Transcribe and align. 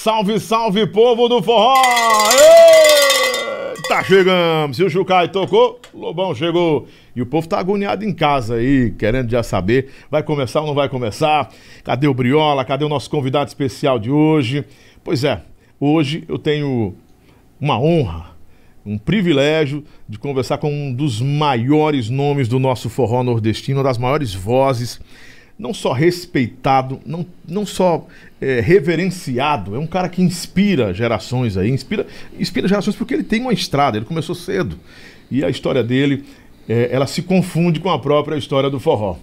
Salve, 0.00 0.38
salve, 0.38 0.86
povo 0.86 1.28
do 1.28 1.42
forró! 1.42 1.74
Tá 3.88 4.04
chegando! 4.04 4.72
Se 4.72 4.84
o 4.84 4.88
Chucai 4.88 5.28
tocou, 5.28 5.80
Lobão 5.92 6.32
chegou. 6.36 6.86
E 7.16 7.20
o 7.20 7.26
povo 7.26 7.48
tá 7.48 7.58
agoniado 7.58 8.04
em 8.04 8.14
casa 8.14 8.54
aí, 8.54 8.92
querendo 8.92 9.28
já 9.28 9.42
saber, 9.42 9.90
vai 10.08 10.22
começar 10.22 10.60
ou 10.60 10.68
não 10.68 10.74
vai 10.74 10.88
começar? 10.88 11.50
Cadê 11.82 12.06
o 12.06 12.14
Briola? 12.14 12.64
Cadê 12.64 12.84
o 12.84 12.88
nosso 12.88 13.10
convidado 13.10 13.48
especial 13.48 13.98
de 13.98 14.08
hoje? 14.08 14.64
Pois 15.02 15.24
é, 15.24 15.42
hoje 15.80 16.22
eu 16.28 16.38
tenho 16.38 16.94
uma 17.60 17.76
honra, 17.76 18.36
um 18.86 18.96
privilégio 18.96 19.82
de 20.08 20.16
conversar 20.16 20.58
com 20.58 20.72
um 20.72 20.94
dos 20.94 21.20
maiores 21.20 22.08
nomes 22.08 22.46
do 22.46 22.60
nosso 22.60 22.88
forró 22.88 23.24
nordestino, 23.24 23.78
uma 23.78 23.84
das 23.84 23.98
maiores 23.98 24.32
vozes 24.32 25.00
não 25.58 25.74
só 25.74 25.92
respeitado, 25.92 27.00
não, 27.04 27.26
não 27.46 27.66
só 27.66 28.06
é, 28.40 28.60
reverenciado, 28.60 29.74
é 29.74 29.78
um 29.78 29.86
cara 29.86 30.08
que 30.08 30.22
inspira 30.22 30.94
gerações 30.94 31.56
aí, 31.56 31.68
inspira, 31.68 32.06
inspira 32.38 32.68
gerações 32.68 32.94
porque 32.94 33.14
ele 33.14 33.24
tem 33.24 33.40
uma 33.40 33.52
estrada, 33.52 33.96
ele 33.96 34.06
começou 34.06 34.34
cedo. 34.34 34.78
E 35.30 35.44
a 35.44 35.50
história 35.50 35.82
dele, 35.82 36.24
é, 36.68 36.88
ela 36.92 37.06
se 37.06 37.22
confunde 37.22 37.80
com 37.80 37.90
a 37.90 37.98
própria 37.98 38.36
história 38.36 38.70
do 38.70 38.78
forró. 38.78 39.16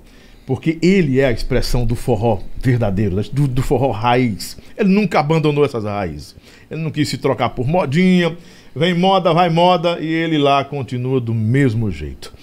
Porque 0.46 0.78
ele 0.82 1.20
é 1.20 1.26
a 1.26 1.32
expressão 1.32 1.86
do 1.86 1.96
forró 1.96 2.40
verdadeiro, 2.62 3.16
do, 3.32 3.48
do 3.48 3.64
forró 3.64 3.90
raiz. 3.90 4.58
Ele 4.78 4.90
nunca 4.90 5.20
abandonou 5.20 5.66
essas 5.66 5.86
raízes. 5.86 6.36
Ele 6.70 6.82
não 6.82 6.92
quis 6.92 7.10
se 7.10 7.18
trocar 7.18 7.50
por 7.50 7.66
modinha. 7.66 8.38
Vem 8.76 8.94
moda, 8.94 9.34
vai 9.34 9.50
moda, 9.50 10.00
e 10.00 10.06
ele 10.06 10.38
lá 10.38 10.64
continua 10.64 11.20
do 11.20 11.34
mesmo 11.34 11.90
jeito. 11.90 12.34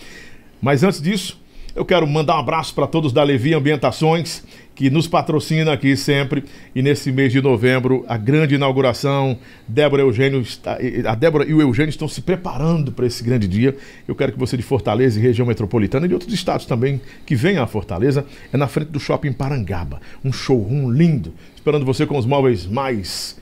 Mas 0.61 0.83
antes 0.83 1.01
disso, 1.01 1.39
eu 1.75 1.85
quero 1.85 2.07
mandar 2.07 2.37
um 2.37 2.41
abraço 2.41 2.75
para 2.75 2.87
todos 2.87 3.13
da 3.13 3.23
Levi 3.23 3.55
Ambientações, 3.55 4.43
que 4.75 4.91
nos 4.91 5.07
patrocina 5.07 5.73
aqui 5.73 5.97
sempre. 5.97 6.45
E 6.75 6.83
nesse 6.83 7.11
mês 7.11 7.33
de 7.33 7.41
novembro, 7.41 8.05
a 8.07 8.17
grande 8.19 8.55
inauguração. 8.55 9.39
Débora 9.67 10.03
Eugênio 10.03 10.41
está, 10.41 10.77
a 11.07 11.15
Débora 11.15 11.47
e 11.49 11.55
o 11.55 11.63
Eugênio 11.63 11.89
estão 11.89 12.07
se 12.07 12.21
preparando 12.21 12.93
para 12.93 13.07
esse 13.07 13.25
grande 13.25 13.49
dia. 13.49 13.75
Eu 14.07 14.15
quero 14.15 14.33
que 14.33 14.39
você 14.39 14.55
de 14.55 14.63
Fortaleza 14.63 15.19
e 15.19 15.23
região 15.23 15.47
metropolitana 15.47 16.05
e 16.05 16.09
de 16.09 16.15
outros 16.15 16.33
estados 16.33 16.67
também 16.67 17.01
que 17.25 17.35
venham 17.35 17.63
a 17.63 17.67
Fortaleza, 17.67 18.27
é 18.53 18.57
na 18.57 18.69
frente 18.69 18.89
do 18.89 19.01
Shopping 19.01 19.33
Parangaba. 19.33 20.01
Um 20.23 20.33
showroom 20.33 20.91
lindo, 20.91 21.33
esperando 21.55 21.87
você 21.87 22.05
com 22.05 22.19
os 22.19 22.27
móveis 22.27 22.67
mais, 22.67 23.41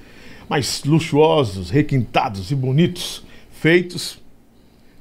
mais 0.48 0.84
luxuosos, 0.84 1.70
requintados 1.70 2.52
e 2.52 2.54
bonitos, 2.54 3.24
feitos 3.50 4.19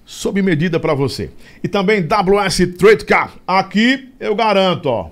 sob 0.10 0.42
medida 0.42 0.80
para 0.80 0.96
você. 0.96 1.30
E 1.64 1.68
também 1.68 2.02
WS 2.02 2.66
Trade 2.80 3.06
Car. 3.06 3.36
Aqui 3.46 4.10
eu 4.20 4.36
garanto, 4.36 4.88
ó. 4.88 5.12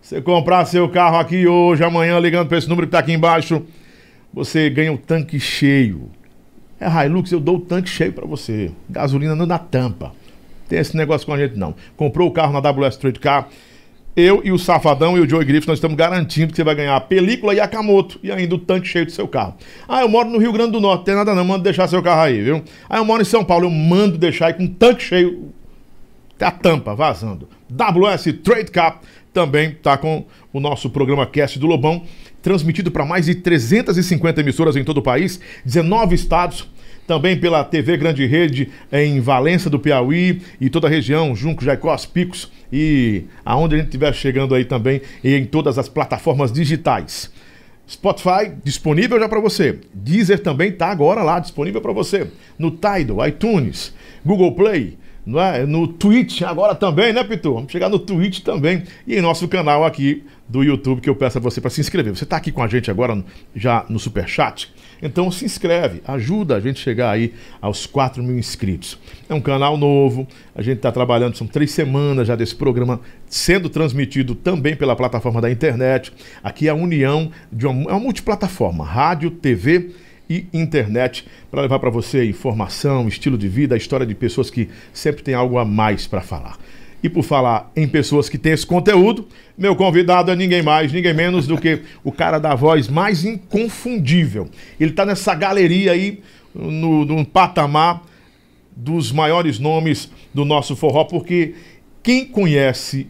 Você 0.00 0.22
comprar 0.22 0.64
seu 0.66 0.88
carro 0.88 1.16
aqui 1.16 1.44
hoje, 1.48 1.82
amanhã, 1.82 2.16
ligando 2.20 2.46
para 2.46 2.56
esse 2.56 2.68
número 2.68 2.86
que 2.86 2.90
está 2.90 3.00
aqui 3.00 3.12
embaixo, 3.12 3.66
você 4.32 4.70
ganha 4.70 4.92
o 4.92 4.96
tanque 4.96 5.40
cheio. 5.40 6.08
É 6.78 6.86
Hilux, 7.04 7.32
eu 7.32 7.40
dou 7.40 7.56
o 7.56 7.60
tanque 7.60 7.88
cheio 7.88 8.12
para 8.12 8.24
você. 8.24 8.70
Gasolina 8.88 9.34
não 9.34 9.46
dá 9.46 9.58
tampa. 9.58 10.12
Tem 10.68 10.78
esse 10.78 10.96
negócio 10.96 11.26
com 11.26 11.34
a 11.34 11.38
gente 11.38 11.58
não. 11.58 11.74
Comprou 11.96 12.28
o 12.28 12.32
carro 12.32 12.52
na 12.52 12.60
WS 12.60 12.96
Trade 12.96 13.18
Car 13.18 13.48
eu 14.16 14.40
e 14.44 14.50
o 14.50 14.58
Safadão 14.58 15.16
e 15.16 15.20
o 15.20 15.28
Joey 15.28 15.44
Griffith, 15.44 15.68
nós 15.68 15.78
estamos 15.78 15.96
garantindo 15.96 16.50
que 16.50 16.56
você 16.56 16.64
vai 16.64 16.74
ganhar 16.74 16.96
a 16.96 17.00
película 17.00 17.54
e 17.54 17.60
a 17.60 17.68
camoto 17.68 18.18
e 18.22 18.30
ainda 18.30 18.54
o 18.54 18.58
tanque 18.58 18.88
cheio 18.88 19.06
do 19.06 19.12
seu 19.12 19.28
carro. 19.28 19.54
Ah, 19.88 20.02
eu 20.02 20.08
moro 20.08 20.28
no 20.28 20.38
Rio 20.38 20.52
Grande 20.52 20.72
do 20.72 20.80
Norte, 20.80 21.04
tem 21.04 21.14
nada 21.14 21.34
não, 21.34 21.44
mando 21.44 21.62
deixar 21.62 21.88
seu 21.88 22.02
carro 22.02 22.22
aí, 22.22 22.42
viu? 22.42 22.62
Ah, 22.88 22.98
eu 22.98 23.04
moro 23.04 23.22
em 23.22 23.24
São 23.24 23.44
Paulo, 23.44 23.66
eu 23.66 23.70
mando 23.70 24.18
deixar 24.18 24.48
aí 24.48 24.54
com 24.54 24.66
tanque 24.66 25.02
cheio, 25.02 25.52
até 26.34 26.46
a 26.46 26.50
tampa 26.50 26.94
vazando. 26.94 27.48
WS 27.70 28.32
Trade 28.42 28.70
Cap 28.70 28.98
também 29.32 29.70
está 29.70 29.96
com 29.96 30.24
o 30.52 30.58
nosso 30.58 30.90
programa 30.90 31.24
Cast 31.26 31.58
do 31.58 31.66
Lobão, 31.66 32.02
transmitido 32.42 32.90
para 32.90 33.04
mais 33.04 33.26
de 33.26 33.36
350 33.36 34.40
emissoras 34.40 34.76
em 34.76 34.82
todo 34.82 34.98
o 34.98 35.02
país, 35.02 35.40
19 35.64 36.14
estados, 36.14 36.68
também 37.10 37.36
pela 37.36 37.64
TV 37.64 37.96
Grande 37.96 38.24
Rede 38.24 38.70
em 38.92 39.18
Valença 39.18 39.68
do 39.68 39.80
Piauí 39.80 40.42
e 40.60 40.70
toda 40.70 40.86
a 40.86 40.90
região, 40.90 41.34
Junco, 41.34 41.64
Jaicós, 41.64 42.06
Picos 42.06 42.48
e 42.72 43.24
aonde 43.44 43.74
a 43.74 43.78
gente 43.78 43.88
estiver 43.88 44.14
chegando 44.14 44.54
aí 44.54 44.64
também 44.64 45.00
e 45.24 45.34
em 45.34 45.44
todas 45.44 45.76
as 45.76 45.88
plataformas 45.88 46.52
digitais. 46.52 47.28
Spotify 47.90 48.52
disponível 48.62 49.18
já 49.18 49.28
para 49.28 49.40
você. 49.40 49.80
Deezer 49.92 50.38
também 50.38 50.68
está 50.68 50.86
agora 50.86 51.24
lá 51.24 51.40
disponível 51.40 51.80
para 51.80 51.90
você. 51.90 52.28
No 52.56 52.70
Tidal, 52.70 53.26
iTunes, 53.26 53.92
Google 54.24 54.54
Play, 54.54 54.96
não 55.26 55.40
é? 55.40 55.66
no 55.66 55.88
Twitch 55.88 56.42
agora 56.42 56.76
também, 56.76 57.12
né, 57.12 57.24
Pitu? 57.24 57.54
Vamos 57.54 57.72
chegar 57.72 57.88
no 57.88 57.98
Twitch 57.98 58.38
também 58.44 58.84
e 59.04 59.16
em 59.16 59.20
nosso 59.20 59.48
canal 59.48 59.84
aqui 59.84 60.22
do 60.48 60.62
YouTube 60.62 61.00
que 61.00 61.10
eu 61.10 61.16
peço 61.16 61.38
a 61.38 61.40
você 61.40 61.60
para 61.60 61.70
se 61.70 61.80
inscrever. 61.80 62.14
Você 62.14 62.22
está 62.22 62.36
aqui 62.36 62.52
com 62.52 62.62
a 62.62 62.68
gente 62.68 62.88
agora 62.88 63.20
já 63.52 63.84
no 63.88 63.98
Super 63.98 64.28
Chat? 64.28 64.72
Então 65.02 65.30
se 65.30 65.44
inscreve, 65.44 66.02
ajuda 66.06 66.56
a 66.56 66.60
gente 66.60 66.80
a 66.80 66.84
chegar 66.84 67.10
aí 67.10 67.32
aos 67.60 67.86
4 67.86 68.22
mil 68.22 68.38
inscritos. 68.38 68.98
É 69.28 69.34
um 69.34 69.40
canal 69.40 69.76
novo, 69.76 70.26
a 70.54 70.62
gente 70.62 70.76
está 70.76 70.92
trabalhando, 70.92 71.36
são 71.36 71.46
três 71.46 71.70
semanas 71.70 72.28
já 72.28 72.36
desse 72.36 72.54
programa 72.54 73.00
sendo 73.26 73.68
transmitido 73.68 74.34
também 74.34 74.76
pela 74.76 74.94
plataforma 74.96 75.40
da 75.40 75.50
internet. 75.50 76.12
Aqui 76.42 76.68
é 76.68 76.70
a 76.70 76.74
união 76.74 77.30
de 77.50 77.66
uma, 77.66 77.90
é 77.90 77.94
uma 77.94 78.00
multiplataforma, 78.00 78.84
rádio, 78.84 79.30
TV 79.30 79.90
e 80.28 80.46
internet 80.52 81.26
para 81.50 81.62
levar 81.62 81.80
para 81.80 81.90
você 81.90 82.24
informação, 82.24 83.08
estilo 83.08 83.36
de 83.36 83.48
vida, 83.48 83.74
a 83.74 83.78
história 83.78 84.06
de 84.06 84.14
pessoas 84.14 84.48
que 84.48 84.68
sempre 84.92 85.24
têm 85.24 85.34
algo 85.34 85.58
a 85.58 85.64
mais 85.64 86.06
para 86.06 86.20
falar. 86.20 86.56
E 87.02 87.08
por 87.08 87.22
falar 87.22 87.70
em 87.74 87.88
pessoas 87.88 88.28
que 88.28 88.36
têm 88.36 88.52
esse 88.52 88.66
conteúdo, 88.66 89.26
meu 89.56 89.74
convidado 89.74 90.30
é 90.30 90.36
ninguém 90.36 90.62
mais, 90.62 90.92
ninguém 90.92 91.14
menos 91.14 91.46
do 91.46 91.56
que 91.56 91.80
o 92.04 92.12
cara 92.12 92.38
da 92.38 92.54
voz 92.54 92.88
mais 92.88 93.24
inconfundível. 93.24 94.48
Ele 94.78 94.90
está 94.90 95.06
nessa 95.06 95.34
galeria 95.34 95.92
aí, 95.92 96.20
no, 96.54 97.04
no 97.04 97.24
patamar 97.24 98.02
dos 98.76 99.12
maiores 99.12 99.58
nomes 99.58 100.10
do 100.32 100.44
nosso 100.44 100.74
forró, 100.76 101.04
porque 101.04 101.54
quem 102.02 102.24
conhece 102.24 103.08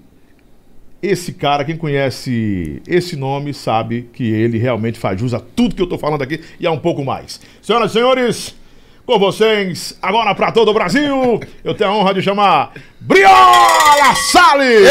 esse 1.02 1.32
cara, 1.32 1.64
quem 1.64 1.76
conhece 1.76 2.82
esse 2.86 3.16
nome, 3.16 3.54
sabe 3.54 4.08
que 4.12 4.24
ele 4.24 4.58
realmente 4.58 4.98
faz 4.98 5.18
jus 5.18 5.32
a 5.32 5.40
tudo 5.40 5.74
que 5.74 5.80
eu 5.80 5.84
estou 5.84 5.98
falando 5.98 6.22
aqui 6.22 6.40
e 6.58 6.66
a 6.66 6.70
um 6.70 6.78
pouco 6.78 7.04
mais. 7.04 7.40
Senhoras 7.62 7.90
e 7.90 7.94
senhores, 7.94 8.54
com 9.06 9.18
vocês, 9.18 9.98
agora 10.02 10.34
para 10.34 10.52
todo 10.52 10.70
o 10.70 10.74
Brasil, 10.74 11.40
eu 11.64 11.74
tenho 11.74 11.90
a 11.90 11.96
honra 11.96 12.14
de 12.14 12.22
chamar 12.22 12.74
Briola 13.00 14.14
Salles! 14.30 14.86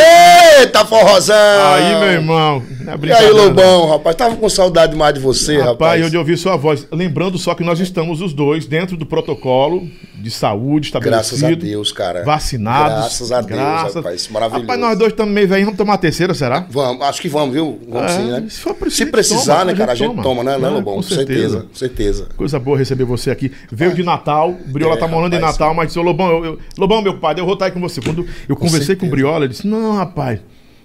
Eita, 0.59 0.83
forrozão! 0.83 1.35
Aí, 1.73 1.99
meu 1.99 2.11
irmão. 2.11 2.63
É 2.87 3.05
e 3.05 3.11
aí, 3.11 3.29
Lobão, 3.29 3.87
rapaz, 3.87 4.15
tava 4.15 4.35
com 4.35 4.49
saudade 4.49 4.95
mais 4.95 5.13
de 5.13 5.19
você, 5.19 5.57
rapaz. 5.57 5.69
Rapaz, 5.69 6.01
eu 6.01 6.09
de 6.09 6.17
ouvir 6.17 6.35
sua 6.37 6.57
voz. 6.57 6.87
Lembrando 6.91 7.37
só 7.37 7.53
que 7.53 7.63
nós 7.63 7.79
estamos 7.79 8.19
os 8.19 8.33
dois 8.33 8.65
dentro 8.65 8.97
do 8.97 9.05
protocolo 9.05 9.87
de 10.15 10.31
saúde 10.31 10.87
estabelecido. 10.87 11.39
Graças 11.39 11.43
a 11.43 11.55
Deus, 11.55 11.91
cara. 11.91 12.23
Vacinados. 12.23 12.97
Graças 12.97 13.31
a 13.31 13.41
Deus, 13.41 13.59
graças... 13.59 13.95
rapaz, 13.95 14.27
maravilhoso. 14.29 14.63
Rapaz, 14.63 14.79
nós 14.79 14.97
dois 14.97 15.13
estamos 15.13 15.33
meio 15.33 15.47
velhinhos, 15.47 15.65
vamos 15.67 15.77
tomar 15.77 15.93
a 15.93 15.97
terceira, 15.97 16.33
será? 16.33 16.65
Vamos, 16.69 17.05
acho 17.05 17.21
que 17.21 17.29
vamos, 17.29 17.53
viu? 17.53 17.79
Vamos 17.87 18.11
é, 18.11 18.15
sim, 18.15 18.31
né? 18.31 18.45
Se, 18.49 18.73
preciso, 18.73 18.95
se 18.97 19.05
precisar, 19.05 19.59
toma, 19.59 19.65
né, 19.65 19.75
cara, 19.75 19.91
a 19.91 19.95
gente 19.95 20.09
toma, 20.09 20.23
toma 20.23 20.43
né, 20.43 20.57
né, 20.57 20.69
Lobão? 20.69 20.95
Com 20.95 21.01
certeza, 21.03 21.61
com 21.61 21.75
certeza. 21.75 22.27
Coisa 22.35 22.59
boa 22.59 22.77
receber 22.77 23.03
você 23.03 23.29
aqui. 23.29 23.51
Veio 23.71 23.93
de 23.93 24.03
Natal, 24.03 24.55
Briola 24.65 24.95
é, 24.95 24.97
tá 24.97 25.07
morando 25.07 25.33
rapaz, 25.33 25.55
em 25.55 25.59
Natal, 25.59 25.73
mas 25.75 25.87
disse, 25.87 25.99
Lobão, 25.99 26.29
eu, 26.29 26.45
eu, 26.45 26.59
Lobão, 26.77 27.01
meu 27.01 27.19
pai, 27.19 27.35
eu 27.37 27.45
vou 27.45 27.53
estar 27.53 27.65
aí 27.65 27.71
com 27.71 27.79
você. 27.79 27.98
Quando 28.01 28.25
eu 28.47 28.55
conversei 28.55 28.79
conversei 28.79 28.95
com 28.95 29.07
o 29.07 29.09
Briola, 29.09 29.45
ele 29.45 29.53
disse: 29.53 29.67
Não, 29.67 29.95
rapaz, 29.95 30.39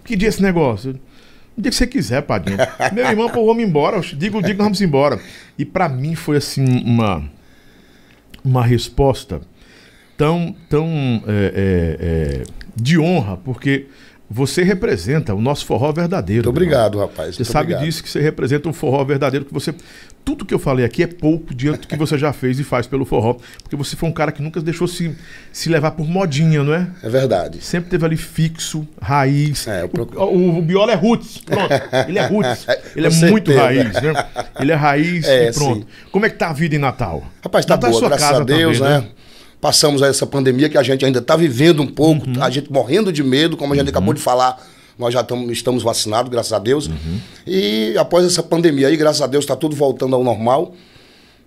que 0.05 0.17
dia 0.17 0.29
esse 0.29 0.43
negócio? 0.43 0.99
O 1.57 1.61
dia 1.61 1.71
que 1.71 1.77
você 1.77 1.87
quiser, 1.87 2.23
padrinho. 2.23 2.59
Meu 2.93 3.07
irmão, 3.07 3.29
pô, 3.31 3.47
vamos 3.47 3.63
embora. 3.63 4.01
Digo, 4.01 4.43
digo, 4.43 4.63
vamos 4.63 4.81
embora. 4.81 5.21
E 5.57 5.65
para 5.65 5.89
mim 5.89 6.15
foi 6.15 6.39
assim 6.39 6.65
uma, 6.85 7.25
uma 8.45 8.65
resposta 8.65 9.41
tão, 10.17 10.55
tão 10.69 11.23
é, 11.27 11.31
é, 11.31 11.97
é, 12.01 12.43
de 12.75 12.99
honra, 12.99 13.37
porque 13.37 13.87
você 14.29 14.65
representa 14.65 15.33
o 15.35 15.41
nosso 15.41 15.65
forró 15.65 15.93
verdadeiro. 15.93 16.45
Muito 16.45 16.57
obrigado, 16.57 16.99
rapaz. 16.99 17.37
Você 17.37 17.43
Muito 17.43 17.53
sabe 17.53 17.65
obrigado. 17.67 17.85
disso 17.85 18.03
que 18.03 18.09
você 18.09 18.21
representa 18.21 18.69
um 18.69 18.73
forró 18.73 19.05
verdadeiro, 19.05 19.45
que 19.45 19.55
você. 19.55 19.73
Tudo 20.25 20.45
que 20.45 20.55
eu 20.55 20.59
falei 20.59 20.85
aqui 20.85 21.03
é 21.03 21.07
pouco 21.07 21.55
diante 21.55 21.81
do 21.81 21.89
que 21.89 21.97
você 21.97 22.17
já 22.17 22.33
fez 22.33 22.59
e 22.59 22.65
faz 22.65 22.87
pelo 22.87 23.05
forró. 23.05 23.37
Porque 23.63 23.77
você 23.77 23.95
foi 23.95 24.09
um 24.09 24.13
cara 24.13 24.33
que 24.33 24.41
nunca 24.41 24.61
deixou 24.61 24.89
se, 24.89 25.15
se 25.53 25.69
levar 25.69 25.91
por 25.91 26.07
modinha, 26.07 26.63
não 26.63 26.73
é? 26.73 26.89
É 27.03 27.09
verdade. 27.09 27.63
Sempre 27.63 27.91
teve 27.91 28.07
ali 28.07 28.17
fixo, 28.17 28.89
raiz. 29.01 29.67
É, 29.69 29.87
procuro... 29.87 30.21
o, 30.23 30.37
o, 30.37 30.59
o 30.59 30.63
Biola 30.63 30.93
é 30.93 30.95
roots. 30.95 31.39
Pronto. 31.39 31.71
Ele 32.09 32.19
é 32.19 32.27
roots. 32.27 32.67
Ele 32.97 33.07
é 33.07 33.11
muito 33.11 33.53
raiz, 33.53 33.93
né? 33.93 34.27
Ele 34.59 34.73
é 34.73 34.75
raiz 34.75 35.25
é, 35.27 35.49
e 35.49 35.53
pronto. 35.53 35.81
Sim. 35.81 35.87
Como 36.11 36.25
é 36.25 36.31
que 36.31 36.37
tá 36.37 36.51
a 36.51 36.53
vida 36.53 36.75
em 36.75 36.79
Natal? 36.79 37.23
Rapaz, 37.43 37.67
tá 37.67 37.75
Natal 37.75 37.91
é 37.91 37.93
boa, 37.93 38.07
é 38.07 38.09
graças 38.09 38.41
a 38.41 38.45
Deus, 38.45 38.79
também, 38.79 38.93
né? 38.93 39.01
né? 39.01 39.09
passamos 39.61 40.03
essa 40.03 40.27
pandemia 40.27 40.69
que 40.69 40.77
a 40.77 40.83
gente 40.83 41.07
ainda 41.07 41.21
está 41.21 41.37
vivendo 41.37 41.83
um 41.83 41.87
pouco, 41.87 42.29
uhum. 42.29 42.43
a 42.43 42.51
gente 42.51 42.71
morrendo 42.71 43.11
de 43.11 43.23
medo, 43.23 43.57
como 43.57 43.73
a 43.73 43.77
gente 43.77 43.87
uhum. 43.87 43.91
acabou 43.91 44.13
de 44.13 44.21
falar. 44.21 44.63
Nós 44.99 45.13
já 45.13 45.23
tamo, 45.23 45.51
estamos 45.51 45.83
vacinados, 45.83 46.31
graças 46.31 46.53
a 46.53 46.59
Deus. 46.59 46.87
Uhum. 46.87 47.21
E 47.47 47.95
após 47.99 48.25
essa 48.25 48.43
pandemia 48.43 48.89
aí, 48.89 48.97
graças 48.97 49.23
a 49.23 49.27
Deus, 49.27 49.45
está 49.45 49.57
tudo 49.57 49.75
voltando 49.75 50.15
ao 50.15 50.23
normal. 50.23 50.75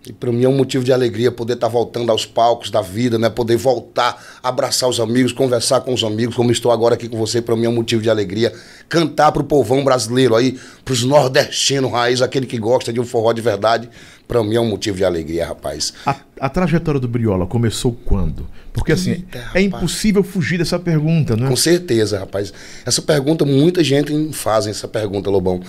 E 0.05 0.13
para 0.13 0.31
mim 0.31 0.45
é 0.45 0.49
um 0.49 0.55
motivo 0.55 0.85
de 0.85 0.93
alegria 0.93 1.31
poder 1.31 1.53
estar 1.53 1.67
tá 1.67 1.73
voltando 1.73 2.09
aos 2.11 2.25
palcos 2.25 2.69
da 2.69 2.81
vida, 2.81 3.17
né? 3.17 3.29
Poder 3.29 3.57
voltar, 3.57 4.39
abraçar 4.41 4.87
os 4.87 4.99
amigos, 4.99 5.33
conversar 5.33 5.81
com 5.81 5.93
os 5.93 6.03
amigos, 6.03 6.35
como 6.35 6.49
estou 6.49 6.71
agora 6.71 6.95
aqui 6.95 7.09
com 7.09 7.17
você, 7.17 7.41
para 7.41 7.55
mim 7.57 7.65
é 7.65 7.69
um 7.69 7.75
motivo 7.75 8.01
de 8.01 8.09
alegria. 8.09 8.53
Cantar 8.87 9.33
para 9.33 9.41
o 9.41 9.45
povão 9.45 9.83
brasileiro 9.83 10.33
aí, 10.35 10.57
para 10.85 10.93
os 10.93 11.03
nordestinos 11.03 11.91
raiz, 11.91 12.21
aquele 12.21 12.45
que 12.45 12.57
gosta 12.57 12.93
de 12.93 13.01
um 13.01 13.05
forró 13.05 13.33
de 13.33 13.41
verdade, 13.41 13.89
para 14.25 14.41
mim 14.43 14.55
é 14.55 14.61
um 14.61 14.69
motivo 14.69 14.95
de 14.95 15.03
alegria, 15.03 15.45
rapaz. 15.45 15.93
A, 16.05 16.15
a, 16.39 16.47
trajetória 16.47 17.01
do 17.01 17.07
Briola 17.07 17.45
começou 17.45 17.91
quando? 18.05 18.47
Porque 18.71 18.93
assim, 18.93 19.11
Eita, 19.11 19.51
é 19.53 19.61
impossível 19.61 20.23
fugir 20.23 20.57
dessa 20.57 20.79
pergunta, 20.79 21.35
né? 21.35 21.49
Com 21.49 21.55
certeza, 21.55 22.19
rapaz. 22.19 22.53
Essa 22.85 23.01
pergunta, 23.01 23.43
muita 23.43 23.83
gente 23.83 24.31
faz 24.31 24.67
essa 24.67 24.87
pergunta, 24.87 25.29
Lobão. 25.29 25.61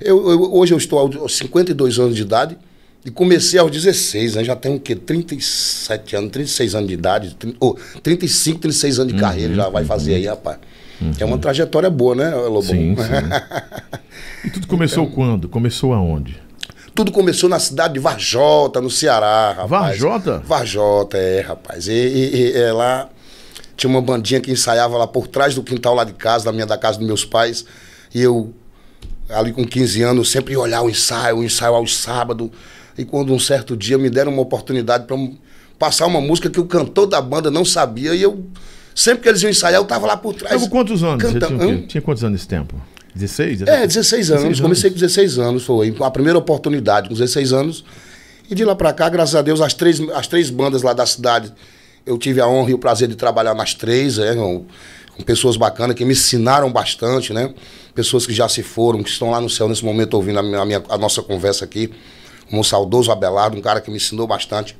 Eu, 0.00 0.30
eu, 0.30 0.54
hoje 0.54 0.72
eu 0.72 0.78
estou 0.78 0.98
aos 0.98 1.36
52 1.36 1.98
anos 1.98 2.14
de 2.14 2.22
idade 2.22 2.56
e 3.04 3.10
comecei 3.10 3.58
aos 3.58 3.70
16, 3.70 4.34
né? 4.34 4.44
Já 4.44 4.54
tenho 4.54 4.76
o 4.76 4.80
quê? 4.80 4.94
37 4.94 6.16
anos, 6.16 6.30
36 6.30 6.74
anos 6.74 6.88
de 6.88 6.94
idade, 6.94 7.34
30, 7.34 7.56
oh, 7.60 7.76
35, 8.02 8.60
36 8.60 8.98
anos 8.98 9.12
de 9.12 9.14
uhum, 9.18 9.26
carreira 9.26 9.54
já 9.54 9.68
vai 9.68 9.84
fazer 9.84 10.12
uhum. 10.12 10.16
aí, 10.16 10.26
rapaz. 10.26 10.58
Uhum. 11.00 11.12
É 11.18 11.24
uma 11.24 11.38
trajetória 11.38 11.88
boa, 11.88 12.14
né, 12.14 12.28
Lobão? 12.30 12.62
Sim, 12.62 12.94
sim. 12.96 14.46
e 14.46 14.50
tudo 14.50 14.66
começou 14.66 15.04
então, 15.04 15.14
quando? 15.14 15.48
Começou 15.48 15.94
aonde? 15.94 16.40
Tudo 16.94 17.10
começou 17.10 17.48
na 17.48 17.58
cidade 17.58 17.94
de 17.94 18.00
Varjota, 18.00 18.80
no 18.80 18.90
Ceará, 18.90 19.52
rapaz. 19.52 19.70
Varjota? 19.70 20.38
Varjota, 20.40 21.16
é, 21.16 21.40
rapaz. 21.40 21.88
E, 21.88 21.92
e, 21.92 22.36
e 22.36 22.52
é, 22.52 22.72
lá 22.72 23.08
tinha 23.76 23.88
uma 23.88 24.02
bandinha 24.02 24.40
que 24.40 24.50
ensaiava 24.50 24.98
lá 24.98 25.06
por 25.06 25.26
trás 25.26 25.54
do 25.54 25.62
quintal 25.62 25.94
lá 25.94 26.04
de 26.04 26.12
casa, 26.12 26.44
da 26.44 26.52
minha 26.52 26.66
da 26.66 26.76
casa 26.76 26.98
dos 26.98 27.06
meus 27.06 27.24
pais. 27.24 27.64
E 28.14 28.20
eu, 28.20 28.52
ali 29.30 29.52
com 29.52 29.64
15 29.64 30.02
anos, 30.02 30.30
sempre 30.30 30.52
ia 30.52 30.60
olhar 30.60 30.82
o 30.82 30.90
ensaio, 30.90 31.38
o 31.38 31.44
ensaio 31.44 31.74
aos 31.74 31.96
sábados. 31.96 32.50
E 32.96 33.04
quando 33.04 33.32
um 33.32 33.38
certo 33.38 33.76
dia 33.76 33.96
me 33.98 34.10
deram 34.10 34.32
uma 34.32 34.42
oportunidade 34.42 35.04
para 35.06 35.16
passar 35.78 36.06
uma 36.06 36.20
música 36.20 36.50
que 36.50 36.60
o 36.60 36.66
cantor 36.66 37.06
da 37.06 37.20
banda 37.20 37.50
não 37.50 37.64
sabia, 37.64 38.14
e 38.14 38.22
eu, 38.22 38.44
sempre 38.94 39.22
que 39.22 39.28
eles 39.28 39.42
iam 39.42 39.50
ensaiar, 39.50 39.80
eu 39.80 39.84
tava 39.84 40.06
lá 40.06 40.16
por 40.16 40.34
trás. 40.34 40.54
Tava 40.54 40.68
quantos 40.68 41.02
anos? 41.02 41.22
Cantando. 41.22 41.58
Tinha, 41.58 41.86
tinha, 41.86 42.02
quantos 42.02 42.22
anos 42.22 42.40
nesse 42.40 42.48
tempo? 42.48 42.74
16? 43.14 43.62
É, 43.62 43.86
16 43.86 44.30
anos. 44.30 44.42
16 44.42 44.60
Comecei 44.60 44.90
com 44.90 44.96
16 44.96 45.38
anos, 45.38 45.64
foi 45.64 45.94
a 46.00 46.10
primeira 46.10 46.38
oportunidade, 46.38 47.08
com 47.08 47.14
16 47.14 47.52
anos. 47.52 47.84
E 48.50 48.54
de 48.54 48.64
lá 48.64 48.74
para 48.74 48.92
cá, 48.92 49.08
graças 49.08 49.34
a 49.34 49.42
Deus, 49.42 49.60
as 49.60 49.72
três, 49.72 50.00
as 50.10 50.26
três 50.26 50.50
bandas 50.50 50.82
lá 50.82 50.92
da 50.92 51.06
cidade, 51.06 51.52
eu 52.04 52.18
tive 52.18 52.40
a 52.40 52.46
honra 52.46 52.70
e 52.70 52.74
o 52.74 52.78
prazer 52.78 53.08
de 53.08 53.14
trabalhar 53.14 53.54
nas 53.54 53.74
três, 53.74 54.18
é, 54.18 54.34
com, 54.34 54.66
com 55.16 55.22
pessoas 55.22 55.56
bacanas 55.56 55.96
que 55.96 56.04
me 56.04 56.12
ensinaram 56.12 56.70
bastante, 56.70 57.32
né? 57.32 57.54
Pessoas 57.94 58.26
que 58.26 58.32
já 58.32 58.48
se 58.48 58.62
foram, 58.62 59.02
que 59.02 59.08
estão 59.08 59.30
lá 59.30 59.40
no 59.40 59.48
céu 59.48 59.68
nesse 59.68 59.84
momento 59.84 60.14
ouvindo 60.14 60.38
a, 60.38 60.42
minha, 60.42 60.82
a 60.88 60.98
nossa 60.98 61.22
conversa 61.22 61.64
aqui 61.64 61.90
o 62.58 62.64
saudoso 62.64 63.12
Abelardo, 63.12 63.56
um 63.56 63.60
cara 63.60 63.80
que 63.80 63.90
me 63.90 63.96
ensinou 63.96 64.26
bastante. 64.26 64.76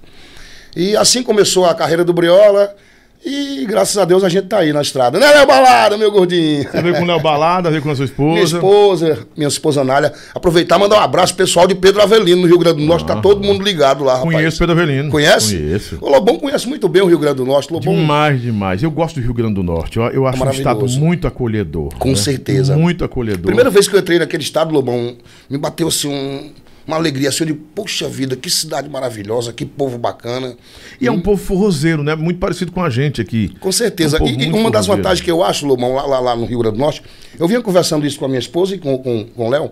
E 0.74 0.96
assim 0.96 1.22
começou 1.22 1.66
a 1.66 1.74
carreira 1.74 2.04
do 2.04 2.12
Briola. 2.12 2.74
E 3.22 3.66
graças 3.66 3.98
a 3.98 4.06
Deus 4.06 4.24
a 4.24 4.30
gente 4.30 4.46
tá 4.46 4.60
aí 4.60 4.72
na 4.72 4.80
estrada. 4.80 5.18
Né, 5.18 5.26
Léo 5.26 5.46
Balada, 5.46 5.98
meu 5.98 6.10
gordinho? 6.10 6.62
Você 6.62 6.80
veio 6.80 6.94
com 6.94 7.02
o 7.02 7.06
Léo 7.06 7.20
Balada, 7.20 7.68
veio 7.68 7.82
com 7.82 7.90
a 7.90 7.94
sua 7.94 8.06
esposa? 8.06 8.32
Minha 8.32 8.44
esposa, 8.44 9.18
minha 9.36 9.48
esposa 9.48 9.84
Nália. 9.84 10.14
Aproveitar 10.34 10.76
e 10.76 10.78
mandar 10.78 10.96
um 10.96 11.00
abraço 11.00 11.34
pessoal 11.34 11.66
de 11.66 11.74
Pedro 11.74 12.00
Avelino, 12.00 12.40
no 12.40 12.46
Rio 12.48 12.58
Grande 12.58 12.80
do 12.80 12.86
Norte. 12.86 13.04
Tá 13.04 13.12
ah, 13.12 13.16
tá 13.16 13.22
todo 13.22 13.44
mundo 13.44 13.62
ligado 13.62 14.04
lá, 14.04 14.14
rapaz. 14.14 14.34
Conheço 14.34 14.58
Pedro 14.58 14.72
Avelino. 14.72 15.10
Conhece? 15.10 15.54
Conheço. 15.54 15.98
O 16.00 16.08
Lobão 16.08 16.38
conhece 16.38 16.66
muito 16.66 16.88
bem 16.88 17.02
o 17.02 17.06
Rio 17.06 17.18
Grande 17.18 17.36
do 17.36 17.44
Norte. 17.44 17.70
Lobão... 17.70 17.94
Demais, 17.94 18.40
demais. 18.40 18.82
Eu 18.82 18.90
gosto 18.90 19.16
do 19.16 19.22
Rio 19.22 19.34
Grande 19.34 19.54
do 19.54 19.62
Norte. 19.62 19.98
Eu, 19.98 20.04
eu 20.04 20.26
acho 20.26 20.42
é 20.42 20.46
um 20.46 20.50
estado 20.52 20.88
muito 20.88 21.26
acolhedor. 21.26 21.94
Com 21.98 22.10
né? 22.10 22.16
certeza. 22.16 22.74
Muito 22.74 23.04
acolhedor. 23.04 23.44
Primeira 23.44 23.68
vez 23.68 23.86
que 23.86 23.94
eu 23.94 24.00
entrei 24.00 24.18
naquele 24.18 24.42
estado, 24.42 24.72
Lobão, 24.72 25.14
me 25.48 25.58
bateu 25.58 25.88
assim 25.88 26.08
um 26.08 26.50
uma 26.90 26.96
alegria 26.96 27.28
assim, 27.28 27.46
de, 27.46 27.54
poxa 27.54 28.08
vida, 28.08 28.34
que 28.34 28.50
cidade 28.50 28.88
maravilhosa, 28.88 29.52
que 29.52 29.64
povo 29.64 29.96
bacana. 29.96 30.56
E 31.00 31.06
é 31.06 31.12
um 31.12 31.20
povo 31.20 31.42
forrozeiro, 31.42 32.02
né? 32.02 32.14
Muito 32.14 32.38
parecido 32.38 32.72
com 32.72 32.82
a 32.82 32.90
gente 32.90 33.20
aqui. 33.20 33.54
Com 33.60 33.70
certeza. 33.70 34.18
É 34.18 34.22
um 34.22 34.26
e, 34.26 34.46
e, 34.46 34.52
uma 34.52 34.70
das 34.70 34.86
vantagens 34.86 35.20
que 35.20 35.30
eu 35.30 35.42
acho, 35.42 35.66
Lomão, 35.66 35.94
lá, 35.94 36.04
lá, 36.04 36.20
lá, 36.20 36.36
no 36.36 36.44
Rio 36.44 36.58
Grande 36.58 36.76
do 36.76 36.80
Norte, 36.80 37.02
eu 37.38 37.46
vinha 37.46 37.62
conversando 37.62 38.06
isso 38.06 38.18
com 38.18 38.24
a 38.24 38.28
minha 38.28 38.40
esposa 38.40 38.74
e 38.74 38.78
com, 38.78 38.98
com, 38.98 39.24
com 39.24 39.46
o 39.46 39.50
Léo, 39.50 39.70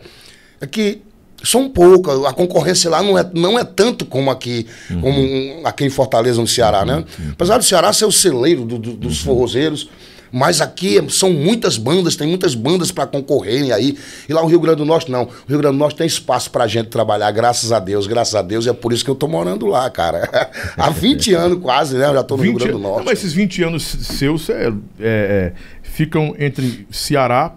é 0.60 0.66
que 0.66 1.02
são 1.42 1.68
poucas, 1.68 2.24
a 2.24 2.32
concorrência 2.32 2.90
lá 2.90 3.02
não 3.02 3.16
é, 3.18 3.30
não 3.34 3.58
é 3.58 3.64
tanto 3.64 4.04
como 4.04 4.30
aqui, 4.30 4.66
uhum. 4.90 5.00
como 5.00 5.66
aqui 5.66 5.84
em 5.84 5.90
Fortaleza, 5.90 6.40
no 6.40 6.46
Ceará, 6.46 6.84
né? 6.84 6.96
uhum. 6.96 7.30
Apesar 7.32 7.58
do 7.58 7.64
Ceará 7.64 7.92
ser 7.92 8.06
o 8.06 8.12
celeiro 8.12 8.64
do, 8.64 8.78
do, 8.78 8.92
dos 8.94 9.20
uhum. 9.20 9.24
forrozeiros, 9.24 9.88
mas 10.32 10.60
aqui 10.60 10.98
são 11.10 11.32
muitas 11.32 11.76
bandas, 11.76 12.16
tem 12.16 12.28
muitas 12.28 12.54
bandas 12.54 12.90
para 12.90 13.06
concorrerem 13.06 13.72
aí. 13.72 13.96
E 14.28 14.32
lá 14.32 14.42
no 14.42 14.48
Rio 14.48 14.60
Grande 14.60 14.78
do 14.78 14.84
Norte, 14.84 15.10
não. 15.10 15.24
O 15.24 15.48
Rio 15.48 15.58
Grande 15.58 15.76
do 15.76 15.78
Norte 15.78 15.96
tem 15.96 16.06
espaço 16.06 16.50
pra 16.50 16.66
gente 16.66 16.88
trabalhar, 16.88 17.30
graças 17.30 17.72
a 17.72 17.78
Deus, 17.78 18.06
graças 18.06 18.34
a 18.34 18.42
Deus. 18.42 18.66
E 18.66 18.68
é 18.68 18.72
por 18.72 18.92
isso 18.92 19.04
que 19.04 19.10
eu 19.10 19.14
tô 19.14 19.26
morando 19.26 19.66
lá, 19.66 19.88
cara. 19.90 20.28
Há 20.76 20.90
20 20.90 21.34
anos 21.34 21.58
quase, 21.60 21.96
né? 21.96 22.06
Eu 22.06 22.14
já 22.14 22.22
tô 22.22 22.36
no 22.36 22.42
20... 22.42 22.50
Rio 22.50 22.58
Grande 22.58 22.72
do 22.72 22.78
Norte. 22.78 22.98
Não, 22.98 23.04
mas 23.04 23.18
esses 23.18 23.32
20 23.32 23.62
anos 23.62 23.84
seus 23.84 24.48
é, 24.48 24.68
é, 24.68 24.72
é, 25.00 25.52
ficam 25.82 26.34
entre 26.38 26.86
Ceará 26.90 27.56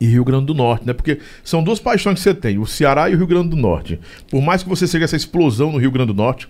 e 0.00 0.06
Rio 0.06 0.24
Grande 0.24 0.46
do 0.46 0.54
Norte, 0.54 0.86
né? 0.86 0.94
Porque 0.94 1.18
são 1.44 1.62
duas 1.62 1.78
paixões 1.78 2.14
que 2.14 2.22
você 2.22 2.34
tem, 2.34 2.58
o 2.58 2.66
Ceará 2.66 3.10
e 3.10 3.14
o 3.14 3.18
Rio 3.18 3.26
Grande 3.26 3.50
do 3.50 3.56
Norte. 3.56 4.00
Por 4.30 4.40
mais 4.40 4.62
que 4.62 4.68
você 4.68 4.86
seja 4.86 5.04
essa 5.04 5.16
explosão 5.16 5.70
no 5.70 5.78
Rio 5.78 5.90
Grande 5.90 6.12
do 6.12 6.16
Norte, 6.16 6.48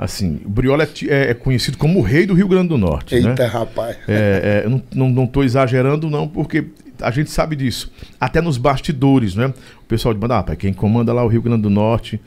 Assim, 0.00 0.40
o 0.46 0.48
Briola 0.48 0.82
é, 0.82 0.88
é, 1.08 1.30
é, 1.30 1.34
conhecido 1.34 1.76
como 1.76 1.98
o 1.98 2.02
rei 2.02 2.24
do 2.24 2.32
Rio 2.32 2.48
Grande 2.48 2.68
do 2.68 2.78
Norte. 2.78 3.16
Eita, 3.16 3.34
né? 3.34 3.44
rapaz. 3.44 3.98
É, 4.08 4.64
é, 4.64 4.80
não, 4.96 5.26
tô 5.26 5.42
exagerando, 5.42 6.08
não, 6.08 6.26
porque 6.26 6.68
a 7.02 7.10
gente 7.10 7.30
sabe 7.30 7.54
disso. 7.54 7.92
Até 8.18 8.40
nos 8.40 8.56
bastidores, 8.56 9.34
né? 9.34 9.52
O 9.82 9.86
pessoal 9.86 10.14
de 10.14 10.18
banda, 10.18 10.38
ah, 10.38 10.56
quem 10.56 10.72
comanda 10.72 11.12
lá 11.12 11.22
o 11.22 11.28
Rio 11.28 11.42
Grande 11.42 11.60
do 11.60 11.68
Norte 11.68 12.18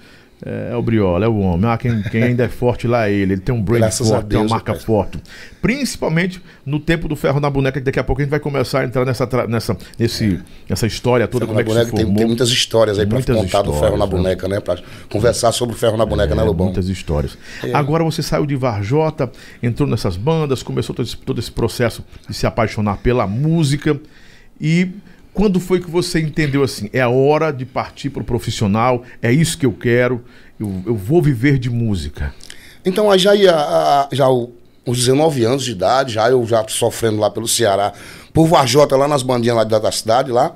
é, 0.45 0.69
é, 0.71 0.75
o 0.75 0.81
Briola, 0.81 1.25
é 1.25 1.27
o 1.27 1.39
homem. 1.39 1.69
Ah, 1.69 1.77
quem, 1.77 2.01
quem 2.03 2.23
ainda 2.23 2.43
é 2.43 2.49
forte 2.49 2.85
lá 2.85 3.07
é 3.07 3.13
ele. 3.13 3.33
Ele 3.33 3.41
tem 3.41 3.55
um 3.55 3.61
brain 3.61 3.79
Graças 3.79 4.07
forte, 4.07 4.25
Deus, 4.25 4.29
tem 4.29 4.41
uma 4.41 4.49
marca 4.49 4.73
forte. 4.75 5.17
Principalmente 5.61 6.41
no 6.65 6.79
tempo 6.79 7.07
do 7.07 7.15
ferro 7.15 7.39
na 7.39 7.49
boneca, 7.49 7.79
que 7.79 7.85
daqui 7.85 7.99
a 7.99 8.03
pouco 8.03 8.21
a 8.21 8.25
gente 8.25 8.31
vai 8.31 8.39
começar 8.41 8.81
a 8.81 8.83
entrar 8.83 9.05
nessa, 9.05 9.27
nessa, 9.47 9.77
nesse, 9.97 10.41
nessa 10.69 10.85
história 10.85 11.27
toda. 11.27 11.45
Ferro 11.45 11.63
como 11.63 11.79
é 11.79 11.83
que 11.83 11.89
se 11.89 11.95
tem, 11.95 12.13
tem, 12.13 12.27
muitas 12.27 12.49
histórias 12.49 12.99
aí 12.99 13.05
para 13.05 13.23
contar 13.23 13.61
do 13.61 13.73
ferro 13.73 13.97
na 13.97 14.05
né? 14.05 14.11
boneca, 14.11 14.47
né? 14.49 14.59
Para 14.59 14.79
conversar 15.09 15.53
sobre 15.53 15.75
o 15.75 15.77
ferro 15.77 15.95
na 15.95 16.05
boneca, 16.05 16.35
né, 16.35 16.41
é, 16.41 16.43
né, 16.43 16.43
Lobão? 16.43 16.67
Muitas 16.67 16.89
histórias. 16.89 17.37
É. 17.63 17.73
Agora 17.73 18.03
você 18.03 18.21
saiu 18.21 18.45
de 18.45 18.55
Varjota, 18.57 19.31
entrou 19.61 19.87
nessas 19.87 20.17
bandas, 20.17 20.61
começou 20.61 20.93
todo 20.93 21.05
esse, 21.05 21.15
todo 21.15 21.39
esse 21.39 21.51
processo 21.51 22.03
de 22.27 22.33
se 22.33 22.45
apaixonar 22.45 22.97
pela 22.97 23.25
música 23.25 23.97
e 24.59 24.89
quando 25.33 25.59
foi 25.59 25.79
que 25.79 25.89
você 25.89 26.19
entendeu 26.19 26.63
assim? 26.63 26.89
É 26.93 27.01
a 27.01 27.09
hora 27.09 27.51
de 27.51 27.65
partir 27.65 28.09
para 28.09 28.21
o 28.21 28.25
profissional, 28.25 29.03
é 29.21 29.31
isso 29.31 29.57
que 29.57 29.65
eu 29.65 29.73
quero, 29.73 30.23
eu, 30.59 30.83
eu 30.85 30.95
vou 30.95 31.21
viver 31.21 31.57
de 31.57 31.69
música. 31.69 32.33
Então, 32.85 33.09
aí 33.09 33.17
já 33.17 33.35
ia, 33.35 34.07
já 34.11 34.27
os 34.29 34.97
19 34.97 35.43
anos 35.43 35.63
de 35.63 35.71
idade, 35.71 36.13
já 36.13 36.29
eu 36.29 36.45
já 36.45 36.63
sofrendo 36.67 37.19
lá 37.19 37.29
pelo 37.29 37.47
Ceará, 37.47 37.93
por 38.33 38.47
Varjota, 38.47 38.95
lá 38.95 39.07
nas 39.07 39.23
bandinhas 39.23 39.55
lá 39.55 39.63
da 39.63 39.91
cidade, 39.91 40.31
lá, 40.31 40.55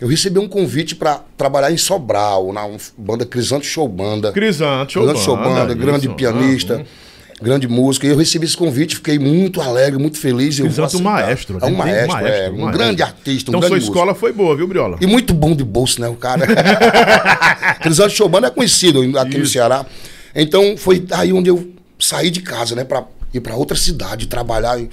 eu 0.00 0.08
recebi 0.08 0.38
um 0.38 0.48
convite 0.48 0.96
para 0.96 1.20
trabalhar 1.36 1.70
em 1.70 1.76
Sobral, 1.76 2.52
na 2.52 2.68
banda 2.98 3.24
Crisante 3.24 3.66
Show 3.66 3.88
Banda. 3.88 4.32
Crisante 4.32 4.94
Show 4.94 5.06
Banda. 5.06 5.18
Show 5.18 5.36
Banda, 5.36 5.74
grande 5.74 6.08
pianista. 6.08 6.78
Uhum 6.78 7.11
grande 7.42 7.68
música. 7.68 8.06
E 8.06 8.10
eu 8.10 8.16
recebi 8.16 8.46
esse 8.46 8.56
convite, 8.56 8.96
fiquei 8.96 9.18
muito 9.18 9.60
alegre, 9.60 9.98
muito 9.98 10.18
feliz. 10.18 10.58
Eu 10.58 10.66
Exato, 10.66 10.98
um 10.98 11.02
maestro. 11.02 11.58
É 11.60 11.66
um 11.66 11.74
maestro, 11.74 12.12
maestro, 12.12 12.32
é, 12.32 12.50
um 12.50 12.58
maestro. 12.58 12.78
grande 12.78 13.02
artista. 13.02 13.50
Um 13.50 13.52
então 13.52 13.60
grande 13.60 13.68
sua 13.68 13.76
músico. 13.76 13.92
escola 13.94 14.14
foi 14.14 14.32
boa, 14.32 14.56
viu, 14.56 14.66
Briola? 14.66 14.98
E 15.00 15.06
muito 15.06 15.34
bom 15.34 15.54
de 15.54 15.64
bolso, 15.64 16.00
né, 16.00 16.08
o 16.08 16.14
cara. 16.14 16.46
Crisante 17.82 18.14
Showman 18.14 18.44
é 18.44 18.50
conhecido 18.50 19.00
aqui 19.18 19.30
Isso. 19.30 19.38
no 19.40 19.46
Ceará. 19.46 19.84
Então 20.34 20.76
foi 20.76 21.04
aí 21.10 21.32
onde 21.32 21.50
eu 21.50 21.70
saí 21.98 22.30
de 22.30 22.40
casa, 22.40 22.74
né, 22.74 22.84
para 22.84 23.04
ir 23.34 23.40
para 23.40 23.54
outra 23.54 23.76
cidade, 23.76 24.26
trabalhar. 24.26 24.80
E 24.80 24.88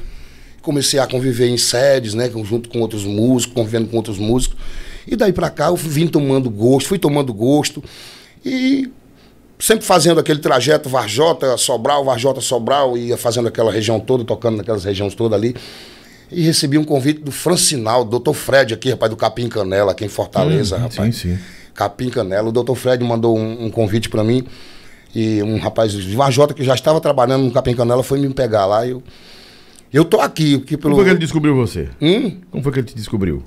comecei 0.62 1.00
a 1.00 1.08
conviver 1.08 1.48
em 1.48 1.58
sedes, 1.58 2.14
né, 2.14 2.30
junto 2.44 2.70
com 2.70 2.80
outros 2.80 3.06
músicos, 3.06 3.54
convivendo 3.56 3.88
com 3.88 3.98
outros 3.98 4.18
músicos. 4.18 4.58
E 5.08 5.16
daí 5.16 5.34
para 5.34 5.50
cá 5.50 5.68
eu 5.68 5.76
vim 5.76 6.08
tomando 6.08 6.50
gosto, 6.50 6.88
fui 6.88 7.00
tomando 7.00 7.34
gosto. 7.34 7.84
E 8.46 8.90
sempre 9.60 9.86
fazendo 9.86 10.20
aquele 10.20 10.40
trajeto 10.40 10.88
Varjota, 10.88 11.58
Sobral, 11.58 12.06
Varjota, 12.06 12.40
Sobral, 12.40 12.98
ia 12.98 13.18
fazendo 13.18 13.50
aquela 13.50 13.72
região 13.72 14.00
toda, 14.00 14.24
tocando 14.24 14.58
naquelas 14.58 14.86
regiões 14.86 15.14
todas 15.14 15.38
ali. 15.38 15.56
E 16.32 16.44
recebi 16.44 16.78
um 16.78 16.84
convite 16.84 17.22
do 17.22 17.32
Francinal, 17.32 18.06
do 18.06 18.20
Dr. 18.20 18.34
Fred 18.34 18.74
aqui, 18.74 18.92
rapaz, 18.92 19.10
do 19.10 19.18
Capim 19.18 19.50
Canela, 19.50 19.92
aqui 19.92 20.06
em 20.06 20.10
Fortaleza, 20.10 20.78
hum, 20.78 20.82
rapaz. 20.82 21.16
Sim, 21.18 21.36
sim. 21.36 21.40
Capim 21.74 22.10
Canela. 22.10 22.50
O 22.50 22.52
Dr. 22.52 22.76
Fred 22.76 23.04
mandou 23.04 23.38
um, 23.38 23.66
um 23.66 23.70
convite 23.72 24.10
para 24.10 24.24
mim. 24.24 24.46
E 25.14 25.42
um 25.42 25.58
rapaz 25.58 25.92
de 25.92 26.16
Varjota 26.16 26.54
que 26.54 26.64
já 26.64 26.76
estava 26.76 27.02
trabalhando 27.02 27.44
no 27.44 27.52
Capim 27.52 27.76
Canela 27.76 28.04
foi 28.04 28.20
me 28.20 28.32
pegar 28.32 28.68
lá. 28.68 28.86
E 28.86 28.92
eu, 28.92 29.04
eu 29.92 30.06
tô 30.06 30.22
aqui. 30.22 30.56
aqui 30.56 30.78
pelo... 30.78 30.94
Como 30.94 30.96
foi 30.98 31.06
que 31.06 31.10
ele 31.12 31.20
descobriu 31.20 31.56
você? 31.56 31.90
Hum? 32.00 32.38
Como 32.52 32.64
foi 32.64 32.72
que 32.72 32.80
ele 32.80 32.88
te 32.88 32.96
descobriu? 32.96 33.44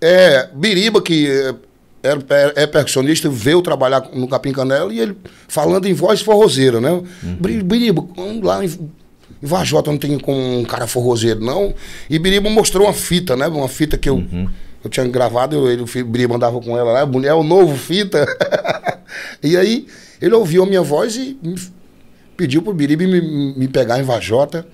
É, 0.00 0.48
Biriba, 0.54 1.02
que 1.02 1.26
era, 1.28 1.56
é, 2.02 2.66
percussionista, 2.66 3.28
veio 3.28 3.60
trabalhar 3.60 4.08
no 4.12 4.28
Capim 4.28 4.52
Canela 4.52 4.92
e 4.92 5.00
ele 5.00 5.16
falando 5.48 5.86
em 5.86 5.92
voz 5.92 6.20
forrozeira, 6.20 6.80
né? 6.80 6.92
Uhum. 6.92 7.62
Biriba, 7.64 8.06
lá 8.42 8.64
em, 8.64 8.68
em 8.68 9.46
Vajota 9.46 9.90
não 9.90 9.98
tem 9.98 10.18
com 10.18 10.60
um 10.60 10.64
cara 10.64 10.86
forrozeiro, 10.86 11.40
não. 11.40 11.74
E 12.08 12.18
Biriba 12.18 12.48
mostrou 12.48 12.86
uma 12.86 12.92
fita, 12.92 13.36
né? 13.36 13.46
Uma 13.48 13.68
fita 13.68 13.98
que 13.98 14.08
eu, 14.08 14.16
uhum. 14.16 14.48
eu 14.84 14.90
tinha 14.90 15.06
gravado, 15.08 15.56
eu, 15.56 15.70
ele, 15.70 15.82
o 15.82 16.04
Biriba 16.04 16.36
andava 16.36 16.60
com 16.60 16.76
ela 16.76 16.92
lá, 16.92 17.00
é 17.24 17.34
o 17.34 17.42
novo 17.42 17.76
fita. 17.76 18.26
e 19.42 19.56
aí 19.56 19.86
ele 20.20 20.34
ouviu 20.34 20.62
a 20.62 20.66
minha 20.66 20.82
voz 20.82 21.16
e 21.16 21.36
pediu 22.36 22.62
pro 22.62 22.72
Biribe 22.72 23.06
me, 23.06 23.20
me 23.56 23.68
pegar 23.68 23.98
em 23.98 24.02
Vajota. 24.04 24.66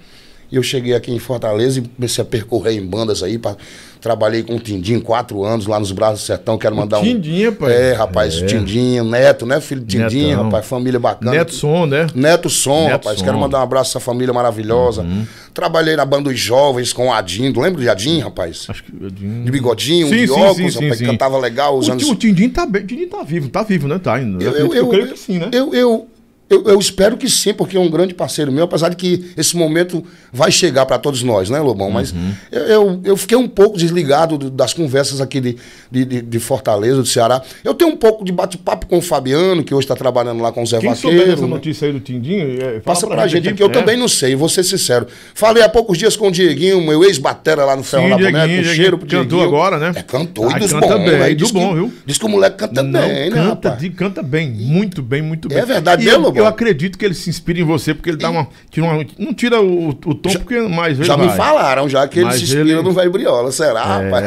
E 0.52 0.57
eu 0.57 0.62
cheguei 0.62 0.95
aqui 0.95 1.11
em 1.11 1.19
Fortaleza 1.19 1.81
e 1.81 1.83
comecei 1.83 2.23
a 2.23 2.25
percorrer 2.25 2.75
em 2.75 2.87
bandas 2.87 3.23
aí. 3.23 3.38
Pra, 3.38 3.57
trabalhei 4.04 4.42
com 4.42 4.56
o 4.56 4.61
Tindim 4.61 5.00
quatro 5.00 5.42
anos 5.44 5.66
lá 5.66 5.80
nos 5.80 5.90
Braços 5.90 6.20
do 6.20 6.26
Sertão. 6.26 6.58
Quero 6.58 6.76
mandar 6.76 6.99
um. 6.99 7.02
Tindim, 7.02 7.50
pai. 7.52 7.73
É, 7.73 7.92
rapaz, 7.94 8.34
É. 8.42 8.44
Tindim, 8.44 9.00
Neto, 9.00 9.46
né? 9.46 9.62
Filho 9.62 9.80
de 9.80 9.96
Tindim, 9.96 10.26
Netão. 10.28 10.44
rapaz, 10.44 10.66
família 10.66 11.00
bacana. 11.00 11.30
Neto 11.30 11.54
Som, 11.54 11.87
né? 11.87 12.06
Neto 12.14 12.50
Som, 12.50 12.82
Neto 12.82 12.92
rapaz. 12.92 13.18
Som. 13.18 13.25
Quero 13.25 13.38
mandar 13.38 13.61
um 13.61 13.62
abraço 13.62 13.88
a 13.88 13.90
essa 13.92 14.00
família 14.00 14.34
maravilhosa. 14.34 15.06
Trabalhei 15.54 15.96
na 15.96 16.04
banda 16.04 16.28
dos 16.30 16.38
jovens 16.38 16.92
com 16.92 17.08
o 17.08 17.12
Adinho. 17.14 17.58
Lembra 17.58 17.80
de 17.80 17.88
Adinho, 17.88 18.25
rapaz? 18.25 18.66
Acho 18.68 18.84
que. 18.84 18.92
De 18.92 19.50
bigodinho, 19.50 20.08
Sim, 20.08 20.16
de 20.16 20.26
sim, 20.26 20.32
óculos, 20.34 20.56
sim, 20.56 20.78
sim, 20.78 20.84
rapaz, 20.84 20.99
sim. 20.99 21.06
cantava 21.06 21.38
legal 21.38 21.78
os 21.78 21.88
O, 21.88 21.92
anos. 21.92 22.06
o 22.06 22.14
Tindim 22.14 22.50
tá 22.50 22.66
bem. 22.66 22.82
O 22.82 22.87
Tindim 22.87 23.06
tá 23.08 23.23
vivo, 23.23 23.49
tá 23.49 23.62
vivo, 23.62 23.88
né? 23.88 23.99
Tá 23.99 24.16
ainda. 24.16 24.44
Eu, 24.44 24.75
eu, 24.75 24.88
creio 24.88 25.08
que 25.08 25.18
sim, 25.18 25.38
né? 25.38 25.49
Eu, 25.50 25.73
eu, 25.73 26.06
eu, 26.51 26.65
eu 26.65 26.79
espero 26.79 27.17
que 27.17 27.29
sim, 27.29 27.55
porque 27.55 27.77
é 27.77 27.81
um 27.81 27.91
grande 27.91 28.13
parceiro 28.15 28.53
meu, 28.53 28.65
apesar 28.65 28.89
de 28.91 28.97
que 28.97 29.31
esse 29.37 29.57
momento 29.57 30.05
vai 30.33 30.51
chegar 30.53 30.85
para 30.87 30.99
todos 30.99 31.23
nós, 31.23 31.49
né, 31.51 31.59
Lobão? 31.61 31.91
Mas 31.91 32.13
Uhum. 32.13 32.33
eu, 32.53 32.63
eu, 32.63 33.01
eu 33.05 33.17
fiquei 33.17 33.37
um 33.37 33.49
pouco 33.49 33.77
desligado 33.79 34.37
do- 34.37 34.51
das 34.51 34.73
conversas 34.75 35.21
aqui 35.21 35.41
de, 35.41 35.57
de, 35.91 36.05
de- 36.23 36.39
Fortaleza, 36.39 36.97
do 36.97 37.07
Ceará. 37.07 37.41
Eu 37.65 37.73
tenho 37.75 37.91
um 37.91 37.97
pouco 37.97 38.25
de 38.25 38.31
bate-papo 38.33 38.87
com 38.87 38.99
o 38.99 39.03
Fabiano, 39.03 39.65
que 39.65 39.75
hoje 39.75 39.85
está 39.85 39.95
trabalhando 39.97 40.43
lá 40.43 40.53
com 40.53 40.63
o 40.63 40.67
Zé 40.67 40.79
Quem 40.79 40.91
Vaqueiro. 40.91 41.27
dessa 41.31 41.43
né? 41.43 41.49
notícia 41.49 41.87
aí 41.87 41.93
do 41.93 42.01
Tindim, 42.01 42.35
é, 42.37 42.59
fala 42.59 42.81
Passa 42.83 43.07
pra 43.07 43.27
gente, 43.27 43.49
porque 43.49 43.63
eu 43.63 43.69
é. 43.69 43.73
também 43.73 43.97
não 43.97 44.09
sei, 44.09 44.37
vou 44.37 44.49
ser 44.49 44.63
sincero. 44.65 45.07
Falei 45.35 45.63
há 45.63 45.69
poucos 45.69 45.97
dias 45.97 46.17
com 46.17 46.29
o 46.29 46.31
Dieguinho, 46.31 46.81
meu 46.83 47.03
ex-batera 47.05 47.65
lá 47.65 47.75
no 47.75 47.83
Ferro 47.83 48.09
na 48.09 48.17
Dieguinho, 48.17 48.33
Boneca, 48.33 48.45
um 48.45 48.55
Dieguinho 48.57 48.75
cheiro 48.77 48.99
pro 48.99 49.07
cantou 49.09 49.25
Dieguinho. 49.39 49.49
agora, 49.49 49.79
né? 49.79 49.93
É, 49.97 50.03
cantou 50.03 50.49
Ah, 50.49 50.57
e 50.57 50.61
dos 50.61 50.73
canta 50.73 50.87
bons, 50.87 51.05
bem, 51.05 51.19
velho. 51.19 51.35
do 51.37 51.39
Diz 51.39 51.51
que- 51.53 51.59
bom, 51.59 51.75
viu? 51.75 51.93
Diz 52.05 52.19
que 52.19 52.25
o 52.25 52.29
moleque 52.29 52.57
canta 52.59 52.83
Não, 52.83 53.01
bem, 53.01 53.09
né, 53.11 53.31
canta, 53.31 53.45
rapaz? 53.69 53.79
de- 53.81 53.91
canta 53.91 54.23
bem, 54.23 54.51
muito 54.51 55.03
bem, 55.03 55.23
muito 55.23 55.49
bem. 55.49 55.59
É 55.59 55.65
verdade 55.65 56.03
E 56.03 56.07
mesmo, 56.07 56.34
eu, 56.38 56.47
acredito 56.47 56.99
que 56.99 57.05
ele 57.05 57.14
se 57.14 57.29
inspira 57.31 57.61
em 57.61 57.64
você, 57.64 57.95
porque 57.95 58.11
ele 58.11 58.17
dá 58.17 58.31
uma. 58.31 58.49
Tira 58.71 58.87
uma 58.87 59.05
não 59.19 59.33
tira 59.35 59.61
o, 59.61 59.88
o 59.91 60.14
tom, 60.14 60.31
porque 60.35 60.59
mais 60.61 60.99
ele 60.99 61.07
Já 61.07 61.17
me 61.17 61.26
vai. 61.26 61.37
falaram 61.37 61.88
já 61.88 62.07
que 62.09 62.19
ele 62.19 62.26
Mas 62.26 62.37
se 62.37 62.45
inspira 62.45 62.61
ele- 62.62 62.73
É. 62.75 62.83
no 62.83 62.93
velho 62.93 63.11
Briola, 63.11 63.50
será, 63.53 63.85
rapaz? 63.85 64.25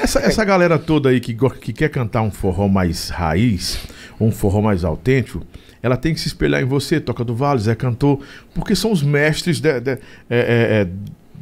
Essa, 0.00 0.20
essa 0.20 0.44
galera 0.44 0.78
toda 0.78 1.08
aí 1.10 1.20
que, 1.20 1.36
que 1.60 1.72
quer 1.72 1.88
cantar 1.88 2.22
um 2.22 2.30
forró 2.30 2.68
mais 2.68 3.08
raiz, 3.08 3.78
um 4.20 4.30
forró 4.30 4.60
mais 4.60 4.84
autêntico, 4.84 5.44
ela 5.82 5.96
tem 5.96 6.14
que 6.14 6.20
se 6.20 6.28
espelhar 6.28 6.62
em 6.62 6.64
você, 6.64 7.00
Toca 7.00 7.24
do 7.24 7.34
Vale, 7.34 7.60
Zé 7.60 7.74
Cantor, 7.74 8.20
porque 8.54 8.74
são 8.76 8.92
os 8.92 9.02
mestres 9.02 9.60
de- 9.60 9.80
de- 9.80 9.90
é, 9.90 9.98
é, 10.30 10.38
é, 10.82 10.88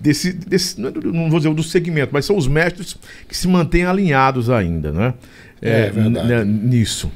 desse, 0.01 0.33
desse. 0.33 0.81
não 0.81 0.89
é 0.89 1.29
vou 1.29 1.39
dizer 1.39 1.53
do 1.55 1.63
segmento, 1.63 2.11
mas 2.13 2.25
são 2.25 2.37
os 2.37 2.47
mestres 2.49 2.97
que 3.29 3.37
se 3.37 3.47
mantêm 3.47 3.85
alinhados 3.85 4.49
ainda, 4.49 4.93
né? 4.93 5.15
É 5.63 5.91
verdade. 5.91 6.27
né, 6.27 6.43
Nisso. 6.45 7.13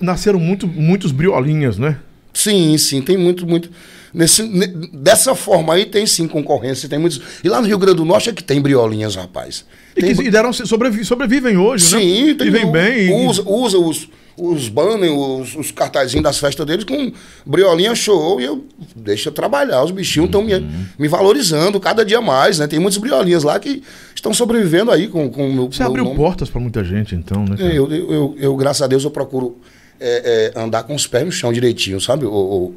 Nasceram 0.00 0.38
muito, 0.38 0.66
muitos 0.66 1.10
briolinhas, 1.12 1.78
né? 1.78 1.98
Sim, 2.32 2.76
sim, 2.78 3.02
tem 3.02 3.16
muito, 3.16 3.46
muito. 3.46 3.70
Nesse, 4.14 4.42
ne- 4.44 4.68
dessa 4.92 5.34
forma 5.34 5.74
aí 5.74 5.84
tem 5.84 6.06
sim 6.06 6.26
concorrência, 6.28 6.88
tem 6.88 6.98
muitos. 6.98 7.20
E 7.42 7.48
lá 7.48 7.60
no 7.60 7.66
Rio 7.66 7.76
Grande 7.78 7.96
do 7.96 8.04
Norte 8.04 8.30
é 8.30 8.32
que 8.32 8.42
tem 8.44 8.60
briolinhas, 8.60 9.16
rapaz. 9.16 9.64
E, 9.96 10.00
Tem- 10.00 10.14
que, 10.14 10.22
e 10.22 10.30
deram, 10.30 10.52
sobrevi- 10.52 11.04
sobrevivem 11.04 11.56
hoje, 11.58 11.94
né? 11.94 12.00
sim, 12.00 12.34
tem. 12.36 12.50
Vivem 12.50 12.70
bem. 12.70 13.08
e- 13.08 13.26
Usa, 13.26 13.42
usa 13.46 13.78
os, 13.78 14.08
os 14.40 14.68
banners, 14.68 15.12
os, 15.12 15.56
os 15.56 15.70
cartazinhos 15.70 16.22
das 16.24 16.38
festas 16.38 16.64
deles 16.66 16.84
com 16.84 17.12
briolinha 17.44 17.94
show 17.94 18.40
e 18.40 18.44
eu 18.44 18.64
deixa 18.96 19.28
eu 19.28 19.32
trabalhar. 19.32 19.82
Os 19.84 19.90
bichinhos 19.90 20.26
estão 20.26 20.42
me, 20.42 20.54
Uhum. 20.54 20.84
me 20.98 21.08
valorizando 21.08 21.78
cada 21.80 22.04
dia 22.04 22.20
mais, 22.20 22.58
né? 22.58 22.66
Tem 22.66 22.78
muitos 22.78 22.98
briolinhas 22.98 23.42
lá 23.42 23.58
que 23.58 23.82
estão 24.14 24.32
sobrevivendo 24.32 24.90
aí 24.90 25.08
com, 25.08 25.28
com 25.28 25.48
o 25.48 25.52
meu. 25.52 25.66
Você 25.72 25.82
meu 25.82 25.88
abriu 25.90 26.04
nome. 26.04 26.16
portas 26.16 26.48
pra 26.50 26.60
muita 26.60 26.82
gente, 26.84 27.14
então, 27.14 27.44
né? 27.44 27.56
É, 27.58 27.76
eu, 27.78 27.90
eu, 27.92 28.12
eu- 28.12 28.36
eu, 28.38 28.56
graças 28.56 28.82
a 28.82 28.86
Deus, 28.86 29.04
eu 29.04 29.10
procuro 29.10 29.56
é, 30.00 30.52
é, 30.56 30.60
andar 30.60 30.84
com 30.84 30.94
os 30.94 31.06
pés 31.06 31.24
no 31.24 31.32
chão 31.32 31.52
direitinho, 31.52 32.00
sabe, 32.00 32.24
ô, 32.24 32.72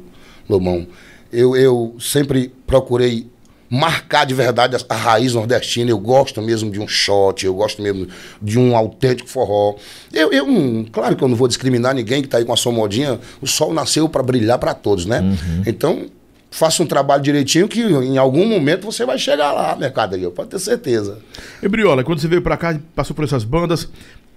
Lomão? 0.48 0.86
Eu, 1.32 1.56
eu 1.56 1.94
sempre 2.00 2.52
procurei 2.66 3.26
marcar 3.74 4.26
de 4.26 4.34
verdade 4.34 4.76
a, 4.76 4.80
a 4.94 4.94
raiz 4.94 5.32
nordestina. 5.32 5.90
Eu 5.90 5.98
gosto 5.98 6.42
mesmo 6.42 6.70
de 6.70 6.78
um 6.78 6.86
shot, 6.86 7.46
eu 7.46 7.54
gosto 7.54 7.80
mesmo 7.80 8.06
de 8.40 8.58
um 8.58 8.76
autêntico 8.76 9.26
forró. 9.30 9.76
Eu, 10.12 10.30
eu 10.30 10.46
não- 10.46 10.84
claro 10.84 11.16
que 11.16 11.24
eu 11.24 11.28
não 11.28 11.34
vou 11.36 11.48
discriminar 11.48 11.94
ninguém 11.94 12.20
que 12.20 12.26
está 12.26 12.36
aí 12.36 12.44
com 12.44 12.52
a 12.52 12.56
sua 12.56 12.70
modinha. 12.70 13.18
O 13.40 13.46
sol 13.46 13.72
nasceu 13.72 14.06
para 14.10 14.22
brilhar 14.22 14.58
para 14.58 14.74
todos, 14.74 15.06
né? 15.06 15.22
Então, 15.66 16.06
faça 16.50 16.82
um 16.82 16.86
trabalho 16.86 17.22
direitinho 17.22 17.66
que 17.66 17.80
em 17.80 18.18
algum 18.18 18.44
momento 18.46 18.84
você 18.84 19.06
vai 19.06 19.16
chegar 19.18 19.52
lá, 19.52 19.74
mercadoria, 19.74 20.28
pode 20.30 20.50
ter 20.50 20.58
certeza. 20.58 21.18
E 21.62 21.66
Briola, 21.68 22.04
quando 22.04 22.18
você 22.20 22.28
veio 22.28 22.42
pra 22.42 22.58
cá, 22.58 22.78
passou 22.94 23.16
por 23.16 23.24
essas 23.24 23.42
bandas, 23.42 23.88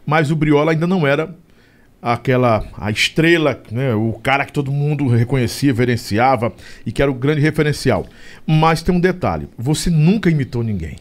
mas 0.05 0.31
o 0.31 0.35
Briola 0.35 0.71
ainda 0.71 0.87
não 0.87 1.05
era 1.05 1.35
aquela 2.13 2.63
a 2.77 2.91
estrela, 2.91 3.59
né, 3.71 3.93
o 3.95 4.13
cara 4.21 4.45
que 4.45 4.53
todo 4.53 4.71
mundo 4.71 5.07
reconhecia, 5.07 5.69
reverenciava 5.71 6.53
e 6.85 6.91
que 6.91 7.01
era 7.01 7.09
o 7.09 7.15
grande 7.15 7.41
referencial. 7.41 8.05
Mas 8.45 8.83
tem 8.83 8.93
um 8.93 8.99
detalhe, 8.99 9.47
você 9.57 9.89
nunca 9.89 10.29
imitou 10.29 10.61
ninguém. 10.63 10.97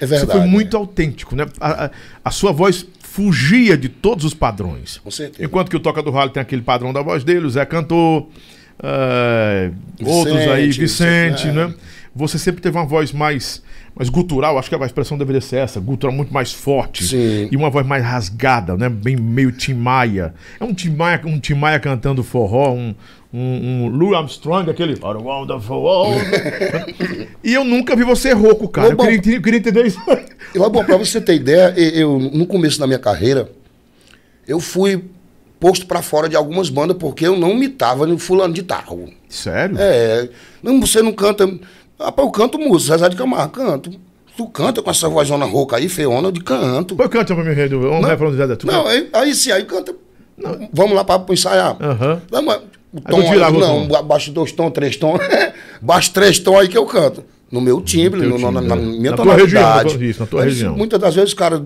É 0.00 0.06
verdade. 0.06 0.30
você 0.30 0.38
foi 0.38 0.46
muito 0.48 0.76
autêntico, 0.76 1.34
né? 1.34 1.46
A, 1.60 1.86
a- 1.86 1.90
a 2.26 2.30
sua 2.30 2.52
voz 2.52 2.86
fugia 3.00 3.76
de 3.76 3.88
todos 3.88 4.24
os 4.26 4.34
padrões. 4.34 4.98
Com 4.98 5.10
certeza. 5.10 5.42
Enquanto 5.44 5.68
que 5.70 5.76
o 5.76 5.80
Toca 5.80 6.02
do 6.02 6.10
Ralo 6.10 6.30
tem 6.30 6.40
aquele 6.40 6.62
padrão 6.62 6.92
da 6.92 7.00
voz 7.02 7.24
dele, 7.24 7.46
o 7.46 7.50
Zé 7.50 7.64
cantor, 7.64 8.28
eh, 8.82 9.70
outros 10.04 10.36
aí, 10.48 10.66
Vicente, 10.70 11.48
Vicente, 11.48 11.58
é. 11.58 11.74
Você 12.16 12.38
sempre 12.38 12.62
teve 12.62 12.78
uma 12.78 12.86
voz 12.86 13.12
mais, 13.12 13.62
mais 13.94 14.08
gutural, 14.08 14.58
acho 14.58 14.70
que 14.70 14.74
a 14.74 14.86
expressão 14.86 15.18
deveria 15.18 15.40
ser 15.40 15.56
essa, 15.56 15.78
gutural 15.78 16.16
muito 16.16 16.32
mais 16.32 16.50
forte. 16.50 17.04
Sim. 17.04 17.48
E 17.52 17.56
uma 17.56 17.68
voz 17.68 17.86
mais 17.86 18.02
rasgada, 18.02 18.74
né? 18.74 18.88
Bem 18.88 19.16
meio 19.16 19.52
Tim 19.52 19.74
Maia. 19.74 20.34
É 20.58 20.64
um 20.64 20.72
Tim 20.72 20.90
Maia, 20.90 21.20
um 21.26 21.38
Tim 21.38 21.54
Maia 21.54 21.78
cantando 21.78 22.24
forró, 22.24 22.72
um, 22.72 22.94
um, 23.32 23.84
um 23.84 23.88
Louis 23.88 24.16
Armstrong, 24.16 24.70
aquele 24.70 24.94
What 24.94 25.20
a 25.20 25.22
Wonderful 25.22 25.82
World. 25.82 26.24
e 27.44 27.52
eu 27.52 27.64
nunca 27.64 27.94
vi 27.94 28.02
você 28.02 28.32
rouco, 28.32 28.66
cara. 28.68 28.88
Eu 28.88 28.90
Lobão. 28.92 29.06
queria, 29.06 29.36
eu 29.36 29.42
queria 29.42 29.58
entender 29.58 29.86
isso. 29.86 30.00
Bom, 30.54 30.84
pra 30.84 30.96
você 30.96 31.20
ter 31.20 31.34
ideia, 31.34 31.74
eu, 31.76 32.18
no 32.18 32.46
começo 32.46 32.80
da 32.80 32.86
minha 32.86 32.98
carreira, 32.98 33.50
eu 34.48 34.58
fui 34.58 35.04
posto 35.60 35.86
pra 35.86 36.02
fora 36.02 36.28
de 36.28 36.36
algumas 36.36 36.70
bandas 36.70 36.96
porque 36.96 37.26
eu 37.26 37.36
não 37.36 37.52
imitava 37.52 38.06
no 38.06 38.18
fulano 38.18 38.54
de 38.54 38.62
tal. 38.62 39.00
Sério? 39.28 39.76
É, 39.78 40.28
não, 40.62 40.80
você 40.80 41.02
não 41.02 41.12
canta. 41.12 41.46
Rapaz, 41.98 42.26
eu 42.26 42.32
canto 42.32 42.58
música, 42.58 42.96
Zezé 42.96 43.08
de 43.08 43.16
Camargo, 43.16 43.52
canto. 43.52 43.90
Tu 44.36 44.46
canta 44.48 44.82
com 44.82 44.90
essa 44.90 45.08
vozona 45.08 45.46
rouca 45.46 45.76
aí, 45.76 45.88
feona, 45.88 46.30
de 46.30 46.40
canto. 46.40 46.94
Pô, 46.94 47.08
canta 47.08 47.34
pra 47.34 47.42
mim, 47.42 47.50
um 47.50 48.00
refrão 48.02 48.30
do 48.30 48.36
Zé 48.36 48.46
da 48.46 48.54
Tuca. 48.56 48.70
Não, 48.72 48.86
aí, 48.86 49.08
aí 49.12 49.34
sim, 49.34 49.50
aí 49.50 49.64
canta. 49.64 49.94
Vamos 50.72 50.94
lá 50.94 51.02
pra, 51.04 51.18
pra 51.18 51.32
ensaiar. 51.32 51.76
Aham. 51.80 52.20
Vamos, 52.30 52.54
o 52.54 52.98
Aí 52.98 53.02
tom, 53.10 53.20
aí, 53.32 53.52
não, 53.58 53.88
tom. 53.88 54.02
baixo 54.04 54.30
dois 54.30 54.52
tons, 54.52 54.70
três 54.72 54.96
tons. 54.96 55.18
baixo 55.80 56.12
três 56.12 56.38
tons 56.38 56.56
aí 56.60 56.68
que 56.68 56.76
eu 56.76 56.84
canto. 56.84 57.24
No 57.50 57.60
meu 57.62 57.80
timbre, 57.80 58.20
no- 58.22 58.38
na, 58.38 58.48
timbre, 58.50 58.66
na 58.68 58.76
né? 58.76 58.82
minha 58.82 59.10
Na 59.12 59.16
tua 59.16 59.34
região, 59.34 59.62
na 59.62 59.68
tonalidade. 59.68 59.94
tua- 59.98 60.06
isso, 60.06 60.20
na 60.20 60.26
tua 60.26 60.40
Mas 60.42 60.52
região. 60.52 60.76
Muitas 60.76 61.00
das 61.00 61.14
vezes, 61.14 61.32
cara, 61.32 61.64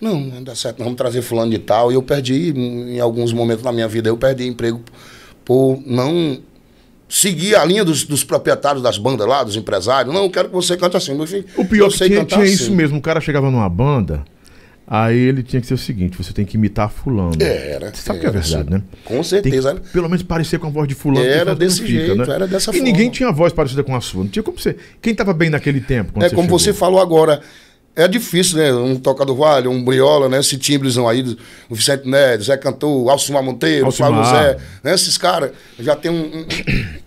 não, 0.00 0.20
não 0.20 0.42
dá 0.42 0.54
certo, 0.54 0.78
não, 0.78 0.84
vamos 0.86 0.98
trazer 0.98 1.22
fulano 1.22 1.50
de 1.50 1.58
tal. 1.58 1.90
E 1.90 1.94
eu 1.94 2.02
perdi, 2.02 2.50
em 2.54 3.00
alguns 3.00 3.32
momentos 3.32 3.62
da 3.64 3.72
minha 3.72 3.88
vida, 3.88 4.08
eu 4.10 4.16
perdi 4.18 4.46
emprego 4.46 4.80
por 5.44 5.78
não 5.86 6.38
seguir 7.10 7.56
a 7.56 7.64
linha 7.64 7.84
dos, 7.84 8.04
dos 8.04 8.24
proprietários 8.24 8.82
das 8.82 8.96
bandas 8.96 9.26
lá, 9.26 9.42
dos 9.44 9.56
empresários. 9.56 10.14
Não, 10.14 10.22
eu 10.24 10.30
quero 10.30 10.48
que 10.48 10.54
você 10.54 10.76
cante 10.76 10.96
assim. 10.96 11.14
Meu 11.14 11.26
filho, 11.26 11.44
O 11.56 11.64
pior 11.64 11.84
eu 11.84 11.88
é 11.88 11.90
que 11.90 11.98
sei 11.98 12.08
tinha, 12.08 12.20
cantar 12.20 12.36
tinha 12.36 12.44
assim. 12.46 12.54
isso 12.54 12.72
mesmo. 12.72 12.96
O 12.98 13.02
cara 13.02 13.20
chegava 13.20 13.50
numa 13.50 13.68
banda, 13.68 14.24
aí 14.86 15.16
ele 15.18 15.42
tinha 15.42 15.60
que 15.60 15.66
ser 15.66 15.74
o 15.74 15.78
seguinte: 15.78 16.16
você 16.16 16.32
tem 16.32 16.44
que 16.44 16.56
imitar 16.56 16.88
fulano. 16.90 17.32
Era, 17.40 17.90
Você 17.94 18.02
sabe 18.02 18.20
que 18.20 18.26
é 18.26 18.28
era, 18.28 18.40
verdade, 18.40 18.70
né? 18.70 18.82
Com 19.04 19.14
Tem 19.14 19.22
certeza. 19.24 19.74
que, 19.74 19.90
pelo 19.90 20.08
menos 20.08 20.22
parecer 20.22 20.58
com 20.58 20.68
a 20.68 20.70
voz 20.70 20.88
de 20.88 20.94
fulano. 20.94 21.26
Era 21.26 21.54
desse 21.54 21.82
fica, 21.82 21.88
jeito, 22.06 22.30
era 22.30 22.46
dessa 22.46 22.70
e 22.70 22.74
forma. 22.74 22.84
ninguém 22.84 23.10
tinha 23.10 23.30
voz 23.32 23.52
parecida 23.52 23.82
com 23.82 23.94
a 23.94 24.00
sua. 24.00 24.22
Não 24.24 24.30
tinha 24.30 24.42
como 24.42 24.58
você. 24.58 24.76
Quem 25.02 25.14
tava 25.14 25.32
bem 25.34 25.50
naquele 25.50 25.80
tempo? 25.80 26.12
É 26.22 26.30
como 26.30 26.42
chegou? 26.44 26.58
você 26.58 26.72
falou 26.72 27.00
agora. 27.00 27.40
É 27.96 28.06
difícil, 28.08 28.56
né? 28.58 28.72
Um 28.72 28.96
Toca 28.96 29.24
do 29.26 29.34
Vale, 29.34 29.66
um 29.68 29.84
Briola, 29.84 30.28
né? 30.28 30.38
Esse 30.38 30.56
timbrezão 30.56 31.08
aí, 31.08 31.22
do- 31.22 31.36
o 31.68 31.74
Vicente 31.74 32.08
Neves, 32.08 32.46
Zé 32.46 32.56
Cantor, 32.56 33.10
Alcimar 33.10 33.42
Monteiro, 33.42 33.86
Alcimar. 33.86 34.12
Flávio 34.12 34.30
Zé, 34.30 34.56
né? 34.82 34.94
Esses 34.94 35.18
caras 35.18 35.50
já 35.78 35.94
tem 35.96 36.10
um- 36.10 36.46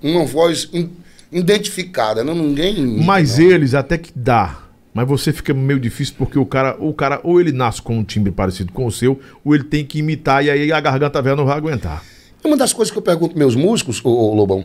um- 0.03 0.11
uma 0.17 0.25
voz 0.25 0.69
in- 0.73 0.89
identificada, 1.31 2.23
né? 2.23 2.33
Ninguém. 2.33 2.75
Mas 3.03 3.39
eles 3.39 3.73
até 3.73 3.97
que 3.97 4.11
dá. 4.15 4.59
Mas 4.93 5.07
você 5.07 5.33
fica 5.33 5.53
meio 5.53 5.79
difícil 5.79 6.13
porque 6.17 6.37
o 6.37 6.45
cara, 6.45 6.75
o 6.79 6.93
cara 6.93 7.19
ou 7.23 7.41
ele 7.41 7.51
nasce 7.51 7.81
com 7.81 7.97
um 7.97 8.03
timbre 8.03 8.31
parecido 8.31 8.71
com 8.71 8.85
o 8.85 8.91
seu, 8.91 9.19
ou 9.43 9.55
ele 9.55 9.63
tem 9.63 9.83
que 9.83 9.97
imitar 9.99 10.45
e 10.45 10.51
aí 10.51 10.71
a 10.71 10.79
garganta 10.79 11.19
velha 11.21 11.35
não 11.35 11.45
vai 11.45 11.57
aguentar. 11.57 12.03
Uma 12.43 12.55
das 12.55 12.71
coisas 12.73 12.91
que 12.91 12.97
eu 12.97 13.01
pergunto 13.01 13.35
meus 13.37 13.55
músicos, 13.55 13.99
ô, 14.03 14.09
ô, 14.09 14.35
Lobão, 14.35 14.63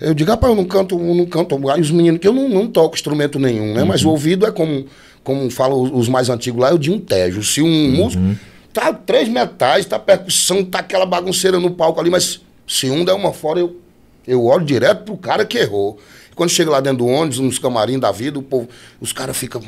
eu 0.00 0.12
digo, 0.14 0.28
rapaz, 0.30 0.50
eu 0.50 0.56
não 0.56 0.64
canto, 0.64 0.98
eu 0.98 1.14
não 1.14 1.26
canto. 1.26 1.70
Aí 1.70 1.80
os 1.80 1.90
meninos, 1.92 2.18
que 2.18 2.26
eu 2.26 2.32
não, 2.32 2.48
não 2.48 2.66
toco 2.66 2.96
instrumento 2.96 3.38
nenhum, 3.38 3.72
né? 3.74 3.84
Mas 3.84 4.02
o 4.04 4.08
ouvido 4.08 4.44
é 4.46 4.50
como, 4.50 4.86
como 5.24 5.50
falam 5.50 5.82
os- 5.94 6.08
mais 6.08 6.28
antigos 6.28 6.60
lá, 6.60 6.70
é 6.70 6.74
o 6.74 6.78
de 6.78 6.90
um 6.90 6.98
tejo. 6.98 7.42
Se 7.42 7.60
um 7.62 7.90
músico 7.92 8.22
tá 8.72 8.92
três 8.92 9.28
metais, 9.28 9.84
tá 9.86 9.98
percussão, 9.98 10.64
tá 10.64 10.78
aquela 10.78 11.04
bagunceira 11.06 11.58
no 11.58 11.70
palco 11.72 12.00
ali, 12.00 12.10
mas 12.10 12.40
se 12.66 12.88
um 12.90 13.04
der 13.04 13.12
uma 13.14 13.32
fora, 13.32 13.60
eu, 13.60 13.76
eu 14.26 14.44
olho 14.44 14.64
direto 14.64 15.04
pro 15.04 15.16
cara 15.16 15.44
que 15.44 15.58
errou. 15.58 15.98
Quando 16.34 16.48
chega 16.50 16.70
lá 16.70 16.80
dentro 16.80 16.98
do 16.98 17.06
ônibus, 17.06 17.38
nos 17.38 17.58
camarim 17.58 17.98
da 17.98 18.10
vida, 18.10 18.38
o 18.38 18.42
povo, 18.42 18.68
os 19.00 19.12
caras 19.12 19.36
ficam, 19.36 19.60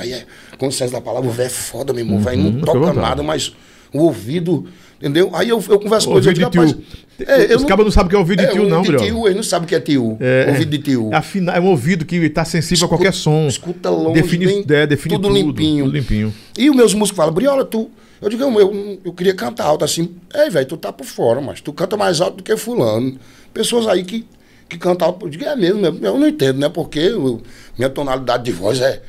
é, 0.00 0.24
com 0.58 0.66
licença 0.66 0.92
da 0.92 1.00
palavra, 1.00 1.28
o 1.28 1.32
velho 1.32 1.46
é 1.46 1.50
foda, 1.50 1.92
meu 1.92 2.04
irmão, 2.04 2.18
velho, 2.20 2.38
não 2.42 2.50
Uhum, 2.50 2.60
toca 2.60 2.92
nada, 2.92 3.22
mas 3.22 3.52
o 3.94 4.00
ouvido 4.02 4.66
Entendeu? 5.00 5.30
Aí 5.32 5.48
eu, 5.48 5.62
eu 5.68 5.78
converso 5.78 6.08
com 6.08 6.14
eles, 6.14 6.26
eu 6.26 6.32
Ouvido 6.32 6.50
digo, 6.50 6.50
de 6.50 6.72
rapaz. 6.72 7.38
é, 7.48 7.52
eu 7.52 7.58
Os 7.58 7.64
cabas 7.64 7.84
não 7.86 7.92
sabem 7.92 8.06
o 8.06 8.10
que 8.10 8.16
é 8.16 8.18
ouvido 8.18 8.38
de 8.40 8.44
é, 8.46 8.50
tio, 8.50 8.68
não, 8.68 8.82
Briola. 8.82 9.06
tio, 9.06 9.26
eles 9.26 9.36
não 9.36 9.42
sabem 9.44 9.64
o 9.64 9.68
que 9.68 9.74
é 9.76 9.80
tio. 9.80 10.16
É, 10.18 10.46
ouvido 10.48 10.70
de 10.70 10.78
tio. 10.78 11.10
É, 11.12 11.16
afina- 11.16 11.52
é 11.52 11.60
um 11.60 11.66
ouvido 11.66 12.04
que 12.04 12.16
está 12.16 12.44
sensível 12.44 12.86
a 12.86 12.88
qualquer 12.88 13.12
som. 13.14 13.46
escuta 13.46 13.90
longe, 13.90 14.20
define, 14.20 14.44
bem- 14.46 14.64
é, 14.68 14.86
define 14.88 15.14
tudo 15.14 15.28
tudo, 15.28 15.38
limpinho. 15.38 15.84
tudo 15.84 15.94
limpinho. 15.96 16.34
E 16.58 16.68
os 16.68 16.74
meus 16.74 16.94
músicos 16.94 17.16
falam, 17.16 17.32
Briola, 17.32 17.64
tu. 17.64 17.88
Eu 18.20 18.28
digo, 18.28 18.42
eu, 18.42 18.52
eu, 18.60 19.00
eu 19.04 19.12
queria 19.12 19.32
cantar 19.34 19.66
alto 19.66 19.84
assim. 19.84 20.16
Ei, 20.34 20.50
velho, 20.50 20.66
tu 20.66 20.76
tá 20.76 20.92
por 20.92 21.06
fora, 21.06 21.40
mas 21.40 21.60
tu 21.60 21.72
canta 21.72 21.96
mais 21.96 22.20
alto 22.20 22.38
do 22.38 22.42
que 22.42 22.56
fulano. 22.56 23.16
Pessoas 23.54 23.86
aí 23.86 24.02
que, 24.02 24.26
que 24.68 24.76
cantam 24.76 25.06
alto. 25.06 25.26
Eu 25.26 25.30
digo, 25.30 25.44
é 25.44 25.54
mesmo, 25.54 25.86
eu 25.86 26.18
não 26.18 26.26
entendo, 26.26 26.58
né? 26.58 26.68
Porque 26.68 26.98
eu- 26.98 27.40
minha 27.78 27.88
tonalidade 27.88 28.42
de 28.42 28.50
voz 28.50 28.80
é, 28.80 29.00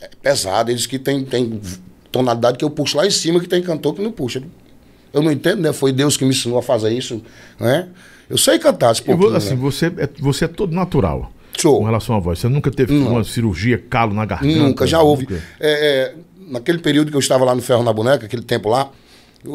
é 0.00 0.08
pesada. 0.22 0.70
Eles 0.70 0.86
que 0.86 0.98
tem, 0.98 1.22
tem 1.26 1.60
tonalidade 2.10 2.56
que 2.56 2.64
eu 2.64 2.70
puxo 2.70 2.96
lá 2.96 3.06
em 3.06 3.10
cima, 3.10 3.38
que 3.38 3.46
tem 3.46 3.60
cantor 3.60 3.94
que 3.94 4.00
não 4.00 4.10
puxa. 4.10 4.42
Eu 5.12 5.22
não 5.22 5.30
entendo, 5.30 5.62
né? 5.62 5.72
Foi 5.72 5.92
Deus 5.92 6.16
que 6.16 6.24
me 6.24 6.30
ensinou 6.30 6.58
a 6.58 6.62
fazer 6.62 6.90
isso, 6.90 7.22
né? 7.58 7.88
Eu 8.28 8.36
sei 8.36 8.58
cantar 8.58 8.92
esse 8.92 9.02
pouquinho, 9.02 9.34
assim, 9.34 9.50
né? 9.50 9.56
você, 9.56 9.86
é, 9.86 10.08
você 10.18 10.44
é 10.46 10.48
todo 10.48 10.74
natural 10.74 11.32
Sou. 11.56 11.78
com 11.78 11.84
relação 11.84 12.16
à 12.16 12.18
voz. 12.18 12.38
Você 12.38 12.48
nunca 12.48 12.70
teve 12.70 12.96
uma 12.96 13.22
cirurgia, 13.22 13.78
calo 13.78 14.12
na 14.12 14.24
garganta? 14.24 14.58
Nunca, 14.58 14.86
já 14.86 15.00
houve. 15.00 15.22
Nunca. 15.22 15.42
É, 15.60 15.70
é, 15.70 16.14
naquele 16.48 16.78
período 16.78 17.10
que 17.10 17.16
eu 17.16 17.20
estava 17.20 17.44
lá 17.44 17.54
no 17.54 17.62
Ferro 17.62 17.82
na 17.82 17.92
Boneca, 17.92 18.26
aquele 18.26 18.42
tempo 18.42 18.68
lá, 18.68 18.90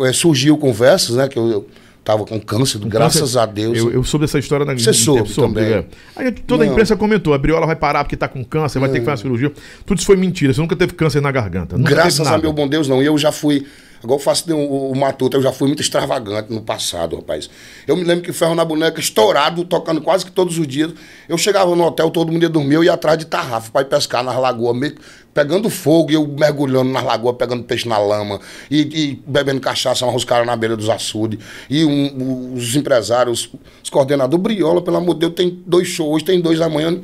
é, 0.06 0.14
surgiu 0.14 0.58
conversas, 0.58 1.16
né? 1.18 1.28
Que 1.28 1.38
eu, 1.38 1.50
eu 1.50 1.68
tava 2.04 2.26
com 2.26 2.40
câncer, 2.40 2.80
graças 2.80 3.36
a 3.38 3.46
Deus. 3.46 3.78
Eu, 3.78 3.92
eu 3.92 4.04
soube 4.04 4.26
dessa 4.26 4.40
história 4.40 4.66
na 4.66 4.74
Você 4.74 4.94
soube 4.94 5.30
soube, 5.30 5.54
também. 5.54 5.74
é. 5.74 5.86
Aí 6.16 6.32
toda 6.32 6.64
a 6.64 6.66
Não. 6.66 6.74
imprensa 6.74 6.96
comentou: 6.96 7.34
a 7.34 7.38
Briola 7.38 7.66
vai 7.66 7.76
parar 7.76 8.04
porque 8.04 8.18
tá 8.18 8.28
com 8.28 8.44
câncer, 8.44 8.80
vai 8.80 8.90
ter 8.90 9.00
que 9.00 9.06
fazer 9.06 9.28
uma 9.28 9.38
cirurgia. 9.38 9.52
Tudo 9.86 9.98
isso 9.98 10.06
foi 10.08 10.16
mentira. 10.16 10.54
Você 10.54 10.62
nunca 10.62 10.76
teve 10.76 10.94
câncer 10.94 11.22
na 11.22 11.32
garganta. 11.32 11.78
Graças 11.78 12.26
a 12.26 12.38
meu 12.38 12.54
bom 12.54 12.68
Deus, 12.68 12.88
não. 12.88 13.02
E 13.02 13.06
eu 13.06 13.18
já 13.18 13.32
fui. 13.32 13.66
Agora 14.04 14.20
eu 14.20 14.24
faço 14.24 14.52
o, 14.54 14.92
o, 14.92 14.96
Matuta, 14.98 15.38
eu 15.38 15.42
já 15.42 15.52
fui 15.52 15.68
muito 15.68 15.82
extravagante 15.82 16.52
no 16.52 16.62
passado, 16.62 17.16
rapaz. 17.18 17.50
Eu 17.88 17.96
me 17.96 18.04
lembro 18.04 18.24
que 18.24 18.34
Ferro 18.34 18.56
na 18.56 18.66
Boneca, 18.66 19.00
estourado, 19.00 19.64
tocando 19.64 20.02
quase 20.02 20.26
que 20.26 20.32
todos 20.32 20.58
os 20.58 20.68
dias. 20.68 20.92
Eu 21.30 21.38
chegava 21.38 21.76
no 21.76 21.84
hotel, 21.84 22.10
todo 22.10 22.32
mundo 22.32 22.42
ia 22.44 22.50
dormir, 22.50 22.76
eu 22.76 22.84
ia 22.84 22.94
atrás 22.94 23.18
de 23.18 23.26
tarrafa 23.26 23.72
para 23.72 23.82
ir 23.82 23.86
pescar 23.86 24.24
nas 24.24 24.36
lagoas, 24.38 24.76
meio 24.76 24.96
pegando 25.34 25.70
fogo 25.70 26.12
e 26.12 26.16
eu 26.16 26.28
mergulhando 26.28 26.92
nas 26.92 27.04
lagoas, 27.06 27.36
pegando 27.38 27.64
peixe 27.64 27.88
na 27.88 27.98
lama, 27.98 28.42
e, 28.70 28.82
e 28.82 29.24
bebendo 29.26 29.62
cachaça, 29.62 30.06
os 30.06 30.26
caras 30.26 30.46
na 30.46 30.56
beira 30.58 30.76
dos 30.76 30.90
açudes. 30.90 31.40
E 31.70 31.86
um- 31.86 32.54
os 32.56 32.76
empresários, 32.76 33.50
os 33.84 33.90
coordenadores, 33.90 34.42
Briola, 34.44 34.82
pelo 34.82 34.98
amor 34.98 35.14
de 35.14 35.22
Deus, 35.22 35.34
tem 35.34 35.62
dois 35.66 35.88
shows, 35.88 36.22
tem 36.24 36.42
dois 36.42 36.60
amanhã. 36.60 37.00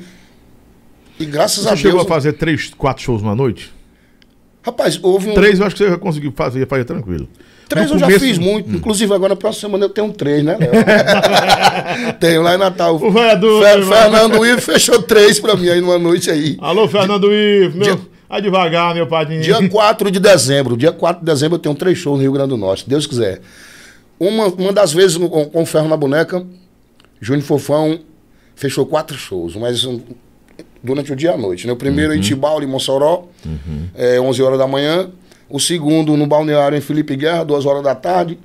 E 1.19 1.25
graças 1.25 1.63
Você 1.63 1.69
a 1.69 1.75
chegou 1.75 1.99
Deus. 1.99 2.05
a 2.05 2.07
fazer 2.15 2.33
três, 2.33 2.71
quatro 2.77 3.03
shows 3.03 3.21
numa 3.21 3.35
noite? 3.35 3.71
Rapaz, 4.67 4.99
houve 5.01 5.29
um. 5.29 5.33
Três 5.33 5.59
eu 5.59 5.65
acho 5.65 5.75
que 5.75 5.83
você 5.83 5.89
já 5.89 5.97
conseguiu 5.97 6.31
fazer, 6.35 6.67
fazer 6.67 6.83
tranquilo. 6.83 7.27
Três 7.69 7.87
No 7.89 7.95
eu 7.95 7.99
já 7.99 8.05
começo- 8.05 8.25
fiz 8.25 8.37
muito. 8.37 8.69
Inclusive, 8.75 9.13
agora 9.13 9.29
na 9.29 9.35
próxima 9.35 9.69
semana 9.69 9.85
eu 9.85 9.89
tenho 9.89 10.11
três, 10.11 10.43
né, 10.43 10.57
Léo? 10.59 12.13
tenho 12.19 12.41
lá 12.41 12.55
em 12.55 12.57
Natal. 12.57 12.95
O 12.95 13.11
vereador, 13.11 13.63
Fer-. 13.63 13.83
Fernando 13.85 14.45
Ivo 14.45 14.61
fechou 14.61 15.01
três 15.01 15.39
pra 15.39 15.55
mim 15.55 15.69
aí 15.69 15.79
numa 15.81 15.97
noite 15.97 16.29
aí. 16.29 16.57
Alô, 16.59 16.87
Fernando 16.87 17.31
Ivo, 17.33 17.77
meu. 17.77 17.95
Dia- 17.95 18.05
Vai 18.29 18.41
devagar, 18.41 18.93
meu 18.93 19.07
padrinho. 19.07 19.41
Dia 19.41 19.69
4 19.69 20.11
de 20.11 20.19
dezembro. 20.19 20.75
Dia 20.75 20.91
4 20.91 21.21
de 21.21 21.25
dezembro 21.31 21.55
eu 21.55 21.59
tenho 21.59 21.73
três 21.75 21.97
shows 21.97 22.17
no 22.17 22.21
Rio 22.23 22.33
Grande 22.33 22.49
do 22.49 22.57
Norte, 22.57 22.83
se 22.83 22.89
Deus 22.89 23.07
quiser. 23.07 23.39
Uma, 24.19 24.47
uma 24.47 24.73
das 24.73 24.91
vezes 24.91 25.15
com, 25.15 25.45
com 25.45 25.61
o 25.61 25.65
Ferro 25.65 25.87
na 25.87 25.95
Boneca, 25.95 26.45
Júnior 27.21 27.45
Fofão 27.45 27.99
fechou 28.53 28.85
quatro 28.85 29.15
shows, 29.17 29.55
mas 29.55 29.85
um, 29.85 30.01
durante 30.83 31.11
o 31.11 31.15
dia 31.15 31.31
e 31.31 31.33
a 31.33 31.37
noite. 31.37 31.67
Né? 31.67 31.73
O 31.73 31.75
primeiro 31.75 32.13
em 32.13 32.21
Tibau, 32.21 32.61
em 32.61 32.67
Mossoró, 32.67 33.27
é, 33.95 34.19
11 34.19 34.41
horas 34.41 34.59
da 34.59 34.67
manhã. 34.67 35.09
O 35.49 35.59
segundo 35.59 36.15
no 36.17 36.27
Balneário 36.27 36.77
em 36.77 36.81
Felipe 36.81 37.15
Guerra, 37.15 37.43
2 37.43 37.65
horas 37.65 37.83
da 37.83 37.95
tarde. 37.95 38.37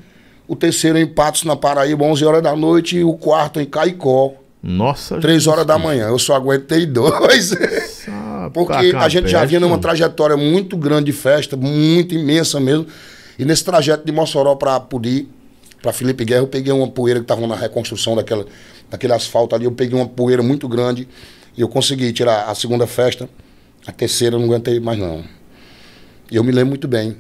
O 0.47 0.55
terceiro 0.55 0.99
em 0.99 1.07
Patos, 1.07 1.45
na 1.45 1.57
Paraíba, 1.57 2.05
11 2.05 2.25
horas 2.25 2.43
da 2.43 2.55
noite. 2.55 2.97
E 2.97 3.05
o 3.05 3.15
quarto 3.15 3.61
em 3.61 3.65
Caicó, 3.65 4.35
Nossa. 4.63 5.19
3 5.19 5.47
horas 5.47 5.67
da 5.67 5.79
manhã. 5.79 6.09
Eu 6.09 6.19
só 6.19 6.35
aguentei 6.35 6.87
dois. 6.87 7.55
Porque 8.53 8.93
a 8.97 9.09
gente 9.09 9.29
já 9.29 9.45
vinha 9.45 9.61
numa 9.61 9.79
trajetória 9.79 10.37
muito 10.37 10.77
grande 10.77 11.07
de 11.07 11.13
festa, 11.13 11.57
muito 11.57 12.15
imensa 12.15 12.61
mesmo. 12.61 12.87
E 13.39 13.45
nesse 13.45 13.65
trajeto 13.65 14.05
de 14.05 14.13
Mossoró 14.13 14.55
para 14.55 14.79
Pudi, 14.79 15.29
para 15.81 15.93
Felipe 15.93 16.25
Guerra, 16.25 16.43
eu 16.43 16.47
peguei 16.47 16.73
uma 16.73 16.89
poeira 16.89 17.21
que 17.21 17.25
estava 17.25 17.45
na 17.47 17.57
reconstrução 17.57 18.15
daquela, 18.15 18.45
daquele 18.91 19.13
asfalto 19.13 19.55
ali. 19.55 19.65
Eu 19.65 19.73
peguei 19.73 19.99
uma 19.99 20.07
poeira 20.07 20.43
muito 20.43 20.69
grande 20.69 21.09
e 21.57 21.61
eu 21.61 21.69
consegui 21.69 22.13
tirar 22.13 22.45
a 22.49 22.55
segunda 22.55 22.87
festa. 22.87 23.29
A 23.87 23.93
terceira 23.93 24.37
eu 24.37 24.41
não 24.41 24.47
aguentei 24.47 24.79
mais, 24.81 24.99
não. 24.99 25.25
E 26.31 26.37
eu 26.37 26.45
me 26.45 26.53
lembro 26.53 26.71
muito 26.71 26.87
bem. 26.89 27.17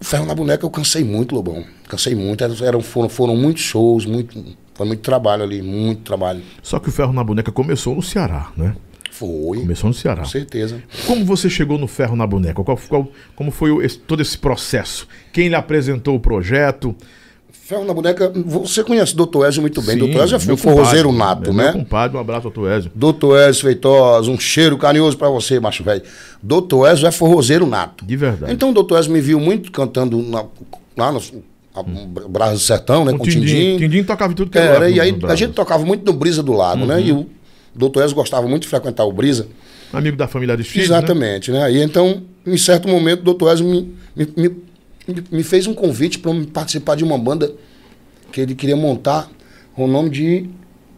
O 0.00 0.04
Ferro 0.04 0.26
na 0.26 0.34
Boneca 0.34 0.64
eu 0.64 0.70
cansei 0.70 1.04
muito, 1.04 1.34
Lobão. 1.34 1.64
Cansei 1.88 2.14
muito. 2.14 2.42
Eram, 2.44 2.80
foram, 2.80 3.08
foram 3.08 3.36
muitos 3.36 3.62
shows, 3.62 4.04
muito, 4.06 4.42
foi 4.74 4.86
muito 4.86 5.00
trabalho 5.00 5.42
ali, 5.42 5.62
muito 5.62 6.02
trabalho. 6.02 6.42
Só 6.62 6.78
que 6.78 6.88
o 6.88 6.92
Ferro 6.92 7.12
na 7.12 7.22
Boneca 7.22 7.52
começou 7.52 7.94
no 7.94 8.02
Ceará, 8.02 8.50
né? 8.56 8.74
Foi, 9.10 9.58
Começou 9.58 9.88
no 9.88 9.94
Ceará. 9.94 10.22
com 10.22 10.28
certeza. 10.28 10.82
Como 11.06 11.24
você 11.26 11.50
chegou 11.50 11.76
no 11.76 11.86
Ferro 11.86 12.16
na 12.16 12.26
Boneca? 12.26 12.64
Qual, 12.64 12.78
qual- 12.88 13.08
como 13.36 13.50
foi 13.50 13.84
esse- 13.84 13.98
todo 13.98 14.22
esse 14.22 14.38
processo? 14.38 15.06
Quem 15.32 15.48
lhe 15.48 15.54
apresentou 15.54 16.16
o 16.16 16.20
projeto? 16.20 16.96
Ferro 17.70 17.84
na 17.84 17.94
boneca, 17.94 18.32
você 18.34 18.82
conhece 18.82 19.12
o 19.12 19.16
Doutor 19.16 19.46
Ezio 19.46 19.60
muito 19.62 19.80
bem. 19.80 19.94
Sim, 19.94 20.00
Doutor 20.00 20.24
Ezio 20.24 20.50
é 20.50 20.52
um 20.52 20.56
forrozeiro 20.56 21.12
nato, 21.12 21.52
né? 21.52 21.70
Compadre, 21.72 22.16
um 22.16 22.20
abraço, 22.20 22.42
doutor 22.42 22.68
Ezio. 22.68 22.90
Doutor 22.92 23.48
Ezio 23.48 23.62
Feitosa, 23.62 24.28
um 24.28 24.40
cheiro 24.40 24.76
carinhoso 24.76 25.16
pra 25.16 25.28
você, 25.28 25.60
macho 25.60 25.84
velho. 25.84 26.02
Doutor 26.42 26.90
Ezio 26.90 27.06
é 27.06 27.12
forrozeiro 27.12 27.66
nato. 27.68 28.04
De 28.04 28.16
verdade. 28.16 28.52
Então 28.52 28.70
o 28.70 28.74
Doutor 28.74 28.98
Ezio 28.98 29.12
me 29.12 29.20
viu 29.20 29.38
muito 29.38 29.70
cantando 29.70 30.20
na- 30.20 30.44
lá 30.96 31.12
no 31.12 31.20
a, 31.72 31.82
Brasa 32.28 32.54
do 32.54 32.58
Sertão, 32.58 33.04
né? 33.04 33.12
com 33.12 33.22
o 33.22 33.24
Tindim. 33.24 33.46
Tindim. 33.46 33.78
Tindim 33.78 34.02
tocava 34.02 34.34
tudo 34.34 34.50
que 34.50 34.58
Era, 34.58 34.72
lugar 34.74 34.90
e 34.90 34.98
aí 34.98 35.16
a 35.28 35.36
gente 35.36 35.52
tocava 35.52 35.84
muito 35.86 36.04
no 36.04 36.12
Brisa 36.12 36.42
do 36.42 36.52
Lago, 36.52 36.84
né? 36.84 37.00
E 37.00 37.12
o 37.12 37.24
Doutor 37.72 38.02
Ezio 38.02 38.16
gostava 38.16 38.48
muito 38.48 38.62
de 38.62 38.68
frequentar 38.68 39.04
o 39.04 39.12
Brisa. 39.12 39.46
Amigo 39.92 40.16
da 40.16 40.26
família 40.26 40.54
Aristides, 40.54 40.88
né? 40.88 40.96
Exatamente, 40.96 41.52
né? 41.52 41.72
E 41.72 41.80
então, 41.80 42.22
em 42.44 42.56
certo 42.56 42.88
momento, 42.88 43.20
o 43.20 43.24
doutor 43.24 43.52
Ezio 43.52 43.64
me, 43.64 43.94
me, 44.16 44.28
me, 44.36 44.56
me 45.30 45.42
fez 45.42 45.66
um 45.66 45.74
convite 45.74 46.18
para 46.18 46.32
participar 46.52 46.94
de 46.96 47.04
uma 47.04 47.18
banda 47.18 47.52
que 48.32 48.40
ele 48.40 48.54
queria 48.54 48.76
montar 48.76 49.28
com 49.74 49.84
o 49.84 49.88
nome 49.88 50.10
de 50.10 50.48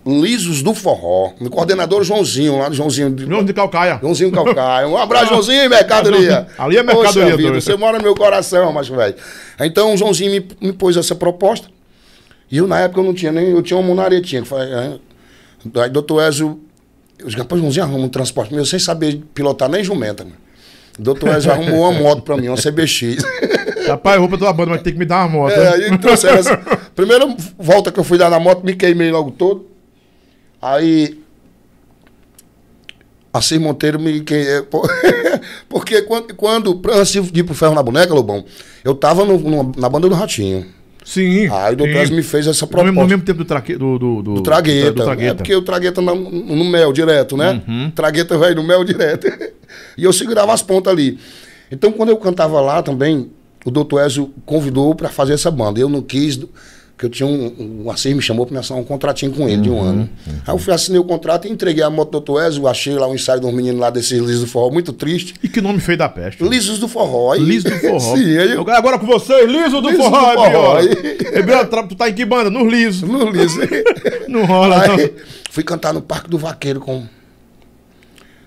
Lisos 0.04 0.62
do 0.62 0.74
Forró. 0.74 1.32
O 1.40 1.48
coordenador 1.48 2.02
Joãozinho, 2.02 2.58
lá 2.58 2.68
do 2.68 2.74
Joãozinho. 2.74 3.10
de- 3.14 3.24
João 3.24 3.44
de 3.44 3.52
Calcaia. 3.52 3.98
Joãozinho 4.02 4.32
Calcaia. 4.32 4.88
Um 4.88 4.96
abraço, 4.96 5.28
Joãozinho, 5.30 5.70
mercadoria. 5.70 6.46
Ali 6.58 6.76
é 6.76 6.82
Poxa 6.82 6.96
mercadoria, 6.96 7.36
vida, 7.36 7.48
doido. 7.50 7.62
você 7.62 7.76
mora 7.76 7.98
no 7.98 8.04
meu 8.04 8.14
coração, 8.14 8.72
macho 8.72 8.94
velho. 8.96 9.14
Então 9.60 9.94
o 9.94 9.96
Joãozinho 9.96 10.30
me, 10.32 10.46
me 10.60 10.72
pôs 10.72 10.96
essa 10.96 11.14
proposta. 11.14 11.68
E 12.50 12.56
eu, 12.58 12.66
na 12.66 12.80
época, 12.80 13.00
eu 13.00 13.04
não 13.04 13.14
tinha 13.14 13.30
nem. 13.32 13.48
Eu 13.50 13.62
tinha 13.62 13.78
uma 13.78 13.86
monaretinha. 13.86 14.42
É, 14.42 15.80
aí, 15.82 15.88
doutor 15.90 16.22
Ezio. 16.28 16.60
Disse, 17.24 17.36
rapaz, 17.38 17.60
Joãozinho 17.60 17.84
arruma 17.84 18.04
um 18.04 18.08
transporte 18.08 18.52
meu 18.52 18.66
sem 18.66 18.78
saber 18.80 19.22
pilotar 19.32 19.68
nem 19.70 19.82
jumenta, 19.84 20.24
mano. 20.24 20.36
O 20.98 21.02
doutor 21.02 21.28
Ezio 21.36 21.52
arrumou 21.52 21.88
uma 21.88 21.92
moto 21.92 22.22
pra 22.22 22.36
mim, 22.36 22.48
uma 22.48 22.56
CBX. 22.56 23.18
Rapaz, 23.92 24.18
roupa 24.18 24.38
tua 24.38 24.52
banda, 24.52 24.70
mas 24.72 24.82
tem 24.82 24.92
que 24.92 24.98
me 24.98 25.04
dar 25.04 25.26
uma 25.26 25.28
moto. 25.28 25.52
É, 25.52 25.78
né? 25.78 25.86
aí 25.86 25.98
trouxeram 25.98 26.38
essa. 26.38 26.56
Primeira 26.94 27.26
volta 27.58 27.90
que 27.92 27.98
eu 28.00 28.04
fui 28.04 28.18
dar 28.18 28.30
na 28.30 28.38
moto, 28.38 28.64
me 28.64 28.74
queimei 28.74 29.10
logo 29.10 29.30
todo. 29.30 29.66
Aí. 30.60 31.20
Assis 33.32 33.58
Monteiro 33.58 33.98
me 33.98 34.20
queimou. 34.20 34.82
Porque 35.68 36.02
quando, 36.02 36.34
quando 36.34 36.80
antes 36.92 37.12
de 37.32 37.40
ir 37.40 37.44
pro 37.44 37.54
Ferro 37.54 37.74
na 37.74 37.82
Boneca, 37.82 38.12
Lobão, 38.12 38.44
eu 38.84 38.94
tava 38.94 39.24
no- 39.24 39.38
no- 39.38 39.72
na 39.76 39.88
banda 39.88 40.08
do 40.08 40.14
Ratinho. 40.14 40.66
Sim. 41.04 41.48
Aí 41.50 41.72
o 41.72 41.76
doutor 41.76 42.10
me 42.10 42.22
fez 42.22 42.46
essa 42.46 42.64
mesmo, 42.64 42.78
no 42.78 42.84
proposta. 42.84 43.08
mesmo 43.08 43.22
tempo 43.24 43.38
do, 43.38 43.44
traque, 43.44 43.74
do, 43.74 43.98
do, 43.98 44.22
do, 44.22 44.34
Do 44.34 44.42
tragueta. 44.42 44.92
do 44.92 45.02
tragueta. 45.02 45.30
É 45.30 45.34
porque 45.34 45.54
o 45.56 45.62
tragueta 45.62 46.00
no, 46.00 46.14
no 46.14 46.64
mel 46.64 46.92
direto, 46.92 47.36
né? 47.36 47.60
Uhum. 47.66 47.90
Tragueta 47.90 48.38
vai 48.38 48.54
no 48.54 48.62
mel 48.62 48.84
direto. 48.84 49.26
e 49.98 50.04
eu 50.04 50.12
segurava 50.12 50.52
as 50.52 50.62
pontas 50.62 50.92
ali. 50.92 51.18
Então, 51.72 51.90
quando 51.90 52.10
eu 52.10 52.16
cantava 52.18 52.60
lá 52.60 52.82
também, 52.82 53.30
o 53.64 53.70
doutor 53.70 54.04
Ezio 54.04 54.32
convidou 54.44 54.94
para 54.94 55.08
fazer 55.08 55.34
essa 55.34 55.50
banda. 55.50 55.78
Eu 55.80 55.88
não 55.88 56.02
quis, 56.02 56.36
porque 56.36 57.06
eu 57.06 57.08
tinha 57.10 57.26
um. 57.28 57.82
O 57.84 57.90
Assis 57.90 58.14
me 58.14 58.20
chamou 58.22 58.44
para 58.46 58.54
me 58.54 58.58
assinar 58.60 58.80
um 58.80 58.84
contratinho 58.84 59.32
com 59.32 59.48
ele 59.48 59.62
de 59.62 59.70
um 59.70 59.74
Uhum, 59.78 59.88
ano. 59.88 60.10
Aí 60.46 60.54
eu 60.54 60.58
fui, 60.58 60.72
assinei 60.72 61.00
o 61.00 61.04
contrato 61.04 61.46
e 61.46 61.50
entreguei 61.50 61.82
a 61.82 61.88
moto 61.90 62.08
do 62.08 62.12
doutor 62.12 62.44
Ezio. 62.44 62.66
Achei 62.68 62.94
lá 62.94 63.06
um 63.08 63.14
ensaio 63.14 63.40
de 63.40 63.46
um 63.46 63.52
menino 63.52 63.78
lá 63.78 63.90
desses 63.90 64.18
lisos 64.20 64.40
do 64.40 64.46
forró, 64.46 64.70
muito 64.70 64.92
triste. 64.92 65.34
E 65.42 65.48
que 65.48 65.60
nome 65.60 65.80
feio 65.80 65.98
da 65.98 66.08
peste. 66.08 66.42
Lisos 66.44 66.78
do 66.78 66.86
forró. 66.88 67.32
Aí, 67.32 67.40
Liso 67.40 67.68
do 67.70 67.78
forró. 67.78 67.98
Sim, 68.16 68.36
aí 68.38 68.52
eu, 68.52 68.68
Agora- 68.70 68.98
com 68.98 69.06
vocês, 69.06 69.50
Liso 69.50 69.80
do 69.80 69.88
Liso 69.90 70.02
do 70.02 70.10
forró, 70.10 70.32
forró. 70.34 70.44
Briola. 70.48 70.78
Aí- 70.80 71.18
Ei, 71.34 71.42
Briola, 71.42 71.66
tra- 71.66 71.82
tu 71.86 71.94
tá 71.94 72.08
em 72.08 72.14
que 72.14 72.24
banda? 72.24 72.50
Nos 72.50 72.70
lisos. 72.70 73.08
no 73.08 73.30
liso. 73.30 73.58
Não 74.28 74.44
rola, 74.44 74.86
não. 74.88 74.94
Aí, 74.96 75.12
fui 75.50 75.62
cantar 75.62 75.92
no 75.92 76.00
Parque 76.02 76.28
do 76.30 76.38
Vaqueiro 76.38 76.80
com, 76.80 77.04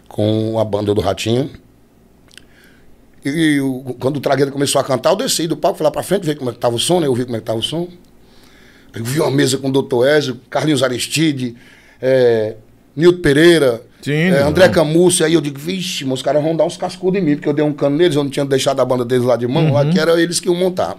com 0.07 0.59
a 0.59 0.63
banda 0.65 0.93
do 0.93 1.01
Ratinho. 1.01 1.49
E, 3.25 3.59
o- 3.59 3.95
quando 3.99 4.17
o 4.17 4.19
Tragueiro 4.19 4.51
começou 4.51 4.79
a 4.79 4.83
cantar, 4.83 5.09
eu 5.11 5.15
desci 5.15 5.47
do 5.47 5.57
palco, 5.57 5.77
fui 5.77 5.83
lá 5.83 5.91
pra 5.91 6.03
frente, 6.03 6.25
ver 6.25 6.35
como 6.35 6.49
é 6.49 6.53
que 6.53 6.59
tava 6.59 6.75
o 6.75 6.79
som, 6.79 6.99
né? 6.99 7.07
Eu 7.07 7.13
vi 7.15 7.25
como 7.25 7.35
é 7.35 7.39
que 7.39 7.45
tava 7.45 7.59
o 7.59 7.63
som. 7.63 7.87
Eu 8.95 9.03
vi 9.03 9.19
uma 9.19 9.31
mesa 9.31 9.57
com 9.57 9.69
o 9.69 9.71
Dr. 9.81 10.05
Ezio, 10.17 10.39
Carlinhos 10.49 10.81
Aristide, 10.83 11.55
é, 12.01 12.55
Nilton 12.95 13.21
Pereira, 13.21 13.81
Sim, 14.01 14.13
é. 14.13 14.41
André 14.43 14.69
Camusso. 14.69 15.23
Aí 15.25 15.33
eu 15.33 15.41
digo, 15.41 15.59
vixe, 15.59 16.05
os 16.05 16.21
caras 16.21 16.41
vão 16.43 16.55
dar 16.55 16.63
uns 16.65 16.77
cascudos 16.77 17.19
em 17.19 17.23
mim, 17.23 17.35
porque 17.35 17.49
eu 17.49 17.53
dei 17.53 17.65
um 17.65 17.73
cano 17.73 17.97
neles, 17.97 18.15
eu 18.15 18.23
não 18.23 18.29
tinha 18.29 18.45
deixado 18.45 18.79
a 18.79 18.85
banda 18.85 19.03
deles 19.03 19.25
lá 19.25 19.35
de 19.35 19.47
mão, 19.47 19.73
lá 19.73 19.85
que 19.85 19.99
era 19.99 20.21
eles 20.21 20.39
que 20.39 20.47
iam 20.47 20.55
montar. 20.55 20.95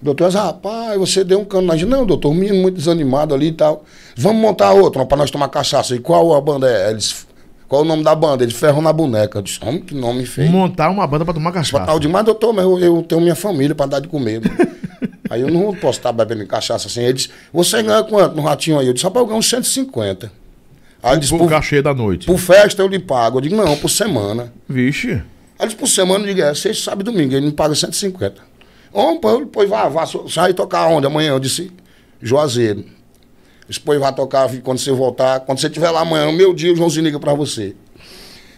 Doutor, 0.00 0.30
rapaz, 0.32 0.98
você 0.98 1.22
deu 1.22 1.40
um 1.40 1.44
cano 1.44 1.66
na 1.68 1.76
gente. 1.76 1.88
Não, 1.88 2.04
doutor, 2.04 2.30
um 2.30 2.34
menino 2.34 2.56
muito 2.60 2.76
desanimado 2.76 3.34
ali 3.34 3.48
e 3.48 3.52
tal. 3.52 3.84
Vamos 4.16 4.40
montar 4.42 4.72
outra 4.72 5.04
para 5.06 5.16
nós 5.16 5.30
tomar 5.30 5.48
cachaça. 5.48 5.94
E 5.94 5.98
qual 6.00 6.34
a 6.34 6.40
banda 6.40 6.68
é? 6.68 6.90
Eles, 6.90 7.24
qual 7.72 7.80
o 7.80 7.84
nome 7.86 8.04
da 8.04 8.14
banda? 8.14 8.44
Eles 8.44 8.54
ferram 8.54 8.82
na 8.82 8.92
boneca. 8.92 9.38
Eu 9.38 9.42
disse, 9.42 9.58
homem, 9.62 9.80
que 9.80 9.94
nome 9.94 10.26
feio. 10.26 10.50
Montar 10.50 10.90
uma 10.90 11.06
banda 11.06 11.24
para 11.24 11.32
tomar 11.32 11.52
cachaça. 11.52 11.86
Tal 11.86 11.98
demais, 11.98 12.22
doutor, 12.22 12.52
mas 12.52 12.66
eu, 12.66 12.78
eu 12.78 13.02
tenho 13.02 13.18
minha 13.18 13.34
família 13.34 13.74
para 13.74 13.86
dar 13.86 14.00
de 14.00 14.08
comer. 14.08 14.42
aí 15.30 15.40
eu 15.40 15.50
não 15.50 15.74
posso 15.74 15.98
estar 15.98 16.12
bebendo 16.12 16.46
cachaça 16.46 16.86
assim. 16.86 17.00
Ele 17.00 17.14
disse, 17.14 17.30
você 17.50 17.82
ganha 17.82 18.04
quanto 18.04 18.36
no 18.36 18.42
ratinho 18.42 18.78
aí? 18.78 18.86
Eu 18.86 18.92
disse, 18.92 19.06
rapaz, 19.06 19.22
eu 19.22 19.26
ganho 19.26 19.38
uns 19.38 19.48
150. 19.48 20.30
Aí 21.02 21.12
ele 21.12 21.20
disse, 21.20 21.34
por 21.34 21.48
cachê 21.48 21.80
da 21.80 21.94
noite. 21.94 22.26
Por 22.26 22.36
festa 22.36 22.82
eu 22.82 22.88
lhe 22.88 22.98
pago. 22.98 23.38
Eu 23.38 23.40
digo, 23.40 23.56
não, 23.56 23.74
por 23.78 23.88
semana. 23.88 24.52
Vixe. 24.68 25.12
Aí 25.12 25.22
ele 25.60 25.68
disse, 25.68 25.76
por 25.76 25.88
semana, 25.88 26.26
eu 26.26 26.34
digo, 26.34 26.46
é, 26.46 26.54
sexta, 26.54 26.90
sábado 26.90 27.10
domingo. 27.10 27.32
Ele 27.32 27.46
me 27.46 27.52
paga 27.52 27.74
150. 27.74 28.34
Opa, 28.92 29.38
depois 29.38 29.66
vai, 29.70 29.88
vai, 29.88 30.04
sai 30.28 30.52
tocar 30.52 30.88
onde 30.88 31.06
amanhã? 31.06 31.30
Eu 31.30 31.40
disse, 31.40 31.72
Juazeiro. 32.20 32.84
Depois 33.78 33.98
vai 34.00 34.14
tocar 34.14 34.48
quando 34.62 34.78
você 34.78 34.92
voltar. 34.92 35.40
Quando 35.40 35.60
você 35.60 35.66
estiver 35.66 35.90
lá 35.90 36.00
amanhã, 36.00 36.26
no 36.26 36.32
meu 36.32 36.52
dia, 36.54 36.72
o 36.72 36.76
Joãozinho 36.76 37.04
liga 37.04 37.20
pra 37.20 37.34
você. 37.34 37.74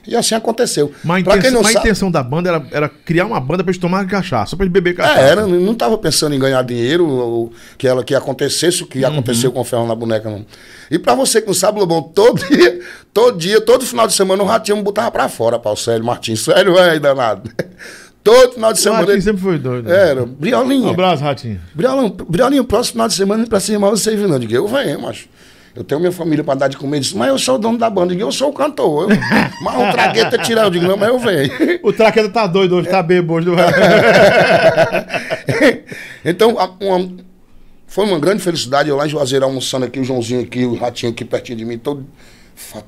E 0.06 0.14
assim 0.14 0.34
aconteceu. 0.34 0.92
Mas, 1.02 1.22
intenção, 1.22 1.40
quem 1.40 1.50
não 1.50 1.62
mas 1.62 1.72
sabe... 1.72 1.78
a 1.78 1.88
intenção 1.88 2.10
da 2.10 2.22
banda 2.22 2.48
era, 2.50 2.66
era 2.70 2.88
criar 2.88 3.24
uma 3.24 3.40
banda 3.40 3.64
para 3.64 3.70
eles 3.70 3.80
tomarem 3.80 4.06
cachaça, 4.06 4.54
para 4.54 4.64
eles 4.64 4.72
beber 4.72 4.94
cachaça. 4.94 5.20
É, 5.20 5.30
era, 5.30 5.46
não 5.46 5.72
estava 5.72 5.96
pensando 5.96 6.34
em 6.34 6.38
ganhar 6.38 6.62
dinheiro, 6.62 7.08
ou, 7.08 7.52
que, 7.78 7.88
ela, 7.88 8.04
que 8.04 8.14
acontecesse 8.14 8.82
o 8.82 8.86
que 8.86 9.02
uhum. 9.02 9.12
aconteceu 9.12 9.50
com 9.50 9.60
o 9.60 9.64
Ferro 9.64 9.86
na 9.86 9.94
boneca, 9.94 10.28
não. 10.28 10.44
E 10.90 10.98
para 10.98 11.14
você 11.14 11.40
que 11.40 11.46
não 11.46 11.54
sabe, 11.54 11.78
Lobão, 11.80 12.02
todo 12.02 12.44
dia, 12.46 12.80
todo 13.12 13.38
dia, 13.38 13.60
todo 13.60 13.86
final 13.86 14.06
de 14.06 14.12
semana 14.12 14.42
o 14.42 14.46
Ratinho 14.46 14.76
me 14.76 14.82
botava 14.82 15.10
para 15.10 15.28
fora, 15.28 15.60
o 15.64 15.76
Célio 15.76 16.04
Martins. 16.04 16.40
Sério, 16.40 16.76
é, 16.78 16.98
danado. 16.98 17.50
Todo 18.24 18.54
final 18.54 18.72
de 18.72 18.80
semana. 18.80 19.02
O 19.02 19.04
Ratinho 19.04 19.22
sempre 19.22 19.42
foi 19.42 19.58
doido. 19.58 19.92
Era, 19.92 20.24
Briolinho. 20.24 20.86
Um 20.86 20.90
abraço, 20.90 21.22
Ratinho. 21.22 21.60
Briolinho, 21.74 22.08
Briolinho, 22.08 22.64
próximo 22.64 22.92
final 22.92 23.06
de 23.06 23.14
semana, 23.14 23.46
pra 23.46 23.60
cima 23.60 23.90
você 23.90 24.16
viu, 24.16 24.26
não. 24.26 24.38
Digo, 24.38 24.54
eu 24.54 24.66
venho, 24.66 25.02
macho. 25.02 25.28
Eu 25.76 25.84
tenho 25.84 26.00
minha 26.00 26.12
família 26.12 26.42
para 26.42 26.54
dar 26.54 26.68
de 26.68 26.78
comer. 26.78 27.00
Disse, 27.00 27.14
mas 27.14 27.28
eu 27.28 27.38
sou 27.38 27.56
o 27.56 27.58
dono 27.58 27.76
da 27.76 27.90
banda. 27.90 28.14
Digo, 28.14 28.22
eu 28.22 28.32
sou 28.32 28.48
o 28.48 28.52
cantor. 28.54 29.10
Eu, 29.10 29.16
mas 29.60 29.76
o 29.76 29.92
traqueta 29.92 30.38
tirar. 30.38 30.64
Eu 30.64 30.70
digo, 30.70 30.86
não, 30.86 30.96
mas 30.96 31.10
eu 31.10 31.18
venho. 31.18 31.50
O 31.82 31.92
traqueta 31.92 32.30
tá 32.30 32.46
doido 32.46 32.76
hoje, 32.76 32.88
tá 32.88 33.02
bebo 33.02 33.34
hoje. 33.34 33.48
então, 36.24 36.56
uma, 36.80 37.12
foi 37.86 38.06
uma 38.06 38.18
grande 38.18 38.42
felicidade. 38.42 38.88
Eu 38.88 38.96
lá 38.96 39.04
em 39.04 39.10
Juazeiro 39.10 39.44
almoçando 39.44 39.84
aqui, 39.84 40.00
o 40.00 40.04
Joãozinho 40.04 40.40
aqui, 40.40 40.64
o 40.64 40.76
Ratinho 40.76 41.12
aqui 41.12 41.26
pertinho 41.26 41.58
de 41.58 41.66
mim, 41.66 41.76
todo, 41.76 42.06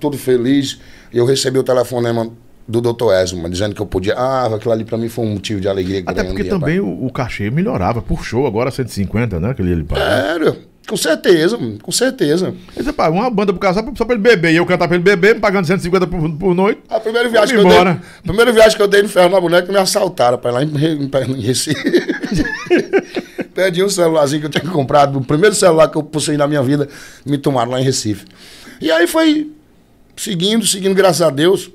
todo 0.01 0.17
feliz. 0.17 0.81
E 1.13 1.19
eu 1.19 1.27
recebi 1.27 1.59
o 1.59 1.63
telefonema 1.63 2.33
do 2.69 2.81
doutor 2.81 3.15
Esma, 3.15 3.49
dizendo 3.49 3.75
que 3.75 3.81
eu 3.81 3.87
podia. 3.87 4.15
Ah, 4.15 4.47
aquilo 4.47 4.73
ali 4.73 4.85
para 4.85 4.99
mim 4.99 5.09
foi 5.09 5.25
um 5.25 5.35
motivo 5.35 5.61
de 5.61 5.69
alegria 5.69 6.01
Até 6.01 6.23
grande. 6.23 6.29
porque 6.29 6.45
também 6.45 6.81
o, 6.81 7.07
o, 7.07 7.13
cachê 7.13 7.51
melhorava 7.51 8.03
por 8.03 8.25
show, 8.25 8.47
agora 8.47 8.71
150, 8.71 9.39
né? 9.39 9.51
Aquele 9.51 9.73
ele 9.73 9.85
paga. 9.85 10.01
Sério? 10.01 10.57
Com 10.89 10.97
certeza, 10.97 11.59
com 11.83 11.91
certeza. 11.91 12.55
Você 12.77 12.93
paga 12.93 13.13
uma 13.13 13.29
banda 13.29 13.53
pro 13.53 13.59
cara 13.59 13.75
só 13.75 13.83
pra, 13.83 14.15
ele 14.15 14.23
beber. 14.23 14.53
E 14.53 14.57
eu 14.57 14.65
cantar 14.65 14.87
pra 14.87 14.97
ele 14.97 15.03
beber, 15.03 15.35
me 15.35 15.41
pagando 15.41 15.67
150 15.67 16.07
por, 16.07 16.31
por 16.37 16.55
noite. 16.55 16.81
A 16.89 17.01
primeira 17.01 17.29
viagem, 17.29 17.57
que 17.57 17.61
eu, 17.61 17.69
dei, 17.69 17.79
a 17.79 17.99
primeira 18.23 18.53
viagem 18.53 18.77
que 18.77 18.83
eu 18.83 18.87
dei 18.87 19.03
no 19.03 19.09
ferro 19.09 19.29
na 19.29 19.41
boneca, 19.41 19.73
me 19.73 19.79
assaltaram 19.79 20.39
ir 20.45 20.51
lá 20.51 20.63
em, 20.63 20.69
em, 20.69 21.11
em 21.37 21.41
Recife. 21.41 21.83
Perdi 23.53 23.83
um 23.83 23.89
celularzinho 23.89 24.43
que 24.43 24.47
eu 24.47 24.51
tinha 24.51 24.73
comprado, 24.73 25.19
o 25.19 25.25
primeiro 25.25 25.57
celular 25.57 25.89
que 25.89 25.97
eu 25.97 26.05
possuí 26.05 26.37
na 26.37 26.47
minha 26.47 26.63
vida, 26.63 26.89
me 27.25 27.37
tomaram 27.37 27.73
lá 27.73 27.81
em 27.81 27.85
Recife. 27.85 28.25
E 28.81 28.91
aí 28.91 29.09
foi 29.09 29.51
seguindo, 30.17 30.65
seguindo, 30.67 30.95
graças 30.95 31.23
a 31.23 31.31
Deus. 31.31 31.71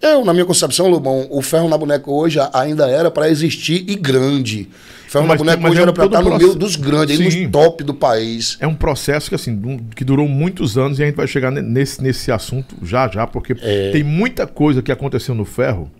Eu, 0.00 0.24
na 0.24 0.32
minha 0.32 0.44
concepção, 0.44 0.88
Lobão, 0.88 1.26
o 1.30 1.42
ferro 1.42 1.68
na 1.68 1.76
boneca 1.76 2.10
hoje 2.10 2.38
ainda 2.52 2.88
era 2.88 3.10
para 3.10 3.28
existir 3.28 3.84
e 3.88 3.96
grande. 3.96 4.68
O 5.06 5.10
ferro 5.10 5.26
mas, 5.26 5.40
na 5.40 5.56
boneca 5.56 5.68
hoje 5.68 5.78
é 5.78 5.82
era 5.82 5.92
para 5.92 6.06
estar 6.06 6.22
no 6.22 6.38
meio 6.38 6.54
dos 6.54 6.76
grandes, 6.76 7.18
aí 7.18 7.44
no 7.44 7.50
top 7.50 7.82
do 7.82 7.94
país. 7.94 8.56
É 8.60 8.66
um 8.66 8.74
processo 8.74 9.28
que, 9.28 9.34
assim, 9.34 9.80
que 9.96 10.04
durou 10.04 10.28
muitos 10.28 10.78
anos 10.78 10.98
e 10.98 11.02
a 11.02 11.06
gente 11.06 11.16
vai 11.16 11.26
chegar 11.26 11.50
nesse, 11.50 12.02
nesse 12.02 12.30
assunto 12.30 12.76
já 12.82 13.08
já, 13.08 13.26
porque 13.26 13.56
é... 13.60 13.90
tem 13.90 14.04
muita 14.04 14.46
coisa 14.46 14.82
que 14.82 14.92
aconteceu 14.92 15.34
no 15.34 15.44
ferro 15.44 15.90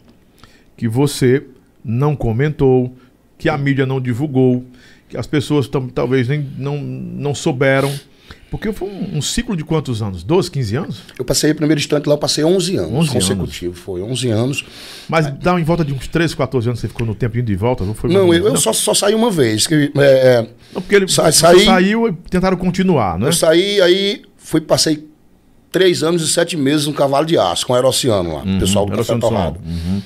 que 0.77 0.87
você 0.87 1.45
não 1.85 2.15
comentou, 2.15 2.95
que 3.37 3.49
a 3.49 3.59
mídia 3.59 3.85
não 3.85 4.01
divulgou, 4.01 4.65
que 5.09 5.17
as 5.17 5.27
pessoas 5.27 5.69
talvez 5.95 6.29
nem 6.29 6.49
não, 6.57 6.79
não 6.79 7.35
souberam. 7.35 7.93
Porque 8.51 8.73
foi 8.73 8.89
um, 8.89 9.19
um, 9.19 9.23
ciclo 9.23 9.55
de 9.55 9.63
quantos 9.63 10.01
anos? 10.01 10.25
12, 10.25 10.51
15 10.51 10.77
anos? 10.77 11.03
Eu 11.19 11.25
passei, 11.25 11.53
primeiro 11.53 11.79
instante 11.79 12.07
lá, 12.07 12.15
eu 12.15 12.19
passei 12.19 12.43
11 12.43 12.77
anos 12.77 12.93
11 12.93 13.11
consecutivos. 13.11 13.63
Anos. 13.63 13.79
Foi 13.79 14.03
11 14.03 14.31
anos. 14.31 14.65
Mas 15.07 15.27
é. 15.27 15.31
dá 15.31 15.61
em 15.61 15.65
volta 15.65 15.85
de 15.85 15.93
uns 15.93 16.09
13, 16.09 16.35
14 16.35 16.69
anos 16.69 16.81
você 16.81 16.89
ficou 16.89 17.07
no 17.07 17.15
tempo 17.15 17.37
indo 17.37 17.47
de 17.47 17.57
volta? 17.57 17.85
Não, 17.85 17.93
foi 17.93 18.11
não 18.11 18.33
eu, 18.33 18.49
eu 18.49 18.57
só, 18.57 18.73
só 18.73 18.95
saí 18.95 19.15
uma 19.15 19.31
vez. 19.31 19.67
Que, 19.67 19.93
é, 19.97 20.01
é 20.01 20.47
não, 20.75 20.81
porque 20.81 20.95
ele 20.95 21.09
sa 21.09 21.31
saí, 21.31 21.65
saiu 21.65 22.09
e 22.09 22.13
tentaram 22.31 22.57
continuar, 22.57 23.19
né? 23.19 23.29
Eu 23.29 23.33
saí, 23.35 23.83
aí 23.83 24.23
fui, 24.39 24.63
passei 24.63 25.07
três 25.71 26.03
anos 26.03 26.23
e 26.23 26.29
sete 26.29 26.57
meses 26.57 26.87
no 26.87 26.95
Cavalo 26.95 27.27
de 27.27 27.37
Aço, 27.37 27.67
com 27.67 27.75
o 27.75 27.77
Aerociano 27.77 28.33
lá, 28.33 28.43
uhum, 28.45 28.59
pessoal 28.59 28.87
do 28.87 28.97
Café 28.97 29.19
Torrado. 29.19 29.61
Uhum. 29.65 30.01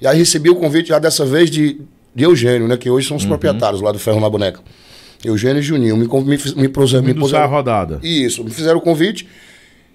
E 0.00 0.06
aí 0.06 0.16
recebi 0.16 0.48
o 0.48 0.54
convite 0.54 0.90
já 0.90 1.00
dessa 1.00 1.26
vez 1.26 1.50
de, 1.50 1.80
de 2.14 2.24
Eugênio, 2.24 2.68
né? 2.68 2.76
Que 2.76 2.88
hoje 2.88 3.08
são 3.08 3.16
os 3.16 3.24
uhum. 3.24 3.30
proprietários 3.30 3.82
lá 3.82 3.90
do 3.90 3.98
Ferro 3.98 4.20
na 4.20 4.30
Boneca. 4.30 4.60
Eugênio 5.24 5.60
e 5.60 5.62
Juninho 5.62 5.96
me, 5.96 6.06
me, 6.06 6.22
me, 6.22 6.38
me, 6.56 7.02
me 7.02 7.14
puseram. 7.14 7.44
a 7.44 7.46
rodada. 7.46 8.00
Isso, 8.02 8.42
me 8.42 8.50
fizeram 8.50 8.78
o 8.78 8.80
convite. 8.80 9.28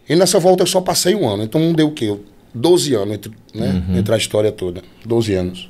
E 0.08 0.16
nessa 0.16 0.40
volta 0.40 0.64
eu 0.64 0.68
só 0.68 0.82
passei 0.82 1.16
um 1.16 1.28
ano. 1.28 1.44
Então 1.44 1.74
deu 1.74 1.88
o 1.88 1.92
quê? 1.92 2.16
12 2.54 2.94
anos 2.94 3.16
entre, 3.16 3.32
né? 3.54 3.84
Uhum. 3.88 3.98
entre 3.98 4.14
a 4.14 4.18
história 4.18 4.52
toda. 4.52 4.82
12 5.06 5.34
anos. 5.34 5.70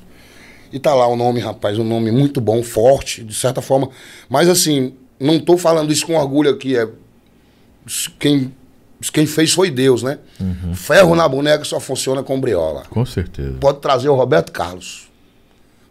E 0.72 0.80
tá 0.80 0.94
lá 0.94 1.08
o 1.08 1.16
nome, 1.16 1.40
rapaz, 1.40 1.80
um 1.80 1.84
nome 1.84 2.12
muito 2.12 2.42
bom, 2.42 2.62
forte, 2.62 3.24
de 3.24 3.34
certa 3.34 3.62
forma. 3.62 3.90
Mas 4.30 4.50
assim, 4.50 4.94
não 5.20 5.40
tô 5.40 5.58
falando 5.58 5.92
isso 5.92 6.06
com 6.06 6.16
orgulho 6.16 6.52
aqui. 6.52 6.76
É, 6.76 6.88
quem, 8.20 8.54
quem 9.14 9.26
fez 9.26 9.54
foi 9.54 9.72
Deus, 9.72 10.04
né? 10.04 10.20
Uhum. 10.40 10.76
Ferro 10.76 11.16
na 11.16 11.28
boneca 11.30 11.64
só 11.64 11.80
funciona 11.80 12.22
com 12.24 12.40
briola. 12.40 12.84
Com 12.90 13.06
certeza. 13.06 13.56
Pode 13.60 13.80
trazer 13.80 14.10
o 14.10 14.16
Roberto 14.16 14.52
Carlos. 14.52 15.05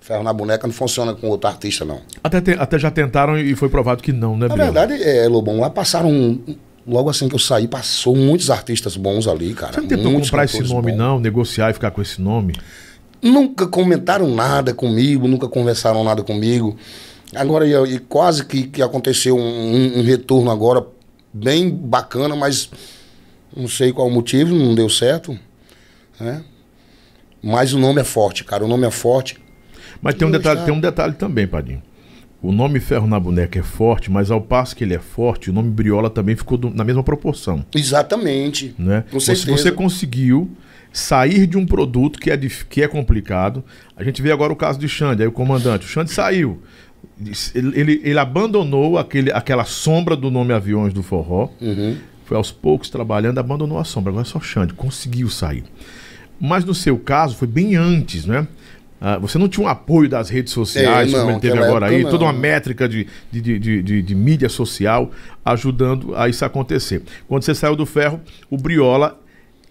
Ferro 0.05 0.23
na 0.23 0.35
boneca 0.35 0.67
não 0.67 0.75
funciona 0.75 1.15
com 1.15 1.29
outro 1.29 1.49
artista, 1.49 1.83
não. 1.83 1.99
Até, 2.23 2.39
te, 2.39 2.51
até 2.51 2.79
já 2.79 2.91
tentaram 2.91 3.39
e 3.39 3.55
foi 3.57 3.71
provado 3.71 4.03
que 4.03 4.13
não, 4.13 4.37
né, 4.37 4.49
Na 4.49 4.55
verdade, 4.55 5.03
é, 5.03 5.27
Lobão, 5.27 5.59
lá 5.59 5.71
passaram. 5.71 6.39
Logo 6.87 7.09
assim 7.09 7.27
que 7.27 7.35
eu 7.35 7.39
saí, 7.39 7.67
passou 7.67 8.15
muitos 8.15 8.51
artistas 8.51 8.99
bons 8.99 9.27
ali, 9.27 9.55
cara. 9.55 9.73
Você 9.73 9.81
não 9.81 9.89
tentou 9.89 10.13
muitos 10.13 10.29
comprar 10.29 10.45
esse 10.45 10.63
nome, 10.63 10.93
bons. 10.93 10.99
não? 10.99 11.19
Negociar 11.19 11.71
e 11.71 11.73
ficar 11.73 11.91
com 11.91 12.03
esse 12.03 12.21
nome? 12.21 12.53
Nunca 13.23 13.67
comentaram 13.67 14.29
nada 14.29 14.75
comigo, 14.75 15.27
nunca 15.27 15.49
conversaram 15.49 16.05
nada 16.05 16.23
comigo. 16.23 16.77
Agora, 17.35 17.67
e, 17.67 17.95
e 17.95 17.99
quase 17.99 18.45
que, 18.45 18.65
que 18.65 18.83
aconteceu 18.83 19.39
um, 19.39 20.01
um, 20.01 20.03
retorno 20.03 20.51
agora 20.51 20.87
bem 21.33 21.71
bacana, 21.71 22.37
mas 22.37 22.69
não 23.57 23.69
sei 23.69 23.91
qual 23.91 24.07
o 24.07 24.11
motivo, 24.11 24.55
não 24.55 24.75
deu 24.75 24.91
certo. 24.91 25.35
Né? 26.21 26.45
Mas 27.43 27.73
o 27.73 27.79
nome 27.79 28.03
é 28.03 28.05
forte, 28.05 28.45
cara. 28.45 28.63
O 28.63 28.69
nome 28.69 28.87
é 28.87 28.91
forte. 28.91 29.43
Mas 30.05 30.17
tem 30.17 30.29
um, 30.29 30.31
detalhe, 30.31 30.61
tem 30.67 30.75
um 30.75 30.81
detalhe 30.81 31.15
também, 31.15 31.47
Padinho. 31.47 31.83
O 32.43 32.53
nome 32.53 32.79
Ferro 32.79 33.07
na 33.07 33.19
Boneca 33.19 33.59
é 33.59 33.63
forte, 33.63 34.11
mas 34.11 34.31
ao 34.31 34.39
passo 34.39 34.77
que 34.77 34.85
ele 34.85 34.93
é 34.93 34.99
forte, 34.99 35.49
o 35.49 35.53
nome 35.53 35.71
Briola 35.71 36.11
também 36.11 36.37
ficou 36.37 36.59
do, 36.59 36.69
na 36.69 36.85
mesma 36.85 37.03
proporção. 37.03 37.65
Exatamente. 37.75 38.75
Né? 38.79 39.05
Com 39.11 39.19
certeza. 39.19 39.47
Você, 39.47 39.63
você 39.63 39.73
conseguiu 39.73 40.51
sair 40.93 41.47
de 41.47 41.57
um 41.57 41.65
produto 41.65 42.21
que 42.21 42.31
é, 42.31 42.37
que 42.37 42.83
é 42.83 42.87
complicado. 42.87 43.65
A 43.97 44.05
gente 44.05 44.21
vê 44.21 44.31
agora 44.31 44.53
o 44.53 44.57
caso 44.57 44.79
de 44.79 44.87
Xande, 44.87 45.23
aí 45.23 45.29
o 45.29 45.33
comandante. 45.33 45.87
O 45.87 45.89
Xande 45.89 46.13
saiu. 46.13 46.61
Ele, 47.55 47.81
ele, 47.81 48.01
ele 48.05 48.19
abandonou 48.19 48.99
aquele, 48.99 49.33
aquela 49.33 49.65
sombra 49.65 50.15
do 50.15 50.31
nome 50.31 50.53
Aviões 50.53 50.93
do 50.93 51.03
Forró. 51.03 51.49
Uhum. 51.63 51.97
Foi 52.27 52.37
aos 52.37 52.53
poucos 52.53 52.91
trabalhando, 52.91 53.39
abandonou 53.39 53.79
a 53.79 53.85
sombra. 53.85 54.11
Agora 54.11 54.27
é 54.27 54.29
só 54.29 54.39
Xande, 54.39 54.75
conseguiu 54.75 55.31
sair. 55.31 55.65
Mas 56.39 56.63
no 56.63 56.75
seu 56.75 56.99
caso, 56.99 57.37
foi 57.37 57.49
bem 57.49 57.75
antes, 57.75 58.27
né? 58.27 58.47
Ah, 59.07 59.19
você 59.19 59.37
não 59.37 59.51
tinha 59.51 59.67
um 59.67 59.69
apoio 59.69 60.09
das 60.09 60.31
redes 60.31 60.51
sociais, 60.51 61.13
é, 61.13 61.13
não, 61.13 61.21
como 61.21 61.33
ele 61.33 61.41
teve 61.41 61.59
agora 61.59 61.89
aí, 61.89 62.05
não. 62.05 62.11
toda 62.11 62.25
uma 62.25 62.33
métrica 62.33 62.89
de, 62.89 63.07
de, 63.31 63.59
de, 63.59 63.83
de, 63.83 64.03
de 64.03 64.15
mídia 64.15 64.49
social 64.49 65.11
ajudando 65.45 66.17
a 66.17 66.27
isso 66.27 66.43
acontecer. 66.43 67.03
Quando 67.29 67.43
você 67.43 67.55
saiu 67.55 67.77
do 67.77 67.85
ferro, 67.85 68.19
o 68.49 68.57
Briola 68.57 69.21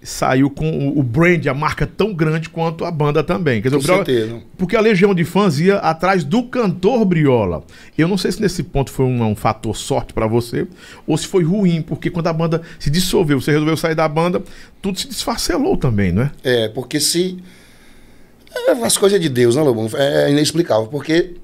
saiu 0.04 0.52
com 0.52 0.88
o 0.96 1.02
brand, 1.02 1.48
a 1.48 1.54
marca 1.56 1.88
tão 1.88 2.14
grande 2.14 2.48
quanto 2.48 2.86
a 2.86 2.92
banda 2.92 3.24
também. 3.24 3.60
Quer 3.60 3.70
dizer, 3.70 3.78
com 3.78 3.84
Briola, 3.84 4.06
certeza. 4.06 4.42
Porque 4.56 4.76
a 4.76 4.82
legião 4.82 5.16
de 5.16 5.26
fãs 5.26 5.60
ia 5.60 5.78
atrás 5.78 6.24
do 6.24 6.44
cantor 6.44 7.04
Briola. 7.04 7.64
Eu 7.98 8.08
não 8.08 8.20
sei 8.20 8.32
se 8.32 8.40
nesse 8.40 8.62
ponto 8.62 8.92
foi 8.92 9.08
um, 9.08 9.26
um 9.26 9.36
fator 9.36 9.76
sorte 9.76 10.14
para 10.14 10.28
você 10.28 10.68
ou 11.08 11.18
se 11.18 11.26
foi 11.26 11.44
ruim, 11.44 11.82
porque 11.82 12.12
quando 12.12 12.28
a 12.28 12.34
banda 12.34 12.62
se 12.78 12.92
dissolveu, 12.92 13.42
você 13.42 13.50
resolveu 13.50 13.78
sair 13.78 13.96
da 13.96 14.08
banda, 14.08 14.44
tudo 14.80 15.00
se 15.00 15.08
desfacelou 15.08 15.76
também, 15.76 16.12
não 16.12 16.22
é? 16.22 16.32
É, 16.44 16.68
porque 16.68 17.00
se 17.00 17.40
as 18.84 18.98
coisas 18.98 19.20
de 19.20 19.30
Deus, 19.30 19.56
né, 19.56 19.62
Lobão? 19.62 19.90
É 19.96 20.30
inexplicável, 20.30 20.88
porque 20.88 21.36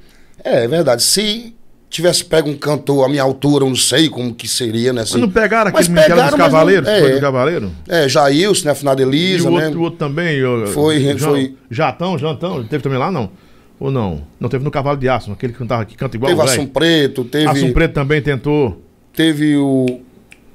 é, 0.44 0.64
é 0.64 0.68
verdade. 0.68 1.04
Se 1.04 1.56
tivesse 1.90 2.24
pego 2.24 2.50
um 2.50 2.56
cantor 2.58 3.06
à 3.06 3.10
minha 3.10 3.24
altura, 3.24 3.66
eu 3.66 3.70
não 3.70 3.76
sei 3.76 4.10
como 4.10 4.34
que 4.34 4.48
seria, 4.48 4.94
né? 4.94 5.02
Assim. 5.02 5.14
Mas 5.14 5.22
não 5.22 5.30
pegaram 5.30 5.70
aquele 5.70 5.90
pegaram, 5.90 6.28
dos 6.28 6.36
Cavaleiros? 6.36 6.88
Não, 6.88 6.96
é, 6.96 7.00
foi 7.02 7.12
do 7.14 7.22
Cavaleiro? 7.22 7.72
É, 7.88 8.08
Jailson, 8.08 8.66
né? 8.66 8.72
Afinal 8.72 9.00
Elisa, 9.00 9.46
e 9.46 9.52
o 9.52 9.58
né? 9.58 9.66
outro, 9.66 9.80
o 9.80 9.84
outro 9.84 10.00
também? 10.00 10.40
Foi, 10.68 11.00
João, 11.18 11.32
foi. 11.34 11.56
Jatão, 11.70 12.18
Jantão, 12.18 12.64
teve 12.64 12.84
também 12.84 13.00
lá, 13.00 13.12
não? 13.12 13.32
Ou 13.80 13.90
não? 13.90 14.24
Não, 14.40 14.50
teve 14.50 14.64
no 14.64 14.70
Cavalo 14.70 14.98
de 14.98 15.08
Aço, 15.08 15.32
aquele 15.32 15.54
que 15.54 15.60
cantava 15.60 15.86
que 15.86 15.96
canta 15.96 16.16
igual 16.18 16.30
teve 16.36 16.42
Assum. 16.42 16.66
Preto, 16.68 17.24
teve. 17.24 17.48
Assum 17.48 17.72
Preto 17.72 17.94
também 17.94 18.22
tentou. 18.22 18.82
Teve 19.14 19.56
o. 19.58 20.02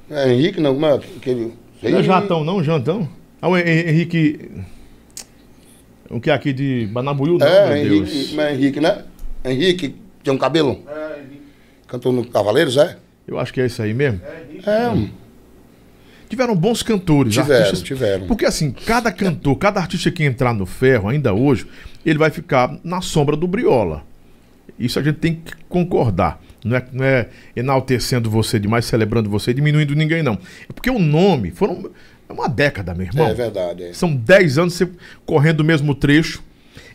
É, 0.09 0.31
Henrique, 0.31 0.61
não, 0.61 0.73
como 0.75 0.85
é? 0.85 0.93
Aquele. 0.93 1.53
Não 1.81 1.99
é 1.99 2.03
Jatão, 2.03 2.43
não, 2.43 2.63
Jantão? 2.63 3.09
Ah, 3.41 3.49
o 3.49 3.57
Hen- 3.57 3.89
Henrique. 3.89 4.51
O 6.09 6.19
que 6.19 6.29
é 6.29 6.33
aqui 6.33 6.53
de 6.53 6.87
Banabuiú, 6.91 7.37
não, 7.37 7.47
É, 7.47 7.67
meu 7.67 7.77
Henrique, 7.77 8.15
Deus. 8.15 8.37
é 8.37 8.53
Henrique, 8.53 8.79
né? 8.79 9.03
Henrique, 9.43 9.95
tem 10.23 10.33
um 10.33 10.37
cabelo? 10.37 10.79
É, 10.87 11.19
Henrique. 11.19 11.41
Cantou 11.87 12.11
no 12.11 12.25
Cavaleiros, 12.25 12.77
é? 12.77 12.97
Eu 13.27 13.39
acho 13.39 13.53
que 13.53 13.59
é 13.61 13.65
isso 13.65 13.81
aí 13.81 13.93
mesmo. 13.93 14.21
É, 14.23 14.43
Henrique. 14.51 14.69
É, 14.69 14.89
hum, 14.89 15.09
Tiveram 16.29 16.55
bons 16.55 16.81
cantores, 16.81 17.33
tiveram, 17.33 17.65
artistas. 17.65 17.81
tiveram. 17.87 18.27
Porque 18.27 18.45
assim, 18.45 18.71
cada 18.71 19.11
cantor, 19.11 19.55
cada 19.57 19.79
artista 19.79 20.09
que 20.11 20.23
entrar 20.23 20.53
no 20.53 20.65
ferro, 20.65 21.07
ainda 21.07 21.33
hoje, 21.33 21.67
ele 22.05 22.17
vai 22.17 22.31
ficar 22.31 22.77
na 22.83 22.99
sombra 22.99 23.35
do 23.35 23.47
Briola. 23.47 24.03
Isso 24.77 24.97
a 24.99 25.03
gente 25.03 25.17
tem 25.19 25.35
que 25.35 25.53
concordar. 25.69 26.41
Não 26.63 26.75
é, 26.75 26.85
não 26.91 27.05
é 27.05 27.29
enaltecendo 27.55 28.27
você 28.29 28.59
demais, 28.59 28.85
celebrando 28.85 29.29
você, 29.29 29.53
diminuindo 29.53 29.93
ninguém, 29.95 30.23
não. 30.23 30.33
É 30.67 30.73
porque 30.73 30.89
o 30.89 30.97
nome 30.97 31.51
foram. 31.51 31.91
É 32.27 32.33
uma 32.33 32.47
década, 32.47 32.93
meu 32.93 33.05
irmão. 33.07 33.27
É 33.27 33.33
verdade. 33.33 33.83
É. 33.83 33.93
São 33.93 34.15
10 34.15 34.57
anos 34.57 34.73
você 34.73 34.89
correndo 35.25 35.61
o 35.61 35.63
mesmo 35.63 35.93
trecho. 35.93 36.43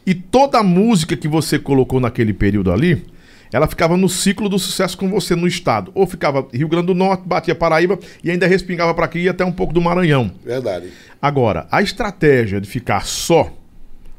E 0.06 0.14
toda 0.14 0.58
a 0.58 0.62
música 0.62 1.16
que 1.16 1.28
você 1.28 1.58
colocou 1.58 2.00
naquele 2.00 2.32
período 2.32 2.72
ali, 2.72 3.04
ela 3.52 3.66
ficava 3.66 3.96
no 3.96 4.08
ciclo 4.08 4.48
do 4.48 4.58
sucesso 4.58 4.96
com 4.96 5.08
você 5.08 5.34
no 5.34 5.46
estado. 5.46 5.92
Ou 5.94 6.06
ficava 6.06 6.46
Rio 6.52 6.68
Grande 6.68 6.86
do 6.86 6.94
Norte, 6.94 7.22
batia 7.26 7.54
Paraíba 7.54 7.98
e 8.24 8.30
ainda 8.30 8.46
respingava 8.46 8.94
para 8.94 9.04
aqui 9.04 9.18
e 9.18 9.22
ia 9.24 9.30
até 9.30 9.44
um 9.44 9.52
pouco 9.52 9.72
do 9.72 9.80
Maranhão. 9.80 10.30
Verdade. 10.44 10.88
Agora, 11.20 11.66
a 11.70 11.82
estratégia 11.82 12.60
de 12.60 12.68
ficar 12.68 13.04
só 13.04 13.52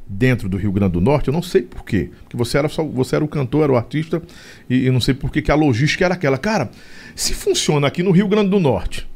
dentro 0.07 0.49
do 0.49 0.57
Rio 0.57 0.71
Grande 0.71 0.93
do 0.93 1.01
Norte, 1.01 1.29
eu 1.29 1.33
não 1.33 1.41
sei 1.41 1.61
por 1.61 1.85
quê. 1.85 2.09
Porque 2.23 2.35
você 2.35 2.57
era, 2.57 2.67
só, 2.67 2.83
você 2.83 3.15
era 3.15 3.23
o 3.23 3.27
cantor, 3.27 3.63
era 3.63 3.71
o 3.71 3.77
artista, 3.77 4.21
e 4.69 4.85
eu 4.85 4.93
não 4.93 4.99
sei 4.99 5.13
por 5.13 5.31
que 5.31 5.41
que 5.41 5.51
a 5.51 5.55
logística 5.55 6.03
era 6.03 6.13
aquela. 6.13 6.37
Cara, 6.37 6.69
se 7.15 7.33
funciona 7.33 7.87
aqui 7.87 8.03
no 8.03 8.11
Rio 8.11 8.27
Grande 8.27 8.49
do 8.49 8.59
Norte, 8.59 9.07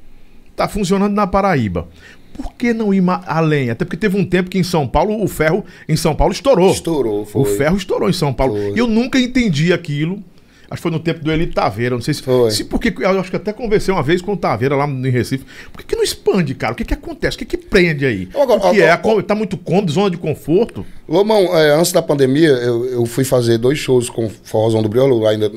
tá 0.56 0.68
funcionando 0.68 1.14
na 1.14 1.28
Paraíba, 1.28 1.88
por 2.34 2.54
que 2.54 2.74
não 2.74 2.94
ir 2.94 3.04
além? 3.26 3.70
Até 3.70 3.86
porque 3.86 3.98
teve 3.98 4.18
um 4.18 4.26
tempo 4.26 4.50
que 4.50 4.58
em 4.58 4.64
São 4.64 4.88
Paulo, 4.88 5.24
o 5.24 5.28
ferro 5.28 5.64
em 5.88 5.96
São 5.96 6.14
Paulo 6.16 6.34
estourou. 6.34 6.72
Estourou, 6.72 7.26
foi. 7.26 7.42
O 7.42 7.46
ferro 7.46 7.78
estourou 7.78 8.10
em 8.10 8.14
São 8.14 8.34
Paulo. 8.34 8.56
Foi. 8.56 8.74
E 8.74 8.78
eu 8.78 8.88
nunca 8.88 9.20
entendi 9.20 9.72
aquilo. 9.72 10.22
Acho 10.68 10.78
que 10.80 10.82
foi 10.82 10.92
no 10.92 11.00
tempo 11.00 11.24
do 11.24 11.32
Eli 11.32 11.46
Taveira. 11.48 11.94
Não 11.96 12.02
sei 12.02 12.14
se. 12.16 12.24
Foi. 12.24 12.50
se 12.52 12.64
porque, 12.66 12.92
eu 13.00 13.20
acho 13.20 13.30
que 13.30 13.36
até 13.36 13.54
conversei 13.54 13.94
uma 13.94 14.02
vez 14.02 14.20
com 14.22 14.34
o 14.34 14.38
Taveira 14.38 14.76
lá 14.76 14.88
em 14.88 15.10
Recife. 15.12 15.46
Por 15.72 15.80
que, 15.82 15.86
que 15.86 15.96
não 15.96 16.04
expande, 16.04 16.56
cara? 16.56 16.74
O 16.74 16.76
que, 16.76 16.84
que 16.84 16.94
acontece? 16.96 17.38
O 17.38 17.40
que, 17.40 17.46
que 17.46 17.56
prende 17.58 18.04
aí? 18.06 18.28
Agora- 18.34 18.60
o 18.60 18.72
que 18.72 18.82
é? 18.82 18.90
agora- 18.90 18.94
A 18.94 18.98
co- 18.98 19.24
Tá 19.24 19.36
muito 19.36 19.56
cômodo, 19.58 19.92
zona 19.92 20.10
de 20.10 20.18
conforto? 20.18 20.84
Lomão, 21.08 21.56
é, 21.56 21.70
antes 21.76 21.92
da 21.92 22.02
pandemia, 22.02 22.50
eu, 22.50 22.84
eu 22.86 23.06
fui 23.06 23.24
fazer 23.24 23.60
dois 23.60 23.78
shows 23.78 24.10
com 24.10 24.26
o 24.26 24.30
Forrozão 24.30 24.82
do 24.82 24.90
Briolo, 24.90 25.26
ainda 25.28 25.52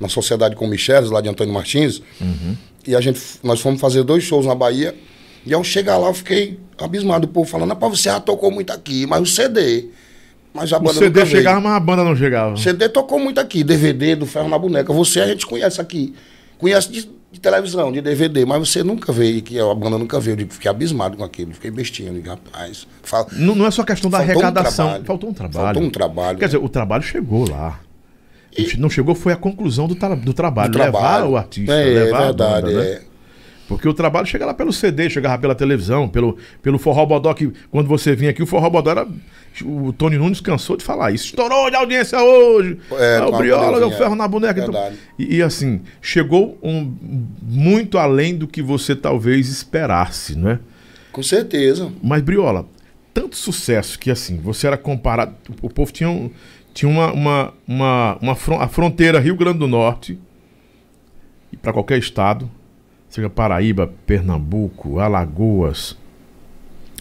na 0.00 0.08
Sociedade 0.08 0.56
com 0.56 0.66
Micheles, 0.66 1.10
lá 1.10 1.20
de 1.20 1.28
Antônio 1.28 1.52
Martins. 1.54 2.02
E 2.86 2.94
a 2.94 3.00
gente, 3.00 3.20
nós 3.42 3.60
fomos 3.60 3.80
fazer 3.80 4.02
dois 4.02 4.22
shows 4.24 4.44
na 4.46 4.54
Bahia. 4.54 4.94
E 5.46 5.52
ao 5.52 5.62
chegar 5.62 5.98
lá, 5.98 6.08
eu 6.08 6.14
fiquei 6.14 6.58
abismado. 6.78 7.26
O 7.26 7.28
povo 7.28 7.48
falando, 7.48 7.68
rapaz, 7.70 7.98
você 8.00 8.08
já 8.08 8.18
tocou 8.20 8.50
muito 8.50 8.72
aqui, 8.72 9.06
mas 9.06 9.20
o 9.22 9.26
CD. 9.26 9.86
Mas 10.52 10.72
a 10.72 10.76
O 10.76 10.80
banda 10.80 10.94
CD 10.94 11.06
nunca 11.08 11.24
veio. 11.24 11.36
chegava, 11.38 11.60
mas 11.60 11.72
a 11.72 11.80
banda 11.80 12.04
não 12.04 12.16
chegava. 12.16 12.54
O 12.54 12.58
CD 12.58 12.88
tocou 12.88 13.18
muito 13.18 13.38
aqui, 13.40 13.62
DVD 13.64 14.14
do 14.16 14.24
Ferro 14.26 14.48
na 14.48 14.58
Boneca. 14.58 14.92
Você 14.92 15.20
a 15.20 15.26
gente 15.26 15.44
conhece 15.46 15.80
aqui. 15.80 16.14
Conhece 16.58 16.90
de, 16.92 17.08
de 17.32 17.40
televisão, 17.40 17.90
de 17.90 18.00
DVD, 18.00 18.46
mas 18.46 18.68
você 18.68 18.82
nunca 18.84 19.12
veio, 19.12 19.42
que 19.42 19.58
a 19.58 19.74
banda 19.74 19.98
nunca 19.98 20.20
veio. 20.20 20.40
Eu 20.40 20.46
fiquei 20.48 20.70
abismado 20.70 21.16
com 21.16 21.24
aquilo, 21.24 21.52
fiquei 21.52 21.70
bestinho. 21.70 22.10
Eu 22.10 22.14
digo, 22.14 22.28
rapaz, 22.28 22.86
fala, 23.02 23.26
Não, 23.32 23.54
não 23.56 23.66
é 23.66 23.70
só 23.70 23.82
questão 23.82 24.08
da 24.10 24.18
um 24.18 24.20
arrecadação. 24.22 24.86
trabalho. 24.86 25.04
Faltou 25.04 25.30
um 25.30 25.34
trabalho. 25.34 25.64
Faltou 25.64 25.82
um 25.82 25.90
trabalho. 25.90 26.38
Quer 26.38 26.46
dizer, 26.46 26.58
o 26.58 26.68
trabalho 26.68 27.02
chegou 27.02 27.48
lá. 27.50 27.80
Não 28.78 28.88
chegou, 28.90 29.14
foi 29.14 29.32
a 29.32 29.36
conclusão 29.36 29.86
do, 29.88 29.94
tra- 29.94 30.14
do 30.14 30.32
trabalho. 30.32 30.70
do 30.72 30.78
Levar 30.78 30.90
trabalho. 31.00 31.30
o 31.30 31.36
artista. 31.36 31.72
É, 31.72 31.84
levar 31.84 32.18
a 32.18 32.24
verdade, 32.26 32.66
banda, 32.66 32.80
né? 32.82 32.86
é. 32.90 33.02
Porque 33.66 33.88
o 33.88 33.94
trabalho 33.94 34.26
chega 34.26 34.44
lá 34.44 34.52
pelo 34.52 34.72
CD, 34.74 35.08
chegava 35.08 35.38
pela 35.38 35.54
televisão, 35.54 36.06
pelo, 36.06 36.36
pelo 36.62 36.78
Forró 36.78 37.06
Bodó, 37.06 37.32
que 37.32 37.50
quando 37.70 37.88
você 37.88 38.14
vinha 38.14 38.30
aqui, 38.30 38.42
o 38.42 38.46
Forró 38.46 38.68
Bodó 38.68 38.90
era. 38.90 39.08
O 39.64 39.92
Tony 39.92 40.18
Nunes 40.18 40.40
cansou 40.40 40.76
de 40.76 40.84
falar 40.84 41.12
isso. 41.12 41.26
Estourou 41.26 41.70
de 41.70 41.76
audiência 41.76 42.20
hoje. 42.20 42.76
É, 42.92 43.18
Ah, 43.22 43.28
o 43.28 43.34
a 43.34 43.38
Briola 43.38 43.78
deu 43.78 43.90
ferro 43.92 44.14
na 44.16 44.26
boneca. 44.28 44.60
Então, 44.60 44.72
Verdade. 44.74 44.96
e, 45.18 45.36
e, 45.36 45.42
assim, 45.42 45.80
chegou 46.02 46.58
um, 46.62 46.92
muito 47.40 47.96
além 47.96 48.36
do 48.36 48.46
que 48.46 48.60
você 48.60 48.94
talvez 48.96 49.48
esperasse, 49.48 50.36
né? 50.36 50.58
Com 51.12 51.22
certeza. 51.22 51.90
Mas, 52.02 52.20
Briola, 52.20 52.66
tanto 53.14 53.36
sucesso 53.36 53.98
que 53.98 54.10
assim, 54.10 54.38
você 54.38 54.66
era 54.66 54.76
comparado. 54.76 55.34
O 55.62 55.70
povo 55.70 55.92
tinha, 55.92 56.10
um- 56.10 56.30
tinha 56.74 56.90
uma, 56.90 57.10
uma, 57.12 57.52
uma, 57.66 58.18
uma 58.20 58.34
fron- 58.34 58.60
a 58.60 58.68
fronteira 58.68 59.18
Rio 59.20 59.36
Grande 59.36 59.58
do 59.60 59.66
Norte, 59.68 60.18
e 61.52 61.56
para 61.56 61.72
qualquer 61.72 61.98
estado, 61.98 62.50
seja 63.08 63.30
Paraíba, 63.30 63.90
Pernambuco, 64.06 64.98
Alagoas, 64.98 65.96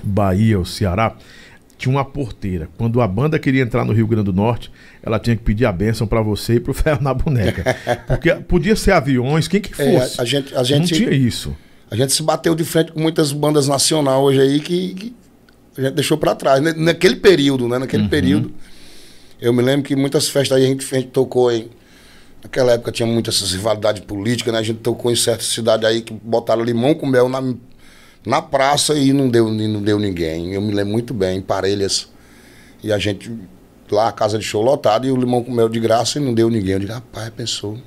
Bahia, 0.04 0.60
o 0.60 0.66
Ceará, 0.66 1.16
tinha 1.78 1.92
uma 1.94 2.06
porteira. 2.06 2.70
Quando 2.78 3.02
a 3.02 3.08
banda 3.08 3.40
queria 3.40 3.64
entrar 3.64 3.84
no 3.84 3.94
Rio 3.94 4.06
Grande 4.08 4.26
do 4.26 4.34
Norte, 4.34 4.72
ela 5.02 5.20
tinha 5.20 5.36
que 5.36 5.42
pedir 5.44 5.66
a 5.66 5.72
bênção 5.72 6.06
para 6.06 6.22
você 6.22 6.56
e 6.56 6.60
pro 6.60 6.72
ferro 6.74 7.02
na 7.02 7.14
boneca. 7.14 7.76
Porque 8.08 8.34
podia 8.36 8.76
ser 8.76 8.92
aviões, 8.92 9.48
quem 9.48 9.60
que 9.60 9.70
É, 9.82 10.00
fosse. 10.00 10.20
a, 10.20 10.24
a 10.24 10.26
gente, 10.26 10.54
a, 10.54 10.58
Não 10.58 10.64
gente, 10.66 10.94
tinha 10.94 11.10
isso. 11.12 11.56
a 11.90 11.96
gente 11.96 12.14
se 12.14 12.22
bateu 12.22 12.54
de 12.56 12.64
frente 12.64 12.92
com 12.92 13.00
muitas 13.02 13.32
bandas 13.32 13.68
nacionais 13.68 14.20
hoje 14.20 14.40
aí 14.40 14.60
que, 14.60 14.94
que 14.94 15.14
a 15.78 15.82
gente 15.82 15.94
deixou 15.96 16.18
pra 16.18 16.36
trás. 16.36 16.62
né? 16.62 16.74
Naquele 16.78 17.16
período, 17.16 17.68
né? 17.68 17.76
Uhum. 17.76 17.80
Naquele 17.82 18.08
período. 18.08 18.52
Eu 19.43 19.51
me 19.51 19.62
lembro 19.62 19.86
que 19.86 19.93
muitas 19.93 20.29
festas 20.29 20.58
aí 20.58 20.63
a 20.63 20.67
gente, 20.67 20.95
a 20.95 20.97
gente 20.97 21.10
tocou 21.10 21.51
em. 21.51 21.69
Naquela 22.41 22.71
época 22.71 22.93
tinha 22.93 23.06
muita 23.06 23.29
essas 23.29 23.51
rivalidades 23.51 24.01
políticas, 24.06 24.53
né? 24.53 24.60
A 24.60 24.63
gente 24.63 24.79
tocou 24.79 25.12
em 25.12 25.17
certas 25.17 25.47
cidades 25.47 25.86
aí 25.86 26.01
que 26.01 26.13
botaram 26.13 26.63
limão 26.63 26.95
com 26.95 27.06
mel 27.06 27.27
na, 27.27 27.53
na 28.25 28.41
praça 28.41 28.93
e 28.97 29.12
não 29.12 29.27
deu, 29.27 29.51
não 29.51 29.82
deu 29.82 29.99
ninguém. 29.99 30.53
Eu 30.53 30.62
me 30.62 30.71
lembro 30.71 30.93
muito 30.93 31.13
bem, 31.13 31.39
em 31.39 31.41
Parelhas. 31.41 32.08
E 32.82 32.93
a 32.93 32.97
gente, 32.97 33.29
lá, 33.91 34.08
a 34.08 34.13
casa 34.13 34.39
de 34.39 34.45
show 34.45 34.62
lotada, 34.62 35.06
e 35.06 35.12
o 35.12 35.17
limão 35.17 35.43
com 35.43 35.51
mel 35.51 35.67
de 35.67 35.79
graça 35.82 36.19
e 36.19 36.21
não 36.21 36.34
deu 36.34 36.49
ninguém. 36.49 36.75
Eu 36.75 36.79
digo, 36.79 36.93
rapaz, 36.93 37.29
pensou. 37.32 37.77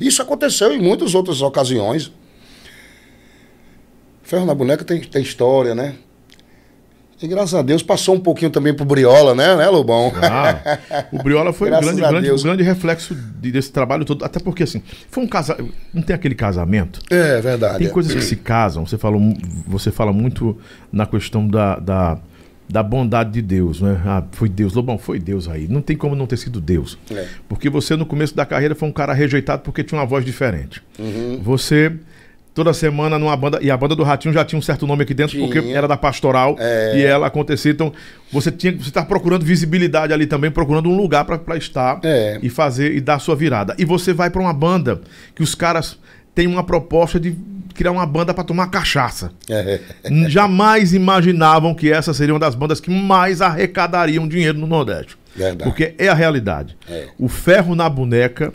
Isso 0.00 0.20
aconteceu 0.20 0.72
em 0.72 0.82
muitas 0.82 1.14
outras 1.14 1.42
ocasiões. 1.42 2.10
Ferro 4.24 4.46
na 4.46 4.54
boneca 4.54 4.82
tem, 4.82 5.00
tem 5.00 5.22
história, 5.22 5.76
né? 5.76 5.94
E 7.24 7.26
graças 7.26 7.54
a 7.54 7.62
Deus 7.62 7.82
passou 7.82 8.14
um 8.14 8.20
pouquinho 8.20 8.50
também 8.50 8.74
pro 8.74 8.84
Briola, 8.84 9.34
né, 9.34 9.56
né, 9.56 9.66
Lobão? 9.70 10.12
Ah, 10.20 10.78
o 11.10 11.22
Briola 11.22 11.54
foi 11.54 11.68
um 11.72 11.80
grande, 11.80 12.00
grande, 12.02 12.26
Deus. 12.26 12.42
grande 12.42 12.62
reflexo 12.62 13.14
de- 13.14 13.50
desse 13.50 13.72
trabalho 13.72 14.04
todo. 14.04 14.22
Até 14.26 14.38
porque, 14.38 14.62
assim, 14.64 14.82
foi 15.10 15.24
um 15.24 15.26
casamento. 15.26 15.72
Não 15.94 16.02
tem 16.02 16.14
aquele 16.14 16.34
casamento? 16.34 17.00
É 17.08 17.40
verdade. 17.40 17.78
Tem 17.78 17.88
coisas 17.88 18.12
que 18.12 18.20
se 18.20 18.36
casam. 18.36 18.84
Você 18.84 18.98
fala, 18.98 19.16
você 19.66 19.90
fala 19.90 20.12
muito 20.12 20.58
na 20.92 21.06
questão 21.06 21.48
da, 21.48 21.78
da, 21.78 22.18
da 22.68 22.82
bondade 22.82 23.30
de 23.32 23.40
Deus, 23.40 23.80
né? 23.80 23.98
Ah, 24.04 24.22
foi 24.32 24.50
Deus. 24.50 24.74
Lobão, 24.74 24.98
foi 24.98 25.18
Deus 25.18 25.48
aí. 25.48 25.66
Não 25.66 25.80
tem 25.80 25.96
como 25.96 26.14
não 26.14 26.26
ter 26.26 26.36
sido 26.36 26.60
Deus. 26.60 26.98
É. 27.10 27.26
Porque 27.48 27.70
você, 27.70 27.96
no 27.96 28.04
começo 28.04 28.36
da 28.36 28.44
carreira, 28.44 28.74
foi 28.74 28.86
um 28.86 28.92
cara 28.92 29.14
rejeitado 29.14 29.62
porque 29.62 29.82
tinha 29.82 29.98
uma 29.98 30.06
voz 30.06 30.26
diferente. 30.26 30.82
Uhum. 30.98 31.40
Você. 31.42 31.90
Toda 32.54 32.72
semana 32.72 33.18
numa 33.18 33.36
banda. 33.36 33.58
E 33.60 33.68
a 33.68 33.76
banda 33.76 33.96
do 33.96 34.04
Ratinho 34.04 34.32
já 34.32 34.44
tinha 34.44 34.56
um 34.56 34.62
certo 34.62 34.86
nome 34.86 35.02
aqui 35.02 35.12
dentro, 35.12 35.36
porque 35.40 35.60
Tinha. 35.60 35.76
era 35.76 35.88
da 35.88 35.96
pastoral 35.96 36.54
É. 36.58 36.96
e 36.96 37.02
ela 37.04 37.26
acontecia. 37.26 37.72
Então, 37.72 37.92
você 38.32 38.52
tinha 38.52 38.72
você 38.76 38.92
tá 38.92 39.04
procurando 39.04 39.44
visibilidade 39.44 40.12
ali 40.12 40.24
também, 40.24 40.52
procurando 40.52 40.88
um 40.88 40.96
lugar 40.96 41.24
para 41.24 41.56
estar 41.56 41.98
É. 42.04 42.38
e 42.40 42.48
fazer 42.48 42.94
e 42.94 43.00
dar 43.00 43.18
sua 43.18 43.34
virada. 43.34 43.74
E 43.76 43.84
você 43.84 44.12
vai 44.12 44.30
para 44.30 44.40
uma 44.40 44.52
banda 44.52 45.00
que 45.34 45.42
os 45.42 45.52
caras 45.54 45.98
têm 46.32 46.46
uma 46.46 46.62
proposta 46.62 47.18
de 47.18 47.34
criar 47.74 47.90
uma 47.90 48.06
banda 48.06 48.32
para 48.32 48.44
tomar 48.44 48.68
cachaça. 48.68 49.32
É. 49.50 49.80
Jamais 50.28 50.94
imaginavam 50.94 51.74
que 51.74 51.90
essa 51.92 52.14
seria 52.14 52.32
uma 52.34 52.38
das 52.40 52.54
bandas 52.54 52.78
que 52.80 52.88
mais 52.88 53.42
arrecadariam 53.42 54.28
dinheiro 54.28 54.58
no 54.58 54.66
Nordeste. 54.68 55.16
Verdade. 55.34 55.64
Porque 55.68 55.92
é 55.98 56.06
a 56.06 56.14
realidade. 56.14 56.76
É. 56.88 57.08
O 57.18 57.28
ferro 57.28 57.74
na 57.74 57.88
boneca. 57.88 58.52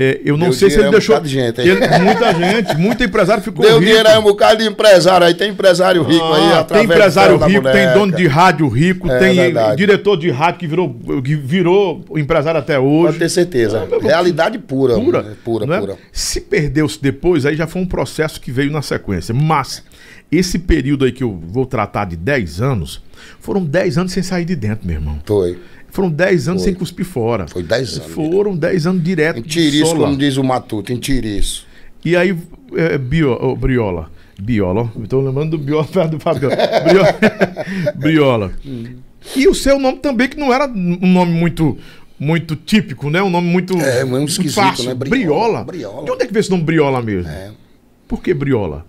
É, 0.00 0.20
eu 0.24 0.36
não 0.36 0.46
Deu 0.46 0.52
sei 0.52 0.70
se 0.70 0.78
ele 0.78 0.88
um 0.88 0.90
deixou. 0.92 1.14
bocado 1.16 1.28
de 1.28 1.34
gente, 1.34 1.60
ele- 1.60 1.80
muita 1.98 2.32
gente, 2.34 2.76
muito 2.76 3.02
empresário 3.02 3.42
ficou 3.42 3.64
Deu 3.64 3.74
rico. 3.78 3.86
dinheiro 3.86 4.08
aí 4.08 4.16
um 4.18 4.22
bocado 4.22 4.58
de 4.62 4.68
empresário 4.68 5.26
aí. 5.26 5.34
Tem 5.34 5.50
empresário 5.50 6.02
rico 6.02 6.24
aí. 6.24 6.42
Ah, 6.44 6.48
tem 6.50 6.58
através 6.58 6.86
do 6.88 6.92
empresário 6.94 7.36
rico, 7.38 7.62
tem 7.72 7.92
dono 7.92 8.12
de 8.16 8.26
rádio 8.26 8.68
rico, 8.68 9.10
É 9.10 9.18
tem 9.18 9.34
verdade. 9.34 9.76
diretor 9.76 10.16
de 10.16 10.30
rádio 10.30 10.60
que 10.60 10.66
virou, 10.66 10.94
que 11.24 11.34
virou 11.34 12.04
empresário 12.16 12.60
até 12.60 12.78
hoje. 12.78 13.06
Pode 13.06 13.18
ter 13.18 13.28
certeza. 13.28 13.82
Ah, 13.82 13.86
meu- 13.86 14.00
Realidade 14.00 14.58
pura. 14.58 14.94
pura, 14.94 15.22
né? 15.22 15.32
Pura, 15.44 15.64
é? 15.76 15.80
pura. 15.80 15.96
Se 16.12 16.40
perdeu-se 16.40 17.02
depois, 17.02 17.44
aí 17.44 17.56
já 17.56 17.66
foi 17.66 17.82
um 17.82 17.86
processo 17.86 18.40
que 18.40 18.52
veio 18.52 18.70
na 18.70 18.82
sequência. 18.82 19.34
Mas 19.34 19.82
esse 20.30 20.58
período 20.58 21.04
aí 21.06 21.12
que 21.12 21.24
eu 21.24 21.40
vou 21.48 21.66
tratar 21.66 22.04
de 22.04 22.16
10 22.16 22.60
anos, 22.60 23.02
foram 23.40 23.64
10 23.64 23.98
anos 23.98 24.12
sem 24.12 24.22
sair 24.22 24.44
de 24.44 24.54
dentro, 24.54 24.86
meu 24.86 24.96
irmão. 24.96 25.18
Foi. 25.24 25.58
Foram 25.90 26.10
10 26.10 26.48
anos 26.48 26.62
Foi. 26.62 26.70
sem 26.72 26.78
cuspir 26.78 27.04
fora. 27.06 27.46
Foi 27.48 27.62
10 27.62 27.98
anos. 28.00 28.12
Foram 28.12 28.56
10 28.56 28.86
anos 28.86 29.02
direto 29.02 29.38
Em 29.38 29.42
tiriço, 29.42 29.86
sola. 29.86 30.06
como 30.06 30.16
diz 30.16 30.36
o 30.36 30.44
Matuto, 30.44 30.92
em 30.92 30.98
tiriço. 30.98 31.66
E 32.04 32.14
aí, 32.16 32.36
é, 32.74 32.96
bio, 32.98 33.32
ô, 33.32 33.56
Briola. 33.56 34.10
Biola. 34.40 34.92
Estou 35.02 35.20
lembrando 35.20 35.52
do 35.56 35.58
Biola 35.58 36.06
do 36.08 36.20
Fabio. 36.20 36.48
Briola. 36.48 37.16
Briola. 37.96 38.52
E 39.34 39.48
o 39.48 39.54
seu 39.54 39.78
nome 39.80 39.98
também, 39.98 40.28
que 40.28 40.36
não 40.36 40.52
era 40.54 40.66
um 40.68 41.12
nome 41.12 41.32
muito 41.32 41.76
muito 42.20 42.56
típico, 42.56 43.10
né? 43.10 43.22
Um 43.22 43.30
nome 43.30 43.46
muito, 43.48 43.74
É, 43.80 44.02
muito 44.04 44.10
muito 44.18 44.28
esquisito, 44.30 44.54
fácil. 44.56 44.84
né? 44.86 44.94
Briola. 44.94 45.62
Briola. 45.62 45.64
Briola. 45.64 46.04
De 46.04 46.10
onde 46.12 46.22
é 46.22 46.26
que 46.26 46.32
veio 46.32 46.40
esse 46.40 46.50
nome 46.50 46.64
Briola 46.64 47.00
mesmo? 47.02 47.30
É, 47.30 47.50
Por 48.06 48.22
que 48.22 48.32
Briola? 48.34 48.84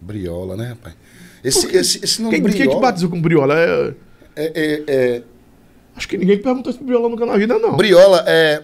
briola, 0.00 0.56
né, 0.56 0.68
rapaz? 0.68 0.94
Esse, 1.42 1.76
esse, 1.76 2.04
esse 2.04 2.22
nome 2.22 2.34
Quem, 2.34 2.42
quem 2.44 2.52
briola... 2.52 2.74
que 2.76 2.80
batizou 2.82 3.08
com 3.10 3.20
Briola? 3.20 3.54
É- 3.58 3.94
é, 4.36 4.44
é, 4.54 4.82
é, 4.86 5.22
Acho 5.96 6.06
que 6.08 6.18
ninguém 6.18 6.38
perguntou 6.38 6.72
sobre 6.72 6.86
Briola 6.88 7.08
nunca 7.08 7.24
na 7.26 7.36
vida, 7.36 7.58
não. 7.58 7.76
Briola 7.76 8.22
é, 8.26 8.62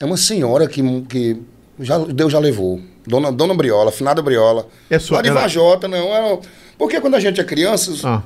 é 0.00 0.04
uma 0.04 0.16
senhora 0.16 0.66
que, 0.66 0.82
que 1.02 1.36
já, 1.80 1.98
Deus 1.98 2.32
já 2.32 2.38
levou. 2.38 2.80
Dona, 3.06 3.30
Dona 3.32 3.54
Briola, 3.54 3.90
finada 3.92 4.20
Briola. 4.22 4.66
É 4.90 4.98
sua- 4.98 5.16
Lá 5.18 5.22
de 5.22 5.28
ela- 5.28 5.40
Vajota, 5.42 5.86
não. 5.88 6.08
Era, 6.14 6.38
porque 6.78 7.00
quando 7.00 7.14
a 7.14 7.20
gente 7.20 7.40
é 7.40 7.44
criança, 7.44 7.92
Ah. 8.04 8.22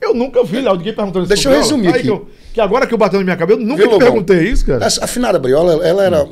Eu 0.00 0.12
nunca 0.14 0.42
vi, 0.42 0.60
Léo, 0.60 0.74
ninguém 0.76 0.92
perguntando 0.92 1.26
Deixa 1.26 1.44
sobre 1.44 1.58
eu 1.58 1.62
resumir 1.62 1.86
Aí 1.86 1.92
aqui. 1.94 2.02
Que, 2.02 2.08
eu- 2.10 2.28
que 2.54 2.60
agora 2.60 2.88
que 2.88 2.92
eu 2.92 2.98
bateu 2.98 3.20
na 3.20 3.24
minha 3.24 3.36
cabeça, 3.36 3.60
eu 3.60 3.64
nunca 3.64 3.82
Viu, 3.82 3.92
te 3.92 3.98
perguntei 4.00 4.48
isso, 4.48 4.66
cara. 4.66 4.84
essa, 4.84 5.04
a 5.04 5.06
finada 5.06 5.38
Briola, 5.38 5.74
ela 5.86 6.02
era 6.04 6.28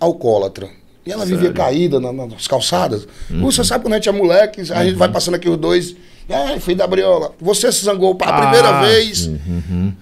alcoólatra. 0.00 0.68
E 1.04 1.12
ela 1.12 1.24
vivia 1.24 1.52
caída 1.52 1.98
na- 2.00 2.12
nas 2.12 2.46
calçadas. 2.46 3.06
Uhum. 3.30 3.42
Você 3.42 3.64
sabe 3.64 3.84
quando 3.84 3.94
a 3.94 3.96
gente 3.96 4.08
é 4.08 4.12
moleque, 4.12 4.60
a 4.72 4.84
gente 4.84 4.94
vai 4.96 5.10
passando 5.10 5.34
aqui 5.34 5.48
os 5.48 5.56
dois. 5.56 5.94
Ai, 6.28 6.60
filho 6.60 6.76
da 6.76 6.86
Briola, 6.86 7.32
você 7.40 7.72
se 7.72 7.84
zangou 7.84 8.16
a 8.20 8.32
primeira 8.40 8.68
Ah, 8.68 8.82
vez. 8.82 9.30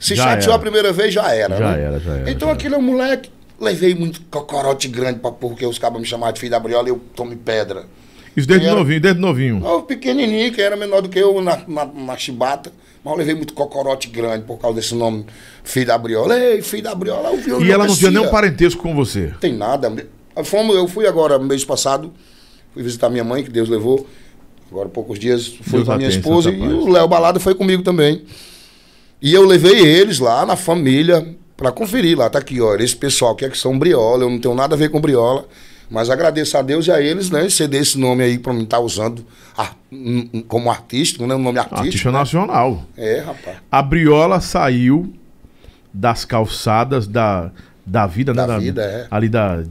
Se 0.00 0.14
Já 0.14 0.24
chateou 0.24 0.44
era. 0.52 0.54
a 0.54 0.58
primeira 0.58 0.92
vez, 0.92 1.14
já 1.14 1.32
era. 1.32 1.56
Já 1.56 1.72
né? 1.72 1.82
era, 1.82 2.00
já 2.00 2.12
era, 2.14 2.30
Então 2.30 2.48
já 2.48 2.54
aquele 2.54 2.74
é 2.74 2.78
um 2.78 2.82
moleque. 2.82 3.30
Levei 3.60 3.94
muito 3.94 4.20
cocorote 4.30 4.88
grande 4.88 5.20
pra, 5.20 5.30
porque 5.30 5.64
os 5.64 5.78
cabos 5.78 6.00
me 6.00 6.06
chamavam 6.06 6.32
de 6.34 6.40
filho 6.40 6.50
da 6.50 6.58
Briola 6.60 6.88
e 6.88 6.90
eu 6.90 7.00
tome 7.14 7.36
pedra. 7.36 7.84
Isso 8.36 8.46
desde 8.46 8.66
era? 8.66 8.74
novinho, 8.76 9.00
desde 9.00 9.20
novinho. 9.20 9.62
Eu 9.64 9.82
pequenininho, 9.82 10.52
que 10.52 10.60
era 10.60 10.76
menor 10.76 11.00
do 11.00 11.08
que 11.08 11.18
eu 11.18 11.40
na, 11.40 11.62
na, 11.66 11.86
na 11.86 12.16
chibata. 12.18 12.70
Mas 13.02 13.12
eu 13.12 13.18
levei 13.18 13.34
muito 13.34 13.54
cocorote 13.54 14.08
grande 14.08 14.44
por 14.44 14.58
causa 14.58 14.76
desse 14.78 14.94
nome, 14.94 15.24
filho 15.64 15.86
da 15.86 15.96
Briola. 15.96 16.38
Ei, 16.38 16.60
filho 16.60 16.82
da 16.82 16.94
Briola, 16.94 17.30
eu 17.30 17.36
vi 17.38 17.50
eu 17.50 17.64
E 17.64 17.70
ela 17.70 17.86
não 17.86 17.94
tinha 17.96 18.10
nenhum 18.10 18.28
parentesco 18.28 18.82
com 18.82 18.94
você. 18.94 19.32
Tem 19.40 19.54
nada. 19.54 19.90
Fomos, 20.44 20.76
eu 20.76 20.86
fui 20.88 21.06
agora, 21.06 21.38
mês 21.38 21.64
passado, 21.64 22.12
fui 22.74 22.82
visitar 22.82 23.08
minha 23.08 23.24
mãe, 23.24 23.42
que 23.42 23.50
Deus 23.50 23.68
levou. 23.70 24.06
Agora, 24.70 24.88
poucos 24.88 25.18
dias, 25.18 25.46
fui 25.46 25.72
Deus 25.78 25.84
com 25.86 25.92
a 25.92 25.96
minha 25.96 26.08
a 26.08 26.12
esposa 26.12 26.50
e 26.50 26.60
o 26.60 26.88
Léo 26.88 27.06
Balada 27.08 27.38
foi 27.40 27.54
comigo 27.54 27.82
também. 27.82 28.22
E 29.22 29.32
eu 29.32 29.46
levei 29.46 29.78
eles 29.86 30.18
lá 30.18 30.44
na 30.44 30.56
família 30.56 31.26
para 31.56 31.72
conferir 31.72 32.18
lá. 32.18 32.28
Tá 32.28 32.38
aqui, 32.38 32.60
ó. 32.60 32.74
Esse 32.76 32.94
pessoal 32.96 33.34
que 33.34 33.44
é 33.44 33.48
que 33.48 33.56
são 33.56 33.78
Briola, 33.78 34.24
eu 34.24 34.30
não 34.30 34.38
tenho 34.38 34.54
nada 34.54 34.74
a 34.74 34.78
ver 34.78 34.90
com 34.90 35.00
Briola. 35.00 35.46
Mas 35.88 36.10
agradeço 36.10 36.58
a 36.58 36.62
Deus 36.62 36.88
e 36.88 36.90
a 36.90 37.00
eles, 37.00 37.30
né? 37.30 37.48
Ceder 37.48 37.80
esse 37.80 37.96
nome 37.96 38.24
aí 38.24 38.38
para 38.38 38.52
mim 38.52 38.64
estar 38.64 38.80
usando 38.80 39.24
ar- 39.56 39.76
um- 39.92 40.42
como 40.48 40.68
artístico, 40.68 41.24
né? 41.28 41.34
Um 41.36 41.42
nome 41.42 41.60
artístico. 41.60 41.86
Artista 41.86 42.10
nacional. 42.10 42.82
É, 42.96 43.20
rapaz. 43.20 43.58
A 43.70 43.80
Briola 43.82 44.40
saiu 44.40 45.14
das 45.94 46.24
calçadas 46.24 47.06
da, 47.06 47.52
da 47.86 48.06
vida, 48.06 48.34
né? 48.34 48.46
Da 48.46 48.58
vida, 48.58 48.82
é. 48.82 49.06
Ali 49.10 49.28
da. 49.28 49.62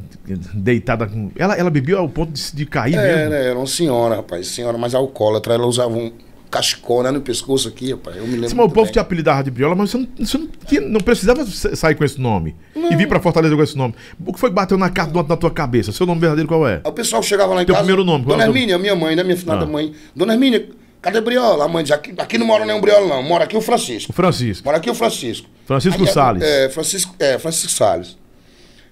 Deitada 0.53 1.05
com. 1.05 1.29
Ela, 1.35 1.55
ela 1.55 1.69
bebia 1.69 1.97
ao 1.97 2.09
ponto 2.09 2.31
de, 2.31 2.55
de 2.55 2.65
cair 2.65 2.95
É, 2.95 3.15
mesmo. 3.17 3.29
né? 3.31 3.45
Era 3.49 3.57
uma 3.57 3.67
senhora, 3.67 4.15
rapaz. 4.17 4.47
Senhora 4.47 4.77
mais 4.77 4.95
alcoólatra. 4.95 5.53
Ela 5.53 5.65
usava 5.67 5.93
um 5.95 6.11
cachecol 6.49 7.03
né, 7.03 7.11
no 7.11 7.19
pescoço 7.21 7.67
aqui, 7.67 7.91
rapaz. 7.91 8.15
Eu 8.15 8.23
me 8.25 8.31
lembro. 8.33 8.49
Sim, 8.49 8.55
mas 8.55 8.65
o 8.65 8.69
povo 8.69 8.85
bem. 8.85 8.93
te 8.93 8.99
apelidava 8.99 9.43
de 9.43 9.51
Briola, 9.51 9.75
mas 9.75 9.89
você 9.91 9.97
não, 9.97 10.07
você 10.25 10.37
não, 10.37 10.47
tinha- 10.65 10.81
não 10.81 10.99
precisava 11.01 11.45
sa- 11.45 11.75
sair 11.75 11.95
com 11.95 12.03
esse 12.05 12.19
nome. 12.19 12.55
E 12.75 12.95
vir 12.95 13.07
pra 13.07 13.19
Fortaleza 13.19 13.55
com 13.55 13.61
esse 13.63 13.77
nome. 13.77 13.93
O 14.25 14.31
que 14.31 14.39
foi 14.39 14.49
que 14.49 14.55
bateu 14.55 14.77
na, 14.77 14.89
ca- 14.89 15.07
na 15.07 15.35
tua 15.37 15.51
cabeça? 15.51 15.91
Seu 15.91 16.05
nome 16.05 16.21
verdadeiro 16.21 16.47
qual 16.47 16.65
é? 16.67 16.81
O 16.85 16.91
pessoal 16.93 17.21
chegava 17.21 17.53
lá 17.53 17.61
em 17.63 17.65
Teu 17.65 17.75
casa. 17.75 17.83
primeiro 17.85 18.05
nome, 18.05 18.23
qual 18.23 18.37
Dona 18.37 18.43
é 18.43 18.45
teu- 18.45 18.55
Hermínia, 18.55 18.77
minha 18.77 18.95
mãe, 18.95 19.15
né? 19.15 19.23
Minha 19.23 19.35
finada 19.37 19.63
Ah. 19.63 19.67
mãe. 19.67 19.91
Dona 20.15 20.33
Hermínia, 20.33 20.65
cadê 21.05 21.21
Briola? 21.21 21.65
A 21.65 21.67
mãe 21.67 21.83
diz: 21.83 21.91
aqui, 21.91 22.13
aqui 22.17 22.37
não 22.37 22.47
mora 22.47 22.65
nenhum 22.65 22.81
Briola, 22.81 23.07
não. 23.07 23.23
Mora 23.23 23.43
aqui 23.43 23.55
o 23.55 23.61
Francisco. 23.61 24.11
O 24.11 24.15
Francisco. 24.15 24.65
Mora 24.65 24.77
aqui 24.77 24.89
o 24.89 24.95
Francisco. 24.95 25.47
Francisco 25.65 26.07
Salles. 26.07 26.43
É, 26.43 26.69
Francisco, 26.69 27.15
é, 27.19 27.37
Francisco 27.37 27.71
Salles. 27.71 28.17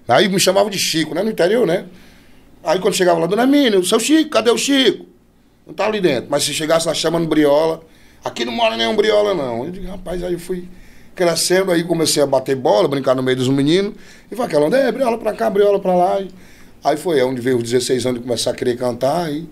Aí 0.06 0.28
me 0.28 0.38
chamavam 0.38 0.70
de 0.70 0.78
Chico, 0.78 1.14
né? 1.14 1.22
No 1.22 1.30
interior, 1.30 1.66
né? 1.66 1.86
Aí 2.62 2.78
quando 2.78 2.94
chegava 2.94 3.18
lá, 3.18 3.26
Dona 3.26 3.42
Hermínia, 3.42 3.78
o 3.78 3.84
seu 3.84 3.98
Chico, 3.98 4.30
cadê 4.30 4.50
o 4.50 4.56
Chico? 4.56 5.06
Não 5.66 5.74
tá 5.74 5.86
ali 5.86 6.00
dentro. 6.00 6.30
Mas 6.30 6.44
se 6.44 6.54
chegasse 6.54 6.86
lá 6.86 6.94
chamando 6.94 7.26
Briola, 7.26 7.80
aqui 8.24 8.44
não 8.44 8.52
mora 8.52 8.76
nenhum 8.76 8.94
Briola, 8.94 9.34
não. 9.34 9.64
Eu 9.64 9.70
digo, 9.70 9.86
rapaz, 9.88 10.22
aí 10.22 10.34
eu 10.34 10.38
fui 10.38 10.68
crescendo, 11.14 11.72
aí 11.72 11.82
comecei 11.84 12.22
a 12.22 12.26
bater 12.26 12.56
bola, 12.56 12.86
brincar 12.86 13.14
no 13.14 13.22
meio 13.22 13.36
dos 13.36 13.48
meninos. 13.48 13.94
E 14.30 14.36
foi 14.36 14.46
aquela 14.46 14.66
onda, 14.66 14.76
é, 14.76 14.92
Briola 14.92 15.18
pra 15.18 15.32
cá, 15.32 15.50
Briola 15.50 15.80
pra 15.80 15.94
lá. 15.94 16.20
E, 16.20 16.28
aí 16.82 16.96
foi 16.96 17.22
onde 17.22 17.40
veio 17.40 17.56
os 17.56 17.64
16 17.64 18.06
anos 18.06 18.20
de 18.20 18.26
começar 18.26 18.50
a 18.50 18.54
querer 18.54 18.76
cantar. 18.76 19.32
E 19.32 19.48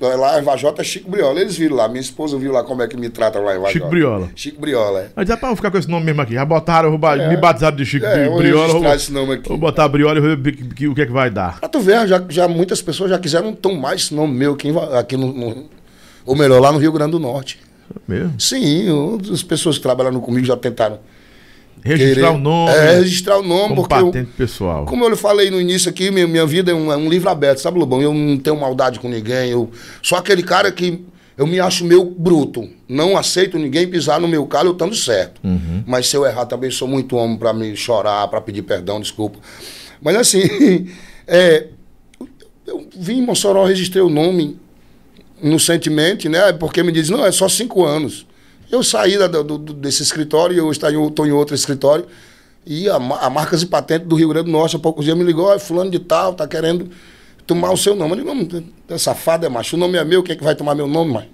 lá 0.00 0.38
em 0.40 0.42
Vajota 0.42 0.82
é 0.82 0.84
Chico 0.84 1.10
Briola. 1.10 1.40
Eles 1.40 1.56
viram 1.56 1.76
lá, 1.76 1.88
minha 1.88 2.00
esposa 2.00 2.36
viu 2.38 2.52
lá 2.52 2.62
como 2.64 2.82
é 2.82 2.88
que 2.88 2.96
me 2.96 3.08
trata 3.08 3.38
lá 3.38 3.52
em 3.54 3.58
Vajota. 3.58 3.72
Chico 3.72 3.88
Briola. 3.88 4.28
Chico 4.34 4.60
Briola, 4.60 5.00
é. 5.00 5.08
Mas 5.16 5.28
dá 5.28 5.36
pra 5.36 5.50
eu 5.50 5.56
ficar 5.56 5.70
com 5.70 5.78
esse 5.78 5.88
nome 5.88 6.04
mesmo 6.06 6.22
aqui. 6.22 6.34
Já 6.34 6.44
botaram, 6.44 6.96
vou 6.96 7.08
É. 7.10 7.28
me 7.28 7.36
batizaram 7.36 7.76
de 7.76 7.84
Chico 7.86 8.06
É, 8.06 8.28
Briola. 8.36 8.72
Vou, 8.74 8.94
esse 8.94 9.12
nome 9.12 9.34
aqui. 9.34 9.48
vou 9.48 9.58
botar 9.58 9.88
Briola 9.88 10.18
e 10.18 10.20
vou 10.20 10.36
ver 10.36 10.88
o 10.88 10.94
que 10.94 11.02
é 11.02 11.06
que 11.06 11.12
vai 11.12 11.30
dar. 11.30 11.58
Pra 11.60 11.68
tu 11.68 11.80
ver, 11.80 12.06
já, 12.06 12.22
já 12.28 12.46
muitas 12.48 12.80
pessoas 12.82 13.10
já 13.10 13.18
quiseram 13.18 13.52
tomar 13.52 13.94
esse 13.94 14.14
nome 14.14 14.34
meu 14.36 14.52
aqui, 14.54 14.72
aqui 14.98 15.16
no, 15.16 15.32
no- 15.32 15.64
Ou 16.26 16.36
melhor, 16.36 16.60
lá 16.60 16.70
no 16.72 16.78
Rio 16.78 16.92
Grande 16.92 17.12
do 17.12 17.18
Norte. 17.18 17.58
Mesmo? 18.06 18.34
Sim, 18.38 18.90
outras 18.90 19.42
pessoas 19.42 19.76
que 19.78 19.82
trabalham 19.82 20.20
comigo 20.20 20.46
já 20.46 20.56
tentaram. 20.56 20.98
Registrar 21.82 22.14
querer- 22.14 22.36
o 22.36 22.38
nome. 22.38 22.72
É, 22.72 22.94
registrar 22.98 23.38
o 23.38 23.42
nome, 23.42 23.68
como 23.74 23.82
porque 23.82 23.94
eu, 23.94 24.06
patente 24.06 24.30
pessoal. 24.36 24.84
como 24.86 25.04
eu 25.04 25.10
lhe 25.10 25.16
falei 25.16 25.50
no 25.50 25.60
início 25.60 25.88
aqui, 25.90 26.10
minha, 26.10 26.26
minha 26.26 26.46
vida 26.46 26.70
é 26.70 26.74
um, 26.74 26.92
é 26.92 26.96
um 26.96 27.08
livro 27.08 27.28
aberto, 27.28 27.58
sabe, 27.58 27.78
Lobão? 27.78 28.00
Eu 28.02 28.12
não 28.12 28.38
tenho 28.38 28.58
maldade 28.58 28.98
com 29.00 29.08
ninguém. 29.08 29.50
Eu 29.50 29.70
sou 30.02 30.16
aquele 30.18 30.42
cara 30.42 30.70
que 30.72 31.04
eu 31.36 31.46
me 31.46 31.60
acho 31.60 31.84
meio 31.84 32.04
bruto. 32.04 32.68
Não 32.88 33.16
aceito 33.16 33.58
ninguém 33.58 33.86
pisar 33.86 34.20
no 34.20 34.26
meu 34.26 34.44
calo, 34.46 34.68
eu 34.70 34.72
estando 34.72 34.94
certo. 34.94 35.40
Uhum. 35.44 35.84
Mas 35.86 36.08
se 36.08 36.16
eu 36.16 36.26
errar 36.26 36.46
também, 36.46 36.70
sou 36.70 36.88
muito 36.88 37.16
homem 37.16 37.36
para 37.36 37.52
me 37.52 37.76
chorar, 37.76 38.26
para 38.28 38.40
pedir 38.40 38.62
perdão, 38.62 39.00
desculpa. 39.00 39.38
Mas 40.02 40.16
assim, 40.16 40.88
é, 41.26 41.66
eu 42.66 42.86
vim 42.96 43.18
em 43.18 43.26
Mossoró, 43.26 43.64
registrei 43.64 44.02
o 44.02 44.08
nome 44.08 44.56
inocentemente, 45.42 46.28
né? 46.28 46.52
Porque 46.52 46.82
me 46.82 46.92
diz, 46.92 47.08
não, 47.08 47.24
é 47.24 47.30
só 47.32 47.48
cinco 47.48 47.84
anos. 47.84 48.26
Eu 48.70 48.82
saí 48.82 49.16
da- 49.18 49.26
do, 49.26 49.42
do- 49.58 49.72
desse 49.72 50.02
escritório, 50.02 50.56
eu 50.56 50.70
estou 50.70 51.26
em, 51.26 51.32
outro 51.32 51.54
escritório, 51.54 52.06
e 52.66 52.88
a, 52.88 52.96
a 52.96 53.30
Marcas 53.30 53.62
e 53.62 53.66
Patentes 53.66 54.06
do 54.06 54.14
Rio 54.14 54.28
Grande 54.28 54.46
do 54.46 54.52
Norte, 54.52 54.76
há 54.76 54.78
poucos 54.78 55.04
dias, 55.04 55.16
me 55.16 55.24
ligou, 55.24 55.46
"Ó, 55.46 55.58
fulano 55.58 55.90
de 55.90 55.98
tal, 55.98 56.34
tá 56.34 56.46
querendo 56.46 56.90
tomar 57.46 57.70
o 57.72 57.76
seu 57.78 57.94
nome. 57.96 58.12
Eu 58.12 58.16
digo, 58.16 58.34
não, 58.34 58.62
é 58.94 58.98
safado, 58.98 59.46
é 59.46 59.48
macho, 59.48 59.76
o 59.76 59.78
nome 59.78 59.96
é 59.96 60.04
meu, 60.04 60.22
quem 60.22 60.34
é 60.34 60.36
que 60.36 60.44
vai 60.44 60.54
tomar 60.54 60.74
meu 60.74 60.86
nome, 60.86 61.12
mãe? 61.12 61.30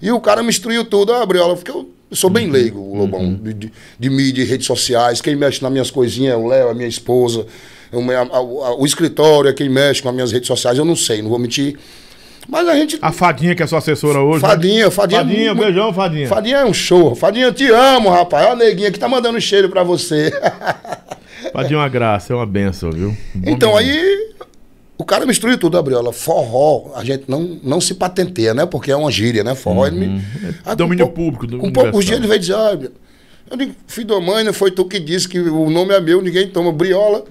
E 0.00 0.10
o 0.12 0.20
cara 0.20 0.42
me 0.42 0.48
instruiu 0.50 0.84
tudo, 0.84 1.12
ah, 1.12 1.26
Briola, 1.26 1.56
porque 1.56 1.70
eu, 1.70 1.90
sou 2.12 2.30
bem 2.30 2.48
leigo, 2.48 2.78
o 2.78 2.96
Lobão, 2.96 3.34
de, 3.34 3.52
de, 3.54 3.72
de 3.98 4.10
mídia 4.10 4.42
e 4.42 4.44
redes 4.44 4.66
sociais, 4.66 5.20
quem 5.20 5.34
mexe 5.34 5.60
nas 5.62 5.72
minhas 5.72 5.90
coisinhas 5.90 6.34
é 6.34 6.36
o 6.36 6.46
Léo, 6.46 6.68
a 6.68 6.74
minha 6.74 6.86
esposa, 6.86 7.44
o, 7.90 8.00
meu- 8.02 8.16
a- 8.20 8.26
a- 8.36 8.74
o 8.76 8.86
escritório 8.86 9.48
é 9.50 9.52
quem 9.52 9.68
mexe 9.68 10.00
com 10.02 10.08
as 10.10 10.14
minhas 10.14 10.30
redes 10.30 10.46
sociais, 10.46 10.78
eu 10.78 10.84
não 10.84 10.94
sei, 10.94 11.22
não 11.22 11.30
vou 11.30 11.38
mentir. 11.40 11.76
Mas 12.48 12.68
a 12.68 12.74
gente 12.76 12.98
A 13.02 13.10
Fadinha, 13.12 13.54
que 13.54 13.62
é 13.62 13.66
sua 13.66 13.78
assessora 13.78 14.20
hoje. 14.20 14.42
né? 14.42 14.48
Fadinha, 14.48 14.90
Fadinha. 14.90 15.20
Fadinha, 15.22 15.54
mu- 15.54 15.62
beijão, 15.62 15.92
Fadinha. 15.92 16.28
Fadinha 16.28 16.56
é 16.58 16.64
um 16.64 16.72
show. 16.74 17.14
Fadinha, 17.14 17.46
eu 17.46 17.52
te 17.52 17.68
amo, 17.70 18.08
rapaz. 18.08 18.44
Olha 18.46 18.52
a 18.52 18.56
neguinha 18.56 18.90
que 18.92 18.98
tá 18.98 19.08
mandando 19.08 19.40
cheiro 19.40 19.68
pra 19.68 19.82
você. 19.82 20.30
Fadinha 21.52 21.78
é 21.78 21.82
uma 21.82 21.88
graça, 21.88 22.32
é 22.32 22.36
uma 22.36 22.46
benção, 22.46 22.90
viu? 22.90 23.16
Bom 23.34 23.50
então, 23.50 23.70
nome. 23.72 23.82
aí, 23.84 24.30
o 24.98 25.04
cara 25.04 25.24
me 25.26 25.32
instruiu 25.32 25.58
tudo, 25.58 25.76
Gabriola. 25.76 26.12
Forró, 26.12 26.92
a 26.94 27.04
gente 27.04 27.24
não, 27.28 27.58
não 27.62 27.80
se 27.80 27.94
patenteia, 27.94 28.54
né? 28.54 28.64
Porque 28.66 28.90
é 28.90 28.96
uma 28.96 29.10
gíria, 29.10 29.42
né? 29.42 29.54
Forró. 29.54 29.86
ele 29.86 29.96
me... 29.96 30.06
Aí, 30.44 30.52
com 30.64 30.76
domínio 30.76 31.08
público, 31.08 31.46
Com 31.58 31.72
poucos 31.72 32.04
dias 32.04 32.18
ele 32.18 32.26
veio 32.28 32.40
dizer, 32.40 32.54
olha, 32.54 32.90
eu 33.50 33.56
digo, 33.56 33.74
filho 33.86 34.06
da 34.08 34.20
mãe, 34.20 34.44
não 34.44 34.52
foi 34.52 34.70
tu 34.70 34.84
que 34.84 34.98
disse 35.00 35.28
que 35.28 35.38
o 35.40 35.68
nome 35.70 35.94
é 35.94 36.00
meu, 36.00 36.22
ninguém 36.22 36.48
toma 36.48 36.72
briola. 36.72 37.24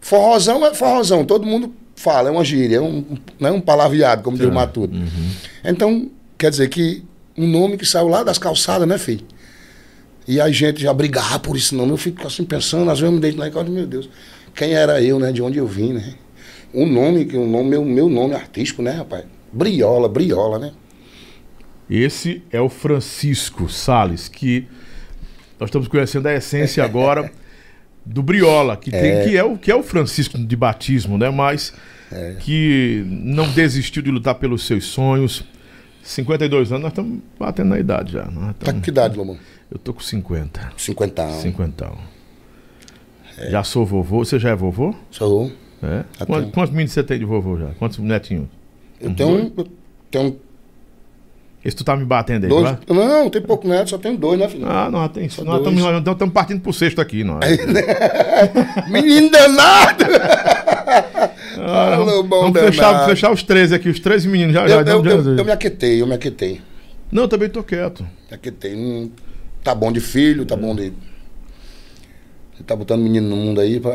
Forrozão 0.00 0.64
é 0.66 0.74
forrozão, 0.74 1.24
todo 1.24 1.46
mundo 1.46 1.72
fala, 2.04 2.28
é 2.28 2.32
uma 2.32 2.44
gíria, 2.44 2.76
é 2.76 2.80
um, 2.80 3.02
não 3.40 3.48
é 3.48 3.52
um 3.52 3.60
palavreado, 3.60 4.22
como 4.22 4.36
diz 4.36 4.46
o 4.46 4.52
Matuto. 4.52 4.94
Então, 5.64 6.10
quer 6.36 6.50
dizer 6.50 6.68
que 6.68 7.02
um 7.36 7.46
nome 7.48 7.78
que 7.78 7.86
saiu 7.86 8.08
lá 8.08 8.22
das 8.22 8.36
calçadas, 8.36 8.86
né, 8.86 8.98
filho? 8.98 9.24
E 10.28 10.40
a 10.40 10.50
gente 10.50 10.82
já 10.82 10.92
brigava 10.92 11.38
por 11.38 11.56
esse 11.56 11.74
nome. 11.74 11.90
Eu 11.90 11.96
fico 11.96 12.26
assim 12.26 12.44
pensando, 12.44 12.90
às 12.90 13.00
vezes 13.00 13.10
eu 13.10 13.12
me 13.12 13.20
deito 13.20 13.38
lá 13.38 13.48
e 13.48 13.50
falo, 13.50 13.70
meu 13.70 13.86
Deus, 13.86 14.08
quem 14.54 14.72
era 14.72 15.02
eu, 15.02 15.18
né? 15.18 15.32
De 15.32 15.42
onde 15.42 15.58
eu 15.58 15.66
vim, 15.66 15.94
né? 15.94 16.14
Um 16.72 16.86
nome, 16.86 17.24
que 17.24 17.36
um 17.36 17.48
nome, 17.48 17.70
meu, 17.70 17.84
meu 17.84 18.08
nome 18.08 18.34
artístico, 18.34 18.82
né, 18.82 18.92
rapaz? 18.92 19.24
Briola, 19.52 20.08
Briola, 20.08 20.58
né? 20.58 20.72
Esse 21.88 22.42
é 22.50 22.60
o 22.60 22.68
Francisco 22.68 23.68
Sales, 23.68 24.28
que 24.28 24.66
nós 25.58 25.68
estamos 25.68 25.88
conhecendo 25.88 26.26
a 26.26 26.34
essência 26.34 26.82
agora 26.84 27.30
do 28.04 28.22
Briola, 28.22 28.76
que, 28.76 28.90
tem, 28.90 29.24
que, 29.24 29.36
é 29.36 29.44
o, 29.44 29.56
que 29.56 29.70
é 29.70 29.74
o 29.74 29.82
Francisco 29.82 30.38
de 30.38 30.56
batismo, 30.56 31.16
né? 31.16 31.30
Mas 31.30 31.72
É. 32.12 32.36
que 32.40 33.04
não 33.08 33.48
desistiu 33.50 34.02
de 34.02 34.10
lutar 34.10 34.34
pelos 34.36 34.64
seus 34.66 34.84
sonhos. 34.84 35.44
52 36.02 36.70
anos, 36.70 36.82
nós 36.82 36.92
estamos 36.92 37.18
batendo 37.38 37.70
na 37.70 37.78
idade 37.78 38.12
já. 38.12 38.26
Nós 38.30 38.54
Tá 38.58 38.72
com 38.72 38.80
que 38.80 38.90
idade, 38.90 39.16
Lomão? 39.16 39.38
Eu 39.70 39.78
tô 39.78 39.94
com 39.94 40.00
50. 40.00 40.72
50 40.76 41.22
anos. 41.22 41.36
50. 41.36 41.90
Já 43.50 43.64
sou 43.64 43.84
vovô. 43.84 44.24
Você 44.24 44.38
já 44.38 44.50
é 44.50 44.54
vovô? 44.54 44.94
Sou. 45.10 45.50
É? 45.82 46.04
Quantos, 46.24 46.36
tenho. 46.42 46.52
quantos 46.52 46.70
meninos 46.72 46.92
você 46.92 47.02
tem 47.02 47.18
de 47.18 47.24
vovô 47.24 47.58
já? 47.58 47.68
Quantos 47.78 47.98
netinhos? 47.98 48.48
Eu 49.00 49.14
tenho, 49.14 49.28
um- 49.30 49.52
eu 49.56 49.68
tenho 50.10 50.36
Esse 51.64 51.74
tu 51.76 51.82
tá 51.84 51.96
me 51.96 52.04
batendo 52.04 52.44
aí, 52.44 52.50
Dois, 52.50 52.62
vai? 52.64 52.78
não, 52.88 53.30
tem 53.30 53.40
pouco 53.40 53.66
neto, 53.66 53.88
só 53.90 53.96
tem 53.98 54.14
dois, 54.14 54.38
né, 54.38 54.46
filho? 54.48 54.66
Ah, 54.68 54.90
nós 54.90 55.10
tem, 55.12 55.28
nós 55.44 55.62
dois. 55.62 56.06
estamos 56.12 56.34
partindo 56.34 56.60
pro 56.60 56.72
sexto 56.74 57.00
aqui, 57.00 57.24
nós. 57.24 57.40
Menino 58.90 59.30
danado! 59.30 60.04
Ah, 61.66 61.94
Alô, 61.94 62.04
vamos 62.06 62.26
bom 62.28 62.40
vamos 62.40 62.52
danado. 62.52 62.72
fechar, 62.72 63.06
fechar 63.06 63.32
os 63.32 63.42
13 63.42 63.74
aqui, 63.76 63.88
os 63.88 63.98
13 64.00 64.28
meninos. 64.28 64.52
Já, 64.52 64.66
já, 64.68 64.74
Eu, 64.80 64.84
já, 64.86 64.92
eu, 64.92 65.04
já- 65.04 65.30
eu, 65.30 65.36
eu 65.38 65.44
me 65.44 65.52
aquetei, 65.52 66.02
eu 66.02 66.06
me 66.06 66.14
aquetei. 66.14 66.60
Não, 67.10 67.22
eu 67.22 67.28
também 67.28 67.48
tô 67.48 67.62
quieto. 67.62 68.02
Me 68.28 68.34
aquetei. 68.34 69.10
Tá 69.62 69.74
bom 69.74 69.90
de 69.90 70.00
filho, 70.00 70.44
tá 70.44 70.56
bom 70.56 70.74
de. 70.74 70.92
Você 72.56 72.62
tá 72.62 72.76
botando 72.76 73.00
menino 73.02 73.28
no 73.28 73.36
mundo 73.36 73.60
aí 73.60 73.80
pra. 73.80 73.94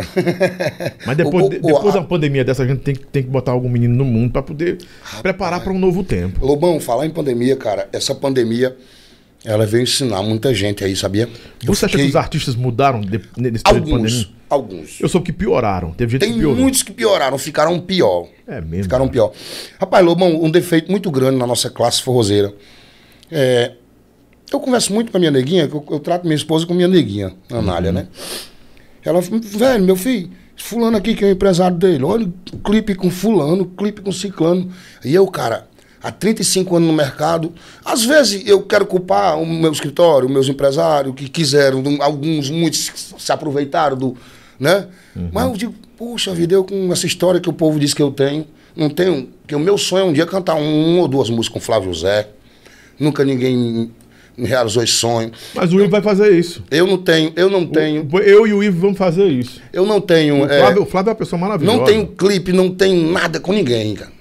Mas 1.08 1.16
depois, 1.18 1.44
O- 1.46 1.48
o- 1.48 1.50
de- 1.50 1.60
depois 1.60 1.96
a- 1.96 2.00
da 2.00 2.06
pandemia 2.06 2.44
dessa, 2.44 2.64
a 2.64 2.68
gente 2.68 2.82
tem, 2.82 2.94
que- 2.94 3.06
tem 3.06 3.24
que 3.24 3.30
botar 3.30 3.52
algum 3.54 3.70
menino 3.70 3.96
no 3.96 4.04
mundo 4.06 4.32
pra 4.32 4.42
poder 4.42 4.78
preparar 5.22 5.62
para 5.64 5.72
um 5.72 5.80
novo 5.80 6.04
tempo. 6.04 6.46
Lobão, 6.46 6.80
falar 6.80 7.06
em 7.06 7.10
pandemia, 7.10 7.56
cara, 7.56 7.88
essa 7.94 8.14
pandemia, 8.14 8.76
ela 9.46 9.66
veio 9.66 9.84
ensinar 9.84 10.22
muita 10.24 10.54
gente 10.54 10.84
aí, 10.84 10.94
sabia? 10.96 11.30
Eu 11.64 11.74
Você 11.74 11.86
acha 11.86 11.94
que 11.94 12.04
fiquei- 12.04 12.10
os 12.10 12.16
artistas 12.18 12.56
mudaram 12.56 13.00
de, 13.00 13.22
nesse 13.38 13.64
período 13.64 13.86
de 13.86 13.92
pandemia? 13.92 14.26
Alguns, 14.50 14.74
alguns. 14.74 15.00
Eu 15.00 15.08
soube 15.08 15.28
que 15.28 15.32
pioraram. 15.34 15.92
Teve 15.92 16.12
gente 16.14 16.22
Tem 16.22 16.34
que 16.34 16.46
muitos 16.46 16.84
que 16.84 16.92
pioraram, 16.92 17.38
ficaram 17.38 17.80
pior. 17.80 18.28
É 18.46 18.60
mesmo. 18.60 18.84
Ficaram 18.84 19.08
pior. 19.08 19.32
Rapaz, 19.80 20.06
Lobão, 20.06 20.44
um 20.44 20.52
defeito 20.52 20.92
muito 20.92 21.10
grande 21.10 21.38
na 21.38 21.48
nossa 21.48 21.70
classe 21.70 22.02
forrozeira. 22.04 22.54
É, 23.32 23.72
eu 24.52 24.60
converso 24.60 24.94
muito 24.94 25.12
com 25.12 25.18
a 25.18 25.20
minha 25.20 25.32
neguinha, 25.32 25.68
que 25.68 25.76
eu, 25.76 25.84
eu 25.92 26.00
trato 26.00 26.24
minha 26.24 26.36
esposa 26.36 26.66
como 26.66 26.78
minha 26.78 26.88
neguinha, 26.88 27.34
Anália, 27.52 27.92
né? 27.92 28.08
Ela, 29.04 29.22
velho, 29.22 29.84
meu 29.84 29.96
filho, 29.96 30.30
fulano 30.58 30.98
aqui 30.98 31.16
que 31.16 31.24
é 31.24 31.28
o 31.28 31.32
empresário 31.32 31.78
dele, 31.78 32.04
olha 32.04 32.28
o 32.54 32.58
clipe 32.58 32.96
com 32.96 33.10
fulano, 33.10 33.66
clipe 33.66 34.02
com 34.02 34.12
ciclano. 34.12 34.70
E 35.04 35.14
eu, 35.14 35.26
cara, 35.28 35.68
há 36.02 36.12
35 36.12 36.76
anos 36.76 36.88
no 36.88 36.94
mercado, 36.94 37.54
às 37.84 38.04
vezes 38.04 38.48
eu 38.48 38.62
quero 38.62 38.86
culpar 38.86 39.40
o 39.40 39.46
meu 39.46 39.72
escritório, 39.72 40.28
os 40.28 40.34
meus 40.34 40.50
empresários, 40.50 41.16
que 41.16 41.30
quiseram, 41.30 41.84
alguns, 42.02 42.50
muitos 42.50 42.92
se 43.18 43.32
aproveitaram 43.32 43.98
do, 43.98 44.18
né? 44.60 44.88
Mas 45.32 45.46
eu 45.46 45.54
digo, 45.54 45.76
puxa 45.98 46.34
vida, 46.34 46.54
eu 46.54 46.64
com 46.64 46.92
essa 46.92 47.06
história 47.06 47.40
que 47.40 47.50
o 47.50 47.54
povo 47.54 47.80
diz 47.80 47.94
que 47.94 48.02
eu 48.02 48.12
tenho, 48.12 48.46
não 48.76 48.90
tenho, 48.90 49.30
que 49.48 49.56
o 49.56 49.60
meu 49.60 49.78
sonho 49.78 50.06
é 50.06 50.06
um 50.06 50.14
dia 50.14 50.26
cantar 50.26 50.56
um, 50.56 50.94
uma 50.94 51.02
ou 51.02 51.08
duas 51.08 51.30
músicas 51.30 51.50
com 51.54 51.60
Flávio 51.60 51.94
José. 51.94 52.30
Nunca 53.00 53.24
ninguém 53.24 53.92
realizou 54.46 54.84
esse 54.84 54.94
sonho. 54.94 55.32
Mas 55.54 55.72
o 55.74 55.80
Ivo 55.80 55.90
vai 55.90 56.02
fazer 56.02 56.32
isso. 56.38 56.64
Eu 56.72 56.86
não 56.88 56.98
tenho, 56.98 57.32
eu 57.36 57.50
não 57.50 57.66
tenho, 57.66 58.08
Eu 58.24 58.46
e 58.48 58.54
o 58.54 58.64
Ivo 58.64 58.80
vamos 58.82 58.98
fazer 58.98 59.26
isso. 59.28 59.62
eu 59.74 59.86
não 59.86 60.00
tenho. 60.02 60.42
O 60.42 60.46
é, 60.46 60.60
Flávio, 60.60 60.84
o 60.84 60.86
Flávio 60.86 61.10
é 61.10 61.12
uma 61.14 61.18
pessoa 61.18 61.40
maravilhosa. 61.40 61.78
não 61.78 61.86
tenho 61.86 62.08
clipe, 62.08 62.52
não 62.54 62.70
tenho 62.72 63.12
nada 63.12 63.40
com 63.40 63.52
ninguém, 63.54 63.96
cara. 63.96 64.12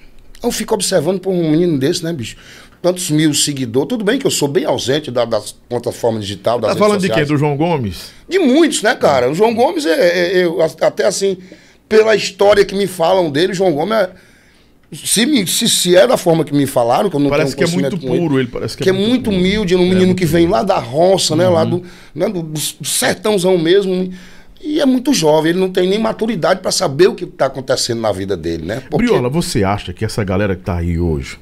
Eu 0.41 0.51
fico 0.51 0.73
observando 0.73 1.19
por 1.19 1.31
um 1.31 1.51
menino 1.51 1.77
desse, 1.77 2.03
né, 2.03 2.13
bicho? 2.13 2.37
Tantos 2.81 3.09
mil 3.11 3.33
seguidores. 3.33 3.89
Tudo 3.89 4.05
bem 4.05 4.17
que 4.17 4.25
eu 4.25 4.31
sou 4.31 4.47
bem 4.47 4.63
ausente 4.63 5.11
da- 5.11 5.25
das 5.25 5.51
plataformas 5.67 6.21
digitais, 6.21 6.61
das 6.61 6.71
Tá 6.71 6.77
falando 6.77 7.01
de 7.01 7.07
quem? 7.07 7.09
sociais. 7.09 7.27
Do 7.27 7.37
João 7.37 7.57
Gomes? 7.57 8.11
De 8.29 8.39
muitos, 8.39 8.81
né, 8.81 8.95
cara? 8.95 9.29
O 9.29 9.33
João 9.35 9.53
Gomes 9.53 9.85
é, 9.85 9.91
é- 9.91 10.37
é- 10.39 10.45
eu, 10.45 10.61
até 10.61 11.05
assim, 11.05 11.37
pela 11.89 12.15
história 12.15 12.63
que 12.63 12.73
me 12.75 12.87
falam 12.87 13.29
dele, 13.29 13.51
o 13.51 13.55
João 13.55 13.73
Gomes 13.73 13.97
é. 13.97 14.09
Se, 14.91 15.25
me- 15.25 15.45
se, 15.45 15.69
se 15.69 15.95
é 15.95 16.07
da 16.07 16.17
forma 16.17 16.43
que 16.43 16.53
me 16.53 16.65
falaram, 16.65 17.09
que 17.09 17.15
eu 17.15 17.19
não 17.19 17.29
Parece 17.29 17.55
que 17.55 17.63
é 17.63 17.67
muito 17.67 17.97
puro. 17.99 18.39
Ele 18.39 18.47
parece 18.47 18.75
que, 18.75 18.83
que 18.83 18.89
é 18.89 18.93
muito 18.93 19.29
humilde, 19.29 19.75
um 19.75 19.87
menino 19.87 20.15
que 20.15 20.25
vem 20.25 20.47
lá 20.47 20.63
da 20.63 20.79
roça, 20.79 21.35
né? 21.35 21.47
Lá 21.47 21.63
do, 21.63 21.83
né, 22.15 22.27
do, 22.27 22.51
sertãozão 22.83 23.57
mesmo. 23.57 24.11
E 24.61 24.81
é 24.81 24.85
muito 24.85 25.13
jovem, 25.13 25.51
ele 25.51 25.59
não 25.59 25.69
tem 25.69 25.87
nem 25.87 25.99
maturidade 25.99 26.59
para 26.61 26.71
saber 26.71 27.07
o 27.07 27.15
que 27.15 27.23
está 27.23 27.45
acontecendo 27.45 28.01
na 28.01 28.11
vida 28.11 28.35
dele, 28.35 28.65
né? 28.65 28.81
Porque- 28.89 29.05
Briola, 29.05 29.29
você 29.29 29.63
acha 29.63 29.93
que 29.93 30.03
essa 30.03 30.23
galera 30.23 30.55
que 30.55 30.63
tá 30.63 30.77
aí 30.77 30.99
hoje 30.99 31.37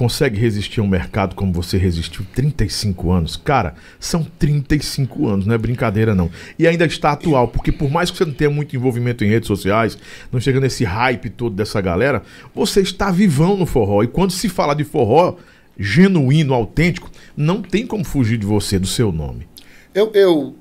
consegue 0.00 0.40
resistir 0.40 0.80
a 0.80 0.82
um 0.82 0.86
mercado 0.86 1.34
como 1.34 1.52
você 1.52 1.76
resistiu 1.76 2.24
35 2.34 3.12
anos? 3.12 3.36
Cara, 3.36 3.74
são 3.98 4.24
35 4.38 5.28
anos, 5.28 5.44
não 5.44 5.54
é 5.54 5.58
brincadeira 5.58 6.14
não. 6.14 6.30
E 6.58 6.66
ainda 6.66 6.86
está 6.86 7.12
atual, 7.12 7.48
porque 7.48 7.70
por 7.70 7.90
mais 7.90 8.10
que 8.10 8.16
você 8.16 8.24
não 8.24 8.32
tenha 8.32 8.48
muito 8.48 8.74
envolvimento 8.74 9.22
em 9.22 9.28
redes 9.28 9.46
sociais, 9.46 9.98
não 10.32 10.40
chega 10.40 10.58
nesse 10.58 10.84
hype 10.84 11.28
todo 11.28 11.54
dessa 11.54 11.82
galera, 11.82 12.22
você 12.54 12.80
está 12.80 13.10
vivão 13.10 13.58
no 13.58 13.66
forró. 13.66 14.02
E 14.02 14.06
quando 14.06 14.30
se 14.30 14.48
fala 14.48 14.72
de 14.72 14.84
forró 14.84 15.36
genuíno, 15.78 16.54
autêntico, 16.54 17.10
não 17.36 17.60
tem 17.60 17.86
como 17.86 18.02
fugir 18.02 18.38
de 18.38 18.46
você, 18.46 18.78
do 18.78 18.86
seu 18.86 19.12
nome. 19.12 19.46
Eu, 19.94 20.10
eu- 20.14 20.54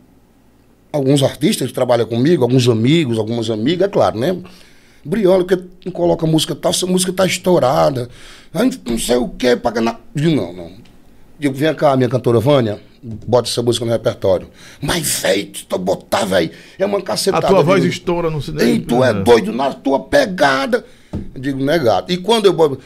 alguns 0.92 1.24
artistas 1.24 1.70
que 1.70 1.74
trabalham 1.74 2.06
comigo, 2.08 2.44
alguns 2.44 2.68
amigos, 2.68 3.18
algumas 3.18 3.50
amigas, 3.50 3.88
é 3.88 3.90
claro, 3.90 4.20
né? 4.20 4.36
Briola, 5.04 5.44
porque 5.46 5.64
não 5.86 5.92
coloca 5.92 6.26
música 6.26 6.54
tal, 6.56 6.72
essa 6.72 6.86
música 6.86 7.14
tá 7.14 7.26
estourada. 7.26 8.10
Aí 8.54 8.70
não 8.86 8.98
sei 8.98 9.18
o 9.18 9.30
que, 9.30 9.56
paga 9.56 9.82
na. 9.82 9.98
Digo, 10.14 10.36
não, 10.36 10.54
não. 10.54 10.72
Digo, 11.40 11.54
vem 11.54 11.74
cá, 11.74 11.96
minha 11.96 12.10
cantora 12.10 12.40
Vânia, 12.40 12.82
bota 13.02 13.50
essa 13.50 13.62
música 13.62 13.86
no 13.86 13.92
repertório. 13.92 14.50
Mas, 14.82 15.22
velho, 15.22 15.52
tu 15.68 15.78
botar, 15.78 16.26
velho, 16.26 16.52
é 16.78 16.86
uma 16.86 16.98
A 16.98 17.02
cacetada. 17.02 17.48
tua 17.48 17.64
voz 17.64 17.82
Digo, 17.82 17.94
estoura 17.94 18.30
no 18.30 18.42
cinema. 18.42 18.70
Ei, 18.70 18.80
tu 18.80 19.04
é 19.04 19.14
doido 19.14 19.54
na 19.54 19.74
tua 19.74 20.00
pegada. 20.00 20.86
Eu 21.34 21.42
digo, 21.42 21.64
negado. 21.64 22.12
E 22.12 22.18
quando 22.18 22.46
eu 22.46 22.54
boto. 22.54 22.80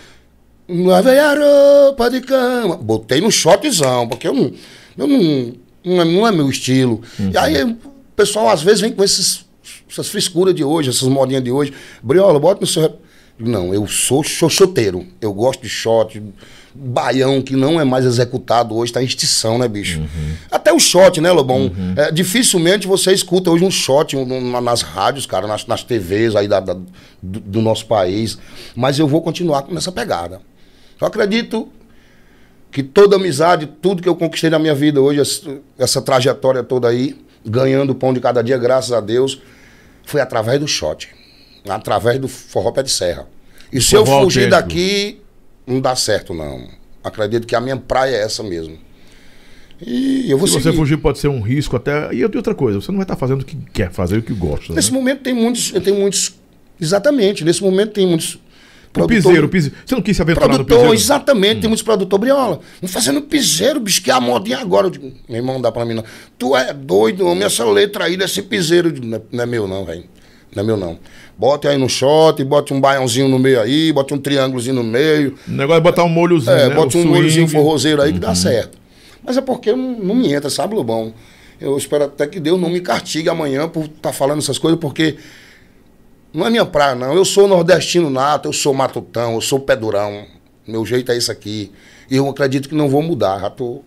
Lavei 0.70 1.20
a 1.20 1.34
roupa 1.86 2.10
de 2.10 2.22
cama. 2.22 2.78
Botei 2.78 3.20
no 3.20 3.32
shotzão, 3.32 4.08
porque 4.08 4.28
eu 4.28 4.34
não. 4.34 4.52
Eu 4.98 5.08
não, 5.08 5.54
não, 5.84 6.02
é, 6.02 6.06
não 6.06 6.28
é 6.28 6.32
meu 6.32 6.50
estilo. 6.50 7.02
E 7.20 7.38
aí 7.38 7.64
o 7.64 7.78
pessoal 8.16 8.50
às 8.50 8.62
vezes 8.62 8.80
vem 8.82 8.92
com 8.92 9.04
esses, 9.04 9.46
essas 9.90 10.10
frescuras 10.10 10.54
de 10.56 10.64
hoje, 10.64 10.90
essas 10.90 11.08
modinhas 11.08 11.44
de 11.44 11.52
hoje. 11.52 11.74
Briola, 12.02 12.40
bota 12.40 12.62
no 12.62 12.68
seu. 12.68 13.00
Não, 13.40 13.74
eu 13.74 13.88
sou 13.88 14.24
xoxoteiro. 14.24 15.06
Eu 15.20 15.34
gosto 15.34 15.62
de 15.64 15.70
shot, 15.70 16.22
baião, 16.74 17.42
que 17.42 17.56
não 17.56 17.80
é 17.82 17.84
mais 17.84 18.06
executado 18.06 18.76
hoje, 18.76 18.92
está 18.92 19.02
em 19.02 19.06
extinção, 19.06 19.58
né, 19.58 19.68
bicho? 19.68 20.02
Até 20.52 20.72
o 20.72 20.80
shot, 20.80 21.20
né, 21.20 21.32
Lobão? 21.32 21.72
É, 21.98 22.12
dificilmente 22.12 22.88
você 22.88 23.12
escuta 23.12 23.50
hoje 23.50 23.64
um 23.66 23.72
shot 23.72 24.16
um- 24.16 24.22
um- 24.32 24.62
nas 24.62 24.82
rádios, 24.84 25.26
cara, 25.26 25.48
nas, 25.48 25.66
nas 25.66 25.84
TVs 25.84 26.36
aí 26.36 26.48
da, 26.48 26.60
da- 26.60 26.74
do, 26.74 27.40
do 27.40 27.62
nosso 27.62 27.86
país. 27.88 28.38
Mas 28.76 29.00
eu 29.00 29.08
vou 29.08 29.22
continuar 29.22 29.66
nessa 29.70 29.92
pegada. 29.92 30.40
Eu 31.02 31.08
acredito 31.08 31.68
que 32.72 32.82
toda 32.84 33.16
amizade, 33.16 33.68
tudo 33.82 34.02
que 34.02 34.08
eu 34.10 34.16
conquistei 34.16 34.50
na 34.50 34.60
minha 34.60 34.74
vida 34.76 35.02
hoje, 35.02 35.20
essa, 35.20 35.58
essa 35.78 36.02
trajetória 36.02 36.64
toda 36.64 36.88
aí, 36.88 37.16
ganhando 37.46 37.92
o 37.92 37.96
pão 37.96 38.14
de 38.14 38.20
cada 38.20 38.42
dia, 38.44 38.58
graças 38.58 38.92
a 38.92 39.00
Deus, 39.02 39.40
foi 40.06 40.22
através 40.22 40.60
do 40.60 40.68
shot. 40.68 41.10
Através 41.68 42.20
do 42.20 42.28
forró 42.28 42.72
pé 42.72 42.84
de 42.84 42.92
serra. 42.92 43.28
E 43.72 43.82
se 43.82 43.96
eu 43.96 44.06
fugir 44.06 44.50
daqui, 44.50 45.22
não 45.66 45.80
dá 45.80 45.96
certo, 45.96 46.34
não. 46.34 46.68
Acredito 47.04 47.48
que 47.48 47.56
a 47.56 47.62
minha 47.62 47.78
praia 47.78 48.16
é 48.16 48.22
essa 48.24 48.44
mesmo. 48.44 48.78
E 49.86 50.30
eu 50.30 50.38
vou 50.38 50.48
Se 50.48 50.54
você 50.54 50.64
seguir. 50.64 50.78
fugir, 50.78 50.98
pode 50.98 51.20
ser 51.20 51.28
um 51.28 51.42
risco 51.42 51.76
até. 51.76 52.14
E 52.14 52.24
outra 52.24 52.56
coisa, 52.56 52.80
você 52.80 52.92
não 52.92 52.98
vai 53.00 53.04
estar 53.04 53.16
fazendo 53.16 53.42
o 53.42 53.46
que 53.46 53.58
quer 53.74 53.92
fazer, 53.92 54.18
o 54.18 54.22
que 54.22 54.34
gosta. 54.34 54.70
Né? 54.70 54.76
Nesse 54.76 54.92
momento 54.92 55.22
tem 55.24 55.34
muitos, 55.34 55.72
tem 55.72 55.94
muitos. 55.94 56.36
Exatamente, 56.80 57.44
nesse 57.44 57.62
momento 57.62 57.92
tem 57.92 58.08
muitos. 58.08 58.40
O 58.94 59.08
produtores- 59.08 59.24
piseiro, 59.26 59.50
piseiro. 59.50 59.76
Você 59.86 59.96
não 59.96 60.02
quis 60.04 60.16
se 60.16 60.22
aventurar 60.22 60.48
no 60.48 60.54
Produtor, 60.54 60.78
piseiro? 60.78 60.94
exatamente, 60.94 61.62
tem 61.62 61.68
muitos 61.68 61.82
produtores 61.84 62.22
briola. 62.22 62.60
Vamos 62.80 62.94
fazendo 62.94 63.22
piseiro, 63.24 63.80
bicho, 63.80 64.02
que 64.04 64.12
é 64.12 64.14
a 64.14 64.20
modinha 64.22 64.60
agora. 64.60 64.86
Eu 64.88 64.92
digo, 64.92 65.12
meu 65.28 65.38
irmão, 65.38 65.56
não 65.56 65.62
dá 65.62 65.72
pra 65.72 65.84
mim 65.84 65.96
não. 65.96 66.04
Tu 66.38 66.56
é 66.56 66.72
doido, 66.74 67.26
homem, 67.26 67.44
essa 67.44 67.66
letra 67.66 68.06
aí 68.06 68.16
desse 68.16 68.42
piseiro. 68.44 68.92
Digo, 68.92 69.06
não, 69.06 69.18
é, 69.18 69.22
não 69.32 69.44
é 69.44 69.48
meu 69.48 69.68
não, 69.68 69.84
velho. 69.84 70.04
Não 70.56 70.62
é 70.62 70.66
meu 70.66 70.78
não. 70.78 71.00
Bote 71.36 71.68
aí 71.68 71.78
no 71.80 71.90
shot, 71.90 72.44
bote 72.44 72.72
um 72.72 72.80
baiãozinho 72.80 73.28
no 73.28 73.40
meio 73.40 73.60
aí, 73.60 73.92
bote 73.92 74.14
um 74.14 74.20
triângulozinho 74.20 74.76
no 74.76 74.84
meio. 74.84 75.36
O 75.48 75.52
negócio 75.52 75.80
é 75.80 75.82
botar 75.82 76.04
um 76.04 76.10
molhozinho. 76.10 76.52
É, 76.56 76.70
né? 76.70 76.76
bote 76.76 76.96
O 76.96 77.00
um 77.00 77.04
swing. 77.04 77.16
molhozinho 77.16 77.48
forrozeiro 77.48 78.00
aí 78.02 78.14
que 78.14 78.20
dá 78.20 78.36
certo. 78.36 78.78
Mas 79.26 79.36
é 79.38 79.42
porque 79.42 79.72
não, 79.72 79.98
não 79.98 80.14
me 80.14 80.32
entra, 80.32 80.52
sabe, 80.52 80.76
Lobão? 80.76 81.12
Eu 81.60 81.76
espero 81.78 82.04
até 82.04 82.28
que 82.28 82.40
Deus 82.40 82.62
não 82.62 82.70
me 82.70 82.82
castigue 82.82 83.30
amanhã 83.30 83.68
por 83.68 83.86
estar 83.86 84.14
falando 84.14 84.38
essas 84.40 84.60
coisas, 84.60 84.80
porque 84.80 85.16
não 86.34 86.46
é 86.48 86.50
minha 86.50 86.66
praia, 86.66 86.96
não. 86.96 87.14
Eu 87.14 87.24
sou 87.26 87.48
nordestino 87.48 88.10
nato, 88.10 88.48
eu 88.50 88.54
sou 88.54 88.74
matutão, 88.74 89.34
eu 89.36 89.42
sou 89.42 89.60
pé 89.60 89.76
durão. 89.76 90.26
Meu 90.68 90.86
jeito 90.86 91.12
é 91.12 91.18
isso 91.18 91.32
aqui. 91.32 91.72
E 92.10 92.16
eu 92.16 92.28
acredito 92.30 92.68
que 92.70 92.76
não 92.76 92.90
vou 92.90 93.02
mudar. 93.02 93.40
Já 93.40 93.50
tô, 93.50 93.82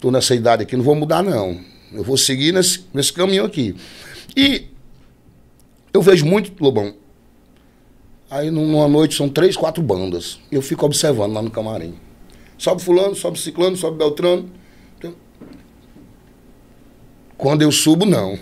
tô 0.00 0.10
nessa 0.10 0.34
idade 0.34 0.62
aqui, 0.62 0.76
não 0.76 0.84
vou 0.84 0.94
mudar, 0.94 1.22
não. 1.22 1.58
Eu 1.92 2.02
vou 2.02 2.16
seguir 2.16 2.52
nesse, 2.52 2.84
nesse 2.92 3.12
caminho 3.12 3.44
aqui. 3.44 3.74
E 4.36 4.66
eu 5.92 6.02
vejo 6.02 6.24
muito, 6.26 6.52
Lobão. 6.62 6.94
Aí 8.30 8.50
num- 8.50 8.66
numa 8.66 8.88
noite 8.88 9.14
são 9.14 9.28
três, 9.28 9.56
quatro 9.56 9.82
bandas. 9.82 10.38
Eu 10.50 10.62
fico 10.62 10.84
observando 10.86 11.34
lá 11.34 11.42
no 11.42 11.50
camarim. 11.50 11.94
Sobe 12.56 12.82
fulano, 12.82 13.14
sobe 13.14 13.38
ciclano, 13.38 13.76
sobe 13.76 13.98
beltrano. 13.98 14.48
Então, 14.98 15.14
Quando 17.36 17.62
eu 17.62 17.72
subo, 17.72 18.06
não. 18.06 18.38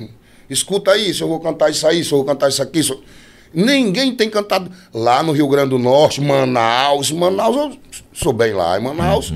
Escuta 0.49 0.97
isso, 0.97 1.23
eu 1.25 1.29
vou 1.29 1.41
cantar 1.41 1.71
isso 1.71 1.87
aí, 1.87 2.05
se 2.05 2.13
eu 2.13 2.19
vou 2.19 2.27
cantar 2.27 2.49
isso 2.49 2.63
aqui. 2.63 2.81
isso- 2.81 3.03
Ninguém 3.53 4.15
tem 4.15 4.31
cantado 4.31 4.71
lá 4.95 5.23
no 5.23 5.33
Rio 5.33 5.49
Grande 5.49 5.71
do 5.71 5.79
Norte, 5.79 6.21
Manaus. 6.21 7.11
Manaus, 7.11 7.57
eu 7.57 7.77
sou 8.13 8.33
bem 8.33 8.53
lá. 8.53 8.79
Em 8.79 8.83
Manaus, 8.83 9.33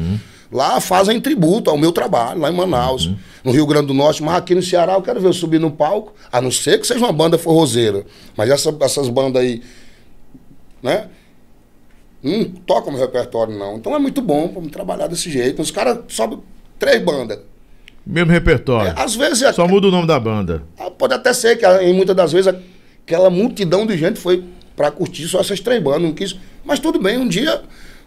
lá 0.52 0.80
fazem 0.80 1.20
tributo 1.20 1.68
ao 1.70 1.76
meu 1.76 1.90
trabalho, 1.92 2.40
lá 2.40 2.50
em 2.50 2.54
Manaus. 2.56 3.10
No 3.42 3.50
Rio 3.52 3.66
Grande 3.66 3.88
do 3.88 3.94
Norte, 3.94 4.22
mas 4.22 4.36
aqui 4.36 4.54
no 4.54 4.62
Ceará 4.62 4.94
eu 4.94 5.02
quero 5.02 5.20
ver 5.20 5.28
eu 5.28 5.32
subir 5.32 5.58
no 5.60 5.70
palco, 5.70 6.14
a 6.32 6.40
não 6.40 6.50
ser 6.50 6.78
que 6.80 6.86
seja 6.86 7.00
uma 7.04 7.12
banda 7.12 7.36
forrozeira. 7.36 8.06
Mas 8.36 8.48
essa- 8.50 8.74
essas 8.80 9.08
bandas 9.08 9.42
aí, 9.42 9.60
né? 10.82 11.08
Não 12.22 12.44
toca 12.44 12.90
no 12.90 12.96
repertório, 12.98 13.56
não. 13.58 13.76
Então 13.76 13.94
é 13.94 13.98
muito 13.98 14.22
bom 14.22 14.50
me 14.62 14.70
trabalhar 14.70 15.08
desse 15.08 15.30
jeito. 15.30 15.60
Os 15.60 15.70
caras 15.70 15.98
sobem 16.08 16.38
três 16.78 17.02
bandas. 17.04 17.38
Mesmo 18.06 18.32
repertório. 18.32 18.92
É, 18.96 19.02
às 19.02 19.14
vezes. 19.14 19.54
Só 19.54 19.66
muda 19.68 19.88
o 19.88 19.90
nome 19.90 20.06
da 20.06 20.18
banda. 20.18 20.62
Ah, 20.78 20.90
Pode 20.90 21.12
até 21.14 21.32
ser 21.34 21.56
que 21.56 21.66
em 21.66 21.92
muitas 21.92 22.16
das 22.16 22.32
vezes 22.32 22.54
aquela 23.06 23.30
multidão 23.30 23.86
de 23.86 23.96
gente 23.96 24.18
foi 24.18 24.44
pra 24.74 24.90
curtir 24.90 25.28
só 25.28 25.40
essas 25.40 25.60
três 25.60 25.82
bandas. 25.82 26.02
Não 26.02 26.12
quis. 26.12 26.36
Mas 26.64 26.78
tudo 26.78 26.98
bem, 26.98 27.18
um 27.18 27.28
dia 27.28 27.62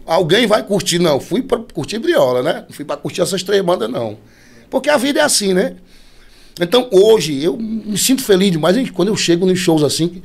alguém 0.06 0.46
vai 0.46 0.62
curtir. 0.62 0.98
Não, 0.98 1.20
fui 1.20 1.42
pra 1.42 1.58
curtir 1.58 1.98
Briola, 1.98 2.42
né? 2.42 2.64
Não 2.68 2.74
fui 2.74 2.84
pra 2.84 2.96
curtir 2.96 3.20
essas 3.20 3.42
três 3.42 3.62
bandas, 3.62 3.90
não. 3.90 4.18
Porque 4.70 4.90
a 4.90 4.96
vida 4.96 5.20
é 5.20 5.22
assim, 5.22 5.54
né? 5.54 5.76
Então 6.60 6.88
hoje 6.90 7.42
eu 7.42 7.56
me 7.56 7.96
sinto 7.96 8.22
feliz 8.22 8.50
demais 8.50 8.90
quando 8.90 9.08
eu 9.08 9.16
chego 9.16 9.46
nos 9.46 9.58
shows 9.58 9.82
assim. 9.82 10.22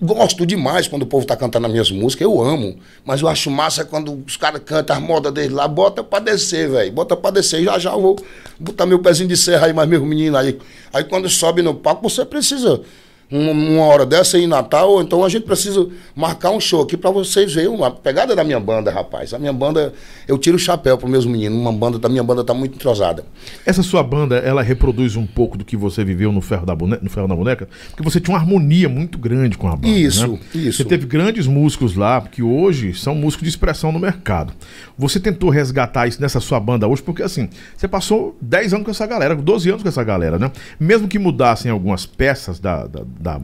Gosto 0.00 0.44
demais 0.44 0.86
quando 0.86 1.02
o 1.02 1.06
povo 1.06 1.26
tá 1.26 1.34
cantando 1.34 1.66
as 1.66 1.72
minhas 1.72 1.90
músicas, 1.90 2.26
eu 2.26 2.42
amo. 2.42 2.78
Mas 3.02 3.22
eu 3.22 3.28
acho 3.28 3.50
massa 3.50 3.82
quando 3.82 4.22
os 4.26 4.36
caras 4.36 4.60
cantam 4.64 4.94
as 4.94 5.02
modas 5.02 5.32
deles 5.32 5.52
lá, 5.52 5.66
bota 5.66 6.04
pra 6.04 6.18
descer, 6.18 6.68
velho. 6.68 6.92
Bota 6.92 7.16
pra 7.16 7.30
descer. 7.30 7.64
Já 7.64 7.78
já 7.78 7.92
eu 7.92 8.00
vou 8.00 8.16
botar 8.58 8.84
meu 8.84 8.98
pezinho 8.98 9.28
de 9.28 9.36
serra 9.36 9.66
aí, 9.66 9.72
mais 9.72 9.88
meus 9.88 10.02
meninos 10.02 10.38
aí. 10.38 10.58
Aí 10.92 11.04
quando 11.04 11.28
sobe 11.30 11.62
no 11.62 11.74
palco, 11.74 12.08
você 12.08 12.26
precisa. 12.26 12.82
Uma, 13.30 13.50
uma 13.50 13.82
hora 13.84 14.06
dessa 14.06 14.36
aí 14.36 14.44
em 14.44 14.46
Natal, 14.46 15.00
então 15.02 15.24
a 15.24 15.28
gente 15.28 15.44
precisa 15.44 15.88
marcar 16.14 16.50
um 16.50 16.60
show 16.60 16.82
aqui 16.82 16.96
pra 16.96 17.10
vocês 17.10 17.52
verem 17.52 17.68
uma 17.68 17.90
pegada 17.90 18.36
da 18.36 18.44
minha 18.44 18.60
banda, 18.60 18.90
rapaz. 18.90 19.34
A 19.34 19.38
minha 19.38 19.52
banda, 19.52 19.92
eu 20.28 20.38
tiro 20.38 20.56
o 20.56 20.60
chapéu 20.60 20.96
pros 20.96 21.10
meus 21.10 21.26
meninos. 21.26 21.58
Uma 21.58 21.72
banda 21.72 21.98
da 21.98 22.08
minha 22.08 22.22
banda 22.22 22.44
tá 22.44 22.54
muito 22.54 22.76
entrosada. 22.76 23.24
Essa 23.64 23.82
sua 23.82 24.02
banda, 24.02 24.36
ela 24.36 24.62
reproduz 24.62 25.16
um 25.16 25.26
pouco 25.26 25.58
do 25.58 25.64
que 25.64 25.76
você 25.76 26.04
viveu 26.04 26.30
no 26.30 26.40
Ferro 26.40 26.64
da 26.64 26.74
Boneca, 26.74 27.02
no 27.02 27.10
Ferro 27.10 27.26
da 27.26 27.34
Boneca? 27.34 27.68
Porque 27.90 28.02
você 28.02 28.20
tinha 28.20 28.34
uma 28.34 28.40
harmonia 28.40 28.88
muito 28.88 29.18
grande 29.18 29.58
com 29.58 29.68
a 29.68 29.74
banda. 29.74 29.88
Isso, 29.88 30.28
né? 30.28 30.38
isso. 30.54 30.78
Você 30.78 30.84
teve 30.84 31.06
grandes 31.06 31.46
músicos 31.46 31.96
lá, 31.96 32.20
que 32.20 32.42
hoje 32.42 32.94
são 32.94 33.14
músicos 33.14 33.44
de 33.44 33.50
expressão 33.50 33.90
no 33.90 33.98
mercado. 33.98 34.52
Você 34.96 35.18
tentou 35.18 35.50
resgatar 35.50 36.06
isso 36.06 36.20
nessa 36.20 36.40
sua 36.40 36.60
banda 36.60 36.86
hoje, 36.86 37.02
porque 37.02 37.22
assim, 37.22 37.48
você 37.76 37.88
passou 37.88 38.36
10 38.40 38.74
anos 38.74 38.84
com 38.84 38.90
essa 38.90 39.06
galera, 39.06 39.34
12 39.34 39.68
anos 39.68 39.82
com 39.82 39.88
essa 39.88 40.04
galera, 40.04 40.38
né? 40.38 40.50
Mesmo 40.78 41.08
que 41.08 41.18
mudassem 41.18 41.70
algumas 41.70 42.06
peças 42.06 42.60
da, 42.60 42.86
da, 42.86 43.00
da, 43.18 43.40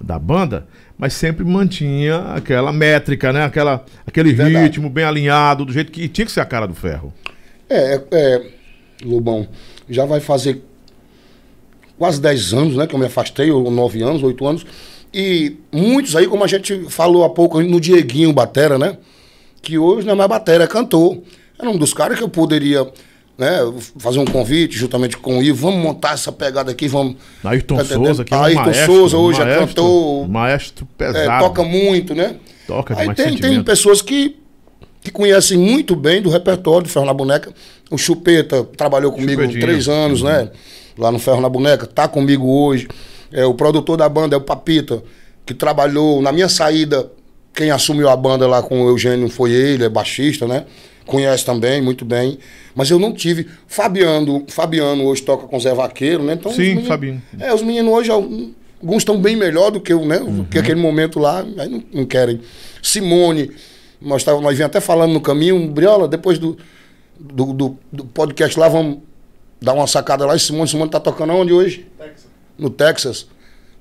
da 0.00 0.18
banda, 0.18 0.66
mas 0.98 1.12
sempre 1.12 1.44
mantinha 1.44 2.18
aquela 2.34 2.72
métrica, 2.72 3.32
né? 3.32 3.44
Aquela, 3.44 3.84
aquele 4.06 4.32
Verdade. 4.32 4.64
ritmo 4.64 4.88
bem 4.88 5.04
alinhado, 5.04 5.64
do 5.64 5.72
jeito 5.72 5.92
que 5.92 6.08
tinha 6.08 6.24
que 6.24 6.32
ser 6.32 6.40
a 6.40 6.44
cara 6.44 6.66
do 6.66 6.74
ferro. 6.74 7.12
É, 7.68 7.94
é, 7.94 8.02
é, 8.12 8.46
Lobão, 9.04 9.48
já 9.88 10.04
vai 10.04 10.20
fazer 10.20 10.62
quase 11.98 12.20
10 12.20 12.54
anos, 12.54 12.76
né? 12.76 12.86
Que 12.86 12.94
eu 12.94 12.98
me 12.98 13.06
afastei, 13.06 13.50
ou 13.50 13.70
9 13.70 14.02
anos, 14.02 14.22
8 14.22 14.46
anos. 14.46 14.66
E 15.12 15.56
muitos 15.72 16.14
aí, 16.14 16.26
como 16.26 16.44
a 16.44 16.46
gente 16.46 16.90
falou 16.90 17.24
há 17.24 17.30
pouco 17.30 17.60
no 17.62 17.80
Dieguinho 17.80 18.32
Batera, 18.32 18.78
né? 18.78 18.98
Que 19.62 19.78
hoje 19.78 20.06
não 20.06 20.14
é 20.14 20.16
mais 20.16 20.28
Batera, 20.28 20.64
é 20.64 20.66
cantor. 20.66 21.22
Era 21.58 21.70
um 21.70 21.78
dos 21.78 21.94
caras 21.94 22.18
que 22.18 22.24
eu 22.24 22.28
poderia 22.28 22.86
né, 23.38 23.58
fazer 23.98 24.18
um 24.18 24.24
convite 24.24 24.76
juntamente 24.76 25.16
com 25.16 25.38
o 25.38 25.42
Ivo. 25.42 25.68
Vamos 25.68 25.82
montar 25.82 26.14
essa 26.14 26.32
pegada 26.32 26.70
aqui, 26.70 26.88
vamos. 26.88 27.16
Ayrton 27.44 27.76
Tá? 27.76 27.84
Souza, 27.84 28.24
que 28.24 28.32
é 28.32 28.36
um 28.36 28.42
Ayrton 28.42 28.62
maestro, 28.62 28.86
Souza 28.86 29.16
hoje 29.18 29.40
é 29.40 29.44
maestro, 29.44 29.66
cantor. 29.66 30.28
Maestro 30.28 30.88
É, 30.98 31.12
pesado. 31.12 31.44
toca 31.44 31.62
muito, 31.62 32.14
né? 32.14 32.36
Toca 32.66 32.98
Aí 32.98 33.14
tem, 33.14 33.36
tem 33.36 33.62
pessoas 33.62 34.00
que, 34.00 34.36
que 35.02 35.10
conhecem 35.10 35.58
muito 35.58 35.94
bem 35.94 36.22
do 36.22 36.30
repertório 36.30 36.84
do 36.84 36.88
Ferro 36.88 37.06
na 37.06 37.14
Boneca. 37.14 37.52
O 37.90 37.98
Chupeta 37.98 38.64
trabalhou 38.76 39.12
comigo 39.12 39.46
três 39.48 39.88
anos, 39.88 40.22
né? 40.22 40.50
Lá 40.98 41.12
no 41.12 41.18
Ferro 41.18 41.40
na 41.40 41.48
Boneca, 41.48 41.86
tá 41.86 42.08
comigo 42.08 42.46
hoje. 42.46 42.88
É, 43.30 43.44
o 43.44 43.54
produtor 43.54 43.96
da 43.98 44.08
banda 44.08 44.34
é 44.34 44.38
o 44.38 44.40
Papita, 44.40 45.02
que 45.44 45.52
trabalhou 45.52 46.22
na 46.22 46.32
minha 46.32 46.48
saída. 46.48 47.10
Quem 47.54 47.70
assumiu 47.70 48.08
a 48.08 48.16
banda 48.16 48.46
lá 48.46 48.62
com 48.62 48.82
o 48.82 48.88
Eugênio 48.88 49.28
foi 49.28 49.52
ele, 49.52 49.84
é 49.84 49.88
baixista, 49.88 50.46
né? 50.46 50.64
Conhece 51.06 51.44
também, 51.44 51.80
muito 51.80 52.04
bem. 52.04 52.38
Mas 52.74 52.90
eu 52.90 52.98
não 52.98 53.12
tive. 53.12 53.46
Fabiano, 53.68 54.44
Fabiano 54.48 55.04
hoje 55.04 55.22
toca 55.22 55.46
com 55.46 55.58
Zé 55.60 55.72
Vaqueiro, 55.72 56.22
né? 56.24 56.34
Então, 56.34 56.50
Sim, 56.52 56.62
meninos- 56.62 56.88
Fabinho. 56.88 57.22
é, 57.38 57.54
os 57.54 57.62
meninos 57.62 57.92
hoje, 57.92 58.10
alguns 58.10 58.98
estão 58.98 59.20
bem 59.20 59.36
melhor 59.36 59.70
do 59.70 59.80
que 59.80 59.92
eu, 59.92 60.04
né? 60.04 60.18
Uhum. 60.18 60.44
Que 60.44 60.58
aquele 60.58 60.80
momento 60.80 61.18
lá, 61.18 61.44
aí 61.58 61.68
não, 61.68 61.82
não 61.92 62.04
querem. 62.04 62.40
Simone, 62.82 63.50
nós, 64.00 64.24
tava, 64.24 64.40
nós 64.40 64.56
vinha 64.56 64.66
até 64.66 64.80
falando 64.80 65.12
no 65.12 65.20
caminho, 65.20 65.68
Briola, 65.70 66.08
depois 66.08 66.38
do, 66.38 66.56
do, 67.18 67.52
do- 67.52 67.78
do 67.92 68.04
podcast 68.04 68.58
lá, 68.58 68.68
vamos 68.68 68.98
dar 69.62 69.72
uma 69.74 69.86
sacada 69.86 70.26
lá. 70.26 70.34
E 70.34 70.40
Simone, 70.40 70.68
Simone 70.68 70.90
tá 70.90 70.98
tocando 71.00 71.32
onde 71.32 71.52
hoje? 71.52 71.86
No 72.58 72.68
Texas. 72.68 73.26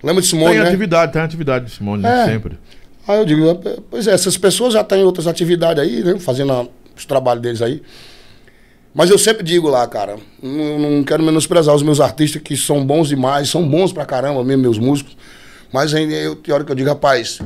Lembra 0.03 0.21
de 0.21 0.27
Simone, 0.27 0.51
Tem 0.53 0.61
né? 0.61 0.67
atividade, 0.67 1.11
tem 1.11 1.21
atividade, 1.21 1.71
Simone, 1.71 2.03
né? 2.03 2.21
É. 2.23 2.25
sempre. 2.33 2.57
Aí 3.07 3.17
eu 3.19 3.25
digo, 3.25 3.43
pois 3.89 4.05
é, 4.07 4.11
essas 4.13 4.37
pessoas 4.37 4.73
já 4.73 4.83
têm 4.83 5.03
outras 5.03 5.25
atividades 5.27 5.81
aí, 5.83 6.03
né? 6.03 6.19
Fazendo 6.19 6.51
a- 6.53 6.67
os 6.95 7.05
trabalhos 7.05 7.41
deles 7.41 7.61
aí. 7.61 7.81
Mas 8.93 9.09
eu 9.09 9.17
sempre 9.17 9.43
digo 9.43 9.67
lá, 9.67 9.85
cara, 9.87 10.15
não, 10.41 10.79
não 10.79 11.03
quero 11.03 11.21
menosprezar 11.21 11.75
os 11.75 11.83
meus 11.83 11.99
artistas 11.99 12.41
que 12.41 12.55
são 12.55 12.85
bons 12.85 13.09
demais, 13.09 13.49
são 13.49 13.67
bons 13.67 13.91
pra 13.91 14.05
caramba 14.05 14.41
mesmo, 14.43 14.61
meus 14.61 14.77
músicos. 14.79 15.17
Mas 15.73 15.93
aí 15.93 16.11
eu, 16.13 16.35
tem 16.35 16.53
hora 16.53 16.63
que 16.63 16.71
eu 16.71 16.75
digo, 16.75 16.87
rapaz, 16.87 17.39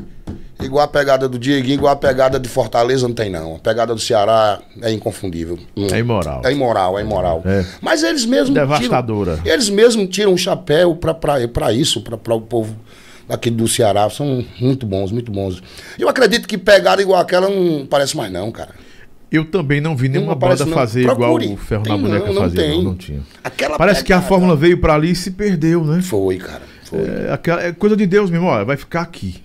igual 0.62 0.84
a 0.84 0.88
pegada 0.88 1.28
do 1.28 1.40
Dieguinho, 1.40 1.74
igual 1.74 1.92
a 1.92 1.96
pegada 1.96 2.40
de 2.40 2.48
Fortaleza, 2.48 3.08
não 3.08 3.16
tem 3.16 3.32
não. 3.32 3.56
A 3.56 3.60
pegada 3.60 3.96
do 3.96 4.00
Ceará 4.00 4.60
é 4.80 4.92
inconfundível. 4.92 5.58
Não- 5.76 5.88
É 5.88 5.98
imoral. 5.98 6.42
É 6.46 6.52
imoral, 6.52 7.00
é 7.00 7.02
imoral. 7.02 7.42
É. 7.44 7.66
Mas 7.82 8.04
eles 8.04 8.26
mesmos 8.26 8.54
Devastadora. 8.54 9.38
tiram. 9.38 9.52
Eles 9.52 9.70
mesmos 9.72 10.08
tiram 10.10 10.34
um 10.34 10.38
chapéu 10.38 10.96
pra, 10.96 11.16
pra, 11.16 11.48
pra 11.48 11.74
isso, 11.74 12.02
pra, 12.02 12.16
pra 12.16 12.36
o 12.36 12.42
povo 12.42 12.76
daqui 13.28 13.50
do 13.50 13.68
Ceará. 13.68 14.08
São 14.12 14.46
muito 14.62 14.86
bons, 14.86 15.12
muito 15.12 15.32
bons. 15.32 15.64
Eu 15.98 16.08
acredito 16.08 16.48
que 16.48 16.60
pegada 16.60 17.02
igual 17.02 17.20
aquela 17.20 17.50
não 17.50 17.88
parece 17.88 18.16
mais, 18.16 18.32
não, 18.32 18.52
cara. 18.52 18.76
Eu 19.32 19.46
também 19.46 19.80
não 19.80 19.96
vi 19.96 20.10
nenhuma 20.10 20.34
aparece, 20.34 20.64
banda 20.64 20.72
não. 20.72 20.78
fazer 20.78 21.04
Procure. 21.04 21.44
igual 21.46 21.54
o 21.54 21.58
Ferro 21.58 21.84
Tem 21.84 21.92
na 21.96 21.98
Boneca 22.02 22.26
não, 22.28 22.34
não 22.34 22.42
fazia. 22.42 22.68
Não, 22.68 22.82
não 22.82 22.96
tinha. 22.96 23.20
Aquela 23.44 23.78
Parece 23.78 24.04
que 24.04 24.12
a 24.12 24.16
pegada- 24.18 24.28
fórmula 24.28 24.56
veio 24.56 24.78
pra 24.80 24.96
ali 24.96 25.12
e 25.12 25.16
se 25.16 25.32
perdeu, 25.32 25.84
né? 25.86 26.02
Foi, 26.02 26.38
cara. 26.38 26.64
Foi. 26.84 27.00
É, 27.00 27.32
aquela, 27.32 27.62
é 27.64 27.72
coisa 27.72 27.96
de 27.96 28.08
Deus 28.08 28.32
mesmo, 28.32 28.48
ó, 28.48 28.64
vai 28.66 28.76
ficar 28.76 29.02
aqui. 29.02 29.36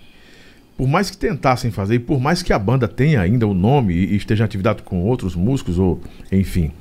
Por 0.76 0.88
mais 0.88 1.10
que 1.10 1.16
tentassem 1.18 1.70
fazer, 1.70 1.96
e 1.96 1.98
por 1.98 2.18
mais 2.18 2.42
que 2.42 2.52
a 2.52 2.58
banda 2.58 2.88
tenha 2.88 3.20
ainda 3.20 3.46
o 3.46 3.52
nome 3.54 3.92
e, 3.94 4.14
e 4.14 4.16
esteja 4.16 4.42
em 4.42 4.46
atividade 4.46 4.82
com 4.82 5.02
outros 5.02 5.36
músicos, 5.36 5.78
ou 5.78 6.00
enfim, 6.32 6.72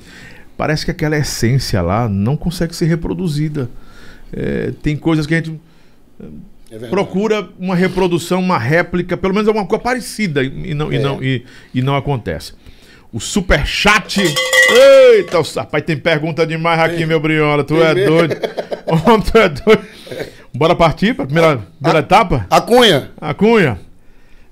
parece 0.58 0.86
que 0.86 0.90
aquela 0.92 1.18
essência 1.18 1.82
lá 1.82 2.08
não 2.10 2.36
consegue 2.38 2.74
ser 2.76 2.86
reproduzida. 2.86 3.70
É, 4.32 4.72
tem 4.82 4.96
coisas 4.98 5.28
que 5.28 5.34
a 5.36 5.38
gente 5.38 5.60
É 6.20 6.26
verdade. 6.72 6.90
procura 6.90 7.48
uma 7.60 7.76
reprodução, 7.76 8.40
uma 8.40 8.58
réplica, 8.58 9.16
pelo 9.18 9.34
menos 9.34 9.48
alguma 9.48 9.66
coisa 9.68 9.84
parecida 9.84 10.42
e 10.44 10.72
e 10.72 10.74
não, 10.74 10.92
e 10.92 10.96
É. 10.96 11.00
não, 11.00 11.22
e, 11.24 11.44
e 11.76 11.82
não 11.82 11.96
acontece. 11.96 12.54
O 13.14 13.20
superchat. 13.20 14.20
Eita, 14.72 15.40
o- 15.40 15.44
rapaz, 15.56 15.84
tem 15.84 15.96
pergunta 15.96 16.48
demais 16.48 16.80
aqui, 16.80 17.06
meu 17.06 17.20
Briola. 17.20 17.64
Tu 17.64 17.82
é 17.82 17.94
doido. 17.94 18.36
Homem, 18.88 19.22
tu 19.22 19.38
é 19.38 19.50
doido. 19.50 19.82
Bora 20.54 20.76
partir 20.76 21.14
para 21.14 21.24
a 21.24 21.28
primeira, 21.28 21.58
primeira 21.80 22.00
etapa? 22.00 22.48
A 22.50 22.60
Cunha. 22.60 23.12
A 23.22 23.34
Cunha. 23.34 23.80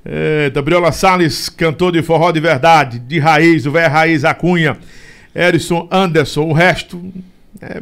Eita, 0.06 0.62
Briola 0.62 0.92
Salles, 0.92 1.50
cantor 1.50 1.92
de 1.92 2.02
forró 2.02 2.32
de 2.32 2.40
verdade, 2.40 3.00
de 3.00 3.20
raiz, 3.20 3.66
o 3.66 3.72
velho 3.72 3.92
raiz, 3.92 4.24
a 4.24 4.34
Cunha. 4.34 4.78
Erison 5.34 5.88
Anderson, 5.92 6.42
o 6.44 6.54
resto 6.54 7.02
é, 7.62 7.80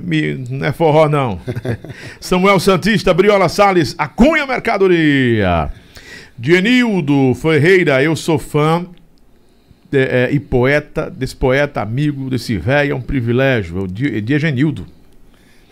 não 0.49 0.65
é 0.65 0.71
forró, 0.71 1.07
não. 1.09 1.39
Samuel 2.21 2.59
Santista, 2.59 3.13
Briola 3.13 3.49
Salles, 3.49 3.95
a 3.97 4.07
Cunha 4.07 4.45
Mercadoria. 4.45 5.69
Dienildo 6.37 7.33
Ferreira, 7.35 8.01
eu 8.03 8.15
sou 8.15 8.37
fã 8.39 8.85
é, 9.93 10.29
e 10.31 10.39
poeta, 10.39 11.09
desse 11.09 11.35
poeta, 11.35 11.81
amigo 11.81 12.29
desse 12.29 12.57
velho, 12.57 12.91
é 12.91 12.95
um 12.95 13.01
privilégio. 13.01 13.79
É 13.79 13.81
o 13.83 13.87
Di- 13.87 14.21
Diogenildo. 14.21 14.85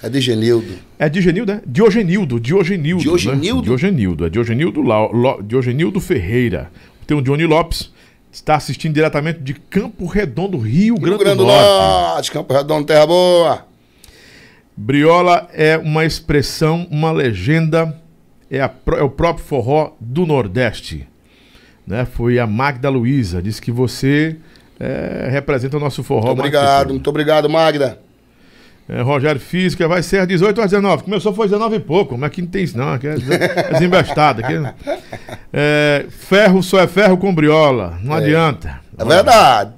É 0.02 0.10
de 0.10 0.22
Genildo. 0.22 0.74
É 1.00 1.10
Diogenildo, 1.10 1.52
é? 1.54 1.62
Diogenildo, 1.66 2.40
Diogenildo. 2.40 3.02
Diogenildo? 3.02 3.62
Né? 3.62 3.66
Diogenildo, 3.66 4.26
é 4.26 4.30
Diogenildo, 4.30 4.82
Lau- 4.84 5.12
Lo- 5.12 5.42
Diogenildo 5.42 6.00
Ferreira. 6.00 6.70
Tem 7.08 7.18
o 7.18 7.22
Johnny 7.22 7.46
Lopes, 7.48 7.92
está 8.32 8.56
assistindo 8.56 8.94
diretamente 8.94 9.40
de 9.40 9.56
Campo 9.56 10.06
Redondo, 10.06 10.58
Rio, 10.60 10.94
Rio 10.96 11.02
Grande, 11.02 11.24
Grande 11.24 11.38
do 11.38 11.46
Norte. 11.46 11.66
Norte, 11.68 12.32
Campo 12.32 12.54
Redondo, 12.54 12.86
Terra 12.86 13.08
Boa. 13.08 13.66
Briola 14.76 15.50
é 15.54 15.78
uma 15.78 16.06
expressão, 16.06 16.88
uma 16.92 17.12
legenda, 17.12 18.00
é, 18.52 18.62
a 18.62 18.72
é 18.98 19.02
o 19.04 19.10
próprio 19.10 19.44
forró 19.46 19.94
do 20.00 20.26
Nordeste. 20.28 21.08
Né? 21.88 22.06
Foi 22.06 22.38
a 22.38 22.46
Magda 22.46 22.90
Luiza, 22.90 23.42
disse 23.42 23.62
que 23.62 23.72
você 23.72 24.36
é, 24.80 25.30
representa 25.32 25.78
o 25.78 25.80
nosso 25.80 26.04
forró. 26.04 26.28
Muito 26.28 26.40
obrigado, 26.40 26.90
muito 26.90 27.10
obrigado, 27.10 27.50
Magda. 27.50 28.00
É, 28.90 29.02
Rogério 29.02 29.40
Física 29.40 29.88
vai 29.88 30.02
ser 30.04 30.20
às 30.20 30.28
18 30.28 30.62
às 30.62 30.72
19. 30.72 31.04
Começou 31.04 31.34
foi 31.34 31.48
19 31.48 31.76
e 31.78 31.80
pouco, 31.80 32.18
mas 32.18 32.28
aqui 32.28 32.42
não 32.42 32.50
tem 32.50 32.64
isso 32.64 32.78
não, 32.78 32.94
aqui 32.94 33.08
é 33.08 33.16
des- 33.16 33.30
é 33.32 33.74
desembestado. 33.74 34.42
Aqui, 34.42 34.54
é, 35.52 36.06
ferro 36.10 36.62
só 36.62 36.80
é 36.80 36.88
ferro 36.88 37.18
com 37.18 37.34
briola, 37.34 37.98
não 38.04 38.14
adianta. 38.14 38.80
É 38.98 39.06
verdade. 39.06 39.72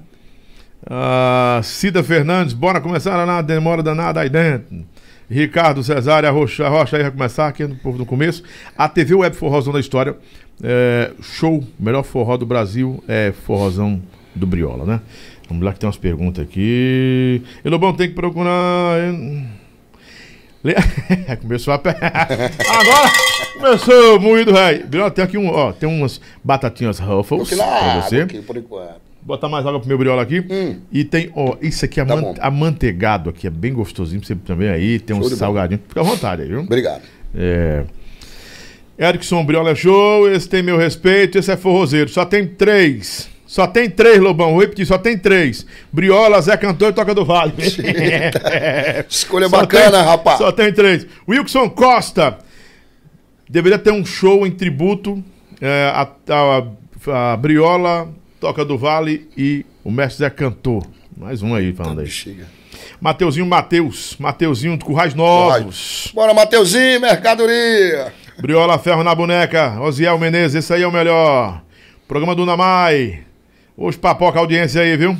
Ah, 0.88 1.60
Cida 1.62 2.02
Fernandes, 2.02 2.54
bora 2.54 2.80
começar 2.80 3.18
a 3.18 3.26
nada, 3.26 3.42
demora 3.42 3.82
danada 3.82 4.20
aí 4.20 4.28
dentro. 4.28 4.84
Ricardo 5.28 5.82
Cesário, 5.84 6.28
a 6.28 6.32
Rocha, 6.32 6.68
Rocha 6.68 6.96
aí 6.96 7.02
vai 7.02 7.12
começar 7.12 7.46
aqui 7.46 7.64
no, 7.64 7.76
no 7.92 8.04
começo. 8.06 8.42
A 8.76 8.88
TV 8.88 9.14
Web 9.14 9.36
Forrozão 9.36 9.72
da 9.72 9.78
História 9.78 10.16
É, 10.62 11.10
show, 11.22 11.64
melhor 11.78 12.02
forró 12.02 12.36
do 12.36 12.44
Brasil 12.46 13.02
é 13.08 13.32
forrozão 13.46 14.00
do 14.34 14.46
Briola, 14.46 14.84
né? 14.84 15.00
Vamos 15.48 15.64
lá 15.64 15.72
que 15.72 15.80
tem 15.80 15.86
umas 15.86 15.96
perguntas 15.96 16.44
aqui. 16.44 17.42
E 17.64 17.68
Lobão 17.68 17.92
tem 17.92 18.08
que 18.08 18.14
procurar. 18.14 18.96
Le... 20.62 20.74
começou 21.40 21.72
a. 21.72 21.76
Agora 21.80 23.10
começou 23.54 24.20
moído, 24.20 24.52
velho. 24.52 24.86
Briola 24.86 25.10
tem 25.10 25.24
aqui 25.24 25.38
um, 25.38 25.48
ó, 25.48 25.72
tem 25.72 25.88
umas 25.88 26.20
batatinhas 26.44 26.98
Ruffles 26.98 27.48
pra 27.54 28.00
você. 28.02 28.20
Aqui, 28.22 28.42
por 28.42 28.56
enquanto. 28.56 29.00
Botar 29.22 29.48
mais 29.50 29.66
água 29.66 29.78
pro 29.80 29.88
meu 29.88 29.98
briola 29.98 30.22
aqui. 30.22 30.40
Hum. 30.50 30.76
E 30.90 31.04
tem, 31.04 31.30
ó, 31.34 31.54
isso 31.60 31.84
aqui 31.84 32.00
é 32.00 32.04
Tá 32.06 32.16
man- 32.16 32.34
amanteigado 32.40 33.28
aqui, 33.28 33.46
é 33.46 33.50
bem 33.50 33.72
gostosinho 33.72 34.20
pra 34.20 34.28
você 34.28 34.34
também 34.36 34.68
aí. 34.68 34.98
Tem 34.98 35.14
Show 35.16 35.24
bola. 35.24 35.36
salgadinhos. 35.36 35.82
Fica 35.88 36.00
à 36.00 36.04
vontade 36.04 36.42
aí, 36.42 36.48
viu? 36.48 36.60
Obrigado. 36.60 37.02
É. 37.34 37.84
Erickson 39.00 39.42
Briola 39.44 39.70
é 39.70 39.74
show, 39.74 40.30
esse 40.30 40.46
tem 40.48 40.62
meu 40.62 40.76
respeito, 40.76 41.38
esse 41.38 41.50
é 41.50 41.56
forrozeiro. 41.56 42.10
Só 42.10 42.24
tem 42.26 42.46
três. 42.46 43.30
Só 43.46 43.66
tem 43.66 43.88
três, 43.88 44.18
Lobão. 44.20 44.50
Vou 44.52 44.60
repetir, 44.60 44.86
só 44.86 44.98
tem 44.98 45.16
três. 45.18 45.66
Briola, 45.90 46.40
Zé 46.40 46.56
Cantor 46.56 46.90
e 46.90 46.92
Toca 46.92 47.14
do 47.14 47.24
Vale. 47.24 47.54
Escolha 49.08 49.48
Só 49.48 49.56
bacana, 49.60 49.98
tem- 49.98 50.06
rapaz. 50.06 50.38
Só 50.38 50.52
tem 50.52 50.72
três. 50.72 51.06
Wilson 51.28 51.68
Costa. 51.70 52.38
Deveria 53.48 53.78
ter 53.78 53.90
um 53.90 54.04
show 54.04 54.46
em 54.46 54.50
tributo 54.52 55.24
é, 55.60 55.90
a, 55.92 56.08
a- 56.28 57.32
a 57.32 57.36
Briola, 57.36 58.08
Toca 58.38 58.64
do 58.64 58.78
Vale 58.78 59.28
e 59.36 59.64
o 59.82 59.90
mestre 59.90 60.18
Zé 60.24 60.30
Cantor. 60.30 60.86
Mais 61.16 61.42
um 61.42 61.54
aí 61.54 61.72
falando 61.72 62.00
aí. 62.02 62.08
Mateuzinho 63.00 63.46
Mateus. 63.46 64.14
Mateuzinho 64.18 64.76
de 64.78 64.84
Currais 64.84 65.14
Novos. 65.14 66.10
Bora, 66.14 66.32
Mateuzinho, 66.32 67.00
mercadoria. 67.00 68.12
Briola 68.40 68.78
Ferro 68.78 69.02
na 69.04 69.14
boneca. 69.14 69.80
Osiel 69.80 70.18
Menezes, 70.18 70.56
esse 70.64 70.72
aí 70.72 70.82
é 70.82 70.86
o 70.86 70.92
melhor. 70.92 71.62
Programa 72.08 72.34
do 72.34 72.44
Namai. 72.46 73.20
Hoje 73.76 73.96
papoca 73.98 74.38
a 74.38 74.42
audiência 74.42 74.80
aí, 74.82 74.96
viu? 74.96 75.16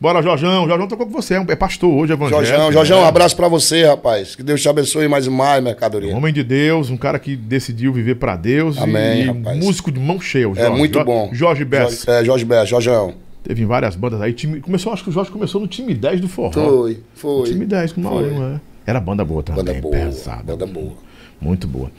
Bora, 0.00 0.20
Jorjão. 0.22 0.66
Jorjão 0.68 0.86
tocou 0.88 1.06
com 1.06 1.12
você, 1.12 1.34
é 1.34 1.56
pastor 1.56 1.90
hoje, 1.90 2.12
evangélico. 2.12 2.46
Jorjão, 2.46 2.72
Jorjão, 2.72 3.00
um 3.00 3.04
É. 3.04 3.08
abraço 3.08 3.36
pra 3.36 3.48
você, 3.48 3.84
rapaz. 3.86 4.34
Que 4.36 4.42
Deus 4.42 4.60
te 4.60 4.68
abençoe 4.68 5.08
mais 5.08 5.26
e 5.26 5.30
mais, 5.30 5.62
mercadoria. 5.62 6.14
Homem 6.14 6.32
de 6.32 6.42
Deus, 6.42 6.90
um 6.90 6.96
cara 6.96 7.18
que 7.18 7.36
decidiu 7.36 7.92
viver 7.92 8.16
pra 8.16 8.36
Deus. 8.36 8.76
Amém, 8.78 9.22
e 9.22 9.26
rapaz. 9.26 9.56
músico 9.58 9.90
de 9.92 10.00
mão 10.00 10.20
cheia, 10.20 10.46
É 10.50 10.54
Jorge. 10.54 10.70
muito 10.78 10.98
Jo- 10.98 11.04
bom. 11.04 11.30
Jorge 11.32 11.64
Bess. 11.64 12.04
Jorge, 12.04 12.20
é, 12.20 12.24
Jorge 12.24 12.44
Bess, 12.44 12.68
Jorjão. 12.68 13.14
Teve 13.42 13.62
em 13.62 13.66
várias 13.66 13.94
bandas 13.94 14.20
aí. 14.20 14.32
Time, 14.32 14.60
começou, 14.60 14.92
acho 14.92 15.04
que 15.04 15.10
o 15.10 15.12
Jorge 15.12 15.30
começou 15.30 15.60
no 15.60 15.66
time 15.66 15.94
10 15.94 16.20
do 16.20 16.28
forró. 16.28 16.50
Foi, 16.52 17.00
foi. 17.14 17.48
Time 17.48 17.64
10 17.64 17.92
com 17.92 18.00
o. 18.00 18.04
Maurinho, 18.04 18.42
é. 18.56 18.60
Era 18.90 19.00
banda 19.00 19.24
boa 19.24 19.42
também, 19.42 19.64
Banda 19.64 19.80
boa, 19.80 19.94
pesada. 19.96 20.42
banda 20.42 20.66
boa. 20.66 20.92
Muito 21.40 21.66
boa. 21.66 21.90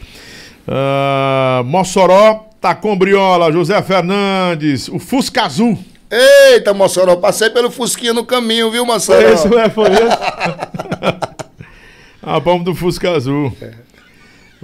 Ah, 0.68 1.61
Mossoró, 1.66 2.47
tá 2.59 2.74
com 2.74 2.97
Briola, 2.97 3.51
José 3.51 3.82
Fernandes, 3.82 4.88
o 4.88 4.99
Fusca 4.99 5.43
Azul. 5.43 5.78
Eita, 6.09 6.74
Mossoró, 6.74 7.16
passei 7.18 7.49
pelo 7.49 7.70
Fusquinha 7.72 8.13
no 8.13 8.26
caminho, 8.26 8.72
viu, 8.72 8.86
Mossoró? 8.86 9.20
Foi 9.20 9.34
esse, 9.34 9.55
é, 9.55 9.70
foi 9.70 9.89
esse. 9.91 10.18
A 12.22 12.39
bomba 12.39 12.63
do 12.63 12.74
Fusca 12.76 13.11
Azul. 13.11 13.55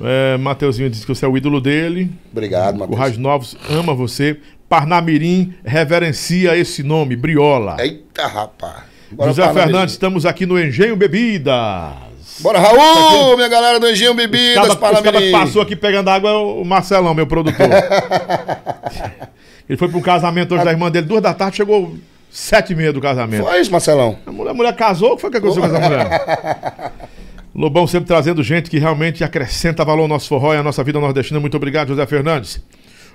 É, 0.03 0.37
Mateuzinho 0.37 0.89
disse 0.89 1.05
que 1.05 1.13
você 1.13 1.25
é 1.25 1.27
o 1.27 1.37
ídolo 1.37 1.61
dele. 1.61 2.11
Obrigado, 2.31 2.75
O 2.75 2.79
Matheus. 2.79 2.99
Raios 2.99 3.17
Novos 3.17 3.57
ama 3.69 3.93
você. 3.93 4.39
Parnamirim 4.67 5.53
reverencia 5.65 6.57
esse 6.57 6.81
nome, 6.81 7.15
Briola. 7.15 7.75
Eita, 7.79 8.25
rapaz. 8.25 8.83
Bora 9.11 9.29
José 9.29 9.53
Fernandes, 9.53 9.93
estamos 9.93 10.25
aqui 10.25 10.45
no 10.45 10.57
Engenho 10.57 10.95
Bebidas. 10.95 12.10
Bora, 12.39 12.59
Raul, 12.59 13.35
minha 13.35 13.47
galera 13.47 13.79
do 13.79 13.89
Engenho 13.89 14.13
Bebidas, 14.13 14.67
Esse 14.67 14.77
cara 14.77 15.01
que 15.01 15.31
passou 15.31 15.61
aqui 15.61 15.75
pegando 15.75 16.09
água 16.09 16.29
é 16.29 16.33
o 16.33 16.63
Marcelão, 16.63 17.13
meu 17.13 17.27
produtor. 17.27 17.67
Ele 19.69 19.77
foi 19.77 19.87
para 19.87 19.97
um 19.97 20.01
casamento 20.01 20.55
hoje 20.55 20.65
da 20.65 20.71
irmã 20.71 20.89
dele, 20.89 21.05
duas 21.05 21.21
da 21.21 21.33
tarde, 21.33 21.57
chegou 21.57 21.95
sete 22.29 22.73
e 22.73 22.75
meia 22.75 22.91
do 22.91 22.99
casamento. 22.99 23.43
Foi 23.43 23.59
isso, 23.59 23.71
Marcelão. 23.71 24.17
A 24.25 24.31
mulher, 24.31 24.51
a 24.51 24.53
mulher 24.53 24.75
casou, 24.75 25.13
o 25.13 25.15
que 25.15 25.21
foi 25.21 25.31
que 25.31 25.37
aconteceu 25.37 25.61
com 25.61 25.75
essa 25.75 25.87
mulher? 25.87 26.91
Lobão 27.53 27.85
sempre 27.85 28.07
trazendo 28.07 28.41
gente 28.41 28.69
que 28.69 28.79
realmente 28.79 29.23
acrescenta 29.23 29.83
valor 29.83 30.03
ao 30.03 30.07
nosso 30.07 30.27
forró 30.27 30.53
e 30.53 30.57
à 30.57 30.63
nossa 30.63 30.83
vida 30.83 30.99
nordestina. 30.99 31.39
Muito 31.39 31.57
obrigado, 31.57 31.89
José 31.89 32.05
Fernandes. 32.05 32.61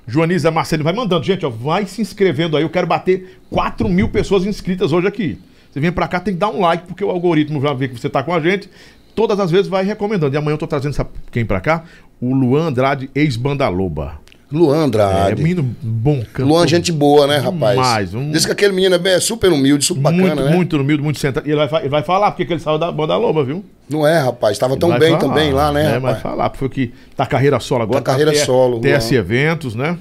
Joaniza 0.06 0.50
Marcelino, 0.50 0.84
vai 0.84 0.92
mandando. 0.92 1.24
Gente, 1.24 1.44
ó, 1.44 1.50
vai 1.50 1.86
se 1.86 2.00
inscrevendo 2.00 2.56
aí. 2.56 2.62
Eu 2.62 2.70
quero 2.70 2.86
bater 2.86 3.40
4 3.50 3.88
mil 3.88 4.08
pessoas 4.08 4.44
inscritas 4.44 4.92
hoje 4.92 5.08
aqui. 5.08 5.38
Você 5.70 5.80
vem 5.80 5.90
pra 5.90 6.06
cá, 6.06 6.20
tem 6.20 6.32
que 6.32 6.40
dar 6.40 6.48
um 6.48 6.60
like, 6.60 6.86
porque 6.86 7.04
o 7.04 7.10
algoritmo 7.10 7.60
já 7.60 7.72
vê 7.72 7.88
que 7.88 7.98
você 7.98 8.08
tá 8.08 8.22
com 8.22 8.32
a 8.32 8.40
gente. 8.40 8.70
Todas 9.16 9.40
as 9.40 9.50
vezes 9.50 9.66
vai 9.66 9.84
recomendando. 9.84 10.32
E 10.34 10.38
amanhã 10.38 10.54
eu 10.54 10.58
tô 10.58 10.66
trazendo, 10.68 10.92
sabe 10.92 11.10
quem 11.32 11.44
pra 11.44 11.60
cá? 11.60 11.82
O 12.20 12.32
Luan 12.34 12.68
Andrade, 12.68 13.10
ex-banda 13.14 13.66
Loba. 13.68 14.20
Luan 14.52 14.76
É, 14.76 14.84
Andrade. 14.84 15.42
menino 15.42 15.74
bom, 15.82 16.22
cantor. 16.32 16.46
Luan, 16.46 16.68
gente 16.68 16.92
boa, 16.92 17.26
né, 17.26 17.38
rapaz? 17.38 17.72
Demais, 17.74 18.14
um- 18.14 18.30
Diz 18.30 18.46
que 18.46 18.52
aquele 18.52 18.72
menino 18.72 18.94
é 18.94 18.98
bem- 18.98 19.18
super 19.18 19.50
humilde, 19.50 19.84
super 19.84 20.00
bacana, 20.02 20.22
muito, 20.36 20.42
né? 20.44 20.50
muito 20.54 20.76
humilde, 20.80 21.02
muito 21.02 21.18
centrado. 21.18 21.48
E 21.48 21.52
ele 21.52 21.66
vai, 21.66 21.80
ele 21.82 21.88
vai 21.88 22.02
falar 22.04 22.30
porque 22.30 22.44
que 22.44 22.52
ele 22.52 22.60
saiu 22.60 22.78
da 22.78 22.92
banda 22.92 23.16
Loba, 23.16 23.42
viu? 23.42 23.64
Não 23.90 24.06
é, 24.06 24.20
rapaz? 24.20 24.56
Tava 24.56 24.76
tão 24.76 24.96
bem 24.96 25.08
falar, 25.10 25.18
também 25.18 25.52
lá, 25.52 25.72
né, 25.72 25.96
É, 25.96 25.98
vai 25.98 26.14
falar, 26.20 26.48
porque 26.50 26.58
foi 26.60 26.68
que 26.68 26.92
tá 27.16 27.26
carreira 27.26 27.58
solo 27.58 27.82
agora. 27.82 28.00
Tá 28.00 28.12
carreira 28.12 28.30
T- 28.30 28.38
solo, 28.44 28.78
TS. 28.80 29.10
Eventos, 29.16 29.74
né? 29.74 29.98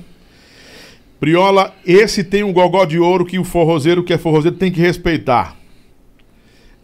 Briola, 1.19 1.73
esse 1.85 2.23
tem 2.23 2.43
um 2.43 2.53
gogó 2.53 2.85
de 2.85 2.99
ouro 2.99 3.25
que 3.25 3.39
o 3.39 3.43
forrozeiro 3.43 4.03
que 4.03 4.13
é 4.13 4.17
forrozeiro 4.17 4.57
tem 4.57 4.71
que 4.71 4.79
respeitar. 4.79 5.55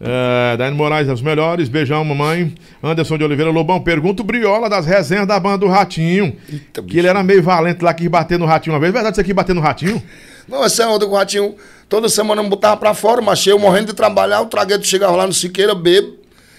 É, 0.04 0.56
Daiane 0.56 0.76
Moraes, 0.76 1.08
os 1.08 1.22
melhores. 1.22 1.68
Beijão, 1.68 2.04
mamãe. 2.04 2.52
Anderson 2.82 3.16
de 3.16 3.22
Oliveira 3.22 3.52
Lobão, 3.52 3.80
pergunta 3.80 4.20
o 4.20 4.24
Briola 4.24 4.68
das 4.68 4.84
resenhas 4.84 5.28
da 5.28 5.38
banda 5.38 5.58
do 5.58 5.68
Ratinho. 5.68 6.36
Eita, 6.52 6.82
que 6.82 6.98
ele 6.98 7.06
era 7.06 7.22
meio 7.22 7.40
valente 7.40 7.84
lá, 7.84 7.94
que 7.94 8.08
bater 8.08 8.36
no 8.36 8.44
Ratinho 8.44 8.74
uma 8.74 8.80
vez. 8.80 8.92
Verdade, 8.92 9.14
você 9.14 9.22
quis 9.22 9.32
bater 9.32 9.54
no 9.54 9.60
Ratinho? 9.60 10.02
Não, 10.48 10.64
essa 10.64 10.88
onda 10.88 11.06
com 11.06 11.12
o 11.12 11.16
Ratinho, 11.16 11.54
toda 11.88 12.08
semana 12.08 12.42
eu 12.42 12.48
botava 12.48 12.76
pra 12.76 12.94
fora, 12.94 13.22
mas 13.22 13.46
eu 13.46 13.60
morrendo 13.60 13.86
de 13.86 13.92
trabalhar, 13.94 14.40
o 14.40 14.46
tragueto 14.46 14.84
chegava 14.84 15.14
lá 15.14 15.24
no 15.24 15.32
Siqueira, 15.32 15.72
bebo, 15.72 16.16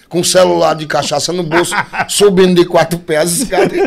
com 0.08 0.20
o 0.20 0.24
celular 0.24 0.74
de 0.74 0.86
cachaça 0.86 1.30
no 1.34 1.42
bolso, 1.42 1.74
subindo 2.08 2.54
de 2.54 2.66
quatro 2.66 2.98
pés, 2.98 3.40
escadas. 3.40 3.78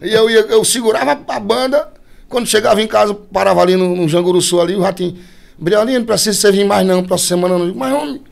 E 0.00 0.08
eu, 0.08 0.30
ia, 0.30 0.40
eu 0.42 0.64
segurava 0.64 1.18
a 1.26 1.40
banda, 1.40 1.88
quando 2.28 2.46
chegava 2.46 2.80
em 2.80 2.86
casa, 2.86 3.12
parava 3.12 3.60
ali 3.60 3.74
no, 3.74 3.96
no 3.96 4.08
Janguruçu 4.08 4.60
ali, 4.60 4.76
o 4.76 4.80
Ratinho, 4.80 5.18
Briolinho, 5.58 5.98
não 5.98 6.06
precisa 6.06 6.38
você 6.38 6.52
vir 6.52 6.64
mais 6.64 6.86
não, 6.86 7.02
próxima 7.02 7.36
semana 7.36 7.62
não. 7.62 7.74
Mas, 7.74 7.92
homem, 7.92 8.22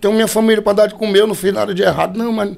tenho 0.00 0.14
minha 0.14 0.28
família 0.28 0.62
pra 0.62 0.72
dar 0.72 0.86
de 0.86 0.94
comer, 0.94 1.20
eu 1.20 1.26
não 1.26 1.34
fiz 1.34 1.52
nada 1.52 1.74
de 1.74 1.82
errado, 1.82 2.16
não, 2.16 2.32
mas... 2.32 2.52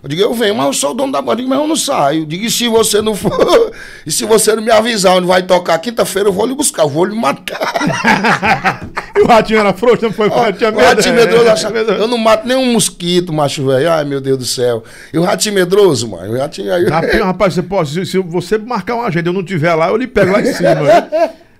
Eu 0.00 0.08
digo, 0.08 0.22
eu 0.22 0.32
venho, 0.32 0.54
mas 0.54 0.66
eu 0.66 0.72
sou 0.72 0.90
o 0.92 0.94
dono 0.94 1.10
da 1.10 1.20
banda. 1.20 1.32
Eu 1.32 1.36
digo, 1.38 1.48
mas 1.48 1.58
eu 1.58 1.66
não 1.66 1.74
saio. 1.74 2.22
Eu 2.22 2.26
digo, 2.26 2.44
e 2.44 2.50
se 2.50 2.68
você 2.68 3.02
não 3.02 3.16
for, 3.16 3.72
e 4.06 4.12
se 4.12 4.24
você 4.24 4.54
não 4.54 4.62
me 4.62 4.70
avisar 4.70 5.16
onde 5.16 5.26
vai 5.26 5.42
tocar 5.42 5.76
quinta-feira, 5.80 6.28
eu 6.28 6.32
vou 6.32 6.46
lhe 6.46 6.54
buscar, 6.54 6.84
eu 6.84 6.88
vou 6.88 7.04
lhe 7.04 7.14
matar. 7.16 7.58
E 9.18 9.20
o 9.20 9.26
Ratinho 9.26 9.58
era 9.58 9.72
frouxo, 9.72 10.04
não 10.04 10.12
foi? 10.12 10.30
Tinha 10.52 10.70
o 10.70 10.76
medo. 10.76 10.86
ratinho 10.86 11.14
medroso, 11.16 11.66
eu 11.98 12.06
não 12.06 12.16
mato 12.16 12.46
nenhum 12.46 12.72
mosquito, 12.72 13.32
macho 13.32 13.66
velho. 13.66 13.90
Ai, 13.90 14.04
meu 14.04 14.20
Deus 14.20 14.38
do 14.38 14.44
céu. 14.44 14.84
E 15.12 15.18
o 15.18 15.22
ratinho 15.24 15.56
medroso, 15.56 16.06
mano. 16.06 16.32
O 16.32 16.38
ratinho 16.38 16.72
aí. 16.72 16.84
Rapaz, 16.84 17.18
rapaz, 17.18 17.54
você 17.54 17.62
pode, 17.64 17.90
se, 17.90 18.06
se 18.06 18.18
você 18.18 18.56
marcar 18.58 18.94
uma 18.94 19.08
agenda 19.08 19.28
e 19.28 19.30
eu 19.30 19.34
não 19.34 19.42
tiver 19.42 19.74
lá, 19.74 19.88
eu 19.88 19.96
lhe 19.96 20.06
pego 20.06 20.30
lá 20.30 20.40
em 20.40 20.52
cima. 20.52 20.70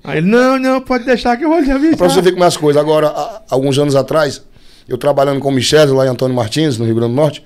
Aí 0.04 0.18
ele, 0.18 0.30
não, 0.30 0.56
não, 0.56 0.80
pode 0.80 1.04
deixar 1.04 1.36
que 1.36 1.44
eu 1.44 1.48
vou 1.48 1.58
lhe 1.58 1.70
avisar. 1.72 1.96
Pra 1.96 2.08
você 2.08 2.22
ver 2.22 2.30
como 2.30 2.44
é 2.44 2.46
as 2.46 2.56
coisas. 2.56 2.80
Agora, 2.80 3.08
há- 3.08 3.42
alguns 3.50 3.76
anos 3.76 3.96
atrás, 3.96 4.40
eu 4.88 4.96
trabalhando 4.98 5.40
com 5.40 5.48
o 5.48 5.52
Michel 5.52 5.94
lá 5.94 6.06
em 6.06 6.08
Antônio 6.08 6.34
Martins, 6.34 6.78
no 6.78 6.84
Rio 6.84 6.94
Grande 6.94 7.12
do 7.12 7.16
Norte, 7.16 7.44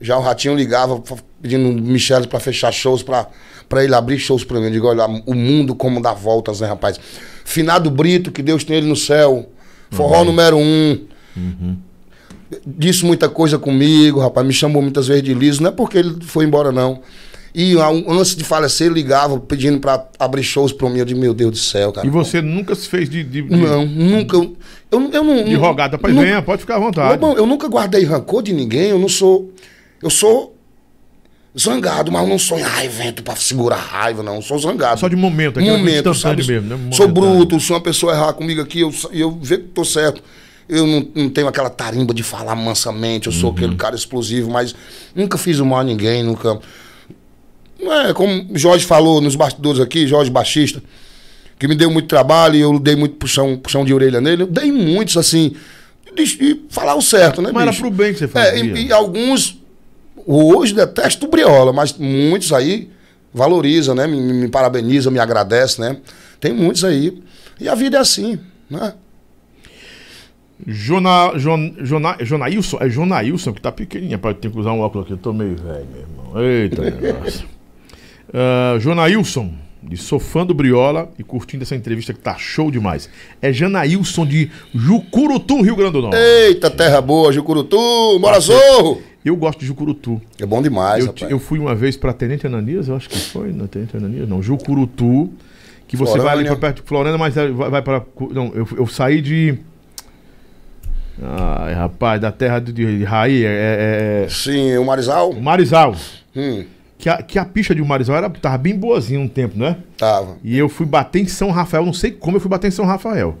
já 0.00 0.16
o 0.16 0.20
Ratinho 0.20 0.54
ligava 0.54 1.02
pedindo 1.42 1.68
o 1.68 1.72
Michel 1.72 2.26
pra 2.28 2.38
fechar 2.40 2.72
shows, 2.72 3.02
pra, 3.02 3.26
pra 3.68 3.82
ele 3.84 3.94
abrir 3.94 4.18
shows 4.18 4.44
pra 4.44 4.58
mim. 4.58 4.66
Eu 4.66 4.70
digo, 4.72 4.86
olha, 4.86 5.06
o 5.26 5.34
mundo 5.34 5.74
como 5.74 6.00
dá 6.00 6.12
voltas, 6.12 6.60
né, 6.60 6.66
rapaz? 6.68 6.98
Finado 7.44 7.90
Brito, 7.90 8.30
que 8.32 8.42
Deus 8.42 8.64
tem 8.64 8.76
ele 8.76 8.86
no 8.86 8.96
céu. 8.96 9.48
Forró 9.90 10.18
Uhum. 10.20 10.24
número 10.24 10.56
um. 10.58 10.98
Disse 12.66 13.04
muita 13.04 13.28
coisa 13.28 13.58
comigo, 13.58 14.20
rapaz. 14.20 14.46
Me 14.46 14.52
chamou 14.52 14.80
muitas 14.82 15.06
vezes 15.08 15.22
de 15.22 15.34
liso. 15.34 15.62
Não 15.62 15.70
é 15.70 15.72
porque 15.72 15.98
ele 15.98 16.16
foi 16.22 16.44
embora, 16.44 16.70
não. 16.70 17.00
E 17.54 17.76
antes 18.08 18.34
de 18.34 18.42
falecer, 18.42 18.90
ligava 18.90 19.38
pedindo 19.38 19.78
pra 19.78 20.04
abrir 20.18 20.42
shows 20.42 20.72
pra 20.72 20.90
mim. 20.90 20.98
Eu 20.98 21.04
digo, 21.04 21.20
meu 21.20 21.32
Deus 21.32 21.52
do 21.52 21.56
céu, 21.58 21.92
cara. 21.92 22.04
E 22.04 22.10
você 22.10 22.42
nunca 22.42 22.74
se 22.74 22.88
fez 22.88 23.08
de, 23.08 23.22
de, 23.22 23.42
de, 23.42 23.56
Não, 23.56 23.86
nunca. 23.86 24.36
Eu, 24.36 24.56
eu, 24.90 25.10
eu 25.12 25.22
não. 25.24 25.44
de 25.44 25.54
rogada. 25.54 25.96
Pois 25.96 26.12
venha, 26.16 26.42
pode 26.42 26.62
ficar 26.62 26.76
à 26.76 26.78
vontade. 26.80 27.10
Lobão, 27.12 27.36
eu 27.36 27.46
nunca 27.46 27.68
guardei 27.68 28.02
rancor 28.04 28.42
de 28.42 28.52
ninguém. 28.52 28.88
Eu 28.90 28.98
não 28.98 29.08
sou. 29.08 29.52
Eu 30.02 30.10
sou 30.10 30.52
zangado, 31.56 32.10
mas 32.10 32.22
eu 32.22 32.28
não 32.28 32.38
sou 32.38 32.58
em 32.58 32.62
raivento 32.62 33.22
pra 33.22 33.36
segurar 33.36 33.76
raiva, 33.76 34.22
não. 34.22 34.36
Eu 34.36 34.42
sou 34.42 34.58
zangado. 34.58 34.98
Só 34.98 35.06
de 35.06 35.14
momento, 35.14 35.54
coisa 35.54 35.70
momento, 35.78 36.12
sabe? 36.12 36.44
mesmo, 36.44 36.68
né? 36.68 36.90
Sou 36.92 37.06
bruto, 37.06 37.60
se 37.60 37.70
uma 37.70 37.80
pessoa 37.80 38.12
errar 38.12 38.32
comigo 38.32 38.60
aqui, 38.60 38.80
eu, 38.80 38.92
eu 39.12 39.30
vejo 39.40 39.62
que 39.62 39.68
tô 39.68 39.84
certo. 39.84 40.20
Eu 40.68 40.86
não, 40.86 41.08
não 41.14 41.28
tenho 41.30 41.46
aquela 41.46 41.70
tarimba 41.70 42.12
de 42.12 42.22
falar 42.24 42.56
mansamente, 42.56 43.26
eu 43.28 43.32
sou 43.32 43.50
Uhum. 43.50 43.56
aquele 43.56 43.76
cara 43.76 43.94
explosivo, 43.94 44.50
mas 44.50 44.74
nunca 45.14 45.38
fiz 45.38 45.60
o 45.60 45.66
mal 45.66 45.80
a 45.80 45.84
ninguém, 45.84 46.22
nunca. 46.24 46.58
É, 47.92 48.12
como 48.12 48.52
o 48.52 48.58
Jorge 48.58 48.84
falou 48.84 49.20
nos 49.20 49.36
bastidores 49.36 49.80
aqui, 49.80 50.06
Jorge 50.06 50.30
Baixista, 50.30 50.82
que 51.58 51.66
me 51.68 51.74
deu 51.74 51.90
muito 51.90 52.08
trabalho 52.08 52.56
e 52.56 52.60
eu 52.60 52.78
dei 52.78 52.96
muito 52.96 53.16
puxão, 53.16 53.56
puxão 53.56 53.84
de 53.84 53.92
orelha 53.94 54.20
nele. 54.20 54.42
Eu 54.42 54.46
dei 54.46 54.70
muitos, 54.72 55.16
assim, 55.16 55.54
de, 56.14 56.24
de 56.24 56.60
falar 56.70 56.94
o 56.94 57.02
certo, 57.02 57.40
né, 57.42 57.50
Mas 57.52 57.62
era 57.62 57.70
bicho? 57.70 57.82
pro 57.82 57.90
bem 57.90 58.12
que 58.12 58.18
você 58.18 58.24
É, 58.24 58.28
fazia. 58.28 58.64
e, 58.64 58.86
e 58.86 58.92
alguns, 58.92 59.58
hoje 60.26 60.74
detesto 60.74 61.26
o 61.26 61.28
Briola, 61.30 61.72
mas 61.72 61.92
muitos 61.96 62.52
aí 62.52 62.90
valoriza, 63.32 63.94
né? 63.94 64.06
Me, 64.06 64.20
me 64.20 64.48
parabeniza, 64.48 65.10
me 65.10 65.18
agradece, 65.18 65.80
né? 65.80 65.96
Tem 66.40 66.52
muitos 66.52 66.84
aí. 66.84 67.20
E 67.60 67.68
a 67.68 67.74
vida 67.74 67.96
é 67.96 68.00
assim, 68.00 68.38
né? 68.70 68.94
Jona, 70.66 71.32
Jon, 71.36 71.74
Jona, 71.82 72.16
Jonailson, 72.20 72.78
é 72.80 72.88
Jonailson 72.88 73.52
que 73.52 73.60
tá 73.60 73.72
pequenininha, 73.72 74.18
para 74.18 74.32
ter 74.34 74.50
que 74.50 74.58
usar 74.58 74.72
um 74.72 74.80
óculos 74.80 75.04
aqui, 75.04 75.12
eu 75.14 75.18
tô 75.18 75.32
meio 75.32 75.56
velho, 75.56 75.86
meu 75.92 76.00
irmão. 76.00 76.42
Eita, 76.42 76.82
negócio. 76.90 77.46
Uh, 78.34 78.80
Jonailson, 78.80 79.52
de 79.80 79.96
sou 79.96 80.18
fã 80.18 80.44
do 80.44 80.52
Briola 80.52 81.08
e 81.16 81.22
curtindo 81.22 81.62
essa 81.62 81.76
entrevista 81.76 82.12
que 82.12 82.18
tá 82.18 82.36
show 82.36 82.68
demais. 82.70 83.08
É 83.40 83.52
Janailson 83.52 84.26
de 84.26 84.50
Jucurutu, 84.74 85.62
Rio 85.62 85.76
Grande 85.76 85.92
do 85.92 86.02
Norte. 86.02 86.16
Eita, 86.16 86.68
terra 86.68 87.00
boa, 87.00 87.32
Jucurutu, 87.32 88.18
bora 88.18 88.40
zorro! 88.40 89.00
Eu 89.24 89.36
gosto 89.36 89.60
de 89.60 89.66
Jucurutu. 89.66 90.20
É 90.38 90.44
bom 90.44 90.60
demais, 90.60 91.04
Eu, 91.04 91.12
rapaz. 91.12 91.30
eu 91.30 91.38
fui 91.38 91.58
uma 91.58 91.74
vez 91.74 91.96
para 91.96 92.12
Tenente 92.12 92.46
Ananias, 92.46 92.88
eu 92.88 92.96
acho 92.96 93.08
que 93.08 93.18
foi, 93.18 93.52
não 93.52 93.66
Tenente 93.66 93.96
Ananias, 93.96 94.28
não, 94.28 94.42
Jucurutu, 94.42 95.30
que 95.86 95.96
você 95.96 96.18
vai 96.18 96.32
ali 96.32 96.44
Florânia. 96.44 96.50
para 96.50 96.56
perto 96.56 96.82
de 96.82 96.88
Florenda, 96.88 97.18
mas 97.18 97.34
vai, 97.34 97.70
vai 97.70 97.82
para 97.82 98.02
não, 98.32 98.52
eu, 98.54 98.66
eu 98.76 98.86
saí 98.86 99.22
de 99.22 99.56
Ai, 101.22 101.74
rapaz, 101.74 102.20
da 102.20 102.32
terra 102.32 102.58
de, 102.58 102.72
de 102.72 103.04
Raí, 103.04 103.44
é, 103.44 103.48
é, 103.48 104.24
é 104.24 104.28
Sim, 104.28 104.76
o 104.76 104.84
Marizal? 104.84 105.32
Marizal. 105.34 105.94
Hum, 106.34 106.64
Que 106.96 107.08
a, 107.08 107.22
que 107.22 107.38
a 107.38 107.44
picha 107.44 107.74
de 107.74 107.82
Marizal 107.82 108.16
era, 108.16 108.30
tava 108.30 108.56
bem 108.56 108.76
boazinha 108.78 109.18
um 109.20 109.28
tempo, 109.28 109.58
né? 109.58 109.76
tava. 109.98 110.36
E 110.44 110.56
eu 110.56 110.68
fui 110.68 110.86
bater 110.86 111.20
em 111.22 111.26
São 111.26 111.50
Rafael, 111.50 111.84
não 111.84 111.92
sei 111.92 112.10
como 112.12 112.36
eu 112.36 112.40
fui 112.40 112.48
bater 112.48 112.68
em 112.68 112.70
São 112.70 112.84
Rafael. 112.84 113.36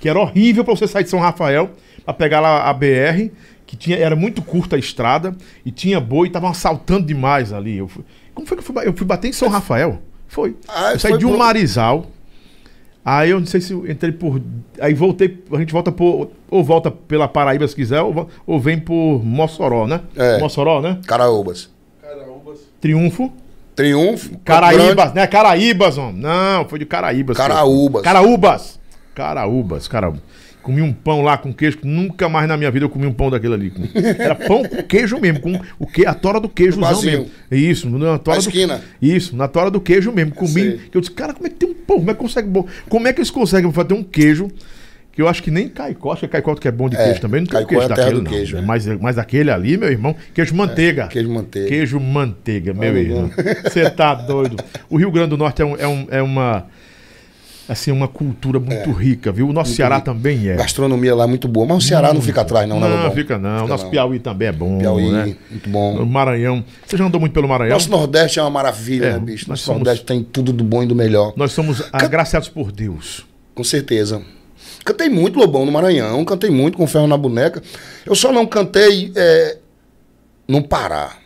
Que 0.00 0.08
era 0.08 0.18
horrível 0.20 0.64
pra 0.64 0.74
você 0.76 0.86
sair 0.86 1.04
de 1.04 1.10
São 1.10 1.18
Rafael 1.18 1.70
pra 2.04 2.14
pegar 2.14 2.40
lá 2.40 2.68
a 2.68 2.72
BR, 2.72 3.30
que 3.66 3.76
tinha, 3.76 3.96
era 3.96 4.14
muito 4.14 4.40
curta 4.42 4.76
a 4.76 4.78
estrada, 4.78 5.34
e 5.64 5.70
tinha 5.70 5.98
boi, 6.00 6.26
e 6.26 6.30
estavam 6.30 6.48
assaltando 6.50 7.06
demais 7.06 7.52
ali. 7.52 7.78
Eu 7.78 7.88
fui- 7.88 8.04
como 8.34 8.46
foi 8.46 8.56
que 8.58 8.62
eu 8.62 8.66
fui, 8.74 8.86
eu 8.88 8.92
fui 8.92 9.06
bater 9.06 9.28
em 9.28 9.32
São 9.32 9.48
Rafael? 9.48 10.00
Foi. 10.28 10.56
Ah, 10.68 10.92
eu 10.92 10.98
saí 10.98 11.18
de 11.18 11.24
um 11.26 11.30
pro- 11.30 11.38
Marizal. 11.38 12.06
Aí 13.04 13.30
eu 13.30 13.40
não 13.40 13.46
sei 13.46 13.60
se 13.60 13.72
entrei 13.72 14.12
por. 14.12 14.40
Aí 14.80 14.92
voltei. 14.92 15.42
A 15.50 15.58
gente 15.58 15.72
volta 15.72 15.90
por. 15.90 16.30
Ou 16.50 16.62
volta 16.62 16.90
pela 16.90 17.26
Paraíba 17.26 17.66
se 17.66 17.74
quiser, 17.74 18.02
ou, 18.02 18.28
ou 18.46 18.60
vem 18.60 18.78
por 18.78 19.24
Mossoró, 19.24 19.86
né? 19.86 20.02
É. 20.14 20.38
Mossoró, 20.38 20.80
né? 20.82 20.98
Caraúbas. 21.06 21.70
Triunfo. 22.80 23.32
Triunfo. 23.74 24.38
Caraíbas, 24.44 24.94
Grande, 24.94 25.14
né? 25.14 25.26
Caraíbas, 25.26 25.98
homem. 25.98 26.20
Não, 26.20 26.68
foi 26.68 26.78
de 26.78 26.86
Caraíbas. 26.86 27.36
Caraúbas. 27.36 28.02
Caraúbas. 28.02 28.80
Caraúbas, 29.14 29.88
cara. 29.88 30.12
Comi 30.62 30.82
um 30.82 30.92
pão 30.92 31.22
lá 31.22 31.38
com 31.38 31.52
queijo, 31.52 31.78
que 31.78 31.86
nunca 31.86 32.28
mais 32.28 32.46
na 32.46 32.56
minha 32.56 32.70
vida 32.70 32.84
eu 32.84 32.90
comi 32.90 33.06
um 33.06 33.12
pão 33.12 33.30
daquele 33.30 33.54
ali. 33.54 33.72
Era 34.18 34.34
pão 34.34 34.62
com 34.64 34.82
queijo 34.82 35.18
mesmo, 35.18 35.40
com 35.40 35.58
o 35.78 35.86
que, 35.86 36.04
a 36.04 36.12
tora 36.12 36.38
do 36.38 36.50
Vazio. 36.78 37.10
mesmo. 37.10 37.30
Isso, 37.50 37.88
na 37.88 38.18
tora 38.18 38.36
Na 38.36 38.42
do, 38.42 38.48
esquina. 38.48 38.82
Isso, 39.00 39.34
na 39.36 39.48
tora 39.48 39.70
do 39.70 39.80
queijo 39.80 40.12
mesmo. 40.12 40.34
Comi. 40.34 40.50
sei. 40.52 40.80
Eu 40.92 41.00
disse, 41.00 41.12
cara, 41.12 41.32
como 41.32 41.46
é 41.46 41.50
que 41.50 41.56
tem 41.56 41.70
um 41.70 41.74
pão? 41.74 41.96
Como 41.98 42.10
é 42.10 42.14
que 42.14 42.20
consegue? 42.20 42.48
Como 42.88 43.08
é 43.08 43.12
que 43.12 43.20
eles 43.20 43.30
conseguem 43.30 43.72
fazer 43.72 43.94
um 43.94 44.02
queijo? 44.02 44.50
Que 45.18 45.22
eu 45.22 45.26
acho 45.26 45.42
que 45.42 45.50
nem 45.50 45.68
Caicó, 45.68 46.12
acho 46.12 46.20
que 46.20 46.28
Caicó 46.28 46.54
que 46.54 46.68
é 46.68 46.70
bom 46.70 46.88
de 46.88 46.94
É, 46.94 47.02
queijo 47.06 47.20
também, 47.20 47.40
não 47.40 47.48
tem 47.48 47.66
queijo 47.66 47.82
é 47.82 47.88
daquele, 47.88 48.18
não. 48.20 48.24
queijo, 48.30 48.56
É 48.56 48.60
é. 48.60 48.62
Mas, 48.62 48.86
mas 48.86 49.18
aquele 49.18 49.50
ali, 49.50 49.76
meu 49.76 49.90
irmão, 49.90 50.14
queijo 50.32 50.54
manteiga. 50.54 51.08
Queijo 51.08 51.28
manteiga. 51.28 51.66
Queijo 51.68 51.98
manteiga, 51.98 52.72
meu 52.72 52.96
irmão. 52.96 53.28
Você 53.64 53.90
tá 53.90 54.14
doido. 54.14 54.62
O 54.88 54.96
Rio 54.96 55.10
Grande 55.10 55.30
do 55.30 55.36
Norte 55.36 55.60
é, 55.60 55.64
um- 55.64 55.74
é 55.76 55.88
um- 55.88 56.06
é 56.08 56.22
uma. 56.22 56.66
Assim, 57.68 57.90
uma 57.90 58.06
cultura 58.06 58.60
muito 58.60 58.92
rica, 58.92 59.32
viu? 59.32 59.48
O 59.48 59.52
nosso 59.52 59.72
Ceará 59.74 59.96
rica. 59.96 60.04
também 60.04 60.48
é. 60.50 60.54
Gastronomia 60.54 61.16
lá 61.16 61.24
é 61.24 61.26
muito 61.26 61.48
boa. 61.48 61.66
Mas 61.66 61.78
o 61.78 61.80
Ceará 61.88 62.14
não 62.14 62.22
fica 62.22 62.42
atrás, 62.42 62.68
não, 62.68 62.78
né, 62.78 62.88
não, 62.88 62.96
Lobão? 62.98 63.10
fica 63.10 63.36
não. 63.36 63.64
O 63.64 63.68
nosso 63.68 63.84
não. 63.86 63.90
Piauí 63.90 64.20
também 64.20 64.46
é 64.46 64.52
bom, 64.52 64.78
Piauí, 64.78 65.10
né? 65.10 65.34
muito 65.50 65.66
O 65.68 65.72
bom. 65.72 66.04
Maranhão. 66.06 66.64
Você 66.86 66.96
já 66.96 67.04
andou 67.04 67.20
muito 67.20 67.32
pelo 67.32 67.48
Maranhão? 67.48 67.72
Nosso 67.74 67.90
Nordeste 67.90 68.38
é 68.38 68.42
uma 68.42 68.50
maravilha, 68.50 69.04
É, 69.06 69.12
né, 69.14 69.18
bicho? 69.18 69.48
Nosso 69.50 69.64
somos- 69.64 69.80
Nordeste 69.82 70.06
tem 70.06 70.22
tudo 70.22 70.52
do 70.52 70.62
bom 70.62 70.84
e 70.84 70.86
do 70.86 70.94
melhor. 70.94 71.32
Nós 71.36 71.50
somos 71.50 71.82
agraciados 71.92 72.48
por 72.48 72.70
Deus. 72.70 73.26
Com 73.56 73.64
certeza. 73.64 74.22
Cantei 74.84 75.08
muito 75.08 75.38
Lobão 75.38 75.66
no 75.66 75.72
Maranhão, 75.72 76.24
cantei 76.24 76.50
muito 76.50 76.78
com 76.78 76.86
ferro 76.86 77.06
na 77.06 77.16
boneca. 77.16 77.62
Eu 78.06 78.14
só 78.14 78.32
não 78.32 78.46
cantei 78.46 79.12
é, 79.14 79.58
no 80.46 80.62
Pará. 80.62 81.16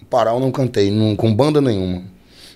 No 0.00 0.06
Pará 0.06 0.32
eu 0.32 0.40
não 0.40 0.50
cantei, 0.50 0.90
não- 0.90 1.16
com 1.16 1.34
banda 1.34 1.60
nenhuma. 1.60 2.02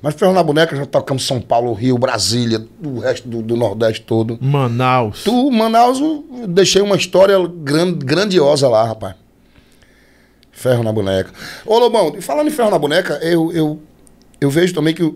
Mas 0.03 0.15
ferro 0.15 0.33
na 0.33 0.43
boneca 0.43 0.75
já 0.75 0.87
tocamos 0.87 1.27
São 1.27 1.41
Paulo, 1.41 1.73
Rio, 1.75 1.99
Brasília, 1.99 2.67
o 2.85 2.99
resto 3.01 3.29
do, 3.29 3.43
do 3.43 3.57
Nordeste 3.57 4.01
todo. 4.03 4.39
Manaus. 4.41 5.25
Tu, 5.25 5.51
Manaus, 5.51 6.01
eu 6.01 6.25
deixei 6.49 6.81
uma 6.81 6.97
história 6.97 7.37
gran- 7.63 7.93
grandiosa 7.93 8.67
lá, 8.69 8.85
rapaz. 8.87 9.15
Ferro 10.53 10.83
na 10.83 10.93
boneca. 10.93 11.31
Ô, 11.67 11.79
Lobão, 11.79 12.15
falando 12.21 12.49
em 12.49 12.51
ferro 12.51 12.71
na 12.71 12.79
boneca, 12.79 13.15
eu, 13.23 13.53
eu, 13.53 13.81
eu 14.41 14.51
vejo 14.51 14.75
também 14.75 14.95
que 14.95 15.15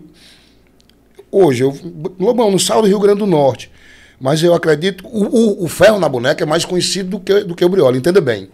hoje, 1.31 1.63
eu, 1.63 1.75
Lobão, 2.19 2.49
não 2.51 2.59
saio 2.59 2.81
do 2.83 2.87
Rio 2.87 2.99
Grande 2.99 3.19
do 3.19 3.27
Norte, 3.27 3.71
mas 4.19 4.41
eu 4.43 4.53
acredito, 4.53 5.05
o, 5.07 5.23
o, 5.25 5.65
o 5.65 5.67
ferro 5.67 5.99
na 5.99 6.07
boneca 6.09 6.43
é 6.43 6.47
mais 6.47 6.63
conhecido 6.65 7.09
do 7.11 7.19
que, 7.19 7.43
do 7.43 7.55
que 7.55 7.63
o 7.65 7.69
Briola, 7.69 7.97
entenda 7.97 8.21
bem. 8.21 8.49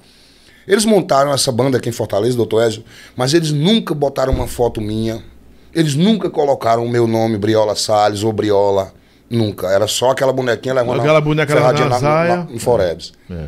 Eles 0.67 0.85
montaram 0.85 1.33
essa 1.33 1.51
banda 1.51 1.77
aqui 1.77 1.89
em 1.89 1.91
Fortaleza, 1.91 2.37
doutor 2.37 2.63
Ezio, 2.63 2.83
mas 3.15 3.33
eles 3.33 3.51
nunca 3.51 3.93
botaram 3.93 4.31
uma 4.33 4.47
foto 4.47 4.79
minha. 4.79 5.21
Eles 5.73 5.95
nunca 5.95 6.29
colocaram 6.29 6.85
o 6.85 6.89
meu 6.89 7.07
nome, 7.07 7.37
Briola 7.37 7.75
Salles 7.75 8.23
ou 8.23 8.31
Briola. 8.31 8.93
Nunca. 9.29 9.67
Era 9.67 9.87
só 9.87 10.11
aquela 10.11 10.33
bonequinha 10.33 10.73
levando 10.75 10.99
Aquela 10.99 11.21
boneca 11.21 11.53
ferradinha 11.53 11.85
levando 11.85 12.05
a 12.05 12.09
saia. 12.11 12.47
em 12.51 12.59
Forebs. 12.59 13.13
É. 13.29 13.45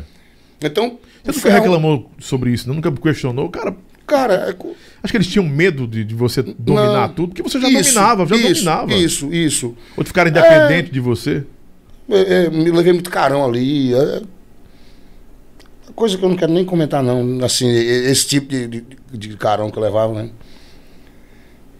Então, 0.62 0.98
Você 1.22 1.30
nunca 1.30 1.40
ferro- 1.40 1.54
reclamou 1.62 2.10
sobre 2.18 2.50
isso, 2.50 2.66
não? 2.66 2.76
nunca 2.76 2.90
questionou? 2.90 3.48
Cara, 3.50 3.76
Cara, 4.06 4.34
é 4.34 4.56
acho 5.02 5.10
que 5.12 5.16
eles 5.16 5.26
tinham 5.26 5.46
medo 5.46 5.86
de, 5.86 6.04
de 6.04 6.14
você 6.14 6.42
dominar 6.42 7.08
Não. 7.08 7.14
tudo, 7.14 7.28
porque 7.28 7.42
você 7.42 7.58
já 7.58 7.68
Isso, 7.70 7.94
dominava, 7.94 8.26
já 8.26 8.36
isso, 8.36 8.64
dominava. 8.64 8.92
Isso, 8.94 9.32
isso. 9.32 9.74
Ou 9.96 10.02
de 10.04 10.08
ficar 10.08 10.26
independente 10.26 10.90
de 10.90 11.00
você. 11.00 11.42
É, 12.08 12.44
é, 12.44 12.50
me 12.50 12.70
levei 12.70 12.92
muito 12.92 13.10
carão 13.10 13.44
ali. 13.44 13.94
É, 13.94 14.22
coisa 15.94 16.18
que 16.18 16.24
eu 16.24 16.28
não 16.28 16.36
quero 16.36 16.52
nem 16.52 16.64
comentar, 16.64 17.02
não. 17.02 17.44
Assim, 17.44 17.68
esse 17.68 18.26
tipo 18.26 18.48
de, 18.48 18.66
de, 18.66 18.84
de 19.12 19.36
carão 19.36 19.70
que 19.70 19.78
eu 19.78 19.82
levava, 19.82 20.14
né? 20.14 20.30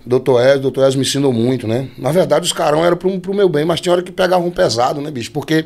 Doutor 0.07 0.45
Ez, 0.45 0.61
doutor 0.61 0.87
Ez 0.87 0.95
me 0.95 1.03
ensinou 1.03 1.33
muito, 1.33 1.67
né? 1.67 1.89
Na 1.97 2.13
verdade, 2.13 2.45
os 2.45 2.53
carão 2.53 2.85
eram 2.85 2.97
pro, 2.97 3.19
pro 3.21 3.35
meu 3.35 3.49
bem, 3.49 3.65
mas 3.65 3.81
tinha 3.81 3.93
hora 3.93 4.03
que 4.03 4.13
pegavam 4.13 4.51
pesado, 4.51 5.01
né, 5.01 5.11
bicho? 5.11 5.33
Porque 5.33 5.65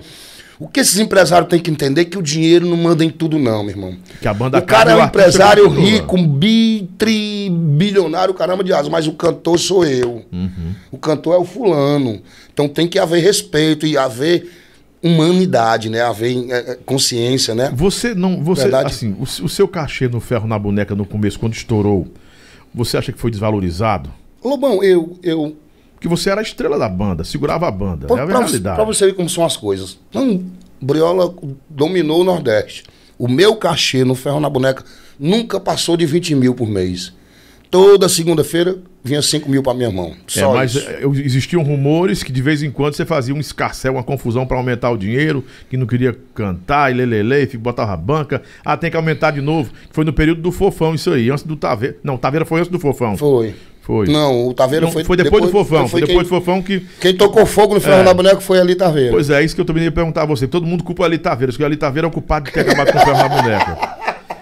o 0.60 0.66
que 0.66 0.80
esses 0.80 0.98
empresários 0.98 1.48
têm 1.48 1.60
que 1.60 1.70
entender 1.70 2.00
é 2.00 2.04
que 2.04 2.18
o 2.18 2.22
dinheiro 2.22 2.66
não 2.66 2.76
manda 2.76 3.04
em 3.04 3.10
tudo, 3.10 3.38
não, 3.38 3.62
meu 3.62 3.70
irmão. 3.70 3.96
Que 4.20 4.26
a 4.26 4.34
banda 4.34 4.58
O 4.58 4.62
cara 4.62 4.90
é 4.90 4.96
um 4.96 5.04
empresário 5.04 5.68
rico, 5.68 6.16
um 6.16 6.26
bi, 6.26 6.88
tri, 6.98 7.48
bilionário, 7.48 8.34
caramba 8.34 8.64
de 8.64 8.72
asa, 8.72 8.90
mas 8.90 9.06
o 9.06 9.12
cantor 9.12 9.56
sou 9.58 9.86
eu. 9.86 10.24
Uhum. 10.32 10.74
O 10.90 10.98
cantor 10.98 11.34
é 11.34 11.38
o 11.38 11.44
fulano. 11.44 12.20
Então 12.52 12.68
tem 12.68 12.88
que 12.88 12.98
haver 12.98 13.22
respeito 13.22 13.86
e 13.86 13.96
haver 13.96 14.50
humanidade, 15.00 15.88
né? 15.88 16.02
Haver 16.02 16.50
é, 16.50 16.72
é, 16.72 16.78
consciência, 16.84 17.54
né? 17.54 17.70
Você 17.72 18.12
não. 18.12 18.42
Você, 18.42 18.62
Verdade. 18.62 18.86
assim, 18.86 19.12
o, 19.12 19.22
o 19.22 19.48
seu 19.48 19.68
cachê 19.68 20.08
no 20.08 20.18
ferro 20.18 20.48
na 20.48 20.58
boneca 20.58 20.92
no 20.92 21.06
começo, 21.06 21.38
quando 21.38 21.54
estourou, 21.54 22.08
você 22.74 22.96
acha 22.96 23.12
que 23.12 23.18
foi 23.20 23.30
desvalorizado? 23.30 24.10
Lobão, 24.44 24.82
eu. 24.82 25.16
eu 25.22 25.56
Porque 25.98 26.06
você 26.08 26.30
era 26.30 26.40
a 26.40 26.42
estrela 26.42 26.78
da 26.78 26.88
banda, 26.88 27.24
segurava 27.24 27.66
a 27.66 27.70
banda. 27.72 28.06
pra, 28.06 28.18
é 28.18 28.22
a 28.22 28.26
pra- 28.26 28.38
realidade. 28.38 28.76
pra 28.76 28.84
você 28.84 29.06
ver 29.06 29.14
como 29.14 29.28
são 29.28 29.44
as 29.44 29.56
coisas. 29.56 29.98
Então, 30.10 30.44
Briola 30.80 31.34
dominou 31.68 32.20
o 32.20 32.24
Nordeste. 32.24 32.84
O 33.18 33.26
meu 33.26 33.56
cachê 33.56 34.04
no 34.04 34.14
Ferro 34.14 34.38
na 34.38 34.48
Boneca 34.48 34.84
nunca 35.18 35.58
passou 35.58 35.96
de 35.96 36.06
20 36.06 36.36
mil 36.36 36.54
por 36.54 36.68
mês. 36.68 37.12
Toda 37.70 38.08
segunda-feira 38.08 38.78
vinha 39.04 39.20
5 39.20 39.50
mil 39.50 39.62
pra 39.62 39.74
minha 39.74 39.90
mão. 39.90 40.14
É, 40.34 40.42
mas 40.46 40.74
existiam 41.24 41.62
rumores 41.62 42.22
que 42.22 42.32
de 42.32 42.40
vez 42.40 42.62
em 42.62 42.70
quando 42.70 42.94
você 42.94 43.04
fazia 43.04 43.34
um 43.34 43.38
escarcel, 43.40 43.92
uma 43.94 44.02
confusão 44.02 44.46
pra 44.46 44.56
aumentar 44.56 44.90
o 44.90 44.96
dinheiro, 44.96 45.44
que 45.68 45.76
não 45.76 45.86
queria 45.86 46.16
cantar, 46.34 46.90
e 46.90 46.94
lelele, 46.94 47.50
e 47.52 47.56
botava 47.58 47.92
a 47.92 47.96
banca. 47.96 48.40
Ah, 48.64 48.74
tem 48.76 48.90
que 48.90 48.96
aumentar 48.96 49.32
de 49.32 49.42
novo. 49.42 49.70
Foi 49.90 50.02
no 50.04 50.12
período 50.14 50.40
do 50.40 50.50
Fofão 50.50 50.94
isso 50.94 51.10
aí, 51.10 51.28
antes 51.30 51.44
do 51.44 51.56
Taveira. 51.56 51.96
Não, 52.02 52.16
Taveira 52.16 52.46
foi 52.46 52.60
antes 52.60 52.72
do 52.72 52.78
Fofão. 52.78 53.16
Foi. 53.18 53.54
Foi. 53.88 54.06
Não, 54.06 54.48
o 54.48 54.52
Taveira 54.52 54.84
Não, 54.84 54.92
foi, 54.92 55.02
foi 55.02 55.16
depois, 55.16 55.42
do 55.42 55.48
Fofão. 55.50 55.88
Foi 55.88 56.02
depois 56.02 56.18
quem, 56.18 56.22
do 56.24 56.28
Fofão 56.28 56.60
que. 56.62 56.80
quem 57.00 57.16
tocou 57.16 57.46
fogo 57.46 57.72
no 57.74 57.80
Ferro 57.80 58.00
É. 58.00 58.04
na 58.04 58.12
Boneca 58.12 58.38
foi 58.38 58.60
ali 58.60 58.74
Taveira. 58.74 59.10
Pois 59.12 59.30
é, 59.30 59.42
isso 59.42 59.54
que 59.54 59.62
eu 59.62 59.64
também 59.64 59.82
ia 59.84 59.90
perguntar 59.90 60.24
a 60.24 60.26
você. 60.26 60.46
Todo 60.46 60.66
mundo 60.66 60.84
culpa 60.84 61.04
o 61.04 61.06
Ali 61.06 61.16
Taveira, 61.16 61.50
porque 61.50 61.62
o 61.62 61.66
Ali 61.66 61.76
Taveira 61.78 62.06
é 62.06 62.10
o 62.10 62.12
culpado 62.12 62.44
de 62.44 62.52
ter 62.52 62.60
acabado 62.60 62.92
com 62.92 62.98
o 62.98 63.00
ferro 63.00 63.16
na 63.16 63.28
boneca. 63.30 63.78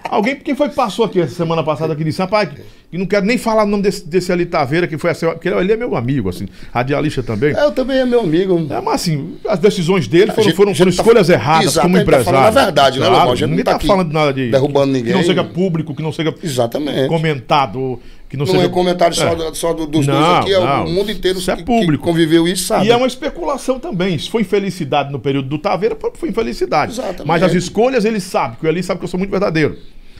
Alguém, 0.09 0.37
quem 0.37 0.55
foi 0.55 0.69
que 0.69 0.75
passou 0.75 1.03
aqui 1.05 1.19
essa 1.19 1.35
semana 1.35 1.61
passada 1.63 1.93
que 1.93 2.01
disse, 2.01 2.19
rapaz, 2.21 2.49
que 2.89 2.97
não 2.97 3.05
quero 3.05 3.25
nem 3.25 3.37
falar 3.37 3.63
o 3.63 3.67
nome 3.67 3.83
desse, 3.83 4.07
desse 4.07 4.31
Ali 4.31 4.45
Taveira, 4.45 4.87
que 4.87 4.97
foi 4.97 5.11
assim, 5.11 5.25
porque 5.27 5.49
ele 5.49 5.71
é 5.73 5.75
meu 5.75 5.97
amigo, 5.97 6.29
assim, 6.29 6.45
radialista 6.73 7.21
também. 7.21 7.53
É, 7.53 7.63
eu 7.65 7.71
também 7.71 7.97
é 7.99 8.05
meu 8.05 8.21
amigo. 8.21 8.67
É, 8.69 8.79
mas 8.79 8.95
assim, 8.95 9.35
as 9.47 9.59
decisões 9.59 10.07
dele 10.07 10.31
foram, 10.31 10.43
gente- 10.43 10.55
foram, 10.55 10.73
foram 10.75 10.91
tá- 10.91 10.95
escolhas 11.01 11.29
erradas 11.29 11.65
Exato, 11.73 11.87
como 11.87 11.97
tá 11.97 12.01
empresário. 12.03 12.31
falando 12.39 12.57
a 12.57 12.63
verdade, 12.65 12.99
né, 12.99 13.05
Claro, 13.05 13.19
Lobão? 13.19 13.33
A 13.33 13.35
gente 13.35 13.41
não 13.43 13.49
ninguém 13.49 13.65
tá 13.65 13.77
tá, 13.79 13.85
falando 13.85 14.11
nada 14.13 14.33
de. 14.33 14.49
derrubando 14.49 14.93
Que 14.93 14.97
ninguém. 14.99 15.13
não 15.13 15.23
seja 15.23 15.43
público, 15.43 15.93
que 15.93 16.01
não 16.01 16.13
seja 16.13 16.33
Exatamente. 16.41 17.09
comentado, 17.09 17.99
que 18.29 18.35
não, 18.37 18.45
Não 18.45 18.53
seja. 18.53 18.65
é 18.65 18.69
comentário 18.69 19.15
só, 19.15 19.27
É. 19.29 19.35
do- 19.35 19.55
só 19.55 19.73
do- 19.73 19.87
dos 19.87 20.05
Não, 20.05 20.13
dois 20.19 20.39
aqui, 20.39 20.53
é 20.53 20.59
não. 20.59 20.85
o 20.85 20.89
mundo 20.89 21.11
inteiro 21.11 21.39
Isso 21.39 21.49
é 21.49 21.55
que- 21.55 21.63
público. 21.63 22.03
que 22.03 22.09
conviveu 22.09 22.47
isso, 22.47 22.63
sabe? 22.65 22.87
E 22.87 22.91
é 22.91 22.95
uma 22.95 23.07
especulação 23.07 23.79
também. 23.79 24.17
Se 24.19 24.29
foi 24.29 24.41
infelicidade 24.41 25.11
no 25.11 25.19
período 25.19 25.47
do 25.47 25.57
Taveira, 25.57 25.97
foi 26.15 26.29
infelicidade. 26.29 26.91
Exatamente. 26.91 27.25
Mas 27.27 27.41
as 27.43 27.53
escolhas 27.53 28.03
ele 28.05 28.19
sabe, 28.19 28.55
porque 28.57 28.67
ele 28.67 28.83
sabe 28.83 28.99
que 28.99 29.05
eu 29.05 29.09
sou 29.09 29.17
muito 29.17 29.31
verdadeiro. 29.31 29.77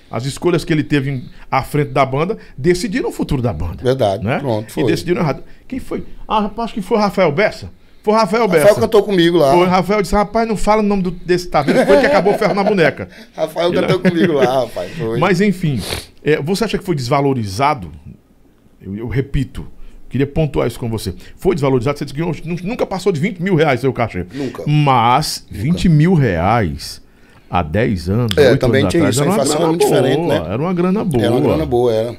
As 0.09 0.25
escolhas 0.25 0.63
que 0.63 0.71
ele 0.71 0.83
teve 0.83 1.25
à 1.51 1.61
frente 1.63 1.89
da 1.91 2.05
banda 2.05 2.37
decidiram 2.57 3.09
o 3.09 3.11
futuro 3.11 3.41
da 3.41 3.51
banda. 3.51 3.83
Verdade, 3.83 4.23
Né? 4.23 4.39
pronto, 4.39 4.69
E 4.69 4.71
foi. 4.71 4.85
decidiram 4.85 5.21
errado. 5.21 5.43
Quem 5.67 5.79
foi? 5.79 6.05
Ah, 6.25 6.49
acho 6.59 6.73
que 6.73 6.81
foi 6.81 6.97
o 6.97 7.01
Rafael 7.01 7.29
Bessa. 7.31 7.69
Foi 8.03 8.13
o 8.13 8.17
Rafael 8.17 8.47
Bessa. 8.47 8.67
Rafael 8.67 8.81
cantou 8.81 9.03
comigo 9.03 9.37
lá. 9.37 9.51
Foi 9.51 9.65
o 9.65 9.69
Rafael 9.69 10.01
disse, 10.01 10.15
rapaz, 10.15 10.47
não 10.47 10.55
fala 10.55 10.81
o 10.81 10.85
nome 10.85 11.03
do- 11.03 11.11
desse 11.11 11.47
tá 11.49 11.61
vendo? 11.61 11.85
Foi 11.85 11.99
que 11.99 12.05
acabou 12.05 12.33
o 12.33 12.37
ferro 12.37 12.53
na 12.53 12.63
boneca. 12.63 13.09
Rafael 13.35 13.71
cantou 13.73 13.99
comigo 13.99 14.33
lá, 14.33 14.61
rapaz. 14.61 14.91
Foi. 14.97 15.19
Mas 15.19 15.41
enfim, 15.41 15.81
é, 16.23 16.41
você 16.41 16.63
acha 16.63 16.77
que 16.77 16.83
foi 16.85 16.95
desvalorizado? 16.95 17.91
Eu, 18.81 18.95
eu 18.95 19.07
repito, 19.09 19.67
queria 20.09 20.25
pontuar 20.27 20.67
isso 20.67 20.79
com 20.79 20.89
você. 20.89 21.13
Foi 21.35 21.53
desvalorizado? 21.53 21.97
Você 21.97 22.05
disse 22.05 22.15
que 22.15 22.21
nu- 22.21 22.57
nunca 22.63 22.85
passou 22.85 23.11
de 23.11 23.19
20 23.19 23.39
mil 23.41 23.55
reais 23.55 23.81
seu 23.81 23.91
cachê. 23.91 24.25
Nunca. 24.33 24.63
Mas 24.65 25.45
20 25.51 25.89
mil 25.89 26.13
reais 26.13 27.01
há 27.49 27.61
10 27.61 28.09
anos, 28.09 28.37
É, 28.37 28.51
8 28.51 28.59
também 28.61 28.81
anos 28.83 28.91
tinha 28.91 29.03
atrás, 29.03 29.15
isso, 29.15 29.23
a 29.23 29.25
era 29.25 29.33
uma 29.33 29.43
grana 29.75 29.77
boa, 29.77 30.27
né? 30.27 30.35
Era 30.53 30.61
uma 30.61 30.73
grana 30.73 31.03
boa. 31.03 31.23
Era 31.25 31.31
uma 31.33 31.41
grana 31.41 31.65
boa, 31.65 31.93
era. 31.93 32.15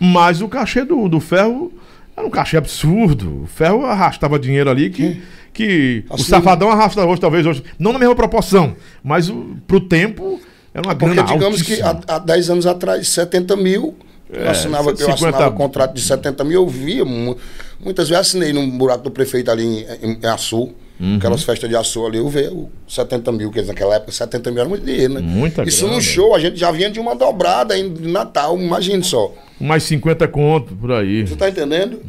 Mas 0.00 0.40
o 0.40 0.48
cachê 0.48 0.84
do, 0.84 1.06
do 1.08 1.20
ferro 1.20 1.70
era 2.18 2.26
um 2.26 2.30
cachê 2.30 2.56
absurdo. 2.56 3.42
O 3.44 3.46
ferro 3.46 3.84
arrastava 3.84 4.38
dinheiro 4.38 4.68
ali 4.70 4.90
que, 4.90 5.20
que 5.52 6.04
o 6.10 6.14
Assim- 6.14 6.24
safadão 6.24 6.70
arrasta 6.70 7.04
hoje, 7.04 7.20
talvez 7.20 7.46
hoje. 7.46 7.62
Não 7.78 7.92
na 7.92 7.98
mesma 7.98 8.14
proporção, 8.14 8.76
mas 9.02 9.28
o, 9.28 9.56
pro 9.66 9.80
tempo 9.80 10.40
era 10.74 10.86
uma 10.86 10.94
Porque 10.94 11.14
grana 11.14 11.32
digamos 11.32 11.62
que 11.62 11.80
altíssima. 11.80 12.04
há, 12.08 12.16
há 12.16 12.18
10 12.18 12.50
anos 12.50 12.66
atrás, 12.66 13.08
70 13.08 13.56
mil, 13.56 13.96
eu 14.30 14.50
assinava, 14.50 14.90
eu 14.90 14.96
50 14.96 15.14
assinava 15.14 15.50
contrato 15.52 15.94
de 15.94 16.00
70 16.02 16.44
mil, 16.44 16.62
eu 16.62 16.68
via. 16.68 17.04
mu- 17.04 17.36
Muitas 17.80 18.08
vezes 18.08 18.26
assinei 18.28 18.52
num 18.52 18.68
buraco 18.76 19.04
do 19.04 19.10
prefeito 19.10 19.50
ali 19.50 19.64
em, 19.64 19.86
em, 20.02 20.18
em 20.22 20.26
Açu, 20.26 20.70
Uhum. 21.00 21.16
aquelas 21.16 21.44
festas 21.44 21.68
de 21.70 21.76
Açu 21.76 22.04
ali, 22.04 22.18
eu 22.18 22.28
vejo 22.28 22.52
o 22.52 22.70
70 22.88 23.30
mil, 23.30 23.50
que 23.50 23.62
naquela 23.62 23.94
época 23.94 24.10
70 24.10 24.50
mil 24.50 24.60
era 24.60 24.68
muito 24.68 24.84
dinheiro, 24.84 25.14
né? 25.14 25.20
Muita 25.20 25.62
Isso 25.62 25.82
grana. 25.82 25.96
no 25.96 26.02
show, 26.02 26.34
a 26.34 26.40
gente 26.40 26.56
já 26.56 26.70
vinha 26.72 26.90
de 26.90 26.98
uma 26.98 27.14
dobrada 27.14 27.78
em 27.78 27.88
Natal, 27.88 28.58
imagine 28.58 29.04
só. 29.04 29.32
Mais 29.60 29.82
50 29.84 30.26
conto 30.26 30.74
por 30.74 30.90
aí. 30.90 31.26
Você 31.26 31.36
tá 31.36 31.48
entendendo? 31.48 32.00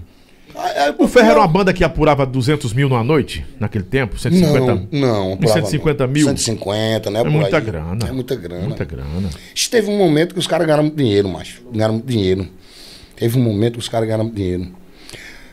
Aí- 0.56 0.78
aí, 0.78 0.96
O 0.98 1.08
Ferro 1.08 1.30
era 1.30 1.40
uma 1.40 1.48
banda 1.48 1.72
que 1.72 1.84
apurava 1.84 2.26
200 2.26 2.74
mil 2.74 2.90
numa 2.90 3.04
noite, 3.04 3.46
naquele 3.60 3.84
tempo? 3.84 4.18
150 4.20 4.88
Não, 4.92 5.00
não. 5.00 5.34
Uns 5.34 5.52
150 5.52 6.08
mil? 6.08 6.26
150, 6.28 7.10
né? 7.10 7.22
É 7.22 7.24
muita 7.24 7.58
aí. 7.58 7.64
grana. 7.64 8.08
É 8.08 8.12
muita 8.12 8.36
grana. 8.36 8.66
Muita 8.68 8.86
grana. 8.86 9.30
Teve 9.70 9.90
um 9.90 9.98
momento 9.98 10.34
que 10.34 10.40
os 10.40 10.48
caras 10.48 10.66
ganharam 10.66 10.84
muito 10.84 10.98
dinheiro, 10.98 11.30
macho. 11.30 11.62
Ganharam 11.72 11.94
muito 11.94 12.08
dinheiro. 12.08 12.48
Teve 13.16 13.38
um 13.40 13.44
momento 13.44 13.74
que 13.74 13.80
os 13.80 13.88
caras 13.90 14.08
ganharam 14.08 14.26
muito 14.26 14.36
dinheiro. 14.36 14.68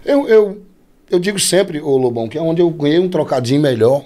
Eu, 0.05 0.29
eu, 0.29 0.63
eu 1.11 1.19
digo 1.19 1.39
sempre, 1.39 1.81
ô 1.81 1.97
Lobão, 1.97 2.29
que 2.29 2.37
é 2.39 2.41
onde 2.41 2.61
eu 2.61 2.71
ganhei 2.71 2.99
um 2.99 3.09
trocadinho 3.09 3.61
melhor, 3.61 4.05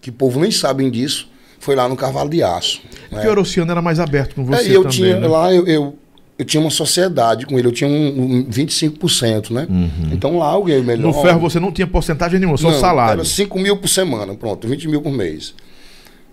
que 0.00 0.10
o 0.10 0.12
povo 0.12 0.40
nem 0.40 0.50
sabem 0.50 0.90
disso, 0.90 1.28
foi 1.58 1.74
lá 1.74 1.88
no 1.88 1.96
Cavalo 1.96 2.28
de 2.30 2.42
Aço. 2.42 2.80
né? 2.84 2.90
Porque 3.10 3.26
o 3.26 3.30
Orociano 3.30 3.70
era 3.70 3.82
mais 3.82 3.98
aberto 3.98 4.34
com 4.34 4.44
você 4.44 4.68
É, 4.68 4.76
eu 4.76 4.82
também, 4.82 4.90
tinha, 4.96 5.20
né? 5.20 5.26
lá 5.26 5.52
eu, 5.52 5.66
eu, 5.66 5.96
eu 6.38 6.44
tinha 6.44 6.60
uma 6.60 6.70
sociedade 6.70 7.46
com 7.46 7.58
ele, 7.58 7.68
eu 7.68 7.72
tinha 7.72 7.88
um, 7.88 8.38
um 8.38 8.44
25%, 8.44 9.50
né? 9.50 9.66
Então 10.12 10.38
lá 10.38 10.54
eu 10.54 10.62
ganhei 10.64 10.82
melhor. 10.82 11.08
Uhum. 11.10 11.16
No 11.16 11.22
Ferro 11.22 11.40
você 11.40 11.58
não 11.58 11.72
tinha 11.72 11.86
porcentagem 11.86 12.38
nenhuma, 12.38 12.56
só 12.56 12.70
Não, 12.70 12.78
salário. 12.78 13.20
Era 13.20 13.24
5 13.24 13.58
mil 13.58 13.76
por 13.78 13.88
semana, 13.88 14.34
pronto, 14.34 14.68
20 14.68 14.88
mil 14.88 15.00
por 15.02 15.12
mês. 15.12 15.54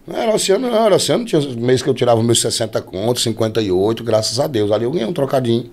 Não 0.06 0.18
era 0.18 0.36
oceano, 0.36 0.70
não, 0.70 0.86
era 0.86 0.96
oceano. 0.96 1.24
Tinha 1.24 1.42
mês 1.56 1.82
que 1.82 1.88
eu 1.90 1.94
tirava 1.94 2.22
meus 2.22 2.42
60 2.42 2.82
contos, 2.82 3.24
58, 3.24 4.04
graças 4.04 4.38
a 4.40 4.48
Deus. 4.48 4.70
Ali 4.72 4.84
eu 4.84 4.92
ganhei 4.92 5.08
um 5.08 5.14
trocadinho. 5.14 5.72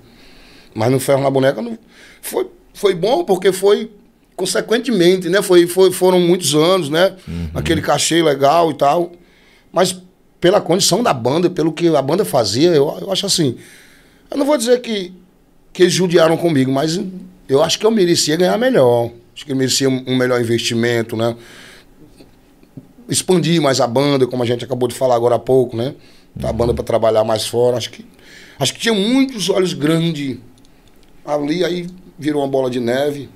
Mas 0.73 0.91
no 0.93 1.01
ferro 1.01 1.21
na 1.23 1.31
boneca 1.31 1.61
não, 1.61 1.77
foi, 2.23 2.47
foi 2.73 2.95
bom 2.95 3.25
porque 3.25 3.51
foi 3.51 3.91
consequentemente, 4.41 5.29
né? 5.29 5.43
Foi, 5.43 5.67
foi, 5.67 5.93
foram 5.93 6.19
muitos 6.19 6.55
anos, 6.55 6.89
né? 6.89 7.15
Aquele 7.55 7.83
cachê 7.83 8.23
legal 8.23 8.71
e 8.71 8.75
tal. 8.75 9.13
Mas 9.71 9.95
pela 10.41 10.63
condição 10.63 11.03
da 11.03 11.13
banda, 11.13 11.51
pelo 11.51 11.71
que 11.71 11.95
a 11.95 12.01
banda 12.01 12.25
fazia, 12.25 12.71
eu, 12.71 12.97
eu 13.03 13.13
acho 13.13 13.27
assim. 13.27 13.59
Eu 14.31 14.39
não 14.39 14.47
vou 14.47 14.57
dizer 14.57 14.81
que, 14.81 15.13
que 15.75 15.83
eles 15.83 15.93
judiaram 15.93 16.39
comigo, 16.39 16.73
mas 16.73 16.99
eu 17.47 17.63
acho 17.63 17.79
que 17.79 17.85
eu 17.85 17.91
merecia 17.91 18.35
ganhar 18.35 18.57
melhor. 18.57 19.11
Acho 19.35 19.45
que 19.45 19.53
eu 19.53 19.57
merecia 19.57 19.91
um, 19.91 20.17
melhor 20.17 20.41
investimento, 20.41 21.19
né? 21.19 21.37
Expandir 23.07 23.61
mais 23.61 23.79
a 23.79 23.87
banda, 23.87 24.27
como 24.27 24.43
a 24.43 24.47
gente 24.47 24.65
acabou 24.65 24.89
de 24.89 24.95
falar 24.95 25.17
agora 25.17 25.35
há 25.35 25.39
pouco, 25.39 25.77
né? 25.77 25.95
A 26.43 26.53
banda 26.53 26.73
para 26.73 26.85
trabalhar 26.85 27.25
mais 27.25 27.47
fora. 27.47 27.77
Acho 27.77 27.91
que, 27.91 28.07
acho 28.59 28.73
que 28.73 28.81
tinha 28.81 28.95
muitos 28.95 29.51
olhos 29.51 29.75
grandes 29.75 30.39
ali, 31.27 31.63
aí 31.63 31.87
virou 32.19 32.41
uma 32.41 32.49
bola 32.49 32.71
de 32.71 32.81
neve 32.81 33.29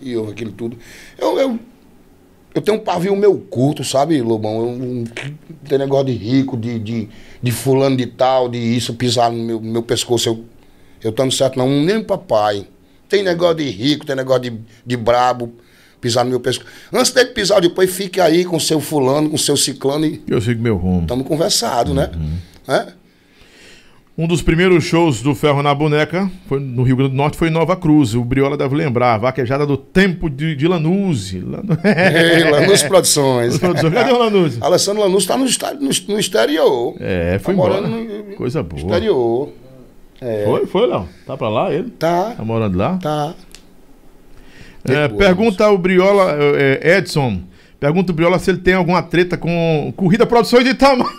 e 0.00 0.12
eu, 0.12 0.28
aquilo 0.28 0.52
tudo. 0.52 0.76
Eu, 1.18 1.38
eu, 1.38 1.58
eu 2.54 2.62
tenho 2.62 2.78
um 2.78 2.80
pavio 2.80 3.16
meu 3.16 3.36
curto, 3.38 3.82
sabe, 3.82 4.20
Lobão? 4.20 4.60
Eu, 4.60 4.76
não 4.76 5.04
tem 5.68 5.78
negócio 5.78 6.06
de 6.06 6.12
rico, 6.12 6.56
de, 6.56 6.78
de, 6.78 7.08
de 7.42 7.52
fulano 7.52 7.96
de 7.96 8.06
tal, 8.06 8.48
de 8.48 8.58
isso, 8.58 8.94
pisar 8.94 9.30
no 9.30 9.42
meu, 9.42 9.60
meu 9.60 9.82
pescoço. 9.82 10.28
Eu, 10.28 10.44
eu 11.02 11.10
estando 11.10 11.32
certo, 11.32 11.58
não, 11.58 11.68
nem 11.68 12.02
papai. 12.02 12.66
Tem 13.08 13.22
negócio 13.22 13.56
de 13.56 13.68
rico, 13.70 14.06
tem 14.06 14.16
negócio 14.16 14.42
de, 14.42 14.58
de 14.86 14.96
brabo, 14.96 15.52
pisar 16.00 16.24
no 16.24 16.30
meu 16.30 16.40
pescoço. 16.40 16.68
Antes 16.92 17.12
dele 17.12 17.30
pisar, 17.30 17.60
depois 17.60 17.94
fique 17.94 18.20
aí 18.20 18.44
com 18.44 18.58
seu 18.58 18.80
fulano, 18.80 19.30
com 19.30 19.36
seu 19.36 19.56
ciclano 19.56 20.06
e 20.06 20.22
Eu 20.26 20.40
sigo 20.40 20.62
meu 20.62 20.76
rumo. 20.76 21.02
estamos 21.02 21.26
conversados, 21.26 21.94
né? 21.94 22.10
É? 22.66 22.92
Um 24.16 24.28
dos 24.28 24.40
primeiros 24.42 24.84
shows 24.84 25.20
do 25.22 25.34
Ferro 25.34 25.60
na 25.60 25.74
Boneca 25.74 26.30
foi 26.46 26.60
no 26.60 26.84
Rio 26.84 26.94
Grande 26.94 27.10
do 27.10 27.16
Norte, 27.16 27.36
foi 27.36 27.48
em 27.48 27.50
Nova 27.50 27.74
Cruz. 27.74 28.14
O 28.14 28.22
Briola 28.24 28.56
deve 28.56 28.76
lembrar, 28.76 29.14
a 29.14 29.18
vaquejada 29.18 29.66
do 29.66 29.76
tempo 29.76 30.30
de, 30.30 30.54
de 30.54 30.68
Lanuse. 30.68 31.42
Ei, 31.84 32.44
Lanús 32.48 32.84
Produções. 32.84 33.58
Cadê 33.58 34.12
o 34.12 34.18
Lanuse? 34.18 34.58
Alessandro 34.60 35.02
Lanús 35.02 35.24
está 35.24 35.36
no, 35.36 35.44
no, 35.44 35.90
no 36.08 36.18
exterior. 36.20 36.94
É, 37.00 37.40
foi 37.42 37.54
Tá 37.54 37.60
embora. 37.60 37.80
morando 37.82 38.04
no- 38.28 38.36
Coisa 38.36 38.62
boa. 38.62 38.80
exterior. 38.80 39.48
É. 40.20 40.44
Foi, 40.44 40.66
foi, 40.66 40.86
Léo? 40.86 41.08
Tá 41.26 41.36
pra 41.36 41.48
lá 41.48 41.72
ele? 41.74 41.90
Tá, 41.90 42.34
Tá 42.36 42.44
morando 42.44 42.78
lá? 42.78 42.98
tá. 43.02 43.34
É, 44.86 45.08
pergunta 45.08 45.68
o 45.70 45.78
Briola, 45.78 46.36
é, 46.56 46.98
Edson. 46.98 47.40
Pergunta 47.80 48.12
o 48.12 48.14
Briola 48.14 48.38
se 48.38 48.50
ele 48.50 48.58
tem 48.58 48.74
alguma 48.74 49.02
treta 49.02 49.36
com 49.36 49.92
Corrida 49.96 50.24
Produções 50.24 50.62
de 50.62 50.70
Itamar. 50.70 51.08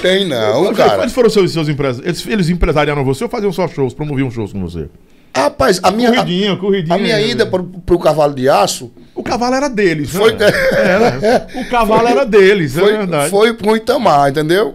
Tem 0.00 0.26
não, 0.26 0.72
cara. 0.74 0.96
Quais 0.96 1.12
foram 1.12 1.28
os 1.28 1.32
seus, 1.32 1.52
seus 1.52 1.68
empresários? 1.68 2.06
Eles, 2.06 2.26
eles 2.26 2.48
empresariaram 2.48 3.04
você 3.04 3.24
ou 3.24 3.30
faziam 3.30 3.52
só 3.52 3.66
shows, 3.68 3.94
promoviam 3.94 4.30
shows 4.30 4.52
com 4.52 4.60
você? 4.60 4.88
Rapaz, 5.36 5.78
a 5.82 5.90
minha, 5.90 6.10
Corridinha, 6.56 6.94
a, 6.94 6.98
minha 6.98 7.20
ida 7.20 7.46
pro, 7.46 7.62
pro 7.62 7.98
Cavalo 7.98 8.34
de 8.34 8.48
Aço 8.48 8.90
O 9.14 9.22
cavalo 9.22 9.54
era 9.54 9.68
deles, 9.68 10.12
né? 10.12 10.20
foi, 10.20 10.36
Era. 10.76 11.46
O 11.54 11.68
cavalo 11.68 12.08
era 12.08 12.24
deles, 12.24 12.76
é 12.76 12.80
foi, 12.80 12.96
verdade. 12.96 13.30
foi 13.30 13.52
pro 13.54 13.76
Itamar, 13.76 14.30
entendeu? 14.30 14.74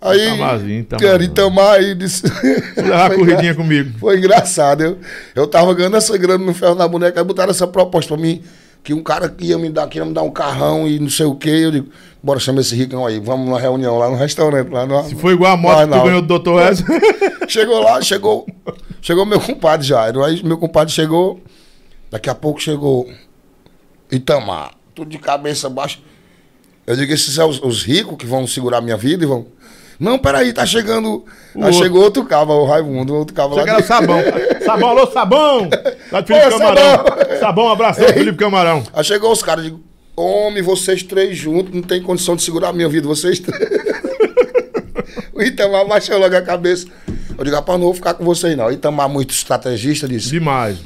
Aí, 0.00 0.28
Itamar. 0.28 0.60
Era 1.02 1.22
Itamar 1.22 1.74
aí 1.74 1.94
disse... 1.94 2.22
Levar 2.76 3.06
a 3.06 3.08
Foi 3.08 3.18
corridinha 3.18 3.54
comigo. 3.54 3.98
Foi 3.98 4.16
engraçado. 4.16 4.82
Eu, 4.82 4.98
eu 5.34 5.46
tava 5.46 5.74
ganhando 5.74 5.96
essa 5.96 6.16
grana 6.16 6.42
no 6.42 6.54
ferro 6.54 6.74
na 6.74 6.88
boneca, 6.88 7.20
aí 7.20 7.24
botaram 7.24 7.50
essa 7.50 7.66
proposta 7.66 8.14
pra 8.14 8.22
mim, 8.22 8.42
que 8.82 8.94
um 8.94 9.02
cara 9.02 9.34
ia 9.40 9.58
me 9.58 9.68
dar, 9.70 9.86
queria 9.88 10.04
me 10.04 10.14
dar 10.14 10.22
um 10.22 10.30
carrão 10.30 10.88
e 10.88 10.98
não 10.98 11.10
sei 11.10 11.26
o 11.26 11.34
quê. 11.34 11.50
Eu 11.50 11.70
digo, 11.70 11.88
bora 12.22 12.40
chamar 12.40 12.60
esse 12.60 12.74
ricão 12.74 13.06
aí, 13.06 13.20
vamos 13.20 13.46
numa 13.46 13.60
reunião 13.60 13.98
lá 13.98 14.08
no 14.08 14.16
restaurante. 14.16 14.70
Lá 14.70 14.86
no, 14.86 15.04
Se 15.04 15.14
foi 15.14 15.34
igual 15.34 15.52
a 15.52 15.56
moto 15.56 15.88
que 15.88 15.98
tu 15.98 16.02
ganhou 16.04 16.22
do 16.22 16.38
Dr. 16.38 16.50
Wes. 16.50 16.82
Chegou 17.48 17.80
lá, 17.80 18.00
chegou. 18.00 18.46
Chegou 19.02 19.26
meu 19.26 19.40
compadre 19.40 19.86
Jairo. 19.86 20.22
Aí 20.22 20.42
meu 20.44 20.56
compadre 20.56 20.92
chegou. 20.92 21.40
Daqui 22.10 22.30
a 22.30 22.34
pouco 22.34 22.60
chegou 22.60 23.10
Itamar. 24.10 24.74
Tudo 24.94 25.10
de 25.10 25.18
cabeça 25.18 25.68
baixa. 25.68 25.98
Eu 26.86 26.96
digo, 26.96 27.12
esses 27.12 27.34
são 27.34 27.48
os, 27.48 27.60
os 27.62 27.82
ricos 27.82 28.16
que 28.16 28.26
vão 28.26 28.46
segurar 28.46 28.80
minha 28.80 28.96
vida 28.96 29.24
e 29.24 29.26
vão. 29.26 29.46
Não, 30.00 30.18
peraí, 30.18 30.50
tá 30.50 30.64
chegando. 30.64 31.26
Aí 31.54 31.64
outro. 31.64 31.74
chegou 31.74 32.02
outro 32.02 32.24
cava, 32.24 32.54
o 32.54 32.64
Raimundo, 32.64 33.14
outro 33.14 33.34
cava 33.34 33.54
lá. 33.54 33.62
Era 33.62 33.82
sabão. 33.82 34.18
Sabão, 34.64 34.88
alô, 34.90 35.06
sabão! 35.06 35.68
Lá 36.12 36.20
de 36.20 36.26
Felipe 36.26 36.46
Ô, 36.46 36.58
Camarão. 36.58 36.82
Sabão! 36.82 37.38
Sabão, 37.38 37.68
abração, 37.68 38.08
Felipe 38.08 38.38
Camarão. 38.38 38.82
Aí 38.94 39.04
chegou 39.04 39.32
os 39.32 39.42
caras, 39.42 39.64
digo, 39.64 39.80
homem, 40.16 40.62
vocês 40.62 41.02
três 41.02 41.36
juntos, 41.36 41.74
não 41.74 41.82
tem 41.82 42.02
condição 42.02 42.36
de 42.36 42.42
segurar 42.42 42.68
a 42.68 42.72
minha 42.72 42.88
vida, 42.88 43.06
vocês 43.06 43.40
três. 43.40 43.70
o 45.34 45.42
Itamar 45.42 45.86
baixou 45.86 46.18
logo 46.18 46.34
a 46.34 46.42
cabeça. 46.42 46.86
Eu 47.40 47.44
digo, 47.44 47.56
rapaz, 47.56 47.78
não 47.78 47.86
vou 47.86 47.94
ficar 47.94 48.12
com 48.14 48.22
vocês 48.24 48.54
não. 48.56 48.66
O 48.66 48.70
Itamar, 48.70 49.08
muito 49.08 49.30
estrategista, 49.30 50.06
disse, 50.06 50.28
Demais. 50.28 50.76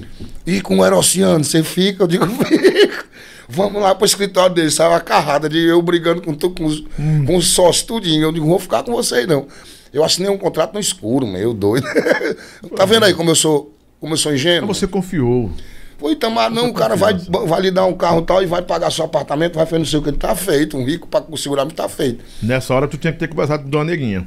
E 0.46 0.60
com 0.60 0.78
o 0.78 0.86
Erociano, 0.86 1.42
você 1.42 1.62
fica? 1.64 2.04
Eu 2.04 2.06
digo, 2.06 2.24
fico. 2.46 3.04
Vamos 3.48 3.82
lá 3.82 3.92
pro 3.94 4.06
escritório 4.06 4.54
dele. 4.54 4.70
Saiu 4.70 4.90
uma 4.90 5.00
carrada 5.00 5.48
de 5.48 5.58
eu 5.58 5.82
brigando 5.82 6.22
com, 6.22 6.32
tu- 6.32 6.50
com, 6.50 6.64
os, 6.64 6.84
com 7.26 7.36
os 7.36 7.48
sócios 7.48 7.82
tudinho. 7.84 8.22
Eu 8.22 8.30
digo, 8.32 8.44
não 8.44 8.50
vou 8.52 8.58
ficar 8.60 8.84
com 8.84 8.92
vocês, 8.92 9.26
não. 9.26 9.46
Eu 9.92 10.04
assinei 10.04 10.30
um 10.30 10.38
contrato 10.38 10.74
no 10.74 10.80
escuro, 10.80 11.26
meu 11.26 11.52
doido. 11.52 11.86
tá 12.76 12.84
vendo 12.84 13.04
aí 13.04 13.14
como 13.14 13.30
eu 13.30 13.34
sou, 13.34 13.74
como 14.00 14.14
eu 14.14 14.16
sou 14.16 14.32
ingênuo? 14.32 14.72
Você 14.72 14.86
confiou. 14.86 15.50
Pô, 15.98 16.10
Itamar, 16.10 16.50
não, 16.50 16.68
o 16.68 16.74
cara 16.74 16.94
vai, 16.94 17.14
vai 17.46 17.60
lhe 17.62 17.70
dar 17.72 17.84
um 17.86 17.94
carro 17.94 18.22
tal 18.22 18.42
e 18.42 18.46
vai 18.46 18.62
pagar 18.62 18.90
seu 18.92 19.04
apartamento, 19.04 19.56
vai 19.56 19.66
fazer 19.66 19.78
não 19.78 19.86
sei 19.86 19.98
o 19.98 20.02
que. 20.02 20.12
Tá 20.12 20.34
feito. 20.36 20.76
Um 20.76 20.84
rico 20.84 21.08
pra 21.08 21.20
segurar, 21.36 21.64
mas 21.64 21.74
tá 21.74 21.88
feito. 21.88 22.24
Nessa 22.42 22.72
hora 22.74 22.86
tu 22.86 22.96
tinha 22.96 23.12
que 23.12 23.18
ter 23.18 23.26
conversado 23.28 23.64
com 23.64 23.70
Dona 23.70 23.84
Neguinha. 23.90 24.24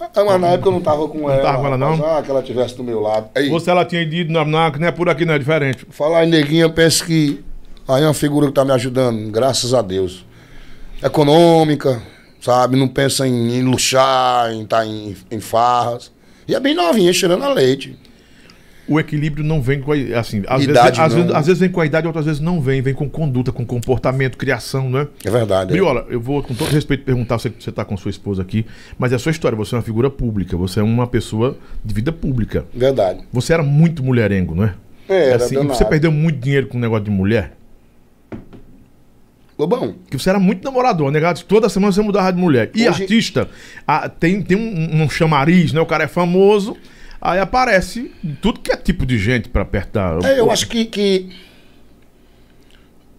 Ah, 0.00 0.24
Mas 0.24 0.40
na 0.40 0.48
época 0.48 0.68
eu 0.68 0.72
não 0.72 0.80
tava 0.80 1.06
com 1.08 1.30
ela. 1.30 1.42
tava 1.42 1.58
com 1.58 1.66
ela, 1.66 1.78
não? 1.78 1.94
Ah, 2.04 2.22
que 2.22 2.30
ela 2.30 2.42
tivesse 2.42 2.76
do 2.76 2.82
meu 2.82 3.00
lado. 3.00 3.28
Aí, 3.34 3.50
Ou 3.50 3.60
se 3.60 3.70
ela 3.70 3.84
tinha 3.84 4.02
ido, 4.02 4.32
não, 4.32 4.44
não, 4.44 4.70
que 4.70 4.78
não 4.78 4.88
é 4.88 4.92
por 4.92 5.08
aqui, 5.08 5.24
não 5.24 5.34
é 5.34 5.38
diferente. 5.38 5.86
Falar 5.90 6.24
em 6.24 6.30
neguinha, 6.30 6.62
eu 6.64 6.72
penso 6.72 7.04
que 7.04 7.44
aí 7.86 8.02
é 8.02 8.06
uma 8.06 8.14
figura 8.14 8.48
que 8.48 8.52
tá 8.52 8.64
me 8.64 8.72
ajudando, 8.72 9.30
graças 9.30 9.72
a 9.72 9.80
Deus. 9.82 10.24
Econômica, 11.02 12.02
sabe? 12.40 12.76
Não 12.76 12.88
pensa 12.88 13.26
em, 13.26 13.56
em 13.58 13.62
luxar, 13.62 14.52
em 14.52 14.62
estar 14.62 14.84
em, 14.86 15.16
em 15.30 15.40
farras. 15.40 16.10
E 16.48 16.54
é 16.54 16.60
bem 16.60 16.74
novinha, 16.74 17.12
cheirando 17.12 17.44
a 17.44 17.52
leite. 17.52 17.96
O 18.86 19.00
equilíbrio 19.00 19.42
não 19.42 19.62
vem 19.62 19.80
com 19.80 19.92
a, 19.92 19.94
assim, 20.18 20.42
às, 20.46 20.62
Idade 20.62 20.64
vezes, 20.64 20.98
às, 20.98 21.14
vezes, 21.14 21.30
às 21.32 21.46
vezes 21.46 21.60
vem 21.60 21.70
com 21.70 21.80
a 21.80 21.86
idade, 21.86 22.06
outras 22.06 22.26
vezes 22.26 22.40
não 22.40 22.60
vem, 22.60 22.82
vem 22.82 22.92
com 22.92 23.08
conduta, 23.08 23.50
com 23.50 23.64
comportamento, 23.64 24.36
criação, 24.36 24.90
né? 24.90 25.08
É 25.24 25.30
verdade. 25.30 25.70
é. 25.70 25.72
Briola, 25.72 26.06
eu 26.10 26.20
vou 26.20 26.42
com 26.42 26.54
todo 26.54 26.70
respeito 26.70 27.02
perguntar, 27.04 27.38
você 27.38 27.48
você 27.48 27.70
está 27.70 27.84
com 27.84 27.96
sua 27.96 28.10
esposa 28.10 28.42
aqui, 28.42 28.66
mas 28.98 29.12
é 29.12 29.16
a 29.16 29.18
sua 29.18 29.30
história, 29.32 29.56
você 29.56 29.74
é 29.74 29.78
uma 29.78 29.82
figura 29.84 30.10
pública, 30.10 30.56
você 30.56 30.80
é 30.80 30.82
uma 30.82 31.06
pessoa 31.06 31.56
de 31.82 31.94
vida 31.94 32.12
pública. 32.12 32.66
Verdade. 32.74 33.20
Você 33.32 33.54
era 33.54 33.62
muito 33.62 34.02
mulherengo, 34.04 34.54
não 34.54 34.64
é? 34.64 34.74
É, 35.08 35.28
era 35.30 35.36
assim, 35.44 35.56
você 35.66 35.84
perdeu 35.84 36.12
muito 36.12 36.38
dinheiro 36.38 36.66
com 36.66 36.76
o 36.76 36.80
negócio 36.80 37.04
de 37.04 37.10
mulher? 37.10 37.52
Lobão, 39.58 39.94
Que 40.10 40.18
você 40.18 40.30
era 40.30 40.40
muito 40.40 40.64
namorador, 40.64 41.10
negado. 41.12 41.40
Toda 41.44 41.68
semana 41.68 41.92
você 41.92 42.02
mudava 42.02 42.32
de 42.32 42.38
mulher. 42.38 42.70
E 42.74 42.88
Hoje- 42.88 43.02
artista, 43.02 43.48
ah, 43.86 44.08
tem, 44.08 44.42
tem 44.42 44.56
um, 44.56 45.02
um 45.04 45.08
chamariz, 45.08 45.72
né? 45.72 45.80
O 45.80 45.86
cara 45.86 46.04
é 46.04 46.08
famoso, 46.08 46.76
aí 47.24 47.40
aparece 47.40 48.12
tudo 48.42 48.60
que 48.60 48.70
é 48.70 48.76
tipo 48.76 49.04
de 49.06 49.18
gente 49.18 49.48
pra 49.48 49.64
perto 49.64 49.92
da. 49.92 50.18
é, 50.28 50.38
eu 50.38 50.50
acho 50.50 50.68
que, 50.68 50.84
que 50.84 51.30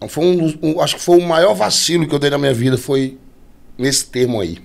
foi 0.08 0.24
um, 0.24 0.58
um- 0.62 0.80
acho 0.80 0.96
que 0.96 1.02
foi 1.02 1.18
o 1.18 1.26
maior 1.26 1.54
vacilo 1.54 2.06
que 2.06 2.14
eu 2.14 2.18
dei 2.18 2.30
na 2.30 2.38
minha 2.38 2.54
vida 2.54 2.78
foi 2.78 3.18
nesse 3.76 4.06
termo 4.06 4.40
aí. 4.40 4.58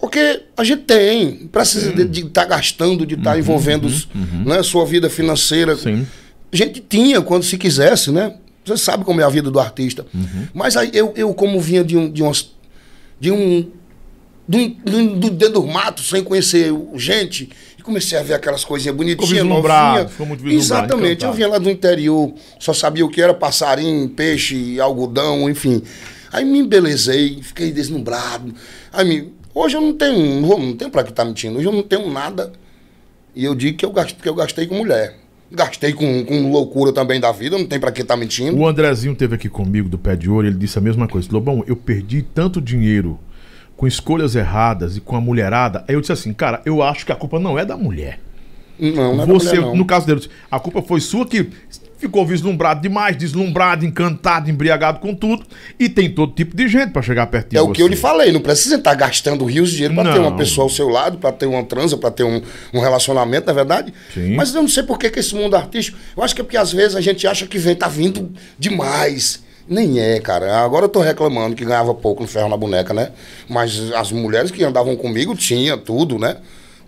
Porque 0.00 0.42
a 0.56 0.62
gente 0.62 0.82
tem, 0.84 1.48
precisa 1.48 1.92
de 1.92 2.20
estar 2.26 2.44
gastando, 2.44 3.04
de 3.04 3.16
estar 3.16 3.36
envolvendo 3.38 3.88
né, 4.46 4.62
sua 4.62 4.86
vida 4.86 5.10
financeira. 5.10 5.76
Sim. 5.76 6.06
A 6.52 6.56
gente 6.56 6.80
tinha 6.80 7.20
quando 7.20 7.42
se 7.42 7.58
quisesse, 7.58 8.12
né? 8.12 8.36
Você 8.64 8.76
sabe 8.76 9.04
como 9.04 9.20
é 9.20 9.24
a 9.24 9.28
vida 9.28 9.50
do 9.50 9.58
artista. 9.58 10.06
Mas 10.54 10.76
aí 10.76 10.90
eu, 10.94 11.12
eu 11.16 11.34
como 11.34 11.60
vinha 11.60 11.82
de 11.82 11.96
um. 11.96 12.08
De, 12.10 12.22
umas, 12.22 12.50
de 13.18 13.32
um 13.32 13.68
do, 14.46 14.68
do, 14.68 15.16
do 15.16 15.30
dentro 15.30 15.54
do 15.54 15.66
mato, 15.66 16.00
sem 16.00 16.22
conhecer 16.22 16.72
gente, 16.94 17.50
comecei 17.88 18.18
a 18.18 18.22
ver 18.22 18.34
aquelas 18.34 18.64
coisinhas 18.64 18.94
bonitinhas, 18.94 19.44
novinhas. 19.44 20.10
ficou 20.10 20.26
muito 20.26 20.46
Exatamente. 20.46 21.12
encantado. 21.12 21.32
Eu 21.32 21.32
vinha 21.32 21.48
lá 21.48 21.58
do 21.58 21.70
interior, 21.70 22.34
só 22.58 22.74
sabia 22.74 23.04
o 23.04 23.08
que 23.08 23.20
era 23.20 23.32
passarinho, 23.32 24.08
peixe, 24.10 24.78
algodão, 24.78 25.48
enfim. 25.48 25.82
Aí 26.30 26.44
me 26.44 26.58
embelezei, 26.58 27.40
fiquei 27.42 27.72
deslumbrado. 27.72 28.54
Aí 28.92 29.08
me, 29.08 29.32
hoje 29.54 29.76
eu 29.76 29.80
não 29.80 29.94
tenho, 29.94 30.40
não, 30.42 30.76
tenho 30.76 30.90
pra 30.90 31.02
que 31.02 31.10
estar 31.10 31.24
mentindo, 31.24 31.58
hoje 31.58 31.66
eu 31.66 31.72
não 31.72 31.82
tenho 31.82 32.10
nada. 32.10 32.52
E 33.34 33.44
eu 33.44 33.54
digo 33.54 33.78
que 33.78 33.86
eu 33.86 33.90
gastei, 33.90 34.18
que 34.20 34.28
eu 34.28 34.34
gastei 34.34 34.66
com 34.66 34.74
mulher. 34.74 35.16
Gastei 35.50 35.94
com, 35.94 36.26
com 36.26 36.52
loucura 36.52 36.92
também 36.92 37.18
da 37.18 37.32
vida, 37.32 37.56
não 37.56 37.64
tem 37.64 37.80
pra 37.80 37.90
que 37.90 38.02
estar 38.02 38.18
mentindo. 38.18 38.54
O 38.58 38.68
Andrezinho 38.68 39.14
teve 39.14 39.34
aqui 39.34 39.48
comigo 39.48 39.88
do 39.88 39.96
Pé 39.96 40.14
de 40.14 40.28
Ouro, 40.28 40.46
ele 40.46 40.58
disse 40.58 40.76
a 40.76 40.82
mesma 40.82 41.08
coisa. 41.08 41.26
Lobão, 41.32 41.64
eu 41.66 41.74
perdi 41.74 42.20
tanto 42.20 42.60
dinheiro 42.60 43.18
com 43.78 43.86
escolhas 43.86 44.34
erradas 44.34 44.96
e 44.96 45.00
com 45.00 45.14
a 45.14 45.20
mulherada. 45.20 45.84
Aí 45.86 45.94
eu 45.94 46.00
disse 46.00 46.12
assim, 46.12 46.32
cara, 46.32 46.60
eu 46.66 46.82
acho 46.82 47.06
que 47.06 47.12
a 47.12 47.14
culpa 47.14 47.38
não 47.38 47.56
é 47.56 47.64
da 47.64 47.76
mulher. 47.76 48.18
Não, 48.76 49.14
não 49.14 49.22
é 49.22 49.26
da 49.26 49.32
Você, 49.32 49.48
mulher, 49.50 49.60
não. 49.60 49.76
no 49.76 49.84
caso 49.86 50.04
dele, 50.04 50.20
a 50.50 50.58
culpa 50.58 50.82
foi 50.82 51.00
sua 51.00 51.24
que 51.24 51.48
ficou 51.96 52.26
vislumbrado 52.26 52.80
demais, 52.80 53.16
deslumbrado, 53.16 53.84
encantado, 53.86 54.50
embriagado 54.50 54.98
com 54.98 55.14
tudo. 55.14 55.46
E 55.78 55.88
tem 55.88 56.10
todo 56.10 56.32
tipo 56.32 56.56
de 56.56 56.66
gente 56.66 56.90
pra 56.90 57.02
chegar 57.02 57.28
perto 57.28 57.50
de 57.50 57.56
É 57.56 57.60
você. 57.60 57.70
o 57.70 57.72
que 57.72 57.80
eu 57.80 57.86
lhe 57.86 57.94
falei, 57.94 58.32
não 58.32 58.40
precisa 58.40 58.74
estar 58.74 58.94
gastando 58.96 59.44
rios 59.44 59.70
de 59.70 59.76
dinheiro 59.76 59.94
para 59.94 60.12
ter 60.12 60.18
uma 60.18 60.36
pessoa 60.36 60.64
ao 60.64 60.70
seu 60.70 60.88
lado, 60.88 61.18
para 61.18 61.30
ter 61.30 61.46
uma 61.46 61.62
transa, 61.62 61.96
para 61.96 62.10
ter 62.10 62.24
um, 62.24 62.42
um 62.74 62.80
relacionamento, 62.80 63.46
na 63.46 63.52
é 63.52 63.54
verdade. 63.54 63.94
Sim. 64.12 64.34
Mas 64.34 64.52
eu 64.52 64.60
não 64.60 64.68
sei 64.68 64.82
por 64.82 64.98
que, 64.98 65.08
que 65.08 65.20
esse 65.20 65.36
mundo 65.36 65.54
artístico. 65.54 65.96
Eu 66.16 66.24
acho 66.24 66.34
que 66.34 66.40
é 66.40 66.44
porque 66.44 66.56
às 66.56 66.72
vezes 66.72 66.96
a 66.96 67.00
gente 67.00 67.28
acha 67.28 67.46
que 67.46 67.58
vem, 67.58 67.76
tá 67.76 67.86
vindo 67.86 68.28
demais. 68.58 69.46
Nem 69.68 69.98
é, 70.00 70.18
cara. 70.20 70.60
Agora 70.64 70.86
eu 70.86 70.88
tô 70.88 71.00
reclamando 71.00 71.54
que 71.54 71.64
ganhava 71.64 71.92
pouco 71.94 72.22
no 72.22 72.28
ferro 72.28 72.48
na 72.48 72.56
boneca, 72.56 72.94
né? 72.94 73.10
Mas 73.48 73.92
as 73.92 74.10
mulheres 74.12 74.50
que 74.50 74.64
andavam 74.64 74.96
comigo 74.96 75.34
tinha 75.34 75.76
tudo, 75.76 76.18
né? 76.18 76.36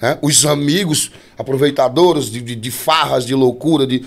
Né? 0.01 0.16
Os 0.22 0.47
amigos, 0.47 1.12
aproveitadores 1.39 2.31
de, 2.31 2.41
de, 2.41 2.57
de 2.57 2.70
farras, 2.70 3.26
de 3.26 3.35
loucura, 3.35 3.87
de. 3.87 4.03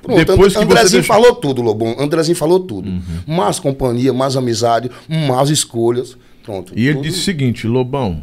Pronto, 0.00 0.18
Depois 0.24 0.52
que 0.52 0.62
Andrezinho 0.62 1.00
deixou- 1.02 1.14
falou 1.16 1.34
tudo, 1.34 1.62
Lobão. 1.62 1.96
Andrezinho 1.98 2.36
falou 2.36 2.60
tudo. 2.60 2.88
Más 3.26 3.58
companhia, 3.58 4.12
más 4.12 4.36
amizade, 4.36 4.90
más 5.08 5.48
escolhas. 5.50 6.16
Pronto. 6.42 6.72
E 6.76 6.84
ele 6.86 6.94
tudo. 6.96 7.02
disse 7.04 7.20
o 7.20 7.22
seguinte, 7.24 7.66
Lobão, 7.66 8.22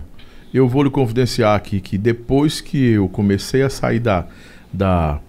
eu 0.54 0.70
vou 0.70 0.84
lhe 0.84 0.90
confidenciar 0.92 1.56
aqui 1.56 1.82
que 1.82 1.98
depois 1.98 2.62
que 2.62 2.78
eu 2.92 3.10
comecei 3.10 3.64
a 3.64 3.70
sair 3.70 4.00
da, 4.00 4.28
da, 4.72 5.20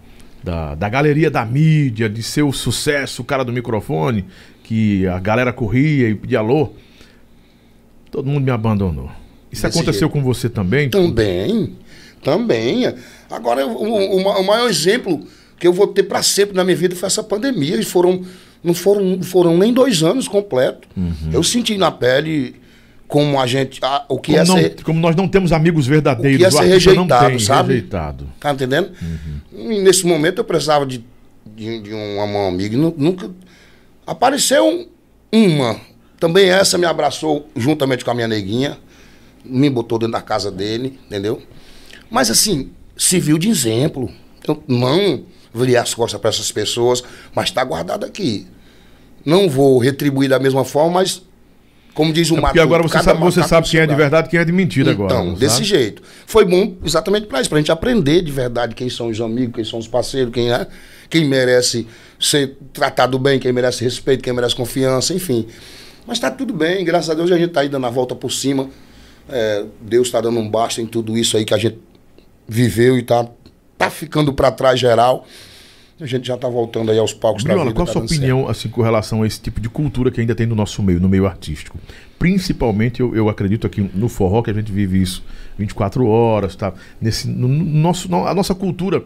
da, 0.45 0.75
da 0.75 0.89
galeria 0.91 1.31
da 1.31 1.43
mídia, 1.47 2.07
de 2.07 2.23
ser 2.23 2.43
o 2.43 2.53
sucesso, 2.53 3.23
o 3.23 3.25
cara 3.25 3.43
do 3.45 3.51
microfone, 3.53 4.27
que 4.63 5.07
a 5.07 5.19
galera 5.19 5.53
corria 5.53 6.09
e 6.09 6.15
pedia 6.15 6.39
alô, 6.39 6.71
todo 8.11 8.27
mundo 8.29 8.45
me 8.45 8.51
abandonou. 8.51 9.11
Isso 9.51 9.63
Desse 9.63 9.67
aconteceu 9.79 10.09
jeito. 10.09 10.13
com 10.13 10.23
você 10.23 10.49
também? 10.49 10.89
Também, 10.89 11.75
também. 12.23 12.93
Agora, 13.31 13.67
o, 13.67 13.71
o, 13.83 14.17
o 14.17 14.47
maior 14.47 14.69
exemplo 14.69 15.27
que 15.59 15.67
eu 15.67 15.73
vou 15.73 15.87
ter 15.87 16.05
para 16.05 16.23
sempre 16.23 16.57
na 16.57 16.65
minha 16.65 16.77
vida 16.77 16.95
foi 16.97 17.07
essa 17.07 17.23
pandemia. 17.23 17.77
E 17.77 17.85
foram, 17.85 18.23
não 18.65 18.73
foram, 18.75 19.23
foram 19.23 19.57
nem 19.59 19.73
dois 19.73 20.03
anos 20.03 20.27
completos. 20.29 20.89
Uhum. 20.97 21.31
Eu 21.33 21.43
senti 21.43 21.77
na 21.77 21.91
pele 21.91 22.57
como 23.07 23.39
a 23.39 23.47
gente. 23.47 23.79
a- 23.85 24.07
o 24.09 24.19
que 24.19 24.33
Como, 24.33 24.43
é 24.43 24.47
não- 24.47 24.57
ser. 24.57 24.83
como 24.83 25.01
nós 25.01 25.15
não 25.15 25.29
temos 25.29 25.53
amigos 25.53 25.87
verdadeiros, 25.87 26.37
O 26.37 26.39
que 26.39 26.45
é 26.47 26.51
ser 26.51 26.69
rejeitado, 26.69 27.29
tem, 27.29 27.39
sabe? 27.39 27.69
rejeitado. 27.75 28.27
Tá 28.41 28.53
entendendo? 28.53 28.91
Uhum. 29.53 29.75
E 29.75 29.81
nesse 29.83 30.07
momento 30.07 30.39
eu 30.39 30.45
precisava 30.45 30.87
de, 30.87 31.05
de, 31.55 31.81
de 31.83 31.93
uma 31.93 32.27
mão 32.27 32.49
amiga. 32.49 32.75
e 32.75 32.79
nu- 32.79 32.95
Nunca. 32.97 33.31
Apareceu 34.07 34.67
um- 34.67 34.87
uma. 35.33 35.81
Também 36.19 36.51
essa 36.51 36.79
me 36.79 36.87
abraçou 36.87 37.49
juntamente 37.57 38.05
com 38.05 38.11
a 38.11 38.15
minha 38.15 38.29
neguinha. 38.29 38.79
Me 39.45 39.69
botou 39.69 39.99
dentro 39.99 40.13
da 40.13 40.21
casa 40.23 40.51
dele, 40.51 40.99
entendeu? 41.07 41.43
Mas 42.11 42.31
assim, 42.31 42.71
serviu 42.97 43.39
de 43.39 43.49
exemplo. 43.49 44.11
Eu 44.47 44.63
não 44.69 45.25
virei 45.55 45.77
as 45.77 45.95
costas 45.95 46.21
para 46.21 46.31
essas 46.31 46.51
pessoas, 46.53 47.03
mas 47.35 47.47
está 47.49 47.65
guardado 47.65 48.05
aqui. 48.05 48.47
Não 49.25 49.49
vou 49.49 49.79
retribuir 49.79 50.29
da 50.29 50.39
mesma 50.39 50.65
forma, 50.65 50.95
mas 50.95 51.23
como 51.95 52.13
diz 52.13 52.31
o 52.31 52.35
É 52.35 52.41
porque 52.41 52.59
Matuto, 52.59 52.63
agora 52.63 52.83
você 52.83 53.03
sabe, 53.03 53.21
você 53.21 53.43
sabe 53.43 53.69
quem 53.69 53.81
é 53.81 53.87
de 53.87 53.95
verdade 53.95 54.27
e 54.29 54.31
quem 54.31 54.41
é 54.41 54.45
de 54.45 54.53
mentira 54.53 54.93
agora. 54.93 55.13
Então, 55.15 55.35
desse 55.35 55.57
sabe? 55.57 55.67
jeito. 55.67 56.03
Foi 56.27 56.45
bom 56.45 56.77
exatamente 56.85 57.27
para 57.27 57.41
isso, 57.41 57.49
para 57.51 57.59
a 57.59 57.61
gente 57.61 57.71
aprender 57.73 58.23
de 58.23 58.33
verdade 58.33 58.75
quem 58.75 58.89
são 58.89 59.09
os 59.09 59.21
amigos, 59.21 59.55
quem 59.55 59.65
são 59.65 59.79
os 59.79 59.87
parceiros, 59.87 60.33
quem 60.33 60.51
é, 60.53 60.67
quem 61.13 61.27
merece 61.27 61.87
ser 62.19 62.57
tratado 62.73 63.19
bem, 63.19 63.39
quem 63.39 63.53
merece 63.53 63.85
respeito, 63.85 64.25
quem 64.25 64.33
merece 64.33 64.57
confiança, 64.57 65.13
enfim. 65.13 65.47
Mas 66.07 66.17
está 66.17 66.31
tudo 66.31 66.55
bem, 66.55 66.83
graças 66.87 67.11
a 67.11 67.15
Deus 67.15 67.31
a 67.31 67.37
gente 67.37 67.49
está 67.49 67.61
aí 67.61 67.69
dando 67.69 67.87
a 67.87 67.91
volta 67.91 68.15
por 68.15 68.33
cima. 68.33 68.71
É, 69.29 69.67
Deus 69.83 70.09
está 70.09 70.23
dando 70.23 70.41
um 70.41 70.49
basta 70.49 70.81
em 70.81 70.87
tudo 70.87 71.17
isso 71.19 71.37
aí 71.37 71.45
que 71.45 71.53
a 71.53 71.59
gente 71.59 71.79
viveu 72.49 72.97
e 72.97 73.03
tá, 73.03 73.29
tá 73.77 73.91
ficando 73.91 74.33
para 74.33 74.51
trás 74.51 74.81
geral. 74.81 75.27
A 76.01 76.07
gente 76.07 76.27
já 76.27 76.35
está 76.35 76.49
voltando 76.49 76.91
aí 76.91 76.99
aos 76.99 77.13
palcos 77.13 77.45
da 77.45 77.49
Briola, 77.51 77.67
vida. 77.71 77.75
qual 77.77 77.85
a 77.85 77.87
tá 77.87 77.93
sua 77.93 78.01
certo. 78.09 78.13
opinião 78.19 78.49
assim, 78.49 78.69
com 78.71 78.81
relação 78.83 79.23
a 79.23 79.27
esse 79.27 79.39
tipo 79.41 79.61
de 79.61 79.69
cultura 79.69 80.11
que 80.11 80.19
ainda 80.21 80.35
tem 80.35 80.47
no 80.47 80.55
nosso 80.55 80.83
meio, 80.83 80.99
no 80.99 81.09
meio 81.11 81.27
artístico? 81.27 81.79
Principalmente, 82.19 83.01
eu, 83.01 83.15
eu 83.15 83.29
acredito 83.29 83.67
aqui 83.67 83.89
no 83.95 84.09
forró, 84.09 84.43
que 84.43 84.51
a 84.51 84.55
gente 84.55 84.73
vive 84.73 85.01
isso 85.01 85.23
24 85.59 86.07
horas, 86.07 86.57
tá? 86.57 86.73
Nesse, 87.01 87.29
no, 87.29 87.47
no 87.47 87.65
nosso, 87.65 88.11
no- 88.11 88.27
a 88.27 88.35
nossa 88.35 88.55
cultura, 88.55 89.05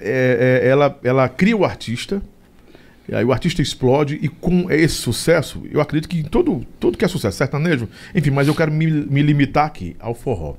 é, 0.00 0.62
é, 0.62 0.68
ela, 0.68 0.98
ela 1.02 1.28
cria 1.28 1.56
o 1.56 1.64
artista, 1.64 2.22
e 3.08 3.14
aí 3.14 3.24
o 3.24 3.32
artista 3.32 3.62
explode, 3.62 4.18
e 4.20 4.28
com 4.28 4.70
esse 4.70 4.96
sucesso, 4.96 5.62
eu 5.70 5.80
acredito 5.80 6.08
que 6.08 6.22
todo, 6.22 6.66
todo 6.78 6.98
que 6.98 7.04
é 7.04 7.08
sucesso, 7.08 7.38
sertanejo, 7.38 7.88
enfim, 8.14 8.30
mas 8.30 8.46
eu 8.46 8.54
quero 8.54 8.70
me, 8.70 8.86
me 8.86 9.22
limitar 9.22 9.66
aqui 9.66 9.96
ao 9.98 10.14
forró. 10.14 10.56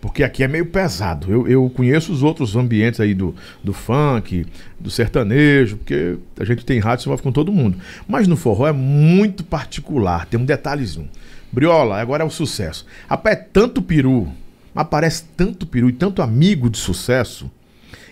Porque 0.00 0.22
aqui 0.22 0.44
é 0.44 0.48
meio 0.48 0.66
pesado. 0.66 1.30
Eu, 1.30 1.48
eu 1.48 1.68
conheço 1.70 2.12
os 2.12 2.22
outros 2.22 2.54
ambientes 2.54 3.00
aí 3.00 3.14
do, 3.14 3.34
do 3.64 3.72
funk, 3.72 4.46
do 4.78 4.90
sertanejo, 4.90 5.78
porque 5.78 6.16
a 6.38 6.44
gente 6.44 6.64
tem 6.64 6.78
rádio, 6.78 7.02
se 7.02 7.08
envolve 7.08 7.22
com 7.22 7.32
todo 7.32 7.52
mundo. 7.52 7.78
Mas 8.06 8.28
no 8.28 8.36
forró 8.36 8.68
é 8.68 8.72
muito 8.72 9.42
particular, 9.42 10.26
tem 10.26 10.38
um 10.38 10.44
detalhezinho. 10.44 11.08
Briola, 11.50 12.00
agora 12.00 12.22
é 12.22 12.26
o 12.26 12.30
sucesso. 12.30 12.86
Rapaz, 13.08 13.38
é 13.38 13.40
tanto 13.40 13.82
peru, 13.82 14.28
aparece 14.74 15.24
tanto 15.36 15.66
peru 15.66 15.88
e 15.88 15.92
tanto 15.92 16.22
amigo 16.22 16.70
de 16.70 16.78
sucesso, 16.78 17.50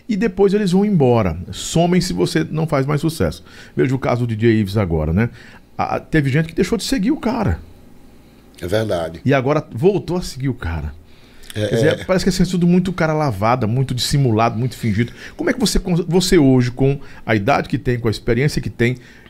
e 0.08 0.16
depois 0.16 0.54
eles 0.54 0.72
vão 0.72 0.84
embora. 0.84 1.36
Somem 1.50 2.00
se 2.00 2.12
você 2.12 2.44
não 2.44 2.66
faz 2.66 2.86
mais 2.86 3.00
sucesso. 3.00 3.44
Veja 3.76 3.94
o 3.94 3.98
caso 3.98 4.26
do 4.26 4.34
DJ 4.34 4.60
Ives 4.60 4.76
agora, 4.76 5.12
né? 5.12 5.30
Ah, 5.76 6.00
teve 6.00 6.30
gente 6.30 6.48
que 6.48 6.54
deixou 6.54 6.78
de 6.78 6.84
seguir 6.84 7.10
o 7.10 7.16
cara. 7.16 7.58
É 8.60 8.66
verdade. 8.66 9.20
E 9.24 9.34
agora 9.34 9.66
voltou 9.72 10.16
a 10.16 10.22
seguir 10.22 10.48
o 10.48 10.54
cara. 10.54 10.94
É, 11.54 11.68
dizer, 11.68 12.06
parece 12.06 12.24
que 12.30 12.42
é 12.42 12.44
tudo 12.44 12.66
muito 12.66 12.92
cara 12.92 13.14
lavada, 13.14 13.66
muito 13.66 13.94
dissimulado, 13.94 14.58
muito 14.58 14.76
fingido. 14.76 15.12
Como 15.36 15.48
é 15.48 15.52
que 15.54 15.58
você, 15.58 15.78
você 16.06 16.36
hoje, 16.36 16.70
com 16.70 17.00
a 17.24 17.34
idade 17.34 17.68
que 17.68 17.78
tem, 17.78 17.98
com 17.98 18.08
a 18.08 18.10
experiência 18.10 18.60
que 18.60 18.68
tem, 18.68 18.92
é, 18.92 18.96
é, 18.96 19.25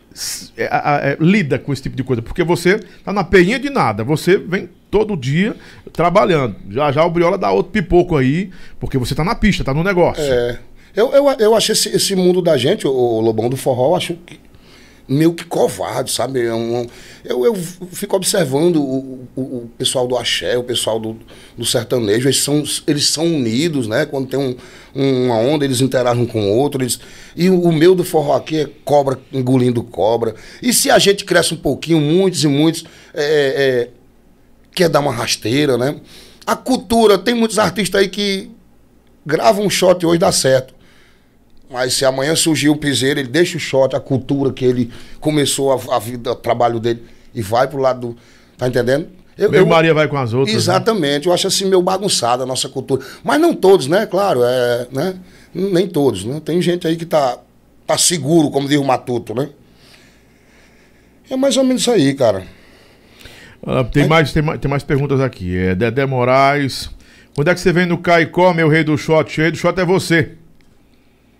lida 1.20 1.58
com 1.58 1.72
esse 1.72 1.82
tipo 1.82 1.96
de 1.96 2.04
coisa? 2.04 2.22
Porque 2.22 2.42
você 2.42 2.78
tá 3.04 3.12
na 3.12 3.24
peinha 3.24 3.58
de 3.58 3.70
nada, 3.70 4.02
você 4.02 4.36
vem 4.36 4.68
todo 4.90 5.16
dia 5.16 5.54
trabalhando. 5.92 6.56
Já 6.70 6.90
já 6.92 7.04
o 7.04 7.10
Briola 7.10 7.36
dá 7.36 7.50
outro 7.50 7.72
pipoco 7.72 8.16
aí, 8.16 8.50
porque 8.80 8.98
você 8.98 9.14
tá 9.14 9.24
na 9.24 9.34
pista, 9.34 9.64
tá 9.64 9.74
no 9.74 9.84
negócio. 9.84 10.22
É. 10.22 10.58
Eu, 10.94 11.12
eu, 11.12 11.28
eu 11.38 11.54
acho 11.54 11.72
esse, 11.72 11.94
esse 11.94 12.16
mundo 12.16 12.40
da 12.40 12.56
gente, 12.56 12.86
o, 12.86 12.90
o 12.90 13.20
Lobão 13.20 13.50
do 13.50 13.56
Forró, 13.56 13.90
eu 13.90 13.96
acho 13.96 14.14
que 14.14 14.40
meio 15.08 15.32
que 15.34 15.44
covarde, 15.44 16.10
sabe? 16.10 16.44
É 16.44 16.52
um- 16.54 16.86
eu, 17.24 17.44
eu 17.44 17.54
fico 17.92 18.16
observando 18.16 18.76
o, 18.82 19.28
o- 19.36 19.40
o 19.40 19.70
pessoal 19.78 20.06
do 20.06 20.16
axé, 20.16 20.58
o 20.58 20.64
pessoal 20.64 20.98
do, 20.98 21.16
do 21.56 21.64
sertanejo, 21.64 22.26
eles 22.26 22.42
são, 22.42 22.62
eles 22.86 23.06
são 23.08 23.24
unidos, 23.24 23.86
né? 23.86 24.04
Quando 24.06 24.28
tem 24.28 24.38
um- 24.38 24.56
uma 24.94 25.36
onda, 25.36 25.64
eles 25.64 25.80
interagem 25.80 26.26
com 26.26 26.40
o 26.40 26.56
outro. 26.56 26.82
Eles, 26.82 26.98
e 27.36 27.48
o, 27.50 27.60
o 27.60 27.72
meu 27.72 27.94
do 27.94 28.02
forró 28.02 28.34
aqui 28.36 28.60
é 28.60 28.68
cobra 28.84 29.18
engolindo 29.32 29.82
cobra. 29.82 30.34
E 30.62 30.72
se 30.72 30.90
a 30.90 30.98
gente 30.98 31.24
cresce 31.24 31.54
um 31.54 31.58
pouquinho, 31.58 32.00
muitos 32.00 32.42
e 32.42 32.48
muitos, 32.48 32.84
é, 33.14 33.22
é, 33.22 33.88
quer 34.74 34.88
dar 34.88 35.00
uma 35.00 35.12
rasteira, 35.12 35.76
né? 35.78 35.96
A 36.46 36.56
cultura, 36.56 37.18
tem 37.18 37.34
muitos 37.34 37.58
artistas 37.58 38.00
aí 38.00 38.08
que 38.08 38.50
gravam 39.24 39.66
um 39.66 39.70
shot 39.70 40.04
hoje 40.06 40.18
dá 40.18 40.30
certo. 40.32 40.74
Mas 41.70 41.94
se 41.94 42.04
amanhã 42.04 42.36
surgir 42.36 42.68
o 42.68 42.76
piseiro, 42.76 43.18
ele 43.18 43.28
deixa 43.28 43.56
o 43.56 43.60
shot, 43.60 43.94
a 43.96 44.00
cultura 44.00 44.52
que 44.52 44.64
ele 44.64 44.90
começou 45.20 45.72
a, 45.72 45.96
a 45.96 45.98
vida, 45.98 46.32
o 46.32 46.36
trabalho 46.36 46.78
dele, 46.78 47.02
e 47.34 47.42
vai 47.42 47.66
pro 47.66 47.78
lado 47.80 48.08
do. 48.08 48.16
Tá 48.56 48.68
entendendo? 48.68 49.08
Eu, 49.36 49.50
Meu 49.50 49.60
eu- 49.60 49.66
Maria 49.66 49.92
vai 49.92 50.08
com 50.08 50.16
as 50.16 50.32
outras. 50.32 50.54
né? 50.54 50.58
Exatamente, 50.58 51.26
eu 51.26 51.32
acho 51.32 51.46
assim 51.46 51.66
meio 51.66 51.82
bagunçada 51.82 52.44
a 52.44 52.46
nossa 52.46 52.68
cultura. 52.68 53.04
Mas 53.22 53.40
não 53.40 53.52
todos, 53.52 53.86
né? 53.86 54.06
Claro, 54.06 54.40
é, 54.44 54.86
né? 54.92 55.14
Nem 55.52 55.86
todos, 55.88 56.24
né? 56.24 56.40
Tem 56.44 56.62
gente 56.62 56.86
aí 56.86 56.96
que 56.96 57.04
tá, 57.04 57.38
tá 57.86 57.98
seguro, 57.98 58.48
como 58.50 58.68
diz 58.68 58.78
o 58.78 58.84
Matuto, 58.84 59.34
né? 59.34 59.48
É 61.28 61.36
mais 61.36 61.56
ou 61.56 61.64
menos 61.64 61.82
isso 61.82 61.90
aí, 61.90 62.14
cara. 62.14 62.44
Ah, 63.66 63.82
tem, 63.82 64.06
mais, 64.06 64.32
tem, 64.32 64.42
mais, 64.42 64.60
tem 64.60 64.70
mais 64.70 64.84
perguntas 64.84 65.20
aqui. 65.20 65.56
É 65.56 65.74
Dedé 65.74 66.06
Moraes. 66.06 66.88
Quando 67.34 67.48
é 67.48 67.54
que 67.54 67.60
você 67.60 67.72
vem 67.72 67.84
no 67.84 67.98
Caicó, 67.98 68.54
meu 68.54 68.68
rei 68.68 68.84
do 68.84 68.96
shot? 68.96 69.38
O 69.38 69.42
rei 69.42 69.50
do 69.50 69.56
shot 69.58 69.78
é 69.80 69.84
você. 69.84 70.32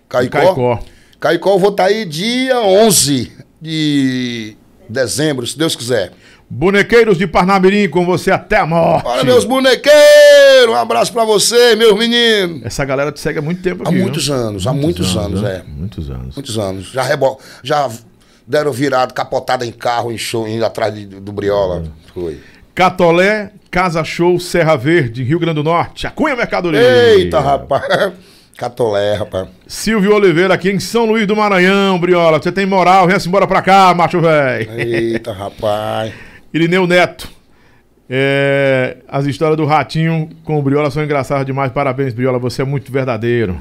Caicó. 0.08 0.38
Caicó. 0.38 0.78
Caicó, 1.20 1.54
eu 1.54 1.58
vou 1.58 1.70
estar 1.70 1.84
aí 1.84 2.04
dia 2.04 2.60
11 2.60 3.32
de 3.60 4.56
dezembro, 4.88 5.46
se 5.46 5.58
Deus 5.58 5.74
quiser. 5.74 6.12
Bonequeiros 6.48 7.18
de 7.18 7.26
Parnamirim 7.26 7.88
com 7.88 8.06
você 8.06 8.30
até 8.30 8.56
a 8.58 8.66
morte. 8.66 9.02
Bora, 9.02 9.24
meus 9.24 9.44
bonequeiros! 9.44 10.68
Um 10.70 10.74
abraço 10.76 11.12
pra 11.12 11.24
você, 11.24 11.74
meus 11.74 11.98
meninos! 11.98 12.64
Essa 12.64 12.84
galera 12.84 13.10
te 13.10 13.18
segue 13.18 13.40
há 13.40 13.42
muito 13.42 13.60
tempo 13.62 13.82
Há 13.84 13.88
aqui. 13.88 13.98
muitos 13.98 14.28
né? 14.28 14.36
anos, 14.36 14.64
há 14.66 14.72
muitos 14.72 15.16
anos, 15.16 15.42
né? 15.42 15.62
é. 15.66 15.68
Muitos 15.68 16.08
anos. 16.08 16.36
Muitos 16.36 16.56
anos. 16.58 16.86
Já, 16.92 17.02
rebo... 17.02 17.40
já 17.64 17.90
deram 18.46 18.70
virado, 18.70 19.12
capotada 19.12 19.66
em 19.66 19.72
carro, 19.72 20.12
em 20.12 20.18
show, 20.18 20.46
indo 20.46 20.64
atrás 20.64 20.94
de- 20.94 21.06
do 21.06 21.32
Briola. 21.32 21.82
Foi. 22.14 22.38
Catolé, 22.72 23.50
Casa 23.68 24.04
Show, 24.04 24.38
Serra 24.38 24.76
Verde, 24.76 25.24
Rio 25.24 25.40
Grande 25.40 25.56
do 25.56 25.64
Norte. 25.64 26.06
A 26.06 26.10
Cunha 26.10 26.36
Mercadoria. 26.36 26.80
Eita, 26.80 27.40
rapaz! 27.40 28.12
Catolé, 28.56 29.14
rapaz. 29.14 29.48
Silvio 29.66 30.14
Oliveira 30.14 30.54
aqui 30.54 30.70
em 30.70 30.80
São 30.80 31.04
Luís 31.04 31.26
do 31.26 31.36
Maranhão, 31.36 31.98
Briola. 31.98 32.38
Você 32.40 32.50
tem 32.50 32.64
moral, 32.64 33.06
vem-se 33.06 33.28
embora 33.28 33.46
pra 33.46 33.60
cá, 33.60 33.92
macho 33.94 34.20
velho. 34.20 34.70
Eita, 34.80 35.32
rapaz. 35.32 36.12
Irineu 36.54 36.86
Neto. 36.86 37.28
É, 38.08 38.98
as 39.08 39.26
histórias 39.26 39.56
do 39.58 39.66
Ratinho 39.66 40.30
com 40.44 40.58
o 40.58 40.62
Briola 40.62 40.90
são 40.90 41.04
engraçadas 41.04 41.44
demais. 41.44 41.70
Parabéns, 41.70 42.14
Briola. 42.14 42.38
Você 42.38 42.62
é 42.62 42.64
muito 42.64 42.90
verdadeiro. 42.90 43.60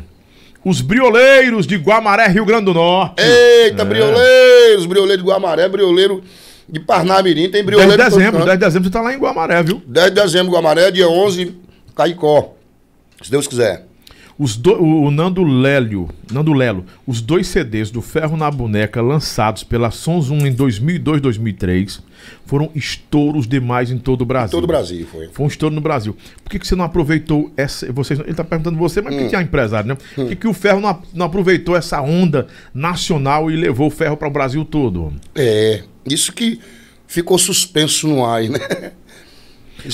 Os 0.64 0.80
brioleiros 0.82 1.68
de 1.68 1.76
Guamaré, 1.76 2.28
Rio 2.28 2.46
Grande 2.46 2.66
do 2.66 2.74
Norte. 2.74 3.22
Eita, 3.22 3.82
É. 3.82 3.86
brioleiros, 3.86 4.86
brioleiro 4.86 5.22
de 5.22 5.28
Guamaré, 5.28 5.68
brioleiro 5.68 6.24
de 6.70 6.80
Parnamirim, 6.80 7.42
10 7.42 7.52
tem 7.52 7.62
de 7.62 7.66
brioleiro 7.68 7.92
de 7.92 7.98
todo 7.98 8.10
dezembro, 8.18 8.34
canto. 8.40 8.46
10 8.46 8.60
de 8.60 8.66
dezembro 8.66 8.88
você 8.88 8.94
tá 8.94 9.02
lá 9.02 9.14
em 9.14 9.18
Guamaré, 9.20 9.62
viu? 9.62 9.82
10 9.86 10.08
de 10.08 10.22
dezembro, 10.22 10.54
Guamaré, 10.54 10.90
dia 10.90 11.08
11, 11.08 11.56
Caicó. 11.96 12.54
Se 13.22 13.30
Deus 13.30 13.46
quiser. 13.48 13.86
Os 14.38 14.58
do- 14.58 14.82
o, 14.84 15.10
Nando 15.12 15.44
Lélio, 15.44 16.10
Nando 16.30 16.52
Lelo, 16.52 16.86
os 17.08 17.22
dois 17.22 17.48
CDs 17.48 17.90
do 17.90 18.02
Ferro 18.02 18.36
na 18.36 18.52
Boneca 18.52 19.02
lançados 19.02 19.64
pela 19.64 19.92
Sons 19.92 20.30
1 20.30 20.46
em 20.48 20.52
2002, 20.52 21.22
2003 21.22 22.04
foram 22.46 22.70
estouros 22.76 23.48
demais 23.48 23.90
em 23.92 23.98
todo 23.98 24.24
o 24.24 24.26
Brasil. 24.26 24.52
Todo 24.52 24.66
o 24.66 24.68
Brasil 24.68 25.08
foi. 25.10 25.30
Foi 25.32 25.46
um 25.46 25.48
estouro 25.48 25.74
no 25.74 25.80
Brasil. 25.80 26.18
Por 26.44 26.50
que, 26.50 26.60
que 26.60 26.68
você 26.68 26.76
não 26.76 26.84
aproveitou 26.84 27.50
essa. 27.56 27.90
Vocês, 27.94 28.20
ele 28.20 28.32
está 28.32 28.44
perguntando 28.44 28.78
você, 28.78 29.02
mas 29.02 29.16
que, 29.16 29.30
que 29.30 29.36
é 29.38 29.42
empresário, 29.42 29.88
né? 29.88 29.98
Por 30.16 30.28
que, 30.28 30.36
que 30.36 30.48
o 30.48 30.54
ferro 30.54 30.82
não, 30.82 31.02
não 31.14 31.26
aproveitou 31.28 31.76
essa 31.76 32.02
onda 32.02 32.48
nacional 32.74 33.50
e 33.50 33.56
levou 33.56 33.88
o 33.88 33.92
ferro 33.92 34.18
para 34.18 34.28
o 34.28 34.32
Brasil 34.32 34.66
todo? 34.66 35.14
É, 35.34 35.84
isso 36.06 36.34
que 36.34 36.60
ficou 37.08 37.38
suspenso 37.38 38.06
no 38.08 38.26
ar, 38.26 38.44
né? 38.44 38.60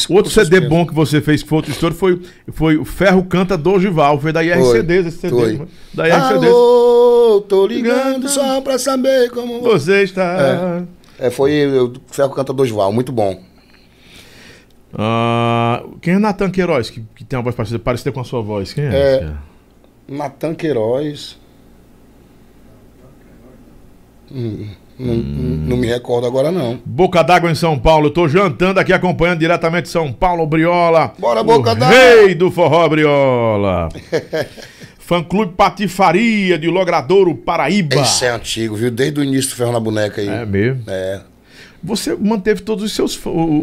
Outro 0.09 0.31
CD 0.31 0.45
suspenso. 0.45 0.69
bom 0.69 0.85
que 0.85 0.93
você 0.93 1.21
fez, 1.21 1.43
que 1.43 1.49
foi 1.49 1.57
outro 1.57 1.71
estouro, 1.71 1.95
foi, 1.95 2.21
foi 2.51 2.77
o 2.77 2.85
Ferro 2.85 3.23
Canta 3.23 3.57
Dorival. 3.57 4.19
Foi 4.19 4.31
da 4.31 4.43
IRCDs 4.43 5.07
esse 5.07 5.17
CD. 5.17 5.57
Foi. 5.57 5.67
Da 5.93 6.07
IRCDs. 6.07 6.51
Alô, 6.51 7.45
tô 7.47 7.67
ligando 7.67 8.27
só 8.29 8.61
pra 8.61 8.77
saber 8.77 9.29
como... 9.31 9.61
Você 9.61 10.03
está. 10.03 10.85
É, 11.19 11.29
foi 11.29 11.67
o 11.67 11.93
Ferro 12.07 12.31
Canta 12.31 12.51
Dosval, 12.51 12.91
muito 12.91 13.11
bom. 13.11 13.41
Ah, 14.93 15.83
quem 16.01 16.15
é 16.15 16.19
Natan 16.19 16.49
Queiroz, 16.49 16.89
que, 16.89 17.03
que 17.15 17.23
tem 17.23 17.37
uma 17.37 17.43
voz 17.43 17.55
parecida, 17.55 17.79
parecida 17.79 18.11
com 18.11 18.19
a 18.19 18.23
sua 18.23 18.41
voz? 18.41 18.73
Quem 18.73 18.85
é? 18.85 18.89
É. 18.89 19.33
Natan 20.07 20.55
Queiroz... 20.55 21.39
Hum, 24.33 24.69
não, 25.01 25.15
não 25.15 25.77
me 25.77 25.87
recordo 25.87 26.27
agora, 26.27 26.51
não. 26.51 26.79
Boca 26.85 27.23
d'água 27.23 27.51
em 27.51 27.55
São 27.55 27.77
Paulo. 27.77 28.07
Eu 28.07 28.11
tô 28.11 28.27
jantando 28.27 28.79
aqui, 28.79 28.93
acompanhando 28.93 29.39
diretamente 29.39 29.89
São 29.89 30.11
Paulo, 30.11 30.45
Briola. 30.45 31.13
Bora, 31.17 31.43
Boca 31.43 31.75
d'Água. 31.75 31.97
Rei 31.97 32.35
do 32.35 32.51
forró, 32.51 32.87
Briola. 32.87 33.89
Fã 34.99 35.21
Clube 35.21 35.53
Patifaria 35.57 36.57
de 36.57 36.67
Logradouro, 36.67 37.35
Paraíba. 37.35 37.95
Esse 38.01 38.25
é 38.25 38.29
antigo, 38.29 38.75
viu? 38.75 38.89
Desde 38.89 39.19
o 39.19 39.23
início 39.23 39.51
do 39.51 39.55
Ferro 39.57 39.73
na 39.73 39.79
Boneca 39.79 40.21
aí. 40.21 40.27
É 40.29 40.45
mesmo. 40.45 40.83
É. 40.87 41.21
Você 41.83 42.15
manteve 42.15 42.61
todos 42.61 42.83
os 42.83 42.93
seus 42.93 43.19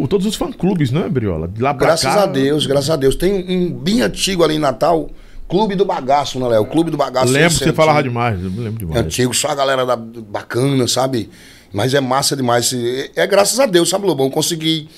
todos 0.09 0.26
os 0.26 0.34
fã-clubes, 0.34 0.91
não 0.91 1.05
é, 1.05 1.09
Briola? 1.09 1.47
De 1.47 1.62
lá 1.62 1.72
pra 1.72 1.86
Graças 1.86 2.12
cá. 2.12 2.24
a 2.24 2.26
Deus, 2.26 2.66
graças 2.66 2.91
a 2.91 2.97
Deus. 2.97 3.14
Tem 3.14 3.32
um 3.49 3.72
bem 3.72 4.03
antigo 4.03 4.43
ali 4.43 4.57
em 4.57 4.59
Natal, 4.59 5.09
Clube 5.49 5.74
do 5.74 5.84
Bagaço, 5.84 6.38
né, 6.38 6.46
Léo? 6.49 6.66
Clube 6.66 6.90
do 6.90 6.96
Bagaço. 6.96 7.32
Lembro 7.32 7.51
que 7.57 7.64
você 7.64 7.72
falava 7.72 8.03
demais. 8.03 8.38
Eu 8.42 8.51
lembro 8.51 8.78
demais. 8.78 9.05
antigo, 9.05 9.32
só 9.34 9.49
a 9.49 9.55
galera 9.55 9.86
da, 9.86 9.96
bacana, 9.96 10.86
sabe? 10.86 11.30
Mas 11.72 11.94
é 11.94 12.01
massa 12.01 12.36
demais. 12.36 12.72
É, 12.72 13.11
é 13.16 13.26
graças 13.26 13.59
a 13.59 13.66
Deus, 13.66 13.88
sabe, 13.88 14.07
Lobão? 14.07 14.28
Consegui 14.30 14.88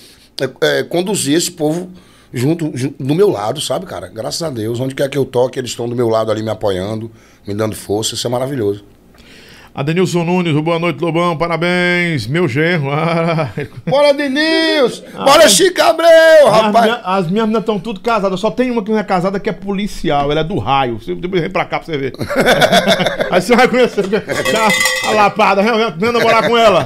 é, 0.40 0.78
é, 0.78 0.82
conduzir 0.82 1.36
esse 1.36 1.50
povo 1.50 1.90
junto, 2.32 2.70
ju- 2.76 2.94
do 2.98 3.14
meu 3.14 3.28
lado, 3.30 3.60
sabe, 3.60 3.86
cara? 3.86 4.08
Graças 4.08 4.42
a 4.42 4.50
Deus. 4.50 4.80
Onde 4.80 4.94
quer 4.94 5.08
que 5.08 5.16
eu 5.18 5.24
toque, 5.24 5.58
eles 5.58 5.70
estão 5.70 5.88
do 5.88 5.94
meu 5.94 6.08
lado 6.08 6.30
ali 6.32 6.42
me 6.42 6.50
apoiando, 6.50 7.10
me 7.46 7.54
dando 7.54 7.76
força. 7.76 8.14
Isso 8.14 8.26
é 8.26 8.30
maravilhoso. 8.30 8.84
Adenilson 9.72 10.24
Nunes, 10.24 10.52
boa 10.62 10.78
noite, 10.80 11.00
Lobão. 11.00 11.36
Parabéns. 11.36 12.26
Meu 12.26 12.48
genro. 12.48 12.90
Ah, 13.00 13.48
Bora, 13.86 14.12
Denilson! 14.12 15.02
Bora, 15.24 15.48
Chico 15.48 15.80
Abreu, 15.80 16.08
As, 16.48 16.60
rapaz! 16.62 17.00
as 17.04 17.30
minhas 17.30 17.46
meninas 17.46 17.60
estão 17.62 17.78
tudo 17.78 18.00
casadas. 18.00 18.40
Só 18.40 18.50
tem 18.50 18.70
uma 18.70 18.82
que 18.82 18.90
não 18.90 18.98
é 18.98 19.04
casada 19.04 19.38
que 19.40 19.48
é 19.48 19.52
policial. 19.52 20.30
Ela 20.30 20.40
é 20.40 20.44
do 20.44 20.58
raio. 20.58 20.98
Você 21.00 21.14
depois 21.14 21.40
vem 21.40 21.50
pra 21.50 21.64
cá 21.64 21.78
pra 21.78 21.86
você 21.86 21.96
ver. 21.96 22.12
Aí 23.30 23.40
você 23.40 23.54
vai 23.56 23.68
conhecer. 23.68 24.04
Tá, 24.08 25.08
a 25.08 25.12
lapada. 25.12 25.62
Vem, 25.96 26.12
namorar 26.12 26.46
com 26.48 26.56
ela. 26.58 26.84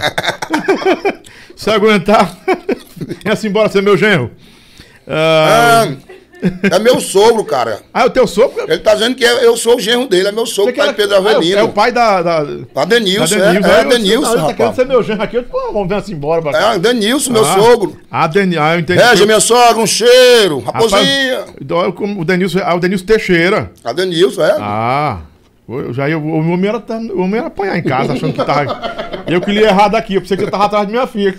Se 1.56 1.70
aguentar. 1.70 2.36
Venha-se 3.24 3.48
embora 3.48 3.68
ser 3.70 3.82
meu 3.82 3.96
genro. 3.96 4.30
Ah, 5.08 5.86
Ah, 5.86 6.13
é 6.70 6.78
meu 6.78 7.00
sogro, 7.00 7.44
cara. 7.44 7.80
ah, 7.92 8.02
é 8.02 8.04
o 8.06 8.10
teu 8.10 8.26
sogro? 8.26 8.64
Ele 8.68 8.78
tá 8.78 8.94
dizendo 8.94 9.14
que 9.14 9.24
é- 9.24 9.44
eu 9.46 9.56
sou 9.56 9.76
o 9.76 9.80
genro 9.80 10.06
dele, 10.08 10.28
é 10.28 10.32
meu 10.32 10.44
sogro, 10.46 10.72
Você 10.72 10.76
pai 10.78 10.88
de 10.88 10.94
Pedro 10.94 11.14
Ah, 11.14 11.18
é 11.18 11.20
o- 11.22 11.28
Avelino. 11.28 11.58
É 11.58 11.62
o 11.62 11.68
pai 11.68 11.92
da. 11.92 12.22
da... 12.22 12.46
Adenilson, 12.76 13.38
da 13.38 13.44
é, 13.44 13.46
é, 13.46 13.50
Aí 13.50 13.56
eu- 13.56 13.80
Adenilson, 13.80 14.20
não, 14.22 14.32
ele 14.32 14.40
tá 14.40 14.54
querendo 14.54 14.58
rapaz. 14.58 14.76
ser 14.76 14.86
meu 14.86 15.02
genro 15.02 15.22
aqui. 15.22 15.36
Eu, 15.36 15.42
pô, 15.44 15.72
vamos 15.72 15.88
ver-se 15.88 16.12
embora. 16.12 16.42
pra 16.42 16.52
cá. 16.52 16.58
É, 16.58 16.74
Adenilson, 16.74 17.32
meu 17.32 17.44
Ah, 17.44 17.54
sogro. 17.54 17.96
A 18.10 18.26
Deni... 18.26 18.58
Ah, 18.58 18.74
eu 18.74 18.80
entendi. 18.80 19.00
Rege, 19.02 19.24
minha 19.26 19.40
sogra, 19.40 19.80
um 19.82 19.86
cheiro. 19.86 20.58
Rapaz, 20.60 20.90
Raposinha. 20.92 21.44
então, 21.60 21.94
o 22.18 22.24
Denilson, 22.24 22.60
ah, 22.64 22.74
o 22.74 22.80
Denilson 22.80 23.04
Teixeira. 23.06 23.70
Adenilson, 23.84 24.42
é. 24.44 24.56
Ah, 24.58 25.18
eu 25.68 25.94
já 25.94 26.08
ia, 26.08 26.18
o 26.18 26.28
homem 26.52 26.68
era, 26.68 26.78
tá- 26.80 26.98
o 26.98 27.20
homem 27.22 27.38
era 27.38 27.46
apanhar 27.46 27.78
em 27.78 27.82
casa, 27.82 28.12
achando 28.12 28.32
que 28.34 28.44
tava. 28.44 29.03
Eu 29.26 29.40
que 29.40 29.50
li 29.50 29.62
errado 29.62 29.94
aqui, 29.94 30.14
eu 30.14 30.20
pensei 30.20 30.36
que 30.36 30.44
você 30.44 30.50
tava 30.50 30.66
atrás 30.66 30.86
de 30.86 30.92
minha 30.92 31.06
filha. 31.06 31.34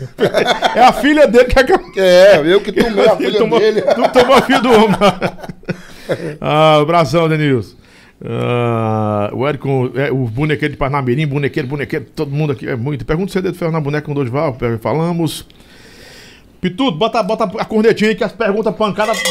É 0.75 0.81
a 0.83 0.91
filha 0.93 1.27
dele 1.27 1.45
que 1.45 1.59
é 1.59 1.63
que 1.63 1.71
eu. 1.73 1.79
É, 1.97 2.41
eu 2.45 2.61
que 2.61 2.71
tomei 2.71 3.07
a 3.07 3.15
filha 3.17 3.37
tomou, 3.39 3.59
dele. 3.59 3.81
Tu 3.81 4.09
tomou 4.11 4.35
a 4.35 4.41
filha 4.41 4.59
do 4.59 4.71
homem. 4.71 4.97
ah, 6.41 6.77
abração, 6.81 7.29
Denilson. 7.29 7.75
Ah, 8.23 9.29
o 9.33 9.45
Érico, 9.47 9.91
é, 9.95 10.11
o 10.11 10.25
bonequeiro 10.25 10.71
de 10.73 10.77
Parnamirim, 10.77 11.27
bonequeiro, 11.27 11.67
bonequeiro, 11.67 12.05
todo 12.15 12.31
mundo 12.31 12.53
aqui 12.53 12.67
é 12.67 12.75
muito. 12.75 13.05
Pergunta 13.05 13.29
o 13.29 13.33
CD 13.33 13.51
do 13.51 13.57
Ferro 13.57 13.71
na 13.71 13.79
Boneca 13.81 14.05
com 14.05 14.13
Dorival, 14.13 14.57
falamos. 14.81 15.45
Pitudo, 16.61 16.97
bota, 16.97 17.21
bota 17.21 17.43
a 17.59 17.65
cornetinha 17.65 18.09
aí 18.09 18.15
que 18.15 18.23
as 18.23 18.31
perguntas 18.31 18.73
pancadas 18.75 19.21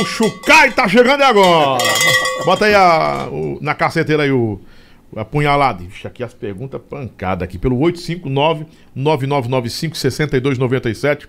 o 0.00 0.04
Chucai 0.04 0.70
tá 0.72 0.86
chegando 0.88 1.22
agora. 1.22 1.82
Bota 2.44 2.66
aí 2.66 2.74
a, 2.74 3.28
o- 3.30 3.58
na 3.62 3.74
caceteira 3.74 4.24
aí 4.24 4.30
o, 4.32 4.60
o 5.12 5.20
apunhalado. 5.20 5.84
Ixi, 5.84 6.06
aqui 6.06 6.24
as 6.24 6.32
perguntas 6.32 6.80
pancadas 6.88 7.44
aqui 7.44 7.58
pelo 7.58 7.76
859-9995-6297. 8.96 11.28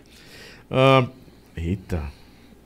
Ah, 0.72 1.06
eita. 1.56 2.02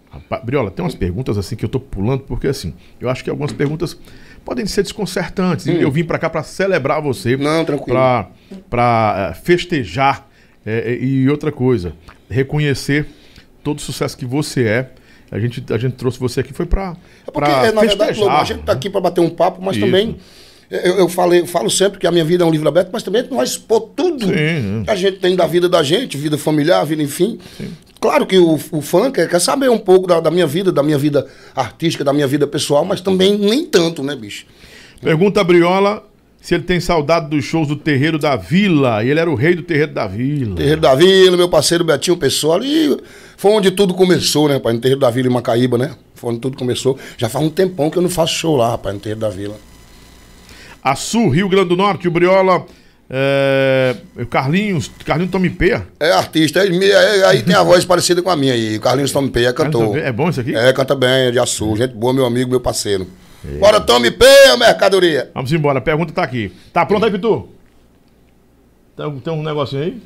Rapaz, 0.10 0.42
Briola, 0.44 0.72
tem 0.72 0.84
umas 0.86 0.96
perguntas 0.96 1.38
assim 1.38 1.56
que 1.56 1.66
eu 1.66 1.70
tô 1.70 1.80
pulando, 1.80 2.24
porque 2.24 2.48
assim, 2.48 2.74
eu 3.00 3.10
acho 3.10 3.24
que 3.24 3.30
algumas 3.30 3.52
perguntas 3.52 3.98
podem 4.46 4.66
ser 4.66 4.84
desconcertantes. 4.84 5.68
Hum. 5.68 5.74
Eu 5.74 5.92
vim 5.92 6.06
para 6.06 6.18
cá 6.18 6.30
para 6.30 6.44
celebrar 6.44 7.02
você. 7.02 7.36
Não, 7.36 7.66
tranquilo. 7.66 8.00
Para 8.70 9.34
festejar. 9.44 10.26
É, 10.66 10.94
é, 10.94 11.04
e 11.04 11.30
outra 11.30 11.52
coisa, 11.52 11.94
reconhecer 12.30 13.08
todo 13.64 13.80
o 13.80 13.82
sucesso 13.82 14.18
que 14.18 14.26
você 14.26 14.66
é. 14.66 14.92
A 15.30 15.40
gente, 15.40 15.62
a 15.72 15.78
gente 15.78 15.96
trouxe 15.96 16.20
você 16.20 16.40
aqui 16.40 16.54
foi 16.54 16.66
para 16.66 16.96
É 17.26 17.32
porque, 17.32 17.50
na 17.50 17.82
festejar. 17.82 17.98
verdade, 17.98 18.24
a 18.24 18.44
gente 18.44 18.64
tá 18.64 18.72
aqui 18.72 18.90
para 18.90 19.02
bater 19.02 19.22
um 19.22 19.30
papo, 19.30 19.62
mas 19.62 19.76
Isso. 19.76 19.86
também. 19.86 20.18
Eu, 20.70 21.00
eu 21.00 21.10
falei, 21.10 21.42
eu 21.42 21.48
falo 21.48 21.70
sempre 21.70 21.98
que 22.00 22.06
a 22.06 22.12
minha 22.12 22.26
vida 22.26 22.44
é 22.44 22.48
um 22.48 22.52
livro 22.52 22.68
aberto, 22.68 22.90
mas 22.92 23.04
também 23.04 23.24
não 23.30 23.38
vai 23.38 23.46
expor 23.46 23.82
tudo 23.96 24.26
Sim. 24.26 24.84
que 24.84 24.92
a 24.92 24.96
gente 24.96 25.20
tem 25.20 25.36
da 25.36 25.48
vida 25.48 25.70
da 25.70 25.82
gente, 25.82 26.18
vida 26.18 26.38
familiar, 26.38 26.86
vida, 26.86 27.02
enfim. 27.02 27.40
Claro 28.00 28.26
que 28.26 28.38
o, 28.38 28.60
o 28.72 28.82
fã 28.82 29.10
quer, 29.10 29.28
quer 29.30 29.40
saber 29.40 29.70
um 29.70 29.78
pouco 29.78 30.08
da, 30.08 30.20
da 30.20 30.30
minha 30.30 30.46
vida, 30.46 30.72
da 30.72 30.84
minha 30.84 30.98
vida 30.98 31.26
artística, 31.56 32.04
da 32.04 32.14
minha 32.14 32.28
vida 32.28 32.46
pessoal, 32.46 32.84
mas 32.84 33.02
também 33.02 33.38
nem 33.38 33.66
tanto, 33.66 34.04
né, 34.04 34.16
bicho? 34.16 34.46
Pergunta 35.02 35.42
a 35.42 35.44
Briola 35.44 36.04
se 36.40 36.54
ele 36.56 36.64
tem 36.64 36.80
saudade 36.80 37.30
dos 37.30 37.44
shows 37.44 37.68
do 37.68 37.76
Terreiro 37.76 38.18
da 38.18 38.36
Vila. 38.36 39.04
E 39.04 39.10
ele 39.10 39.20
era 39.20 39.30
o 39.30 39.36
rei 39.36 39.56
do 39.56 39.64
Terreiro 39.64 39.94
da 39.94 40.08
Vila. 40.08 40.56
Terreiro 40.56 40.80
da 40.80 40.96
Vila, 40.96 41.36
meu 41.36 41.50
parceiro 41.50 41.84
Betinho 41.84 42.16
Pessoa, 42.16 42.60
e 42.64 42.96
foi 43.36 43.52
onde 43.52 43.72
tudo 43.72 43.94
começou, 43.94 44.48
né, 44.48 44.56
rapaz? 44.56 44.76
No 44.76 44.82
Terreiro 44.82 45.02
da 45.02 45.10
Vila 45.10 45.28
em 45.28 45.32
Macaíba, 45.32 45.78
né? 45.78 45.92
Foi 46.16 46.32
onde 46.32 46.40
tudo 46.40 46.58
começou. 46.58 46.98
Já 47.18 47.28
faz 47.28 47.44
um 47.44 47.50
tempão 47.50 47.90
que 47.90 47.98
eu 47.98 48.02
não 48.02 48.10
faço 48.10 48.34
show 48.34 48.56
lá, 48.56 48.70
rapaz, 48.70 48.96
no 48.96 49.02
Terreiro 49.02 49.20
da 49.20 49.30
Vila. 49.30 49.56
A 50.92 50.96
Sul, 50.96 51.30
Rio 51.30 51.48
Grande 51.50 51.70
do 51.70 51.76
Norte, 51.76 52.08
o 52.08 52.12
Briola. 52.12 52.66
É, 53.10 53.96
Carlinhos, 54.30 54.92
Carlinhos 55.06 55.32
Tomipeia. 55.32 55.88
É 55.98 56.12
artista, 56.12 56.60
aí, 56.62 56.94
aí- 56.94 57.24
aí 57.24 57.42
tem 57.42 57.56
a 57.56 57.64
voz 57.64 57.86
parecida 57.86 58.22
com 58.22 58.30
a 58.30 58.36
minha 58.36 58.54
aí. 58.54 58.76
O 58.76 58.82
Carlinhos 58.82 59.14
Tommy 59.14 59.30
Peia 59.30 59.48
é 59.48 59.54
cantor. 59.54 59.98
É 59.98 60.12
bom 60.12 60.30
isso 60.30 60.42
aqui? 60.42 60.54
É, 60.54 60.74
canta 60.74 60.94
bem, 60.94 61.28
é 61.28 61.32
de 61.32 61.40
Açu. 61.40 61.74
Gente 61.78 61.94
boa, 61.94 62.14
meu 62.14 62.26
amigo, 62.26 62.50
meu 62.50 62.60
parceiro. 62.60 63.08
Bora, 63.62 63.80
Tommy 63.80 64.12
Peia, 64.12 64.58
mercadoria. 64.58 65.32
Vamos 65.34 65.54
embora, 65.54 65.80
a 65.80 65.82
pergunta 65.82 66.12
tá 66.12 66.22
aqui. 66.22 66.52
Tá 66.74 66.86
pronto 66.86 67.06
aí, 67.06 67.12
Pitu? 67.12 67.48
Tem, 68.98 69.20
tem 69.20 69.34
um 69.34 69.42
negocinho 69.44 69.84
aí? 69.84 70.02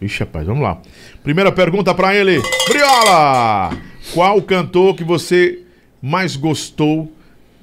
Ixi, 0.00 0.20
rapaz, 0.20 0.46
vamos 0.46 0.62
lá. 0.62 0.78
Primeira 1.24 1.50
pergunta 1.50 1.92
pra 1.94 2.14
ele. 2.14 2.40
Briola! 2.68 3.76
Qual 4.14 4.40
cantor 4.42 4.94
que 4.94 5.02
você 5.02 5.60
mais 6.00 6.36
gostou 6.36 7.10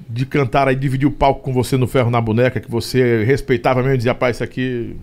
de 0.08 0.26
cantar 0.26 0.68
aí, 0.68 0.76
dividir 0.76 1.06
o 1.06 1.10
palco 1.10 1.40
com 1.42 1.52
você 1.52 1.76
no 1.76 1.86
Ferro 1.86 2.10
na 2.10 2.20
Boneca, 2.20 2.60
que 2.60 2.70
você 2.70 3.24
respeitava 3.24 3.80
mesmo 3.80 3.94
e 3.94 3.98
dizia, 3.98 4.12
rapaz, 4.12 4.36
isso 4.36 4.44
aqui 4.44 4.96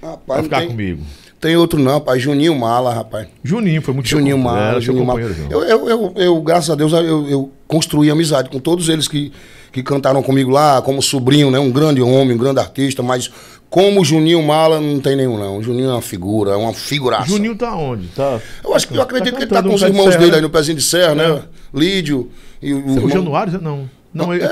vai 0.00 0.10
Rapaz, 0.10 0.36
não 0.38 0.44
ficar 0.44 0.58
tem, 0.60 0.68
comigo? 0.68 1.02
tem 1.40 1.56
outro 1.56 1.78
não, 1.78 1.92
rapaz. 1.94 2.20
Juninho 2.22 2.58
Mala, 2.58 2.92
rapaz. 2.94 3.28
Juninho, 3.42 3.80
foi 3.82 3.94
muito 3.94 4.08
Juninho 4.08 4.38
Mala, 4.38 4.80
Juninho 4.80 5.04
Mala. 5.06 5.20
Eu, 5.20 5.62
eu, 5.64 5.88
eu, 5.88 6.12
eu, 6.16 6.40
graças 6.42 6.70
a 6.70 6.74
Deus, 6.74 6.92
eu, 6.92 7.28
eu 7.28 7.50
construí 7.66 8.10
amizade 8.10 8.48
com 8.50 8.58
todos 8.58 8.88
eles 8.88 9.08
que, 9.08 9.32
que 9.72 9.82
cantaram 9.82 10.22
comigo 10.22 10.50
lá, 10.50 10.80
como 10.82 11.00
sobrinho, 11.02 11.50
né? 11.50 11.58
Um 11.58 11.70
grande 11.70 12.00
homem, 12.02 12.34
um 12.34 12.38
grande 12.38 12.60
artista, 12.60 13.02
mas 13.02 13.30
como 13.70 14.04
Juninho 14.04 14.42
Mala, 14.42 14.80
não 14.80 15.00
tem 15.00 15.16
nenhum, 15.16 15.38
não. 15.38 15.62
Juninho 15.62 15.88
é 15.88 15.92
uma 15.94 16.02
figura, 16.02 16.50
é 16.52 16.56
uma 16.56 16.74
figuraça. 16.74 17.26
Juninho 17.28 17.56
tá 17.56 17.74
onde? 17.74 18.08
Tá... 18.08 18.38
Eu 18.62 18.74
acho 18.74 18.86
que 18.86 18.94
eu 18.96 19.02
acredito 19.02 19.32
Tá 19.32 19.38
que 19.38 19.44
ele 19.44 19.50
tá 19.50 19.62
com 19.62 19.74
os 19.74 19.80
pé 19.80 19.86
de 19.88 19.92
irmãos 19.92 20.08
serra, 20.10 20.18
dele 20.18 20.30
né? 20.32 20.36
aí 20.36 20.42
no 20.42 20.50
pezinho 20.50 20.76
de 20.76 20.82
serra, 20.84 21.14
né? 21.14 21.42
Lídio 21.74 22.30
e 22.60 22.72
o, 22.74 22.76
O 22.86 22.90
irmão- 22.92 23.08
Januário? 23.08 23.60
Não. 23.62 23.88
Não, 24.12 24.32
ele... 24.34 24.44
É, 24.44 24.48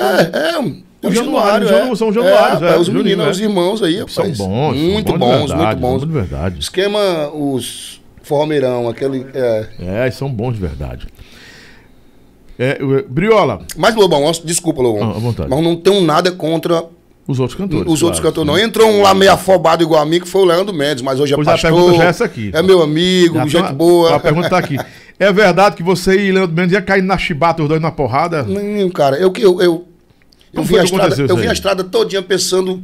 é. 0.54 0.58
O 1.02 1.08
O 1.08 1.12
Januário, 1.12 1.66
Januário, 1.66 1.68
Janu- 1.68 1.92
é. 1.92 1.96
são 1.96 2.12
Januários, 2.12 2.60
é, 2.62 2.64
é, 2.64 2.68
rapaz, 2.68 2.80
os 2.82 2.88
meninos, 2.90 3.26
é. 3.26 3.30
os 3.30 3.40
irmãos 3.40 3.82
aí, 3.82 3.94
São 4.08 4.24
rapaz. 4.24 4.38
bons, 4.38 4.76
são 4.76 4.84
Muito 4.90 5.18
bons 5.18 5.18
de 5.18 5.18
bons, 5.18 5.48
verdade, 5.48 5.58
muito 5.58 5.80
bons. 5.80 5.80
são 5.80 5.90
bons 5.90 6.00
de 6.06 6.12
verdade. 6.12 6.60
Esquema, 6.60 7.28
os 7.34 8.00
forromeirão, 8.22 8.88
aquele... 8.88 9.26
É. 9.34 9.66
É, 10.06 10.10
são 10.10 10.30
bons 10.30 10.52
de 10.54 10.60
verdade. 10.60 11.06
É, 12.58 12.78
Briola, 13.08 13.60
Mas, 13.76 13.94
Lobão, 13.94 14.30
desculpa, 14.44 14.82
Lobão. 14.82 15.10
Ah, 15.10 15.16
à 15.16 15.18
vontade. 15.18 15.48
Mas 15.48 15.62
não 15.62 15.76
tenho 15.76 16.02
nada 16.02 16.30
contra 16.30 16.84
os 17.30 17.38
outros 17.38 17.56
cantores. 17.56 17.86
os 17.86 18.02
outros 18.02 18.20
claro. 18.20 18.34
cantores, 18.34 18.46
não. 18.46 18.58
Entrou 18.58 18.90
um 18.90 19.02
lá 19.02 19.14
meio 19.14 19.32
afobado 19.32 19.82
igual 19.82 20.02
a 20.02 20.06
mim, 20.06 20.20
que 20.20 20.28
foi 20.28 20.42
o 20.42 20.44
Leandro 20.44 20.74
Mendes, 20.74 21.02
mas 21.02 21.20
hoje 21.20 21.32
é 21.32 21.36
Pois 21.36 21.46
é, 21.46 21.50
a 21.50 21.54
pastor. 21.54 21.70
pergunta 21.70 21.96
já 21.96 22.04
é 22.04 22.08
essa 22.08 22.24
aqui. 22.24 22.50
É 22.52 22.62
meu 22.62 22.82
amigo, 22.82 23.34
Já 23.36 23.46
gente 23.46 23.72
boa. 23.72 24.16
A 24.16 24.20
pergunta 24.20 24.48
tá 24.48 24.58
aqui. 24.58 24.76
É 25.20 25.30
verdade 25.30 25.76
que 25.76 25.82
você 25.82 26.18
e 26.18 26.32
Leandro 26.32 26.56
Mendes 26.56 26.72
iam 26.72 26.80
cair 26.80 27.02
na 27.02 27.18
chibata, 27.18 27.62
os 27.62 27.68
dois 27.68 27.78
na 27.78 27.92
porrada? 27.92 28.42
Não, 28.42 28.88
cara, 28.88 29.18
eu 29.18 29.30
que 29.30 29.42
eu, 29.42 29.60
eu, 29.60 29.86
eu 30.50 30.62
vi 30.62 30.78
a 30.78 30.78
que 30.78 30.86
estrada, 30.86 31.14
eu 31.28 31.36
vi 31.36 31.46
a 31.46 31.52
estrada 31.52 31.84
todinha 31.84 32.22
pensando 32.22 32.82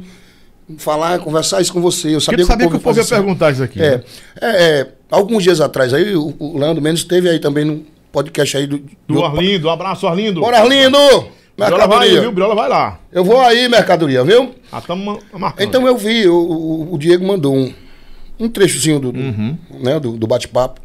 em 0.69 0.77
falar, 0.77 1.17
conversar 1.17 1.61
isso 1.61 1.73
com 1.73 1.81
você. 1.81 2.13
Eu 2.13 2.21
sabia 2.21 2.45
tu 2.45 2.47
sabia 2.47 2.69
que 2.69 2.75
o 2.75 2.79
povo 2.79 2.95
ia 2.95 3.01
isso. 3.01 3.09
perguntar 3.09 3.53
isso 3.53 3.63
aqui. 3.63 3.81
É, 3.81 3.97
né? 3.97 4.03
é, 4.39 4.47
é, 4.49 4.87
alguns 5.09 5.41
dias 5.41 5.59
atrás 5.59 5.95
aí, 5.95 6.15
o, 6.15 6.31
o 6.37 6.59
Leandro 6.59 6.79
Mendes 6.79 7.01
esteve 7.01 7.27
aí 7.27 7.39
também 7.39 7.65
no 7.65 7.83
podcast 8.11 8.55
aí 8.55 8.67
do. 8.67 8.83
Do 9.07 9.17
Orlindo, 9.17 9.67
um 9.67 9.71
abraço, 9.71 10.05
Orlindo. 10.05 10.39
Bora, 10.39 10.59
Arlindo! 10.59 10.99
Briola 11.57 11.87
vai 11.87 12.09
viu? 12.09 12.31
Briola 12.31 12.55
vai 12.55 12.69
lá. 12.69 12.99
Eu 13.11 13.23
vou 13.23 13.41
aí, 13.41 13.67
mercadoria, 13.67 14.23
viu? 14.23 14.53
Ah, 14.71 14.77
estamos 14.79 15.19
marcando. 15.33 15.67
Então 15.67 15.87
eu 15.87 15.97
vi, 15.97 16.27
o, 16.27 16.89
o- 16.93 16.97
Diego 16.97 17.25
mandou 17.25 17.55
um, 17.55 17.73
um 18.39 18.47
trechozinho 18.47 18.99
do, 18.99 19.09
Uhum. 19.09 19.57
né, 19.81 19.99
do, 19.99 20.11
do 20.11 20.27
bate-papo. 20.27 20.79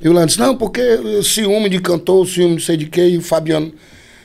E 0.00 0.08
o 0.08 0.12
Leandro 0.12 0.28
disse, 0.28 0.38
não, 0.40 0.56
porque 0.56 0.80
ciúme 1.22 1.68
de 1.68 1.80
cantor, 1.80 2.26
ciúme 2.26 2.52
não 2.52 2.60
sei 2.60 2.76
de 2.76 2.86
quê, 2.86 3.08
e 3.08 3.18
o 3.18 3.22
Fabiano. 3.22 3.72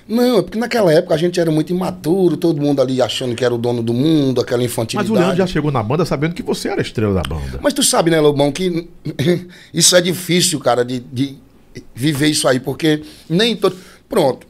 Não, 0.07 0.39
é 0.39 0.41
porque 0.41 0.57
naquela 0.59 0.91
época 0.93 1.15
a 1.15 1.17
gente 1.17 1.39
era 1.39 1.49
muito 1.49 1.71
imaturo, 1.73 2.37
todo 2.37 2.61
mundo 2.61 2.81
ali 2.81 3.01
achando 3.01 3.33
que 3.35 3.43
era 3.43 3.53
o 3.53 3.57
dono 3.57 3.81
do 3.81 3.93
mundo, 3.93 4.39
aquela 4.41 4.61
Mas 4.61 4.71
infantilidade. 4.71 5.11
o 5.11 5.15
Leandro 5.15 5.37
já 5.37 5.47
chegou 5.47 5.71
na 5.71 5.81
banda 5.81 6.05
sabendo 6.05 6.35
que 6.35 6.43
você 6.43 6.67
era 6.69 6.79
a 6.79 6.81
estrela 6.81 7.13
da 7.13 7.21
banda. 7.23 7.59
Mas 7.61 7.73
tu 7.73 7.81
sabe, 7.83 8.11
né, 8.11 8.19
Lobão, 8.19 8.51
que 8.51 8.87
isso 9.73 9.95
é 9.95 10.01
difícil, 10.01 10.59
cara, 10.59 10.83
de, 10.85 10.99
de 10.99 11.37
viver 11.95 12.27
isso 12.27 12.47
aí, 12.47 12.59
porque 12.59 13.01
nem 13.29 13.55
todo. 13.55 13.75
Pronto. 14.07 14.45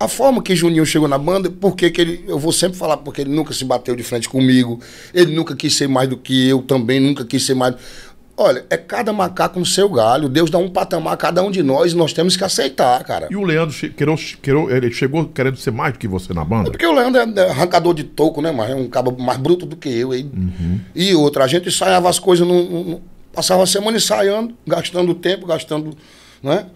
A 0.00 0.06
forma 0.06 0.40
que 0.42 0.54
Juninho 0.54 0.86
chegou 0.86 1.08
na 1.08 1.18
banda, 1.18 1.50
porque 1.50 1.90
que 1.90 2.00
ele. 2.00 2.24
Eu 2.28 2.38
vou 2.38 2.52
sempre 2.52 2.78
falar, 2.78 2.98
porque 2.98 3.20
ele 3.22 3.30
nunca 3.34 3.52
se 3.52 3.64
bateu 3.64 3.96
de 3.96 4.02
frente 4.04 4.28
comigo, 4.28 4.80
ele 5.12 5.34
nunca 5.34 5.56
quis 5.56 5.74
ser 5.74 5.88
mais 5.88 6.08
do 6.08 6.16
que 6.16 6.48
eu, 6.48 6.62
também 6.62 7.00
nunca 7.00 7.24
quis 7.24 7.44
ser 7.44 7.54
mais. 7.54 7.74
Olha, 8.36 8.64
é 8.70 8.76
cada 8.76 9.12
macaco 9.12 9.58
no 9.58 9.66
seu 9.66 9.88
galho. 9.88 10.28
Deus 10.28 10.48
dá 10.48 10.58
um 10.58 10.68
patamar 10.70 11.14
a 11.14 11.16
cada 11.16 11.42
um 11.42 11.50
de 11.50 11.60
nós 11.64 11.90
e 11.90 11.96
nós 11.96 12.12
temos 12.12 12.36
que 12.36 12.44
aceitar, 12.44 13.02
cara. 13.02 13.26
E 13.28 13.34
o 13.34 13.42
Leandro 13.42 13.74
che- 13.74 13.88
querou, 13.88 14.16
querou, 14.40 14.70
ele 14.70 14.92
chegou 14.92 15.26
querendo 15.26 15.56
ser 15.56 15.72
mais 15.72 15.94
do 15.94 15.98
que 15.98 16.06
você 16.06 16.32
na 16.32 16.44
banda? 16.44 16.70
Porque 16.70 16.86
o 16.86 16.92
Leandro 16.92 17.20
é 17.20 17.50
arrancador 17.50 17.92
de 17.94 18.04
toco, 18.04 18.40
né, 18.40 18.52
mas 18.52 18.70
é 18.70 18.76
um 18.76 18.86
cabo 18.88 19.20
mais 19.20 19.40
bruto 19.40 19.66
do 19.66 19.74
que 19.74 19.88
eu. 19.88 20.12
aí. 20.12 20.24
E 20.94 21.12
outra, 21.16 21.42
a 21.42 21.48
gente 21.48 21.66
ensaiava 21.68 22.08
as 22.08 22.20
coisas, 22.20 22.46
no- 22.46 22.84
no- 22.84 23.02
passava 23.32 23.64
a 23.64 23.66
semana 23.66 23.96
ensaiando, 23.96 24.54
gastando 24.64 25.12
tempo, 25.16 25.44
gastando. 25.44 25.96
Né? 26.40 26.66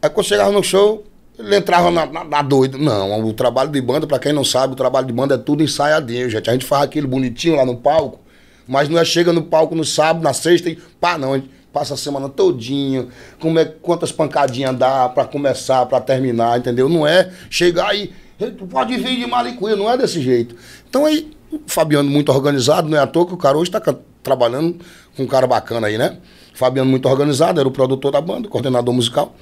Aí 0.00 0.08
quando 0.08 0.26
chegava 0.28 0.52
no 0.52 0.62
show, 0.62 1.04
ele 1.38 1.56
entrava 1.56 1.90
na, 1.90 2.06
na, 2.06 2.24
na 2.24 2.42
doida. 2.42 2.76
Não, 2.78 3.24
o 3.24 3.32
trabalho 3.32 3.70
de 3.70 3.80
banda, 3.80 4.06
pra 4.06 4.18
quem 4.18 4.32
não 4.32 4.44
sabe, 4.44 4.72
o 4.74 4.76
trabalho 4.76 5.06
de 5.06 5.12
banda 5.12 5.34
é 5.34 5.38
tudo 5.38 5.62
ensaiadinho, 5.62 6.28
gente. 6.30 6.48
A 6.48 6.52
gente 6.52 6.64
faz 6.64 6.84
aquilo 6.84 7.08
bonitinho 7.08 7.56
lá 7.56 7.64
no 7.64 7.76
palco, 7.76 8.20
mas 8.66 8.88
não 8.88 8.98
é 8.98 9.04
chega 9.04 9.32
no 9.32 9.42
palco 9.42 9.74
no 9.74 9.84
sábado, 9.84 10.22
na 10.22 10.32
sexta 10.32 10.68
e 10.70 10.76
pá, 11.00 11.16
não. 11.18 11.32
A 11.32 11.36
gente 11.38 11.50
passa 11.72 11.94
a 11.94 11.96
semana 11.96 12.28
todinha, 12.28 13.06
como 13.40 13.58
é, 13.58 13.64
quantas 13.64 14.12
pancadinhas 14.12 14.76
dá 14.76 15.08
pra 15.08 15.24
começar, 15.24 15.86
pra 15.86 16.00
terminar, 16.00 16.58
entendeu? 16.58 16.88
Não 16.88 17.06
é 17.06 17.30
chegar 17.48 17.96
e 17.96 18.12
tu 18.58 18.66
pode 18.66 18.96
vir 18.98 19.16
de 19.18 19.26
malicuia, 19.26 19.74
não 19.74 19.90
é 19.90 19.96
desse 19.96 20.20
jeito. 20.20 20.54
Então 20.88 21.06
aí, 21.06 21.30
o 21.50 21.60
Fabiano 21.66 22.10
muito 22.10 22.30
organizado, 22.30 22.88
não 22.88 22.98
é 22.98 23.00
à 23.00 23.06
toa 23.06 23.26
que 23.26 23.32
o 23.32 23.38
cara 23.38 23.56
hoje 23.56 23.70
tá 23.70 23.80
can- 23.80 23.96
trabalhando 24.22 24.76
com 25.16 25.22
um 25.22 25.26
cara 25.26 25.46
bacana 25.46 25.86
aí, 25.86 25.96
né? 25.96 26.18
Fabiano 26.54 26.90
muito 26.90 27.08
organizado, 27.08 27.58
era 27.58 27.66
o 27.68 27.72
produtor 27.72 28.12
da 28.12 28.20
banda, 28.20 28.48
coordenador 28.48 28.92
musical. 28.92 29.34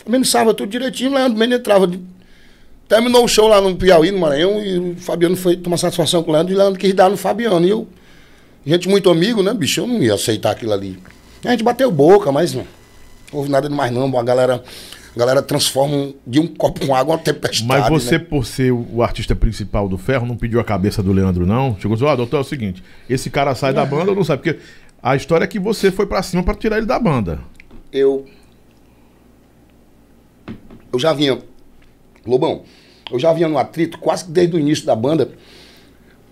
Administrava 0.00 0.52
tudo 0.54 0.70
direitinho, 0.70 1.10
o 1.10 1.14
Leandro 1.14 1.38
Mendes 1.38 1.58
entrava. 1.58 1.86
de- 1.86 2.00
Terminou 2.88 3.24
o 3.24 3.28
show 3.28 3.48
lá 3.48 3.60
no 3.60 3.74
Piauí, 3.76 4.10
no 4.10 4.18
Maranhão, 4.18 4.62
e 4.62 4.78
o 4.78 4.96
Fabiano 4.96 5.36
foi 5.36 5.56
tomar 5.56 5.76
satisfação 5.78 6.22
com 6.22 6.30
o 6.30 6.34
Leandro, 6.34 6.52
e 6.52 6.56
o 6.56 6.58
Leandro 6.58 6.78
quis 6.78 6.92
dar 6.92 7.08
no 7.08 7.16
Fabiano. 7.16 7.64
E 7.64 7.70
eu, 7.70 7.88
gente 8.66 8.88
muito 8.88 9.08
amigo, 9.08 9.42
né, 9.42 9.54
bicho? 9.54 9.80
Eu 9.80 9.86
não 9.86 10.02
ia 10.02 10.14
aceitar 10.14 10.50
aquilo 10.50 10.72
ali. 10.72 10.98
A 11.44 11.50
gente 11.52 11.64
bateu 11.64 11.90
boca, 11.90 12.30
mas 12.30 12.52
não 12.52 12.66
houve 13.32 13.50
nada 13.50 13.68
demais 13.68 13.90
não. 13.90 14.18
A 14.18 14.22
galera, 14.22 14.62
a 15.14 15.18
galera 15.18 15.40
transforma 15.40 16.12
de 16.26 16.38
um 16.38 16.46
copo 16.46 16.86
com 16.86 16.94
água 16.94 17.14
uma 17.14 17.20
tempestade. 17.22 17.64
Mas 17.66 17.88
você, 17.88 18.18
né? 18.18 18.24
por 18.28 18.44
ser 18.44 18.70
o 18.72 19.02
artista 19.02 19.34
principal 19.34 19.88
do 19.88 19.96
Ferro, 19.96 20.26
não 20.26 20.36
pediu 20.36 20.60
a 20.60 20.64
cabeça 20.64 21.02
do 21.02 21.12
Leandro, 21.12 21.46
não? 21.46 21.74
Chegou 21.80 21.92
e 21.96 21.98
disse, 21.98 22.04
ó, 22.04 22.14
doutor, 22.14 22.36
é 22.38 22.40
o 22.40 22.44
seguinte, 22.44 22.82
esse 23.08 23.30
cara 23.30 23.54
sai 23.54 23.72
da 23.72 23.86
banda 23.86 24.10
ou 24.10 24.16
não 24.16 24.24
sai? 24.24 24.36
Porque 24.36 24.58
a 25.02 25.16
história 25.16 25.44
é 25.44 25.48
que 25.48 25.58
você 25.58 25.90
foi 25.90 26.04
pra 26.04 26.22
cima 26.22 26.42
pra 26.42 26.54
tirar 26.54 26.76
ele 26.76 26.86
da 26.86 26.98
banda. 26.98 27.38
eu. 27.90 28.26
Eu 30.92 30.98
já 30.98 31.12
vinha. 31.12 31.38
Lobão, 32.26 32.62
eu 33.10 33.18
já 33.18 33.32
vinha 33.32 33.48
no 33.48 33.58
atrito 33.58 33.98
quase 33.98 34.24
que 34.24 34.30
desde 34.30 34.56
o 34.56 34.58
início 34.60 34.86
da 34.86 34.94
banda 34.94 35.32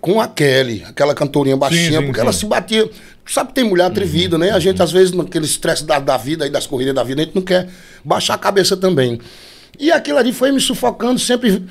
com 0.01 0.19
a 0.19 0.27
Kelly, 0.27 0.83
aquela 0.87 1.13
cantorinha 1.13 1.55
baixinha, 1.55 1.99
sim, 1.99 2.05
porque 2.05 2.19
sim. 2.19 2.21
ela 2.21 2.33
se 2.33 2.45
batia. 2.45 2.89
Sabe 3.25 3.49
que 3.49 3.55
tem 3.55 3.63
mulher 3.63 3.85
atrevida, 3.85 4.37
né? 4.37 4.49
A 4.49 4.59
gente, 4.59 4.81
às 4.81 4.91
vezes, 4.91 5.13
naquele 5.13 5.45
estresse 5.45 5.85
da, 5.85 5.99
da 5.99 6.17
vida 6.17 6.45
e 6.45 6.49
das 6.49 6.65
corridas 6.65 6.95
da 6.95 7.03
vida, 7.03 7.21
a 7.21 7.25
gente 7.25 7.35
não 7.35 7.43
quer 7.43 7.69
baixar 8.03 8.33
a 8.33 8.37
cabeça 8.37 8.75
também. 8.75 9.19
E 9.79 9.91
aquilo 9.91 10.17
ali 10.17 10.33
foi 10.33 10.51
me 10.51 10.59
sufocando 10.59 11.19
sempre. 11.19 11.63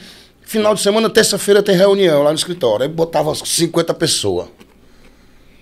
Final 0.42 0.74
de 0.74 0.80
semana, 0.80 1.08
terça-feira, 1.10 1.62
tem 1.62 1.76
reunião 1.76 2.22
lá 2.22 2.30
no 2.30 2.36
escritório. 2.36 2.84
Aí 2.84 2.88
botava 2.88 3.34
50 3.34 3.92
pessoas. 3.94 4.48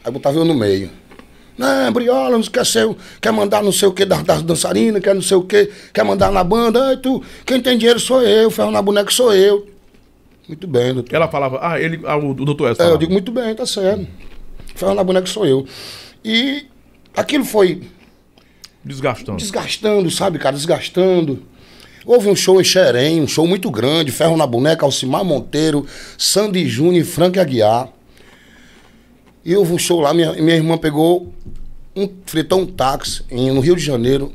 Aí 0.04 0.12
botava 0.12 0.38
eu 0.38 0.44
no 0.44 0.54
meio. 0.54 0.90
Não, 1.58 1.92
Briola, 1.92 2.30
não 2.38 2.42
quer, 2.42 2.64
ser, 2.64 2.88
quer 3.20 3.32
mandar 3.32 3.64
não 3.64 3.72
sei 3.72 3.88
o 3.88 3.92
que 3.92 4.04
das, 4.04 4.22
das 4.22 4.42
dançarinas, 4.42 5.02
quer 5.02 5.12
não 5.12 5.20
sei 5.20 5.36
o 5.36 5.42
que, 5.42 5.68
quer 5.92 6.04
mandar 6.04 6.30
na 6.30 6.44
banda. 6.44 6.86
Ai, 6.86 6.96
tu, 6.96 7.20
quem 7.44 7.60
tem 7.60 7.76
dinheiro 7.76 7.98
sou 7.98 8.22
eu, 8.22 8.48
ferro 8.48 8.70
na 8.70 8.80
boneca 8.80 9.10
sou 9.10 9.34
eu. 9.34 9.66
Muito 10.46 10.68
bem, 10.68 10.94
doutor. 10.94 11.14
Ela 11.14 11.26
falava, 11.26 11.58
ah, 11.60 11.80
ele, 11.80 12.00
ah, 12.04 12.16
o, 12.16 12.32
doutor 12.32 12.70
Edson 12.70 12.82
É, 12.84 12.90
eu 12.90 12.96
digo, 12.96 13.12
muito 13.12 13.32
bem, 13.32 13.52
tá 13.56 13.66
certo. 13.66 14.06
Ferro 14.76 14.94
na 14.94 15.02
boneca 15.02 15.26
sou 15.26 15.44
eu. 15.44 15.66
E 16.24 16.66
aquilo 17.16 17.44
foi 17.44 17.82
Desgastando. 18.84 19.38
desgastando, 19.38 20.10
sabe, 20.12 20.38
cara? 20.38 20.54
Desgastando. 20.54 21.42
Houve 22.06 22.30
um 22.30 22.36
show 22.36 22.60
em 22.60 22.64
Xerém, 22.64 23.20
um 23.20 23.26
show 23.26 23.46
muito 23.46 23.70
grande, 23.70 24.12
Ferro 24.12 24.36
na 24.36 24.46
Boneca, 24.46 24.86
Alcimar 24.86 25.24
Monteiro, 25.24 25.84
Sandy 26.16 26.66
Júnior 26.66 27.02
e 27.02 27.04
Frank 27.04 27.38
Aguiar. 27.38 27.90
E 29.44 29.54
houve 29.56 29.72
um 29.72 29.78
show 29.78 30.00
lá, 30.00 30.12
minha, 30.12 30.32
minha 30.34 30.56
irmã 30.56 30.76
pegou, 30.76 31.32
um, 31.96 32.08
fretou 32.26 32.60
um 32.60 32.66
táxi 32.66 33.22
em- 33.30 33.50
no 33.50 33.60
Rio 33.60 33.76
de 33.76 33.82
Janeiro, 33.82 34.32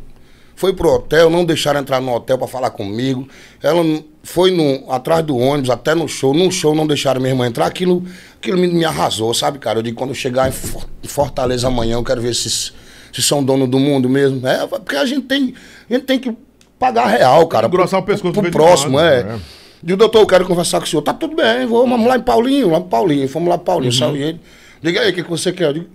foi 0.55 0.73
pro 0.73 0.89
hotel, 0.89 1.29
não 1.29 1.43
deixaram 1.45 1.79
entrar 1.79 1.99
no 2.01 2.13
hotel 2.13 2.37
para 2.37 2.47
falar 2.47 2.69
comigo. 2.69 3.27
Ela 3.61 3.83
foi 4.23 4.51
no, 4.51 4.89
atrás 4.91 5.23
do 5.25 5.35
ônibus, 5.37 5.69
até 5.69 5.93
no 5.93 6.07
show. 6.07 6.33
Num 6.33 6.49
show 6.49 6.73
não 6.73 6.87
deixaram 6.87 7.19
minha 7.19 7.33
irmã 7.33 7.47
entrar. 7.47 7.65
Aquilo, 7.65 8.03
aquilo 8.37 8.57
me, 8.57 8.67
me 8.67 8.85
arrasou, 8.85 9.33
sabe, 9.33 9.59
cara? 9.59 9.79
Eu 9.79 9.83
digo, 9.83 9.97
quando 9.97 10.11
eu 10.11 10.15
chegar 10.15 10.47
em 10.47 10.51
For- 10.51 10.85
em 11.03 11.07
Fortaleza 11.07 11.67
amanhã, 11.67 11.95
eu 11.95 12.03
quero 12.03 12.21
ver 12.21 12.33
se, 12.33 12.49
se 12.49 13.21
são 13.21 13.43
dono 13.43 13.67
do 13.67 13.77
mundo 13.79 14.07
mesmo. 14.07 14.47
É, 14.47 14.65
porque 14.65 14.95
a 14.95 15.05
gente 15.05 15.25
tem, 15.25 15.53
a 15.89 15.93
gente 15.93 16.05
tem 16.05 16.17
que 16.19 16.33
pagar 16.79 17.07
real, 17.07 17.45
cara. 17.47 17.67
engrossar 17.67 17.99
o 17.99 18.03
pescoço 18.03 18.31
pro, 18.33 18.43
pro 18.43 18.51
próximo, 18.51 18.99
é. 18.99 19.23
né? 19.23 19.39
Digo, 19.81 19.97
doutor, 19.97 20.19
eu 20.21 20.27
quero 20.27 20.45
conversar 20.45 20.79
com 20.79 20.85
o 20.85 20.87
senhor. 20.87 21.01
Tá 21.01 21.13
tudo 21.13 21.35
bem, 21.35 21.65
vou, 21.65 21.85
vamos 21.85 22.07
lá 22.07 22.15
em 22.15 22.21
Paulinho, 22.21 22.69
lá 22.69 22.77
em 22.77 22.83
Paulinho. 22.83 23.27
Fomos 23.27 23.49
lá 23.49 23.55
em 23.55 23.59
Paulinho, 23.59 23.91
Uhum. 23.91 23.99
saiu 23.99 24.15
ele. 24.15 24.39
Diga 24.83 24.99
aí, 24.99 25.11
o 25.11 25.13
que, 25.15 25.23
que 25.23 25.29
você 25.29 25.53
quer? 25.53 25.69
Eu 25.69 25.73
digo, 25.73 25.89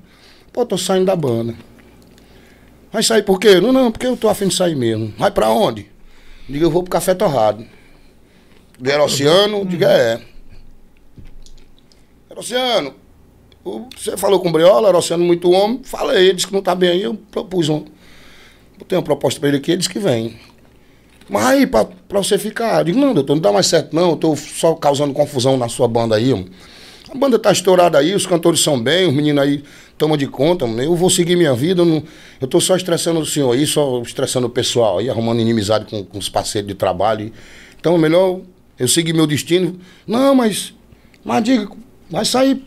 pô, 0.50 0.64
tô 0.64 0.78
saindo 0.78 1.04
da 1.04 1.14
banda. 1.14 1.54
Vai 2.90 3.02
sair 3.02 3.22
por 3.22 3.38
quê? 3.38 3.60
Não, 3.60 3.70
não, 3.70 3.92
porque 3.92 4.06
eu 4.06 4.16
tô 4.16 4.30
afim 4.30 4.48
de 4.48 4.54
sair 4.54 4.74
mesmo. 4.74 5.12
Vai 5.18 5.30
pra 5.30 5.50
onde? 5.50 5.86
Diga, 6.48 6.64
eu 6.64 6.70
vou 6.70 6.82
pro 6.82 6.90
Café 6.90 7.12
Torrado. 7.12 7.66
Diga, 8.80 9.04
Oceano? 9.04 9.66
Diga, 9.66 9.90
é. 9.90 10.22
Oceano, 12.34 12.94
você 13.94 14.16
falou 14.16 14.40
com 14.40 14.48
o 14.48 14.52
Briola, 14.52 14.96
Oceano 14.96 15.22
muito 15.22 15.50
homem. 15.50 15.80
Falei, 15.84 16.24
ele 16.24 16.34
disse 16.34 16.46
que 16.46 16.54
não 16.54 16.62
tá 16.62 16.74
bem 16.74 16.88
aí, 16.88 17.02
eu 17.02 17.14
propus 17.14 17.68
um. 17.68 17.84
Botei 18.78 18.96
uma 18.96 19.04
proposta 19.04 19.38
pra 19.38 19.50
ele 19.50 19.58
aqui, 19.58 19.72
ele 19.72 19.78
disse 19.78 19.90
que 19.90 19.98
vem. 19.98 20.40
Mas 21.28 21.44
aí, 21.44 21.66
pra, 21.66 21.84
pra 21.84 22.22
você 22.22 22.38
ficar, 22.38 22.78
eu 22.78 22.84
digo, 22.84 22.98
não, 22.98 23.12
doutor, 23.12 23.34
não 23.34 23.42
dá 23.42 23.52
mais 23.52 23.66
certo 23.66 23.94
não, 23.94 24.10
eu 24.10 24.16
tô 24.16 24.34
só 24.34 24.74
causando 24.74 25.12
confusão 25.12 25.58
na 25.58 25.68
sua 25.68 25.86
banda 25.86 26.14
aí, 26.16 26.32
mano. 26.32 26.48
A 27.10 27.16
banda 27.16 27.38
tá 27.38 27.50
estourada 27.50 27.98
aí, 27.98 28.14
os 28.14 28.26
cantores 28.26 28.60
são 28.60 28.80
bem, 28.80 29.08
os 29.08 29.14
meninos 29.14 29.42
aí 29.42 29.64
tomam 29.96 30.16
de 30.16 30.26
conta, 30.26 30.66
eu 30.66 30.94
vou 30.94 31.08
seguir 31.08 31.36
minha 31.36 31.54
vida, 31.54 31.80
eu, 31.80 31.86
não, 31.86 32.02
eu 32.40 32.46
tô 32.46 32.60
só 32.60 32.76
estressando 32.76 33.18
o 33.18 33.26
senhor 33.26 33.52
aí, 33.52 33.66
só 33.66 34.00
estressando 34.02 34.46
o 34.46 34.50
pessoal 34.50 34.98
aí, 34.98 35.08
arrumando 35.08 35.40
inimizade 35.40 35.86
com, 35.86 36.04
com 36.04 36.18
os 36.18 36.28
parceiros 36.28 36.68
de 36.68 36.74
trabalho. 36.74 37.32
Então, 37.80 37.94
é 37.94 37.98
melhor 37.98 38.40
eu 38.78 38.86
seguir 38.86 39.12
meu 39.12 39.26
destino. 39.26 39.78
Não, 40.06 40.34
mas, 40.34 40.74
mas 41.24 41.42
diga, 41.42 41.68
vai 42.10 42.24
sair 42.24 42.54
o 42.54 42.60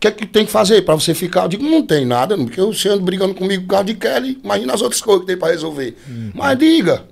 que 0.00 0.08
é 0.08 0.10
que 0.10 0.26
tem 0.26 0.44
que 0.44 0.52
fazer 0.52 0.82
para 0.82 0.94
você 0.94 1.14
ficar? 1.14 1.42
Eu 1.42 1.48
digo, 1.48 1.64
não 1.64 1.82
tem 1.82 2.04
nada, 2.04 2.36
porque 2.36 2.60
você 2.60 2.88
anda 2.88 3.02
brigando 3.02 3.34
comigo 3.34 3.64
por 3.64 3.70
causa 3.70 3.84
de 3.84 3.94
Kelly, 3.94 4.38
imagina 4.44 4.74
as 4.74 4.82
outras 4.82 5.00
coisas 5.00 5.22
que 5.22 5.26
tem 5.28 5.36
para 5.36 5.52
resolver. 5.52 5.96
Mas 6.34 6.58
diga. 6.58 7.04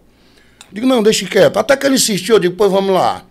Digo, 0.70 0.86
não, 0.86 1.02
deixa 1.02 1.26
quieto. 1.26 1.58
Até 1.58 1.76
que 1.76 1.86
ele 1.86 1.96
insistiu, 1.96 2.36
eu 2.36 2.38
digo, 2.38 2.54
pois 2.54 2.70
vamos 2.70 2.92
lá. 2.94 3.24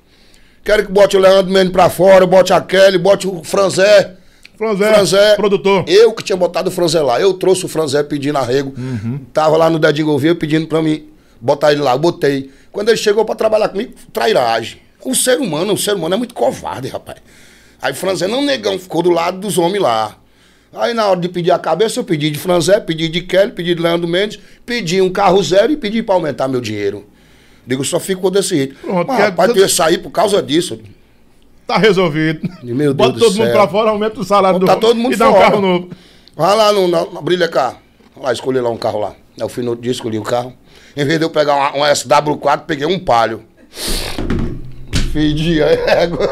Quero 0.64 0.86
que 0.86 0.92
bote 0.92 1.18
o 1.18 1.20
Leandro 1.20 1.52
Mendes 1.52 1.72
pra 1.72 1.90
fora, 1.90 2.26
bote 2.26 2.54
a 2.54 2.62
Kelly, 2.62 2.98
bote 2.98 3.28
o 3.28 3.44
Franzé. 3.44 4.14
Franzé, 4.58 4.94
Franzé. 4.94 5.36
produtor. 5.36 5.84
Eu 5.88 6.14
que 6.14 6.24
tinha 6.24 6.36
botado 6.38 6.70
o 6.70 6.72
Franzé 6.72 7.02
lá. 7.02 7.20
Eu 7.20 7.34
trouxe 7.34 7.66
o 7.66 7.68
Franzé 7.68 8.04
pedindo 8.04 8.38
arrego. 8.38 8.74
Tava 9.34 9.58
lá 9.58 9.70
no 9.70 9.80
Dedinho 9.80 10.06
Gouveia 10.08 10.36
pedindo 10.36 10.68
pra 10.68 10.84
mim 10.84 11.08
botar 11.40 11.72
ele 11.72 11.82
lá. 11.82 11.94
Eu 11.94 12.00
botei. 12.00 12.52
Quando 12.72 12.90
ele 12.90 12.98
chegou 12.98 13.26
pra 13.26 13.34
trabalhar 13.34 13.70
comigo, 13.70 13.94
trairagem. 14.14 14.80
O 15.04 15.16
ser 15.16 15.40
humano, 15.40 15.74
o 15.74 15.78
ser 15.78 15.96
humano 15.96 16.14
é 16.14 16.18
muito 16.18 16.36
covarde, 16.36 16.88
rapaz. 16.90 17.18
Aí 17.82 17.94
Franzé, 17.96 18.28
não 18.28 18.44
negão, 18.46 18.78
ficou 18.78 19.02
do 19.02 19.10
lado 19.10 19.40
dos 19.40 19.58
homens 19.58 19.82
lá. 19.82 20.16
Aí 20.74 20.94
na 20.94 21.08
hora 21.08 21.20
de 21.20 21.28
pedir 21.28 21.52
a 21.52 21.58
cabeça, 21.58 22.00
eu 22.00 22.04
pedi 22.04 22.30
de 22.30 22.38
Franzé, 22.38 22.80
pedi 22.80 23.10
de 23.10 23.22
Kelly, 23.22 23.52
pedi 23.52 23.74
de 23.74 23.82
Leandro 23.82 24.08
Mendes, 24.08 24.40
pedi 24.64 25.02
um 25.02 25.10
carro 25.10 25.42
zero 25.44 25.72
e 25.72 25.76
pedi 25.76 26.04
pra 26.04 26.14
aumentar 26.16 26.48
meu 26.48 26.62
dinheiro. 26.62 27.08
Digo, 27.72 27.86
só 27.86 28.02
ficou 28.02 28.30
desse 28.30 28.50
jeito. 28.50 28.76
Pronto, 28.76 29.08
Mas, 29.08 29.20
rapaz, 29.20 29.54
tu 29.54 29.60
ia 29.60 29.70
sair 29.70 29.98
por 30.00 30.12
causa 30.12 30.44
disso. 30.44 30.78
Tá 31.66 31.78
resolvido. 31.78 32.42
Meu 32.62 32.94
Deus 32.94 32.96
Bota 32.96 33.14
do 33.14 33.20
todo 33.20 33.34
mundo 33.36 33.46
céu. 33.46 33.54
pra 33.54 33.66
fora, 33.66 33.92
aumenta 33.92 34.20
o 34.20 34.26
salário 34.26 34.60
do 34.60 34.66
Tá 34.66 34.76
todo 34.76 34.98
mundo 34.98 35.14
e 35.14 35.16
dá 35.16 35.30
um 35.30 35.34
carro 35.34 35.62
novo. 35.62 35.90
Vai 36.36 36.54
lá 36.54 36.74
no, 36.74 36.90
na, 36.90 37.06
na 37.06 37.22
Brilha 37.22 37.48
Car. 37.48 37.78
Vai 38.14 38.26
lá, 38.26 38.34
escolhi 38.34 38.60
lá 38.60 38.70
um 38.70 38.76
carro 38.76 39.00
lá. 39.00 39.14
Eu 39.38 39.48
fui 39.48 39.64
no 39.64 39.70
outro 39.70 39.84
dia, 39.84 39.92
escolhi 39.94 40.20
o 40.20 40.24
carro. 40.24 40.54
Em 40.98 41.06
vez 41.06 41.18
de 41.18 41.24
eu 41.24 41.30
pegar 41.30 41.56
uma, 41.56 41.72
uma 41.72 41.92
SW4, 41.94 42.64
peguei 42.68 42.86
um 42.86 43.00
palio. 43.00 43.42
Fedi 45.14 45.64
a 45.64 45.68
égua. 45.68 46.28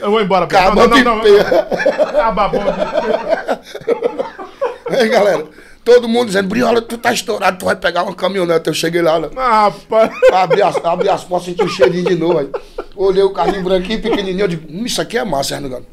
Eu 0.00 0.10
vou 0.10 0.22
embora. 0.22 0.46
Acabou 0.46 0.88
não, 0.88 0.96
não, 0.96 1.16
não, 1.16 1.22
não. 1.22 2.20
Ah, 2.22 2.32
babão. 2.32 2.62
Aí, 4.88 5.08
galera, 5.10 5.44
todo 5.84 6.08
mundo 6.08 6.26
dizendo, 6.26 6.48
Briola, 6.48 6.80
tu 6.80 6.98
tá 6.98 7.12
estourado, 7.12 7.58
tu 7.58 7.64
vai 7.64 7.76
pegar 7.76 8.02
uma 8.02 8.14
caminhonete. 8.14 8.68
Eu 8.68 8.74
cheguei 8.74 9.02
lá? 9.02 9.20
Ah, 9.36 9.64
rapaz. 9.68 10.10
abri 10.32 10.62
as, 10.62 10.76
abri 10.84 11.08
as 11.08 11.24
portas, 11.24 11.46
senti 11.46 11.62
o 11.62 11.68
cheirinho 11.68 12.04
de 12.06 12.14
novo. 12.14 12.38
Aí. 12.38 12.48
Olhei 12.96 13.22
o 13.22 13.30
carrinho 13.30 13.62
branquinho, 13.62 14.00
pequenininho, 14.00 14.44
eu 14.44 14.48
digo, 14.48 14.66
hum, 14.70 14.84
isso 14.84 15.00
aqui 15.00 15.16
é 15.18 15.24
massa, 15.24 15.56
né, 15.56 15.62
negado? 15.68 15.86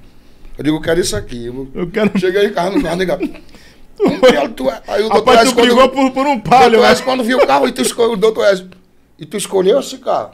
Eu 0.58 0.64
digo, 0.64 0.78
eu 0.78 0.82
quero 0.82 1.00
isso 1.00 1.16
aqui. 1.16 1.46
Eu 1.46 1.68
Eu 1.74 1.88
quero... 1.90 2.18
Cheguei 2.20 2.48
em 2.48 2.54
carro 2.54 2.76
no 2.76 2.84
carro, 2.84 2.96
negado. 2.98 3.24
Hum, 3.24 4.20
Briola, 4.22 4.50
tu 4.50 4.70
é... 4.70 4.82
Aí 4.88 5.04
o 5.04 5.10
doutor 5.10 5.32
Rapaz, 5.36 5.42
Ezio, 5.42 5.52
tu 5.52 5.56
quando- 5.56 5.66
brigou 5.68 5.90
por, 5.90 6.12
por 6.12 6.28
um 6.28 6.36
O 6.36 6.42
palho, 6.42 6.72
doutor 6.72 6.90
né? 6.96 7.02
Quando 7.04 7.24
viu 7.24 7.38
o 7.38 7.48
carro, 7.48 7.68
e 7.68 7.72
tu 7.72 7.82
escolheu, 7.82 8.14
o 8.14 8.18
doutor 8.18 8.46
Ezio, 8.52 8.70
e 9.18 9.26
tu 9.26 9.38
escolheu 9.38 9.80
esse 9.80 9.98
carro. 9.98 10.32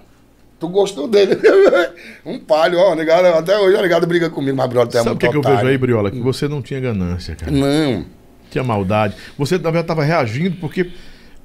Tu 0.60 0.68
gostou 0.70 1.08
dele. 1.08 1.38
um 2.26 2.40
palho, 2.40 2.80
ó, 2.80 2.96
negado, 2.96 3.28
até 3.28 3.60
hoje, 3.60 3.76
ó, 3.78 3.82
negado 3.82 4.08
briga 4.08 4.30
comigo, 4.30 4.56
mas 4.56 4.68
Briola, 4.70 4.88
tu 4.88 4.98
é 4.98 5.04
Sabe 5.04 5.10
o 5.10 5.12
muito 5.12 5.20
que, 5.22 5.30
que 5.30 5.36
eu 5.38 5.42
vejo 5.42 5.68
aí, 5.68 5.78
Briola? 5.78 6.10
Que 6.10 6.20
você 6.20 6.48
não 6.48 6.62
tinha 6.62 6.80
ganância, 6.80 7.36
cara. 7.36 7.52
Não. 7.52 8.06
Tinha 8.54 8.64
maldade. 8.64 9.16
Você, 9.38 9.56
na 9.56 9.64
verdade, 9.64 9.82
estava 9.84 10.04
reagindo 10.04 10.56
porque 10.62 10.92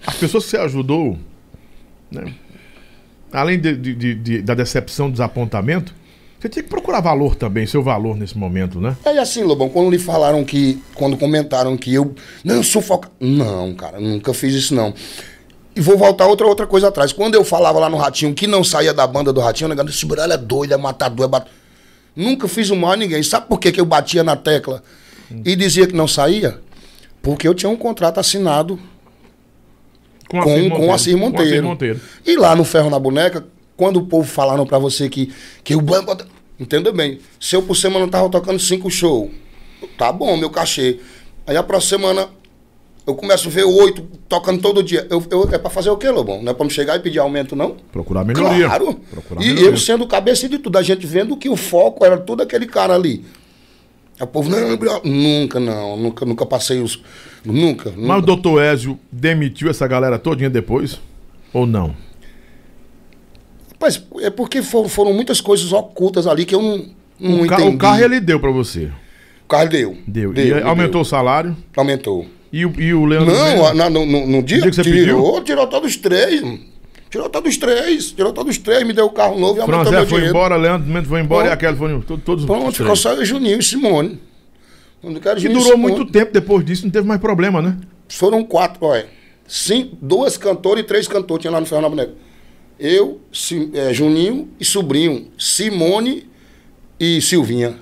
as 0.06 0.14
pessoas 0.14 0.44
que 0.44 0.50
você 0.50 0.58
ajudou, 0.58 1.18
né? 2.10 2.32
além 3.32 3.58
de- 3.58 3.76
de- 3.76 4.14
de- 4.14 4.42
da 4.42 4.54
decepção, 4.54 5.10
desapontamento, 5.10 5.94
você 6.38 6.48
tinha 6.48 6.62
que 6.62 6.68
procurar 6.68 7.00
valor 7.00 7.34
também, 7.34 7.66
seu 7.66 7.82
valor 7.82 8.16
nesse 8.16 8.38
momento, 8.38 8.80
né? 8.80 8.96
É 9.04 9.18
assim, 9.18 9.42
Lobão, 9.42 9.68
quando 9.68 9.90
lhe 9.90 9.98
falaram 9.98 10.44
que. 10.44 10.80
Quando 10.94 11.16
comentaram 11.16 11.76
que 11.76 11.92
eu. 11.92 12.14
Não, 12.44 12.62
sufoca. 12.62 13.10
Não, 13.18 13.74
cara, 13.74 13.98
nunca 13.98 14.32
fiz 14.32 14.54
isso, 14.54 14.72
não. 14.74 14.94
E 15.74 15.80
vou 15.80 15.96
voltar 15.98 16.26
outra, 16.26 16.46
outra 16.46 16.66
coisa 16.66 16.88
atrás. 16.88 17.12
Quando 17.12 17.34
eu 17.34 17.44
falava 17.44 17.78
lá 17.80 17.88
no 17.90 17.96
Ratinho 17.96 18.34
que 18.34 18.46
não 18.46 18.62
saía 18.62 18.94
da 18.94 19.06
banda 19.06 19.32
do 19.32 19.40
Ratinho, 19.40 19.66
o 19.66 19.74
negócio, 19.74 19.90
esse 19.90 20.32
é 20.32 20.36
doido, 20.36 20.74
é 20.74 20.76
matador, 20.76 21.26
é 21.26 21.28
bat... 21.28 21.46
Nunca 22.14 22.46
fiz 22.48 22.70
o 22.70 22.76
mal 22.76 22.92
a 22.92 22.96
ninguém. 22.96 23.22
Sabe 23.22 23.46
por 23.48 23.58
que, 23.58 23.70
que 23.72 23.80
eu 23.80 23.84
batia 23.86 24.22
na 24.24 24.34
tecla 24.36 24.82
e 25.44 25.54
dizia 25.56 25.86
que 25.86 25.94
não 25.94 26.08
saía? 26.08 26.58
Porque 27.22 27.46
eu 27.46 27.54
tinha 27.54 27.68
um 27.70 27.76
contrato 27.76 28.18
assinado 28.18 28.78
Com, 30.28 30.40
com, 30.40 30.70
com 30.70 30.92
Assir 30.92 31.12
Com 31.14 31.18
Monteiro. 31.20 31.50
Assir 31.50 31.62
Monteiro. 31.62 32.00
E 32.26 32.36
lá 32.36 32.54
no 32.54 32.64
Ferro 32.64 32.90
na 32.90 32.98
Boneca, 32.98 33.46
quando 33.76 33.96
o 33.98 34.06
povo 34.06 34.28
falaram 34.28 34.66
pra 34.66 34.78
você 34.78 35.08
que, 35.08 35.32
que 35.64 35.74
o 35.74 35.80
banco. 35.80 36.16
Entenda 36.60 36.90
bem, 36.90 37.20
se 37.38 37.54
eu 37.54 37.62
por 37.62 37.76
semana 37.76 38.08
tava 38.08 38.28
tocando 38.28 38.58
cinco 38.58 38.90
shows, 38.90 39.30
tá 39.96 40.10
bom, 40.10 40.36
meu 40.36 40.50
cachê. 40.50 40.98
Aí 41.46 41.56
a 41.56 41.62
próxima 41.62 41.98
semana 42.08 42.28
eu 43.06 43.14
começo 43.14 43.46
a 43.48 43.50
ver 43.50 43.62
oito 43.62 44.02
tocando 44.28 44.60
todo 44.60 44.82
dia. 44.82 45.06
Eu, 45.08 45.24
eu- 45.30 45.48
é 45.52 45.56
pra 45.56 45.70
fazer 45.70 45.88
o 45.90 45.96
quê, 45.96 46.10
Lobão? 46.10 46.42
Não 46.42 46.50
é 46.50 46.54
pra 46.54 46.64
me 46.64 46.70
chegar 46.70 46.96
e 46.96 46.98
pedir 47.00 47.20
aumento, 47.20 47.54
não? 47.54 47.76
Procurar 47.92 48.24
melhoria. 48.24 48.66
Claro. 48.66 49.00
Procurar 49.10 49.40
E 49.40 49.46
melhoria. 49.46 49.70
eu 49.70 49.76
sendo 49.76 50.04
cabeça 50.06 50.48
de 50.48 50.58
tudo, 50.58 50.76
a 50.78 50.82
gente 50.82 51.06
vendo 51.06 51.36
que 51.36 51.48
o 51.48 51.54
foco 51.56 52.04
era 52.04 52.18
todo 52.18 52.42
aquele 52.42 52.66
cara 52.66 52.94
ali. 52.94 53.24
Aí 54.18 54.24
O 54.24 54.26
povo, 54.26 54.50
não, 54.50 54.70
nunca, 55.04 55.60
não, 55.60 55.96
nunca, 55.96 56.24
nunca 56.26 56.44
passei 56.46 56.80
os. 56.80 57.00
Nunca. 57.44 57.90
nunca. 57.90 57.94
Mas 57.96 58.18
o 58.18 58.26
doutor 58.26 58.62
Ézio 58.62 58.98
demitiu 59.12 59.70
essa 59.70 59.86
galera 59.86 60.18
todinha 60.18 60.50
depois? 60.50 61.00
Ou 61.52 61.66
não? 61.66 61.94
Mas 63.80 64.02
é 64.20 64.28
porque 64.30 64.60
foram, 64.62 64.88
foram 64.88 65.12
muitas 65.12 65.40
coisas 65.40 65.72
ocultas 65.72 66.26
ali 66.26 66.44
que 66.44 66.54
eu 66.54 66.60
não, 66.60 66.84
não 67.20 67.42
o, 67.42 67.46
ca- 67.46 67.56
entendi. 67.60 67.76
o 67.76 67.78
carro 67.78 68.02
ele 68.04 68.20
deu 68.20 68.40
pra 68.40 68.50
você. 68.50 68.90
O 69.44 69.48
carro 69.48 69.68
deu. 69.68 69.96
Deu. 70.06 70.32
Deu, 70.32 70.44
e 70.46 70.54
deu. 70.60 70.68
aumentou 70.68 71.00
o 71.02 71.04
salário. 71.04 71.56
Aumentou. 71.76 72.26
E 72.52 72.66
o, 72.66 72.72
e 72.80 72.92
o 72.92 73.04
Leandro. 73.04 73.32
Não, 73.32 73.74
na- 73.74 73.88
no, 73.88 74.04
no- 74.04 74.26
no 74.26 74.42
dia, 74.42 74.60
dia 74.62 74.70
que 74.70 74.76
você 74.76 74.82
tirou, 74.82 75.40
tirou 75.44 75.66
todos 75.68 75.90
os 75.90 75.96
três. 75.96 76.42
Tirou 77.10 77.28
todos 77.28 77.50
os 77.50 77.56
três. 77.56 78.12
Tirou 78.12 78.32
todos 78.32 78.50
os 78.56 78.58
três, 78.62 78.86
me 78.86 78.92
deu 78.92 79.06
o 79.06 79.10
carro 79.10 79.38
novo 79.38 79.58
e 79.58 79.60
aumentou 79.60 79.82
Franzé 79.84 79.90
meu 79.98 80.06
foi 80.06 80.18
dinheiro. 80.18 80.36
embora, 80.36 80.56
Leandro 80.56 80.88
Mendes 80.88 81.08
foi 81.08 81.20
embora 81.20 81.42
Pronto. 81.48 81.52
e 81.52 81.54
aquela 81.54 81.76
foi. 81.76 82.00
to- 82.02 82.18
Todos 82.18 82.44
Pronto, 82.44 82.68
os 82.68 82.76
ficou 82.76 82.96
só 82.96 83.12
eu, 83.14 83.24
Juninho 83.24 83.58
e 83.58 83.62
Simone. 83.62 84.20
Quando 85.00 85.20
quero 85.20 85.38
E 85.38 85.42
Juninho 85.42 85.60
durou 85.60 85.76
Simone. 85.76 85.92
muito 85.96 86.12
tempo 86.12 86.32
depois 86.32 86.64
disso, 86.64 86.84
não 86.84 86.90
teve 86.90 87.06
mais 87.06 87.20
problema, 87.20 87.62
né? 87.62 87.76
Foram 88.08 88.44
quatro, 88.44 88.84
olha. 88.84 89.06
Cinco, 89.46 89.96
duas 90.02 90.36
cantoras 90.36 90.82
e 90.84 90.86
três 90.86 91.08
cantores 91.08 91.40
tinha 91.42 91.50
lá 91.50 91.60
no 91.60 91.66
Ferro 91.66 91.80
na 91.82 91.88
Boneca. 91.88 92.12
Eu, 92.78 93.20
Sim- 93.32 93.70
eh, 93.74 93.92
Juninho 93.94 94.48
e 94.60 94.64
sobrinho. 94.64 95.28
Simone 95.38 96.28
e 97.00 97.20
Silvinha. 97.22 97.76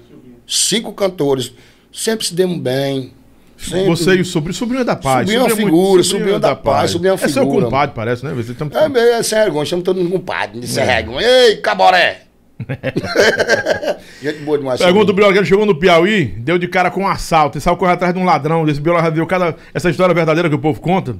Cinco 0.46 0.92
cantores. 0.92 1.52
Sempre 1.92 2.26
se 2.26 2.34
demos 2.34 2.58
bem. 2.58 3.12
Sempre... 3.56 3.86
Você 3.86 4.14
e 4.14 4.20
o 4.20 4.24
sobrinho. 4.24 4.54
Sobrinho 4.54 4.80
é 4.82 4.84
da 4.84 4.96
paz. 4.96 5.20
Sobrinho 5.20 5.38
é 5.38 5.40
uma 5.40 5.48
muito- 5.48 5.64
figura, 5.64 6.02
sobrinho 6.02 6.36
é 6.36 6.38
da 6.38 6.54
paz, 6.54 6.90
sobrinho 6.90 7.10
é 7.10 7.14
uma 7.14 7.24
É 7.24 7.28
seu 7.28 7.42
figura. 7.42 7.64
compadre, 7.64 7.94
parece, 7.94 8.24
né? 8.24 8.32
Vocês 8.32 8.50
estão... 8.50 8.70
É, 8.72 9.18
é 9.18 9.22
sem 9.22 9.38
vergonha, 9.38 9.64
chama 9.64 9.82
todo 9.82 9.96
mundo 9.98 10.10
compadre, 10.10 10.60
de 10.60 10.68
sem 10.68 10.84
vergonha. 10.84 11.26
Ei, 11.26 11.56
caboré! 11.56 12.22
gente 14.22 14.38
boa 14.40 14.58
demais. 14.58 14.80
Pergunta 14.80 15.12
do 15.12 15.22
ele 15.24 15.44
chegou 15.44 15.66
no 15.66 15.78
Piauí, 15.78 16.24
deu 16.24 16.58
de 16.58 16.66
cara 16.68 16.90
com 16.90 17.02
um 17.02 17.08
assalto 17.08 17.58
e 17.58 17.60
saiu 17.60 17.76
correndo 17.76 17.94
atrás 17.94 18.14
de 18.14 18.20
um 18.20 18.24
ladrão. 18.24 18.66
Esse 18.68 18.80
já 18.82 19.10
viu 19.10 19.26
cada... 19.26 19.56
essa 19.74 19.90
história 19.90 20.14
verdadeira 20.14 20.48
que 20.48 20.54
o 20.54 20.58
povo 20.58 20.80
conta? 20.80 21.16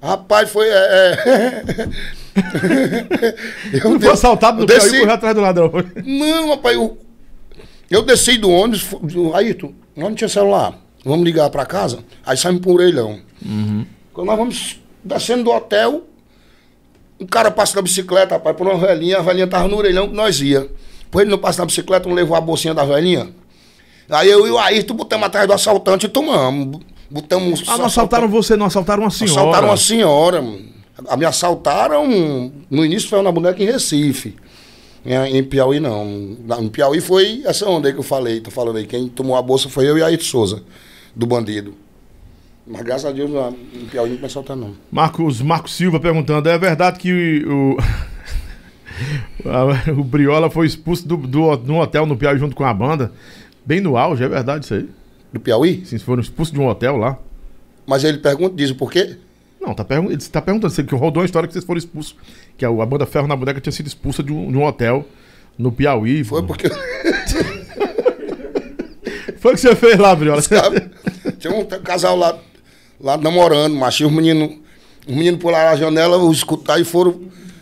Rapaz, 0.00 0.50
foi. 0.50 0.68
É, 0.68 0.72
é... 0.74 1.88
eu 3.82 3.90
não 3.90 4.00
foi 4.00 4.10
assaltado 4.10 4.60
no 4.60 4.66
desci... 4.66 4.90
Piauí 4.90 5.00
correu 5.00 5.14
atrás 5.14 5.34
do 5.34 5.40
ladrão. 5.40 5.72
Não, 6.04 6.50
rapaz, 6.50 6.76
eu, 6.76 6.98
eu 7.90 8.02
desci 8.02 8.36
do 8.38 8.50
ônibus. 8.50 8.86
Aí, 9.34 9.54
tu, 9.54 9.74
não 9.96 10.14
tinha 10.14 10.28
celular. 10.28 10.83
Vamos 11.04 11.24
ligar 11.24 11.50
pra 11.50 11.66
casa. 11.66 11.98
Aí 12.24 12.36
saímos 12.36 12.62
pro 12.62 12.72
orelhão. 12.72 13.20
Uhum. 13.44 13.84
Quando 14.12 14.26
nós 14.26 14.38
vamos 14.38 14.80
descendo 15.02 15.44
do 15.44 15.50
hotel, 15.50 16.04
um 17.20 17.26
cara 17.26 17.50
passa 17.50 17.76
na 17.76 17.82
bicicleta, 17.82 18.36
rapaz, 18.36 18.56
por 18.56 18.66
uma 18.66 18.78
velhinha, 18.78 19.18
a 19.18 19.22
velhinha 19.22 19.46
tava 19.46 19.68
no 19.68 19.76
orelhão 19.76 20.08
que 20.08 20.14
nós 20.14 20.40
ia. 20.40 20.68
Por 21.10 21.22
ele 21.22 21.30
não 21.30 21.38
passa 21.38 21.62
na 21.62 21.66
bicicleta, 21.66 22.08
não 22.08 22.16
levou 22.16 22.36
a 22.36 22.40
bolsinha 22.40 22.74
da 22.74 22.84
velhinha. 22.84 23.28
Aí 24.08 24.30
eu 24.30 24.46
e 24.46 24.50
o 24.50 24.58
Ayrton 24.58 24.94
botamos 24.94 25.26
atrás 25.26 25.46
do 25.46 25.52
assaltante 25.52 26.06
e 26.06 26.08
tomamos. 26.08 26.80
Botamos. 27.10 27.62
Ah, 27.68 27.78
não 27.78 27.86
assaltaram 27.86 28.28
você, 28.28 28.56
não 28.56 28.66
assaltaram 28.66 29.02
uma 29.02 29.10
senhora. 29.10 29.40
Assaltaram 29.40 29.68
uma 29.68 29.76
senhora. 29.76 30.42
Me 31.16 31.24
assaltaram. 31.24 32.52
No 32.70 32.84
início 32.84 33.08
foi 33.08 33.22
na 33.22 33.32
boneca 33.32 33.62
em 33.62 33.66
Recife. 33.66 34.36
Em, 35.04 35.38
em 35.38 35.44
Piauí 35.44 35.80
não. 35.80 36.36
Em 36.60 36.68
Piauí 36.68 37.00
foi 37.00 37.42
essa 37.44 37.68
onda 37.68 37.88
aí 37.88 37.94
que 37.94 38.00
eu 38.00 38.04
falei, 38.04 38.40
tô 38.40 38.50
falando 38.50 38.76
aí. 38.76 38.86
Quem 38.86 39.08
tomou 39.08 39.36
a 39.36 39.42
bolsa 39.42 39.68
foi 39.68 39.88
eu 39.88 39.98
e 39.98 40.02
Ayrton 40.02 40.24
Souza, 40.24 40.62
do 41.14 41.26
bandido. 41.26 41.74
Mas 42.66 42.82
graças 42.82 43.04
a 43.04 43.12
Deus 43.12 43.30
em 43.74 43.86
Piauí 43.86 44.14
não 44.14 44.22
a 44.22 44.26
assaltar, 44.26 44.56
não. 44.56 44.74
Marcos, 44.90 45.42
Marcos 45.42 45.74
Silva 45.74 46.00
perguntando: 46.00 46.48
é 46.48 46.58
verdade 46.58 46.98
que 46.98 47.44
o. 47.46 47.76
o 49.98 50.04
Briola 50.04 50.48
foi 50.48 50.66
expulso 50.66 51.06
do, 51.06 51.16
do, 51.16 51.56
do 51.56 51.74
hotel 51.74 52.06
no 52.06 52.16
Piauí 52.16 52.38
junto 52.38 52.56
com 52.56 52.64
a 52.64 52.72
banda? 52.72 53.12
Bem 53.66 53.80
no 53.80 53.96
auge, 53.96 54.24
é 54.24 54.28
verdade 54.28 54.64
isso 54.64 54.74
aí? 54.74 54.88
Do 55.32 55.40
Piauí? 55.40 55.84
Sim, 55.84 55.98
foram 55.98 56.22
expulsos 56.22 56.52
de 56.52 56.60
um 56.60 56.68
hotel 56.68 56.96
lá. 56.96 57.18
Mas 57.86 58.04
ele 58.04 58.18
pergunta, 58.18 58.54
diz 58.54 58.70
o 58.70 58.74
porquê? 58.74 59.16
Não, 59.60 59.74
tá 59.74 59.84
pergun 59.84 60.06
ele 60.06 60.16
está 60.16 60.42
perguntando 60.42 60.84
que 60.84 60.94
rodou 60.94 61.22
a 61.22 61.26
história 61.26 61.46
que 61.46 61.52
vocês 61.52 61.64
foram 61.64 61.78
expulsos. 61.78 62.16
Que 62.56 62.64
a, 62.64 62.68
a 62.68 62.86
banda 62.86 63.06
Ferro 63.06 63.26
na 63.26 63.36
Boneca 63.36 63.60
tinha 63.60 63.72
sido 63.72 63.86
expulsa 63.86 64.22
de 64.22 64.32
um, 64.32 64.50
de 64.50 64.56
um 64.56 64.64
hotel 64.64 65.06
no 65.58 65.72
Piauí. 65.72 66.24
Foi 66.24 66.42
porque. 66.42 66.68
Foi 69.38 69.52
o 69.52 69.56
que 69.56 69.60
você 69.60 69.76
fez 69.76 69.98
lá, 69.98 70.16
Briola? 70.16 70.40
Tinha 71.44 71.54
um 71.54 71.64
casal 71.64 72.16
lá 72.16 72.38
lá 72.98 73.18
namorando, 73.18 73.74
mas 73.74 74.00
os 74.00 74.10
meninos, 74.10 74.56
os 75.06 75.14
meninos 75.14 75.38
pularam 75.38 75.72
a 75.72 75.76
janela, 75.76 76.32
escutar 76.32 76.80
e 76.80 76.84
foram 76.84 77.20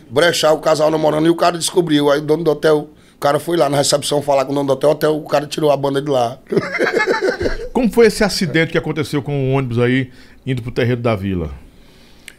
brechar 0.09 0.53
o 0.53 0.59
casal 0.59 0.89
namorando 0.89 1.25
e 1.25 1.29
o 1.29 1.35
cara 1.35 1.57
descobriu. 1.57 2.09
Aí 2.09 2.19
o 2.19 2.21
dono 2.21 2.45
do 2.45 2.51
hotel, 2.51 2.89
o 3.13 3.19
cara 3.19 3.39
foi 3.39 3.57
lá 3.57 3.67
na 3.67 3.75
recepção 3.75 4.21
falar 4.21 4.45
com 4.45 4.53
o 4.53 4.55
dono 4.55 4.67
do 4.67 4.73
hotel, 4.73 4.91
hotel 4.91 5.17
o 5.17 5.27
cara 5.27 5.45
tirou 5.45 5.69
a 5.69 5.75
banda 5.75 6.01
de 6.01 6.09
lá. 6.09 6.39
Como 7.73 7.91
foi 7.91 8.05
esse 8.05 8.23
acidente 8.23 8.71
que 8.71 8.77
aconteceu 8.77 9.21
com 9.21 9.51
o 9.51 9.53
ônibus 9.53 9.79
aí 9.79 10.11
indo 10.45 10.61
pro 10.61 10.71
terreiro 10.71 11.01
da 11.01 11.13
vila? 11.13 11.51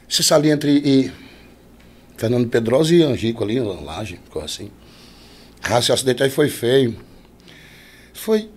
Esse 0.08 0.32
ali 0.32 0.50
entre 0.50 0.70
e 0.70 1.12
Fernando 2.16 2.48
Pedrosa 2.48 2.94
e 2.94 3.02
Angico 3.02 3.44
ali, 3.44 3.60
laje, 3.60 4.18
ficou 4.24 4.42
assim. 4.42 4.70
Ah, 5.62 5.78
esse 5.78 5.92
acidente 5.92 6.22
aí 6.22 6.30
foi 6.30 6.48
feio. 6.48 6.96
Foi 8.14 8.48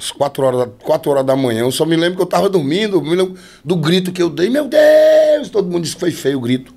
às 0.00 0.10
4 0.10 0.42
horas, 0.42 0.60
da, 0.60 0.66
4 0.66 1.10
horas 1.10 1.26
da 1.26 1.36
manhã. 1.36 1.60
Eu 1.60 1.70
só 1.70 1.84
me 1.84 1.94
lembro 1.94 2.16
que 2.16 2.22
eu 2.22 2.26
tava 2.26 2.48
dormindo, 2.48 3.02
me 3.02 3.14
lembro 3.14 3.34
do 3.62 3.76
grito 3.76 4.10
que 4.10 4.22
eu 4.22 4.30
dei. 4.30 4.48
Meu 4.48 4.66
Deus! 4.66 5.50
Todo 5.50 5.70
mundo 5.70 5.82
disse 5.82 5.94
que 5.94 6.00
foi 6.00 6.10
feio 6.10 6.38
o 6.38 6.40
grito. 6.40 6.74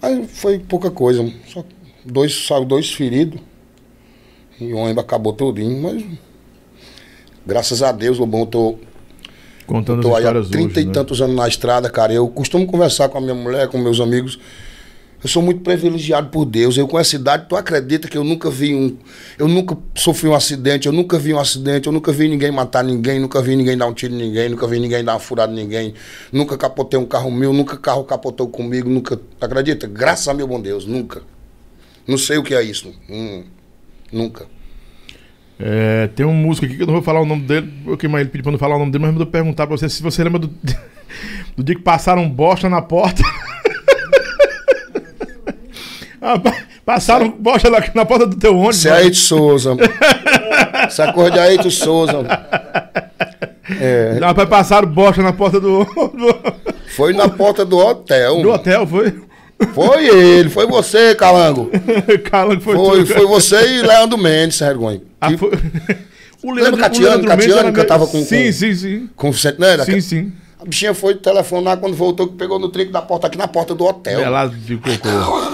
Mas 0.00 0.30
foi 0.30 0.58
pouca 0.58 0.90
coisa. 0.90 1.26
Só 1.46 1.64
dois, 2.04 2.46
dois 2.66 2.92
feridos. 2.92 3.40
E 4.60 4.74
o 4.74 4.76
ônibus 4.76 5.02
acabou 5.02 5.32
todinho. 5.32 5.82
Mas 5.82 6.04
graças 7.46 7.82
a 7.82 7.90
Deus, 7.90 8.20
o 8.20 8.26
bom, 8.26 8.40
eu 8.40 8.46
tô. 8.46 8.78
Contando 9.66 9.98
eu 9.98 10.10
tô 10.10 10.16
aí 10.16 10.26
há 10.26 10.32
30 10.32 10.48
hoje, 10.48 10.80
e 10.80 10.84
né? 10.84 10.92
tantos 10.92 11.22
anos 11.22 11.34
na 11.36 11.48
estrada, 11.48 11.88
cara. 11.88 12.12
Eu 12.12 12.28
costumo 12.28 12.66
conversar 12.66 13.08
com 13.08 13.16
a 13.16 13.20
minha 13.20 13.34
mulher, 13.34 13.68
com 13.68 13.78
meus 13.78 14.00
amigos. 14.00 14.38
Eu 15.20 15.28
sou 15.28 15.42
muito 15.42 15.62
privilegiado 15.62 16.28
por 16.28 16.44
Deus. 16.44 16.76
Eu 16.76 16.86
com 16.86 16.98
essa 16.98 17.16
idade, 17.16 17.46
tu 17.48 17.56
acredita 17.56 18.06
que 18.06 18.16
eu 18.16 18.22
nunca 18.22 18.48
vi 18.50 18.74
um. 18.74 18.96
Eu 19.36 19.48
nunca 19.48 19.76
sofri 19.94 20.28
um 20.28 20.34
acidente, 20.34 20.86
eu 20.86 20.92
nunca 20.92 21.18
vi 21.18 21.34
um 21.34 21.40
acidente, 21.40 21.88
eu 21.88 21.92
nunca 21.92 22.12
vi 22.12 22.28
ninguém 22.28 22.52
matar 22.52 22.84
ninguém, 22.84 23.18
nunca 23.18 23.42
vi 23.42 23.56
ninguém 23.56 23.76
dar 23.76 23.86
um 23.86 23.92
tiro 23.92 24.14
em 24.14 24.16
ninguém, 24.16 24.48
nunca 24.48 24.66
vi 24.68 24.78
ninguém 24.78 25.02
dar 25.02 25.14
uma 25.14 25.18
furada 25.18 25.52
em 25.52 25.56
ninguém, 25.56 25.94
nunca 26.32 26.56
capotei 26.56 26.98
um 26.98 27.04
carro 27.04 27.32
meu, 27.32 27.52
nunca 27.52 27.76
carro 27.76 28.04
capotou 28.04 28.48
comigo, 28.48 28.88
nunca. 28.88 29.20
Acredita? 29.40 29.88
Graças 29.88 30.28
a 30.28 30.34
meu 30.34 30.46
bom 30.46 30.60
Deus, 30.60 30.86
nunca. 30.86 31.22
Não 32.06 32.16
sei 32.16 32.38
o 32.38 32.42
que 32.44 32.54
é 32.54 32.62
isso. 32.62 32.94
Hum, 33.10 33.42
nunca. 34.12 34.46
É, 35.58 36.06
tem 36.14 36.24
um 36.24 36.32
músico 36.32 36.64
aqui 36.64 36.76
que 36.76 36.82
eu 36.82 36.86
não 36.86 36.94
vou 36.94 37.02
falar 37.02 37.20
o 37.20 37.26
nome 37.26 37.42
dele, 37.42 37.72
porque 37.84 38.06
ele 38.06 38.24
pediu 38.26 38.44
pra 38.44 38.52
não 38.52 38.58
falar 38.58 38.76
o 38.76 38.78
nome 38.78 38.92
dele, 38.92 39.04
mas 39.04 39.14
vou 39.14 39.26
perguntar 39.26 39.66
pra 39.66 39.76
você 39.76 39.88
se 39.88 40.00
você 40.00 40.22
lembra 40.22 40.38
do, 40.38 40.46
do 41.56 41.64
dia 41.64 41.74
que 41.74 41.82
passaram 41.82 42.28
bosta 42.30 42.68
na 42.68 42.80
porta. 42.80 43.20
Ah, 46.20 46.40
passaram 46.84 47.30
bosta 47.30 47.70
na, 47.70 47.82
na 47.94 48.04
porta 48.04 48.26
do 48.26 48.36
teu 48.36 48.56
ônibus. 48.56 48.78
Isso 48.78 48.88
é 48.88 48.92
Aito 48.92 49.16
Souza. 49.16 49.76
Essa 50.86 51.12
coisa 51.12 51.30
de 51.30 51.38
Aito 51.38 51.70
Souza. 51.70 52.24
É. 53.80 54.18
Rapaz, 54.20 54.48
passaram 54.48 54.88
bosta 54.88 55.22
na 55.22 55.32
porta 55.32 55.60
do. 55.60 55.86
Foi 56.96 57.12
na 57.12 57.28
porta 57.28 57.64
do 57.64 57.78
hotel. 57.78 58.42
Do 58.42 58.50
hotel, 58.50 58.86
foi? 58.86 59.14
Foi 59.74 60.06
ele, 60.06 60.48
foi 60.48 60.66
você, 60.66 61.14
Calango. 61.14 61.70
Calango 62.30 62.60
foi 62.60 62.76
Foi, 62.76 63.06
foi 63.06 63.26
você 63.26 63.78
e 63.78 63.82
Leandro 63.82 64.16
Mendes, 64.16 64.56
Sergonha. 64.56 65.02
Ah, 65.20 65.30
foi... 65.36 65.50
O 66.40 66.52
Leandro, 66.52 66.76
Lembra 66.76 66.88
Catiano, 66.88 67.06
o 67.06 67.08
Leandro 67.08 67.28
Catiano 67.28 67.72
que 67.72 67.80
eu 67.80 67.86
tava 67.86 68.06
com. 68.06 68.22
Sim, 68.22 68.46
com, 68.46 68.52
sim, 68.52 68.74
sim. 68.74 69.10
Com 69.16 69.30
o 69.30 69.32
né? 69.32 69.84
Sim, 69.84 70.00
sim. 70.00 70.32
A 70.60 70.64
bichinha 70.64 70.92
foi 70.92 71.14
telefonar 71.14 71.76
quando 71.76 71.94
voltou, 71.94 72.26
que 72.26 72.34
pegou 72.34 72.58
no 72.58 72.68
trinco 72.68 72.90
da 72.90 73.00
porta 73.00 73.28
aqui 73.28 73.38
na 73.38 73.46
porta 73.46 73.76
do 73.76 73.84
hotel. 73.84 74.28
Lá 74.28 74.46
de 74.46 74.76
cocô. 74.76 75.08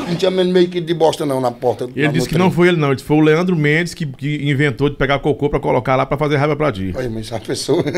Não 0.09 0.17
tinha 0.17 0.31
meio 0.31 0.67
que 0.69 0.81
de 0.81 0.95
bosta 0.95 1.27
não 1.27 1.43
na 1.43 1.51
porta. 1.51 1.85
Ele 1.95 2.09
disse 2.09 2.27
que 2.27 2.35
trinco. 2.35 2.45
não 2.45 2.51
foi 2.51 2.69
ele 2.69 2.79
não, 2.79 2.91
ele 2.91 3.03
foi 3.03 3.17
o 3.17 3.21
Leandro 3.21 3.55
Mendes 3.55 3.93
que, 3.93 4.07
que 4.07 4.49
inventou 4.49 4.89
de 4.89 4.97
pegar 4.97 5.19
cocô 5.19 5.51
pra 5.51 5.61
colocar 5.61 5.95
lá 5.95 6.07
pra 6.07 6.17
fazer 6.17 6.37
raiva 6.37 6.57
pra 6.57 6.73
ti. 6.73 6.95
Olha, 6.97 7.11
mas 7.11 7.31
a 7.33 7.39
pessoa... 7.39 7.83
Tá 7.83 7.91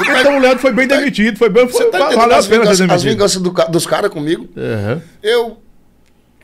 então 0.20 0.38
o 0.38 0.40
Leandro 0.40 0.58
foi 0.58 0.72
bem 0.72 0.88
demitido, 0.88 1.36
foi 1.36 1.50
bem... 1.50 1.68
Foi, 1.68 1.90
tá 1.90 2.08
valeu 2.10 2.38
a 2.38 2.42
pena 2.42 2.64
vingança, 2.64 2.94
As 2.94 3.02
vinganças 3.02 3.42
do, 3.42 3.50
dos 3.50 3.86
caras 3.86 4.10
comigo. 4.10 4.48
Uhum. 4.56 5.02
Eu... 5.22 5.58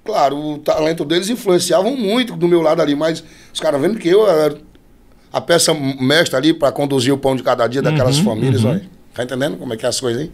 Claro, 0.05 0.37
o 0.37 0.59
talento 0.59 1.03
deles 1.03 1.31
influenciavam 1.31 1.97
muito 1.97 2.37
do 2.37 2.47
meu 2.47 2.61
lado 2.61 2.83
ali, 2.83 2.95
mas 2.95 3.25
os 3.55 3.59
caras 3.59 3.81
vendo 3.81 3.99
que 3.99 4.11
eu 4.11 4.29
era 4.29 4.55
a 5.35 5.41
peça 5.41 5.75
mestra 5.75 6.39
ali 6.39 6.55
para 6.55 6.71
conduzir 6.71 7.13
o 7.13 7.19
pão 7.19 7.35
de 7.35 7.43
cada 7.43 7.67
dia 7.67 7.83
daquelas 7.83 8.19
uhum, 8.19 8.25
famílias. 8.25 8.63
Uhum. 8.63 8.71
Olha. 8.71 8.83
Tá 9.13 9.25
entendendo 9.25 9.57
como 9.57 9.75
é 9.75 9.77
que 9.77 9.85
é 9.85 9.89
as 9.89 10.01
coisas 10.01 10.23
aí? 10.23 10.31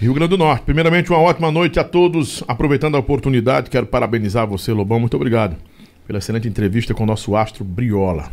Rio 0.00 0.12
Grande 0.12 0.30
do 0.30 0.38
Norte. 0.38 0.64
Primeiramente, 0.64 1.10
uma 1.10 1.20
ótima 1.20 1.50
noite 1.50 1.78
a 1.78 1.84
todos. 1.84 2.42
Aproveitando 2.48 2.96
a 2.96 2.98
oportunidade, 2.98 3.70
quero 3.70 3.86
parabenizar 3.86 4.46
você, 4.46 4.72
Lobão. 4.72 4.98
Muito 4.98 5.14
obrigado 5.14 5.56
pela 6.04 6.18
excelente 6.18 6.48
entrevista 6.48 6.92
com 6.92 7.04
o 7.04 7.06
nosso 7.06 7.36
astro 7.36 7.64
Briola. 7.64 8.32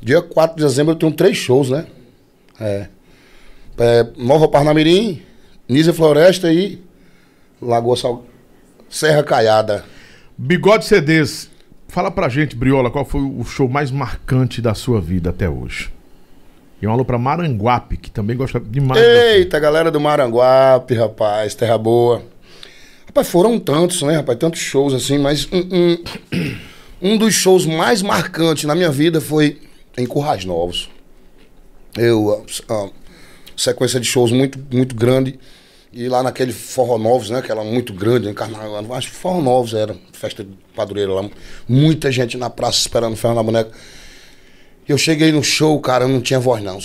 Dia 0.00 0.22
4 0.22 0.56
de 0.56 0.62
dezembro 0.62 0.94
eu 0.94 0.98
tenho 0.98 1.12
três 1.12 1.36
shows, 1.36 1.68
né? 1.68 1.84
É. 2.58 2.88
é 3.80 4.06
Nova 4.16 4.48
Parnamirim, 4.48 5.20
Nízia 5.68 5.92
Floresta 5.92 6.50
e 6.50 6.80
Lagoa 7.60 7.98
Sal... 7.98 8.24
Serra 8.88 9.22
Caiada. 9.22 9.84
Bigode 10.38 10.86
CDs. 10.86 11.50
Fala 11.90 12.08
pra 12.08 12.28
gente, 12.28 12.54
Briola, 12.54 12.88
qual 12.88 13.04
foi 13.04 13.20
o 13.20 13.44
show 13.44 13.68
mais 13.68 13.90
marcante 13.90 14.62
da 14.62 14.74
sua 14.74 15.00
vida 15.00 15.30
até 15.30 15.48
hoje? 15.48 15.92
E 16.80 16.86
um 16.86 16.92
alô 16.92 17.04
pra 17.04 17.18
Maranguape, 17.18 17.96
que 17.96 18.08
também 18.08 18.36
gosta 18.36 18.60
demais. 18.60 19.02
Eita, 19.02 19.58
galera 19.58 19.90
do 19.90 19.98
Maranguape, 19.98 20.94
rapaz, 20.94 21.52
terra 21.52 21.76
boa. 21.76 22.22
Rapaz, 23.06 23.28
foram 23.28 23.58
tantos, 23.58 24.02
né, 24.02 24.14
rapaz? 24.14 24.38
Tantos 24.38 24.60
shows 24.60 24.94
assim, 24.94 25.18
mas 25.18 25.48
um, 25.50 25.58
um, 25.58 26.04
um 27.14 27.18
dos 27.18 27.34
shows 27.34 27.66
mais 27.66 28.02
marcantes 28.02 28.64
na 28.64 28.76
minha 28.76 28.90
vida 28.90 29.20
foi 29.20 29.58
em 29.98 30.06
Currais 30.06 30.44
Novos. 30.44 30.88
Eu, 31.98 32.46
a, 32.68 32.72
a 32.72 32.88
sequência 33.56 33.98
de 33.98 34.06
shows 34.06 34.30
muito, 34.30 34.60
muito 34.72 34.94
grande. 34.94 35.40
E 35.92 36.08
lá 36.08 36.22
naquele 36.22 36.52
Forró 36.52 36.98
Novos, 36.98 37.30
né? 37.30 37.42
Que 37.42 37.50
era 37.50 37.64
muito 37.64 37.92
grande, 37.92 38.28
em 38.28 38.34
carnaval. 38.34 38.94
Acho 38.94 39.10
que 39.10 39.16
Forró 39.16 39.40
Novos 39.40 39.74
era, 39.74 39.96
festa 40.12 40.44
de 40.44 40.50
padroeira 40.74 41.12
lá. 41.12 41.28
Muita 41.68 42.12
gente 42.12 42.36
na 42.36 42.48
praça 42.48 42.78
esperando 42.78 43.14
o 43.14 43.16
ferro 43.16 43.34
na 43.34 43.42
boneca. 43.42 43.72
Eu 44.88 44.98
cheguei 44.98 45.30
no 45.30 45.42
show, 45.42 45.78
cara, 45.80 46.08
não 46.08 46.20
tinha 46.20 46.40
voz 46.40 46.62
não. 46.62 46.78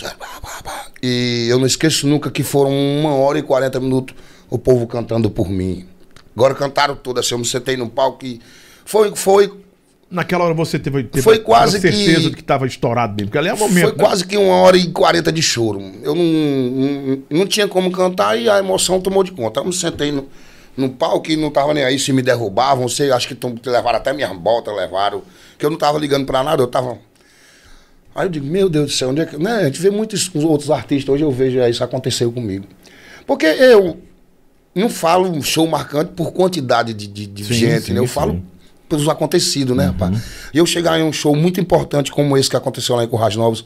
E 1.02 1.48
eu 1.49 1.57
não 1.60 1.65
esqueço 1.65 2.07
nunca 2.07 2.30
que 2.30 2.44
foram 2.44 2.72
uma 2.72 3.15
hora 3.15 3.40
e 3.40 3.44
40 3.44 3.80
minutos 3.80 4.15
o 4.49 4.57
povo 4.57 4.86
cantando 4.88 5.30
por 5.30 5.49
mim. 5.49 5.88
Agora 6.36 6.53
cantaram 6.53 6.95
tudo 6.95 7.19
assim, 7.19 7.34
eu 7.34 7.40
me 7.40 7.45
sentei 7.45 7.77
no 7.77 7.90
palco 7.90 8.26
e 8.26 8.41
foi, 8.84 9.15
foi 9.15 9.52
Naquela 10.10 10.45
hora 10.45 10.53
você 10.53 10.77
teve, 10.77 11.03
teve 11.03 11.23
foi 11.23 11.40
quase 11.40 11.80
certeza 11.80 12.22
que, 12.22 12.30
de 12.30 12.36
que 12.36 12.41
estava 12.41 12.68
estourado 12.68 13.15
mesmo, 13.15 13.27
porque 13.27 13.40
ali 13.40 13.49
é 13.49 13.53
o 13.53 13.57
momento. 13.57 13.90
Foi 13.90 13.98
né? 13.98 14.03
quase 14.03 14.26
que 14.26 14.38
uma 14.38 14.56
hora 14.57 14.77
e 14.77 14.91
quarenta 14.91 15.32
de 15.32 15.41
choro. 15.41 15.82
Eu 16.03 16.14
não, 16.14 16.23
não, 16.23 17.23
não, 17.32 17.48
tinha 17.48 17.68
como 17.68 17.91
cantar 17.91 18.40
e 18.40 18.48
a 18.48 18.60
emoção 18.60 19.02
tomou 19.02 19.23
de 19.23 19.32
conta. 19.32 19.61
Eu 19.61 19.65
me 19.65 19.73
sentei 19.73 20.11
no, 20.11 20.27
no 20.77 20.90
palco 20.90 21.32
e 21.32 21.36
não 21.36 21.49
tava 21.49 21.73
nem 21.73 21.84
aí 21.84 21.98
se 21.98 22.14
me 22.14 22.22
derrubavam. 22.22 22.88
Sei, 22.88 23.11
acho 23.11 23.27
que 23.27 23.38
levaram 23.68 23.98
até 23.98 24.14
minhas 24.14 24.32
botas, 24.38 24.76
levaram. 24.76 25.23
Que 25.57 25.65
eu 25.65 25.72
não 25.72 25.77
tava 25.77 25.98
ligando 25.98 26.26
para 26.26 26.44
nada, 26.44 26.61
eu 26.61 26.68
tava. 26.68 26.99
Aí 28.14 28.27
eu 28.27 28.30
digo, 28.30 28.45
meu 28.45 28.69
Deus 28.69 28.86
do 28.86 28.91
céu, 28.91 29.10
onde 29.10 29.22
é 29.22 29.26
que. 29.26 29.38
Né, 29.38 29.52
a 29.53 29.64
gente 29.65 29.82
vê 29.82 29.90
muitos 29.90 30.30
outros 30.36 30.69
artistas, 30.69 31.15
hoje 31.15 31.23
eu 31.23 31.32
vejo 31.32 31.60
isso 31.64 31.84
aconteceu 31.84 32.32
comigo. 32.32 32.68
Porque 33.26 33.48
eu 33.48 33.98
não 34.76 34.88
falo 34.88 35.41
show 35.41 35.65
marcante 35.65 36.11
por 36.11 36.32
quantidade 36.32 36.94
de, 36.94 37.07
de, 37.07 37.26
de 37.26 37.44
sim, 37.44 37.53
gente, 37.56 37.86
sim, 37.86 37.94
né? 37.94 37.99
Eu 37.99 38.07
sim. 38.07 38.14
falo 38.14 38.44
pelos 38.88 39.07
acontecidos, 39.07 39.76
né, 39.76 39.86
uhum. 39.86 39.91
rapaz? 39.91 40.24
E 40.53 40.57
eu 40.57 40.66
chegar 40.66 40.99
em 40.99 41.03
um 41.03 41.14
show 41.14 41.36
muito 41.36 41.60
importante 41.60 42.12
como 42.12 42.38
esse 42.38 42.49
que 42.49 42.56
aconteceu 42.56 42.95
lá 42.95 43.03
em 43.03 43.07
Currais 43.07 43.36
Novos, 43.36 43.66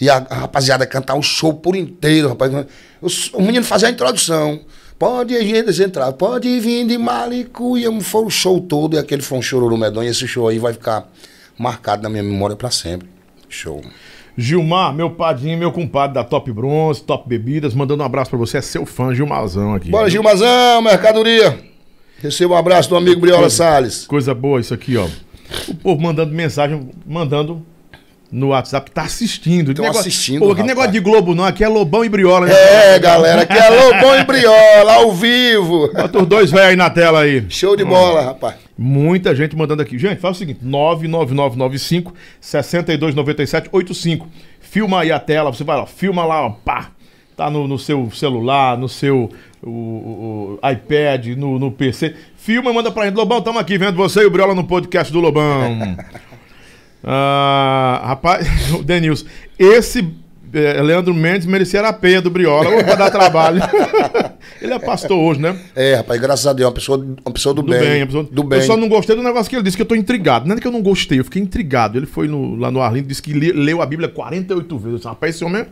e 0.00 0.10
a, 0.10 0.26
a 0.28 0.34
rapaziada 0.40 0.86
cantar 0.86 1.14
o 1.14 1.22
show 1.22 1.54
por 1.54 1.76
inteiro, 1.76 2.28
rapaz. 2.28 2.52
O, 3.00 3.38
o 3.38 3.42
menino 3.42 3.64
fazia 3.64 3.88
a 3.88 3.90
introdução. 3.90 4.60
Pode 4.98 5.34
entrar, 5.34 6.12
pode 6.12 6.60
vir 6.60 6.86
de 6.86 6.96
Malicuia. 6.96 7.90
Foi 8.00 8.24
o 8.24 8.30
show 8.30 8.60
todo 8.60 8.96
e 8.96 8.98
aquele 8.98 9.22
foi 9.22 9.38
um 9.38 9.42
chororô 9.42 9.76
medonho. 9.76 10.08
Esse 10.08 10.26
show 10.26 10.48
aí 10.48 10.58
vai 10.58 10.72
ficar 10.72 11.10
marcado 11.58 12.02
na 12.02 12.08
minha 12.08 12.22
memória 12.22 12.56
para 12.56 12.70
sempre. 12.70 13.08
Show. 13.48 13.82
Gilmar, 14.36 14.92
meu 14.92 15.10
padrinho, 15.10 15.58
meu 15.58 15.70
compadre 15.70 16.14
da 16.14 16.24
Top 16.24 16.50
Bronze, 16.50 17.02
Top 17.02 17.28
Bebidas, 17.28 17.72
mandando 17.72 18.02
um 18.02 18.06
abraço 18.06 18.30
para 18.30 18.38
você. 18.38 18.58
É 18.58 18.60
seu 18.60 18.84
fã, 18.84 19.14
Gilmarzão 19.14 19.74
aqui. 19.74 19.90
Bora, 19.90 20.10
Gilmarzão, 20.10 20.82
mercadoria. 20.82 21.73
Receba 22.24 22.54
um 22.54 22.56
abraço 22.56 22.88
do 22.88 22.96
amigo 22.96 23.20
Briola 23.20 23.42
coisa, 23.42 23.54
Salles. 23.54 24.06
Coisa 24.06 24.34
boa 24.34 24.58
isso 24.58 24.72
aqui, 24.72 24.96
ó. 24.96 25.06
O 25.68 25.74
povo 25.74 26.00
mandando 26.00 26.34
mensagem, 26.34 26.88
mandando 27.06 27.62
no 28.32 28.48
WhatsApp, 28.48 28.90
tá 28.90 29.02
assistindo. 29.02 29.72
Estão 29.72 29.84
assistindo, 29.86 30.38
Pô, 30.38 30.46
que 30.46 30.52
rapaz. 30.52 30.66
negócio 30.66 30.90
de 30.90 31.00
Globo 31.00 31.34
não, 31.34 31.44
aqui 31.44 31.62
é 31.62 31.68
Lobão 31.68 32.02
e 32.02 32.08
Briola. 32.08 32.46
Né? 32.46 32.54
É, 32.54 32.98
galera, 32.98 33.42
aqui 33.42 33.52
é 33.52 33.68
Lobão 33.68 34.18
e 34.18 34.24
Briola, 34.24 34.94
ao 34.94 35.12
vivo. 35.12 35.92
Bota 35.92 36.22
os 36.22 36.26
dois 36.26 36.50
velhos 36.50 36.70
aí 36.70 36.76
na 36.76 36.88
tela 36.88 37.20
aí. 37.20 37.44
Show 37.50 37.76
de 37.76 37.84
bola, 37.84 38.22
hum. 38.22 38.24
rapaz. 38.24 38.54
Muita 38.76 39.34
gente 39.34 39.54
mandando 39.54 39.82
aqui. 39.82 39.98
Gente, 39.98 40.18
faz 40.18 40.36
o 40.36 40.38
seguinte, 40.38 40.60
99995 40.62 42.14
629785. 42.40 44.26
Filma 44.60 45.02
aí 45.02 45.12
a 45.12 45.18
tela, 45.18 45.52
você 45.52 45.62
vai 45.62 45.76
lá, 45.76 45.84
filma 45.84 46.24
lá, 46.24 46.46
ó, 46.46 46.50
pá. 46.64 46.90
Tá 47.36 47.50
no, 47.50 47.68
no 47.68 47.78
seu 47.78 48.10
celular, 48.12 48.78
no 48.78 48.88
seu 48.88 49.28
o, 49.66 50.58
o 50.60 50.68
iPad, 50.70 51.28
no, 51.36 51.58
no 51.58 51.70
PC. 51.70 52.14
Filma 52.36 52.70
e 52.70 52.74
manda 52.74 52.90
pra 52.90 53.04
gente. 53.06 53.16
Lobão, 53.16 53.38
estamos 53.38 53.60
aqui 53.60 53.78
vendo 53.78 53.96
você 53.96 54.20
e 54.20 54.26
o 54.26 54.30
Briola 54.30 54.54
no 54.54 54.64
podcast 54.64 55.12
do 55.12 55.20
Lobão. 55.20 55.96
ah, 57.02 58.02
rapaz, 58.04 58.46
Denilson, 58.84 59.26
esse 59.58 60.06
é, 60.54 60.80
Leandro 60.80 61.12
Mendes 61.12 61.46
merecia 61.46 61.80
a 61.80 61.92
peia 61.92 62.22
do 62.22 62.30
Briola, 62.30 62.70
ou 62.70 62.84
pra 62.84 62.94
dar 62.94 63.10
trabalho. 63.10 63.60
ele 64.62 64.72
é 64.72 64.78
pastor 64.78 65.18
hoje, 65.18 65.40
né? 65.40 65.58
É, 65.74 65.96
rapaz, 65.96 66.20
graças 66.20 66.46
a 66.46 66.52
Deus, 66.52 66.68
uma 66.68 66.74
pessoa, 66.74 66.98
uma 66.98 67.32
pessoa 67.32 67.54
do, 67.54 67.62
do 67.62 67.70
bem. 67.70 67.80
bem 67.80 68.06
pessoa, 68.06 68.24
do 68.30 68.44
bem. 68.44 68.60
Eu 68.60 68.64
só 68.64 68.76
não 68.76 68.88
gostei 68.88 69.16
do 69.16 69.22
negócio 69.22 69.50
que 69.50 69.56
ele 69.56 69.64
disse, 69.64 69.76
que 69.76 69.82
eu 69.82 69.86
tô 69.86 69.96
intrigado. 69.96 70.46
Não 70.46 70.54
é 70.54 70.60
que 70.60 70.66
eu 70.66 70.72
não 70.72 70.82
gostei, 70.82 71.18
eu 71.18 71.24
fiquei 71.24 71.42
intrigado. 71.42 71.98
Ele 71.98 72.06
foi 72.06 72.28
no, 72.28 72.54
lá 72.54 72.70
no 72.70 72.80
Arlindo, 72.80 73.08
disse 73.08 73.22
que 73.22 73.32
leu 73.32 73.82
a 73.82 73.86
Bíblia 73.86 74.08
48 74.08 74.78
vezes. 74.78 75.04
Rapaz, 75.04 75.34
esse 75.34 75.44
homem 75.44 75.66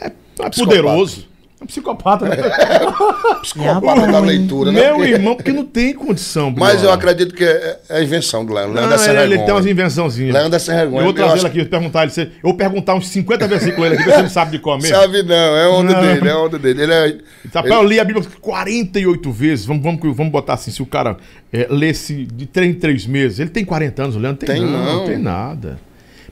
é, 0.00 0.06
é 0.40 0.50
poderoso. 0.50 1.28
É 1.58 1.64
um 1.64 1.66
psicopata, 1.66 2.28
né? 2.28 2.36
psicopata 3.40 4.12
da 4.12 4.18
leitura, 4.20 4.70
né? 4.70 4.80
Meu 4.80 5.02
irmão, 5.02 5.34
porque 5.34 5.52
não 5.52 5.64
tem 5.64 5.94
condição. 5.94 6.52
Mas 6.54 6.82
eu 6.82 6.92
acredito 6.92 7.34
que 7.34 7.42
é, 7.42 7.78
é 7.88 7.96
a 7.96 8.02
invenção 8.02 8.44
do 8.44 8.52
Leandro. 8.52 8.74
Leandro 8.74 8.96
não, 8.96 9.04
é 9.04 9.24
ele, 9.24 9.34
ele 9.34 9.42
tem 9.42 9.54
umas 9.54 9.64
invençãozinhas. 9.64 10.34
Leandro 10.34 10.54
é 10.54 10.58
sem 10.58 10.74
vergonha. 10.74 11.00
Eu 11.00 11.04
vou 11.04 11.14
trazer 11.14 11.38
ele 11.38 11.46
aqui, 11.46 11.64
perguntar 11.64 12.02
ele. 12.02 12.12
Eu 12.16 12.42
vou 12.42 12.54
perguntar 12.54 12.94
uns 12.94 13.08
50 13.08 13.48
versículos 13.48 13.86
ele 13.86 14.00
aqui, 14.00 14.12
se 14.12 14.18
ele 14.18 14.28
sabe 14.28 14.50
de 14.50 14.58
comer. 14.58 14.88
Sabe 14.88 15.22
não, 15.22 15.34
é 15.34 15.68
onda 15.68 15.92
não. 15.94 16.00
dele, 16.02 16.28
é 16.28 16.36
onda 16.36 16.58
dele. 16.58 16.82
Ele 16.82 16.92
é. 16.92 17.18
Sabe, 17.50 17.68
ele... 17.68 17.76
eu 17.76 17.84
li 17.84 18.00
a 18.00 18.04
Bíblia 18.04 18.26
48 18.38 19.32
vezes. 19.32 19.64
Vamos, 19.64 19.82
vamos, 19.82 20.00
vamos 20.14 20.32
botar 20.32 20.54
assim, 20.54 20.70
se 20.70 20.82
o 20.82 20.86
cara 20.86 21.16
é, 21.50 21.66
lesse 21.70 22.26
de 22.26 22.44
3 22.44 22.70
em 22.70 22.74
3 22.74 23.06
meses. 23.06 23.38
Ele 23.38 23.50
tem 23.50 23.64
40 23.64 24.02
anos, 24.02 24.16
o 24.16 24.18
Leandro 24.18 24.44
tem, 24.44 24.56
tem 24.56 24.64
não, 24.64 24.72
não. 24.72 24.96
Não 24.98 25.06
tem 25.06 25.16
nada. 25.18 25.78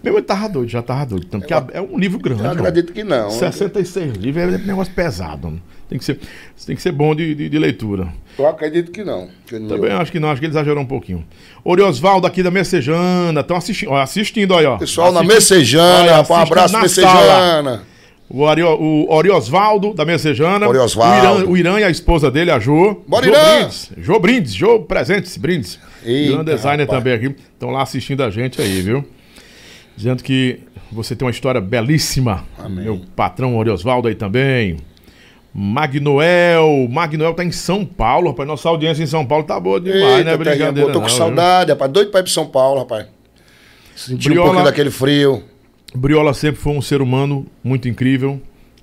Mesmo 0.05 0.19
ele 0.19 0.27
tava 0.27 0.49
doido, 0.49 0.69
já 0.69 0.83
tava 0.83 1.07
doido. 1.07 1.25
Então, 1.27 1.41
porque 1.41 1.55
é 1.55 1.81
um 1.81 1.99
livro 1.99 2.19
grande. 2.19 2.45
Eu 2.45 2.51
acredito 2.51 2.93
que 2.93 3.03
não. 3.03 3.31
66 3.31 4.15
livros 4.17 4.55
é 4.55 4.57
um 4.59 4.67
negócio 4.67 4.93
pesado. 4.93 5.59
Tem 5.89 5.99
que 5.99 6.05
ser, 6.05 6.19
tem 6.67 6.77
que 6.77 6.83
ser 6.83 6.93
bom 6.93 7.15
de, 7.15 7.35
de, 7.35 7.49
de 7.49 7.59
leitura. 7.59 8.09
Eu 8.39 8.47
acredito 8.47 8.91
que 8.91 9.03
não. 9.03 9.29
Que 9.47 9.59
Também 9.61 9.93
acho 9.93 10.13
que 10.13 10.21
não, 10.21 10.31
acho 10.31 10.41
que 10.41 10.47
ele 10.47 10.53
exagerou 10.53 10.83
um 10.83 10.87
pouquinho. 10.87 11.25
Oriosvaldo 11.65 12.27
aqui 12.27 12.43
da 12.43 12.51
Messejana, 12.51 13.41
estão 13.41 13.57
assistindo, 13.57 13.91
ó, 13.91 14.01
assistindo 14.01 14.55
aí, 14.55 14.67
ó. 14.67 14.77
Pessoal 14.77 15.09
assistindo, 15.09 15.29
na 15.29 15.35
Messejana, 15.35 16.27
um 16.29 16.35
abraço 16.35 16.79
Messejana. 16.79 17.83
O, 18.29 18.43
o 18.43 19.15
Oriosvaldo 19.15 19.95
da 19.95 20.05
Messejana. 20.05 20.69
Oriosvaldo. 20.69 21.15
O 21.15 21.43
Irã, 21.43 21.51
o 21.51 21.57
Irã 21.57 21.81
e 21.81 21.85
a 21.85 21.91
esposa 21.91 22.31
dele, 22.31 22.51
a 22.51 22.59
Jo. 22.59 23.03
Bora, 23.07 23.27
Irã! 23.27 23.59
Brindes. 23.59 23.91
Jo 23.99 24.19
Brindes, 24.19 24.55
Jo 24.55 24.81
Presentes, 24.81 25.37
Brindes. 25.37 25.79
Irã 26.05 26.45
Designer 26.45 26.85
rapaz. 26.85 26.99
também 26.99 27.13
aqui. 27.15 27.37
Estão 27.53 27.71
lá 27.71 27.83
assistindo 27.83 28.23
a 28.23 28.31
gente 28.31 28.61
aí, 28.61 28.83
viu? 28.83 29.05
Dizendo 29.97 30.23
que 30.23 30.61
você 30.91 31.15
tem 31.15 31.27
uma 31.27 31.31
história 31.31 31.61
belíssima. 31.61 32.45
Amém. 32.59 32.85
Meu 32.85 33.01
patrão 33.17 33.57
Oriosvaldo 33.57 34.09
aí 34.09 34.15
também. 34.15 34.77
Magnoel, 35.53 36.89
Magnoel 36.91 37.33
tá 37.33 37.45
em 37.45 37.53
São 37.53 37.85
Paulo, 37.85 38.31
rapaz. 38.31 38.49
Nossa 38.49 38.69
audiência 38.69 39.05
em 39.05 39.07
São 39.07 39.25
Paulo 39.25 39.45
tá 39.45 39.59
boa 39.61 39.81
demais, 39.81 40.19
Eita, 40.19 40.25
né? 40.25 40.37
Brincadeira. 40.37 40.93
Tô 40.93 41.01
com 41.01 41.07
não, 41.07 41.15
saudade, 41.15 41.67
viu? 41.67 41.75
rapaz. 41.75 41.93
Doido 41.93 42.11
pra 42.11 42.21
ir 42.21 42.25
pra 42.25 42.33
São 42.33 42.47
Paulo, 42.47 42.81
rapaz. 42.81 43.07
Sentir 43.95 44.31
Briola, 44.31 44.43
um 44.43 44.53
pouquinho 44.53 44.71
daquele 44.71 44.91
frio. 44.91 45.45
Briola 45.95 46.35
sempre 46.35 46.61
foi 46.61 46.73
um 46.73 46.83
ser 46.83 47.01
humano 47.01 47.47
muito 47.63 47.89
incrível, 47.89 48.41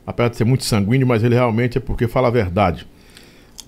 apesar 0.07 0.29
de 0.29 0.37
ser 0.37 0.45
muito 0.45 0.63
sanguíneo, 0.63 1.05
mas 1.05 1.23
ele 1.25 1.35
realmente 1.35 1.77
é 1.77 1.81
porque 1.81 2.07
fala 2.07 2.29
a 2.29 2.31
verdade. 2.31 2.87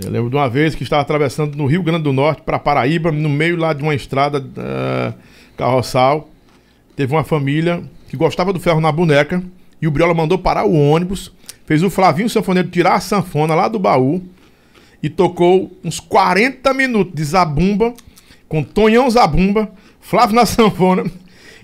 Eu 0.02 0.10
lembro 0.10 0.30
de 0.30 0.36
uma 0.38 0.50
vez 0.50 0.74
que 0.74 0.84
estava 0.84 1.02
atravessando 1.02 1.56
no 1.58 1.66
Rio 1.66 1.84
Grande 1.84 2.04
do 2.04 2.14
Norte 2.14 2.42
para 2.42 2.58
Paraíba, 2.58 3.12
no 3.12 3.28
meio 3.28 3.58
lá 3.58 3.74
de 3.74 3.84
uma 3.84 3.94
estrada 3.94 4.40
uh, 4.40 5.14
carroçal 5.58 6.30
teve 6.96 7.14
uma 7.14 7.24
família 7.24 7.84
que 8.08 8.18
gostava 8.18 8.54
do 8.54 8.60
ferro 8.60 8.80
na 8.80 8.92
boneca 8.92 9.44
e 9.82 9.88
o 9.88 9.92
Briola 9.92 10.14
mandou 10.14 10.38
parar 10.38 10.66
o 10.66 10.74
ônibus, 10.74 11.32
fez 11.66 11.84
o 11.84 11.90
Flavinho 11.90 12.30
Sanfoneiro 12.30 12.70
tirar 12.70 12.96
a 12.96 13.00
sanfona 13.00 13.56
lá 13.56 13.68
do 13.68 13.80
baú 13.80 14.22
e 15.02 15.10
tocou 15.10 15.72
uns 15.84 16.00
40 16.00 16.74
minutos 16.74 17.14
de 17.14 17.24
zabumba 17.24 17.94
com 18.48 18.64
Tonhão 18.64 19.10
Zabumba, 19.10 19.72
Flávio 20.00 20.36
na 20.36 20.46
sanfona 20.48 21.04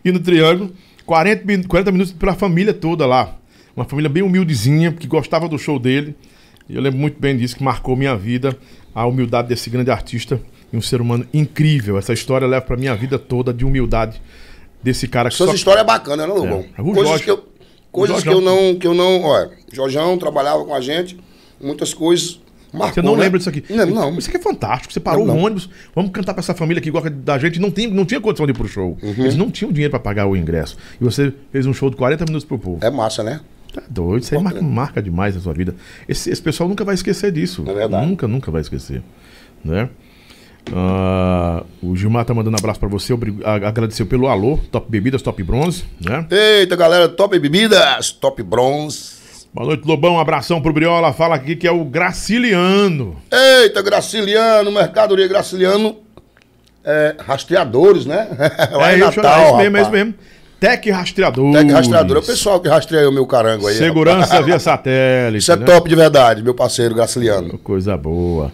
e 0.04 0.12
no 0.12 0.20
triângulo, 0.20 0.74
40, 1.06 1.68
40 1.68 1.92
minutos 1.92 2.14
para 2.14 2.32
a 2.32 2.36
família 2.36 2.74
toda 2.74 3.06
lá. 3.06 3.36
Uma 3.76 3.86
família 3.86 4.10
bem 4.10 4.24
humildezinha, 4.24 4.92
que 4.92 5.08
gostava 5.08 5.48
do 5.48 5.58
show 5.58 5.80
dele. 5.80 6.16
E 6.68 6.76
eu 6.76 6.82
lembro 6.82 7.00
muito 7.00 7.20
bem 7.20 7.38
disso, 7.38 7.56
que 7.56 7.64
marcou 7.64 7.96
minha 7.96 8.16
vida, 8.16 8.58
a 8.94 9.06
humildade 9.06 9.48
desse 9.48 9.70
grande 9.70 9.92
artista 9.92 10.42
e 10.74 10.78
um 10.78 10.82
ser 10.82 11.00
humano 11.00 11.26
incrível. 11.34 11.98
Essa 11.98 12.12
história 12.12 12.48
leva 12.48 12.66
para 12.66 12.76
minha 12.76 12.96
vida 12.96 13.18
toda 13.18 13.54
de 13.54 13.64
humildade 13.64 14.22
desse 14.82 15.08
cara 15.08 15.30
que 15.30 15.36
Suas 15.36 15.50
só... 15.50 15.56
histórias 15.56 15.86
bacanas, 15.86 16.28
né, 16.28 16.34
Lobão? 16.34 16.66
É. 16.78 16.82
Coisas, 16.82 17.08
Jorge... 17.08 17.24
que 17.24 17.32
eu, 17.32 17.46
coisas 17.92 18.24
que 18.24 18.30
eu 18.30 18.42
não. 18.42 18.76
Que 18.76 18.88
eu 18.88 18.94
não 18.94 19.24
olha, 19.24 19.52
Jorjão 19.72 20.18
trabalhava 20.18 20.64
com 20.66 20.74
a 20.74 20.82
gente, 20.82 21.20
muitas 21.60 21.94
coisas. 21.94 22.40
Marcou, 22.72 22.94
você 22.94 23.02
não 23.02 23.16
né? 23.16 23.24
lembra 23.24 23.40
disso 23.40 23.50
aqui? 23.50 23.64
Não, 23.68 23.86
não. 23.88 24.20
Isso 24.20 24.30
aqui 24.30 24.38
é 24.38 24.42
fantástico. 24.42 24.94
Você 24.94 25.00
parou 25.00 25.28
o 25.28 25.36
ônibus, 25.36 25.68
vamos 25.96 26.12
cantar 26.12 26.34
pra 26.36 26.42
essa 26.42 26.54
família 26.54 26.80
que 26.80 26.92
gosta 26.92 27.10
da 27.10 27.38
gente. 27.40 27.60
Não, 27.60 27.72
tem, 27.72 27.88
não 27.88 28.06
tinha 28.06 28.22
condição 28.22 28.46
de 28.46 28.52
ir 28.52 28.56
pro 28.56 28.68
show. 28.68 28.96
Uhum. 29.02 29.16
Eles 29.18 29.36
não 29.36 29.50
tinham 29.50 29.72
dinheiro 29.72 29.90
para 29.90 30.00
pagar 30.00 30.28
o 30.28 30.36
ingresso. 30.36 30.78
E 31.02 31.04
você 31.04 31.34
fez 31.52 31.66
um 31.66 31.74
show 31.74 31.90
de 31.90 31.96
40 31.96 32.26
minutos 32.26 32.46
pro 32.46 32.60
povo. 32.60 32.86
É 32.86 32.92
massa, 32.92 33.24
né? 33.24 33.42
Tá 33.74 33.82
doido. 33.90 34.24
Isso 34.24 34.36
aí 34.36 34.42
marca, 34.42 34.62
marca 34.62 35.02
demais 35.02 35.36
a 35.36 35.40
sua 35.40 35.54
vida. 35.54 35.76
Esse, 36.08 36.30
esse 36.30 36.42
pessoal 36.42 36.70
nunca 36.70 36.84
vai 36.84 36.94
esquecer 36.94 37.32
disso. 37.32 37.64
É 37.68 37.74
verdade. 37.74 38.06
Nunca, 38.06 38.28
nunca 38.28 38.52
vai 38.52 38.62
esquecer. 38.62 39.02
Né? 39.64 39.90
Uh, 40.72 41.66
o 41.82 41.96
Gilmar 41.96 42.26
tá 42.26 42.34
mandando 42.34 42.56
um 42.56 42.60
abraço 42.60 42.80
para 42.80 42.90
você, 42.90 43.14
agradeceu 43.44 44.06
pelo 44.06 44.28
alô, 44.28 44.60
Top 44.72 44.90
Bebidas, 44.90 45.22
Top 45.22 45.42
Bronze, 45.44 45.84
né? 46.00 46.26
Eita, 46.30 46.76
galera, 46.76 47.10
Top 47.10 47.38
Bebidas, 47.38 48.12
Top 48.12 48.42
Bronze. 48.44 49.20
Boa 49.54 49.68
noite, 49.68 49.84
Lobão, 49.86 50.14
um 50.14 50.20
abração 50.20 50.62
pro 50.62 50.72
Briola, 50.72 51.12
fala 51.12 51.36
aqui 51.36 51.56
que 51.56 51.68
é 51.68 51.72
o 51.72 51.84
Graciliano. 51.84 53.18
Eita, 53.32 53.82
Graciliano, 53.82 54.72
Mercadoria 54.72 55.28
Graciliano, 55.28 55.98
é, 56.86 57.16
rastreadores, 57.20 58.06
né? 58.06 58.28
Lá 58.72 58.92
é, 58.92 58.98
em 58.98 59.00
Natal, 59.00 59.40
é 59.40 59.46
isso 59.46 59.58
mesmo, 59.58 59.78
é 59.78 59.82
isso 59.82 59.92
mesmo. 59.92 60.14
Tec 60.60 60.90
Rastreador. 60.90 61.54
Tec 61.54 61.72
Rastreador, 61.72 62.18
é 62.18 62.20
o 62.20 62.24
pessoal 62.24 62.60
que 62.60 62.68
rastreia 62.68 63.10
o 63.10 63.12
meu 63.14 63.26
carango 63.26 63.66
aí. 63.66 63.76
Segurança 63.76 64.28
rapaz. 64.28 64.46
via 64.46 64.60
satélite. 64.60 65.38
Isso 65.42 65.52
é 65.54 65.56
né? 65.56 65.66
top 65.66 65.90
de 65.90 65.96
verdade, 65.96 66.44
meu 66.44 66.54
parceiro 66.54 66.94
Graciliano. 66.94 67.58
Coisa 67.60 67.96
boa. 67.96 68.52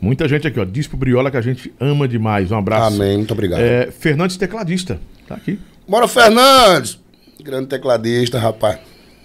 Muita 0.00 0.28
gente 0.28 0.46
aqui, 0.46 0.60
ó. 0.60 0.64
Diz 0.64 0.86
pro 0.86 0.96
Briola 0.96 1.30
que 1.30 1.36
a 1.36 1.40
gente 1.40 1.72
ama 1.80 2.06
demais. 2.06 2.50
Um 2.52 2.56
abraço. 2.58 2.94
Amém, 2.96 3.16
muito 3.18 3.32
obrigado. 3.32 3.60
É, 3.60 3.90
Fernandes 3.90 4.36
Tecladista, 4.36 5.00
tá 5.26 5.34
aqui. 5.34 5.58
Bora, 5.88 6.06
Fernandes! 6.08 6.98
Grande 7.42 7.68
tecladista, 7.68 8.38
rapaz. 8.38 8.78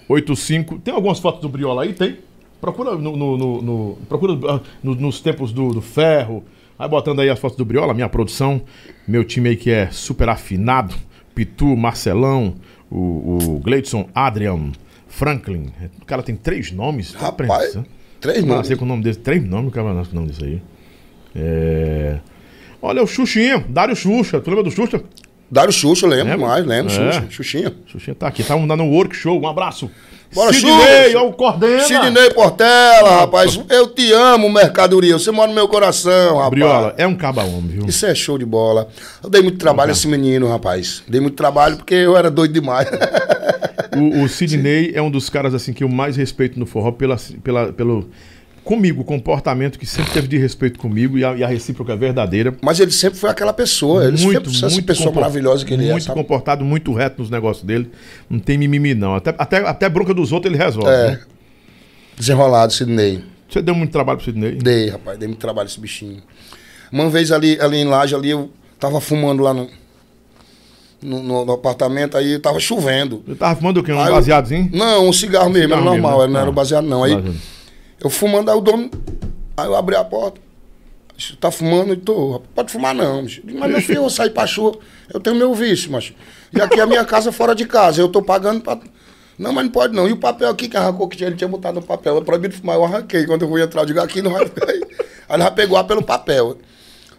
85. 0.08 0.78
Tem 0.78 0.94
algumas 0.94 1.18
fotos 1.18 1.40
do 1.40 1.48
Briola 1.48 1.82
aí? 1.82 1.92
Tem? 1.92 2.18
Procura 2.60 2.92
no, 2.96 3.16
no- 3.16 3.36
no- 3.36 3.62
no- 3.62 3.98
procura 4.08 4.38
ah, 4.48 4.60
no- 4.82 4.94
nos 4.94 5.20
tempos 5.20 5.52
do, 5.52 5.72
do 5.72 5.80
ferro. 5.82 6.44
Vai 6.78 6.88
botando 6.88 7.20
aí 7.20 7.28
as 7.30 7.38
fotos 7.38 7.56
do 7.58 7.64
Briola, 7.64 7.92
minha 7.94 8.08
produção. 8.08 8.62
Meu 9.08 9.24
time 9.24 9.50
aí 9.50 9.56
que 9.56 9.70
é 9.70 9.88
super 9.90 10.28
afinado. 10.28 10.94
Pitu, 11.34 11.76
Marcelão, 11.76 12.54
o, 12.90 13.38
o 13.56 13.58
Gleidson, 13.60 14.08
Adrian, 14.14 14.70
Franklin. 15.08 15.72
O 16.00 16.04
cara 16.04 16.22
tem 16.22 16.36
três 16.36 16.70
nomes. 16.70 17.12
Tá 17.12 17.18
Rapaz, 17.20 17.74
né? 17.74 17.84
Três 18.22 18.38
Eu 18.38 18.46
nomes. 18.46 18.68
nasci 18.68 18.76
com 18.78 18.84
o 18.86 18.88
nome 18.88 19.02
desse. 19.02 19.18
Três 19.18 19.44
nomes, 19.44 19.68
o 19.68 19.74
cara 19.74 19.92
nasce 19.92 20.08
com 20.10 20.16
o 20.16 20.20
nome 20.20 20.32
desse 20.32 20.44
aí. 20.44 20.62
É... 21.36 22.16
Olha 22.80 23.02
o 23.02 23.06
Xuxinha, 23.06 23.64
Dário 23.68 23.94
Xuxa. 23.94 24.40
Tu 24.40 24.48
lembra 24.48 24.64
do 24.64 24.70
Xuxa? 24.70 25.02
Dário 25.50 25.72
Xuxa, 25.72 26.06
lembro 26.06 26.32
Lembra? 26.32 26.46
mais, 26.46 26.64
lembro. 26.66 26.90
É. 26.92 27.12
Xuxa, 27.12 27.26
Xuxinha. 27.28 27.72
Xuxinha 27.86 28.14
tá 28.14 28.26
aqui, 28.26 28.42
tá 28.42 28.56
dando 28.56 28.82
um 28.82 28.90
workshop. 28.90 29.44
Um 29.44 29.48
abraço. 29.48 29.90
Bora, 30.34 30.50
Sidney, 30.50 31.14
ó, 31.14 31.28
o 31.28 31.32
Cordena. 31.34 31.82
Sidney 31.82 32.30
Portela, 32.32 33.20
rapaz. 33.20 33.60
Eu 33.68 33.88
te 33.88 34.10
amo, 34.12 34.50
mercadoria. 34.50 35.12
Você 35.18 35.30
mora 35.30 35.48
no 35.48 35.54
meu 35.54 35.68
coração, 35.68 36.36
rapaz. 36.36 36.50
Briola, 36.50 36.94
é 36.96 37.06
um 37.06 37.14
caba-homem, 37.14 37.66
viu? 37.68 37.86
Isso 37.86 38.06
é 38.06 38.14
show 38.14 38.38
de 38.38 38.46
bola. 38.46 38.88
Eu 39.22 39.28
dei 39.28 39.42
muito 39.42 39.58
trabalho 39.58 39.90
a 39.90 39.92
esse 39.92 40.08
menino, 40.08 40.48
rapaz. 40.48 41.02
Dei 41.06 41.20
muito 41.20 41.34
trabalho 41.36 41.76
porque 41.76 41.94
eu 41.94 42.16
era 42.16 42.30
doido 42.30 42.54
demais. 42.54 42.88
O, 43.96 44.22
o 44.22 44.28
Sidney 44.28 44.92
é 44.94 45.02
um 45.02 45.10
dos 45.10 45.28
caras 45.28 45.54
assim 45.54 45.72
que 45.72 45.84
eu 45.84 45.88
mais 45.88 46.16
respeito 46.16 46.58
no 46.58 46.66
forró 46.66 46.92
pela, 46.92 47.16
pela, 47.42 47.72
pelo 47.72 48.08
comigo, 48.64 49.02
o 49.02 49.04
comportamento 49.04 49.78
que 49.78 49.86
sempre 49.86 50.12
teve 50.12 50.28
de 50.28 50.38
respeito 50.38 50.78
comigo 50.78 51.18
e 51.18 51.24
a, 51.24 51.34
e 51.34 51.44
a 51.44 51.46
recíproca 51.46 51.92
é 51.92 51.96
verdadeira. 51.96 52.54
Mas 52.62 52.80
ele 52.80 52.90
sempre 52.90 53.18
foi 53.18 53.30
aquela 53.30 53.52
pessoa. 53.52 54.04
Ele 54.04 54.22
muito, 54.22 54.32
sempre 54.32 54.44
foi 54.44 54.66
essa 54.66 54.74
muito 54.74 54.86
pessoa 54.86 55.12
maravilhosa 55.12 55.64
que 55.64 55.74
ele 55.74 55.84
Muito 55.90 56.04
é. 56.04 56.06
sabe? 56.06 56.18
comportado, 56.18 56.64
muito 56.64 56.92
reto 56.92 57.20
nos 57.20 57.30
negócios 57.30 57.64
dele. 57.64 57.90
Não 58.30 58.38
tem 58.38 58.56
mimimi, 58.56 58.94
não. 58.94 59.14
Até, 59.14 59.34
até, 59.36 59.56
até 59.58 59.88
bronca 59.88 60.14
dos 60.14 60.32
outros 60.32 60.52
ele 60.52 60.62
resolve. 60.62 60.88
É. 60.88 61.10
né? 61.12 61.20
Desenrolado, 62.16 62.72
Sidney. 62.72 63.24
Você 63.48 63.60
deu 63.60 63.74
muito 63.74 63.90
trabalho 63.90 64.18
pro 64.18 64.24
Sidney? 64.24 64.52
Dei, 64.52 64.88
rapaz. 64.90 65.18
Dei 65.18 65.28
muito 65.28 65.40
trabalho 65.40 65.66
esse 65.66 65.80
bichinho. 65.80 66.22
Uma 66.90 67.08
vez 67.10 67.32
ali, 67.32 67.58
ali 67.60 67.78
em 67.78 67.84
Laje, 67.84 68.14
ali 68.14 68.30
eu 68.30 68.50
tava 68.78 69.00
fumando 69.00 69.42
lá 69.42 69.52
no, 69.52 69.68
no, 71.02 71.22
no- 71.22 71.44
no 71.44 71.52
apartamento, 71.52 72.16
aí 72.16 72.38
tava 72.38 72.58
chovendo. 72.60 73.22
Você 73.26 73.34
tava 73.34 73.56
fumando 73.56 73.78
o 73.80 73.82
quê? 73.82 73.92
Um 73.92 74.00
Aí 74.00 74.08
eu- 74.08 74.14
baseadozinho? 74.14 74.70
Não, 74.72 75.08
um 75.08 75.12
cigarro 75.12 75.50
mesmo, 75.50 75.64
Cigarro 75.68 75.82
era 75.82 75.90
mesmo, 75.90 76.02
normal, 76.08 76.20
né? 76.26 76.32
não 76.34 76.40
era 76.40 76.48
Ah. 76.48 76.52
baseado 76.52 76.84
não. 76.86 77.04
Aí 77.04 77.14
Baseado. 77.16 77.36
eu 78.00 78.10
fumando, 78.10 78.50
aí 78.50 78.56
o 78.56 78.60
dono. 78.60 78.90
Aí 79.56 79.66
eu 79.66 79.74
abri 79.76 79.96
a 79.96 80.04
porta. 80.04 80.40
Você 81.18 81.34
tá 81.36 81.50
fumando? 81.50 81.92
E 81.92 81.96
tô. 81.96 82.40
Pode 82.54 82.72
fumar 82.72 82.94
não. 82.94 83.22
bicho. 83.22 83.42
Mas 83.44 83.70
meu 83.70 83.80
filho, 83.80 83.98
eu 83.98 84.00
vou 84.02 84.10
sair 84.10 84.30
pra 84.30 84.46
chuva. 84.46 84.78
Eu 85.12 85.20
tenho 85.20 85.36
meu 85.36 85.54
vício, 85.54 85.90
mas. 85.92 86.12
E 86.52 86.60
aqui 86.60 86.80
é 86.80 86.82
a 86.82 86.86
minha 86.86 87.04
casa 87.04 87.30
fora 87.30 87.54
de 87.54 87.64
casa. 87.66 88.00
Eu 88.00 88.08
tô 88.08 88.22
pagando 88.22 88.60
pra. 88.62 88.78
Não, 89.38 89.52
mas 89.52 89.64
não 89.64 89.70
pode 89.70 89.94
não. 89.94 90.08
E 90.08 90.12
o 90.12 90.16
papel 90.16 90.48
aqui 90.48 90.68
que 90.68 90.76
arrancou 90.76 91.06
que 91.08 91.16
tinha, 91.16 91.28
ele 91.28 91.36
tinha 91.36 91.48
botado 91.48 91.80
no 91.80 91.86
papel. 91.86 92.18
É 92.18 92.20
proibido 92.22 92.54
fumar, 92.54 92.76
eu 92.76 92.84
arranquei. 92.84 93.24
Quando 93.26 93.42
eu 93.42 93.48
fui 93.48 93.62
entrar, 93.62 93.82
eu 93.82 93.86
digo 93.86 94.00
aqui 94.00 94.20
não 94.22 94.32
vai 94.32 94.46
ficar 94.46 94.68
aí. 94.68 94.82
Aí 95.28 95.36
ele 95.36 95.42
já 95.44 95.50
pegou 95.50 95.84
pelo 95.84 96.02
papel. 96.02 96.56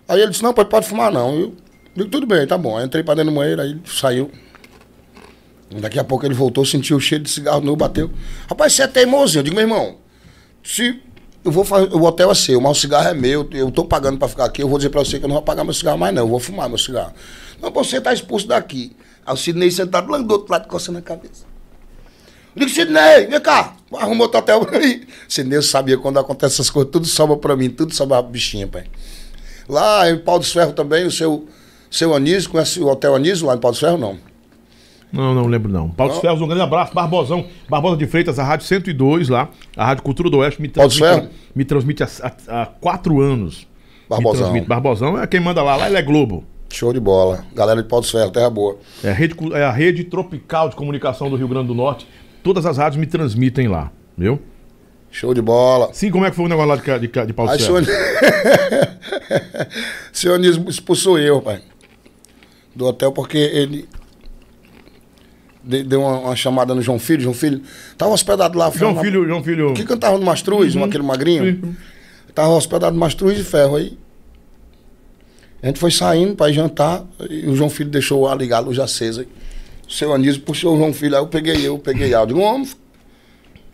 Aí 0.07 0.19
ele 0.21 0.31
disse, 0.31 0.43
não, 0.43 0.53
pode, 0.53 0.69
pode 0.69 0.87
fumar 0.87 1.11
não. 1.11 1.33
Eu 1.39 1.53
digo, 1.95 2.09
tudo 2.09 2.25
bem, 2.25 2.45
tá 2.45 2.57
bom. 2.57 2.81
Entrei 2.81 3.03
pra 3.03 3.15
dentro 3.15 3.31
do 3.31 3.35
banheiro, 3.35 3.61
aí 3.61 3.79
saiu. 3.85 4.31
Daqui 5.79 5.97
a 5.99 6.03
pouco 6.03 6.25
ele 6.25 6.33
voltou, 6.33 6.65
sentiu 6.65 6.97
o 6.97 6.99
cheiro 6.99 7.23
de 7.23 7.29
cigarro 7.29 7.61
novo, 7.61 7.77
bateu. 7.77 8.11
Rapaz, 8.47 8.73
você 8.73 8.83
é 8.83 8.87
teimosinho. 8.87 9.39
Eu 9.39 9.43
digo, 9.43 9.55
meu 9.55 9.63
irmão, 9.63 9.97
se 10.63 11.01
eu 11.43 11.51
vou 11.51 11.65
fazer, 11.65 11.93
o 11.93 12.03
hotel 12.03 12.31
é 12.31 12.35
seu, 12.35 12.61
mas 12.61 12.77
o 12.77 12.81
cigarro 12.81 13.07
é 13.07 13.13
meu, 13.13 13.47
eu 13.51 13.69
tô 13.69 13.83
pagando 13.83 14.17
pra 14.17 14.27
ficar 14.27 14.45
aqui, 14.45 14.61
eu 14.61 14.69
vou 14.69 14.77
dizer 14.77 14.89
pra 14.89 15.03
você 15.03 15.19
que 15.19 15.25
eu 15.25 15.27
não 15.27 15.35
vou 15.35 15.43
pagar 15.43 15.63
meu 15.63 15.73
cigarro 15.73 15.97
mais 15.97 16.13
não, 16.13 16.23
eu 16.23 16.27
vou 16.27 16.39
fumar 16.39 16.69
meu 16.69 16.77
cigarro. 16.77 17.13
Não, 17.61 17.71
você 17.71 17.99
tá 17.99 18.13
expulso 18.13 18.47
daqui. 18.47 18.95
Aí 19.25 19.33
o 19.33 19.37
Sidney 19.37 19.71
sentado 19.71 20.09
lá 20.09 20.17
do 20.19 20.31
outro 20.31 20.51
lado, 20.51 20.67
coçando 20.67 20.99
a 20.99 21.01
cabeça. 21.01 21.45
Eu 22.55 22.65
digo, 22.65 22.69
Sidney, 22.69 23.27
vem 23.27 23.41
cá, 23.41 23.75
arruma 23.95 24.23
outro 24.23 24.39
hotel 24.39 24.65
pra 24.65 24.79
mim. 24.79 25.05
Sidney, 25.27 25.61
sabia 25.61 25.97
quando 25.97 26.19
acontece 26.19 26.55
essas 26.55 26.69
coisas, 26.69 26.91
tudo 26.91 27.07
sobra 27.07 27.35
pra 27.35 27.55
mim, 27.57 27.69
tudo 27.69 27.93
sobra 27.93 28.21
pra 28.21 28.31
bichinha, 28.31 28.67
pai. 28.67 28.85
Lá 29.67 30.09
em 30.09 30.17
Pau 30.17 30.39
dos 30.39 30.51
Ferros 30.51 30.75
também, 30.75 31.05
o 31.05 31.11
seu, 31.11 31.47
seu 31.95 32.13
Anísio, 32.13 32.49
conhece 32.49 32.79
o 32.79 32.87
Hotel 32.87 33.15
Anísio 33.15 33.45
lá 33.47 33.55
em 33.55 33.59
Pau 33.59 33.71
dos 33.71 33.79
Ferros, 33.79 33.99
não? 33.99 34.17
Não, 35.11 35.35
não 35.35 35.45
lembro 35.45 35.71
não. 35.71 35.89
Paulo 35.91 36.11
dos 36.13 36.21
Ferros, 36.21 36.41
um 36.41 36.47
grande 36.47 36.63
abraço. 36.63 36.91
Barbosão, 36.93 37.45
Barbosa 37.69 37.95
de 37.97 38.07
Freitas, 38.07 38.39
a 38.39 38.43
Rádio 38.43 38.65
102 38.65 39.29
lá, 39.29 39.47
a 39.77 39.85
Rádio 39.85 40.03
Cultura 40.03 40.27
do 40.29 40.37
Oeste, 40.39 40.59
me 40.59 40.67
Paulo 40.67 40.89
transmite, 40.89 41.13
Ferros? 41.21 41.29
me 41.55 41.63
transmite 41.65 42.03
há, 42.03 42.07
há- 42.23 42.61
há 42.61 42.65
quatro 42.65 43.21
anos. 43.21 43.59
Me 43.59 44.09
Barbosão. 44.09 44.41
transmite. 44.41 44.67
Barbosão 44.67 45.21
é 45.21 45.27
quem 45.27 45.39
manda 45.39 45.61
lá, 45.61 45.75
lá 45.75 45.87
ele 45.87 45.97
é 45.97 46.01
Globo. 46.01 46.43
Show 46.71 46.91
de 46.91 46.99
bola. 46.99 47.45
Galera 47.53 47.83
de 47.83 47.87
Pau 47.87 48.01
dos 48.01 48.09
Ferros, 48.09 48.31
terra 48.31 48.49
boa. 48.49 48.77
É 49.03 49.11
a, 49.11 49.13
rede, 49.13 49.35
é 49.53 49.63
a 49.63 49.71
rede 49.71 50.03
tropical 50.05 50.67
de 50.69 50.75
comunicação 50.75 51.29
do 51.29 51.35
Rio 51.35 51.47
Grande 51.47 51.67
do 51.67 51.75
Norte. 51.75 52.07
Todas 52.41 52.65
as 52.65 52.77
rádios 52.79 52.99
me 52.99 53.05
transmitem 53.05 53.67
lá, 53.67 53.91
viu? 54.17 54.41
Show 55.11 55.31
de 55.35 55.43
bola. 55.43 55.89
Sim, 55.93 56.09
como 56.09 56.25
é 56.25 56.31
que 56.31 56.35
foi 56.35 56.45
o 56.45 56.49
negócio 56.49 56.69
lá 56.69 56.97
de, 56.97 57.07
de, 57.07 57.25
de 57.27 57.33
Paulo 57.33 57.51
dos 57.51 57.63
senhor... 57.63 57.83
Ferros? 57.85 58.97
senhor 60.11 60.33
Anísio 60.33 60.67
expulsou 60.67 61.19
eu, 61.19 61.39
pai. 61.39 61.61
Do 62.75 62.85
hotel 62.85 63.11
porque 63.11 63.37
ele 63.37 63.87
de- 65.63 65.83
deu 65.83 66.01
uma, 66.01 66.19
uma 66.19 66.35
chamada 66.35 66.73
no 66.75 66.81
João 66.81 66.99
Filho. 66.99 67.21
João 67.21 67.33
Filho 67.33 67.61
tava 67.97 68.11
hospedado 68.13 68.57
lá. 68.57 68.69
João 68.71 68.99
Filho, 68.99 69.25
João 69.27 69.43
Filho. 69.43 69.73
Que 69.73 69.83
cantava 69.83 70.17
no 70.17 70.25
Mastruz, 70.25 70.75
Uhum. 70.75 70.83
aquele 70.83 71.03
magrinho. 71.03 71.45
Sim. 71.63 71.75
Tava 72.33 72.49
hospedado 72.49 72.93
no 72.93 72.99
Mastruz 72.99 73.37
de 73.37 73.43
Ferro 73.43 73.75
aí. 73.75 73.97
A 75.61 75.67
gente 75.67 75.79
foi 75.79 75.91
saindo 75.91 76.35
para 76.35 76.51
jantar 76.51 77.05
e 77.29 77.45
o 77.47 77.55
João 77.55 77.69
Filho 77.69 77.89
deixou 77.89 78.27
a 78.27 78.35
ligar 78.35 78.57
a 78.57 78.61
luz 78.61 78.79
acesa. 78.79 79.21
aí. 79.21 79.27
O 79.87 79.91
seu 79.91 80.11
Anísio 80.13 80.41
puxou 80.41 80.73
o 80.73 80.77
João 80.77 80.91
Filho, 80.93 81.15
aí 81.15 81.21
eu 81.21 81.27
peguei 81.27 81.65
eu, 81.67 81.77
peguei 81.77 82.13
áudio. 82.13 82.35
Digo, 82.35 82.45
homem. 82.47 82.67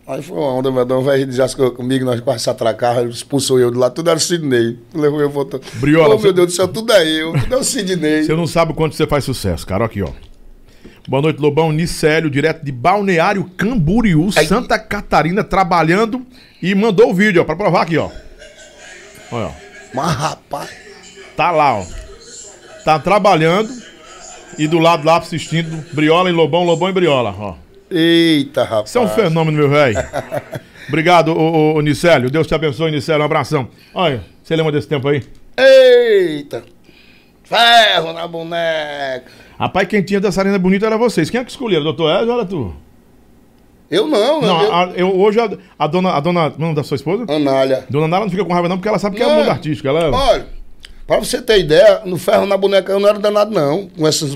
Aí 0.06 0.22
foi 0.22 0.36
uma 0.36 0.54
onda, 0.54 0.70
meu 0.72 1.02
velho 1.02 1.30
já 1.30 1.46
ficou 1.48 1.70
comigo, 1.70 2.04
nós 2.04 2.20
quase 2.20 2.42
se 2.42 2.50
atracar, 2.50 2.98
ele 2.98 3.10
expulsou 3.10 3.60
eu 3.60 3.70
de 3.70 3.76
lá, 3.78 3.88
tudo 3.90 4.10
era 4.10 4.16
o 4.16 4.20
Sidney. 4.20 4.76
Levou 4.92 5.20
eu, 5.20 5.30
voltou. 5.30 5.60
Briola, 5.74 6.14
oh, 6.14 6.18
você- 6.18 6.24
meu 6.24 6.32
Deus 6.32 6.46
do 6.48 6.52
céu, 6.52 6.66
tudo 6.66 6.92
é 6.92 7.06
eu, 7.06 7.32
tudo 7.32 7.54
é 7.54 7.58
o 7.58 7.62
Sidney. 7.62 8.24
Você 8.24 8.34
não 8.34 8.46
sabe 8.46 8.74
quanto 8.74 8.96
você 8.96 9.06
faz 9.06 9.24
sucesso, 9.24 9.64
cara. 9.66 9.84
Aqui, 9.84 10.02
ó. 10.02 10.08
Boa 11.06 11.22
noite, 11.22 11.40
Lobão. 11.40 11.70
Nicélio, 11.72 12.28
direto 12.30 12.64
de 12.64 12.72
Balneário 12.72 13.44
Camboriú, 13.56 14.30
Santa 14.32 14.78
Catarina, 14.78 15.44
trabalhando. 15.44 16.26
E 16.62 16.74
mandou 16.74 17.10
o 17.10 17.14
vídeo, 17.14 17.40
ó, 17.42 17.44
pra 17.44 17.56
provar 17.56 17.82
aqui, 17.82 17.96
ó. 17.96 18.10
Olha, 19.30 19.46
ó. 19.46 19.52
Mas 19.94 20.12
rapaz, 20.16 20.70
Tá 21.36 21.50
lá, 21.50 21.76
ó. 21.78 21.84
Tá 22.84 22.98
trabalhando. 22.98 23.70
E 24.58 24.66
do 24.66 24.78
lado 24.78 25.06
lá 25.06 25.16
assistindo 25.18 25.84
Briola 25.92 26.28
e 26.28 26.32
Lobão, 26.32 26.64
Lobão 26.64 26.88
e 26.90 26.92
Briola, 26.92 27.34
ó. 27.38 27.54
Eita 27.90 28.64
rapaz. 28.64 28.88
Isso 28.90 28.98
é 28.98 29.00
um 29.00 29.08
fenômeno, 29.08 29.56
meu 29.58 29.68
velho. 29.68 29.96
Obrigado, 30.88 31.28
ô, 31.36 31.74
ô, 31.74 31.80
Nicélio. 31.80 32.30
Deus 32.30 32.46
te 32.46 32.54
abençoe, 32.54 32.90
Nicélio. 32.90 33.22
Um 33.22 33.24
abração. 33.24 33.68
Olha, 33.94 34.22
você 34.42 34.56
lembra 34.56 34.72
desse 34.72 34.88
tempo 34.88 35.06
aí? 35.08 35.22
Eita. 35.56 36.64
Ferro 37.44 38.12
na 38.12 38.26
boneca. 38.26 39.24
Rapaz, 39.58 39.86
quem 39.88 40.02
tinha 40.02 40.20
dançarina 40.20 40.58
bonita 40.58 40.86
era 40.86 40.96
vocês. 40.96 41.28
Quem 41.30 41.40
é 41.40 41.44
que 41.44 41.50
escolheram? 41.50 41.84
Doutor 41.84 42.10
Ezio 42.16 42.32
ou 42.32 42.38
era 42.38 42.46
tu? 42.48 42.74
Eu 43.90 44.06
não, 44.06 44.40
Não, 44.40 44.62
eu... 44.62 44.74
a- 44.74 44.92
eu, 44.96 45.20
hoje 45.20 45.40
a, 45.40 45.50
a 45.78 45.86
dona. 45.88 46.10
A 46.12 46.20
dona. 46.20 46.52
Não, 46.56 46.72
da 46.72 46.84
sua 46.84 46.94
esposa? 46.94 47.24
Anália. 47.28 47.84
Dona 47.90 48.06
Nara 48.06 48.24
não 48.24 48.30
fica 48.30 48.44
com 48.44 48.52
raiva, 48.52 48.68
não, 48.68 48.76
porque 48.76 48.88
ela 48.88 49.00
sabe 49.00 49.16
que 49.16 49.22
é 49.22 49.26
o 49.26 49.30
Não. 49.30 49.36
mundo 49.38 49.50
artístico. 49.50 49.88
Ela... 49.88 50.10
Olha, 50.16 50.46
pra 51.08 51.18
você 51.18 51.42
ter 51.42 51.58
ideia, 51.58 52.02
no 52.04 52.16
ferro 52.16 52.46
na 52.46 52.56
boneca 52.56 52.92
eu 52.92 53.00
não 53.00 53.08
era 53.08 53.18
danado, 53.18 53.50
não. 53.52 53.88
Com 53.88 54.06
essas, 54.06 54.32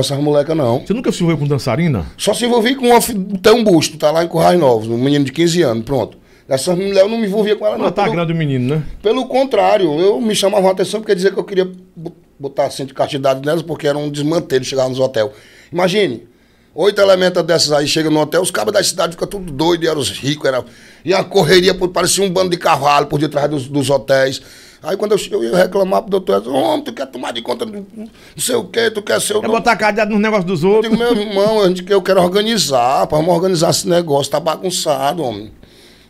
essas 0.00 0.18
molecas, 0.18 0.56
não. 0.56 0.80
Você 0.80 0.92
nunca 0.92 1.10
se 1.12 1.18
envolveu 1.22 1.38
com 1.38 1.46
dançarina? 1.46 2.06
Só 2.16 2.32
se 2.34 2.44
envolvi 2.44 2.74
com 2.74 2.86
uma. 2.88 3.00
Tem 3.42 3.52
um 3.52 3.62
busto, 3.64 3.96
tá 3.96 4.10
lá 4.10 4.24
em 4.24 4.28
Currais 4.28 4.58
Novos, 4.58 4.88
um 4.88 4.98
menino 4.98 5.24
de 5.24 5.32
15 5.32 5.62
anos, 5.62 5.84
pronto. 5.84 6.18
Essas 6.48 6.76
mulheres 6.76 6.98
eu 6.98 7.08
não 7.08 7.18
me 7.18 7.26
envolvia 7.26 7.56
com 7.56 7.64
ela, 7.66 7.76
não. 7.78 7.84
Ela 7.86 7.92
tá 7.92 8.02
Pelo, 8.02 8.14
grande 8.16 8.32
o 8.32 8.36
menino, 8.36 8.76
né? 8.76 8.82
pelo 9.02 9.26
contrário, 9.26 9.98
eu 9.98 10.20
me 10.20 10.34
chamava 10.34 10.68
a 10.68 10.72
atenção 10.72 11.00
porque 11.00 11.14
dizia 11.14 11.30
que 11.30 11.38
eu 11.38 11.44
queria 11.44 11.64
bo- 11.96 12.12
botar 12.38 12.66
assim 12.66 12.84
de 12.84 12.92
castidade 12.92 13.40
nelas, 13.46 13.62
porque 13.62 13.86
era 13.88 13.96
um 13.96 14.10
desmantelho 14.10 14.64
chegar 14.64 14.88
nos 14.88 14.98
hotéis. 14.98 15.30
Imagine. 15.72 16.28
Oito 16.76 17.00
elementos 17.00 17.40
dessas 17.44 17.70
aí 17.70 17.86
chegam 17.86 18.10
no 18.10 18.20
hotel, 18.20 18.42
os 18.42 18.50
cabos 18.50 18.72
da 18.74 18.82
cidade 18.82 19.12
ficam 19.12 19.28
tudo 19.28 19.52
doidos, 19.52 19.88
eram 19.88 20.00
os 20.00 20.10
ricos, 20.10 20.44
era, 20.48 20.64
e 21.04 21.14
a 21.14 21.22
correria 21.22 21.72
parecia 21.72 22.24
um 22.24 22.28
bando 22.28 22.50
de 22.50 22.56
cavalo 22.56 23.06
por 23.06 23.20
detrás 23.20 23.48
dos, 23.48 23.68
dos 23.68 23.88
hotéis. 23.90 24.42
Aí 24.84 24.96
quando 24.96 25.12
eu, 25.12 25.18
eu 25.30 25.44
ia 25.44 25.56
reclamar 25.56 26.02
pro 26.02 26.10
doutor, 26.10 26.42
eu 26.44 26.52
homem, 26.52 26.84
tu 26.84 26.92
quer 26.92 27.06
tomar 27.06 27.32
de 27.32 27.40
conta 27.40 27.64
do 27.64 27.72
não 27.96 28.08
sei 28.36 28.54
o 28.54 28.64
quê, 28.64 28.90
tu 28.90 29.02
quer 29.02 29.20
ser 29.20 29.34
o. 29.36 29.44
É 29.44 29.48
botar 29.48 29.76
cadeado 29.76 30.12
nos 30.12 30.20
negócios 30.20 30.44
dos 30.44 30.62
Eu 30.62 30.70
outros. 30.70 30.92
digo, 30.92 31.02
meu 31.02 31.16
irmão, 31.16 31.62
a 31.62 31.68
gente, 31.68 31.84
eu 31.90 32.02
quero 32.02 32.22
organizar, 32.22 33.06
para 33.06 33.18
organizar 33.18 33.70
esse 33.70 33.88
negócio, 33.88 34.30
tá 34.30 34.38
bagunçado, 34.38 35.22
homem. 35.22 35.50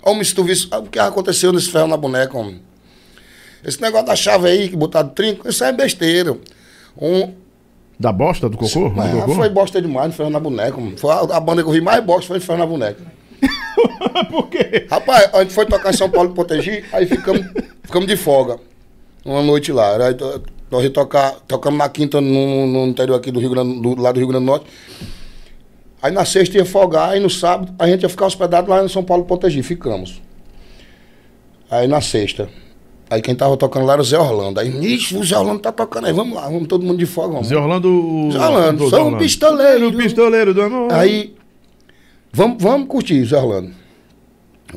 Homem, 0.03 0.25
se 0.25 0.35
tu 0.35 0.43
visse 0.45 0.67
ah, 0.71 0.79
o 0.79 0.87
que 0.87 0.99
aconteceu 0.99 1.53
nesse 1.53 1.71
ferro 1.71 1.87
na 1.87 1.97
boneca, 1.97 2.37
homem. 2.37 2.61
Esse 3.65 3.81
negócio 3.81 4.07
da 4.07 4.17
chave 4.17 4.49
aí, 4.49 4.69
que 4.69 4.77
botaram 4.77 5.09
trinco, 5.09 5.49
isso 5.49 5.65
é 5.65 5.73
besteira. 5.73 6.37
Um, 7.01 7.33
Da 7.99 8.13
bosta 8.13 8.49
do 8.49 8.59
cocô? 8.59 8.91
Do 8.91 9.01
ah, 9.01 9.09
cocô? 9.21 9.35
foi 9.37 9.49
bosta 9.49 9.81
demais 9.81 10.09
no 10.09 10.13
ferro 10.13 10.31
na 10.31 10.41
boneca, 10.41 10.77
homem. 10.77 10.97
Foi 10.97 11.11
a, 11.11 11.21
a 11.21 11.41
banda 11.41 11.63
que 11.63 11.69
eu 11.69 11.73
vi 11.73 11.81
mais 11.81 12.05
bosta 12.05 12.27
foi 12.27 12.39
no 12.39 12.43
ferro 12.45 12.59
na 12.59 12.67
boneca. 12.67 13.01
Por 14.31 14.49
quê? 14.49 14.87
Rapaz, 14.91 15.31
a 15.33 15.43
gente 15.43 15.53
foi 15.53 15.67
tocar 15.67 15.91
em 15.91 15.97
São 15.97 16.11
Paulo 16.11 16.31
de 16.31 16.35
Potegi, 16.35 16.85
aí 16.93 17.07
ficamos, 17.07 17.47
ficamos 17.83 18.09
de 18.09 18.17
folga. 18.17 18.59
Uma 19.25 19.43
noite 19.43 19.73
lá. 19.73 19.97
Aí 19.97 20.17
nós 20.71 20.89
tocar, 20.91 21.37
tocamos 21.47 21.79
na 21.79 21.89
quinta 21.89 22.21
no, 22.21 22.67
no 22.67 22.87
interior 22.87 23.17
aqui 23.17 23.31
do 23.31 23.41
Rio 23.41 23.51
Grande, 23.51 23.81
do, 23.81 24.01
lá 24.01 24.13
do 24.13 24.19
Rio 24.19 24.29
Grande 24.29 24.45
do 24.45 24.51
Norte. 24.51 24.67
Aí 26.03 26.13
na 26.13 26.25
sexta 26.25 26.59
ia 26.59 26.67
folgar, 26.67 27.11
aí 27.11 27.21
no 27.21 27.31
sábado 27.31 27.73
a 27.79 27.87
gente 27.87 28.03
ia 28.03 28.09
ficar 28.09 28.27
hospedado 28.27 28.69
lá 28.69 28.85
em 28.85 28.89
São 28.89 29.03
Paulo 29.03 29.25
Pontegir, 29.25 29.65
ficamos. 29.65 30.21
Aí 31.71 31.89
na 31.89 32.01
sexta. 32.01 32.49
Aí 33.09 33.23
quem 33.23 33.35
tava 33.35 33.57
tocando 33.57 33.87
lá 33.87 33.95
era 33.95 34.03
o 34.03 34.05
Zé 34.05 34.19
Orlando. 34.19 34.59
Aí, 34.61 34.69
ixi, 34.95 35.17
o 35.17 35.25
Zé 35.25 35.39
Orlando 35.39 35.61
tá 35.61 35.71
tocando 35.71 36.07
aí, 36.07 36.13
vamos 36.13 36.35
lá, 36.35 36.43
vamos 36.43 36.67
todo 36.67 36.85
mundo 36.85 36.99
de 36.99 37.07
folga. 37.07 37.35
Vamos. 37.35 37.49
Zé 37.49 37.57
Orlando. 37.57 38.31
Zé 38.33 38.39
Orlando, 38.39 38.91
sou 38.91 39.09
um 39.09 39.19
pistoleiro. 39.19 39.89
O 39.89 39.97
pistoleiro 39.97 40.53
do 40.53 40.63
amor. 40.63 40.93
Aí, 40.93 41.35
vamos, 42.35 42.63
vamos 42.63 42.89
curtir, 42.89 43.25
Zé 43.25 43.37
Orlando. 43.39 43.71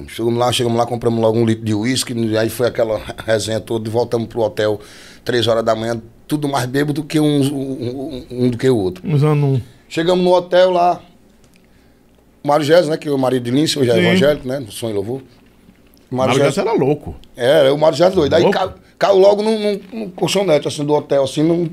Chegamos 0.10 0.38
lá, 0.38 0.52
chegamos 0.52 0.78
lá, 0.78 0.86
compramos 0.86 1.20
logo 1.20 1.40
um 1.40 1.46
litro 1.46 1.66
de 1.66 1.74
uísque, 1.74 2.14
aí 2.38 2.50
foi 2.50 2.68
aquela 2.68 3.02
resenha 3.26 3.60
toda 3.60 3.88
e 3.88 3.92
voltamos 3.92 4.28
pro 4.28 4.42
hotel 4.42 4.80
três 5.26 5.48
horas 5.48 5.64
da 5.64 5.76
manhã, 5.76 6.00
tudo 6.28 6.48
mais 6.48 6.68
bêbado 6.68 6.94
do 6.94 7.04
que 7.04 7.20
um, 7.20 7.42
um, 7.42 8.26
um- 8.30 8.50
do 8.50 8.58
que 8.58 8.70
o 8.70 8.78
outro. 8.78 9.04
Usando 9.12 9.44
um. 9.46 9.62
Chegamos 9.90 10.24
no 10.24 10.34
hotel 10.34 10.70
lá, 10.70 11.02
o 12.44 12.48
Mário 12.48 12.64
Gés, 12.66 12.88
né, 12.88 12.96
que 12.98 13.08
é 13.08 13.12
o 13.12 13.18
marido 13.18 13.44
de 13.46 13.52
Lince, 13.52 13.80
hoje 13.80 13.90
é 13.90 13.94
Sim. 13.96 14.00
evangélico, 14.02 14.48
né, 14.48 14.64
Sonho 14.70 14.92
e 14.92 14.96
Louvor. 14.96 15.22
O 16.12 16.16
Mário 16.16 16.34
Mário 16.34 16.44
Gés, 16.44 16.56
Gás 16.56 16.58
era 16.68 16.74
louco. 16.78 17.16
é, 17.36 17.72
o 17.72 17.78
Mário 17.78 17.98
Gés 17.98 18.14
doido. 18.14 18.34
Aí 18.36 18.44
caiu 19.00 19.18
logo 19.18 19.42
num, 19.42 19.58
num, 19.60 19.80
num 19.94 20.10
colchonete, 20.12 20.68
assim, 20.68 20.86
do 20.86 20.94
hotel, 20.94 21.24
assim, 21.24 21.42
num 21.42 21.70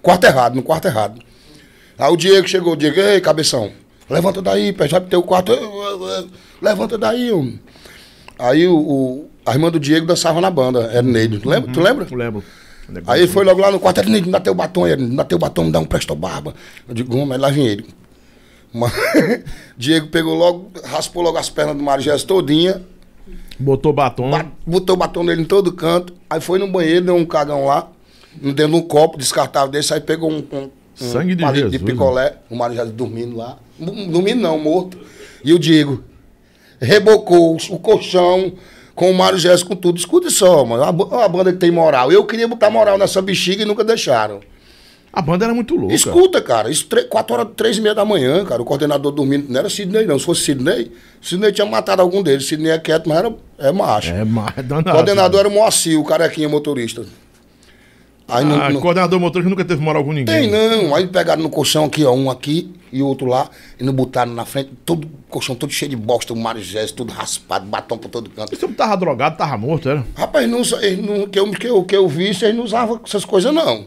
quarto 0.00 0.24
errado, 0.24 0.54
no 0.54 0.62
quarto 0.62 0.86
errado. 0.86 1.20
Aí 1.98 2.12
o 2.12 2.16
Diego 2.16 2.46
chegou, 2.46 2.74
o 2.74 2.76
Diego, 2.76 3.00
ei, 3.00 3.20
cabeção, 3.20 3.70
levanta 4.08 4.42
daí, 4.42 4.72
pé, 4.72 4.88
já 4.88 5.00
teu 5.00 5.22
quarto, 5.22 5.52
"Eh, 5.52 5.56
eh, 5.56 6.20
eh, 6.20 6.24
levanta 6.60 6.96
daí, 6.98 7.30
homem. 7.32 7.60
Aí 8.38 8.66
o, 8.66 8.76
o- 8.76 9.30
a 9.46 9.52
irmã 9.52 9.70
do 9.70 9.78
Diego 9.78 10.06
dançava 10.06 10.40
na 10.40 10.50
banda, 10.50 10.80
era 10.92 11.02
Neide, 11.02 11.38
tu 11.38 11.48
lembra? 11.48 11.72
Tu 11.72 11.80
lembra? 11.80 12.06
Eu 12.10 12.16
lembro. 12.16 12.44
Aí 13.06 13.20
ele 13.22 13.28
foi 13.32 13.44
logo 13.44 13.60
lá 13.60 13.70
no 13.70 13.80
quarto, 13.80 14.00
ele 14.00 14.10
me 14.10 14.20
dá 14.30 14.40
teu 14.40 14.54
batom, 14.54 14.86
ele 14.86 15.02
me 15.06 15.16
dá 15.16 15.24
teu 15.24 15.38
batom, 15.38 15.64
me 15.64 15.72
dá 15.72 15.80
um 15.80 15.84
presto 15.86 16.14
barba. 16.14 16.54
Eu 16.86 16.94
digo, 16.94 17.16
"Hum, 17.16 17.24
mas 17.24 17.40
lá 17.40 17.48
vem 17.50 17.66
ele. 17.66 17.86
Mas, 18.72 18.92
Diego 19.78 20.08
pegou 20.08 20.34
logo, 20.34 20.70
raspou 20.84 21.22
logo 21.22 21.38
as 21.38 21.48
pernas 21.48 21.76
do 21.76 21.82
Mário 21.82 22.02
Gés 22.04 22.24
todinha, 22.24 22.82
Botou 23.58 23.92
batom. 23.92 24.30
ba- 24.30 24.50
botou 24.66 24.96
batom 24.96 25.22
nele 25.22 25.42
em 25.42 25.44
todo 25.44 25.72
canto, 25.72 26.12
aí 26.28 26.40
foi 26.40 26.58
no 26.58 26.66
banheiro, 26.70 27.06
deu 27.06 27.14
um 27.16 27.24
cagão 27.24 27.66
lá, 27.66 27.88
dentro 28.34 28.68
de 28.68 28.74
um 28.74 28.82
copo 28.82 29.16
descartável 29.16 29.70
desse, 29.70 29.94
aí 29.94 30.00
pegou 30.00 30.30
um, 30.30 30.38
um 30.52 30.68
Sangue 30.94 31.34
de 31.34 31.42
palito 31.42 31.66
de 31.70 31.72
Jesus, 31.78 31.90
picolé, 31.92 32.34
o 32.50 32.56
Mário 32.56 32.76
Gés 32.76 32.90
dormindo 32.90 33.36
lá, 33.36 33.58
dormindo 33.78 34.40
não, 34.40 34.58
morto. 34.58 34.98
E 35.44 35.52
o 35.52 35.58
Diego 35.58 36.02
rebocou 36.80 37.56
o 37.70 37.78
colchão 37.78 38.52
com 38.94 39.10
o 39.10 39.14
Mário 39.14 39.38
Gés 39.38 39.62
com 39.62 39.74
tudo. 39.74 39.98
Escuta 39.98 40.30
só, 40.30 40.64
mano, 40.64 40.82
a, 40.84 40.92
ba- 40.92 41.24
a 41.24 41.28
banda 41.28 41.52
que 41.52 41.58
tem 41.58 41.70
moral. 41.70 42.12
Eu 42.12 42.24
queria 42.24 42.46
botar 42.46 42.70
moral 42.70 42.96
nessa 42.98 43.20
bexiga 43.20 43.62
e 43.62 43.66
nunca 43.66 43.82
deixaram. 43.84 44.40
A 45.12 45.22
banda 45.22 45.44
era 45.44 45.54
muito 45.54 45.76
louca. 45.76 45.94
Escuta, 45.94 46.40
cara, 46.42 46.68
isso 46.68 46.88
4 47.08 47.34
horas, 47.34 47.48
três 47.56 47.76
e 47.78 47.80
meia 47.80 47.94
da 47.94 48.04
manhã, 48.04 48.44
cara, 48.44 48.60
o 48.60 48.64
coordenador 48.64 49.12
dormindo, 49.12 49.46
não 49.48 49.60
era 49.60 49.70
Sidney 49.70 50.06
não, 50.06 50.18
se 50.18 50.24
fosse 50.24 50.40
Sidney, 50.42 50.90
Sidney 51.22 51.52
tinha 51.52 51.64
matado 51.66 52.02
algum 52.02 52.20
deles, 52.20 52.46
Sidney 52.48 52.72
é 52.72 52.78
quieto, 52.78 53.08
mas 53.08 53.18
era, 53.18 53.32
é 53.58 53.70
macho. 53.70 54.10
É, 54.10 54.24
mas 54.24 54.52
danado. 54.66 54.90
o 54.90 54.92
coordenador 54.92 55.40
era 55.40 55.48
o 55.48 55.52
Moacir, 55.52 56.00
o 56.00 56.04
carequinha 56.04 56.48
motorista. 56.48 57.04
Aí 58.26 58.44
Ah, 58.44 58.70
não- 58.70 58.80
coordenador 58.80 59.20
motorista 59.20 59.50
nunca 59.50 59.64
teve 59.64 59.82
moral 59.82 60.02
com 60.04 60.12
ninguém. 60.12 60.48
tem 60.48 60.50
não, 60.50 60.94
aí 60.94 61.06
pegaram 61.06 61.42
no 61.42 61.50
colchão 61.50 61.84
aqui, 61.84 62.04
ó, 62.04 62.12
um 62.12 62.30
aqui 62.30 62.72
e 62.90 63.02
outro 63.02 63.26
lá, 63.26 63.50
e 63.78 63.84
não 63.84 63.92
botaram 63.92 64.32
na 64.32 64.44
frente, 64.46 64.70
todo 64.84 65.06
colchão 65.28 65.54
todo 65.54 65.70
cheio 65.72 65.90
de 65.90 65.96
bosta, 65.96 66.32
o 66.32 66.36
Mário 66.36 66.62
Gés, 66.62 66.90
tudo 66.92 67.12
raspado, 67.12 67.66
batom 67.66 67.98
por 67.98 68.08
todo 68.08 68.30
canto. 68.30 68.54
Esse 68.54 68.64
homem 68.64 68.76
tava 68.76 68.96
drogado, 68.96 69.36
tava 69.36 69.58
morto, 69.58 69.88
era? 69.90 70.06
Rapaz, 70.16 70.48
não, 70.48 70.60
eles 70.80 70.98
não, 71.06 71.26
que, 71.26 71.38
eu, 71.38 71.50
que, 71.50 71.66
eu, 71.66 71.84
que 71.84 71.96
eu 71.96 72.08
vi, 72.08 72.26
eles 72.28 72.54
não 72.54 72.64
usavam 72.64 72.98
essas 73.04 73.24
coisas 73.26 73.52
não, 73.52 73.86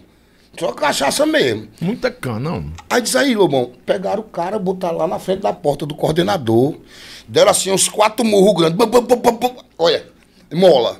só 0.59 0.71
cachaça 0.71 1.25
mesmo. 1.25 1.67
Muita 1.81 2.11
cana, 2.11 2.39
não. 2.51 2.65
Aí 2.89 3.01
diz 3.01 3.15
aí, 3.15 3.33
Lobão, 3.33 3.71
pegaram 3.85 4.21
o 4.21 4.25
cara, 4.25 4.59
botaram 4.59 4.97
lá 4.97 5.07
na 5.07 5.17
frente 5.19 5.41
da 5.41 5.53
porta 5.53 5.85
do 5.85 5.95
coordenador, 5.95 6.75
deram 7.27 7.49
assim 7.49 7.71
uns 7.71 7.87
quatro 7.87 8.23
murros 8.25 8.53
grandes, 8.61 8.77
bum, 8.77 8.85
bum, 8.87 9.01
bum, 9.01 9.15
bum, 9.15 9.37
bum. 9.37 9.55
olha, 9.79 10.05
mola. 10.53 10.97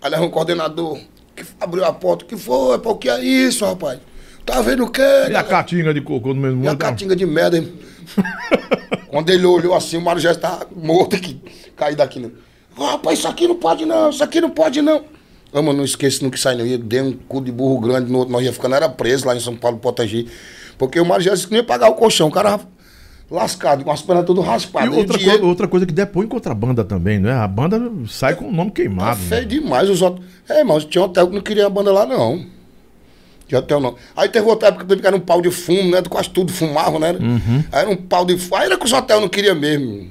Aí 0.00 0.14
o 0.24 0.30
coordenador, 0.30 0.96
que 1.38 1.50
abriu 1.60 1.84
a 1.84 1.92
porta, 1.92 2.24
que 2.24 2.36
foi, 2.36 2.78
pô, 2.78 2.90
o 2.90 2.96
que 2.96 3.08
é 3.08 3.20
isso, 3.22 3.64
rapaz? 3.64 4.00
Tá 4.44 4.60
vendo 4.62 4.84
o 4.84 4.90
quê? 4.90 5.02
E 5.30 5.36
a 5.36 5.42
catinga 5.42 5.92
de 5.92 6.00
cocô 6.00 6.32
no 6.32 6.40
mesmo 6.40 6.64
E 6.64 6.68
a 6.68 6.74
catinga 6.74 7.14
de 7.14 7.26
merda, 7.26 7.58
hein? 7.58 7.72
Quando 9.08 9.30
ele 9.30 9.44
olhou 9.44 9.74
assim, 9.74 9.96
o 9.96 10.00
Mário 10.00 10.20
já 10.20 10.32
estava 10.32 10.66
morto 10.74 11.16
aqui, 11.16 11.40
caído 11.76 12.02
aqui. 12.02 12.18
Né? 12.18 12.30
Ô, 12.76 12.84
rapaz, 12.84 13.18
isso 13.18 13.28
aqui 13.28 13.46
não 13.46 13.56
pode 13.56 13.84
não, 13.84 14.10
isso 14.10 14.24
aqui 14.24 14.40
não 14.40 14.50
pode 14.50 14.80
não. 14.80 15.04
Ô, 15.52 15.62
mano, 15.62 15.78
não 15.78 15.84
esqueça 15.84 16.24
no 16.24 16.30
que 16.30 16.38
sai 16.38 16.56
não. 16.56 16.64
Eu 16.64 16.78
dei 16.78 17.00
um 17.00 17.12
cu 17.12 17.40
de 17.40 17.52
burro 17.52 17.80
grande 17.80 18.10
no 18.10 18.18
outro, 18.18 18.32
nós 18.32 18.44
ia 18.44 18.52
ficando, 18.52 18.74
era 18.74 18.88
preso 18.88 19.26
lá 19.26 19.34
em 19.34 19.40
São 19.40 19.56
Paulo, 19.56 19.78
Potagi. 19.78 20.26
Porque 20.76 21.00
o 21.00 21.04
Mário 21.04 21.24
já 21.24 21.34
disse 21.34 21.46
que 21.46 21.52
não 21.52 21.58
ia 21.58 21.64
pagar 21.64 21.88
o 21.88 21.94
colchão, 21.94 22.28
o 22.28 22.30
cara 22.30 22.60
lascado, 23.30 23.84
com 23.84 23.90
as 23.90 24.00
pernas 24.02 24.24
E 24.42 24.46
raspadas. 24.46 24.96
outra, 24.96 25.16
o 25.16 25.18
Diego- 25.18 25.38
coi- 25.40 25.48
outra 25.48 25.68
coisa 25.68 25.84
que 25.86 25.92
depõe 25.92 26.26
banda 26.54 26.82
também, 26.84 27.18
não 27.18 27.28
é? 27.28 27.34
A 27.34 27.46
banda 27.46 27.80
sai 28.08 28.34
com 28.34 28.46
o 28.48 28.52
nome 28.52 28.70
Tá 28.70 28.76
queimado. 28.76 29.20
feio 29.20 29.42
né? 29.42 29.46
demais 29.48 29.88
os 29.90 30.00
outros. 30.02 30.24
É, 30.48 30.64
mas 30.64 30.84
tinha 30.84 31.04
hotel 31.04 31.28
que 31.28 31.34
não 31.34 31.42
queria 31.42 31.66
a 31.66 31.70
banda 31.70 31.92
lá, 31.92 32.06
não. 32.06 32.44
Tinha 33.46 33.58
hotel 33.60 33.80
não. 33.80 33.94
Aí 34.16 34.28
teve 34.28 34.46
outra 34.46 34.68
época 34.68 34.96
que 34.96 35.06
era 35.06 35.16
um 35.16 35.20
pau 35.20 35.40
de 35.42 35.50
fumo, 35.50 35.90
né? 35.90 36.02
Quase 36.08 36.30
tudo 36.30 36.52
fumava, 36.52 36.98
né? 36.98 37.12
Uhum. 37.12 37.64
Aí 37.72 37.80
era 37.82 37.90
um 37.90 37.96
pau 37.96 38.24
de 38.24 38.36
fumo. 38.38 38.56
Aí 38.56 38.66
era 38.66 38.76
que 38.78 38.84
os 38.84 38.92
hotéis 38.92 39.20
não 39.20 39.28
queriam 39.28 39.54
mesmo. 39.54 40.10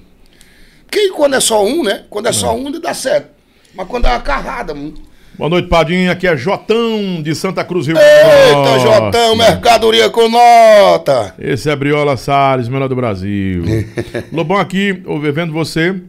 Porque 0.86 1.10
quando 1.10 1.36
é 1.36 1.40
só 1.40 1.64
um, 1.66 1.84
né? 1.84 2.04
Quando 2.10 2.28
é 2.28 2.32
só 2.32 2.56
um, 2.56 2.68
ele 2.68 2.80
dá 2.80 2.94
certo. 2.94 3.30
Mas 3.76 3.88
quando 3.88 4.06
é 4.06 4.10
uma 4.10 4.20
carrada. 4.22 4.74
hum. 4.74 4.94
Boa 5.38 5.52
noite, 5.52 5.68
Padinha. 5.68 6.14
Aqui 6.14 6.26
é 6.26 6.36
Jotão 6.36 7.22
de 7.22 7.36
Santa 7.36 7.64
Cruz, 7.64 7.86
Rio 7.86 7.96
Eita. 7.96 8.80
Jotão, 8.80 9.36
mercadoria 9.36 10.10
com 10.10 10.28
nota. 10.28 11.36
Esse 11.38 11.70
é 11.70 11.76
Briola 11.76 12.18
Salles, 12.18 12.68
melhor 12.68 12.90
do 12.90 12.96
Brasil. 12.96 13.64
Lobão 14.34 14.58
aqui, 14.58 14.94
vendo 15.32 15.54
você. 15.54 16.02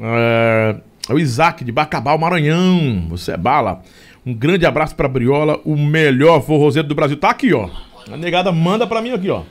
É, 0.00 0.74
é 1.08 1.12
o 1.12 1.18
Isaac 1.20 1.62
de 1.62 1.70
Bacabal, 1.70 2.18
Maranhão. 2.18 3.06
Você 3.10 3.30
é 3.30 3.36
bala. 3.36 3.82
Um 4.26 4.34
grande 4.34 4.66
abraço 4.66 4.96
pra 4.96 5.06
Briola, 5.06 5.60
o 5.64 5.76
melhor 5.76 6.42
forrozeiro 6.42 6.88
do 6.88 6.94
Brasil. 6.94 7.16
Tá 7.16 7.30
aqui, 7.30 7.54
ó. 7.54 7.68
A 8.10 8.16
negada 8.16 8.50
manda 8.50 8.84
pra 8.84 9.00
mim 9.00 9.12
aqui, 9.12 9.30
ó. 9.30 9.42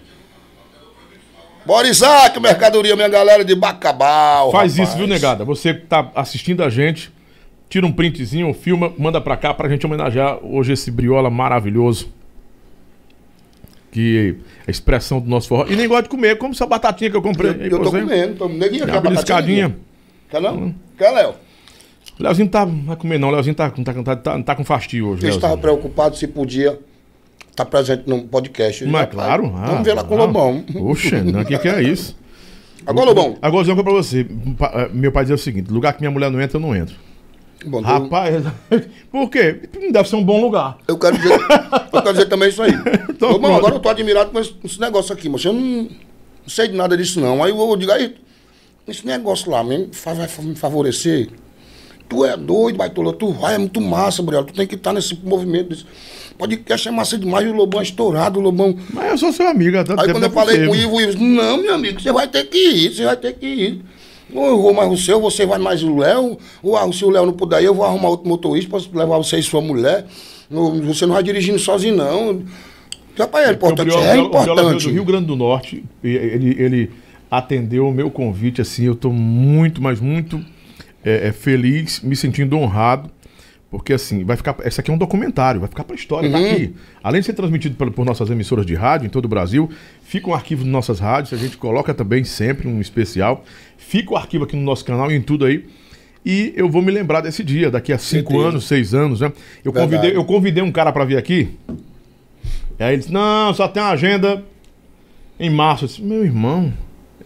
Bora, 1.65 1.87
Isaac, 1.87 2.37
mercadoria, 2.41 2.97
minha 2.97 3.07
galera 3.07 3.45
de 3.45 3.55
Bacabal. 3.55 4.51
Faz 4.51 4.75
rapaz. 4.75 4.89
isso, 4.89 4.97
viu, 4.97 5.07
negada? 5.07 5.45
Você 5.45 5.73
que 5.73 5.85
tá 5.85 6.11
assistindo 6.13 6.61
a 6.61 6.69
gente, 6.69 7.13
tira 7.73 7.87
um 7.87 7.91
printzinho, 7.91 8.53
filma, 8.53 8.93
manda 8.99 9.19
pra 9.19 9.35
cá 9.35 9.51
pra 9.51 9.67
gente 9.67 9.83
homenagear 9.83 10.37
hoje 10.45 10.73
esse 10.73 10.91
Briola 10.91 11.31
maravilhoso. 11.31 12.07
Que 13.91 14.35
é 14.59 14.67
a 14.67 14.71
expressão 14.71 15.19
do 15.19 15.27
nosso 15.27 15.47
forró. 15.47 15.65
E 15.67 15.75
nem 15.75 15.87
gosta 15.87 16.03
de 16.03 16.09
comer, 16.09 16.37
como 16.37 16.53
essa 16.53 16.67
batatinha 16.67 17.09
que 17.09 17.17
eu 17.17 17.21
comprei. 17.21 17.49
Eu, 17.49 17.55
eu 17.55 17.69
tô 17.79 17.85
você. 17.85 18.01
comendo. 18.01 18.35
Tô... 18.35 18.47
Neguinho, 18.47 18.85
uma 18.85 19.01
beliscadinha. 19.01 19.69
batatinha? 19.69 19.77
Quer 20.29 20.41
não? 20.41 20.75
Quer, 20.95 21.09
Léo? 21.09 21.33
Leozinho 22.19 22.47
tá, 22.47 22.63
não 22.63 22.83
vai 22.83 22.95
comer 22.95 23.17
não, 23.17 23.31
Leozinho 23.31 23.55
tá, 23.55 23.71
tá, 23.71 23.93
tá, 24.03 24.15
tá, 24.17 24.43
tá 24.43 24.55
com 24.55 24.63
fastio 24.63 25.07
hoje. 25.07 25.25
Eu 25.25 25.31
estava 25.31 25.57
preocupado 25.57 26.15
se 26.15 26.27
podia 26.27 26.79
estar 27.49 27.65
presente 27.65 28.03
no 28.05 28.21
podcast. 28.25 28.85
Mas 28.85 29.01
Rapaz, 29.01 29.15
claro. 29.15 29.51
ah, 29.55 29.65
Vamos 29.65 29.83
ver 29.83 29.95
lá 29.95 30.03
com 30.03 30.13
o. 30.13 30.17
Lobão. 30.19 30.63
Oxe, 30.75 31.07
o 31.15 31.45
que, 31.45 31.57
que 31.57 31.67
é 31.67 31.81
isso? 31.81 32.15
Agora, 32.85 33.07
Lobão. 33.07 33.35
Agora 33.41 33.63
eu 33.63 33.73
digo 33.73 33.83
pra 33.83 33.93
você. 33.93 34.27
eh, 34.75 34.89
Meu 34.93 35.11
pai 35.11 35.23
dizia 35.23 35.35
o 35.35 35.39
seguinte: 35.39 35.71
lugar 35.71 35.93
que 35.93 36.01
minha 36.01 36.11
mulher 36.11 36.29
não 36.29 36.39
entra, 36.39 36.57
eu 36.57 36.61
não 36.61 36.75
entro. 36.75 36.95
Bom, 37.65 37.79
eu- 37.79 37.83
Rapaz, 37.83 38.43
por 39.11 39.29
quê? 39.29 39.59
Deve 39.91 40.09
ser 40.09 40.15
um 40.15 40.23
bom 40.23 40.41
lugar. 40.41 40.77
Eu 40.87 40.97
quero 40.97 41.17
dizer, 41.17 41.33
eu 41.33 42.01
quero 42.01 42.13
dizer 42.13 42.25
também 42.27 42.49
isso 42.49 42.61
aí. 42.61 42.71
Então, 43.13 43.39
pronto. 43.39 43.55
agora 43.55 43.75
eu 43.75 43.79
tô 43.79 43.89
admirado 43.89 44.31
com 44.31 44.39
esse, 44.39 44.79
negócio 44.79 45.13
aqui, 45.13 45.29
mas 45.29 45.45
eu 45.45 45.53
não, 45.53 45.83
não 45.83 45.89
sei 46.47 46.67
de 46.67 46.75
nada 46.75 46.97
disso 46.97 47.21
não. 47.21 47.41
Aí 47.41 47.51
eu 47.51 47.55
vou 47.55 47.77
dizer 47.77 47.91
aí, 47.93 48.15
esse 48.85 49.05
negócio 49.05 49.49
lá 49.49 49.63
mesmo 49.63 49.91
vai 50.03 50.27
me 50.41 50.55
favorecer. 50.55 51.29
Tu 52.09 52.25
é 52.25 52.35
doido, 52.35 52.77
Baitola, 52.77 53.13
tu 53.13 53.31
vai, 53.31 53.55
é 53.55 53.57
muito 53.57 53.79
massa, 53.79 54.21
Briel. 54.21 54.43
Tu 54.43 54.53
tem 54.53 54.67
que 54.67 54.75
estar 54.75 54.91
nesse 54.91 55.15
movimento. 55.23 55.69
Desse... 55.69 55.85
Podcast 56.37 56.87
é 56.87 56.91
massa 56.91 57.17
demais, 57.17 57.45
e 57.45 57.49
o 57.49 57.53
Lobão 57.53 57.79
é 57.79 57.83
estourado, 57.83 58.39
o 58.39 58.41
Lobão. 58.41 58.77
Mas 58.91 59.11
eu 59.11 59.17
sou 59.17 59.31
seu 59.31 59.47
amigo, 59.47 59.81
tanto 59.83 60.01
Aí 60.01 60.11
quando 60.11 60.23
eu 60.23 60.31
falei 60.31 60.65
com 60.65 60.71
o. 60.71 60.75
Ivo, 60.75 60.95
o 60.95 61.01
Ivo 61.01 61.11
disse, 61.11 61.23
não, 61.23 61.57
meu 61.57 61.73
amigo, 61.73 62.01
você 62.01 62.11
vai 62.11 62.27
ter 62.27 62.45
que 62.45 62.57
ir, 62.57 62.93
você 62.93 63.05
vai 63.05 63.15
ter 63.15 63.33
que 63.33 63.45
ir. 63.45 63.81
Ou 64.33 64.47
eu 64.47 64.61
vou 64.61 64.73
mais 64.73 64.91
o 64.91 64.97
seu, 64.97 65.19
você 65.21 65.45
vai 65.45 65.59
mais 65.59 65.83
o 65.83 65.95
Léo, 65.97 66.37
ou 66.61 66.77
ah, 66.77 66.91
se 66.91 67.05
o 67.05 67.09
Léo 67.09 67.25
não 67.25 67.33
puder 67.33 67.63
eu 67.63 67.73
vou 67.73 67.85
arrumar 67.85 68.09
outro 68.09 68.27
motorista 68.27 68.69
para 68.69 68.99
levar 68.99 69.17
você 69.17 69.37
e 69.37 69.43
sua 69.43 69.61
mulher. 69.61 70.05
Você 70.49 71.05
não 71.05 71.13
vai 71.13 71.23
dirigindo 71.23 71.59
sozinho, 71.59 71.95
não. 71.95 72.43
Rapaz, 73.17 73.47
é 73.47 73.51
o 73.51 73.53
importante, 73.53 73.89
é 73.89 73.93
o 73.93 73.97
Briola 73.97 74.13
veio 74.13 74.25
importante. 74.25 74.87
do 74.87 74.91
Rio 74.93 75.05
Grande 75.05 75.25
do 75.25 75.35
Norte, 75.35 75.83
ele, 76.03 76.55
ele 76.59 76.91
atendeu 77.29 77.87
o 77.87 77.91
meu 77.91 78.09
convite, 78.11 78.61
assim, 78.61 78.85
eu 78.85 78.93
estou 78.93 79.11
muito, 79.11 79.81
mas 79.81 79.99
muito 79.99 80.43
é, 81.03 81.27
é, 81.27 81.31
feliz, 81.31 82.01
me 82.01 82.15
sentindo 82.15 82.57
honrado, 82.57 83.09
porque 83.69 83.93
assim, 83.93 84.23
vai 84.23 84.37
ficar. 84.37 84.55
Esse 84.63 84.79
aqui 84.79 84.91
é 84.91 84.93
um 84.93 84.97
documentário, 84.97 85.59
vai 85.59 85.67
ficar 85.67 85.83
para 85.83 85.95
a 85.95 85.97
história, 85.97 86.29
tá 86.29 86.37
Uhum. 86.37 86.51
aqui. 86.51 86.75
Além 87.03 87.21
de 87.21 87.25
ser 87.25 87.33
transmitido 87.33 87.75
por, 87.75 87.89
por 87.91 88.05
nossas 88.05 88.29
emissoras 88.29 88.65
de 88.65 88.75
rádio 88.75 89.07
em 89.07 89.09
todo 89.09 89.25
o 89.25 89.27
Brasil, 89.27 89.69
fica 90.03 90.29
um 90.29 90.33
arquivo 90.33 90.63
de 90.63 90.69
nossas 90.69 90.99
rádios, 90.99 91.33
a 91.33 91.37
gente 91.37 91.57
coloca 91.57 91.93
também 91.93 92.23
sempre 92.23 92.67
um 92.67 92.79
especial. 92.79 93.43
Fica 93.87 94.13
o 94.13 94.17
arquivo 94.17 94.43
aqui 94.43 94.55
no 94.55 94.61
nosso 94.63 94.83
canal 94.85 95.11
e 95.11 95.15
em 95.15 95.21
tudo 95.21 95.45
aí. 95.45 95.65
E 96.25 96.53
eu 96.55 96.69
vou 96.69 96.81
me 96.81 96.91
lembrar 96.91 97.21
desse 97.21 97.43
dia, 97.43 97.69
daqui 97.69 97.91
a 97.91 97.97
cinco 97.97 98.31
Certeza. 98.31 98.49
anos, 98.49 98.63
seis 98.67 98.93
anos, 98.93 99.19
né? 99.19 99.31
Eu 99.63 99.71
Verdade. 99.71 99.91
convidei, 99.95 100.17
eu 100.17 100.23
convidei 100.25 100.63
um 100.63 100.71
cara 100.71 100.91
para 100.91 101.03
vir 101.05 101.17
aqui. 101.17 101.49
Aí 102.79 102.93
ele 102.93 102.97
disse: 102.97 103.11
Não, 103.11 103.53
só 103.53 103.67
tem 103.67 103.83
uma 103.83 103.91
agenda 103.91 104.43
em 105.39 105.49
março. 105.49 105.83
Eu 105.83 105.87
disse: 105.89 106.01
Meu 106.01 106.23
irmão, 106.23 106.73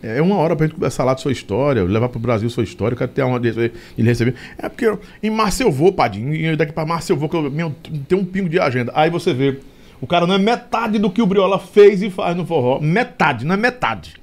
É 0.01 0.21
uma 0.21 0.35
hora 0.35 0.55
pra 0.55 0.65
gente 0.67 0.75
conversar 0.75 1.03
lá 1.03 1.13
de 1.15 1.21
sua 1.21 1.31
história, 1.31 1.83
levar 1.83 2.09
pro 2.09 2.19
Brasil 2.19 2.47
sua 2.49 2.63
história, 2.63 2.93
eu 2.93 2.97
quero 2.97 3.11
ter 3.11 3.23
uma 3.23 3.39
dele 3.39 3.71
ele 3.97 4.07
receber. 4.07 4.35
É 4.57 4.69
porque 4.69 4.85
eu, 4.85 4.99
em 5.23 5.29
março 5.29 5.63
eu 5.63 5.71
vou, 5.71 5.91
Padinho, 5.91 6.33
e 6.35 6.55
daqui 6.55 6.71
pra 6.71 6.85
março 6.85 7.11
eu 7.11 7.17
vou, 7.17 7.27
que 7.29 7.35
eu, 7.35 7.49
meu, 7.49 7.73
tem 8.07 8.17
um 8.17 8.23
pingo 8.25 8.47
de 8.49 8.59
agenda. 8.59 8.91
Aí 8.95 9.09
você 9.09 9.33
vê, 9.33 9.59
o 9.99 10.05
cara 10.05 10.27
não 10.27 10.35
é 10.35 10.37
metade 10.37 10.99
do 10.99 11.09
que 11.09 11.21
o 11.21 11.25
Briola 11.25 11.57
fez 11.59 12.01
e 12.03 12.09
faz 12.11 12.35
no 12.37 12.45
forró. 12.45 12.79
Metade, 12.79 13.43
não 13.45 13.53
é 13.55 13.57
metade. 13.57 14.15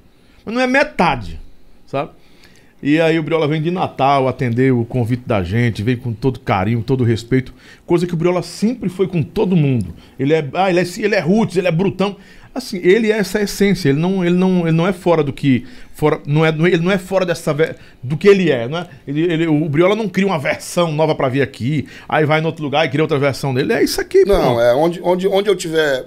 Mas 0.45 0.53
não 0.55 0.61
é 0.61 0.67
metade, 0.67 1.39
sabe? 1.85 2.11
E 2.85 3.01
aí 3.01 3.17
o 3.17 3.23
Briola 3.23 3.47
vem 3.47 3.59
de 3.59 3.71
Natal 3.71 4.27
atender 4.27 4.71
o 4.71 4.85
convite 4.85 5.23
da 5.25 5.41
gente, 5.41 5.81
vem 5.81 5.97
com 5.97 6.13
todo 6.13 6.39
carinho, 6.39 6.83
todo 6.83 7.03
respeito, 7.03 7.51
coisa 7.83 8.05
que 8.05 8.13
o 8.13 8.15
Briola 8.15 8.43
sempre 8.43 8.89
foi 8.89 9.07
com 9.07 9.23
todo 9.23 9.55
mundo. 9.55 9.91
Ele 10.19 10.35
é, 10.35 10.47
ah, 10.53 10.69
ele 10.69 10.79
é, 10.79 10.83
ele 10.99 11.15
é 11.15 11.19
roots, 11.19 11.57
ele 11.57 11.67
é 11.67 11.71
brutão. 11.71 12.15
Assim, 12.53 12.79
ele 12.83 13.11
é 13.11 13.17
essa 13.17 13.41
essência, 13.41 13.89
ele 13.89 13.97
não, 13.97 14.23
ele 14.23 14.35
não, 14.35 14.67
ele 14.67 14.77
não 14.77 14.87
é 14.87 14.93
fora 14.93 15.23
do 15.23 15.33
que 15.33 15.65
fora, 15.95 16.21
não 16.27 16.45
é, 16.45 16.49
ele 16.49 16.77
não 16.77 16.91
é 16.91 16.99
fora 16.99 17.25
dessa 17.25 17.55
do 18.03 18.15
que 18.15 18.27
ele 18.27 18.51
é, 18.51 18.67
não 18.67 18.77
é? 18.77 18.87
Ele, 19.07 19.33
ele, 19.33 19.47
o 19.47 19.67
Briola 19.67 19.95
não 19.95 20.07
cria 20.07 20.27
uma 20.27 20.37
versão 20.37 20.91
nova 20.91 21.15
para 21.15 21.27
vir 21.27 21.41
aqui, 21.41 21.87
aí 22.07 22.23
vai 22.23 22.39
em 22.39 22.45
outro 22.45 22.63
lugar 22.63 22.85
e 22.85 22.89
cria 22.89 23.03
outra 23.03 23.17
versão 23.17 23.51
dele. 23.51 23.73
É 23.73 23.83
isso 23.83 23.99
aqui, 23.99 24.23
Não, 24.25 24.53
pô. 24.53 24.61
é 24.61 24.75
onde, 24.75 25.01
onde, 25.01 25.27
onde 25.27 25.49
eu 25.49 25.55
tiver 25.55 26.05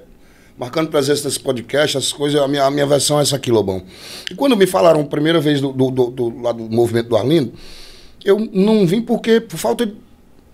marcando 0.59 0.89
presença 0.89 1.25
nesse 1.27 1.41
podcast, 1.41 1.97
essas 1.97 2.13
coisas, 2.13 2.41
a 2.41 2.49
minha, 2.49 2.65
a 2.65 2.71
minha 2.71 2.87
versão 2.87 3.19
é 3.19 3.23
essa 3.23 3.37
aqui, 3.37 3.51
Lobão. 3.51 3.83
E 4.31 4.35
quando 4.35 4.57
me 4.57 4.67
falaram 4.67 5.01
a 5.01 5.05
primeira 5.05 5.41
vez 5.41 5.61
do, 5.61 5.73
do, 5.73 5.91
do, 5.91 6.11
do, 6.11 6.43
lá 6.43 6.53
do 6.53 6.65
movimento 6.69 7.09
do 7.09 7.17
Arlindo, 7.17 7.53
eu 8.25 8.39
não 8.53 8.87
vim 8.87 9.01
porque, 9.01 9.41
por 9.41 9.57
falta 9.57 9.87
de 9.87 9.95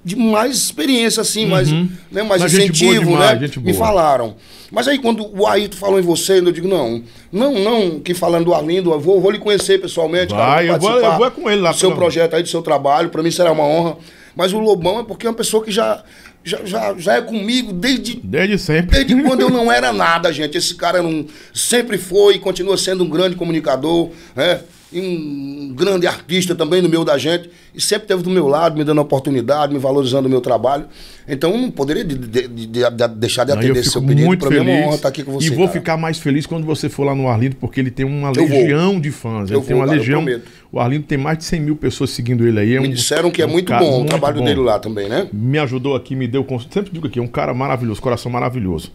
de 0.04 0.16
mais 0.16 0.54
experiência, 0.54 1.22
assim, 1.22 1.44
uhum. 1.44 1.50
mais, 1.50 1.72
né, 1.72 2.22
mais 2.22 2.42
Mas 2.42 2.52
incentivo, 2.52 3.06
demais, 3.06 3.40
né? 3.40 3.48
Me 3.62 3.72
falaram. 3.72 4.34
Mas 4.70 4.86
aí 4.86 4.98
quando 4.98 5.26
o 5.34 5.46
Ayrton 5.46 5.76
falou 5.78 5.98
em 5.98 6.02
você, 6.02 6.40
eu 6.40 6.52
digo, 6.52 6.68
não, 6.68 7.02
não, 7.32 7.58
não, 7.58 8.00
que 8.00 8.12
falando 8.12 8.44
do 8.44 8.54
Arlindo, 8.54 8.92
eu 8.92 9.00
vou, 9.00 9.18
vou 9.18 9.30
lhe 9.30 9.38
conhecer 9.38 9.80
pessoalmente. 9.80 10.34
Vai, 10.34 10.66
cara, 10.66 10.76
eu, 10.76 10.78
vou, 10.78 11.00
eu 11.00 11.16
vou 11.16 11.30
com 11.30 11.50
ele 11.50 11.62
lá. 11.62 11.70
Do 11.70 11.78
seu 11.78 11.92
projeto 11.92 12.34
aí, 12.34 12.42
do 12.42 12.48
seu 12.48 12.60
trabalho, 12.60 13.08
para 13.08 13.22
mim 13.22 13.30
será 13.30 13.50
uma 13.50 13.64
honra. 13.64 13.96
Mas 14.36 14.52
o 14.52 14.58
Lobão 14.58 15.00
é 15.00 15.04
porque 15.04 15.26
é 15.26 15.30
uma 15.30 15.36
pessoa 15.36 15.64
que 15.64 15.70
já, 15.70 16.02
já, 16.44 16.64
já, 16.64 16.94
já 16.96 17.14
é 17.14 17.22
comigo 17.22 17.72
desde... 17.72 18.20
Desde 18.22 18.58
sempre. 18.58 19.04
Desde 19.04 19.22
quando 19.22 19.40
eu 19.40 19.50
não 19.50 19.72
era 19.72 19.92
nada, 19.92 20.32
gente. 20.32 20.58
Esse 20.58 20.74
cara 20.74 21.02
não, 21.02 21.26
sempre 21.52 21.96
foi 21.96 22.34
e 22.36 22.38
continua 22.38 22.76
sendo 22.76 23.02
um 23.02 23.08
grande 23.08 23.34
comunicador, 23.34 24.10
né? 24.36 24.60
E 24.94 25.00
um 25.00 25.74
grande 25.74 26.06
artista 26.06 26.54
também 26.54 26.80
no 26.80 26.88
meio 26.88 27.04
da 27.04 27.18
gente, 27.18 27.50
e 27.74 27.80
sempre 27.80 28.04
esteve 28.04 28.22
do 28.22 28.30
meu 28.30 28.46
lado, 28.46 28.78
me 28.78 28.84
dando 28.84 29.00
oportunidade, 29.00 29.72
me 29.72 29.78
valorizando 29.80 30.28
o 30.28 30.30
meu 30.30 30.40
trabalho. 30.40 30.86
Então 31.26 31.58
não 31.58 31.68
poderia 31.68 32.04
de, 32.04 32.14
de, 32.16 32.48
de, 32.48 32.66
de 32.66 33.08
deixar 33.16 33.44
de 33.44 33.50
atender 33.50 33.80
esse 33.80 33.90
seu 33.90 34.00
pedido. 34.00 34.24
Muito 34.24 34.46
feliz, 34.46 34.64
mim 34.64 34.70
é 34.70 34.78
uma 34.78 34.86
honra 34.86 34.96
estar 34.96 35.08
aqui 35.08 35.24
com 35.24 35.32
você. 35.32 35.48
E 35.48 35.50
vou 35.50 35.66
cara. 35.66 35.72
ficar 35.72 35.96
mais 35.96 36.18
feliz 36.18 36.46
quando 36.46 36.64
você 36.64 36.88
for 36.88 37.04
lá 37.04 37.14
no 37.14 37.28
Arlindo, 37.28 37.56
porque 37.56 37.80
ele 37.80 37.90
tem 37.90 38.06
uma 38.06 38.28
eu 38.28 38.46
legião 38.46 38.92
vou. 38.92 39.00
de 39.00 39.10
fãs. 39.10 39.50
Ele 39.50 39.58
eu 39.58 39.62
tem 39.62 39.74
vou, 39.74 39.78
uma 39.78 39.86
cara, 39.86 39.98
legião. 39.98 40.24
O 40.70 40.78
Arlindo 40.78 41.04
tem 41.06 41.18
mais 41.18 41.38
de 41.38 41.44
100 41.44 41.60
mil 41.60 41.76
pessoas 41.76 42.10
seguindo 42.10 42.46
ele 42.46 42.60
aí. 42.60 42.76
É 42.76 42.80
me 42.80 42.88
um, 42.88 42.90
disseram 42.92 43.32
que 43.32 43.42
é, 43.42 43.46
um 43.46 43.50
muito 43.50 43.72
bom 43.72 43.98
muito 43.98 44.04
o 44.04 44.08
trabalho 44.08 44.38
bom. 44.38 44.44
dele 44.44 44.60
lá 44.60 44.78
também, 44.78 45.08
né? 45.08 45.28
Me 45.32 45.58
ajudou 45.58 45.96
aqui, 45.96 46.14
me 46.14 46.28
deu. 46.28 46.46
Sempre 46.70 46.92
digo 46.92 47.08
aqui, 47.08 47.18
é 47.18 47.22
um 47.22 47.26
cara 47.26 47.52
maravilhoso, 47.52 48.00
coração 48.00 48.30
maravilhoso. 48.30 48.92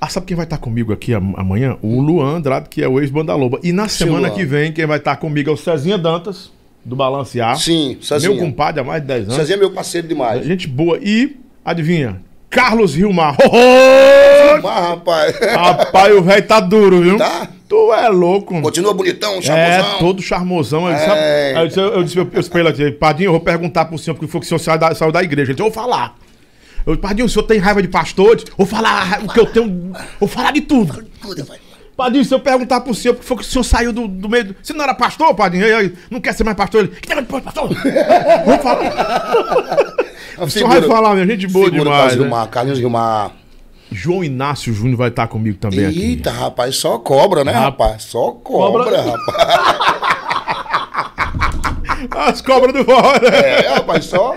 Ah, 0.00 0.08
sabe 0.08 0.26
quem 0.26 0.36
vai 0.36 0.46
estar 0.46 0.56
comigo 0.56 0.92
aqui 0.94 1.12
amanhã? 1.12 1.76
O 1.82 2.00
Luan 2.00 2.36
Andrade, 2.36 2.70
que 2.70 2.82
é 2.82 2.88
o 2.88 2.98
ex-Banda 2.98 3.34
Loba. 3.34 3.60
E 3.62 3.70
na 3.70 3.86
semana 3.86 4.30
que 4.30 4.44
vem, 4.46 4.72
quem 4.72 4.86
vai 4.86 4.96
estar 4.96 5.16
comigo 5.16 5.50
é 5.50 5.52
o 5.52 5.56
Cezinha 5.58 5.98
Dantas, 5.98 6.50
do 6.82 6.96
Balancear. 6.96 7.58
Sim, 7.58 7.98
Cezinha. 8.00 8.32
Meu 8.32 8.42
compadre 8.42 8.80
há 8.80 8.84
mais 8.84 9.02
de 9.02 9.08
10 9.08 9.24
anos. 9.24 9.34
Cezinha 9.36 9.56
é 9.56 9.58
meu 9.58 9.70
parceiro 9.72 10.08
demais. 10.08 10.46
Gente 10.46 10.66
boa. 10.66 10.98
E, 11.02 11.36
adivinha? 11.62 12.22
Carlos 12.48 12.94
Rilmar. 12.94 13.36
Oh, 13.44 14.54
Rilmar, 14.54 14.82
rapaz. 14.88 15.38
Rapaz, 15.38 16.16
o 16.16 16.22
velho 16.22 16.46
tá 16.46 16.60
duro, 16.60 17.02
viu? 17.02 17.18
Tá? 17.18 17.48
Tu 17.68 17.92
é 17.92 18.08
louco. 18.08 18.60
Continua 18.62 18.94
bonitão, 18.94 19.40
charmosão. 19.40 19.96
É, 19.96 19.98
todo 19.98 20.22
charmosão. 20.22 20.86
Aí, 20.86 20.98
sabe, 20.98 21.20
aí 21.20 21.56
eu 21.56 21.66
disse, 21.68 21.78
eu 21.78 22.02
disse, 22.02 22.18
eu 22.18 22.24
disse 22.24 22.50
pra 22.50 22.60
ele, 22.60 22.92
Padinho, 22.92 23.28
eu 23.28 23.32
vou 23.32 23.40
perguntar 23.40 23.84
pro 23.84 23.98
senhor, 23.98 24.14
porque 24.14 24.26
foi 24.26 24.40
que 24.40 24.46
o 24.46 24.48
senhor 24.48 24.58
saiu 24.58 24.78
da, 24.78 24.94
saiu 24.94 25.12
da 25.12 25.22
igreja. 25.22 25.52
Ele 25.52 25.54
disse, 25.54 25.62
eu 25.62 25.72
vou 25.72 25.82
falar. 25.82 26.16
Eu, 26.86 26.96
Padinho, 26.96 27.26
o 27.26 27.28
senhor 27.28 27.44
tem 27.44 27.58
raiva 27.58 27.82
de 27.82 27.88
pastores? 27.88 28.44
Vou 28.56 28.66
falar 28.66 29.20
o 29.22 29.28
que 29.28 29.40
eu 29.40 29.46
tenho. 29.46 29.92
Vou 30.18 30.28
falar 30.28 30.52
de 30.52 30.62
tudo. 30.62 31.04
Padinho, 31.96 32.24
se 32.24 32.32
eu 32.32 32.40
perguntar 32.40 32.80
pro 32.80 32.94
senhor, 32.94 33.14
porque 33.14 33.26
foi 33.26 33.36
que 33.36 33.42
o 33.42 33.46
senhor 33.46 33.64
saiu 33.64 33.92
do, 33.92 34.08
do 34.08 34.28
meio. 34.28 34.44
Do... 34.44 34.56
Você 34.62 34.72
não 34.72 34.82
era 34.82 34.94
pastor, 34.94 35.34
Padinho? 35.34 35.64
Aí, 35.64 35.72
aí, 35.72 35.94
não 36.10 36.20
quer 36.20 36.32
ser 36.32 36.44
mais 36.44 36.56
pastor? 36.56 36.84
Ele. 36.84 36.96
Que 36.96 37.14
negócio 37.14 37.38
de 37.38 37.42
pastor? 37.42 37.68
Vou 38.46 38.58
falar. 38.58 39.94
o 40.38 40.48
senhor 40.48 40.68
vai 40.68 40.82
falar, 40.82 41.14
minha 41.14 41.26
gente 41.26 41.46
boa 41.46 41.70
demais. 41.70 42.16
Né? 42.16 42.22
Rilmar, 42.22 42.48
Carlinhos 42.48 42.78
Rilmar. 42.78 43.32
João 43.92 44.22
Inácio 44.22 44.72
Júnior 44.72 44.96
vai 44.96 45.08
estar 45.08 45.26
comigo 45.26 45.58
também 45.58 45.80
Eita, 45.80 45.90
aqui. 45.90 46.00
Eita, 46.00 46.30
rapaz, 46.30 46.76
só 46.76 46.96
cobra, 46.98 47.42
né, 47.42 47.50
rapaz? 47.52 48.04
Só 48.04 48.30
cobra, 48.30 48.84
cobra. 48.84 49.02
rapaz. 49.02 50.16
As 52.10 52.40
cobras 52.40 52.74
do 52.74 52.84
fora. 52.84 53.28
É, 53.28 53.68
rapaz, 53.68 54.04
só. 54.06 54.36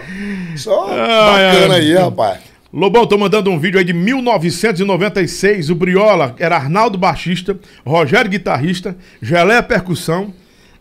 Só 0.56 0.88
bacana 0.88 1.76
aí, 1.76 1.94
rapaz. 1.94 2.40
Lobão, 2.74 3.06
tô 3.06 3.18
mandando 3.18 3.52
um 3.52 3.60
vídeo 3.60 3.78
aí 3.78 3.86
de 3.86 3.94
1996. 3.94 5.70
O 5.70 5.76
Briola 5.76 6.36
era 6.40 6.56
Arnaldo 6.56 6.98
Baixista, 6.98 7.58
Rogério 7.86 8.32
Guitarrista, 8.32 8.96
Gelé 9.22 9.62
Percussão, 9.62 10.34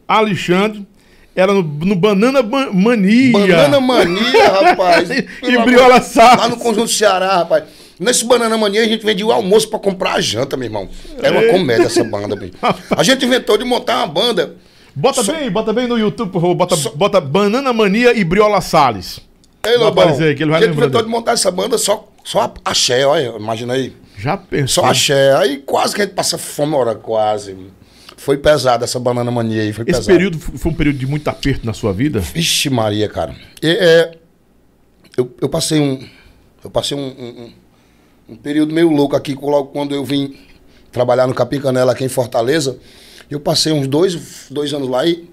Alexandre. 0.09 0.87
Era 1.35 1.53
no, 1.53 1.63
no 1.63 1.95
Banana 1.97 2.43
Mania. 2.43 3.33
Banana 3.33 3.81
Mania, 3.81 4.49
rapaz. 4.49 5.09
e 5.43 5.59
Briola 5.65 6.01
Sá. 6.01 6.35
Lá 6.37 6.49
no 6.49 6.57
Conjunto 6.57 6.89
Ceará, 6.89 7.37
rapaz. 7.37 7.65
Nesse 7.99 8.25
Banana 8.25 8.57
Mania 8.59 8.83
a 8.83 8.87
gente 8.87 9.05
vendia 9.05 9.27
o 9.27 9.33
almoço 9.33 9.69
pra 9.69 9.79
comprar 9.79 10.15
a 10.15 10.21
janta, 10.21 10.57
meu 10.57 10.67
irmão. 10.67 10.89
Era 11.23 11.39
uma 11.39 11.53
comédia 11.53 11.87
essa 11.87 12.03
banda, 12.03 12.35
meu. 12.35 12.51
A 12.97 13.03
gente 13.03 13.25
inventou 13.25 13.57
de 13.57 13.65
montar 13.65 13.99
uma 13.99 14.07
banda. 14.09 14.57
Bota 14.95 15.23
bem, 15.23 15.51
bota 15.51 15.73
bem 15.73 15.87
no 15.87 15.99
YouTube, 15.99 16.31
por 16.31 16.41
favor. 16.41 16.55
Bota, 16.55 16.77
bota 16.95 17.21
Banana 17.21 17.73
Mania 17.73 18.17
e 18.17 18.25
Briola 18.25 18.61
Salles. 18.61 19.21
Ei, 19.65 19.77
Lobão, 19.77 20.05
aparecer 20.05 20.33
aqui, 20.33 20.43
ele 20.43 20.51
vai 20.51 20.61
gente 20.61 20.77
inventou 20.77 21.03
de 21.03 21.09
montar 21.09 21.33
essa 21.33 21.51
banda 21.51 21.79
só, 21.79 22.09
só 22.25 22.53
axé, 22.65 23.07
olha, 23.07 23.37
imagina 23.39 23.75
aí. 23.75 23.95
Já 24.19 24.37
pensou? 24.37 24.85
Só 24.85 24.91
axé. 24.91 25.37
Aí 25.37 25.59
quase 25.59 25.95
que 25.95 26.03
a 26.03 26.05
gente 26.05 26.15
passa 26.15 26.37
fome, 26.37 26.75
hora 26.75 26.95
quase. 26.95 27.57
Foi 28.17 28.37
pesado 28.37 28.85
essa 28.85 28.99
banana 28.99 29.31
mania 29.31 29.63
aí, 29.63 29.73
foi 29.73 29.85
Esse 29.85 29.99
pesado. 29.99 30.07
período 30.07 30.39
foi 30.39 30.71
um 30.71 30.75
período 30.75 30.99
de 30.99 31.07
muito 31.07 31.27
aperto 31.29 31.65
na 31.65 31.73
sua 31.73 31.93
vida? 31.93 32.21
Vixe 32.21 32.69
Maria, 32.71 33.09
cara. 33.09 33.35
E, 33.63 33.69
é, 33.69 34.13
eu, 35.17 35.33
eu 35.41 35.49
passei 35.49 35.81
um... 35.81 36.07
Eu 36.65 36.71
passei 36.71 36.97
um, 36.97 37.01
um, 37.01 37.53
um, 38.29 38.37
período 38.37 38.73
meio 38.73 38.89
louco 38.89 39.17
aqui, 39.17 39.35
logo 39.35 39.71
quando 39.71 39.93
eu 39.93 40.05
vim 40.05 40.39
trabalhar 40.93 41.27
no 41.27 41.35
Capim 41.35 41.61
Canela 41.61 41.91
aqui 41.91 42.05
em 42.05 42.09
Fortaleza. 42.09 42.79
Eu 43.33 43.41
passei 43.41 43.73
uns 43.73 43.87
dois, 43.87 44.47
dois 44.51 44.73
anos 44.75 44.89
lá 44.89 45.07
e 45.07 45.25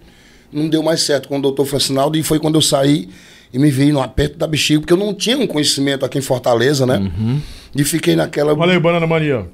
não 0.52 0.70
deu 0.70 0.82
mais 0.82 1.02
certo 1.02 1.28
com 1.28 1.38
o 1.38 1.42
doutor 1.42 1.66
Francinaldo 1.66 2.18
e 2.18 2.24
foi 2.24 2.40
quando 2.40 2.56
eu 2.56 2.62
saí 2.62 3.10
e 3.52 3.60
me 3.60 3.70
vi 3.70 3.92
no 3.92 4.02
aperto 4.02 4.38
da 4.38 4.48
bexiga, 4.48 4.80
porque 4.80 4.94
eu 4.94 4.98
não 4.98 5.14
tinha 5.14 5.38
um 5.38 5.48
conhecimento 5.48 6.06
aqui 6.06 6.18
em 6.18 6.22
Fortaleza, 6.22 6.86
né? 6.86 6.98
Uhum. 6.98 7.42
E 7.76 7.84
fiquei 7.84 8.16
naquela. 8.16 8.54
Olha 8.54 8.74
aí, 8.74 8.80
Banana 8.80 9.06
Mania. 9.06 9.48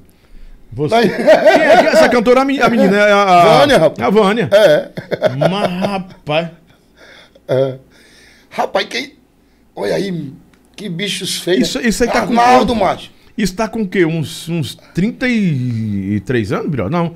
Você... 0.72 1.08
Quem 1.08 1.10
é 1.10 1.86
é 1.86 1.86
essa 1.86 2.08
cantora? 2.08 2.42
A 2.42 2.44
menina, 2.44 2.96
é 2.96 3.12
a, 3.12 3.22
a... 3.22 3.58
Vânia, 3.58 3.78
rapaz. 3.78 4.06
A 4.06 4.10
Vânia. 4.10 4.48
É. 4.52 4.90
Mas, 5.38 5.70
rapaz. 5.80 6.48
É. 7.48 7.78
Rapaz, 8.50 8.86
quem. 8.88 9.14
Olha 9.74 9.94
aí, 9.94 10.32
que 10.74 10.88
bichos 10.88 11.36
feios. 11.36 11.68
Isso, 11.68 11.80
isso 11.80 12.04
aí 12.04 12.10
tá 12.10 12.22
Arnaldo, 12.22 12.74
com. 12.74 12.80
macho. 12.80 13.10
Isso 13.36 13.54
tá 13.54 13.68
com 13.68 13.82
o 13.82 13.88
quê? 13.88 14.04
Uns, 14.04 14.48
uns 14.48 14.76
33 14.94 16.52
anos, 16.52 16.70
Bro? 16.70 16.88
Não. 16.88 17.14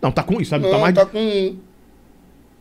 Não, 0.00 0.10
tá 0.10 0.22
com 0.22 0.40
isso, 0.40 0.50
sabe? 0.50 0.64
Tá 0.64 0.70
não, 0.70 0.76
tá 0.76 0.82
mais. 0.82 0.94
Tá 0.94 1.06
com. 1.06 1.56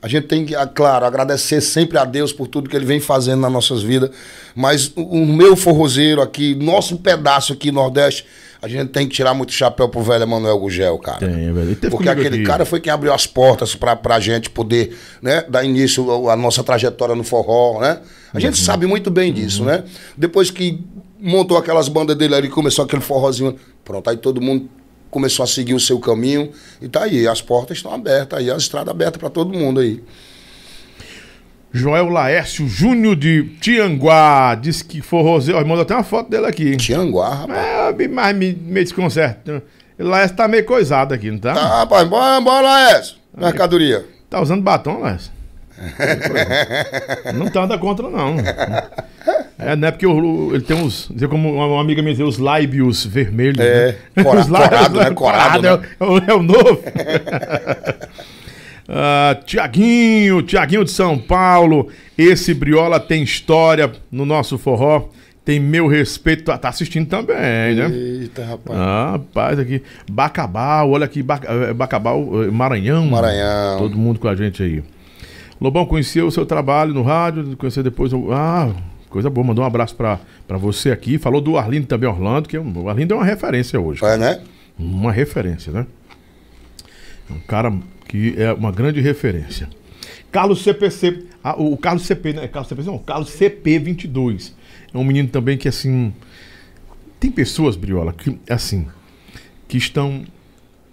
a 0.00 0.08
gente 0.08 0.26
tem 0.26 0.44
que, 0.44 0.54
ah, 0.56 0.66
claro, 0.66 1.04
agradecer 1.04 1.60
sempre 1.60 1.96
a 1.98 2.04
Deus 2.04 2.32
por 2.32 2.48
tudo 2.48 2.68
que 2.68 2.76
Ele 2.76 2.84
vem 2.86 3.00
fazendo 3.00 3.40
nas 3.40 3.52
nossas 3.52 3.82
vidas, 3.82 4.10
mas 4.54 4.92
o, 4.96 5.24
meu 5.26 5.54
forrozeiro 5.56 6.20
aqui, 6.20 6.54
nosso 6.54 6.96
pedaço 6.98 7.52
aqui, 7.52 7.70
Nordeste, 7.70 8.26
a 8.60 8.68
gente 8.68 8.90
tem 8.90 9.08
que 9.08 9.14
tirar 9.14 9.34
muito 9.34 9.52
chapéu 9.52 9.88
pro 9.88 10.02
velho 10.02 10.22
Emanuel 10.22 10.58
Gugel, 10.58 10.96
cara. 10.98 11.18
Tem, 11.18 11.52
velho. 11.52 11.76
Porque 11.90 12.08
aquele 12.08 12.36
aqui. 12.36 12.44
cara 12.44 12.64
foi 12.64 12.80
quem 12.80 12.92
abriu 12.92 13.12
as 13.12 13.26
portas 13.26 13.74
pra, 13.74 13.96
pra 13.96 14.20
gente 14.20 14.50
poder 14.50 14.96
né, 15.20 15.44
dar 15.48 15.64
início 15.64 16.28
à 16.30 16.36
nossa 16.36 16.62
trajetória 16.62 17.14
no 17.16 17.24
forró, 17.24 17.80
né? 17.80 18.00
A 18.32 18.38
gente 18.38 18.58
Uhum. 18.60 18.64
sabe 18.64 18.86
muito 18.86 19.10
bem 19.10 19.32
disso, 19.32 19.64
né? 19.64 19.82
Depois 20.16 20.50
que 20.50 20.80
montou 21.20 21.56
aquelas 21.56 21.88
bandas 21.88 22.16
dele 22.16 22.34
ali, 22.36 22.48
começou 22.48 22.84
aquele 22.84 23.02
forrozinho, 23.02 23.56
pronto, 23.84 24.08
aí 24.08 24.16
todo 24.16 24.40
mundo 24.40 24.68
começou 25.12 25.44
a 25.44 25.46
seguir 25.46 25.74
o 25.74 25.78
seu 25.78 26.00
caminho 26.00 26.50
e 26.80 26.88
tá 26.88 27.04
aí, 27.04 27.28
as 27.28 27.42
portas 27.42 27.76
estão 27.76 27.92
abertas 27.92 28.38
aí, 28.38 28.50
as 28.50 28.62
estradas 28.62 28.88
abertas 28.88 29.20
pra 29.20 29.28
todo 29.28 29.52
mundo 29.52 29.78
aí. 29.78 30.02
Joel 31.70 32.08
Laércio 32.08 32.66
Júnior 32.66 33.14
de 33.16 33.44
Tianguá. 33.60 34.54
Diz 34.54 34.82
que 34.82 35.00
forrozeiro. 35.00 35.58
Ó, 35.58 35.64
mandou 35.64 35.82
até 35.82 35.94
uma 35.94 36.02
foto 36.02 36.28
dele 36.28 36.46
aqui. 36.46 36.76
Tianguá, 36.76 37.34
rapaz. 37.34 37.98
É, 37.98 38.08
mas 38.08 38.36
me, 38.36 38.52
me 38.52 38.82
desconcerta. 38.82 39.62
Laércio 39.98 40.36
tá 40.36 40.48
meio 40.48 40.66
coisado 40.66 41.14
aqui, 41.14 41.30
não 41.30 41.38
tá? 41.38 41.54
Tá, 41.54 41.78
rapaz, 41.78 42.08
bora, 42.08 42.40
bora, 42.40 42.90
essa. 42.90 43.14
Mercadoria. 43.36 44.04
Tá 44.28 44.40
usando 44.40 44.62
batom, 44.62 44.98
Laércio? 44.98 45.32
Não 47.34 47.46
tá 47.48 47.60
nada 47.62 47.78
contra, 47.78 48.08
não. 48.08 48.36
É, 49.58 49.76
não 49.76 49.88
é 49.88 49.90
porque 49.90 50.06
ele 50.06 50.60
tem 50.60 50.76
uns. 50.76 51.08
Dizer 51.12 51.28
como 51.28 51.52
uma 51.54 51.80
amiga 51.80 52.02
me 52.02 52.10
dizia, 52.10 52.26
os 52.26 52.38
lábios 52.38 53.04
vermelhos. 53.06 53.58
É, 53.60 53.96
né? 54.16 54.24
cora- 54.24 54.40
Os 54.40 54.48
lábios- 54.48 54.70
corado, 54.80 54.98
né? 54.98 55.10
Corado, 55.10 55.66
é, 55.66 55.74
o- 55.74 55.80
é 56.00 56.04
o, 56.04 56.18
é 56.30 56.34
o 56.34 56.42
novo. 56.42 56.82
Ah, 58.94 59.38
Tiaguinho, 59.46 60.42
Tiaguinho 60.42 60.84
de 60.84 60.90
São 60.90 61.16
Paulo. 61.16 61.88
Esse 62.18 62.52
Briola 62.52 62.98
tem 63.00 63.22
história 63.22 63.90
no 64.10 64.26
nosso 64.26 64.58
forró. 64.58 65.08
Tem 65.44 65.58
meu 65.58 65.86
respeito. 65.86 66.44
Tá, 66.44 66.58
tá 66.58 66.68
assistindo 66.68 67.06
também, 67.08 67.74
né? 67.74 67.90
Eita, 67.90 68.44
rapaz. 68.44 68.78
Ah, 68.78 69.10
rapaz, 69.12 69.58
aqui. 69.58 69.82
Bacabal, 70.10 70.90
olha 70.90 71.04
aqui, 71.06 71.20
eh, 71.68 71.72
Bacabal, 71.72 72.44
eh, 72.44 72.50
Maranhão. 72.50 73.06
Maranhão. 73.06 73.78
Todo 73.78 73.96
mundo 73.96 74.18
com 74.20 74.28
a 74.28 74.34
gente 74.34 74.62
aí. 74.62 74.82
Lobão, 75.62 75.86
conheceu 75.86 76.26
o 76.26 76.30
seu 76.32 76.44
trabalho 76.44 76.92
no 76.92 77.02
rádio, 77.02 77.56
conheceu 77.56 77.82
depois. 77.82 78.12
Ah, 78.32 78.74
coisa 79.08 79.30
boa, 79.30 79.46
mandou 79.46 79.62
um 79.62 79.66
abraço 79.66 79.94
pra, 79.94 80.18
pra 80.46 80.58
você 80.58 80.90
aqui. 80.90 81.18
Falou 81.18 81.40
do 81.40 81.56
Arlindo 81.56 81.86
também, 81.86 82.08
Orlando, 82.08 82.48
que 82.48 82.56
é 82.56 82.60
o 82.60 82.88
Arlindo 82.88 83.14
é 83.14 83.16
uma 83.16 83.24
referência 83.24 83.80
hoje. 83.80 84.04
É, 84.04 84.16
né? 84.16 84.42
Uma 84.76 85.12
referência, 85.12 85.72
né? 85.72 85.86
É 87.30 87.32
um 87.32 87.40
cara 87.40 87.72
que 88.08 88.34
é 88.36 88.52
uma 88.52 88.72
grande 88.72 89.00
referência. 89.00 89.68
Carlos 90.32 90.62
CPC. 90.62 91.26
Ah, 91.44 91.54
o 91.56 91.76
Carlos 91.76 92.04
CP, 92.06 92.32
né? 92.32 92.48
Carlos 92.48 92.68
CP, 92.68 92.82
não, 92.82 92.98
Carlos 92.98 93.30
CP22. 93.30 94.52
É 94.92 94.98
um 94.98 95.04
menino 95.04 95.28
também 95.28 95.56
que, 95.56 95.68
assim. 95.68 96.12
Tem 97.20 97.30
pessoas, 97.30 97.76
Briola, 97.76 98.12
que, 98.12 98.36
assim. 98.50 98.88
Que 99.68 99.76
estão 99.76 100.24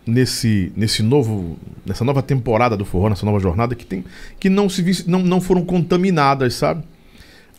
nesse, 0.10 0.72
nesse 0.76 1.02
novo. 1.03 1.57
Nessa 1.86 2.03
nova 2.03 2.22
temporada 2.22 2.76
do 2.77 2.86
forró, 2.86 3.10
nessa 3.10 3.26
nova 3.26 3.40
jornada, 3.40 3.73
que, 3.76 3.86
tem, 3.86 4.03
que 4.40 4.49
não, 4.49 4.68
se, 4.69 5.10
não, 5.10 5.19
não 5.19 5.40
foram 5.41 5.64
contaminadas, 5.64 6.53
sabe? 6.56 6.84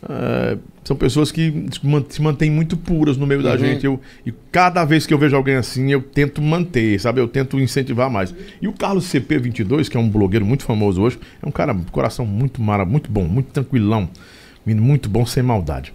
É, 0.09 0.57
são 0.83 0.95
pessoas 0.95 1.31
que 1.31 1.65
se 1.71 1.85
man- 1.85 2.03
se 2.09 2.21
mantêm 2.21 2.49
muito 2.49 2.75
puras 2.75 3.17
no 3.17 3.27
meio 3.27 3.43
da 3.43 3.55
gente. 3.57 3.85
Eu, 3.85 3.99
e 4.25 4.31
cada 4.51 4.83
vez 4.83 5.05
que 5.05 5.13
eu 5.13 5.17
vejo 5.17 5.35
alguém 5.35 5.55
assim, 5.55 5.91
eu 5.91 6.01
tento 6.01 6.41
manter, 6.41 6.99
sabe? 6.99 7.21
Eu 7.21 7.27
tento 7.27 7.59
incentivar 7.59 8.09
mais. 8.09 8.33
E 8.61 8.67
o 8.67 8.73
Carlos 8.73 9.05
CP22, 9.05 9.89
que 9.89 9.97
é 9.97 9.99
um 9.99 10.09
blogueiro 10.09 10.45
muito 10.45 10.63
famoso 10.63 11.01
hoje, 11.01 11.19
é 11.41 11.47
um 11.47 11.51
cara, 11.51 11.75
coração 11.91 12.25
muito 12.25 12.61
mara, 12.61 12.83
muito 12.85 13.11
bom, 13.11 13.25
muito 13.25 13.51
tranquilão. 13.51 14.09
Muito 14.63 15.09
bom, 15.09 15.25
sem 15.25 15.41
maldade. 15.41 15.91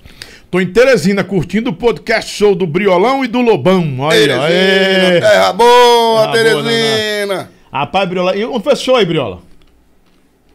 Tô 0.56 0.60
em 0.60 0.72
Teresina 0.72 1.22
curtindo 1.22 1.68
o 1.68 1.72
podcast 1.74 2.32
show 2.32 2.54
do 2.54 2.66
Briolão 2.66 3.22
e 3.22 3.28
do 3.28 3.42
Lobão. 3.42 4.00
Olha, 4.00 4.16
Teresina, 4.38 4.42
aê. 4.46 5.20
terra 5.20 5.52
boa, 5.52 6.22
Ah, 6.22 6.26
boa, 6.28 6.32
Teresina. 6.32 7.50
Rapaz, 7.70 8.08
Briola. 8.08 8.34
E 8.34 8.42
onde 8.42 8.64
foi 8.64 8.72
esse 8.72 8.82
show 8.82 8.96
aí, 8.96 9.04
Briola? 9.04 9.42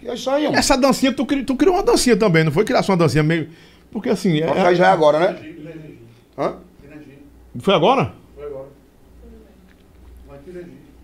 É 0.03 0.15
isso 0.15 0.27
aí, 0.31 0.45
mano. 0.45 0.57
Essa 0.57 0.75
dancinha, 0.75 1.13
tu, 1.13 1.23
cri- 1.23 1.43
tu 1.43 1.55
criou 1.55 1.75
uma 1.75 1.83
dancinha 1.83 2.17
também, 2.17 2.43
não 2.43 2.51
foi? 2.51 2.65
Criar 2.65 2.81
uma 2.89 2.97
dancinha 2.97 3.21
meio. 3.21 3.49
Porque 3.91 4.09
assim. 4.09 4.39
é- 4.39 4.49
Aí 4.65 4.75
já 4.75 4.87
é 4.87 4.89
agora, 4.89 5.19
né? 5.19 5.37
Hã? 6.35 6.55
Foi 7.59 7.75
agora? 7.75 8.11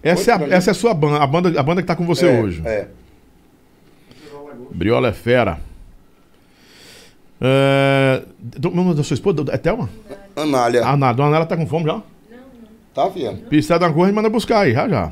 Essa 0.01 0.31
é, 0.31 0.33
a, 0.33 0.55
essa 0.55 0.69
é 0.69 0.71
a 0.71 0.73
sua 0.73 0.95
banda, 0.95 1.17
a 1.23 1.27
banda, 1.27 1.59
a 1.59 1.61
banda 1.61 1.81
que 1.83 1.87
tá 1.87 1.95
com 1.95 2.03
você 2.03 2.25
É, 2.29 2.41
hoje. 2.41 2.63
É. 2.65 2.87
Briola 4.71 5.09
é 5.09 5.13
fera. 5.13 5.66
É. 7.39 8.23
Do, 8.39 8.71
meu 8.71 8.83
nome 8.83 8.95
da 8.95 9.03
sua 9.03 9.13
esposa? 9.13 9.37
É 9.49 9.57
Thelma? 9.57 9.89
Anália. 10.35 10.83
Ah, 10.85 10.97
não, 10.97 11.07
a 11.07 11.13
dona 11.13 11.29
Nela 11.31 11.45
tá 11.45 11.55
com 11.57 11.67
fome 11.67 11.85
já? 11.85 12.01
Tá, 12.93 13.09
filha? 13.11 13.33
Precisa 13.47 13.77
dar 13.77 13.87
uma 13.87 13.93
coisa, 13.93 14.05
a 14.05 14.07
gente 14.09 14.15
manda 14.15 14.29
buscar 14.29 14.59
aí, 14.61 14.73
já 14.73 14.89
já. 14.89 15.11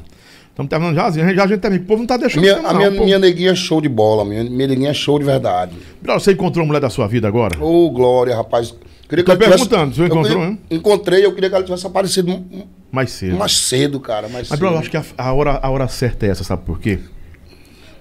Estamos 0.50 0.70
terminando 0.70 0.96
já, 0.96 1.12
já 1.12 1.44
a 1.44 1.48
gente 1.48 1.60
termina. 1.60 1.84
O 1.84 1.86
povo 1.86 2.00
não 2.00 2.08
tá 2.08 2.18
deixando. 2.18 2.42
minha, 2.42 2.62
não, 2.62 2.70
a 2.70 2.74
minha, 2.74 2.90
minha 2.92 3.20
neguinha 3.20 3.52
é 3.52 3.56
show 3.56 3.80
de 3.82 3.90
bola. 3.90 4.24
Minha, 4.26 4.44
minha 4.46 4.68
neguinha 4.68 4.90
é 4.90 4.94
show 4.94 5.20
de 5.20 5.26
verdade. 5.26 5.76
Briola, 6.02 6.20
você 6.20 6.32
encontrou 6.32 6.64
a 6.64 6.68
mulher 6.68 6.80
da 6.80 6.90
sua 6.90 7.08
vida 7.08 7.28
agora? 7.28 7.62
Ô, 7.64 7.90
Glória, 7.92 8.36
rapaz. 8.36 8.74
Queria 9.08 9.24
Tô 9.24 9.34
ela 9.34 9.40
tivesse- 9.42 9.68
perguntando, 9.70 9.96
você 9.96 10.06
encontrou, 10.06 10.44
hein? 10.44 10.60
Encontrei, 10.72 11.26
eu 11.26 11.34
queria 11.36 11.50
que 11.50 11.56
ela 11.56 11.64
tivesse 11.64 11.86
aparecido 11.86 12.44
Mais 12.92 13.12
cedo. 13.12 13.36
mais 13.38 13.56
cedo, 13.58 14.00
cara. 14.00 14.28
Mais 14.30 14.50
Mas, 14.50 14.58
cedo. 14.60 14.72
Eu 14.72 14.80
acho 14.80 14.90
que 14.90 14.98
a, 14.98 15.04
a 15.18 15.34
hora, 15.34 15.60
a 15.62 15.70
hora 15.70 15.88
certa 15.88 16.26
é 16.26 16.30
essa, 16.30 16.44
sabe 16.44 16.64
por 16.66 16.80
quê? 16.80 17.00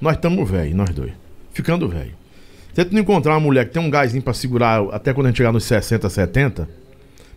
Nós 0.01 0.15
estamos 0.15 0.49
velhos, 0.49 0.75
nós 0.75 0.91
dois. 0.91 1.13
Ficando 1.53 1.89
velho. 1.89 2.15
Não 2.91 3.01
encontrar 3.01 3.35
uma 3.35 3.41
mulher 3.41 3.67
que 3.67 3.73
tem 3.73 3.83
um 3.83 3.91
gásinho 3.91 4.23
pra 4.23 4.33
segurar 4.35 4.83
até 4.93 5.13
quando 5.13 5.27
a 5.27 5.31
gente 5.31 5.37
chegar 5.39 5.53
nos 5.53 5.65
60, 5.65 6.09
70, 6.09 6.69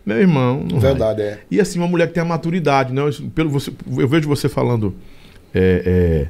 meu 0.06 0.18
irmão, 0.20 0.64
não 0.70 0.80
vai. 0.80 0.92
Verdade, 0.92 1.22
é. 1.22 1.40
E 1.52 1.60
assim, 1.60 1.80
uma 1.80 1.88
mulher 1.88 2.08
que 2.08 2.14
tem 2.14 2.22
a 2.24 2.26
maturidade, 2.26 2.94
né? 2.94 3.02
Eu, 3.02 3.12
pelo 3.36 3.50
você, 3.50 3.72
eu 3.98 4.08
vejo 4.08 4.28
você 4.28 4.48
falando. 4.50 4.96
é, 5.54 5.84
é, 5.86 6.28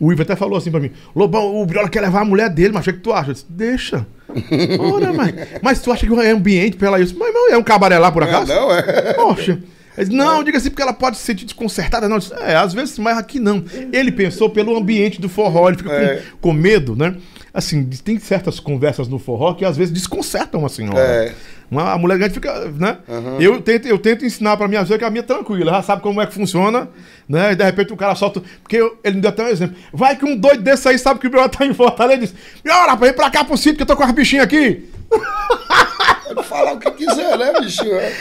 o 0.00 0.12
Ivo 0.12 0.22
até 0.22 0.34
falou 0.34 0.58
assim 0.58 0.70
pra 0.70 0.80
mim: 0.80 0.90
Lobão, 1.14 1.54
o 1.62 1.64
Briola 1.64 1.88
quer 1.88 2.00
levar 2.00 2.22
a 2.22 2.24
mulher 2.24 2.50
dele, 2.50 2.72
mas 2.74 2.84
o 2.86 2.92
que 2.92 2.98
tu 2.98 3.12
acha? 3.12 3.30
Eu 3.30 3.34
disse, 3.34 3.46
Deixa. 3.48 4.06
Ora, 4.80 5.12
mas, 5.12 5.34
mas 5.62 5.80
tu 5.80 5.92
acha 5.92 6.06
que 6.06 6.12
é 6.12 6.30
ambiente 6.30 6.76
pra 6.76 6.88
ela 6.88 7.00
isso? 7.00 7.14
Mas, 7.18 7.28
irmão, 7.28 7.50
é 7.50 7.56
um 7.56 7.62
cabaré 7.62 7.98
lá 7.98 8.10
por 8.10 8.22
acaso? 8.22 8.52
Não, 8.52 8.74
é. 8.74 9.12
Poxa. 9.14 9.58
Disse, 9.96 10.10
não, 10.10 10.42
diga 10.42 10.56
assim, 10.56 10.70
porque 10.70 10.80
ela 10.82 10.94
pode 10.94 11.18
se 11.18 11.22
sentir 11.22 11.44
desconcertada. 11.44 12.08
Não, 12.08 12.18
disse, 12.18 12.32
é, 12.40 12.56
às 12.56 12.72
vezes, 12.72 12.98
mas 12.98 13.18
aqui 13.18 13.38
não. 13.38 13.62
Ele 13.92 14.10
pensou 14.10 14.48
pelo 14.48 14.74
ambiente 14.76 15.20
do 15.20 15.28
forró, 15.28 15.68
ele 15.68 15.76
fica 15.76 15.90
com- 15.90 15.94
É. 15.96 16.22
com, 16.40 16.52
medo, 16.52 16.96
né? 16.96 17.14
Assim, 17.54 17.84
tem 17.84 18.18
certas 18.18 18.58
conversas 18.58 19.08
no 19.08 19.18
forró 19.18 19.52
que 19.52 19.64
às 19.64 19.76
vezes 19.76 19.92
desconcertam 19.92 20.64
a 20.64 20.68
senhora. 20.70 20.98
É. 20.98 21.32
Uma, 21.70 21.92
a 21.92 21.98
mulher 21.98 22.18
grande 22.18 22.34
fica, 22.34 22.66
né? 22.78 22.98
Eu, 23.38 23.60
tento, 23.60 23.86
eu 23.86 23.98
tento 23.98 24.24
ensinar 24.24 24.56
pra 24.56 24.68
minha 24.68 24.84
filha 24.84 24.98
que 24.98 25.04
a 25.04 25.10
minha 25.10 25.20
é 25.20 25.22
tranquila, 25.26 25.70
ela 25.70 25.82
sabe 25.82 26.02
como 26.02 26.20
é 26.20 26.26
que 26.26 26.32
funciona, 26.34 26.88
né? 27.28 27.52
E 27.52 27.54
de 27.56 27.64
repente 27.64 27.92
o 27.92 27.96
cara 27.96 28.14
solta. 28.14 28.42
Porque 28.62 28.76
eu- 28.76 28.98
ele 29.04 29.16
me 29.16 29.20
deu 29.22 29.30
até 29.30 29.44
um 29.44 29.48
exemplo. 29.48 29.76
Vai 29.92 30.16
que 30.16 30.24
um 30.24 30.36
doido 30.36 30.62
desse 30.62 30.88
aí 30.88 30.98
sabe 30.98 31.20
que 31.20 31.28
o 31.28 31.30
meu 31.30 31.46
tá 31.48 31.64
em 31.66 31.74
Fortaleza 31.74 32.22
e 32.22 32.26
diz: 32.26 32.34
rapaz, 32.64 33.00
vem 33.00 33.12
pra 33.12 33.30
cá 33.30 33.44
pro 33.44 33.56
sítio 33.56 33.76
que 33.76 33.82
eu 33.82 33.86
tô 33.86 33.96
com 33.96 34.02
as 34.04 34.12
bichinhas 34.12 34.44
aqui. 34.44 34.88
Pode 36.34 36.46
falar 36.48 36.72
o 36.74 36.78
que 36.78 36.90
quiser, 36.92 37.36
né, 37.38 37.52
bichinho? 37.60 37.94
É. 37.96 38.12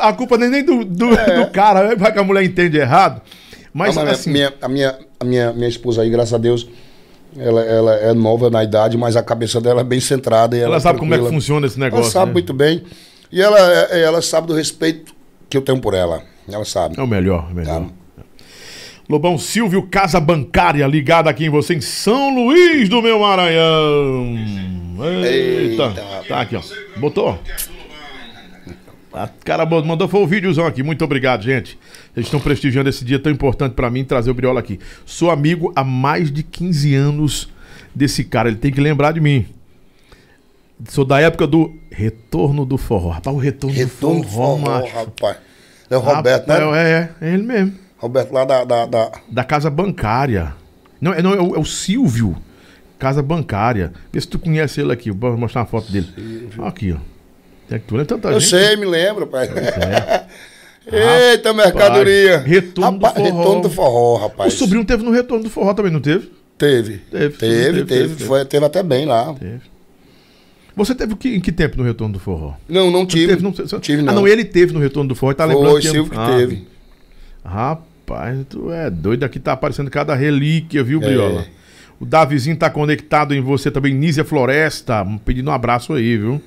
A 0.00 0.12
culpa 0.12 0.36
nem, 0.38 0.48
nem 0.48 0.64
do, 0.64 0.84
do, 0.84 1.08
do 1.10 1.50
cara, 1.52 1.94
vai 1.96 2.12
que 2.12 2.18
a 2.18 2.24
mulher 2.24 2.42
entende 2.42 2.78
errado. 2.78 3.20
Mas 3.72 3.94
Não, 3.94 4.04
mas 4.04 4.20
assim. 4.20 4.30
minha, 4.32 4.52
a 4.62 4.68
minha, 4.68 4.98
a 5.20 5.24
minha, 5.24 5.52
minha 5.52 5.68
esposa 5.68 6.02
aí, 6.02 6.10
graças 6.10 6.32
a 6.32 6.38
Deus, 6.38 6.68
ela, 7.38 7.60
ela 7.62 7.94
é 7.96 8.12
nova 8.14 8.50
na 8.50 8.62
idade, 8.64 8.96
mas 8.96 9.16
a 9.16 9.22
cabeça 9.22 9.60
dela 9.60 9.80
é 9.80 9.84
bem 9.84 10.00
centrada. 10.00 10.56
E 10.56 10.60
ela, 10.60 10.68
Ela 10.70 10.76
é 10.76 10.80
sabe 10.80 10.98
como 10.98 11.14
é 11.14 11.18
que 11.18 11.28
funciona 11.28 11.66
esse 11.66 11.76
Ela 11.80 11.84
negócio. 11.90 12.10
sabe 12.12 12.26
né? 12.26 12.32
muito 12.34 12.52
bem. 12.52 12.82
E 13.30 13.40
ela, 13.42 13.58
é- 13.58 14.00
ela 14.02 14.20
sabe 14.22 14.46
do 14.46 14.54
respeito 14.54 15.14
que 15.48 15.56
eu 15.56 15.62
tenho 15.62 15.80
por 15.80 15.94
ela. 15.94 16.22
Ela 16.50 16.64
sabe. 16.64 16.98
É 16.98 17.02
o 17.02 17.06
melhor, 17.06 17.48
o 17.50 17.54
melhor. 17.54 17.80
Tá. 17.82 17.86
Lobão 19.08 19.38
Silvio, 19.38 19.82
Casa 19.88 20.20
Bancária, 20.20 20.86
ligado 20.86 21.28
aqui 21.28 21.46
em 21.46 21.48
você 21.50 21.74
em 21.74 21.80
São 21.80 22.34
Luís 22.34 22.88
do 22.90 23.00
meu 23.00 23.18
Maranhão. 23.20 24.36
Eita. 25.24 25.84
Eita, 25.84 25.94
Tá 26.28 26.40
aqui, 26.42 26.56
ó. 26.56 26.60
Botou? 26.98 27.38
A 29.12 29.26
cara 29.26 29.64
mandou 29.64 30.06
foi 30.08 30.20
o 30.20 30.26
videozão 30.26 30.66
aqui. 30.66 30.82
Muito 30.82 31.02
obrigado, 31.04 31.42
gente. 31.42 31.78
Vocês 32.12 32.26
estão 32.26 32.38
prestigiando 32.40 32.88
esse 32.90 33.04
dia 33.04 33.18
tão 33.18 33.32
importante 33.32 33.72
pra 33.72 33.90
mim 33.90 34.04
trazer 34.04 34.30
o 34.30 34.34
Briola 34.34 34.60
aqui. 34.60 34.78
Sou 35.06 35.30
amigo 35.30 35.72
há 35.74 35.82
mais 35.82 36.30
de 36.30 36.42
15 36.42 36.94
anos 36.94 37.48
desse 37.94 38.22
cara. 38.24 38.48
Ele 38.48 38.58
tem 38.58 38.70
que 38.70 38.80
lembrar 38.80 39.12
de 39.12 39.20
mim. 39.20 39.46
Sou 40.88 41.04
da 41.04 41.20
época 41.20 41.46
do 41.46 41.74
Retorno 41.90 42.64
do 42.64 42.76
Forró. 42.78 43.10
Rapaz, 43.10 43.34
o 43.34 43.38
Retorno, 43.40 43.74
Retorno 43.76 44.22
do 44.22 44.28
Forró, 44.28 44.56
macho. 44.58 44.94
rapaz. 44.94 45.36
É 45.90 45.96
o 45.96 46.00
Roberto, 46.00 46.46
Rapaz, 46.46 46.70
né? 46.70 46.82
É, 46.82 46.92
é, 47.20 47.28
é 47.30 47.34
ele 47.34 47.42
mesmo. 47.42 47.72
Roberto 47.96 48.32
lá 48.32 48.44
da, 48.44 48.64
da, 48.64 48.86
da- 48.86 49.12
Da 49.28 49.42
Casa 49.42 49.70
Bancária. 49.70 50.54
Não, 51.00 51.12
é, 51.12 51.22
não, 51.22 51.32
é, 51.32 51.40
o, 51.40 51.56
é 51.56 51.58
o 51.58 51.64
Silvio. 51.64 52.36
Casa 52.98 53.22
Bancária. 53.22 53.92
Vê 54.12 54.20
se 54.20 54.28
tu 54.28 54.38
conhece 54.38 54.80
ele 54.80 54.92
aqui. 54.92 55.10
Vou 55.10 55.36
mostrar 55.36 55.62
uma 55.62 55.66
foto 55.66 55.90
dele. 55.90 56.06
Aqui, 56.62 56.92
ó. 56.92 56.98
É 57.70 57.78
tu 57.78 58.02
tanta 58.04 58.28
Eu 58.28 58.40
gente. 58.40 58.50
sei, 58.50 58.76
me 58.76 58.86
lembro, 58.86 59.26
pai. 59.26 59.46
é. 59.48 60.24
Eita, 61.32 61.52
mercadoria. 61.52 62.38
Retorno 62.38 62.98
do 62.98 63.04
Rapaz, 63.06 63.14
forró. 63.26 63.38
Retorno 63.38 63.62
do 63.62 63.70
forró, 63.70 64.14
O 64.14 64.16
rapaz. 64.16 64.54
sobrinho 64.54 64.84
teve 64.84 65.02
no 65.04 65.10
Retorno 65.10 65.44
do 65.44 65.50
Forró 65.50 65.74
também, 65.74 65.92
não 65.92 66.00
teve? 66.00 66.32
Teve. 66.56 66.98
Teve, 67.10 67.36
Teve, 67.36 67.84
teve, 67.84 68.24
Foi, 68.24 68.42
teve 68.46 68.64
até 68.64 68.82
bem 68.82 69.04
lá. 69.04 69.34
Teve. 69.34 69.60
Você 70.74 70.94
teve 70.94 71.14
que, 71.16 71.28
em 71.36 71.40
que 71.40 71.52
tempo 71.52 71.76
no 71.76 71.84
Retorno 71.84 72.14
do 72.14 72.18
Forró? 72.18 72.54
Não, 72.68 72.90
não 72.90 73.04
tive. 73.04 73.26
Teve, 73.28 73.42
não, 73.42 73.52
você- 73.52 73.78
tive, 73.80 74.00
Ah, 74.00 74.04
não. 74.06 74.14
não, 74.14 74.28
ele 74.28 74.44
teve 74.44 74.72
no 74.72 74.80
Retorno 74.80 75.08
do 75.08 75.14
Forró. 75.14 75.34
Tá 75.34 75.44
lembrando 75.44 75.72
Foi, 75.72 75.80
que 75.82 75.88
Silvio 75.90 76.10
que 76.10 76.18
Ah, 76.18 76.36
teve. 76.38 76.66
Rapaz, 77.44 78.38
tu 78.48 78.70
é 78.72 78.88
doido. 78.90 79.24
Aqui 79.24 79.38
tá 79.38 79.52
aparecendo 79.52 79.90
cada 79.90 80.14
relíquia, 80.14 80.82
viu, 80.82 81.00
Briola? 81.00 81.44
O 82.00 82.06
Davizinho 82.06 82.56
tá 82.56 82.70
conectado 82.70 83.34
em 83.34 83.40
você 83.40 83.70
também, 83.70 83.92
Nízia 83.92 84.24
Floresta, 84.24 85.04
pedindo 85.24 85.50
um 85.50 85.54
abraço 85.54 85.92
aí, 85.92 86.16
viu? 86.16 86.40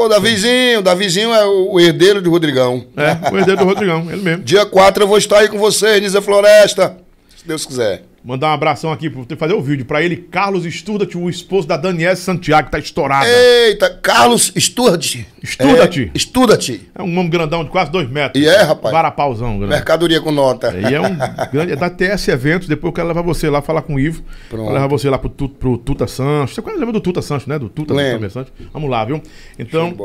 Pô, 0.00 0.08
Davizinho, 0.08 0.80
Davizinho 0.80 1.30
é 1.30 1.44
o, 1.44 1.78
herdeiro 1.78 2.22
do 2.22 2.30
Rodrigão. 2.30 2.86
É, 2.96 3.30
o 3.30 3.36
herdeiro 3.36 3.60
do 3.60 3.66
Rodrigão, 3.66 4.10
ele 4.10 4.22
mesmo. 4.22 4.42
Dia 4.42 4.64
4 4.64 5.02
eu 5.02 5.06
vou 5.06 5.18
estar 5.18 5.40
aí 5.40 5.48
com 5.50 5.58
vocês, 5.58 6.00
Nisa 6.00 6.22
Floresta. 6.22 6.96
Se 7.36 7.46
Deus 7.46 7.66
quiser. 7.66 8.04
Mandar 8.22 8.48
um 8.48 8.52
abração 8.52 8.92
aqui, 8.92 9.08
pra 9.08 9.34
fazer 9.34 9.54
o 9.54 9.62
vídeo 9.62 9.86
pra 9.86 10.02
ele, 10.02 10.14
Carlos 10.14 10.64
Sturdat, 10.64 11.16
o 11.16 11.30
esposo 11.30 11.66
da 11.66 11.78
Daniela 11.78 12.14
Santiago, 12.14 12.66
que 12.66 12.72
tá 12.72 12.78
estourada. 12.78 13.26
Eita, 13.26 13.88
Carlos, 13.88 14.52
estuda-te. 14.54 15.26
Estuda-te. 15.42 16.04
É, 16.04 16.10
estuda-te. 16.14 16.90
É 16.94 17.02
um 17.02 17.06
homem 17.18 17.30
grandão 17.30 17.64
de 17.64 17.70
quase 17.70 17.90
dois 17.90 18.10
metros. 18.10 18.44
E 18.44 18.46
é, 18.46 18.60
rapaz? 18.60 18.92
Varapauzão, 18.92 19.56
grande. 19.58 19.72
Mercadoria 19.72 20.20
com 20.20 20.30
nota. 20.30 20.70
E 20.76 20.94
é 20.94 21.00
um 21.00 21.16
grande. 21.50 21.72
É 21.72 21.76
da 21.76 21.88
TS 21.88 22.28
Eventos. 22.28 22.68
Depois 22.68 22.90
eu 22.90 22.92
quero 22.92 23.08
levar 23.08 23.22
você 23.22 23.48
lá, 23.48 23.62
falar 23.62 23.80
com 23.80 23.94
o 23.94 24.00
Ivo. 24.00 24.22
Pronto. 24.50 24.66
Pra 24.66 24.74
levar 24.74 24.86
você 24.86 25.08
lá 25.08 25.18
pro, 25.18 25.30
pro 25.30 25.78
Tuta 25.78 26.06
Sancho. 26.06 26.54
Você 26.54 26.60
lembra 26.72 26.92
do 26.92 27.00
Tuta 27.00 27.22
Sancho, 27.22 27.48
né? 27.48 27.58
Do 27.58 27.70
Tuta 27.70 27.94
Lembro. 27.94 28.28
Sancho. 28.30 28.52
Vamos 28.70 28.90
lá, 28.90 29.02
viu? 29.02 29.22
Então, 29.58 29.96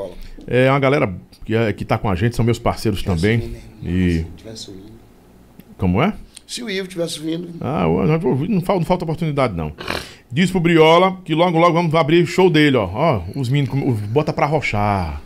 é 0.48 0.70
uma 0.70 0.80
galera 0.80 1.14
que, 1.44 1.54
é, 1.54 1.74
que 1.74 1.84
tá 1.84 1.98
com 1.98 2.10
a 2.10 2.16
gente, 2.16 2.34
são 2.34 2.46
meus 2.46 2.60
parceiros 2.60 3.04
também. 3.04 3.58
E. 3.84 4.20
Se 4.20 4.26
tivesse 4.38 4.72
vindo. 4.72 4.96
Como 5.78 6.02
é? 6.02 6.14
Se 6.48 6.62
o 6.64 6.70
Ivo 6.70 6.88
tivesse 6.88 7.20
vindo. 7.20 7.50
Ah, 7.60 7.86
não 7.88 8.62
falta, 8.62 8.80
não 8.80 8.86
falta 8.86 9.04
oportunidade, 9.04 9.56
não. 9.56 9.74
Diz 10.32 10.52
pro 10.52 10.60
Briola 10.60 11.18
que 11.24 11.34
logo, 11.34 11.58
logo 11.58 11.74
vamos 11.74 11.94
abrir 11.96 12.26
show 12.26 12.50
dele, 12.50 12.78
ó. 12.78 12.86
Ó, 12.94 13.22
os 13.36 13.50
meninos, 13.50 14.00
bota 14.10 14.32
pra 14.32 14.46
rochar. 14.46 15.22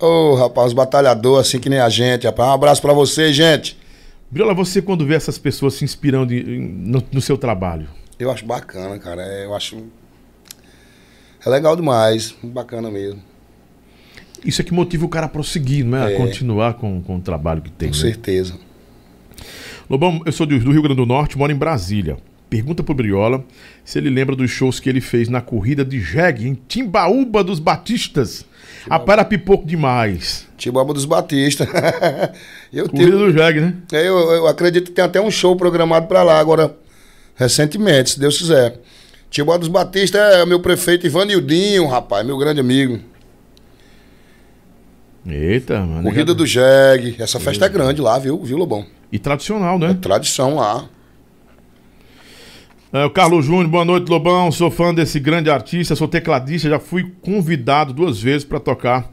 Ô, 0.00 0.34
rapaz, 0.34 0.68
os 0.68 0.72
batalhadores, 0.72 1.46
assim 1.48 1.58
que 1.60 1.68
nem 1.68 1.78
a 1.78 1.88
gente, 1.88 2.26
rapaz. 2.26 2.48
Um 2.48 2.52
abraço 2.54 2.80
pra 2.82 2.92
vocês, 2.92 3.36
gente. 3.36 3.78
Briola, 4.30 4.54
você 4.54 4.80
quando 4.80 5.04
vê 5.06 5.14
essas 5.14 5.36
pessoas 5.38 5.74
se 5.74 5.84
inspirando 5.84 6.32
no, 6.34 7.02
no 7.12 7.20
seu 7.20 7.36
trabalho, 7.36 7.86
Eu 8.18 8.30
acho 8.30 8.46
bacana, 8.46 8.98
cara. 8.98 9.22
É, 9.22 9.44
eu 9.44 9.54
acho. 9.54 9.76
É 11.44 11.50
legal 11.50 11.76
demais. 11.76 12.34
Bacana 12.42 12.90
mesmo. 12.90 13.20
isso 14.44 14.60
é 14.62 14.64
que 14.64 14.72
motiva 14.72 15.04
o 15.04 15.08
cara 15.08 15.26
a 15.26 15.28
prosseguir, 15.28 15.84
não 15.84 15.98
é? 15.98 16.04
A 16.06 16.10
É. 16.12 16.16
continuar 16.16 16.74
com, 16.74 17.02
com 17.02 17.16
o 17.16 17.20
trabalho 17.20 17.60
que 17.60 17.70
tem. 17.70 17.90
Com 17.90 17.94
né? 17.96 18.00
certeza. 18.00 18.54
Lobão, 19.92 20.22
eu 20.24 20.32
sou 20.32 20.46
do 20.46 20.56
Rio 20.56 20.80
Grande 20.80 20.96
do 20.96 21.04
Norte, 21.04 21.36
moro 21.36 21.52
em 21.52 21.54
Brasília. 21.54 22.16
Pergunta 22.48 22.82
pro 22.82 22.94
Briola 22.94 23.44
se 23.84 23.98
ele 23.98 24.08
lembra 24.08 24.34
dos 24.34 24.50
shows 24.50 24.80
que 24.80 24.88
ele 24.88 25.02
fez 25.02 25.28
na 25.28 25.42
corrida 25.42 25.84
de 25.84 26.00
jegue 26.00 26.48
em 26.48 26.54
Timbaúba 26.54 27.44
dos 27.44 27.58
Batistas. 27.58 28.46
Rapaz, 28.88 29.18
era 29.18 29.22
pipoco 29.26 29.66
demais. 29.66 30.48
Tibaba 30.56 30.94
dos 30.94 31.04
Batista. 31.04 31.68
eu, 32.72 32.88
Corrida 32.88 33.10
tive, 33.10 33.18
do 33.18 33.32
jegue, 33.32 33.60
né? 33.60 33.74
é, 33.92 34.08
eu, 34.08 34.16
eu 34.16 34.46
acredito 34.46 34.86
que 34.86 34.92
tem 34.92 35.04
até 35.04 35.20
um 35.20 35.30
show 35.30 35.54
programado 35.56 36.06
pra 36.06 36.22
lá 36.22 36.40
agora, 36.40 36.74
recentemente, 37.34 38.12
se 38.12 38.18
Deus 38.18 38.38
quiser. 38.38 38.80
Tibaba 39.28 39.58
dos 39.58 39.68
Batista 39.68 40.16
é 40.16 40.46
meu 40.46 40.60
prefeito 40.60 41.04
Ivanildinho, 41.04 41.86
rapaz, 41.86 42.24
meu 42.24 42.38
grande 42.38 42.60
amigo. 42.60 42.98
Eita, 45.26 45.80
mano. 45.80 46.04
Corrida 46.04 46.32
do 46.32 46.46
Jeg. 46.46 47.14
Essa 47.18 47.38
festa 47.38 47.66
é 47.66 47.68
grande 47.68 48.00
lá, 48.00 48.18
viu, 48.18 48.42
viu 48.42 48.56
Lobão? 48.56 48.86
E 49.12 49.18
tradicional, 49.18 49.78
né? 49.78 49.96
Tradição 50.00 50.56
lá. 50.56 50.86
É, 52.92 53.04
o 53.04 53.10
Carlos 53.10 53.44
Júnior, 53.46 53.68
boa 53.68 53.84
noite, 53.84 54.08
Lobão. 54.08 54.50
Sou 54.50 54.70
fã 54.70 54.92
desse 54.92 55.20
grande 55.20 55.50
artista, 55.50 55.94
sou 55.94 56.08
tecladista, 56.08 56.68
já 56.68 56.78
fui 56.78 57.12
convidado 57.22 57.92
duas 57.92 58.20
vezes 58.20 58.44
para 58.44 58.58
tocar 58.60 59.10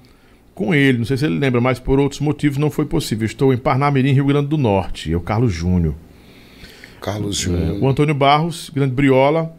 com 0.56 0.74
ele. 0.74 0.98
Não 1.00 1.06
sei 1.06 1.18
se 1.18 1.26
ele 1.26 1.38
lembra, 1.40 1.62
mas 1.62 1.80
por 1.80 2.00
outros 2.00 2.20
motivos 2.22 2.58
não 2.58 2.70
foi 2.72 2.86
possível. 2.86 3.26
Estou 3.26 3.54
em 3.54 3.58
Parnamirim, 3.58 4.12
Rio 4.14 4.26
Grande 4.26 4.48
do 4.48 4.58
Norte. 4.58 5.12
É 5.12 5.16
o 5.16 5.22
Carlos 5.22 5.54
Júnior. 5.54 5.96
Carlos 7.02 7.40
É, 7.40 7.44
Júnior. 7.44 7.82
o 7.84 7.88
Antônio 7.88 8.14
Barros, 8.14 8.70
grande 8.74 8.94
Briola, 8.94 9.54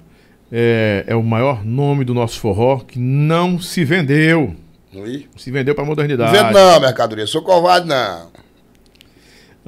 é, 0.52 1.04
é 1.06 1.16
o 1.16 1.22
maior 1.22 1.64
nome 1.64 2.04
do 2.04 2.12
nosso 2.12 2.38
forró 2.40 2.78
que 2.80 2.98
não 2.98 3.58
se 3.58 3.84
vendeu. 3.84 4.54
Oi? 4.94 5.26
Se 5.36 5.50
vendeu 5.50 5.74
para 5.74 5.82
Não 5.84 5.88
modernidade. 5.90 6.32
vendo 6.32 6.52
não, 6.52 6.80
mercadoria. 6.80 7.26
Sou 7.26 7.42
covarde, 7.42 7.86
não. 7.86 8.29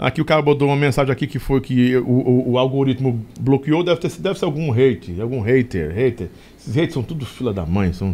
Aqui 0.05 0.21
o 0.21 0.25
cara 0.25 0.43
botou 0.43 0.67
uma 0.69 0.77
mensagem 0.77 1.13
aqui 1.13 1.27
que 1.29 1.39
foi 1.39 1.61
que 1.61 1.97
o, 1.97 2.03
o- 2.11 2.51
o 2.53 2.59
algoritmo 2.59 3.25
bloqueou, 3.41 3.85
deve, 3.85 4.01
ter, 4.01 4.11
deve 4.21 4.39
ser 4.39 4.45
algum 4.45 4.73
hate, 4.73 5.21
algum 5.21 5.41
hater, 5.41 5.93
hater. 5.95 6.29
Esses 6.59 6.75
haters 6.75 6.95
são 6.95 7.03
tudo 7.05 7.25
fila 7.25 7.53
da 7.55 7.65
mãe. 7.65 7.93
São, 7.93 8.13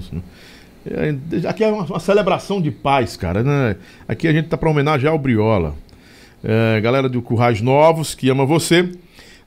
é, 0.86 1.48
aqui 1.48 1.64
é 1.64 1.68
uma, 1.68 1.84
uma 1.84 1.98
celebração 2.00 2.60
de 2.60 2.70
paz, 2.70 3.16
cara. 3.16 3.42
Né? 3.42 3.76
Aqui 4.06 4.28
a 4.28 4.32
gente 4.32 4.48
tá 4.48 4.56
para 4.58 4.68
homenagear 4.68 5.14
o 5.14 5.18
Briola. 5.18 5.74
É, 6.44 6.80
galera 6.80 7.08
do 7.08 7.22
Currais 7.22 7.60
Novos, 7.62 8.14
que 8.14 8.28
ama 8.28 8.44
você. 8.44 8.90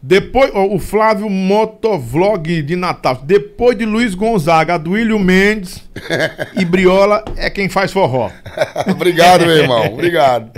Depois, 0.03 0.49
ó, 0.53 0.65
o 0.65 0.79
Flávio 0.79 1.29
Motovlog 1.29 2.63
de 2.63 2.75
Natal. 2.75 3.21
Depois 3.23 3.77
de 3.77 3.85
Luiz 3.85 4.15
Gonzaga, 4.15 4.73
Aduílio 4.73 5.19
Mendes 5.19 5.87
e 6.57 6.65
Briola 6.65 7.23
é 7.37 7.51
quem 7.51 7.69
faz 7.69 7.91
forró. 7.91 8.31
Obrigado, 8.89 9.45
meu 9.45 9.57
irmão. 9.57 9.93
Obrigado. 9.93 10.51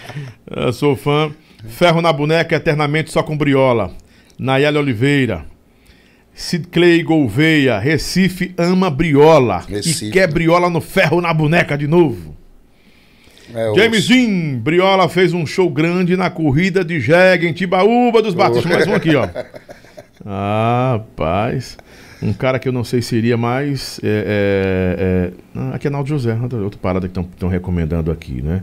Eu 0.54 0.72
sou 0.72 0.94
fã. 0.94 1.32
Ferro 1.66 2.02
na 2.02 2.12
boneca 2.12 2.56
eternamente 2.56 3.10
só 3.10 3.22
com 3.22 3.36
briola. 3.36 3.92
Nayeli 4.38 4.76
Oliveira. 4.76 5.46
Sid 6.34 6.66
Clay 6.68 7.02
Gouveia. 7.02 7.78
Recife 7.78 8.52
ama 8.58 8.90
briola. 8.90 9.64
Recife, 9.66 10.06
e 10.06 10.10
quer 10.10 10.30
briola 10.30 10.68
no 10.68 10.80
ferro 10.80 11.20
na 11.20 11.32
boneca 11.32 11.78
de 11.78 11.86
novo. 11.86 12.31
É, 13.54 13.74
James 13.74 14.06
Dean. 14.08 14.58
Briola 14.58 15.08
fez 15.08 15.32
um 15.32 15.44
show 15.46 15.68
grande 15.70 16.16
na 16.16 16.30
corrida 16.30 16.84
de 16.84 17.00
jegue 17.00 17.46
em 17.46 17.52
Tibaúba 17.52 18.22
dos 18.22 18.34
Batistas. 18.34 18.70
Mais 18.70 18.86
um 18.86 18.94
aqui, 18.94 19.14
ó. 19.14 19.28
Ah, 20.24 20.92
rapaz. 20.98 21.76
Um 22.22 22.32
cara 22.32 22.58
que 22.58 22.68
eu 22.68 22.72
não 22.72 22.84
sei 22.84 23.02
se 23.02 23.16
iria 23.16 23.36
mais. 23.36 23.98
É, 24.02 25.32
é, 25.56 25.60
é... 25.60 25.74
Aqui 25.74 25.88
é 25.88 25.90
Naldo 25.90 26.08
José, 26.08 26.34
outra, 26.40 26.78
parada 26.80 27.08
que 27.08 27.18
estão 27.18 27.48
recomendando 27.48 28.10
aqui, 28.12 28.40
né? 28.40 28.62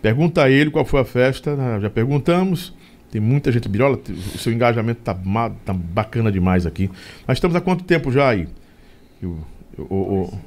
Pergunta 0.00 0.44
a 0.44 0.50
ele 0.50 0.70
qual 0.70 0.84
foi 0.84 1.00
a 1.00 1.04
festa. 1.04 1.56
ah, 1.58 1.80
Já 1.80 1.90
perguntamos. 1.90 2.72
Tem 3.10 3.20
muita 3.20 3.50
gente. 3.50 3.68
Briola, 3.68 3.98
o 4.34 4.38
seu 4.38 4.52
engajamento 4.52 5.00
tá, 5.02 5.16
tá 5.64 5.72
bacana 5.72 6.30
demais 6.30 6.64
aqui. 6.64 6.88
Nós 7.26 7.38
estamos 7.38 7.56
há 7.56 7.60
quanto 7.60 7.82
tempo 7.84 8.12
já 8.12 8.28
aí? 8.28 8.46
Eu- 9.22 9.38
eu- 9.78 9.86
eu- 9.90 10.38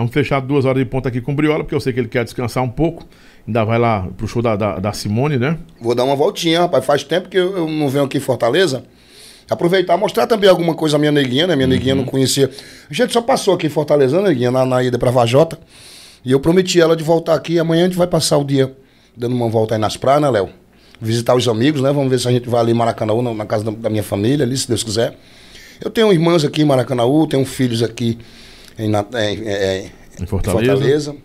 Vamos 0.00 0.14
fechar 0.14 0.40
duas 0.40 0.64
horas 0.64 0.82
de 0.82 0.88
ponta 0.88 1.10
aqui 1.10 1.20
com 1.20 1.32
o 1.32 1.34
Briola, 1.34 1.62
porque 1.62 1.74
eu 1.74 1.80
sei 1.80 1.92
que 1.92 2.00
ele 2.00 2.08
quer 2.08 2.24
descansar 2.24 2.64
um 2.64 2.70
pouco. 2.70 3.06
Ainda 3.46 3.64
vai 3.64 3.78
lá 3.78 4.08
pro 4.16 4.26
show 4.26 4.40
da, 4.40 4.56
da, 4.56 4.78
da 4.78 4.94
Simone, 4.94 5.36
né? 5.36 5.58
Vou 5.78 5.94
dar 5.94 6.04
uma 6.04 6.16
voltinha, 6.16 6.60
rapaz. 6.60 6.86
Faz 6.86 7.04
tempo 7.04 7.28
que 7.28 7.36
eu, 7.36 7.54
eu 7.54 7.68
não 7.68 7.86
venho 7.86 8.04
aqui 8.04 8.16
em 8.16 8.20
Fortaleza. 8.20 8.82
Aproveitar, 9.50 9.98
mostrar 9.98 10.26
também 10.26 10.48
alguma 10.48 10.74
coisa 10.74 10.96
à 10.96 10.98
minha 10.98 11.12
neguinha, 11.12 11.46
né? 11.46 11.54
Minha 11.54 11.66
neguinha 11.66 11.94
não 11.94 12.06
conhecia. 12.06 12.50
A 12.90 12.94
gente 12.94 13.12
só 13.12 13.20
passou 13.20 13.52
aqui 13.52 13.66
em 13.66 13.68
Fortaleza, 13.68 14.22
né, 14.22 14.30
neguinha, 14.30 14.50
na, 14.50 14.64
na 14.64 14.82
ida 14.82 14.98
pra 14.98 15.10
Vajota. 15.10 15.58
E 16.24 16.32
eu 16.32 16.40
prometi 16.40 16.80
ela 16.80 16.96
de 16.96 17.04
voltar 17.04 17.34
aqui. 17.34 17.58
Amanhã 17.58 17.82
a 17.82 17.86
gente 17.88 17.98
vai 17.98 18.06
passar 18.06 18.38
o 18.38 18.44
dia 18.44 18.74
dando 19.14 19.36
uma 19.36 19.50
volta 19.50 19.74
aí 19.74 19.78
nas 19.78 19.98
praias, 19.98 20.22
né, 20.22 20.30
Léo? 20.30 20.48
Visitar 20.98 21.34
os 21.34 21.46
amigos, 21.46 21.82
né? 21.82 21.92
Vamos 21.92 22.08
ver 22.08 22.18
se 22.18 22.26
a 22.26 22.30
gente 22.30 22.48
vai 22.48 22.62
ali 22.62 22.72
em 22.72 22.74
Maracanã, 22.74 23.20
na, 23.20 23.34
na 23.34 23.44
casa 23.44 23.64
da, 23.64 23.70
da 23.70 23.90
minha 23.90 24.02
família, 24.02 24.46
ali, 24.46 24.56
se 24.56 24.66
Deus 24.66 24.82
quiser. 24.82 25.14
Eu 25.78 25.90
tenho 25.90 26.10
irmãs 26.10 26.42
aqui 26.42 26.62
em 26.62 26.64
Maracanã, 26.64 27.02
tenho 27.28 27.44
filhos 27.44 27.82
aqui 27.82 28.16
em, 28.84 28.94
é, 28.94 29.00
é, 29.18 29.52
é, 29.52 29.86
Em 30.20 30.26
Fortaleza. 30.26 30.72
Fortaleza. 30.72 31.16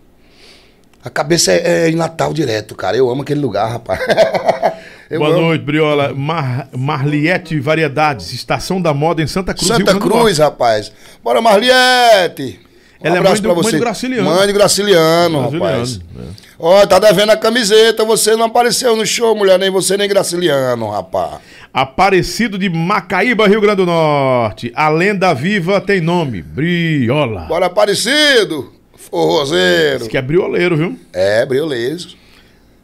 A 1.04 1.10
cabeça 1.10 1.52
é, 1.52 1.86
é 1.86 1.90
em 1.90 1.96
Natal 1.96 2.34
direto, 2.34 2.74
cara. 2.76 2.98
Eu 2.98 3.10
amo 3.10 3.22
aquele 3.22 3.40
lugar, 3.40 3.70
rapaz. 3.70 4.00
Boa 5.12 5.30
amo. 5.30 5.42
noite, 5.42 5.64
Briola. 5.64 6.14
Mar, 6.16 6.68
Marliette 6.76 7.60
Variedades, 7.60 8.34
Estação 8.34 8.82
da 8.82 8.92
Moda 8.94 9.22
em 9.22 9.28
Santa 9.28 9.54
Cruz. 9.54 9.68
Santa 9.68 10.00
Cruz, 10.00 10.40
rapaz. 10.40 10.92
Bora, 11.24 11.42
Marliette. 11.42 12.60
Um 13.00 13.08
Ela 13.08 13.18
é 13.18 13.22
mãe 13.22 13.34
do- 13.36 13.42
pra 13.44 13.54
mãe 13.54 13.64
você. 13.64 13.72
do 13.78 13.80
Graciliano. 13.80 14.30
Mãe 14.30 14.48
do 14.48 14.54
Graciliano, 14.54 15.42
Norte. 15.42 15.54
rapaz. 15.54 15.98
Brasiliano, 15.98 16.30
é. 16.42 16.46
Ó, 16.58 16.86
tá 16.88 16.98
devendo 16.98 17.30
a 17.32 17.38
camiseta. 17.38 18.04
Você 18.06 18.36
não 18.36 18.46
apareceu 18.46 18.96
no 18.96 19.06
show, 19.06 19.36
mulher. 19.36 19.60
Nem 19.60 19.70
você, 19.70 19.96
nem 19.98 20.08
Graciliano, 20.10 20.90
rapaz. 20.90 21.36
Aparecido 21.80 22.58
de 22.58 22.70
Macaíba, 22.70 23.50
Rio 23.50 23.60
Grande 23.60 23.76
do 23.78 23.86
Norte. 23.86 24.72
A 24.74 24.88
lenda 24.88 25.34
viva 25.34 25.82
tem 25.82 26.00
nome: 26.00 26.42
Briola. 26.42 27.42
Bora, 27.42 27.66
Aparecido. 27.66 28.72
Forrozeiro. 28.96 29.98
Esse 30.04 30.10
que 30.10 30.18
é 30.18 30.22
brioleiro, 30.22 30.78
viu? 30.78 30.98
É, 31.12 31.46
brioleiro. 31.46 31.98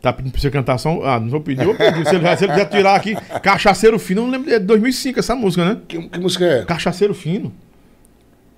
Tá 0.02 0.12
pedindo 0.12 0.34
pra 0.34 0.42
você 0.42 0.52
cantar 0.52 0.78
só. 0.78 0.90
Ah, 1.06 1.22
não 1.22 1.30
vou 1.30 1.40
pedir, 1.40 1.62
eu 1.62 1.68
vou 1.68 1.76
pedir. 1.76 2.06
Se 2.06 2.16
ele, 2.16 2.24
já- 2.26 2.36
se 2.36 2.44
ele 2.44 2.52
quiser 2.52 2.66
tirar 2.66 2.96
aqui, 2.96 3.16
Cachaceiro 3.42 3.98
Fino, 3.98 4.22
eu 4.24 4.26
não 4.26 4.32
lembro, 4.34 4.54
é 4.54 4.60
de 4.60 4.66
2005 4.66 5.20
essa 5.20 5.36
música, 5.36 5.64
né? 5.64 5.78
Que, 5.88 5.98
que 6.10 6.20
música 6.20 6.44
é? 6.46 6.66
Cachaceiro 6.66 7.14
Fino. 7.14 7.54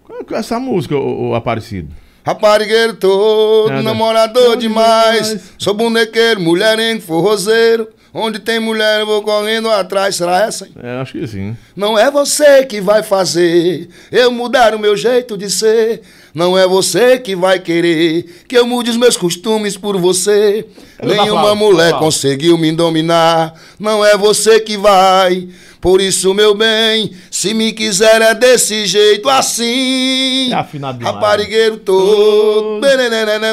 Qual 0.04 0.18
é 0.32 0.36
essa 0.40 0.60
música, 0.60 0.96
o, 0.96 1.30
o 1.30 1.36
Aparecido? 1.36 1.90
Raparigueiro 2.26 2.96
todo, 2.96 3.70
Nada. 3.70 3.84
namorador 3.84 4.58
demais. 4.58 5.28
demais. 5.28 5.54
Sou 5.60 5.76
bonequeiro, 5.76 6.40
mulherengo, 6.42 7.02
forrozeiro. 7.02 7.88
Onde 8.14 8.38
tem 8.38 8.60
mulher, 8.60 9.00
eu 9.00 9.08
vou 9.08 9.24
correndo 9.24 9.70
atrás. 9.72 10.16
Será 10.16 10.42
essa? 10.42 10.66
hein? 10.66 10.72
É, 10.84 11.02
acho 11.02 11.14
que 11.14 11.28
sim. 11.28 11.58
Não 11.76 11.98
é 11.98 12.12
você 12.12 12.64
que 12.64 12.80
vai 12.80 13.02
fazer 13.02 13.90
eu 14.12 14.32
mudar 14.32 14.76
o 14.76 14.80
meu 14.80 14.96
jeito 14.96 15.36
de 15.36 15.50
ser. 15.50 16.02
Não 16.34 16.56
é 16.58 16.68
você 16.68 17.18
que 17.18 17.36
vai 17.36 17.60
querer 17.60 18.44
que 18.48 18.56
eu 18.58 18.68
mude 18.68 18.92
os 18.92 18.98
meus 18.98 19.18
costumes 19.18 19.76
por 19.78 19.98
você. 19.98 20.66
É 21.00 21.06
meus 21.06 21.18
Nenhuma 21.18 21.42
aplausos, 21.52 21.60
mulher 21.60 21.94
conseguiu 22.00 22.56
me 22.58 22.72
dominar. 22.72 23.54
Não 23.80 24.06
é 24.06 24.16
você 24.16 24.60
que 24.60 24.78
vai. 24.78 25.48
Por 25.84 26.00
isso, 26.00 26.34
meu 26.34 26.56
bem, 26.56 27.12
se 27.30 27.54
me 27.54 27.74
quiser 27.74 28.22
é 28.22 28.34
desse 28.34 28.86
jeito 28.86 29.28
assim. 29.28 30.50
É 30.50 30.56
afinado 30.56 30.98
demais. 30.98 31.14
Raparigueiro 31.14 31.76
todo, 31.76 32.80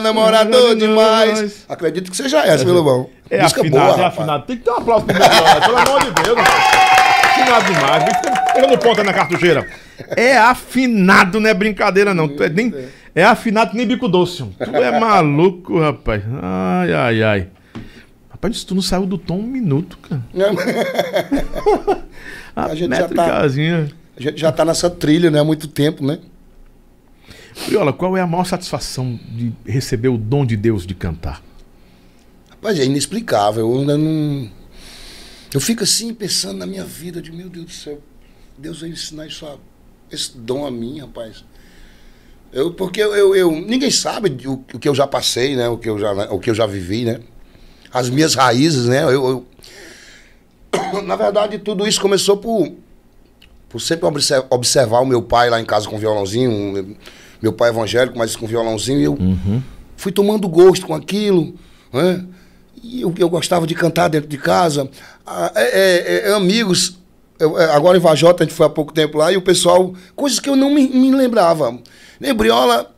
namorador 0.00 0.76
demais. 0.76 1.66
Acredito 1.68 2.08
que 2.08 2.16
seja 2.16 2.46
essa, 2.46 2.64
meu 2.64 2.74
Lobão. 2.74 3.10
É 3.28 3.42
Música 3.42 3.62
afinado, 3.62 3.84
boa, 3.84 3.94
é 3.94 3.96
rapaz. 3.96 4.18
afinado. 4.18 4.46
Tem 4.46 4.56
que 4.56 4.62
ter 4.62 4.70
um 4.70 4.76
aplauso 4.76 5.06
pro 5.06 5.14
Briola, 5.16 5.60
pelo 5.60 5.76
amor 5.76 6.04
de 6.04 6.22
Deus. 6.22 6.38
Afinado 6.38 7.64
demais. 7.64 8.04
Pegando 8.54 8.78
ponta 8.78 9.02
na 9.02 9.12
cartucheira. 9.12 9.66
É 10.16 10.38
afinado, 10.38 11.40
não 11.40 11.50
é 11.50 11.54
brincadeira, 11.54 12.14
não. 12.14 12.28
Tu 12.28 12.44
é, 12.44 12.48
nem, 12.48 12.72
é 13.12 13.24
afinado 13.24 13.72
que 13.72 13.76
nem 13.76 13.88
bico 13.88 14.06
doce. 14.06 14.44
Tu 14.56 14.76
é 14.76 15.00
maluco, 15.00 15.80
rapaz. 15.80 16.22
Ai, 16.40 16.92
ai, 16.92 17.22
ai. 17.24 17.48
Rapaz, 18.42 18.64
tu 18.64 18.74
não 18.74 18.80
saiu 18.82 19.04
do 19.04 19.18
tom 19.18 19.38
um 19.40 19.46
minuto, 19.46 19.98
cara. 19.98 20.24
A 22.56 22.74
gente 22.74 22.90
já 22.96 23.08
tá-. 23.08 23.40
A 24.16 24.20
gente 24.22 24.40
já 24.40 24.52
tá 24.52 24.64
nessa 24.64 24.88
trilha, 24.90 25.30
né? 25.30 25.40
Há 25.40 25.44
muito 25.44 25.68
tempo, 25.68 26.04
né? 26.04 26.18
Briola, 27.66 27.92
qual 27.92 28.16
é 28.16 28.20
a 28.20 28.26
maior 28.26 28.44
satisfação 28.44 29.18
de 29.30 29.52
receber 29.66 30.08
o 30.08 30.16
dom 30.18 30.44
de 30.46 30.56
Deus 30.56 30.86
de 30.86 30.94
cantar? 30.94 31.42
Rapaz, 32.50 32.78
é 32.78 32.84
inexplicável. 32.84 33.70
Eu 33.72 33.80
ainda 33.80 33.98
não. 33.98 34.50
Eu 35.52 35.60
fico 35.60 35.82
assim 35.82 36.14
pensando 36.14 36.58
na 36.58 36.66
minha 36.66 36.84
vida, 36.84 37.20
de 37.20 37.32
meu 37.32 37.48
Deus 37.48 37.64
do 37.66 37.72
céu. 37.72 38.00
Deus 38.56 38.80
vai 38.80 38.90
ensinar 38.90 39.26
isso 39.26 39.44
a- 39.46 39.56
esse 40.10 40.36
dom 40.36 40.64
a 40.66 40.70
mim, 40.70 41.00
rapaz. 41.00 41.44
Eu, 42.52 42.72
porque 42.72 43.00
eu, 43.02 43.14
eu, 43.14 43.34
eu- 43.34 43.52
ninguém 43.52 43.90
sabe 43.90 44.34
o, 44.46 44.52
o 44.74 44.78
que 44.78 44.88
eu 44.88 44.94
já 44.94 45.06
passei, 45.06 45.56
né? 45.56 45.68
O 45.68 45.76
que 45.78 45.88
eu 45.88 45.98
já, 45.98 46.12
o 46.32 46.38
que 46.38 46.50
eu 46.50 46.54
já 46.54 46.66
vivi, 46.66 47.04
né? 47.04 47.20
As 47.92 48.08
minhas 48.08 48.34
raízes, 48.34 48.86
né? 48.86 49.02
Eu, 49.04 49.10
eu- 49.10 49.46
Na 51.04 51.16
verdade, 51.16 51.58
tudo 51.58 51.86
isso 51.86 52.00
começou 52.00 52.36
por, 52.36 52.72
por 53.68 53.80
sempre 53.80 54.06
obser- 54.06 54.44
observar 54.50 55.00
o 55.00 55.06
meu 55.06 55.22
pai 55.22 55.50
lá 55.50 55.60
em 55.60 55.64
casa 55.64 55.88
com 55.88 55.98
violãozinho. 55.98 56.96
Meu 57.42 57.52
pai 57.52 57.68
é 57.70 57.72
evangélico, 57.72 58.18
mas 58.18 58.36
com 58.36 58.46
violãozinho. 58.46 59.00
E 59.00 59.04
eu 59.04 59.18
fui 59.96 60.12
tomando 60.12 60.48
gosto 60.48 60.86
com 60.86 60.94
aquilo, 60.94 61.54
né? 61.92 62.24
E 62.82 63.02
eu, 63.02 63.12
eu 63.18 63.28
gostava 63.28 63.66
de 63.66 63.74
cantar 63.74 64.08
dentro 64.08 64.28
de 64.28 64.38
casa. 64.38 64.88
Ah, 65.26 65.52
é, 65.54 66.24
é, 66.26 66.30
é, 66.30 66.34
amigos, 66.34 66.98
eu- 67.38 67.58
é, 67.58 67.64
agora 67.74 67.98
em 67.98 68.00
Vajota, 68.00 68.42
a 68.42 68.46
gente 68.46 68.54
foi 68.56 68.66
há 68.66 68.70
pouco 68.70 68.92
tempo 68.92 69.18
lá, 69.18 69.30
e 69.32 69.36
o 69.36 69.42
pessoal, 69.42 69.94
coisas 70.16 70.38
que 70.40 70.48
eu 70.48 70.56
não 70.56 70.70
me, 70.72 70.88
me 70.88 71.10
lembrava. 71.10 71.76
Nem 72.18 72.32
Briola, 72.34 72.90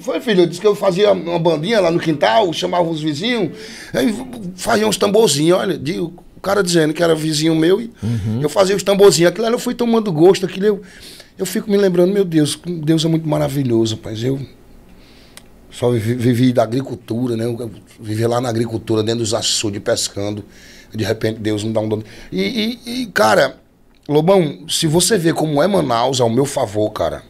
foi, 0.00 0.20
filho, 0.20 0.46
disse 0.46 0.60
que 0.60 0.66
eu 0.66 0.74
fazia 0.74 1.12
uma 1.12 1.38
bandinha 1.38 1.80
lá 1.80 1.90
no 1.90 1.98
quintal, 1.98 2.52
chamava 2.52 2.88
os 2.88 3.00
vizinhos, 3.02 3.56
aí 3.94 4.14
fazia 4.56 4.86
uns 4.86 4.96
tamborzinhos, 4.96 5.58
olha, 5.58 5.78
de- 5.78 5.98
o 6.00 6.12
cara 6.42 6.62
dizendo 6.62 6.92
que 6.92 7.02
era 7.02 7.14
vizinho 7.14 7.54
meu, 7.54 7.80
e 7.80 7.90
eu 8.40 8.48
fazia 8.48 8.74
os 8.76 8.82
tamborzinhos, 8.82 9.30
aquilo 9.30 9.46
ali 9.46 9.54
eu 9.54 9.58
fui 9.60 9.74
tomando 9.74 10.12
gosto, 10.12 10.44
aquilo 10.44 10.66
eu, 10.66 10.82
eu 11.38 11.46
fico 11.46 11.70
me 11.70 11.76
lembrando, 11.76 12.12
meu 12.12 12.24
Deus, 12.24 12.58
Deus 12.66 13.04
é 13.04 13.08
muito 13.08 13.28
maravilhoso, 13.28 13.94
rapaz, 13.96 14.22
eu 14.22 14.40
só 15.70 15.90
vivi, 15.90 16.14
vivi 16.14 16.52
da 16.52 16.62
agricultura, 16.64 17.34
né? 17.36 17.44
Eu 17.46 17.70
vivi 17.98 18.26
lá 18.26 18.40
na 18.40 18.48
agricultura, 18.50 19.02
dentro 19.02 19.20
dos 19.20 19.32
açudes, 19.32 19.80
pescando. 19.82 20.44
De 20.94 21.02
repente 21.02 21.38
Deus 21.40 21.64
me 21.64 21.72
dá 21.72 21.80
um 21.80 21.88
dom. 21.88 22.02
E, 22.30 22.42
e- 22.84 23.02
e, 23.02 23.06
cara, 23.06 23.56
Lobão, 24.06 24.66
se 24.68 24.86
você 24.86 25.16
vê 25.16 25.32
como 25.32 25.62
é 25.62 25.66
Manaus 25.66 26.20
ao 26.20 26.28
meu 26.28 26.44
favor, 26.44 26.90
cara. 26.90 27.22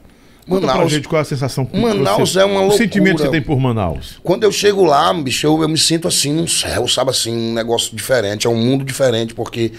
Conta 0.48 0.62
pra 0.66 0.74
Manaus, 0.74 0.92
gente 0.92 1.06
qual 1.08 1.18
é 1.20 1.22
a 1.22 1.24
sensação 1.24 1.64
que 1.64 1.76
Manaus 1.78 2.30
você, 2.30 2.40
é 2.40 2.44
uma 2.44 2.54
O 2.56 2.58
loucura. 2.62 2.78
sentimento 2.78 3.16
que 3.18 3.22
você 3.22 3.30
tem 3.30 3.40
por 3.42 3.58
Manaus. 3.60 4.18
quando 4.24 4.42
eu 4.42 4.50
chego 4.50 4.84
lá, 4.84 5.12
bicho, 5.14 5.46
eu, 5.46 5.62
eu 5.62 5.68
me 5.68 5.78
sinto 5.78 6.08
assim 6.08 6.32
num 6.32 6.46
céu, 6.48 6.88
sabe 6.88 7.10
assim, 7.10 7.32
um 7.32 7.54
negócio 7.54 7.94
diferente, 7.96 8.46
é 8.46 8.50
um 8.50 8.56
mundo 8.56 8.84
diferente, 8.84 9.34
porque 9.34 9.72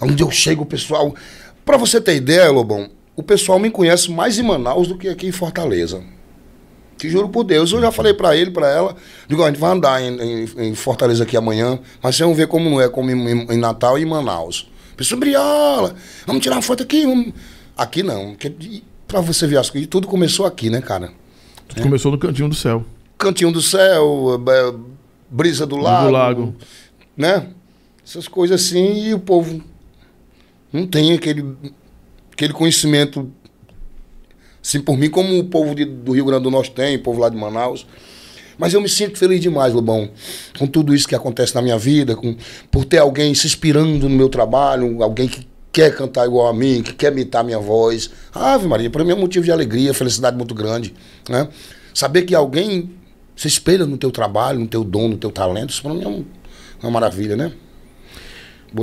onde 0.00 0.22
eu 0.22 0.30
chego, 0.30 0.62
o 0.62 0.66
pessoal. 0.66 1.14
Pra 1.64 1.76
você 1.76 2.00
ter 2.00 2.16
ideia, 2.16 2.50
Lobão, 2.50 2.88
o 3.14 3.22
pessoal 3.22 3.58
me 3.60 3.70
conhece 3.70 4.10
mais 4.10 4.38
em 4.38 4.42
Manaus 4.42 4.88
do 4.88 4.98
que 4.98 5.08
aqui 5.08 5.28
em 5.28 5.32
Fortaleza. 5.32 6.02
Te 6.96 7.08
juro 7.08 7.28
por 7.28 7.44
Deus, 7.44 7.70
eu 7.72 7.80
já 7.80 7.90
falei 7.92 8.12
pra 8.12 8.36
ele, 8.36 8.50
pra 8.50 8.68
ela, 8.68 8.96
digo, 9.28 9.42
a 9.42 9.46
gente 9.46 9.58
vai 9.60 9.70
andar 9.72 10.02
em, 10.02 10.18
em- 10.44 10.48
em 10.70 10.74
Fortaleza 10.74 11.22
aqui 11.22 11.36
amanhã, 11.36 11.78
mas 12.02 12.16
vocês 12.16 12.26
vão 12.26 12.34
ver 12.34 12.46
como 12.48 12.68
não 12.68 12.80
é, 12.80 12.88
como 12.88 13.10
em, 13.10 13.42
em- 13.54 13.56
Natal 13.58 13.98
e 13.98 14.02
em 14.02 14.06
Manaus. 14.06 14.68
Pessoal, 14.96 15.18
Briola, 15.20 15.94
vamos 16.26 16.42
tirar 16.42 16.56
uma 16.56 16.62
foto 16.62 16.82
aqui. 16.82 17.06
vamos-" 17.06 17.32
Aqui 17.76 18.02
não, 18.02 18.30
porque, 18.32 18.82
pra 19.10 19.20
você 19.20 19.46
ver 19.46 19.58
as 19.58 19.68
coisas, 19.68 19.88
tudo 19.88 20.06
começou 20.06 20.46
aqui, 20.46 20.70
né, 20.70 20.80
cara? 20.80 21.10
Tudo 21.68 21.82
começou 21.82 22.12
no 22.12 22.18
cantinho 22.18 22.48
do 22.48 22.54
céu. 22.54 22.84
Cantinho 23.18 23.52
do 23.52 23.60
Céu, 23.60 24.40
eh, 24.48 24.74
Brisa 25.28 25.66
do 25.66 25.76
Lago, 25.76 26.10
Lago. 26.10 26.54
né? 27.16 27.48
Essas 28.06 28.26
coisas 28.26 28.60
assim, 28.64 29.08
e 29.08 29.14
o 29.14 29.18
povo 29.18 29.62
não 30.72 30.86
tem 30.86 31.12
aquele, 31.12 31.44
aquele 32.32 32.52
conhecimento 32.54 33.30
assim 34.62 34.80
por 34.80 34.96
mim, 34.96 35.10
como 35.10 35.38
o 35.38 35.44
povo 35.44 35.74
de- 35.74 35.84
do 35.84 36.12
Rio 36.12 36.24
Grande 36.24 36.44
do 36.44 36.50
Norte 36.50 36.70
tem, 36.70 36.96
o 36.96 37.02
povo 37.02 37.20
lá 37.20 37.28
de 37.28 37.36
Manaus. 37.36 37.86
Mas 38.58 38.74
eu 38.74 38.80
me 38.80 38.88
sinto 38.88 39.18
feliz 39.18 39.40
demais, 39.40 39.72
Lobão, 39.72 40.10
com 40.58 40.66
tudo 40.66 40.94
isso 40.94 41.08
que 41.08 41.14
acontece 41.14 41.54
na 41.54 41.62
minha 41.62 41.78
vida, 41.78 42.14
com, 42.16 42.36
por 42.70 42.84
ter 42.84 42.98
alguém 42.98 43.34
se 43.34 43.46
inspirando 43.46 44.08
no 44.08 44.14
meu 44.16 44.28
trabalho, 44.28 45.02
alguém 45.02 45.28
que 45.28 45.46
quer 45.72 45.94
cantar 45.96 46.26
igual 46.26 46.48
a 46.48 46.52
mim, 46.54 46.82
que 46.82 46.92
quer 46.92 47.12
imitar 47.12 47.44
minha 47.44 47.58
voz. 47.58 48.10
Ave 48.34 48.66
Maria, 48.66 48.90
para 48.90 49.04
mim 49.04 49.12
é 49.12 49.14
um 49.14 49.20
motivo 49.20 49.44
de 49.44 49.52
alegria, 49.52 49.94
felicidade 49.94 50.36
muito 50.36 50.54
grande. 50.54 50.94
Né? 51.28 51.48
Saber 51.94 52.22
que 52.22 52.34
alguém 52.34 52.90
se 53.36 53.48
espelha 53.48 53.86
no 53.86 53.96
teu 53.96 54.10
trabalho, 54.10 54.58
no 54.58 54.66
teu 54.66 54.82
dom, 54.84 55.08
no 55.08 55.16
teu 55.16 55.30
talento, 55.30 55.70
isso 55.70 55.82
para 55.82 55.94
mim 55.94 56.04
é 56.04 56.08
um- 56.08 56.24
uma 56.82 56.90
maravilha, 56.90 57.36
né? 57.36 57.52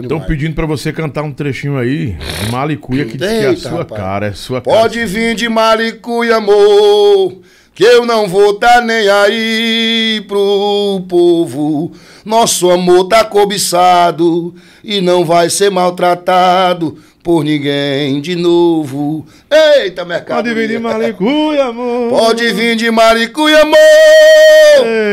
Estão 0.01 0.19
pedindo 0.19 0.53
pra 0.53 0.65
você 0.65 0.91
cantar 0.91 1.21
um 1.23 1.31
trechinho 1.31 1.77
aí, 1.77 2.17
de 2.43 2.51
Malicuia, 2.51 3.05
que 3.05 3.17
diz 3.17 3.25
que 3.27 3.33
é 3.33 3.45
a 3.45 3.49
Eita, 3.51 3.69
sua 3.69 3.77
rapaz. 3.79 4.01
cara, 4.01 4.25
é 4.25 4.29
a 4.31 4.33
sua 4.33 4.61
cara. 4.61 4.77
Pode 4.81 5.05
vir 5.05 5.33
de 5.33 5.47
malicuia, 5.47 6.35
amor, 6.35 7.37
que 7.77 7.83
eu 7.83 8.07
não 8.07 8.27
vou 8.27 8.55
tá 8.55 8.81
nem 8.81 9.07
aí 9.07 10.25
pro 10.27 10.99
povo. 11.07 11.91
Nosso 12.25 12.71
amor 12.71 13.03
tá 13.03 13.23
cobiçado 13.23 14.55
e 14.83 14.99
não 14.99 15.23
vai 15.23 15.47
ser 15.51 15.69
maltratado 15.69 16.97
por 17.21 17.43
ninguém 17.43 18.19
de 18.19 18.35
novo. 18.35 19.27
Eita, 19.51 20.03
mercado. 20.03 20.37
Pode 20.37 20.55
vir 20.55 20.69
de 20.69 20.79
Malicuia, 20.79 21.65
amor. 21.65 22.09
Pode 22.09 22.51
vir 22.51 22.75
de 22.75 22.89
malicuia, 22.89 23.61
amor. 23.61 23.77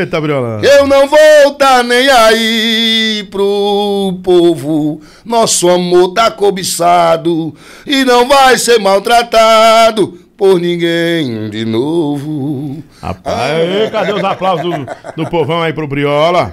Eita, 0.01 0.19
Briola. 0.19 0.63
Eu 0.65 0.87
não 0.87 1.07
vou 1.07 1.55
tá 1.59 1.83
nem 1.83 2.09
aí 2.09 3.29
pro 3.31 4.19
povo. 4.23 5.03
Nosso 5.23 5.69
amor 5.69 6.15
tá 6.15 6.31
cobiçado 6.31 7.55
e 7.87 8.07
não 8.07 8.27
vai 8.27 8.57
ser 8.57 8.79
maltratado 8.79 10.24
por 10.37 10.59
ninguém 10.61 11.49
de 11.51 11.65
novo. 11.65 12.83
Rapaz, 13.01 13.53
aí, 13.53 13.91
cadê 13.91 14.13
os 14.13 14.25
aplausos 14.25 14.65
do, 14.65 14.87
do 15.25 15.31
povão 15.31 15.63
aí 15.63 15.73
pro 15.73 15.87
Briola? 15.87 16.51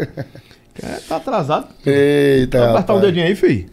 É, 0.82 0.88
tá 1.08 1.18
atrasado. 1.18 1.68
Eita, 1.86 2.60
Vai 2.60 2.68
apertar 2.70 2.94
o 2.94 2.96
rapaz. 2.98 3.02
dedinho 3.02 3.26
aí, 3.28 3.36
filho. 3.36 3.70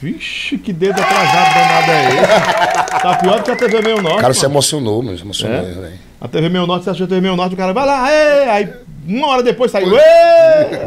Vixe, 0.00 0.58
que 0.58 0.72
dedo 0.72 1.00
atrasado 1.00 1.54
danado 1.54 1.90
é 1.92 2.08
esse? 2.08 3.02
Tá 3.02 3.18
pior 3.22 3.38
do 3.38 3.44
que 3.44 3.50
a 3.52 3.56
TV 3.56 3.82
Meio 3.82 4.02
Norte. 4.02 4.18
O 4.18 4.20
cara 4.20 4.34
se 4.34 4.44
emocionou, 4.44 5.00
mas 5.02 5.18
se 5.20 5.24
emocionou, 5.24 5.58
É? 5.58 5.62
velho. 5.62 5.92
A 6.20 6.26
TV 6.28 6.48
Meio 6.48 6.66
Norte, 6.66 6.84
você 6.84 6.90
assistiu 6.90 7.06
a 7.06 7.08
TV 7.08 7.20
Meio 7.20 7.36
Norte, 7.36 7.54
o 7.54 7.56
cara 7.56 7.72
vai 7.72 7.86
lá, 7.86 8.04
aí 8.04 8.68
uma 9.06 9.28
hora 9.28 9.42
depois 9.44 9.70
saiu, 9.70 9.90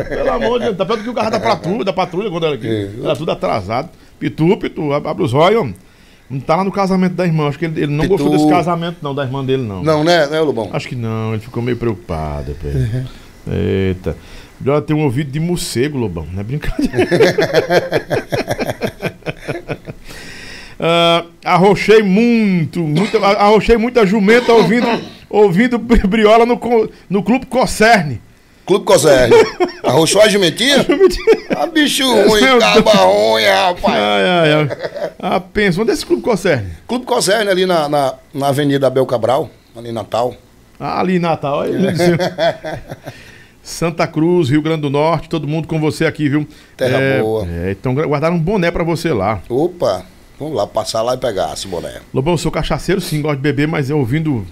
pelo 0.10 0.32
amor 0.32 0.60
de 0.60 0.66
Deus, 0.66 0.78
tá 0.78 0.86
pior 0.86 0.98
do 0.98 1.04
que 1.04 1.10
o 1.10 1.14
carro 1.14 1.30
da 1.32 1.40
patrulha, 1.40 1.84
da 1.86 1.94
patrulha 1.94 2.30
quando 2.30 2.46
era 2.46 2.56
aqui. 2.56 2.68
É. 2.68 3.06
Era 3.06 3.16
tudo 3.16 3.32
atrasado. 3.32 3.90
Pitu, 4.20 4.56
Pitu, 4.58 4.92
abre 4.94 5.24
os 5.24 5.34
olhos, 5.34 5.62
homem. 5.62 5.76
Não 6.30 6.40
tá 6.40 6.56
lá 6.56 6.64
no 6.64 6.72
casamento 6.72 7.14
da 7.14 7.26
irmã, 7.26 7.48
acho 7.48 7.60
que 7.60 7.66
ele, 7.66 7.84
ele 7.84 7.92
não 7.92 8.04
Pitu. 8.04 8.18
gostou 8.18 8.32
desse 8.32 8.50
casamento 8.50 8.98
não, 9.02 9.14
da 9.14 9.24
irmã 9.24 9.46
dele 9.46 9.64
não. 9.64 9.84
Não, 9.84 10.04
né, 10.04 10.26
né, 10.28 10.40
Lobão? 10.40 10.70
Acho 10.74 10.88
que 10.88 10.96
não, 10.96 11.34
ele 11.34 11.42
ficou 11.42 11.62
meio 11.62 11.78
preocupado. 11.78 12.56
Pedro. 12.62 13.08
Eita. 13.48 14.18
Já 14.66 14.82
tem 14.82 14.96
um 14.96 15.04
ouvido 15.04 15.32
de 15.32 15.40
morcego, 15.40 15.98
Lobão, 15.98 16.26
não 16.32 16.40
é 16.40 16.44
brincadeira. 16.44 16.96
Ah, 20.78 21.24
arrochei 21.44 22.04
muito, 22.04 22.82
muito, 22.82 23.18
arrochei 23.24 23.78
muita 23.78 24.06
jumenta 24.06 24.52
ouvindo, 24.52 24.88
ouvindo 25.30 25.80
Briola 25.80 26.46
no, 26.46 26.60
no 27.10 27.24
Clube 27.24 27.46
Concerne. 27.46 28.22
Clube 28.66 28.86
Coserne. 28.86 29.36
Arrochou 29.84 30.22
a 30.22 30.28
jumentinha? 30.28 30.78
Ah, 31.56 31.68
bicho 31.68 32.04
ruim, 32.04 32.42
Meu 32.42 32.58
caba 32.60 32.92
ruim, 32.92 33.44
rapaz. 33.46 33.96
Ai, 33.96 34.28
ai, 34.28 34.54
ai. 34.54 34.70
Ah, 35.20 35.40
pensa, 35.40 35.82
onde 35.82 35.92
é 35.92 35.94
esse 35.94 36.06
Clube 36.06 36.22
Concerne? 36.22 36.72
Clube 36.88 37.06
Coserne 37.06 37.50
ali 37.50 37.66
na, 37.66 37.90
na, 37.90 38.14
na 38.34 38.48
Avenida 38.50 38.88
Abel 38.88 39.06
Cabral, 39.06 39.50
ali 39.76 39.90
em 39.90 39.94
Natal. 39.94 40.36
Ah, 40.80 41.00
ali 41.00 41.16
em 41.16 41.20
Natal. 41.20 41.62
Aí. 41.62 41.72
Santa 43.64 44.06
Cruz, 44.06 44.50
Rio 44.50 44.62
Grande 44.62 44.82
do 44.82 44.90
Norte, 44.92 45.28
todo 45.28 45.48
mundo 45.48 45.68
com 45.68 45.80
você 45.80 46.06
aqui, 46.06 46.30
viu? 46.30 46.48
Terra 46.78 47.00
É, 47.00 47.22
boa. 47.22 47.48
É, 47.50 47.72
então 47.72 47.96
guardaram 47.96 48.36
um 48.36 48.40
boné 48.40 48.70
pra 48.70 48.84
você 48.84 49.12
lá. 49.12 49.42
Opa, 49.50 50.06
vamos 50.40 50.56
lá, 50.56 50.68
passar 50.68 51.02
lá 51.02 51.16
e 51.16 51.18
pegar 51.18 51.54
esse 51.54 51.68
boné. 51.68 52.02
Lobão, 52.14 52.36
eu 52.36 52.38
sou 52.38 52.52
cachaceiro, 52.52 53.02
sim, 53.02 53.22
gosto 53.22 53.38
de 53.38 53.42
beber, 53.42 53.68
mas 53.68 53.90
eu 53.90 53.98
ouvindo. 53.98 54.46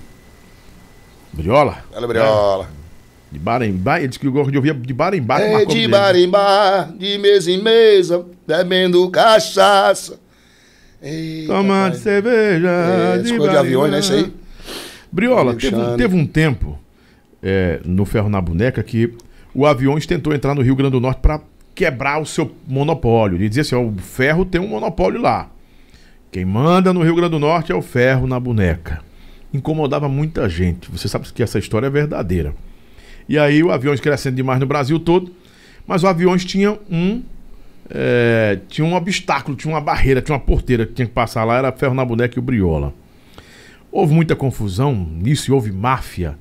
Briola. 1.31 1.84
Ela 1.94 2.07
briola. 2.07 2.82
De 3.34 3.39
Barembá, 3.39 3.97
ele 3.97 4.07
disse 4.10 4.19
que 4.19 4.30
gosto 4.30 4.51
de 4.51 4.57
ouvir 4.57 4.76
de 4.76 4.93
Barembá. 4.93 5.38
que 5.38 5.41
É, 5.47 5.51
marcou 5.53 5.76
de 5.76 5.88
bar 5.88 6.15
em 6.15 6.30
bar, 6.30 6.93
de 6.95 7.18
mesa 7.18 7.49
em 7.51 7.61
mesa, 7.61 8.23
bebendo 8.47 9.10
cachaça. 9.10 10.19
Eita, 11.01 11.51
Tomando 11.51 11.91
pai. 11.93 11.99
cerveja. 11.99 12.68
É, 12.69 13.18
de 13.18 13.31
escolha 13.31 13.51
de 13.51 13.57
aviões, 13.57 13.91
né? 13.91 13.99
Isso 13.99 14.14
aí. 14.14 14.31
Briola, 15.11 15.55
teve, 15.55 15.76
um- 15.76 15.97
teve 15.97 16.15
um 16.15 16.26
tempo 16.27 16.80
é, 17.41 17.80
no 17.84 18.05
Ferro 18.05 18.30
na 18.30 18.39
Boneca 18.39 18.81
que 18.84 19.11
o 19.53 19.65
Aviões 19.65 20.05
tentou 20.05 20.34
entrar 20.34 20.53
no 20.55 20.61
Rio 20.61 20.76
Grande 20.76 20.91
do 20.93 20.99
Norte 21.01 21.19
para 21.19 21.41
quebrar 21.76 22.22
o 22.22 22.26
seu 22.26 22.51
monopólio. 22.68 23.35
Ele 23.38 23.49
dizia 23.49 23.61
assim: 23.61 23.76
ó, 23.76 23.81
o 23.81 23.95
ferro 23.97 24.45
tem 24.45 24.61
um 24.61 24.68
monopólio 24.68 25.19
lá. 25.19 25.49
Quem 26.31 26.45
manda 26.45 26.93
no 26.93 27.01
Rio 27.03 27.15
Grande 27.15 27.31
do 27.31 27.39
Norte 27.39 27.72
é 27.72 27.76
o 27.76 27.81
ferro 27.81 28.26
na 28.27 28.39
boneca. 28.39 29.01
Incomodava 29.53 30.07
muita 30.07 30.47
gente. 30.47 30.89
Você 30.91 31.07
sabe 31.07 31.27
que 31.34 31.43
essa 31.43 31.60
história 31.60 31.88
é 31.88 31.89
verdadeira. 31.89 32.53
E 33.27 33.37
aí 33.37 33.63
o 33.63 33.71
Aviões 33.71 33.99
crescendo 33.99 34.35
demais 34.35 34.59
no 34.59 34.65
Brasil 34.65 34.99
todo, 34.99 35.31
mas 35.87 36.03
o 36.03 36.07
Aviões 36.07 36.43
tinha 36.45 36.77
um 36.89 37.23
é, 37.89 38.59
tinha 38.67 38.85
um 38.85 38.95
obstáculo, 38.95 39.55
tinha 39.57 39.73
uma 39.73 39.81
barreira, 39.81 40.21
tinha 40.21 40.35
uma 40.35 40.41
porteira 40.41 40.85
que 40.85 40.93
tinha 40.93 41.07
que 41.07 41.13
passar 41.13 41.43
lá, 41.43 41.57
era 41.57 41.71
ferro 41.71 41.93
na 41.93 42.05
boneca 42.05 42.37
e 42.37 42.39
o 42.39 42.41
Briola. 42.41 42.93
Houve 43.91 44.13
muita 44.13 44.35
confusão 44.35 44.93
nisso 44.95 45.51
e 45.51 45.53
houve 45.53 45.71
máfia. 45.71 46.37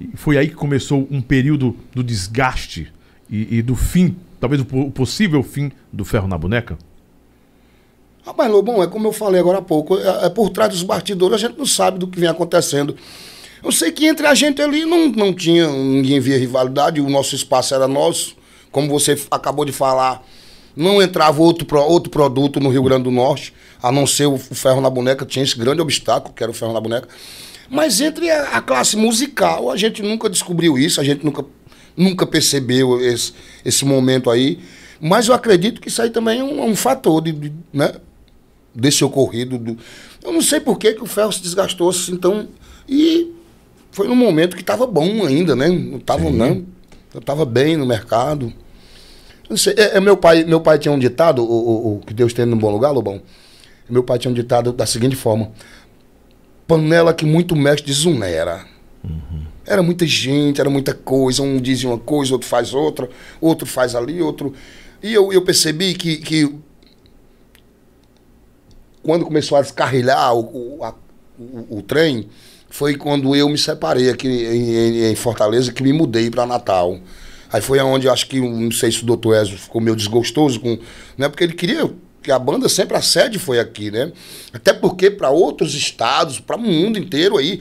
E 0.00 0.10
foi 0.14 0.36
aí 0.36 0.48
que 0.48 0.54
começou 0.54 1.08
um 1.10 1.20
período 1.20 1.76
do 1.92 2.02
desgaste 2.02 2.92
e, 3.28 3.58
e 3.58 3.62
do 3.62 3.74
fim, 3.74 4.16
talvez 4.38 4.62
o, 4.62 4.78
o 4.78 4.90
possível 4.90 5.42
fim 5.42 5.72
do 5.92 6.04
ferro 6.04 6.28
na 6.28 6.38
boneca. 6.38 6.78
Rapaz, 8.24 8.50
Lobão, 8.50 8.82
é 8.82 8.86
como 8.86 9.08
eu 9.08 9.12
falei 9.12 9.40
agora 9.40 9.58
há 9.58 9.62
pouco, 9.62 9.98
é, 9.98 10.26
é 10.26 10.30
por 10.30 10.50
trás 10.50 10.70
dos 10.70 10.82
bastidores, 10.82 11.34
a 11.34 11.48
gente 11.48 11.58
não 11.58 11.66
sabe 11.66 11.98
do 11.98 12.06
que 12.06 12.18
vem 12.18 12.28
acontecendo. 12.28 12.96
Eu 13.64 13.72
sei 13.72 13.90
que 13.90 14.06
entre 14.06 14.26
a 14.26 14.34
gente 14.34 14.60
ali 14.60 14.84
não, 14.84 15.08
não 15.08 15.32
tinha, 15.32 15.68
ninguém 15.68 16.20
via 16.20 16.38
rivalidade, 16.38 17.00
o 17.00 17.08
nosso 17.08 17.34
espaço 17.34 17.74
era 17.74 17.88
nosso, 17.88 18.36
como 18.70 18.88
você 18.88 19.18
acabou 19.30 19.64
de 19.64 19.72
falar, 19.72 20.22
não 20.76 21.00
entrava 21.00 21.40
outro, 21.40 21.66
outro 21.78 22.10
produto 22.10 22.60
no 22.60 22.68
Rio 22.68 22.82
Grande 22.82 23.04
do 23.04 23.10
Norte, 23.10 23.54
a 23.82 23.90
não 23.90 24.06
ser 24.06 24.26
o, 24.26 24.36
ferro 24.36 24.80
na 24.80 24.90
boneca, 24.90 25.24
tinha 25.24 25.42
esse 25.42 25.56
grande 25.58 25.80
obstáculo, 25.80 26.34
que 26.34 26.42
era 26.42 26.50
o 26.50 26.54
ferro 26.54 26.72
na 26.72 26.80
boneca. 26.80 27.08
Mas 27.70 28.00
entre 28.00 28.30
a, 28.30 28.56
a 28.58 28.60
classe 28.60 28.96
musical, 28.96 29.70
a 29.70 29.76
gente 29.76 30.02
nunca 30.02 30.28
descobriu 30.28 30.76
isso, 30.76 31.00
a 31.00 31.04
gente 31.04 31.24
nunca, 31.24 31.44
nunca 31.96 32.26
percebeu 32.26 33.00
esse, 33.00 33.32
esse 33.64 33.84
momento 33.84 34.28
aí. 34.30 34.58
Mas 35.00 35.28
eu 35.28 35.34
acredito 35.34 35.80
que 35.80 35.88
isso 35.88 36.02
aí 36.02 36.10
também 36.10 36.40
é 36.40 36.44
um, 36.44 36.58
é 36.62 36.66
um 36.66 36.76
fator 36.76 37.22
de, 37.22 37.32
de, 37.32 37.52
né? 37.72 37.94
desse 38.74 39.04
ocorrido. 39.04 39.56
do- 39.56 39.78
Eu 40.22 40.32
não 40.32 40.42
sei 40.42 40.60
por 40.60 40.78
que, 40.78 40.92
que 40.92 41.02
o 41.02 41.06
ferro 41.06 41.32
se 41.32 41.40
desgastou 41.40 41.88
assim, 41.88 42.12
então. 42.12 42.48
E 42.88 43.32
foi 43.94 44.06
num 44.08 44.14
momento 44.16 44.56
que 44.56 44.62
estava 44.62 44.86
bom 44.86 45.24
ainda, 45.24 45.54
né? 45.56 45.68
Não 45.68 45.98
estava, 45.98 46.28
não. 46.30 46.64
Eu 47.14 47.20
estava 47.20 47.44
bem 47.44 47.76
no 47.76 47.86
mercado. 47.86 48.52
Não 49.48 49.56
sei, 49.56 49.74
é, 49.76 49.96
é 49.96 50.00
meu, 50.00 50.16
pai, 50.16 50.42
meu 50.44 50.60
pai 50.60 50.78
tinha 50.78 50.90
um 50.92 50.98
ditado, 50.98 51.42
o, 51.44 51.46
o, 51.46 51.96
o 51.96 52.00
que 52.00 52.12
Deus 52.12 52.32
tem 52.32 52.44
no 52.44 52.56
bom 52.56 52.70
lugar, 52.70 52.90
Lobão. 52.90 53.22
Meu 53.88 54.02
pai 54.02 54.18
tinha 54.18 54.30
um 54.30 54.34
ditado 54.34 54.72
da 54.72 54.84
seguinte 54.86 55.14
forma: 55.16 55.52
panela 56.66 57.14
que 57.14 57.24
muito 57.24 57.54
mexe 57.54 57.84
desonera. 57.84 58.64
Era 59.66 59.82
muita 59.82 60.06
gente, 60.06 60.60
era 60.60 60.68
muita 60.68 60.92
coisa. 60.92 61.42
Um 61.42 61.58
dizia 61.60 61.88
uma 61.88 61.98
coisa, 61.98 62.32
outro 62.32 62.48
faz 62.48 62.74
outra, 62.74 63.08
outro 63.40 63.66
faz 63.66 63.94
ali, 63.94 64.20
outro. 64.20 64.52
E 65.02 65.12
eu, 65.12 65.32
eu 65.32 65.42
percebi 65.42 65.94
que, 65.94 66.16
que 66.16 66.52
quando 69.02 69.24
começou 69.24 69.56
a 69.58 69.62
descarrilhar 69.62 70.34
o, 70.34 70.78
o, 70.78 70.84
a- 70.84 70.94
o- 71.38 71.78
o 71.78 71.82
trem, 71.82 72.28
foi 72.74 72.96
quando 72.96 73.36
eu 73.36 73.48
me 73.48 73.56
separei 73.56 74.10
aqui 74.10 74.26
em, 74.26 75.04
em- 75.12 75.14
Fortaleza, 75.14 75.72
que 75.72 75.80
me 75.80 75.92
mudei 75.92 76.28
para 76.28 76.44
Natal. 76.44 76.98
Aí 77.52 77.60
foi 77.62 77.78
aonde 77.78 78.08
acho 78.08 78.26
que, 78.26 78.40
não 78.40 78.72
sei 78.72 78.90
se 78.90 79.04
o 79.04 79.06
doutor 79.06 79.36
Ezio 79.36 79.56
ficou 79.56 79.80
meio 79.80 79.94
desgostoso, 79.94 80.58
com, 80.58 80.76
né? 81.16 81.28
porque 81.28 81.44
ele 81.44 81.52
queria 81.52 81.88
que 82.20 82.32
a 82.32 82.38
banda 82.38 82.68
sempre 82.68 82.96
a 82.96 83.00
sede 83.00 83.38
foi 83.38 83.60
aqui, 83.60 83.92
né? 83.92 84.10
Até 84.52 84.72
porque 84.72 85.08
para 85.08 85.30
outros 85.30 85.72
estados, 85.72 86.40
para 86.40 86.56
o 86.56 86.60
mundo 86.60 86.98
inteiro 86.98 87.36
aí, 87.36 87.60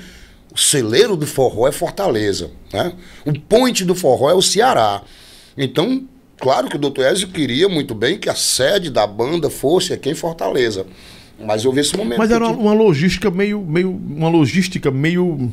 o 0.51 0.57
celeiro 0.57 1.15
do 1.15 1.27
forró 1.27 1.67
é 1.67 1.71
Fortaleza, 1.71 2.49
né? 2.73 2.93
O 3.23 3.39
point 3.39 3.85
do 3.85 3.93
forró 3.93 4.31
é 4.31 4.33
o 4.33 4.41
Ceará. 4.41 5.03
Então, 5.55 6.05
claro 6.39 6.67
que 6.69 6.75
o 6.75 6.79
doutor 6.79 7.05
Ezio 7.05 7.27
queria 7.27 7.69
muito 7.69 7.93
bem 7.93 8.17
que 8.17 8.29
a 8.29 8.35
sede 8.35 8.89
da 8.89 9.05
banda 9.05 9.47
fosse 9.47 9.93
aqui 9.93 10.09
em 10.09 10.15
Fortaleza. 10.15 10.87
Mas 11.39 11.65
houve 11.65 11.81
esse 11.81 11.95
momento. 11.97 12.17
Mas 12.17 12.31
era 12.31 12.47
uma 12.47 12.73
logística 12.73 13.29
meio, 13.29 13.61
meio. 13.61 13.91
Uma 13.91 14.29
logística 14.29 14.91
meio. 14.91 15.51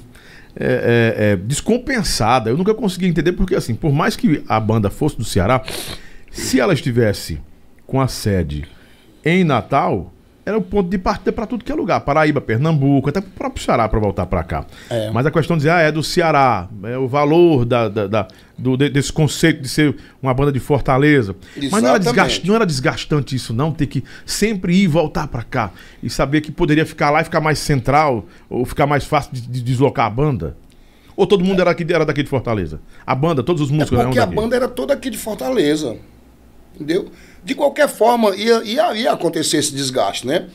é, 0.56 0.64
é, 0.64 1.32
é, 1.32 1.36
descompensada. 1.36 2.50
Eu 2.50 2.56
nunca 2.56 2.74
consegui 2.74 3.06
entender, 3.06 3.32
porque 3.32 3.54
assim, 3.54 3.74
por 3.74 3.92
mais 3.92 4.16
que 4.16 4.42
a 4.48 4.58
banda 4.60 4.90
fosse 4.90 5.16
do 5.16 5.24
Ceará, 5.24 5.62
se 6.30 6.60
ela 6.60 6.72
estivesse 6.72 7.40
com 7.86 8.00
a 8.00 8.08
sede 8.08 8.64
em 9.24 9.44
Natal, 9.44 10.12
era 10.44 10.56
o 10.56 10.62
ponto 10.62 10.88
de 10.88 10.96
partida 10.98 11.30
para 11.32 11.46
tudo 11.46 11.64
que 11.64 11.70
é 11.70 11.74
lugar. 11.74 12.00
Paraíba, 12.00 12.40
Pernambuco, 12.40 13.08
até 13.10 13.20
pro 13.20 13.30
próprio 13.30 13.62
Ceará 13.64 13.88
para 13.88 14.00
voltar 14.00 14.26
para 14.26 14.42
cá. 14.42 14.64
É. 14.88 15.10
Mas 15.10 15.26
a 15.26 15.30
questão 15.30 15.56
de 15.56 15.60
dizer, 15.60 15.70
ah, 15.70 15.80
é 15.80 15.92
do 15.92 16.02
Ceará, 16.02 16.68
é 16.84 16.96
o 16.96 17.06
valor 17.06 17.64
da, 17.64 17.88
da- 17.88 18.06
da- 18.06 18.28
do, 18.56 18.76
de- 18.76 18.88
desse 18.88 19.12
conceito 19.12 19.60
de 19.62 19.68
ser 19.68 19.94
uma 20.22 20.32
banda 20.34 20.50
de 20.50 20.58
Fortaleza. 20.58 21.36
Mas 21.56 21.70
não 21.70 21.78
era, 21.78 21.98
Exatamente. 21.98 22.02
desgaste, 22.04 22.46
não 22.48 22.54
era 22.54 22.66
desgastante 22.66 23.36
isso, 23.36 23.52
não, 23.52 23.70
ter 23.70 23.86
que 23.86 24.02
sempre 24.24 24.74
ir 24.74 24.84
e 24.84 24.86
voltar 24.86 25.28
para 25.28 25.42
cá. 25.42 25.70
E 26.02 26.08
saber 26.10 26.40
que 26.40 26.50
poderia 26.50 26.86
ficar 26.86 27.10
lá 27.10 27.20
e 27.20 27.24
ficar 27.24 27.40
mais 27.40 27.58
central, 27.58 28.24
ou 28.48 28.64
ficar 28.64 28.86
mais 28.86 29.04
fácil 29.04 29.30
de, 29.32 29.42
de 29.42 29.60
deslocar 29.62 30.06
a 30.06 30.10
banda. 30.10 30.56
Ou 31.16 31.26
todo 31.26 31.44
mundo 31.44 31.60
era, 31.60 31.70
aqui, 31.70 31.84
era 31.92 32.04
daqui 32.06 32.22
de 32.22 32.30
Fortaleza? 32.30 32.80
A 33.06 33.14
banda, 33.14 33.42
todos 33.42 33.60
os 33.60 33.68
É 33.70 33.74
músicos 33.74 33.98
eram 33.98 34.08
porque 34.10 34.20
a 34.20 34.24
daqui. 34.24 34.36
banda 34.36 34.56
era 34.56 34.66
toda 34.68 34.94
aqui 34.94 35.10
de 35.10 35.18
Fortaleza. 35.18 35.96
Entendeu? 36.74 37.08
De 37.42 37.54
qualquer 37.54 37.88
forma, 37.88 38.34
ia, 38.36 38.62
ia, 38.64 38.94
ia 38.94 39.12
acontecer 39.12 39.56
esse 39.58 39.74
desgaste, 39.74 40.26
né? 40.26 40.48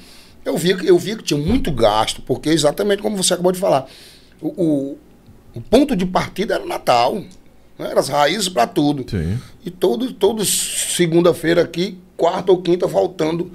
Eu 0.44 0.56
vi, 0.58 0.70
eu 0.86 0.98
vi 1.00 1.16
que 1.16 1.24
tinha 1.24 1.40
muito 1.40 1.72
gasto, 1.72 2.22
porque 2.22 2.50
exatamente 2.50 3.02
como 3.02 3.18
você 3.18 3.34
acabou 3.34 3.52
de 3.52 3.60
falar. 3.60 3.88
O, 4.40 4.48
o, 4.50 4.98
o 5.56 5.62
ponto 5.62 5.96
de 5.96 6.06
partida 6.06 6.56
era 6.56 6.66
Natal. 6.66 7.16
Né? 7.16 7.90
Eram 7.90 8.00
as 8.00 8.10
raízes 8.10 8.48
para 8.50 8.68
tudo. 8.68 9.04
Sim. 9.10 9.40
E 9.66 9.72
todo, 9.72 10.14
todo 10.14 10.46
segunda-feira 10.46 11.64
aqui, 11.64 11.98
quarta 12.16 12.52
ou 12.52 12.62
quinta, 12.62 12.86
voltando. 12.86 13.52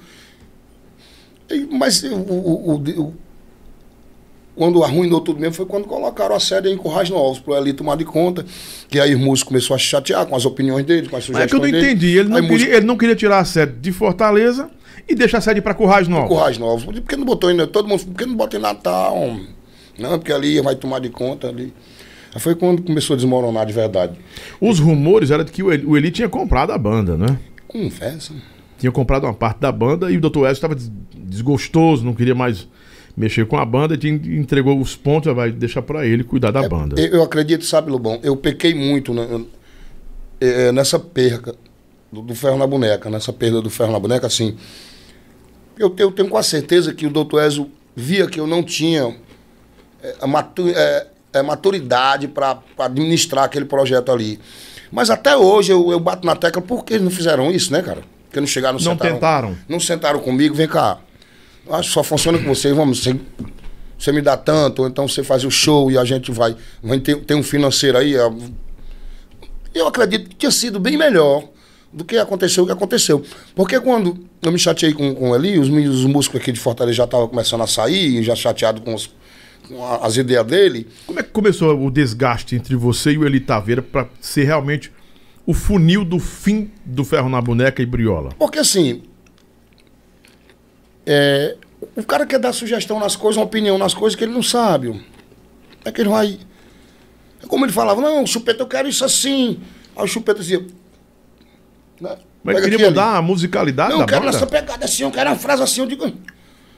E- 1.48 1.66
mas 1.70 2.02
o, 2.02 2.15
o- 2.16 2.73
o- 2.74 3.01
o- 3.02 3.15
quando 4.61 4.85
arruinou 4.85 5.23
tudo 5.23 5.41
mesmo 5.41 5.55
foi 5.55 5.65
quando 5.65 5.85
colocaram 5.87 6.35
a 6.35 6.39
sede 6.39 6.69
em 6.69 6.77
Currais 6.77 7.09
Novos, 7.09 7.39
para 7.39 7.57
ele 7.59 7.73
tomar 7.73 7.97
de 7.97 8.05
conta. 8.05 8.45
Que 8.91 9.01
aí 9.01 9.15
o 9.15 9.19
músico 9.19 9.49
começou 9.49 9.74
a 9.74 9.78
chatear 9.78 10.27
com 10.27 10.37
as 10.37 10.45
opiniões 10.45 10.85
dele, 10.85 11.09
com 11.09 11.16
as 11.16 11.27
Mas 11.31 11.45
é 11.45 11.49
sugestões 11.49 11.51
que 11.70 11.77
eu 11.77 11.81
não 11.81 11.89
entendi. 11.89 12.19
Ele 12.19 12.28
não, 12.28 12.35
queria, 12.43 12.53
músico- 12.53 12.73
ele 12.74 12.87
não 12.87 12.97
queria 12.99 13.16
tirar 13.16 13.39
a 13.39 13.45
sede 13.47 13.73
de 13.81 13.91
Fortaleza 13.91 14.69
e 15.09 15.15
deixar 15.15 15.39
a 15.39 15.41
sede 15.41 15.62
para 15.62 15.73
Currais 15.73 16.07
Novos. 16.09 16.28
Currais 16.28 16.59
Novos. 16.59 16.85
Por 16.85 16.93
que 17.01 17.16
não 17.16 17.24
botou 17.24 17.49
ainda? 17.49 17.66
Todo 17.66 17.89
mundo, 17.89 18.05
por 18.05 18.15
que 18.15 18.27
não 18.27 18.35
bota 18.37 18.59
em 18.59 18.61
Natal? 18.61 19.35
Não, 19.99 20.19
porque 20.19 20.31
ali 20.31 20.61
vai 20.61 20.74
tomar 20.77 20.99
de 20.99 21.09
conta 21.09 21.49
ali. 21.49 21.73
Aí 22.35 22.41
foi 22.41 22.55
quando 22.55 22.82
começou 22.82 23.15
a 23.15 23.16
desmoronar 23.16 23.65
de 23.65 23.73
verdade. 23.73 24.12
Os 24.61 24.78
rumores 24.78 25.31
eram 25.31 25.43
de 25.43 25.53
que 25.53 25.62
o 25.62 25.73
Eli, 25.73 25.87
o 25.87 25.97
Eli 25.97 26.11
tinha 26.11 26.28
comprado 26.28 26.70
a 26.73 26.77
banda, 26.77 27.16
né? 27.16 27.39
Conversa. 27.66 28.35
Tinha 28.78 28.93
comprado 28.93 29.24
uma 29.24 29.32
parte 29.32 29.59
da 29.61 29.73
banda 29.73 30.11
e 30.11 30.19
o 30.19 30.20
Dr. 30.20 30.41
Wesley 30.41 30.53
estava 30.53 30.74
des- 30.74 30.93
desgostoso, 31.16 32.05
não 32.05 32.12
queria 32.15 32.35
mais 32.35 32.69
mexer 33.16 33.47
com 33.47 33.57
a 33.59 33.65
banda, 33.65 33.99
e 34.03 34.09
entregou 34.09 34.81
os 34.81 34.97
pontos, 34.97 35.27
já 35.27 35.32
vai 35.32 35.51
deixar 35.51 35.82
para 35.82 36.07
ele 36.07 36.24
cuidar 36.24 36.51
da 36.51 36.66
banda. 36.69 37.01
Eu, 37.01 37.15
eu 37.16 37.23
acredito, 37.23 37.65
sabe, 37.65 37.91
Lobão, 37.91 38.19
eu 38.23 38.37
pequei 38.37 38.74
muito 38.74 39.12
né, 39.12 39.27
eh, 40.41 40.73
nessa 40.73 40.99
perca 40.99 41.55
do, 42.12 42.23
do 42.23 42.35
ferro 42.35 42.57
na 42.59 42.66
boneca, 42.66 43.11
nessa 43.11 43.32
perda 43.32 43.61
do 43.61 43.69
ferro 43.70 43.93
na 43.93 43.99
boneca, 43.99 44.27
assim. 44.27 44.57
Eu, 45.78 45.91
tenho- 45.91 46.09
eu 46.09 46.12
tenho 46.12 46.28
quase 46.28 46.49
certeza 46.49 46.93
que 46.95 47.07
o 47.07 47.11
doutor 47.11 47.43
Ezio 47.43 47.70
via 47.97 48.27
que 48.27 48.39
eu 48.39 48.47
não 48.47 48.62
tinha 48.62 49.15
a 50.20 50.27
matu- 50.27 50.69
eh, 50.69 51.43
maturidade 51.43 52.27
para 52.28 52.59
administrar 52.78 53.45
aquele 53.45 53.65
projeto 53.65 54.11
ali. 54.12 54.39
Mas 54.91 55.11
até 55.11 55.37
hoje 55.37 55.73
eu, 55.73 55.91
eu 55.93 56.01
bato 56.01 56.27
na 56.27 56.35
tecla, 56.35 56.61
por 56.61 56.85
que 56.85 56.95
eles 56.95 57.05
não 57.05 57.11
fizeram 57.11 57.51
isso, 57.51 57.73
né, 57.73 57.81
cara? 57.82 58.03
Porque 58.27 58.41
não 58.41 58.47
chegaram, 58.47 58.78
não 58.78 58.85
Não 58.85 58.93
sentaram. 58.93 59.15
tentaram. 59.15 59.57
Não 59.69 59.81
sentaram 59.81 60.20
comigo, 60.20 60.55
vem 60.55 60.66
cá. 60.69 60.99
Que 61.70 61.86
só 61.86 62.02
funciona 62.02 62.38
com 62.38 62.44
vocês, 62.47 62.74
vamos. 62.74 63.02
Sem, 63.02 63.20
você 63.98 64.12
me 64.12 64.20
dá 64.22 64.36
tanto, 64.36 64.82
ou 64.82 64.88
então 64.88 65.06
você 65.06 65.22
faz 65.22 65.44
o 65.44 65.51
show 65.51 65.90
e 65.90 65.98
a 65.98 66.05
gente 66.05 66.30
vai. 66.32 66.56
vai 66.82 66.98
ter, 67.01 67.16
tem 67.24 67.36
um 67.36 67.42
financeiro 67.42 67.98
aí. 67.98 68.16
ó. 68.16 68.32
Eu 69.74 69.86
acredito 69.86 70.28
que 70.28 70.36
tinha 70.36 70.51
sido 70.51 70.80
bem 70.80 70.97
melhor 70.97 71.44
do 71.92 72.05
que 72.05 72.16
aconteceu 72.16 72.64
o 72.64 72.66
que 72.66 72.72
aconteceu. 72.72 73.24
Porque 73.55 73.78
quando 73.80 74.18
eu 74.42 74.51
me 74.52 74.59
chateei 74.59 74.92
com, 74.92 75.14
com 75.14 75.34
ele, 75.34 75.59
os, 75.59 75.68
os 75.68 76.05
músicos 76.06 76.40
aqui 76.40 76.51
de 76.52 76.59
Fortaleza 76.60 76.97
já 76.97 77.05
estavam 77.05 77.28
começando 77.28 77.60
a 77.62 77.66
sair, 77.66 78.22
já 78.22 78.34
chateado 78.34 78.80
com, 78.80 78.94
os- 78.94 79.10
com 79.68 79.84
a- 79.84 79.98
as 80.06 80.16
ideias 80.16 80.44
dele. 80.47 80.88
Como 81.06 81.20
é 81.20 81.22
que 81.22 81.30
começou 81.30 81.78
o 81.80 81.90
desgaste 81.90 82.56
entre 82.56 82.74
você 82.74 83.12
e 83.12 83.18
o 83.18 83.24
Eli 83.26 83.38
Taveira 83.40 83.82
pra 83.82 84.09
ser 84.20 84.44
realmente 84.44 84.90
o 85.47 85.55
funil 85.55 86.05
do 86.05 86.18
fim 86.18 86.70
do 86.84 87.05
Ferro 87.05 87.28
na 87.28 87.40
Boneca 87.40 87.80
e 87.82 87.86
Briola? 87.86 88.30
Porque 88.38 88.59
assim. 88.59 89.02
É, 91.12 91.57
o 91.97 92.05
cara 92.05 92.24
quer 92.27 92.39
dar 92.39 92.53
sugestão 92.53 92.99
nas 93.01 93.16
coisas, 93.16 93.37
uma 93.39 93.45
opinião 93.47 93.77
nas 93.78 93.95
coisas 93.95 94.16
que 94.16 94.24
ele 94.24 94.32
não 94.32 94.43
sabe. 94.43 95.05
É 95.85 95.91
que 95.91 96.01
ele 96.01 96.09
vai. 96.11 96.39
É 97.43 97.47
como 97.47 97.65
ele 97.65 97.73
falava, 97.73 98.01
não, 98.01 98.27
chupeta, 98.27 98.62
eu 98.62 98.66
quero 98.66 98.89
isso 98.89 99.05
assim. 99.05 99.59
Aí 99.97 100.05
o 100.05 100.07
chupeta 100.07 100.41
dizia. 100.41 100.61
né, 102.01 102.16
Mas 102.45 102.55
pega 102.57 102.69
queria 102.70 102.89
mudar 102.89 103.09
ali. 103.11 103.19
a 103.19 103.23
musicalidade 103.23 103.91
Não, 103.91 103.99
da 103.99 104.05
eu 104.05 104.09
quero 104.09 104.24
banda? 104.24 104.37
essa 104.37 104.47
pegada 104.47 104.85
assim, 104.85 105.03
eu 105.03 105.11
quero 105.11 105.31
uma 105.31 105.37
frase 105.37 105.62
assim. 105.62 105.81
Eu 105.81 105.87
digo, 105.87 106.11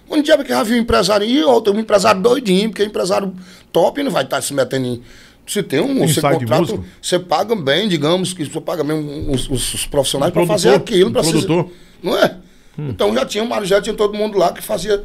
onde 0.08 0.22
diabo 0.22 0.42
é 0.42 0.44
que 0.44 0.50
já 0.52 0.62
viu 0.62 0.76
um 0.76 0.80
empresário? 0.80 1.26
E 1.26 1.42
outro, 1.42 1.72
um 1.74 1.78
empresário 1.80 2.20
doidinho, 2.22 2.70
porque 2.70 2.84
empresário 2.84 3.34
top 3.72 4.02
não 4.02 4.10
vai 4.10 4.24
estar 4.24 4.40
se 4.42 4.54
metendo 4.54 4.86
em. 4.86 5.02
Se 5.44 5.60
tem 5.64 5.80
um, 5.80 5.98
você 6.06 6.20
Ensaio 6.20 6.38
de 6.38 6.46
contrata, 6.46 6.78
você 7.02 7.18
paga 7.18 7.56
bem, 7.56 7.88
digamos, 7.88 8.32
que 8.32 8.44
você 8.44 8.60
paga 8.60 8.84
bem 8.84 9.28
os, 9.28 9.50
os- 9.50 9.86
profissionais 9.86 10.30
Um 10.30 10.34
para 10.34 10.46
fazer 10.46 10.72
aquilo. 10.74 11.10
um 11.10 11.12
produtor. 11.12 11.68
Não 12.00 12.16
é? 12.16 12.36
Então 12.78 13.14
já 13.14 13.24
tinha 13.26 13.44
o 13.44 13.64
já 13.64 13.80
tinha 13.80 13.94
todo 13.94 14.14
mundo 14.14 14.38
lá 14.38 14.52
que 14.52 14.62
fazia. 14.62 15.02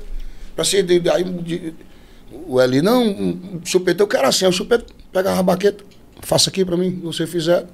Pra 0.55 0.63
ser. 0.63 0.83
de- 0.83 0.99
de- 0.99 1.09
Aí 1.09 1.23
de- 1.23 1.73
o 2.47 2.59
Eli, 2.61 2.81
não, 2.81 3.03
um 3.05 3.59
chupeta, 3.63 4.03
eu 4.03 4.07
quero 4.07 4.27
assim. 4.27 4.45
Aí 4.45 4.49
o 4.51 4.53
chupeta 4.53 4.85
pega 5.11 5.33
a 5.33 5.43
baqueta, 5.43 5.83
faça 6.21 6.49
aqui 6.49 6.63
pra 6.65 6.77
mim, 6.77 6.99
você 7.03 7.27
fizer. 7.27 7.65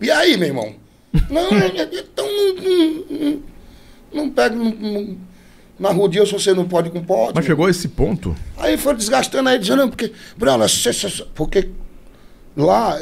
E 0.00 0.10
aí, 0.10 0.36
meu 0.36 0.48
irmão? 0.48 0.74
Não, 1.30 1.48
é- 1.48 1.78
é- 1.78 1.88
então 1.92 2.26
não, 2.26 2.54
não, 2.54 3.04
não, 3.30 3.42
não 4.12 4.30
pega. 4.30 4.54
Na 5.78 5.90
rua 5.90 6.08
dia, 6.08 6.26
se 6.26 6.32
você 6.32 6.52
não 6.52 6.66
pode 6.68 6.90
com 6.90 7.02
pode. 7.02 7.32
Mas 7.36 7.44
chegou 7.46 7.66
a 7.66 7.70
esse 7.70 7.88
ponto? 7.88 8.34
Aí 8.56 8.76
foi 8.76 8.94
desgastando 8.94 9.48
aí, 9.48 9.58
dizendo, 9.58 9.78
não, 9.82 9.88
porque, 9.88 10.12
Bruno, 10.36 10.64
porque 11.34 11.68
lá, 12.56 13.00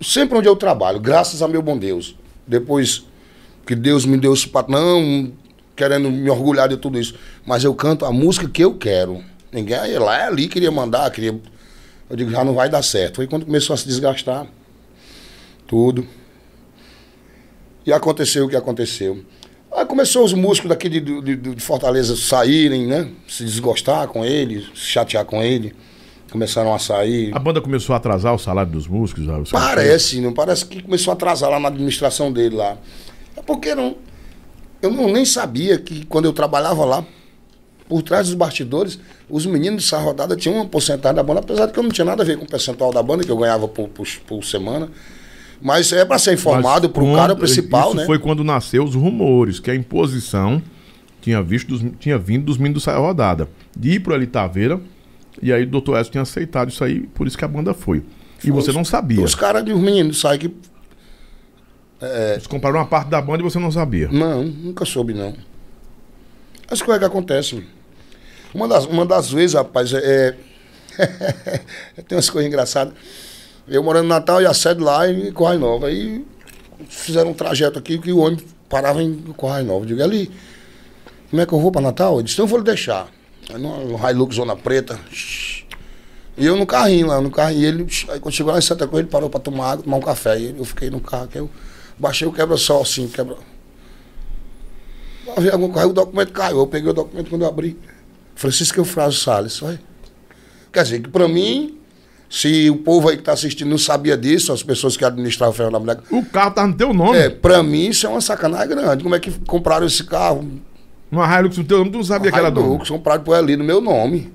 sempre 0.00 0.38
onde 0.38 0.46
eu 0.48 0.54
trabalho, 0.56 1.00
graças 1.00 1.42
a 1.42 1.48
meu 1.48 1.60
bom 1.60 1.76
Deus, 1.76 2.16
depois 2.46 3.04
que 3.66 3.74
Deus 3.74 4.06
me 4.06 4.16
deu 4.16 4.32
esse 4.32 4.48
pato, 4.48 4.70
não 4.70 5.32
querendo 5.76 6.10
me 6.10 6.28
orgulhar 6.30 6.68
de 6.68 6.76
tudo 6.76 6.98
isso, 6.98 7.14
mas 7.46 7.64
eu 7.64 7.74
canto 7.74 8.04
a 8.04 8.12
música 8.12 8.48
que 8.48 8.62
eu 8.62 8.74
quero. 8.74 9.22
Ninguém 9.52 9.98
lá 9.98 10.18
é 10.18 10.26
ali 10.26 10.48
queria 10.48 10.70
mandar, 10.70 11.10
queria. 11.10 11.38
Eu 12.08 12.16
digo, 12.16 12.30
já 12.30 12.44
não 12.44 12.54
vai 12.54 12.68
dar 12.68 12.82
certo. 12.82 13.16
Foi 13.16 13.26
quando 13.26 13.44
começou 13.46 13.74
a 13.74 13.76
se 13.76 13.86
desgastar. 13.86 14.46
Tudo. 15.66 16.06
E 17.84 17.92
aconteceu 17.92 18.44
o 18.46 18.48
que 18.48 18.56
aconteceu. 18.56 19.24
Aí 19.74 19.86
começou 19.86 20.24
os 20.24 20.32
músicos 20.34 20.68
daqui 20.68 20.88
de, 20.88 21.00
de- 21.00 21.36
de- 21.36 21.60
Fortaleza 21.62 22.14
saírem, 22.16 22.86
né? 22.86 23.08
Se 23.26 23.42
desgostar 23.44 24.06
com 24.08 24.24
ele, 24.24 24.60
se 24.74 24.82
chatear 24.86 25.24
com 25.24 25.42
ele. 25.42 25.74
Começaram 26.30 26.74
a 26.74 26.78
sair. 26.78 27.30
A 27.34 27.38
banda 27.38 27.60
começou 27.60 27.92
a 27.94 27.96
atrasar 27.96 28.34
o 28.34 28.38
salário 28.38 28.70
dos 28.72 28.86
músicos? 28.86 29.24
salário- 29.26 29.46
Parece, 29.50 30.20
não 30.20 30.32
parece 30.32 30.64
que 30.64 30.82
começou 30.82 31.10
a 31.10 31.14
atrasar 31.14 31.50
lá 31.50 31.58
na 31.60 31.68
administração 31.68 32.30
dele 32.32 32.56
lá. 32.56 32.76
É 33.36 33.42
porque 33.42 33.74
não. 33.74 33.96
Eu 34.82 34.90
não, 34.90 35.10
nem 35.10 35.24
sabia 35.24 35.78
que 35.78 36.04
quando 36.04 36.24
eu 36.26 36.32
trabalhava 36.32 36.84
lá, 36.84 37.04
por 37.88 38.02
trás 38.02 38.26
dos 38.26 38.34
bastidores, 38.34 38.98
os 39.30 39.46
meninos 39.46 39.84
dessa 39.84 39.98
rodada 39.98 40.34
tinham 40.36 40.56
uma 40.56 40.66
porcentagem 40.66 41.16
da 41.16 41.22
banda, 41.22 41.40
apesar 41.40 41.66
de 41.66 41.72
que 41.72 41.78
eu 41.78 41.82
não 41.82 41.90
tinha 41.90 42.04
nada 42.04 42.22
a 42.22 42.26
ver 42.26 42.36
com 42.38 42.44
o 42.44 42.48
percentual 42.48 42.92
da 42.92 43.02
banda, 43.02 43.22
que 43.22 43.30
eu 43.30 43.36
ganhava 43.36 43.68
por, 43.68 43.88
por, 43.88 44.06
por 44.26 44.44
semana. 44.44 44.88
Mas 45.60 45.92
é 45.92 46.04
para 46.04 46.18
ser 46.18 46.34
informado 46.34 46.88
para 46.90 47.04
o 47.04 47.14
cara 47.14 47.36
principal, 47.36 47.88
isso 47.88 47.96
né? 47.98 48.06
foi 48.06 48.18
quando 48.18 48.42
nasceu 48.42 48.82
os 48.82 48.94
rumores, 48.96 49.60
que 49.60 49.70
a 49.70 49.74
imposição 49.74 50.60
tinha, 51.20 51.40
visto 51.42 51.68
dos- 51.68 51.84
tinha 52.00 52.18
vindo 52.18 52.46
dos 52.46 52.58
meninos 52.58 52.82
Saia 52.82 52.98
Rodada. 52.98 53.48
De 53.76 53.90
ir 53.92 54.00
pro 54.00 54.14
Eli 54.14 54.26
Taveira, 54.26 54.80
e 55.40 55.52
aí 55.52 55.62
o 55.62 55.66
Dr. 55.80 55.96
Edson 55.96 56.10
tinha 56.10 56.22
aceitado 56.22 56.70
isso 56.70 56.82
aí, 56.82 57.00
por 57.14 57.26
isso 57.26 57.38
que 57.38 57.44
a 57.44 57.48
banda 57.48 57.72
foi. 57.72 58.02
E 58.44 58.50
você 58.50 58.72
não 58.72 58.84
sabia. 58.84 59.22
Os 59.22 59.36
caras 59.36 59.64
de 59.64 59.72
os 59.72 59.80
meninos 59.80 60.18
saem 60.20 60.40
que. 60.40 60.52
Eles 62.32 62.46
compraram 62.46 62.78
uma 62.78 62.86
parte 62.86 63.08
da 63.08 63.20
banda 63.20 63.40
e 63.40 63.44
você 63.44 63.58
não 63.58 63.70
sabia. 63.70 64.08
Não, 64.10 64.42
nunca 64.42 64.84
soube, 64.84 65.14
não. 65.14 65.34
As 66.70 66.80
coisas 66.82 66.98
que 66.98 67.04
acontecem. 67.04 67.64
Uma 68.54 68.66
das, 68.66 68.86
uma 68.86 69.06
das 69.06 69.30
vezes, 69.30 69.54
rapaz, 69.54 69.92
é. 69.92 69.98
é- 69.98 71.60
Tem 72.06 72.16
umas 72.16 72.28
coisas 72.28 72.48
engraçadas. 72.48 72.92
Eu 73.66 73.82
morando 73.82 74.06
em 74.06 74.08
Natal 74.08 74.42
e 74.42 74.46
a 74.46 74.52
sede 74.52 74.82
lá 74.82 75.08
em 75.08 75.32
Correia 75.32 75.58
Nova. 75.58 75.86
Aí 75.86 76.24
fizeram 76.88 77.30
um 77.30 77.34
trajeto 77.34 77.78
aqui 77.78 77.98
que 77.98 78.12
o 78.12 78.18
ônibus 78.18 78.44
parava 78.68 79.02
em 79.02 79.14
Correia 79.36 79.62
Nova. 79.62 79.84
Eu 79.84 79.86
digo, 79.88 80.02
ali, 80.02 80.30
como 81.30 81.40
é 81.40 81.46
que 81.46 81.52
eu 81.52 81.60
vou 81.60 81.70
para 81.70 81.80
Natal? 81.80 82.14
Ele 82.16 82.24
disse, 82.24 82.34
então 82.34 82.44
eu 82.44 82.48
vou 82.48 82.58
lhe 82.58 82.64
deixar. 82.64 83.08
Aí 83.48 83.60
no, 83.60 83.96
no 83.96 84.10
Hilux 84.10 84.36
Zona 84.36 84.56
Preta. 84.56 84.98
E 86.36 86.46
eu 86.46 86.56
no 86.56 86.66
carrinho 86.66 87.06
lá, 87.06 87.20
no 87.20 87.30
carrinho. 87.30 87.60
E 87.62 87.64
ele, 87.64 87.86
aí 88.08 88.18
quando 88.20 88.34
chegou 88.34 88.52
lá 88.52 88.58
em 88.58 88.62
Santa 88.62 88.86
Cruz, 88.86 89.00
ele 89.00 89.08
parou 89.08 89.30
para 89.30 89.40
tomar 89.40 89.72
água, 89.72 89.84
tomar 89.84 89.96
um 89.96 90.00
café. 90.00 90.38
E 90.38 90.54
eu 90.58 90.64
fiquei 90.64 90.90
no 90.90 91.00
carro, 91.00 91.28
que 91.28 91.38
eu 91.38 91.48
baixei 91.98 92.26
o 92.26 92.32
quebra-sol 92.32 92.82
assim, 92.82 93.06
quebra. 93.08 93.36
Havia 95.36 95.52
algum 95.52 95.70
carro, 95.72 95.90
o 95.90 95.92
documento 95.92 96.32
caiu. 96.32 96.58
Eu 96.58 96.66
peguei 96.66 96.90
o 96.90 96.92
documento 96.94 97.30
quando 97.30 97.42
eu 97.42 97.48
abri. 97.48 97.78
Francisco 98.34 98.78
Eufrásio 98.80 99.20
Salles. 99.20 99.62
Olha. 99.62 99.80
Quer 100.72 100.82
dizer, 100.82 101.00
que 101.02 101.08
para 101.08 101.28
mim, 101.28 101.78
se 102.28 102.68
o 102.70 102.76
povo 102.76 103.08
aí 103.08 103.16
que 103.16 103.22
está 103.22 103.32
assistindo 103.32 103.68
não 103.68 103.78
sabia 103.78 104.16
disso, 104.16 104.52
as 104.52 104.62
pessoas 104.62 104.96
que 104.96 105.04
administravam 105.04 105.52
o 105.52 105.56
ferro 105.56 105.70
na 105.70 105.78
boneca, 105.78 106.02
O 106.10 106.24
carro 106.24 106.50
tá 106.52 106.66
no 106.66 106.74
teu 106.74 106.92
nome. 106.92 107.16
é, 107.18 107.28
para 107.30 107.62
mim 107.62 107.88
isso 107.88 108.06
é 108.06 108.10
uma 108.10 108.20
sacanagem 108.20 108.68
grande. 108.68 109.02
Como 109.02 109.14
é 109.14 109.20
que 109.20 109.30
compraram 109.46 109.86
esse 109.86 110.04
carro? 110.04 110.50
Uma 111.10 111.26
Hilux 111.38 111.58
no 111.58 111.64
teu 111.64 111.78
nome, 111.78 111.90
tu 111.90 111.98
não 111.98 112.04
sabia 112.04 112.32
que 112.32 112.38
era 112.38 112.50
dono. 112.50 112.74
Hilux, 112.74 112.88
compraram 112.88 113.22
por 113.22 113.34
ali 113.34 113.56
no 113.56 113.64
meu 113.64 113.80
nome. 113.80 114.32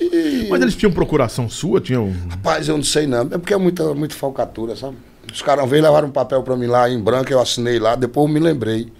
E, 0.00 0.46
Mas 0.48 0.62
eles 0.62 0.76
tinham 0.76 0.92
procuração 0.92 1.48
sua? 1.50 1.80
Tinham. 1.80 2.14
rapaz, 2.30 2.68
eu 2.68 2.76
não 2.76 2.84
sei 2.84 3.04
não. 3.06 3.22
É 3.22 3.38
porque 3.38 3.52
é 3.52 3.56
muita, 3.56 3.92
muita 3.94 4.14
falcatura, 4.14 4.76
sabe? 4.76 4.96
Os 5.32 5.42
caras 5.42 5.62
uma 5.64 5.70
vez 5.70 5.82
levaram 5.82 6.08
um 6.08 6.12
papel 6.12 6.42
para 6.42 6.56
mim 6.56 6.66
lá 6.66 6.88
em 6.88 6.98
branco, 7.00 7.32
eu 7.32 7.40
assinei 7.40 7.78
lá, 7.78 7.94
depois 7.94 8.26
eu 8.26 8.32
me 8.32 8.40
lembrei. 8.40 8.90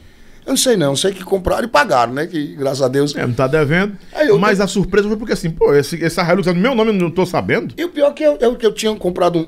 Eu 0.45 0.51
não 0.53 0.57
sei 0.57 0.77
não, 0.77 0.97
sei 0.97 1.13
que 1.13 1.23
compraram 1.23 1.65
e 1.65 1.69
pagaram, 1.69 2.13
né? 2.15 2.27
Que 2.27 2.55
graças 2.57 2.81
a 2.83 2.89
Deus. 2.89 3.15
É, 3.15 3.27
não 3.27 3.35
tá 3.35 3.47
devendo. 3.47 3.97
Eu- 4.27 4.39
Mas 4.39 4.61
a 4.61 4.67
surpresa 4.67 5.07
foi 5.07 5.17
porque 5.17 5.33
assim, 5.35 5.51
pô, 5.51 5.75
esse, 5.75 6.03
essa 6.03 6.23
Hilux 6.23 6.47
é 6.47 6.53
no 6.55 6.61
meu 6.61 6.75
nome, 6.75 6.91
eu 6.91 6.95
não 6.95 7.11
tô 7.11 7.27
sabendo. 7.27 7.75
E 7.77 7.85
o 7.85 7.91
pior 7.91 8.09
é 8.11 8.13
que 8.13 8.23
eu, 8.25 8.37
eu, 8.41 8.57
que 8.57 8.65
eu 8.65 8.73
tinha 8.73 8.95
comprado 8.97 9.39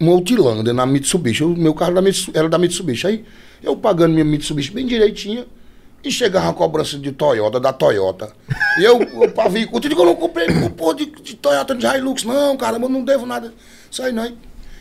um, 0.00 0.06
um 0.06 0.10
Outlander 0.10 0.74
na 0.74 0.84
Mitsubishi. 0.84 1.44
O 1.44 1.50
meu 1.56 1.74
carro 1.74 1.92
era 2.34 2.48
da 2.48 2.58
Mitsubishi. 2.58 3.06
Aí 3.06 3.24
eu 3.62 3.76
pagando 3.76 4.12
minha 4.14 4.24
Mitsubishi 4.24 4.72
bem 4.72 4.84
direitinha. 4.86 5.46
E 6.02 6.12
chegava 6.12 6.46
uma 6.46 6.54
cobrança 6.54 6.96
de 6.96 7.10
Toyota, 7.10 7.58
da 7.58 7.72
Toyota. 7.72 8.32
E 8.78 8.84
eu, 8.84 9.00
eu 9.00 9.30
pavio, 9.32 9.68
eu 9.72 9.80
digo, 9.80 10.00
eu 10.00 10.06
não 10.06 10.14
comprei 10.14 10.46
porra 10.76 10.94
de, 10.94 11.06
de 11.06 11.34
Toyota 11.34 11.74
de 11.74 11.84
Hilux, 11.86 12.22
não, 12.22 12.56
caramba, 12.56 12.86
eu 12.86 12.88
não 12.88 13.02
devo 13.02 13.26
nada. 13.26 13.52
Isso 13.90 14.00
aí 14.02 14.12
não. 14.12 14.32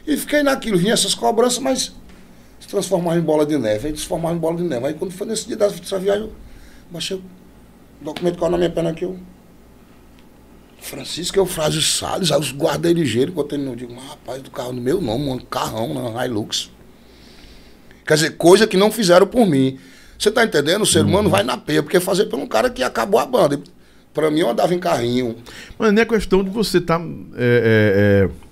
E 0.07 0.15
fiquei 0.15 0.41
naquilo, 0.41 0.77
vinha 0.77 0.93
essas 0.93 1.13
cobranças, 1.13 1.59
mas 1.59 1.93
se 2.61 2.67
transformava 2.67 3.19
em 3.19 3.21
bola 3.21 3.45
de 3.45 3.57
neve. 3.57 3.87
Aí 3.87 3.93
transformava 3.93 4.33
em 4.33 4.39
bola 4.39 4.55
de 4.55 4.63
neve. 4.63 4.87
Aí 4.87 4.93
quando 4.93 5.11
foi 5.11 5.27
nesse 5.27 5.45
dia 5.45 5.57
dessa 5.57 5.99
viagem, 5.99 6.23
eu 6.23 6.33
baixei 6.89 7.17
o 7.17 7.23
documento 8.01 8.37
com 8.37 8.49
na 8.49 8.57
minha 8.57 8.69
perna 8.69 8.91
aqui, 8.91 9.03
eu. 9.03 9.19
Francisco 10.79 11.37
Eufrásio 11.37 11.81
Salles, 11.81 12.31
aí 12.31 12.39
os 12.39 12.53
guardei 12.53 12.93
ligeiro, 12.93 13.33
botei 13.33 13.57
no. 13.57 13.75
Digo, 13.75 13.93
mas, 13.93 14.05
rapaz, 14.05 14.41
do 14.41 14.49
carro 14.49 14.71
no 14.71 14.81
meu 14.81 15.01
nome, 15.01 15.27
um 15.27 15.39
carrão 15.39 15.93
na 15.93 16.25
Hilux. 16.25 16.71
Quer 18.05 18.13
dizer, 18.13 18.37
coisa 18.37 18.65
que 18.65 18.77
não 18.77 18.89
fizeram 18.89 19.27
por 19.27 19.45
mim. 19.45 19.77
Você 20.17 20.31
tá 20.31 20.45
entendendo? 20.45 20.83
O 20.83 20.85
ser 20.85 21.03
humano 21.03 21.29
vai 21.29 21.43
na 21.43 21.57
peia, 21.57 21.83
porque 21.83 21.99
fazer 21.99 22.25
por 22.25 22.39
um 22.39 22.47
cara 22.47 22.69
que 22.69 22.81
acabou 22.81 23.19
a 23.19 23.25
banda. 23.25 23.59
Pra 24.13 24.31
mim, 24.31 24.39
eu 24.39 24.49
andava 24.49 24.73
em 24.73 24.79
carrinho. 24.79 25.35
Mas 25.77 25.93
não 25.93 26.01
é 26.01 26.05
questão 26.05 26.43
de 26.43 26.49
você 26.49 26.77
estar. 26.77 26.99
é, 26.99 27.03
é, 27.37 28.29
é, 28.29 28.46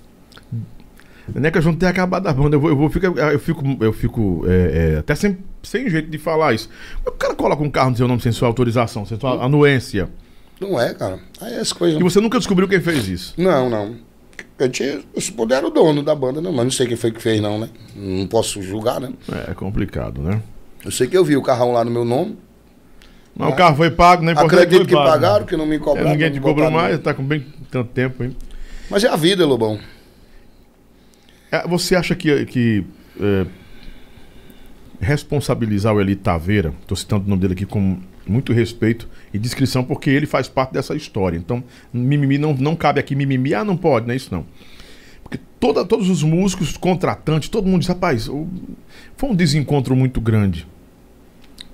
não 1.34 1.48
é 1.48 1.50
questão 1.50 1.72
de 1.72 1.78
ter 1.78 1.86
acabado 1.86 2.26
a 2.26 2.32
banda. 2.32 2.56
Eu, 2.56 2.60
vou, 2.60 2.70
eu, 2.70 2.76
vou, 2.76 2.88
fico, 2.90 3.06
eu 3.06 3.38
fico, 3.38 3.62
eu 3.80 3.92
fico 3.92 4.44
é, 4.46 4.94
é, 4.94 4.98
até 4.98 5.14
sem, 5.14 5.38
sem 5.62 5.88
jeito 5.90 6.08
de 6.10 6.18
falar 6.18 6.54
isso. 6.54 6.68
O 7.04 7.10
cara 7.12 7.34
coloca 7.34 7.62
um 7.62 7.70
carro 7.70 7.90
no 7.90 7.96
seu 7.96 8.06
nome 8.08 8.20
sem 8.20 8.32
sua 8.32 8.48
autorização, 8.48 9.04
sem 9.04 9.18
sua 9.18 9.44
anuência. 9.44 10.08
Não 10.60 10.80
é, 10.80 10.94
cara. 10.94 11.18
Aí 11.40 11.54
essas 11.54 11.72
coisas. 11.72 12.00
E 12.00 12.02
você 12.02 12.20
nunca 12.20 12.38
descobriu 12.38 12.68
quem 12.68 12.80
fez 12.80 13.08
isso. 13.08 13.34
Não, 13.36 13.68
não. 13.68 13.96
Eu 14.58 14.68
tinha. 14.70 15.00
Esse 15.14 15.32
poder 15.32 15.56
era 15.56 15.66
o 15.66 15.70
dono 15.70 16.02
da 16.02 16.14
banda, 16.14 16.40
não, 16.40 16.52
mas 16.52 16.64
não 16.64 16.70
sei 16.70 16.86
quem 16.86 16.96
foi 16.96 17.10
que 17.10 17.20
fez, 17.20 17.40
não, 17.42 17.58
né? 17.58 17.68
Não 17.94 18.26
posso 18.26 18.62
julgar, 18.62 19.00
né? 19.00 19.10
É 19.48 19.52
complicado, 19.52 20.22
né? 20.22 20.40
Eu 20.84 20.90
sei 20.90 21.06
que 21.06 21.16
eu 21.16 21.24
vi 21.24 21.36
o 21.36 21.42
carrão 21.42 21.72
lá 21.72 21.84
no 21.84 21.90
meu 21.90 22.04
nome. 22.04 22.38
Mas 23.34 23.52
o 23.52 23.56
carro 23.56 23.76
foi 23.76 23.90
pago, 23.90 24.22
não 24.22 24.30
é 24.30 24.32
importante 24.32 24.54
Acredito 24.62 24.78
foi 24.78 24.86
que 24.86 24.94
pago. 24.94 25.10
pagaram, 25.10 25.44
que 25.44 25.56
não 25.58 25.66
me 25.66 25.76
É, 25.76 25.78
cobraram. 25.78 26.10
ninguém 26.10 26.28
não 26.30 26.36
te 26.36 26.40
cobrou 26.40 26.70
mais, 26.70 26.98
tá 27.00 27.12
com 27.12 27.22
bem 27.22 27.44
tanto 27.70 27.90
tempo, 27.92 28.24
hein? 28.24 28.34
Mas 28.88 29.04
é 29.04 29.08
a 29.08 29.16
vida, 29.16 29.44
Lobão. 29.44 29.78
É, 31.50 31.66
Você 31.66 31.94
acha 31.94 32.14
que, 32.14 32.46
que 32.46 32.84
é, 33.20 33.46
responsabilizar 35.00 35.94
o 35.94 36.00
Eli 36.00 36.16
Taveira, 36.16 36.72
estou 36.82 36.96
citando 36.96 37.26
o 37.26 37.28
nome 37.28 37.42
dele 37.42 37.54
aqui 37.54 37.66
com 37.66 37.98
muito 38.26 38.52
respeito, 38.52 39.08
e 39.32 39.38
descrição 39.38 39.84
porque 39.84 40.10
ele 40.10 40.26
faz 40.26 40.48
parte 40.48 40.72
dessa 40.72 40.94
história. 40.94 41.36
Então, 41.36 41.62
mimimi 41.92 42.38
não, 42.38 42.54
não 42.54 42.74
cabe 42.74 42.98
aqui 42.98 43.14
mimimi, 43.14 43.54
ah, 43.54 43.64
não 43.64 43.76
pode, 43.76 44.06
não 44.06 44.12
é 44.12 44.16
isso 44.16 44.34
não. 44.34 44.44
Porque 45.22 45.38
toda, 45.60 45.84
todos 45.84 46.08
os 46.08 46.22
músicos, 46.22 46.76
contratantes, 46.76 47.48
todo 47.48 47.66
mundo 47.66 47.80
diz, 47.80 47.88
rapaz, 47.88 48.26
foi 49.16 49.30
um 49.30 49.34
desencontro 49.34 49.94
muito 49.94 50.20
grande. 50.20 50.66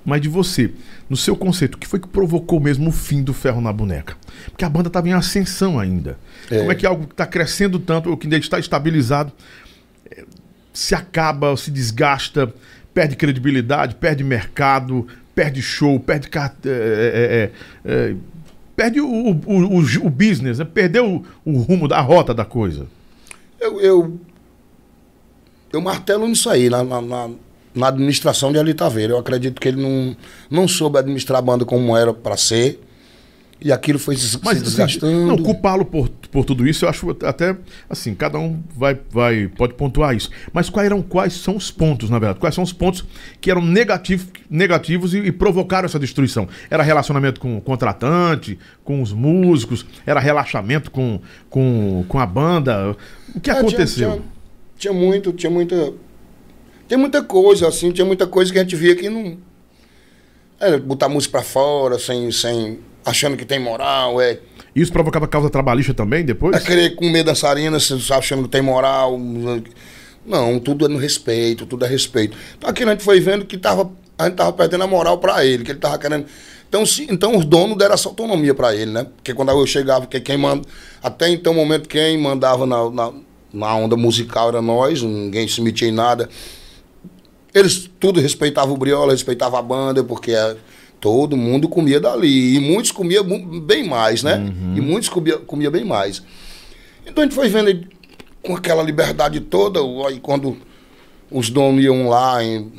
Mas 0.04 0.20
de 0.20 0.28
você, 0.28 0.72
no 1.08 1.16
seu 1.16 1.36
conceito, 1.36 1.76
o 1.76 1.78
que 1.78 1.86
foi 1.86 2.00
que 2.00 2.08
provocou 2.08 2.58
mesmo 2.58 2.88
o 2.88 2.92
fim 2.92 3.22
do 3.22 3.32
ferro 3.32 3.60
na 3.60 3.72
boneca? 3.72 4.16
Porque 4.50 4.64
a 4.64 4.68
banda 4.68 4.88
estava 4.88 5.08
em 5.08 5.12
ascensão 5.12 5.78
ainda. 5.78 6.18
É. 6.50 6.58
Como 6.58 6.72
é 6.72 6.74
que 6.74 6.84
algo 6.84 7.06
que 7.06 7.12
está 7.14 7.26
crescendo 7.26 7.78
tanto, 7.78 8.10
ou 8.10 8.16
que 8.16 8.26
ainda 8.26 8.36
está 8.36 8.58
estabilizado, 8.58 9.32
se 10.72 10.94
acaba, 10.94 11.56
se 11.56 11.70
desgasta, 11.70 12.52
perde 12.92 13.14
credibilidade, 13.14 13.94
perde 13.94 14.24
mercado, 14.24 15.06
perde 15.34 15.62
show, 15.62 16.00
perde. 16.00 16.28
eh, 16.64 17.50
eh, 17.84 18.14
perde 18.74 19.00
o, 19.00 19.06
o, 19.06 19.30
o, 19.46 19.78
o- 20.06 20.10
business, 20.10 20.58
né? 20.58 20.64
perdeu 20.64 21.22
o, 21.44 21.50
o 21.52 21.58
rumo 21.60 21.86
da 21.86 22.00
rota 22.00 22.34
da 22.34 22.44
coisa. 22.44 22.86
Eu, 23.60 23.80
eu, 23.80 24.20
eu 25.72 25.80
martelo 25.80 26.26
nisso 26.26 26.50
aí, 26.50 26.68
na, 26.68 26.82
na, 26.82 27.00
na- 27.00 27.30
na 27.74 27.89
administração 27.89 28.53
de 28.53 28.59
Ali 28.59 28.74
Taveira. 28.74 29.12
Eu 29.15 29.19
acredito 29.19 29.61
que 29.61 29.69
ele 29.69 29.81
não, 29.82 30.16
não 30.51 30.69
soube 30.69 30.99
administrar 30.99 31.39
a 31.39 31.43
banda 31.43 31.65
como 31.65 31.97
era 31.97 32.12
para 32.12 32.36
ser. 32.36 32.81
E 33.65 33.70
aquilo 33.70 33.97
foi 33.97 34.16
se, 34.16 34.36
Mas 34.43 34.59
se 34.59 34.65
assim, 34.65 34.65
desgastando. 34.65 35.24
não, 35.24 35.39
culpá-lo 35.39 35.85
por, 35.85 36.09
por 36.32 36.44
tudo 36.44 36.66
isso, 36.66 36.85
eu 36.85 36.89
acho 36.89 37.11
até 37.24 37.57
assim, 37.89 38.12
cada 38.12 38.36
um 38.36 38.61
vai, 38.77 38.99
vai 39.09 39.47
pode 39.57 39.74
pontuar 39.74 40.16
isso. 40.16 40.31
Mas 40.53 40.69
quais 40.69 40.86
eram 40.86 41.01
quais 41.01 41.32
são 41.35 41.55
os 41.55 41.70
pontos, 41.70 42.11
na 42.11 42.19
verdade? 42.19 42.40
Quais 42.40 42.57
são 42.57 42.65
os 42.65 42.73
pontos 42.73 43.05
que 43.40 43.49
eram 43.53 43.65
negativos, 43.65 44.27
negativos 44.51 45.15
e, 45.15 45.19
e 45.19 45.31
provocaram 45.31 45.86
essa 45.86 45.97
destruição? 45.97 46.49
Era 46.69 46.82
relacionamento 46.82 47.40
com 47.40 47.57
o 47.57 47.61
contratante, 47.61 48.59
com 48.82 49.01
os 49.01 49.12
músicos, 49.12 49.86
era 50.05 50.19
relaxamento 50.19 50.90
com, 50.90 51.20
com, 51.49 52.05
com 52.09 52.19
a 52.19 52.27
banda? 52.27 52.97
O 53.32 53.39
que 53.40 53.49
É, 53.49 53.55
tinha- 53.55 53.61
aconteceu? 53.69 54.11
Tinha, 54.11 54.23
tinha 54.77 54.93
muito, 54.93 55.32
tinha 55.32 55.51
muita. 55.51 55.93
Tem 56.93 56.98
muita 56.98 57.23
coisa, 57.23 57.69
assim, 57.69 57.90
tinha 57.90 58.05
muita 58.05 58.27
coisa 58.27 58.52
que 58.52 58.59
a 58.59 58.62
gente 58.62 58.77
via 58.77 58.94
que 58.94 59.09
não. 59.09 59.39
É, 60.60 60.77
botar 60.77 61.09
música 61.09 61.32
pra 61.39 61.43
fora, 61.43 61.98
sem, 61.98 62.31
sem. 62.31 62.81
achando 63.02 63.35
que 63.35 63.47
tem 63.47 63.59
moral, 63.59 64.20
é. 64.20 64.39
Isso 64.77 64.93
provocava 64.93 65.27
causa 65.27 65.48
trabalhista 65.48 65.94
também 65.94 66.23
depois? 66.23 66.55
É 66.55 66.60
querer 66.60 66.94
comer 66.94 67.23
dançarina, 67.23 67.81
sabe, 67.81 68.02
achando 68.10 68.43
que 68.43 68.51
tem 68.51 68.60
moral. 68.60 69.19
Não, 70.27 70.60
tudo 70.60 70.85
é 70.85 70.89
no 70.89 70.98
respeito, 70.98 71.64
tudo 71.64 71.86
é 71.86 71.89
respeito. 71.89 72.36
Então 72.59 72.69
aqui 72.69 72.85
a 72.85 72.89
gente 72.90 73.02
foi 73.02 73.20
vendo 73.20 73.47
que 73.47 73.56
tava, 73.56 73.90
a 74.19 74.24
gente 74.27 74.35
tava 74.35 74.52
perdendo 74.52 74.85
a 74.85 74.86
moral 74.86 75.16
pra 75.16 75.47
ele, 75.47 75.64
que 75.64 75.70
ele 75.70 75.78
tava 75.78 75.97
querendo. 75.97 76.27
Então, 76.69 76.85
se, 76.85 77.06
então 77.10 77.35
os 77.35 77.47
donos 77.47 77.78
deram 77.78 77.94
essa 77.94 78.10
autonomia 78.10 78.55
pra 78.55 78.77
ele, 78.77 78.90
né? 78.90 79.06
Porque 79.16 79.32
quando 79.32 79.48
eu 79.48 79.66
chegava, 79.66 80.06
que 80.06 80.20
quem 80.20 80.36
manda. 80.36 80.69
Até 81.02 81.31
então, 81.31 81.55
o 81.55 81.56
momento, 81.56 81.89
quem 81.89 82.19
mandava 82.19 82.66
na, 82.66 82.90
na, 82.90 83.12
na 83.51 83.77
onda 83.77 83.97
musical 83.97 84.51
era 84.51 84.60
nós, 84.60 85.01
ninguém 85.01 85.48
se 85.48 85.62
metia 85.62 85.89
em 85.89 85.93
nada. 85.93 86.28
Eles 87.54 87.90
tudo 88.00 88.20
respeitavam 88.20 88.74
o 88.74 88.78
Briola, 88.78 89.12
respeitavam 89.12 89.58
a 89.58 89.62
banda, 89.62 90.02
porque 90.02 90.32
é, 90.32 90.56
todo 91.00 91.36
mundo 91.36 91.68
comia 91.68 92.00
dali. 92.00 92.56
E 92.56 92.60
muitos 92.60 92.90
comiam 92.90 93.24
bem 93.60 93.86
mais, 93.86 94.22
né? 94.22 94.38
E 94.76 94.80
muitos 94.80 95.08
comia, 95.08 95.38
comia 95.38 95.70
bem 95.70 95.84
mais. 95.84 96.22
Então 97.06 97.22
a 97.22 97.26
gente 97.26 97.34
foi 97.34 97.48
vendo 97.48 97.86
com 98.42 98.56
aquela 98.56 98.82
liberdade 98.82 99.40
toda, 99.40 99.80
aí 100.08 100.18
quando 100.20 100.56
os 101.30 101.50
donos 101.50 101.82
iam 101.84 102.08
lá, 102.08 102.42
em, 102.42 102.72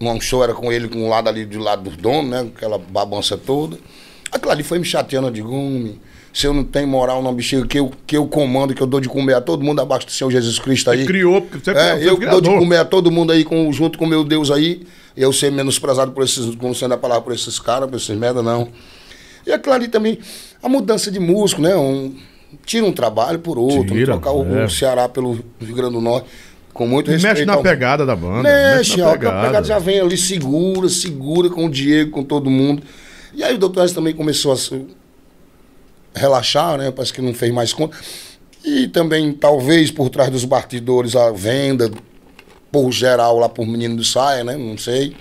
um 0.00 0.20
show 0.20 0.42
era 0.42 0.54
com 0.54 0.72
ele, 0.72 0.88
com 0.88 0.98
um 0.98 1.08
lado 1.08 1.28
ali 1.28 1.44
do 1.44 1.58
lado 1.58 1.82
dos 1.82 1.96
donos, 1.96 2.30
né? 2.30 2.40
Aquela 2.54 2.78
babança 2.78 3.36
toda. 3.36 3.78
Aquilo 4.30 4.52
ali 4.52 4.62
foi 4.62 4.78
me 4.78 4.84
chateando, 4.84 5.28
eu 5.28 5.32
digo, 5.32 5.50
"Homem, 5.52 6.00
se 6.34 6.46
eu 6.48 6.52
não 6.52 6.64
tenho 6.64 6.88
moral 6.88 7.22
na 7.22 7.30
bexiga, 7.32 7.64
que 7.64 7.78
eu, 7.78 7.92
que 8.04 8.16
eu 8.16 8.26
comando, 8.26 8.74
que 8.74 8.82
eu 8.82 8.86
dou 8.88 9.00
de 9.00 9.08
comer 9.08 9.34
a 9.34 9.40
todo 9.40 9.62
mundo 9.64 9.80
abaixo 9.80 10.04
do 10.06 10.12
Senhor 10.12 10.30
Jesus 10.32 10.58
Cristo 10.58 10.90
aí. 10.90 10.98
Você 11.02 11.06
criou, 11.06 11.40
porque 11.40 11.58
você 11.64 11.70
É, 11.70 12.06
eu 12.06 12.20
é 12.20 12.26
dou 12.28 12.40
de 12.40 12.48
comer 12.50 12.78
a 12.78 12.84
todo 12.84 13.08
mundo 13.10 13.30
aí 13.32 13.44
com, 13.44 13.72
junto 13.72 13.96
com 13.96 14.04
meu 14.04 14.24
Deus 14.24 14.50
aí. 14.50 14.82
Eu 15.16 15.32
ser 15.32 15.52
menosprezado 15.52 16.10
por 16.10 16.24
esses, 16.24 16.56
como 16.56 16.74
sendo 16.74 16.92
a 16.94 16.98
palavra 16.98 17.22
por 17.22 17.32
esses 17.32 17.60
caras, 17.60 17.88
por 17.88 17.96
esses 17.96 18.18
merda, 18.18 18.42
não. 18.42 18.66
E 19.46 19.52
aquilo 19.52 19.74
ali 19.76 19.86
também, 19.86 20.18
a 20.60 20.68
mudança 20.68 21.08
de 21.08 21.20
músico, 21.20 21.62
né? 21.62 21.76
Um, 21.76 22.16
tira 22.66 22.84
um 22.84 22.90
trabalho 22.92 23.38
por 23.38 23.56
outro, 23.56 23.94
Tira, 23.94 24.06
trocar 24.14 24.32
o, 24.32 24.44
é. 24.58 24.64
o 24.64 24.68
Ceará 24.68 25.08
pelo 25.08 25.38
Rio 25.60 25.74
Grande 25.76 25.92
do 25.92 26.00
Norte, 26.00 26.26
com 26.72 26.88
muito 26.88 27.12
Mexe 27.12 27.26
respeito. 27.26 27.46
na 27.46 27.54
ao- 27.54 27.62
pegada 27.62 28.04
da 28.04 28.16
banda. 28.16 28.42
Mexe, 28.42 28.96
na 28.96 29.06
ó, 29.06 29.10
a 29.10 29.18
pegada 29.18 29.62
já 29.62 29.78
vem 29.78 30.00
ali, 30.00 30.16
segura, 30.16 30.88
segura 30.88 31.48
com 31.48 31.66
o 31.66 31.70
Diego, 31.70 32.10
com 32.10 32.24
todo 32.24 32.50
mundo. 32.50 32.82
E 33.34 33.44
aí 33.44 33.54
o 33.54 33.58
Dr. 33.58 33.82
S 33.82 33.94
também 33.94 34.14
começou 34.14 34.52
a 34.52 34.56
relaxar, 36.14 36.78
né? 36.78 36.90
Parece 36.90 37.12
que 37.12 37.20
não 37.22 37.34
fez 37.34 37.52
mais 37.52 37.72
conta. 37.72 37.96
E 38.64 38.88
também, 38.88 39.32
talvez, 39.32 39.90
por 39.90 40.08
trás 40.08 40.30
dos 40.30 40.44
bastidores, 40.44 41.14
a 41.14 41.30
venda, 41.32 41.90
por 42.72 42.90
geral, 42.90 43.38
lá 43.38 43.48
por 43.48 43.66
menino 43.66 43.96
do 43.96 44.04
saia, 44.04 44.42
né? 44.42 44.56
Não 44.56 44.78
sei. 44.78 45.14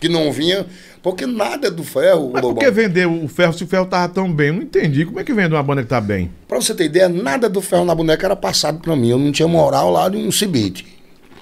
Que 0.00 0.08
não 0.08 0.30
vinha, 0.30 0.66
porque 1.02 1.26
nada 1.26 1.70
do 1.70 1.82
ferro, 1.82 2.30
Mas 2.32 2.42
por 2.42 2.48
Lobão. 2.48 2.62
que 2.64 2.70
vender 2.70 3.06
o 3.06 3.26
ferro 3.26 3.52
se 3.54 3.64
o 3.64 3.66
ferro 3.66 3.86
tava 3.86 4.12
tão 4.12 4.30
bem? 4.30 4.48
Eu 4.48 4.54
não 4.54 4.62
entendi. 4.62 5.04
Como 5.06 5.18
é 5.18 5.24
que 5.24 5.32
vende 5.32 5.54
uma 5.54 5.62
banda 5.62 5.82
que 5.82 5.88
tá 5.88 6.00
bem? 6.00 6.30
Pra 6.46 6.60
você 6.60 6.74
ter 6.74 6.84
ideia, 6.84 7.08
nada 7.08 7.48
do 7.48 7.60
ferro 7.62 7.84
na 7.84 7.94
boneca 7.94 8.26
era 8.26 8.36
passado 8.36 8.80
pra 8.80 8.94
mim. 8.94 9.08
Eu 9.10 9.18
não 9.18 9.32
tinha 9.32 9.48
moral 9.48 9.90
lá 9.90 10.08
de 10.08 10.16
um 10.18 10.30
cibite. 10.30 10.84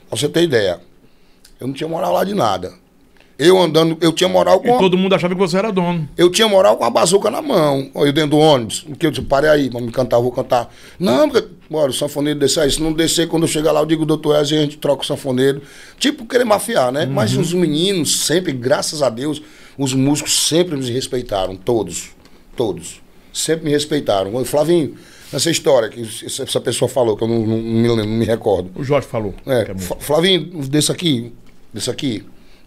Pra 0.09 0.17
você 0.17 0.29
ter 0.29 0.43
ideia. 0.45 0.81
Eu 1.61 1.67
não 1.67 1.75
tinha 1.75 1.89
moral 1.89 2.13
lá 2.13 2.23
de 2.25 2.35
nada. 2.35 2.73
Eu 3.45 3.61
andando, 3.61 3.97
eu 4.01 4.13
tinha 4.13 4.29
moral 4.29 4.61
E 4.65 4.69
com. 4.69 4.77
a- 4.77 4.79
todo 4.79 4.97
mundo 4.97 5.15
achava 5.15 5.35
que 5.35 5.41
você 5.41 5.57
era 5.57 5.71
dono. 5.73 6.09
Eu 6.17 6.31
tinha 6.31 6.47
moral 6.49 6.77
com 6.77 6.85
a 6.85 6.91
bazuca 6.91 7.31
na 7.31 7.43
mão. 7.43 7.91
Eu 7.95 8.13
dentro 8.13 8.31
do 8.31 8.39
ônibus. 8.39 8.85
O 8.89 8.95
que 8.97 9.07
eu 9.07 9.11
disse, 9.11 9.23
parei 9.27 9.51
aí, 9.51 9.69
vamos 9.69 9.87
me 9.87 9.93
cantar, 9.93 10.17
eu 10.17 10.23
vou 10.23 10.33
cantar. 10.33 10.73
Não, 10.99 11.29
porque, 11.29 11.49
bora, 11.71 11.91
o 11.91 11.95
sanfoneiro 11.95 12.39
descer 12.39 12.61
aí. 12.61 12.71
Se 12.71 12.81
não 12.83 12.93
descer, 12.93 13.29
quando 13.29 13.43
eu 13.45 13.49
chegar 13.49 13.73
lá, 13.73 13.81
eu 13.81 13.87
digo, 13.87 14.05
doutor 14.07 14.41
Ezio, 14.41 14.59
a 14.59 14.63
gente 14.63 14.79
troca 14.79 15.03
o 15.03 15.07
sanfoneiro. 15.07 15.63
Tipo, 15.99 16.25
querer 16.27 16.45
mafiar, 16.45 16.93
né? 16.93 17.07
Mas 17.07 17.37
os 17.37 17.53
meninos 17.53 18.25
sempre, 18.27 18.53
graças 18.53 19.03
a 19.03 19.09
Deus, 19.11 19.43
os 19.79 19.93
músicos 19.95 20.47
sempre 20.49 20.77
me 20.77 20.91
respeitaram. 20.91 21.57
Todos. 21.57 22.11
Todos. 22.57 23.01
Sempre 23.33 23.65
me 23.67 23.71
respeitaram. 23.71 24.35
Ô, 24.35 24.45
Flavinho, 24.45 24.95
essa 25.33 25.51
história 25.51 25.89
que 25.89 26.03
essa 26.03 26.61
pessoa 26.61 26.89
falou, 26.89 27.17
que 27.17 27.25
eu 27.25 27.29
não, 27.29 27.39
não- 27.47 27.59
não 27.59 27.97
me 27.97 28.03
não 28.03 28.07
me 28.07 28.25
recordo. 28.27 28.71
O 28.75 28.85
Jorge 28.85 29.07
falou. 29.09 29.35
É, 29.47 29.71
é 29.71 29.75
Flavinho, 29.99 30.45
desse 30.69 30.93
aqui, 30.93 31.33
desse 31.73 31.91
aqui. 31.91 32.23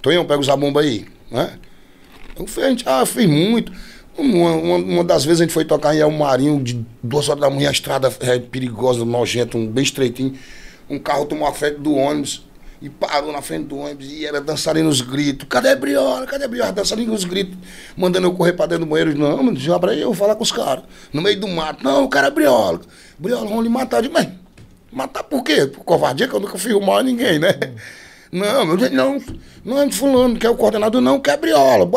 Tonhão, 0.05 0.23
pega 0.23 0.39
os 0.39 0.45
zabumba 0.45 0.81
aí, 0.81 1.07
né? 1.31 1.57
Fiz, 2.45 2.59
a 2.59 2.69
gente, 2.69 2.83
ah, 2.87 3.03
fiz 3.07 3.25
muito. 3.25 3.71
Uma, 4.15 4.51
uma, 4.51 4.75
uma 4.75 5.03
das 5.03 5.25
vezes 5.25 5.41
a 5.41 5.45
gente 5.45 5.53
foi 5.53 5.65
tocar 5.65 5.95
em 5.95 5.99
El 5.99 6.11
Marinho, 6.11 6.61
de 6.61 6.85
duas 7.01 7.27
horas 7.27 7.41
da 7.41 7.49
manhã, 7.49 7.69
a 7.69 7.71
estrada 7.71 8.13
é, 8.19 8.37
perigosa, 8.37 9.03
nojenta, 9.03 9.57
um 9.57 9.65
bem 9.65 9.83
estreitinho. 9.83 10.35
Um 10.87 10.99
carro 10.99 11.25
tomou 11.25 11.47
a 11.47 11.51
frente 11.51 11.79
do 11.79 11.95
ônibus 11.95 12.45
e 12.79 12.87
parou 12.87 13.31
na 13.31 13.41
frente 13.41 13.65
do 13.65 13.77
ônibus 13.79 14.05
e 14.11 14.27
era 14.27 14.39
dançarino 14.39 14.89
nos 14.89 15.01
gritos. 15.01 15.47
Cadê 15.49 15.69
a 15.69 15.75
Briola? 15.75 16.27
Cadê 16.27 16.45
a 16.45 16.47
Briola? 16.47 16.71
Dançarino 16.71 17.11
nos 17.11 17.23
gritos, 17.23 17.57
mandando 17.97 18.27
eu 18.27 18.33
correr 18.35 18.53
pra 18.53 18.67
dentro 18.67 18.85
do 18.85 18.89
banheiro. 18.91 19.17
Não, 19.17 19.41
mano, 19.41 19.57
já 19.57 19.79
pra 19.79 19.91
aí 19.91 20.01
eu 20.01 20.09
vou 20.09 20.15
falar 20.15 20.35
com 20.35 20.43
os 20.43 20.51
caras. 20.51 20.83
No 21.11 21.19
meio 21.19 21.39
do 21.39 21.47
mato. 21.47 21.83
Não, 21.83 22.03
o 22.03 22.09
cara 22.09 22.27
é 22.27 22.31
Briola. 22.31 22.79
Briola, 23.17 23.47
vão 23.47 23.59
lhe 23.59 23.69
matar. 23.69 23.97
Eu 23.97 24.01
digo, 24.03 24.13
mas 24.13 24.27
Matar 24.95 25.23
por 25.23 25.43
quê? 25.43 25.65
Por 25.65 25.83
covardia, 25.83 26.25
que 26.25 26.33
eu 26.33 26.39
nunca 26.39 26.57
fiz 26.57 26.71
mal 26.79 26.99
a 26.99 27.03
ninguém, 27.03 27.37
né? 27.37 27.49
Não, 28.35 28.69
eu 28.69 28.77
disse, 28.77 28.93
não, 28.93 29.21
não 29.63 29.81
é 29.81 29.87
de 29.87 29.95
fulano, 29.95 30.37
que 30.37 30.45
é 30.45 30.49
o 30.49 30.55
coordenador, 30.55 30.99
não, 30.99 31.21
que 31.21 31.29
é 31.29 31.37
briola. 31.37 31.89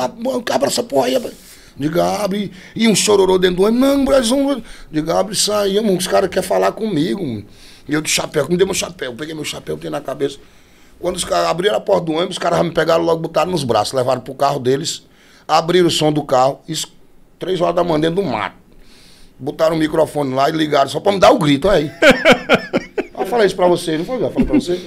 Abra 0.53 0.69
essa 0.69 0.85
porra 0.85 1.09
aí. 1.09 1.33
Diga, 1.77 2.23
abre. 2.23 2.53
E 2.77 2.87
um 2.87 2.95
chororô 2.95 3.39
dentro 3.39 3.57
do 3.57 3.63
ônibus. 3.65 3.89
Não, 3.89 4.05
Brasil. 4.05 4.63
Diga, 4.91 5.19
abre 5.19 5.37
aí, 5.53 5.75
mano. 5.81 5.99
Os 5.99 6.07
caras 6.07 6.31
querem 6.31 6.49
falar 6.49 6.71
comigo. 6.73 7.43
E 7.89 7.93
eu 7.93 8.01
de 8.01 8.09
chapéu, 8.09 8.47
me 8.49 8.57
deu 8.57 8.67
meu 8.67 8.75
chapéu. 8.75 9.13
Peguei 9.15 9.35
meu 9.35 9.45
chapéu, 9.45 9.75
botei 9.75 9.91
na 9.91 10.01
cabeça. 10.01 10.39
Quando 11.01 11.17
os 11.17 11.25
caras 11.25 11.49
abriram 11.49 11.77
a 11.77 11.81
porta 11.81 12.07
do 12.07 12.13
ônibus, 12.13 12.37
os 12.37 12.39
caras 12.39 12.63
me 12.63 12.71
pegaram 12.71 13.03
logo, 13.05 13.21
botaram 13.21 13.51
nos 13.51 13.65
braços, 13.65 13.93
levaram 13.93 14.21
pro 14.21 14.35
carro 14.35 14.59
deles, 14.59 15.05
abriram 15.47 15.87
o 15.87 15.91
som 15.91 16.13
do 16.13 16.25
carro, 16.25 16.61
isso, 16.69 16.89
três 17.39 17.61
horas 17.61 17.77
da 17.77 17.85
manhã 17.85 18.01
dentro 18.01 18.17
do 18.17 18.25
mato. 18.25 18.57
Botaram 19.39 19.77
o 19.77 19.79
microfone 19.79 20.35
lá 20.35 20.49
e 20.49 20.53
ligaram 20.53 20.89
só 20.89 20.99
pra 20.99 21.13
me 21.13 21.21
dar 21.21 21.31
o 21.31 21.39
grito, 21.39 21.69
aí. 21.69 21.91
Eu 23.29 23.31
falei 23.31 23.47
isso 23.47 23.57
pra 23.57 23.67
você, 23.67 23.99
não 23.99 24.07
foi? 24.07 24.23
Eu 24.23 24.31
falei 24.31 24.47
pra 24.47 24.59
você. 24.59 24.81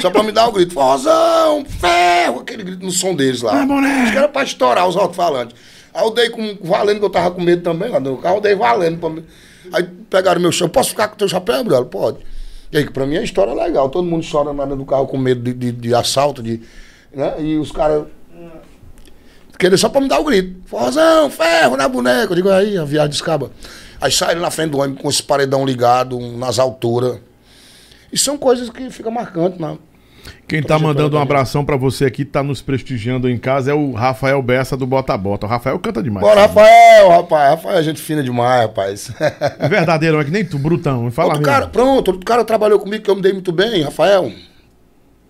Só 0.00 0.08
pra 0.08 0.22
me 0.22 0.30
dar 0.30 0.46
o 0.46 0.52
grito. 0.52 0.72
Forrozão, 0.72 1.64
ferro, 1.64 2.40
aquele 2.40 2.62
grito 2.62 2.84
no 2.84 2.92
som 2.92 3.16
deles 3.16 3.42
lá. 3.42 3.52
Ah. 3.52 4.02
Acho 4.02 4.12
que 4.12 4.18
era 4.18 4.28
pra 4.28 4.44
estourar 4.44 4.88
os 4.88 4.96
alto-falantes. 4.96 5.56
Aí 5.92 6.04
eu 6.04 6.10
dei 6.12 6.30
com 6.30 6.56
valendo, 6.62 7.00
que 7.00 7.04
eu 7.04 7.10
tava 7.10 7.32
com 7.32 7.42
medo 7.42 7.62
também 7.62 7.90
lá 7.90 7.98
no 7.98 8.16
carro, 8.18 8.36
eu 8.36 8.40
dei 8.40 8.54
valendo 8.54 8.98
pra 8.98 9.10
mim. 9.10 9.24
Aí 9.72 9.82
pegaram 10.08 10.40
meu 10.40 10.52
chapéu, 10.52 10.70
posso 10.70 10.90
ficar 10.90 11.08
com 11.08 11.16
teu 11.16 11.28
chapéu, 11.28 11.56
Gabriel? 11.56 11.84
Pode. 11.86 12.18
E 12.70 12.78
aí, 12.78 12.88
pra 12.88 13.06
mim 13.06 13.16
a 13.16 13.22
história 13.22 13.50
é 13.50 13.54
legal. 13.54 13.88
Todo 13.88 14.06
mundo 14.06 14.24
chora 14.30 14.52
na 14.52 14.64
dentro 14.64 14.78
do 14.78 14.86
carro 14.86 15.08
com 15.08 15.18
medo 15.18 15.42
de, 15.42 15.52
de, 15.52 15.72
de 15.72 15.94
assalto, 15.94 16.44
de. 16.44 16.60
Né? 17.12 17.34
E 17.40 17.58
os 17.58 17.72
caras. 17.72 18.04
Querer 19.58 19.78
só 19.78 19.88
pra 19.88 20.00
me 20.00 20.08
dar 20.08 20.20
o 20.20 20.24
grito. 20.24 20.60
Forrozão, 20.66 21.28
ferro 21.28 21.76
na 21.76 21.88
boneca. 21.88 22.32
Eu 22.32 22.36
digo, 22.36 22.50
aí, 22.50 22.78
a 22.78 22.84
viagem 22.84 23.10
descaba. 23.10 23.50
Aí 24.00 24.12
saíram 24.12 24.40
na 24.40 24.50
frente 24.50 24.70
do 24.70 24.78
ônibus 24.78 25.02
com 25.02 25.08
esse 25.08 25.22
paredão 25.22 25.64
ligado, 25.64 26.20
nas 26.36 26.60
alturas. 26.60 27.18
E 28.14 28.18
são 28.18 28.38
coisas 28.38 28.70
que 28.70 28.88
ficam 28.90 29.10
marcantes 29.10 29.58
na, 29.58 29.74
Quem 30.46 30.62
tá 30.62 30.78
mandando 30.78 31.16
um 31.16 31.20
abração 31.20 31.64
pra 31.64 31.76
você 31.76 32.04
aqui, 32.04 32.24
tá 32.24 32.44
nos 32.44 32.62
prestigiando 32.62 33.28
em 33.28 33.36
casa, 33.36 33.72
é 33.72 33.74
o 33.74 33.90
Rafael 33.90 34.40
Bessa 34.40 34.76
do 34.76 34.86
Bota 34.86 35.16
Bota. 35.18 35.46
O 35.46 35.48
Rafael 35.48 35.76
canta 35.80 36.00
demais. 36.00 36.24
Bora, 36.24 36.42
Rafael, 36.42 37.08
rapaz. 37.08 37.50
Rafael 37.50 37.76
é 37.78 37.82
gente 37.82 38.00
fina 38.00 38.22
demais, 38.22 38.62
rapaz. 38.62 39.10
É 39.58 39.66
verdadeiro, 39.68 40.20
é 40.20 40.24
que 40.24 40.30
nem 40.30 40.44
tu, 40.44 40.60
brutão. 40.60 41.10
Fala 41.10 41.30
outro 41.30 41.42
mesmo. 41.42 41.52
cara, 41.52 41.66
pronto, 41.66 42.08
outro 42.12 42.24
cara 42.24 42.44
trabalhou 42.44 42.78
comigo 42.78 43.02
que 43.02 43.10
eu 43.10 43.16
me 43.16 43.20
dei 43.20 43.32
muito 43.32 43.50
bem, 43.50 43.82
Rafael. 43.82 44.30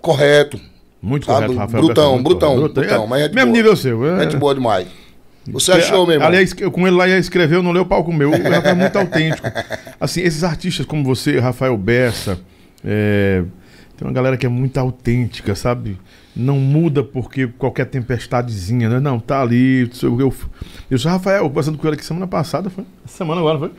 Correto. 0.00 0.60
Muito 1.00 1.24
Sabe? 1.24 1.46
correto, 1.46 1.58
Rafael. 1.58 1.84
Brutão, 1.84 2.10
Bessa, 2.12 2.22
brutão, 2.22 2.56
brutão, 2.60 3.04
É, 3.04 3.06
mas 3.06 3.22
é 3.22 3.28
de 3.28 3.34
mesmo 3.34 3.50
boa. 3.50 3.56
nível 3.56 3.76
seu. 3.76 4.06
É, 4.16 4.20
Gente 4.24 4.36
boa 4.36 4.54
demais. 4.54 4.86
Você 5.48 5.72
achou, 5.72 6.06
meu 6.06 6.14
irmão? 6.14 6.28
Aliás, 6.28 6.54
eu 6.58 6.70
com 6.70 6.86
ele 6.86 6.96
lá 6.96 7.08
ia 7.08 7.18
escrever, 7.18 7.56
eu 7.56 7.62
não 7.62 7.72
leu 7.72 7.82
o 7.82 7.86
palco 7.86 8.12
meu. 8.12 8.30
O 8.30 8.32
Rafael 8.32 8.62
é 8.62 8.74
muito 8.74 8.98
autêntico. 8.98 9.46
Assim, 10.00 10.22
esses 10.22 10.42
artistas 10.44 10.86
como 10.86 11.04
você, 11.04 11.38
Rafael 11.38 11.76
Bessa, 11.76 12.38
é, 12.84 13.44
tem 13.96 14.06
uma 14.06 14.12
galera 14.12 14.36
que 14.36 14.44
é 14.44 14.48
muito 14.48 14.76
autêntica, 14.78 15.54
sabe? 15.54 15.98
Não 16.34 16.58
muda 16.58 17.02
porque 17.02 17.46
qualquer 17.46 17.86
tempestadezinha, 17.86 18.88
né? 18.88 19.00
Não, 19.00 19.20
tá 19.20 19.40
ali. 19.40 19.88
Eu, 20.02 20.20
eu, 20.20 20.34
eu 20.90 20.98
sou 20.98 21.10
Rafael, 21.10 21.48
conversando 21.48 21.78
com 21.78 21.86
ele 21.86 21.94
aqui 21.94 22.04
semana 22.04 22.26
passada, 22.26 22.68
foi? 22.68 22.84
Semana 23.06 23.40
agora, 23.40 23.58
foi? 23.58 23.70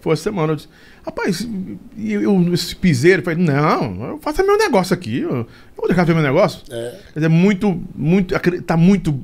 Foi 0.00 0.12
essa 0.12 0.24
semana. 0.24 0.52
Eu 0.52 0.56
disse, 0.56 0.68
rapaz, 1.04 1.48
e 1.96 2.12
eu, 2.12 2.52
esse 2.52 2.74
piseiro, 2.74 3.20
eu 3.20 3.24
falei, 3.24 3.42
não, 3.42 4.08
eu 4.08 4.18
faço 4.18 4.44
meu 4.44 4.58
negócio 4.58 4.92
aqui. 4.92 5.20
Eu, 5.20 5.30
eu 5.30 5.46
vou 5.76 5.86
deixar 5.86 6.04
ver 6.04 6.14
meu 6.14 6.22
negócio. 6.22 6.62
É. 6.70 6.98
Quer 7.12 7.20
dizer, 7.20 7.28
muito, 7.28 7.80
muito, 7.94 8.34
tá 8.62 8.76
muito 8.76 9.18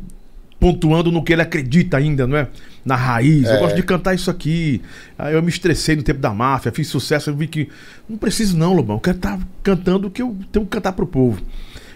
pontuando 0.61 1.11
no 1.11 1.25
que 1.25 1.33
ele 1.33 1.43
acredita 1.43 1.97
ainda, 1.97 2.25
não 2.25 2.37
é? 2.37 2.49
Na 2.85 2.97
raiz. 2.97 3.45
Eu 3.45 3.57
É. 3.57 3.59
gosto 3.61 3.77
de 3.77 3.83
cantar 3.83 4.15
isso 4.15 4.31
aqui. 4.31 4.83
Aí 5.19 5.35
eu 5.35 5.43
me 5.43 5.49
estressei 5.49 5.95
no 5.95 6.03
tempo 6.03 6.19
da 6.21 6.31
máfia, 6.35 6.73
fiz 6.73 6.89
sucesso, 6.89 7.31
eu 7.31 7.37
vi 7.37 7.47
que 7.47 7.69
não 8.09 8.17
preciso 8.19 8.57
não, 8.57 8.73
Lobão. 8.75 8.97
Eu 8.97 9.01
quero 9.01 9.17
estar 9.17 9.39
cantando 9.63 10.09
o 10.09 10.11
que 10.11 10.21
eu 10.23 10.37
tenho 10.51 10.65
que 10.65 10.71
cantar 10.73 10.93
pro 10.93 11.07
povo. 11.07 11.41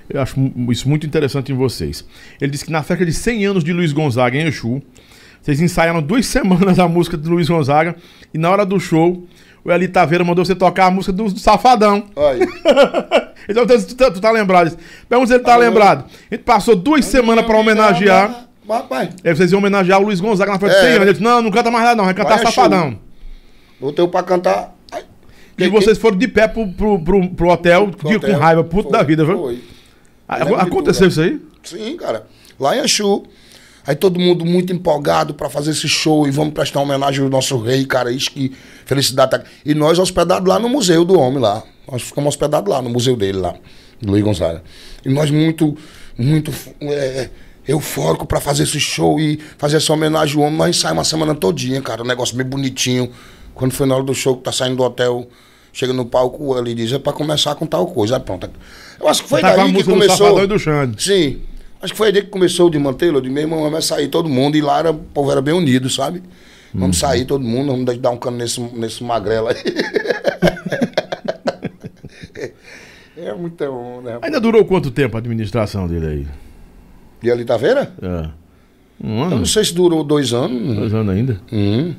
Eu 0.08 0.20
acho 0.22 0.36
isso 0.70 0.88
muito 0.88 1.04
interessante 1.04 1.50
em 1.50 1.54
vocês. 1.56 2.04
Ele 2.40 2.52
disse 2.52 2.64
que 2.64 2.70
na 2.70 2.82
festa 2.84 3.04
de 3.04 3.12
100 3.12 3.46
anos 3.46 3.64
de 3.64 3.72
Luiz 3.72 3.92
Gonzaga 3.92 4.36
em 4.38 4.46
Exu, 4.46 4.80
vocês 5.42 5.60
ensaiaram 5.60 6.00
duas 6.00 6.24
semanas 6.28 6.78
a 6.78 6.86
música 6.86 7.16
de 7.16 7.28
Luiz 7.28 7.48
Gonzaga 7.48 7.96
e 8.32 8.38
na 8.38 8.48
hora 8.48 8.64
do 8.64 8.78
show, 8.78 9.26
o 9.64 9.72
Eli 9.72 9.88
Taveira 9.88 10.22
mandou 10.22 10.44
você 10.44 10.54
tocar 10.54 10.86
a 10.86 10.90
música 10.92 11.12
do, 11.12 11.24
do 11.24 11.40
Safadão. 11.40 12.04
Olha. 12.14 12.46
Então, 13.48 13.64
tu, 13.64 13.94
tu- 13.94 14.10
tu 14.10 14.20
tá 14.20 14.32
lembrado. 14.32 14.76
Pergunta 15.08 15.28
se 15.28 15.34
ele 15.36 15.44
tá 15.44 15.54
Ah, 15.54 15.56
lembrado. 15.56 16.04
A 16.28 16.34
gente 16.34 16.42
passou 16.42 16.74
duas 16.74 17.04
semanas 17.04 17.46
pra 17.46 17.56
homenagear. 17.56 18.45
Rapaz, 18.68 19.10
Aí 19.24 19.34
vocês 19.34 19.52
iam 19.52 19.58
homenagear 19.58 20.00
o 20.00 20.04
Luiz 20.04 20.20
Gonzaga 20.20 20.52
na 20.52 20.58
frente 20.58 20.72
de 20.72 20.78
É. 20.78 20.80
100 20.82 20.88
anos. 20.90 21.02
Ele 21.02 21.12
disse, 21.12 21.22
não, 21.22 21.40
não 21.42 21.50
canta 21.50 21.70
mais 21.70 21.84
nada 21.84 21.96
não, 21.96 22.04
vai 22.04 22.14
cantar 22.14 22.30
Vai, 22.36 22.42
é 22.42 22.46
Safadão. 22.46 22.98
botei 23.80 24.06
pra 24.08 24.22
cantar. 24.22 24.74
Ai, 24.90 25.04
E 25.58 25.64
que- 25.64 25.68
vocês 25.70 25.96
foram 25.98 26.16
de 26.16 26.26
pé 26.28 26.48
pro, 26.48 26.66
pro, 26.72 26.98
pro, 26.98 27.28
pro 27.30 27.48
hotel, 27.48 27.90
que- 27.90 28.08
de- 28.08 28.16
hotel. 28.16 28.34
com 28.34 28.40
raiva, 28.40 28.64
puto 28.64 28.84
Foi, 28.84 28.92
da 28.92 29.02
vida, 29.02 29.24
viu? 29.24 29.38
Foi. 29.38 29.62
Ah, 30.28 30.44
de 30.44 30.54
Aconteceu 30.54 31.08
isso 31.08 31.20
aí? 31.20 31.40
Sim, 31.62 31.96
cara. 31.96 32.26
Lá 32.58 32.76
em 32.76 32.80
Exu. 32.80 33.24
Aí 33.86 33.94
todo 33.94 34.18
mundo 34.18 34.44
muito 34.44 34.72
empolgado 34.72 35.32
pra 35.32 35.48
fazer 35.48 35.70
esse 35.70 35.86
show 35.88 36.26
e 36.26 36.30
vamos 36.32 36.52
prestar 36.52 36.80
homenagem 36.80 37.22
ao 37.22 37.30
nosso 37.30 37.56
rei, 37.58 37.84
cara. 37.84 38.10
Isso 38.10 38.30
que 38.32 38.52
felicidade. 38.84 39.30
tá- 39.30 39.42
E 39.64 39.74
nós 39.74 39.96
hospedados 40.00 40.48
lá 40.48 40.58
no 40.58 40.68
Museu 40.68 41.04
do 41.04 41.16
Homem, 41.16 41.38
lá. 41.38 41.62
Nós 41.90 42.02
ficamos 42.02 42.30
hospedados 42.30 42.68
lá, 42.68 42.82
no 42.82 42.90
museu 42.90 43.14
dele, 43.14 43.38
lá, 43.38 43.54
do 44.02 44.10
Luiz 44.10 44.24
Gonzaga. 44.24 44.64
E 45.04 45.08
nós 45.08 45.30
muito, 45.30 45.76
muito 46.18 46.50
é, 46.80 47.30
eufórico 47.66 48.26
pra 48.26 48.40
fazer 48.40 48.62
esse 48.64 48.78
show 48.80 49.18
e 49.20 49.38
fazer 49.58 49.76
essa 49.78 49.92
homenagem 49.92 50.36
ao 50.36 50.42
homem. 50.46 50.58
Nós 50.58 50.76
ensaiamos 50.76 50.98
uma 50.98 51.04
semana 51.04 51.34
todinha, 51.34 51.80
cara. 51.82 52.02
Um 52.02 52.06
negócio 52.06 52.36
bem 52.36 52.46
bonitinho. 52.46 53.10
Quando 53.54 53.72
foi 53.72 53.86
na 53.86 53.94
hora 53.94 54.04
do 54.04 54.14
show, 54.14 54.36
que 54.36 54.42
tá 54.42 54.52
saindo 54.52 54.76
do 54.76 54.82
hotel, 54.82 55.26
chega 55.72 55.92
no 55.92 56.04
palco 56.04 56.54
ali 56.54 56.72
e 56.72 56.74
diz, 56.74 56.92
é 56.92 56.98
pra 56.98 57.12
começar 57.12 57.54
com 57.54 57.66
tal 57.66 57.86
coisa. 57.86 58.16
Aí 58.16 58.22
pronto. 58.22 58.48
Eu 59.00 59.08
acho 59.08 59.22
que 59.22 59.28
foi 59.28 59.40
Tá 59.40 59.54
com 59.54 59.60
a 59.60 59.64
daí 59.64 59.72
que 59.74 59.82
do 59.82 59.90
começou. 59.90 60.46
Do 60.46 60.58
Xande. 60.58 61.02
Sim. 61.02 61.40
Acho 61.82 61.92
que 61.92 61.96
foi 61.98 62.08
aí 62.08 62.12
que 62.14 62.22
começou 62.28 62.70
de 62.70 62.78
mantê-lo. 62.78 63.20
De 63.20 63.28
mesmo, 63.30 63.70
vai 63.70 63.82
sair 63.82 64.08
todo 64.08 64.28
mundo. 64.28 64.56
E 64.56 64.60
lá 64.60 64.78
era, 64.78 64.90
o 64.90 64.94
povo 64.94 65.30
era 65.30 65.40
bem 65.42 65.54
unido, 65.54 65.88
sabe? 65.90 66.22
Vamos 66.74 67.00
Uhum. 67.00 67.08
sair 67.08 67.24
todo 67.24 67.42
mundo, 67.42 67.72
vamos 67.72 67.98
dar 67.98 68.10
um 68.10 68.16
cano 68.18 68.36
nesse, 68.36 68.60
nesse 68.60 69.02
magrelo 69.02 69.48
aí. 69.48 69.56
é 73.16 73.32
muito 73.34 73.64
bom, 73.64 74.00
né? 74.02 74.18
Ainda 74.22 74.40
durou 74.40 74.64
quanto 74.64 74.90
tempo 74.90 75.16
a 75.16 75.20
administração 75.20 75.86
dele 75.86 76.06
aí? 76.06 76.26
E 77.26 77.30
ali, 77.32 77.44
tá 77.44 77.56
vendo? 77.56 77.80
É. 77.80 78.28
Um 79.02 79.18
Eu 79.18 79.22
ano? 79.24 79.36
não 79.38 79.44
sei 79.44 79.64
se 79.64 79.74
durou 79.74 80.04
dois 80.04 80.32
anos. 80.32 80.76
Dois 80.76 80.94
anos 80.94 81.12
ainda? 81.12 81.40
Hum. 81.52 81.92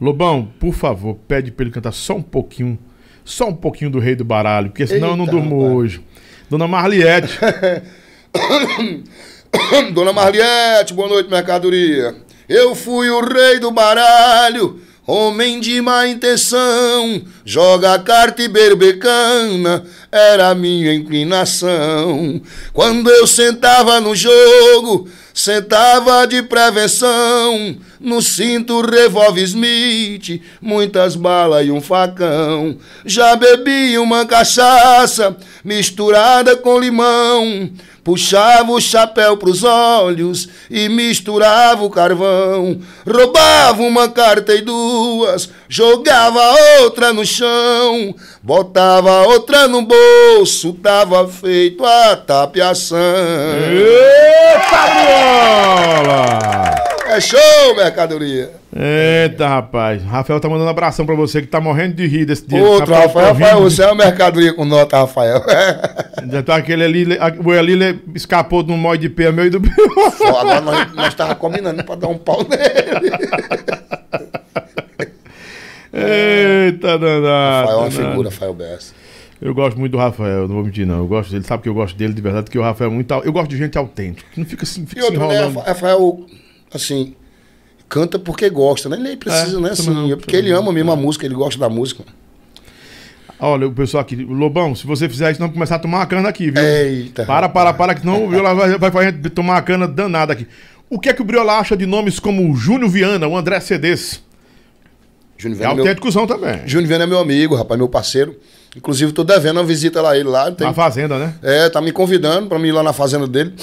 Lobão, 0.00 0.48
por 0.58 0.74
favor, 0.74 1.16
pede 1.28 1.52
pra 1.52 1.64
ele 1.64 1.72
cantar 1.72 1.92
só 1.92 2.16
um 2.16 2.22
pouquinho, 2.22 2.76
só 3.24 3.48
um 3.48 3.54
pouquinho 3.54 3.88
do 3.90 4.00
Rei 4.00 4.16
do 4.16 4.24
Baralho, 4.24 4.70
porque 4.70 4.84
senão 4.86 5.10
eu 5.10 5.16
não 5.16 5.26
Eita, 5.26 5.36
durmo 5.36 5.60
rapaz. 5.60 5.74
hoje. 5.76 6.00
Dona 6.48 6.66
Marliette. 6.66 7.38
Dona 9.94 10.12
Marliette, 10.12 10.92
boa 10.92 11.08
noite, 11.08 11.30
mercadoria. 11.30 12.16
Eu 12.48 12.74
fui 12.74 13.08
o 13.10 13.20
rei 13.20 13.60
do 13.60 13.70
baralho, 13.70 14.80
homem 15.06 15.60
de 15.60 15.80
má 15.80 16.06
intenção. 16.06 17.22
Joga 17.44 17.98
carta 17.98 18.42
e 18.42 18.48
berbecana, 18.48 19.84
era 20.10 20.54
minha 20.54 20.94
inclinação. 20.94 22.40
Quando 22.72 23.10
eu 23.10 23.26
sentava 23.26 24.00
no 24.00 24.14
jogo, 24.14 25.08
sentava 25.34 26.26
de 26.26 26.42
prevenção. 26.42 27.76
No 28.00 28.22
cinto, 28.22 28.80
revólver 28.80 29.42
Smith, 29.42 30.40
muitas 30.58 31.14
balas 31.14 31.66
e 31.66 31.70
um 31.70 31.82
facão. 31.82 32.78
Já 33.04 33.36
bebi 33.36 33.98
uma 33.98 34.24
cachaça 34.24 35.36
misturada 35.62 36.56
com 36.56 36.80
limão. 36.80 37.70
Puxava 38.02 38.72
o 38.72 38.80
chapéu 38.80 39.36
pros 39.36 39.62
olhos 39.62 40.48
e 40.70 40.88
misturava 40.88 41.84
o 41.84 41.90
carvão. 41.90 42.80
Roubava 43.06 43.82
uma 43.82 44.08
carta 44.08 44.54
e 44.54 44.62
duas, 44.62 45.50
jogava 45.68 46.40
outra 46.82 47.12
no 47.12 47.26
chão. 47.26 48.14
Botava 48.42 49.26
outra 49.26 49.68
no 49.68 49.82
bolso, 49.82 50.72
tava 50.74 51.28
feito 51.28 51.84
a 51.84 52.16
tapiação. 52.16 52.98
Eita, 53.70 54.86
bola! 54.94 56.74
É 57.06 57.20
show, 57.20 57.74
mercadoria. 57.76 58.59
Eita, 58.72 59.48
rapaz. 59.48 60.02
Rafael 60.04 60.38
tá 60.38 60.48
mandando 60.48 60.66
um 60.66 60.70
abração 60.70 61.04
pra 61.04 61.16
você 61.16 61.40
que 61.40 61.48
tá 61.48 61.60
morrendo 61.60 61.94
de 61.94 62.06
rir 62.06 62.24
desse 62.24 62.46
dia. 62.46 62.62
Outro, 62.62 62.94
Rafael, 62.94 63.08
Rafael, 63.08 63.34
Rafael, 63.34 63.60
você 63.62 63.82
é 63.82 63.86
uma 63.86 63.96
mercadoria 63.96 64.54
com 64.54 64.64
nota, 64.64 64.96
Rafael. 64.96 65.42
Já 66.30 66.42
tá 66.42 66.56
aquele 66.56 66.84
ali, 66.84 67.06
o 67.44 67.52
Eli 67.52 67.72
ele 67.72 68.00
escapou 68.14 68.62
de 68.62 68.70
um 68.70 68.76
mói 68.76 68.96
de 68.96 69.08
pé 69.08 69.32
meio 69.32 69.50
do. 69.50 69.60
Pô, 69.60 70.36
Agora 70.38 70.60
nós, 70.60 70.94
nós 70.94 71.14
tava 71.14 71.34
combinando 71.34 71.82
pra 71.82 71.96
dar 71.96 72.06
um 72.08 72.18
pau 72.18 72.46
nele. 72.48 73.10
Eita, 75.92 76.96
danado. 76.96 77.66
Rafael 77.66 77.78
é 77.78 77.82
uma 77.82 77.90
figura, 77.90 78.28
Rafael 78.30 78.54
Bessa. 78.54 78.94
Eu 79.42 79.54
gosto 79.54 79.80
muito 79.80 79.92
do 79.92 79.98
Rafael, 79.98 80.46
não 80.46 80.54
vou 80.56 80.64
mentir, 80.64 80.86
não. 80.86 80.98
Eu 80.98 81.06
gosto 81.08 81.32
dele, 81.32 81.44
sabe 81.44 81.62
que 81.62 81.68
eu 81.68 81.74
gosto 81.74 81.96
dele 81.96 82.12
de 82.12 82.20
verdade, 82.20 82.44
porque 82.44 82.58
o 82.58 82.62
Rafael 82.62 82.90
é 82.90 82.94
muito. 82.94 83.12
Eu 83.12 83.32
gosto 83.32 83.48
de 83.50 83.56
gente 83.56 83.76
autêntica, 83.76 84.28
que 84.32 84.38
não 84.38 84.46
fica 84.46 84.62
assim, 84.62 84.82
E 84.82 84.86
fica 84.86 85.00
se 85.00 85.06
outro, 85.06 85.26
né, 85.26 85.34
enrolando. 85.34 85.58
Rafael, 85.60 86.26
assim, 86.72 87.16
canta 87.90 88.18
porque 88.18 88.48
gosta, 88.48 88.88
né? 88.88 88.96
Ele 88.96 89.02
nem 89.02 89.16
precisa, 89.16 89.58
É, 89.58 89.60
né? 89.60 89.70
Assim, 89.72 89.90
não, 89.90 90.10
é 90.10 90.16
porque 90.16 90.34
ele 90.36 90.50
ama 90.52 90.72
mesmo 90.72 90.90
a 90.92 90.96
música, 90.96 91.26
ele 91.26 91.34
gosta 91.34 91.60
da 91.60 91.68
música. 91.68 92.04
Olha, 93.38 93.66
o 93.66 93.72
pessoal 93.72 94.02
aqui, 94.02 94.16
Lobão, 94.16 94.74
se 94.74 94.86
você 94.86 95.08
fizer 95.08 95.32
isso, 95.32 95.40
não 95.40 95.48
começar 95.50 95.76
a 95.76 95.78
tomar 95.78 95.98
uma 95.98 96.06
cana 96.06 96.28
aqui, 96.28 96.50
viu? 96.50 96.62
Eita. 96.62 97.24
Para, 97.24 97.48
para, 97.48 97.72
para, 97.72 97.94
que 97.94 98.04
não 98.06 98.24
o 98.24 98.28
Briola 98.28 98.54
vai, 98.54 98.78
vai 98.78 98.90
fazer 98.90 99.12
tomar 99.30 99.54
uma 99.54 99.62
cana 99.62 99.88
danada 99.88 100.32
aqui. 100.32 100.46
O 100.88 100.98
que 100.98 101.08
é 101.08 101.12
que 101.12 101.22
o 101.22 101.24
Briola 101.24 101.58
acha 101.58 101.76
de 101.76 101.86
nomes 101.86 102.18
como 102.20 102.50
o 102.50 102.54
Júnior 102.54 102.90
Viana, 102.90 103.26
o 103.26 103.36
André 103.36 103.58
Cedes? 103.60 104.22
Júnior 105.38 105.56
É 105.56 105.60
Viana, 105.60 105.72
é 105.72 105.74
meu, 105.76 105.84
autênticozão 105.84 106.26
também. 106.26 106.60
Júnior 106.66 106.88
Viana 106.88 107.04
é 107.04 107.06
meu 107.06 107.18
amigo, 107.18 107.54
rapaz, 107.54 107.78
meu 107.78 107.88
parceiro. 107.88 108.36
Inclusive, 108.76 109.10
tô 109.12 109.24
devendo 109.24 109.56
uma 109.56 109.64
visita 109.64 110.00
lá 110.02 110.16
ele 110.16 110.28
lá. 110.28 110.52
Tem, 110.52 110.66
Na 110.66 110.74
fazenda, 110.74 111.18
né? 111.18 111.34
é, 111.42 111.68
tá 111.70 111.80
me 111.80 111.92
convidando 111.92 112.46
pra 112.46 112.58
mim 112.58 112.68
ir 112.68 112.72
lá 112.72 112.82
na 112.82 112.92
fazenda 112.92 113.26
dele. 113.26 113.54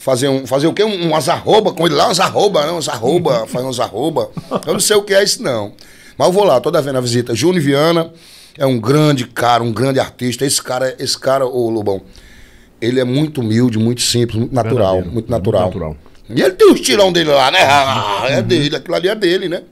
Fazer 0.00 0.28
um. 0.28 0.46
Fazer 0.46 0.66
o 0.66 0.72
quê? 0.72 0.82
Um, 0.82 1.08
umas 1.08 1.28
arroba 1.28 1.72
com 1.72 1.86
ele 1.86 1.94
lá, 1.94 2.06
umas 2.06 2.18
arroba, 2.18 2.64
né? 2.66 2.72
Umas 2.72 2.88
arroba, 2.88 3.46
fazer 3.48 3.66
uns 3.66 3.78
arroba. 3.78 4.30
Eu 4.66 4.72
não 4.72 4.80
sei 4.80 4.96
o 4.96 5.02
que 5.02 5.14
é 5.14 5.22
isso, 5.22 5.42
não. 5.42 5.72
Mas 6.18 6.26
eu 6.28 6.32
vou 6.32 6.44
lá, 6.44 6.60
tô 6.60 6.70
devendo 6.70 6.96
a 6.96 7.00
visita. 7.00 7.34
Júnior 7.34 7.62
Viana 7.62 8.12
é 8.58 8.64
um 8.66 8.78
grande 8.80 9.26
cara, 9.26 9.62
um 9.62 9.72
grande 9.72 10.00
artista. 10.00 10.44
Esse 10.44 10.62
cara, 10.62 10.94
esse 10.98 11.18
cara, 11.18 11.46
ô 11.46 11.68
Lobão, 11.70 12.00
ele 12.80 12.98
é 12.98 13.04
muito 13.04 13.40
humilde, 13.42 13.78
muito 13.78 14.00
simples, 14.00 14.38
muito 14.38 14.54
natural. 14.54 14.94
Verdadeiro, 14.94 15.12
Muito 15.14 15.30
natural. 15.30 15.62
muito 15.64 15.78
natural. 15.78 15.96
E 16.30 16.40
ele 16.40 16.52
tem 16.52 16.70
um 16.70 16.74
estilão 16.74 17.12
dele 17.12 17.30
lá, 17.30 17.50
né? 17.50 17.58
Ah, 17.62 18.24
é 18.28 18.40
dele, 18.42 18.76
aquilo 18.76 18.94
ali 18.94 19.08
é 19.08 19.14
dele, 19.14 19.48
né? 19.48 19.62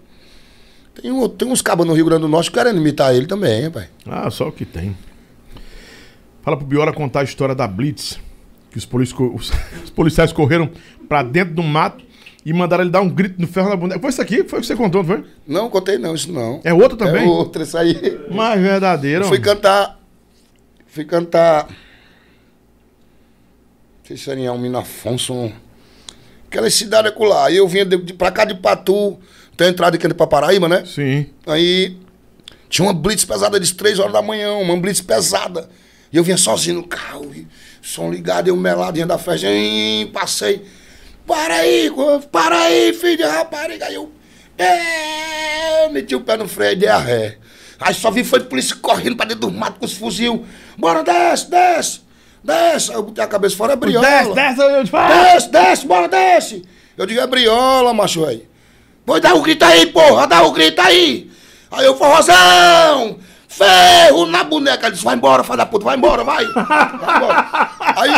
Tem, 1.00 1.10
um- 1.12 1.28
tem 1.28 1.48
uns 1.48 1.62
cabos 1.62 1.86
no 1.86 1.92
Rio 1.94 2.05
Grande 2.05 2.23
do 2.23 2.28
Norte 2.28 2.50
querendo 2.50 2.78
imitar 2.78 3.15
ele 3.15 3.26
também, 3.26 3.62
rapaz. 3.65 3.86
Ah, 4.05 4.31
só 4.31 4.48
o 4.48 4.52
que 4.52 4.65
tem. 4.65 4.97
Fala 6.42 6.57
pro 6.57 6.66
Biola 6.66 6.92
contar 6.92 7.20
a 7.20 7.24
história 7.24 7.55
da 7.55 7.66
Blitz. 7.66 8.18
Que 8.70 8.78
os, 8.78 8.84
polici- 8.84 9.14
os- 9.18 9.52
os 9.84 9.90
policiais 9.90 10.32
correram 10.32 10.70
pra 11.08 11.22
dentro 11.22 11.55
do 11.55 11.62
mato 11.62 12.05
e 12.44 12.52
mandaram 12.52 12.82
ele 12.84 12.90
dar 12.90 13.00
um 13.00 13.08
grito 13.08 13.40
no 13.40 13.47
ferro 13.47 13.68
na 13.68 13.76
boneca. 13.76 14.00
Foi 14.00 14.10
isso 14.10 14.22
aqui? 14.22 14.44
Foi 14.44 14.58
o 14.58 14.62
que 14.62 14.66
você 14.68 14.76
contou, 14.76 15.02
não 15.02 15.08
foi? 15.08 15.24
Não, 15.47 15.68
contei 15.70 15.98
não, 15.98 16.14
isso 16.14 16.32
não. 16.32 16.60
É 16.64 16.72
outro 16.72 16.97
também? 16.97 17.24
É 17.24 17.26
outro, 17.26 17.62
isso 17.62 17.76
aí. 17.76 17.94
Mais 18.30 18.60
verdadeiro. 18.60 19.24
Fui 19.26 19.38
cantar 19.38 19.98
Fui 20.98 21.05
cantar. 21.05 21.66
Não 21.68 21.74
sei 24.05 24.16
se 24.16 24.30
era 24.30 24.40
em 24.40 24.47
Almina 24.47 24.80
Afonso. 24.80 25.52
Aquela 26.48 26.68
cidade 26.70 27.12
lá. 27.18 27.47
Aí 27.47 27.56
eu 27.56 27.68
vinha 27.68 27.84
de, 27.84 27.97
de, 27.98 28.14
pra 28.14 28.30
cá 28.32 28.44
de 28.44 28.55
Patu. 28.55 29.18
Tem 29.56 29.68
entrada 29.68 29.97
aqui 29.97 30.08
pra 30.14 30.26
Paraíba, 30.26 30.68
né? 30.68 30.84
Sim. 30.86 31.26
Aí 31.47 31.97
tinha 32.68 32.86
uma 32.86 32.94
blitz 32.94 33.24
pesada 33.24 33.60
de 33.60 33.74
3 33.74 33.98
horas 33.98 34.12
da 34.12 34.22
manhã, 34.22 34.55
uma 34.55 34.76
blitz 34.76 35.00
pesada. 35.00 35.68
E 36.12 36.16
eu 36.16 36.24
vinha 36.24 36.36
sozinho 36.36 36.76
no 36.76 36.84
carro, 36.86 37.30
e 37.34 37.47
som 37.89 38.10
ligado, 38.10 38.49
eu 38.49 38.57
meladinha 38.57 39.07
da 39.07 39.17
festa. 39.17 39.47
E 39.50 40.07
passei. 40.12 40.65
Para 41.26 41.55
aí, 41.55 41.91
para 42.31 42.58
aí, 42.58 42.92
filho 42.92 43.17
de 43.17 43.23
rapariga. 43.23 43.86
Aí 43.86 43.94
eu. 43.94 44.12
É, 44.58 45.89
meti 45.89 46.15
o 46.17 46.20
pé 46.20 46.36
no 46.36 46.49
freio 46.49 46.73
e 46.73 46.76
dei 46.76 46.89
a 46.89 46.99
ré. 46.99 47.39
Aí 47.81 47.94
só 47.94 48.10
vi 48.10 48.25
foi 48.25 48.41
polícia 48.41 48.75
correndo 48.76 49.17
pra 49.17 49.25
dentro 49.25 49.49
do 49.49 49.50
mato 49.50 49.78
com 49.78 49.86
os 49.86 49.94
fuzil. 49.94 50.44
Bora, 50.76 51.02
desce, 51.02 51.49
desce, 51.49 52.00
desce. 52.42 52.91
Aí 52.91 52.97
eu 52.97 53.02
botei 53.05 53.23
a 53.23 53.26
cabeça 53.26 53.57
fora, 53.57 53.75
é 53.75 53.76
briola. 53.76 54.07
Desce, 54.07 54.34
desce, 54.34 54.60
eu 54.60 54.84
te 54.84 54.91
falo. 54.91 55.15
Desce, 55.15 55.50
desce, 55.50 55.86
bora, 55.86 56.08
desce. 56.08 56.65
Eu 56.97 57.07
digo, 57.07 57.20
é 57.20 57.26
briola, 57.26 57.94
macho, 57.94 58.25
aí. 58.26 58.47
Pois 59.07 59.23
dá 59.23 59.33
o 59.33 59.39
um 59.39 59.42
grito 59.42 59.65
aí, 59.65 59.86
porra, 59.86 60.26
dá 60.26 60.42
o 60.42 60.50
um 60.50 60.52
grito 60.52 60.81
aí. 60.81 61.31
Aí 61.70 61.86
eu, 61.86 61.97
forrozão, 61.97 63.18
ferro 63.49 64.27
na 64.27 64.44
boneca. 64.44 64.86
Ele 64.86 64.93
disse, 64.93 65.05
vai 65.05 65.17
embora, 65.17 65.43
filho 65.43 65.57
da 65.57 65.67
puta, 65.67 65.85
vai 65.85 65.97
embora, 65.97 66.23
vai. 66.23 66.44
vai 66.52 67.17
embora. 67.17 67.70
Aí, 67.97 68.10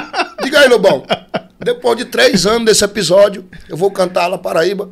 diga 0.42 0.60
aí, 0.60 0.68
Lobão. 0.68 1.05
Depois 1.59 1.97
de 1.97 2.05
três 2.07 2.44
anos 2.47 2.67
desse 2.67 2.84
episódio, 2.84 3.49
eu 3.68 3.76
vou 3.76 3.91
cantar 3.91 4.26
lá 4.26 4.36
Paraíba. 4.36 4.91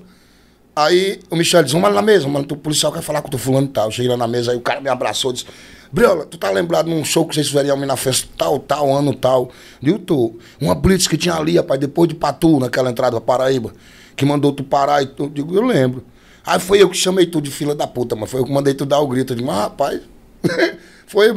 Aí 0.76 1.18
o 1.28 1.34
Michel 1.34 1.62
disse, 1.62 1.74
vamos 1.74 1.88
lá 1.88 1.94
na 1.96 2.02
mesa, 2.02 2.28
mano, 2.28 2.46
o 2.48 2.56
policial 2.56 2.92
quer 2.92 3.02
falar 3.02 3.20
com 3.20 3.34
o 3.34 3.38
fulano 3.38 3.66
e 3.66 3.70
tal. 3.70 3.86
Eu 3.86 3.90
cheguei 3.90 4.10
lá 4.10 4.16
na 4.16 4.28
mesa, 4.28 4.52
aí 4.52 4.56
o 4.56 4.60
cara 4.60 4.80
me 4.80 4.88
abraçou 4.88 5.32
e 5.32 5.34
disse, 5.34 5.46
Briola, 5.90 6.26
tu 6.26 6.36
tá 6.36 6.50
lembrado 6.50 6.88
num 6.88 7.04
show 7.04 7.26
que 7.26 7.34
vocês 7.34 7.48
fizeram 7.48 7.76
na 7.78 7.96
festa 7.96 8.28
tal, 8.36 8.58
tal, 8.58 8.94
ano 8.94 9.14
tal. 9.14 9.50
Eu 9.82 9.98
tô. 9.98 10.36
Uma 10.60 10.74
blitz 10.74 11.08
que 11.08 11.16
tinha 11.16 11.34
ali, 11.34 11.56
rapaz, 11.56 11.80
depois 11.80 12.08
de 12.08 12.14
Patu, 12.14 12.60
naquela 12.60 12.90
entrada 12.90 13.20
pra 13.20 13.38
Paraíba, 13.38 13.72
que 14.14 14.24
mandou 14.24 14.52
tu 14.52 14.62
parar 14.62 15.02
e 15.02 15.06
tu. 15.06 15.24
Eu 15.24 15.30
digo, 15.30 15.54
eu 15.54 15.62
lembro. 15.62 16.04
Aí 16.44 16.60
foi 16.60 16.82
eu 16.82 16.90
que 16.90 16.96
chamei 16.96 17.26
tu 17.26 17.40
de 17.40 17.50
fila 17.50 17.74
da 17.74 17.86
puta, 17.86 18.14
mas 18.14 18.30
foi 18.30 18.40
eu 18.40 18.44
que 18.44 18.52
mandei 18.52 18.74
tu 18.74 18.84
dar 18.84 19.00
o 19.00 19.08
grito. 19.08 19.32
Eu 19.32 19.36
digo, 19.36 19.48
mas 19.48 19.58
rapaz, 19.58 20.00
foi. 21.06 21.32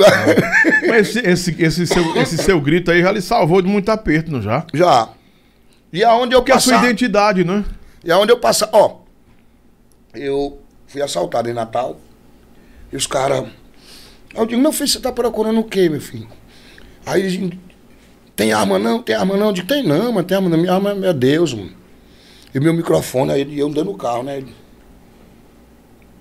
mas 0.88 1.16
esse, 1.16 1.20
esse, 1.20 1.64
esse, 1.64 1.88
seu, 1.88 2.16
esse 2.18 2.38
seu 2.38 2.60
grito 2.62 2.92
aí 2.92 3.02
já 3.02 3.12
lhe 3.12 3.22
salvou 3.22 3.62
de 3.62 3.68
muito 3.68 3.90
aperto, 3.90 4.32
não 4.32 4.42
já? 4.42 4.66
Já. 4.74 5.10
E 5.92 6.04
aonde 6.04 6.36
eu 6.36 6.42
passar... 6.42 6.48
Que 6.48 6.52
é 6.52 6.56
a 6.56 6.60
sua 6.80 6.90
identidade, 6.90 7.44
né? 7.44 7.66
E 8.04 8.12
aonde 8.12 8.32
eu 8.32 8.38
passar... 8.38 8.70
Ó, 8.72 9.00
eu 10.14 10.60
fui 10.88 11.02
assaltado 11.02 11.50
em 11.50 11.54
Natal. 11.54 12.00
E 12.92 12.96
os 12.96 13.08
caras... 13.08 13.46
Eu 14.34 14.46
digo, 14.46 14.62
meu 14.62 14.72
filho, 14.72 14.88
você 14.88 15.00
tá 15.00 15.12
procurando 15.12 15.60
o 15.60 15.64
quê, 15.64 15.90
meu 15.90 16.00
filho? 16.00 16.28
Aí, 17.06 17.52
tem 18.36 18.54
arma 18.54 18.80
não? 18.80 19.02
Tem 19.04 19.16
arma 19.16 19.36
não? 19.36 19.48
Eu 19.48 19.54
digo, 19.54 19.68
tem 19.68 19.84
não, 19.84 20.12
mas 20.14 20.26
tem 20.26 20.38
arma 20.38 20.50
não. 20.50 20.58
Minha 20.58 20.74
arma 20.74 20.98
é 21.06 21.14
Deus, 21.14 21.54
mano. 21.54 21.72
E 22.54 22.60
meu 22.60 22.74
microfone, 22.74 23.32
aí 23.32 23.60
eu 23.60 23.68
andando 23.68 23.92
no 23.92 23.98
carro, 23.98 24.24
né? 24.24 24.44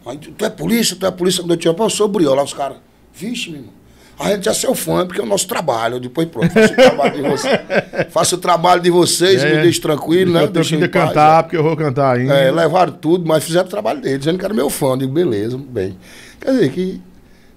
Aí, 0.06 0.18
tu 0.18 0.44
é 0.44 0.50
polícia? 0.50 0.96
Tu 0.96 1.06
é 1.06 1.10
polícia? 1.10 1.42
Quando 1.42 1.52
eu 1.52 1.56
tinha, 1.56 1.74
eu 1.76 1.90
sou 1.90 2.08
briola. 2.08 2.42
Os 2.42 2.54
caras, 2.54 2.78
vixe, 3.12 3.50
meu 3.50 3.60
irmão. 3.60 3.80
A 4.18 4.32
gente 4.32 4.44
já 4.44 4.50
é 4.50 4.54
seu 4.54 4.74
fã, 4.74 5.06
porque 5.06 5.18
é 5.18 5.24
o 5.24 5.26
nosso 5.26 5.48
trabalho. 5.48 5.98
Depois 5.98 6.28
pronto, 6.28 6.52
faço 6.52 6.72
o 6.72 6.76
trabalho 6.76 7.14
de 7.14 7.22
vocês. 7.22 7.60
faço 8.12 8.34
o 8.34 8.38
trabalho 8.38 8.82
de 8.82 8.90
vocês, 8.90 9.42
é, 9.42 9.56
me 9.56 9.62
deixe 9.62 9.80
tranquilo, 9.80 10.32
né? 10.34 10.42
Eu 10.42 10.48
tenho 10.48 10.64
que 10.64 10.88
cantar, 10.88 11.40
é. 11.40 11.42
porque 11.42 11.56
eu 11.56 11.62
vou 11.62 11.74
cantar 11.74 12.16
ainda. 12.16 12.34
É, 12.34 12.50
levaram 12.50 12.92
tudo, 12.92 13.26
mas 13.26 13.42
fizeram 13.42 13.66
o 13.66 13.70
trabalho 13.70 14.00
deles, 14.02 14.18
dizendo 14.18 14.38
que 14.38 14.44
era 14.44 14.52
meu 14.52 14.68
fã. 14.68 14.88
Eu 14.88 14.96
digo, 14.98 15.12
beleza, 15.12 15.56
bem. 15.56 15.96
Quer 16.38 16.52
dizer 16.52 16.70
que. 16.70 17.00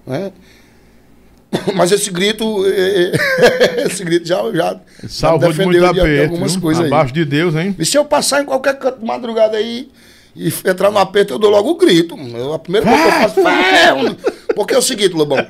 Né? 0.06 0.32
Mas 1.74 1.92
esse 1.92 2.10
grito, 2.10 2.64
é, 2.66 3.12
é, 3.12 3.84
esse 3.86 4.04
grito 4.04 4.26
já, 4.26 4.40
já, 4.52 4.80
Salvou 5.08 5.48
defendeu 5.48 5.92
de, 5.92 6.00
de, 6.00 6.22
algumas 6.22 6.56
coisas 6.56 6.86
Abaixo 6.86 7.12
de 7.12 7.24
Deus, 7.24 7.54
hein? 7.54 7.74
E 7.78 7.84
se 7.84 7.96
eu 7.96 8.04
passar 8.04 8.42
em 8.42 8.44
qualquer 8.44 8.78
canto 8.78 8.98
de 8.98 9.06
madrugada 9.06 9.56
aí 9.56 9.88
e 10.36 10.48
entrar 10.48 10.90
no 10.90 10.98
aperto, 10.98 11.34
eu 11.34 11.38
dou 11.38 11.50
logo 11.50 11.70
o 11.70 11.76
grito. 11.76 12.16
Eu, 12.16 12.52
a 12.52 12.58
primeira 12.58 12.86
coisa 12.86 13.02
que 13.02 13.08
eu 13.08 13.12
faço, 13.12 13.34
ferro! 13.42 14.16
Porque 14.54 14.74
é 14.74 14.78
o 14.78 14.82
seguinte, 14.82 15.14
Lobão, 15.14 15.44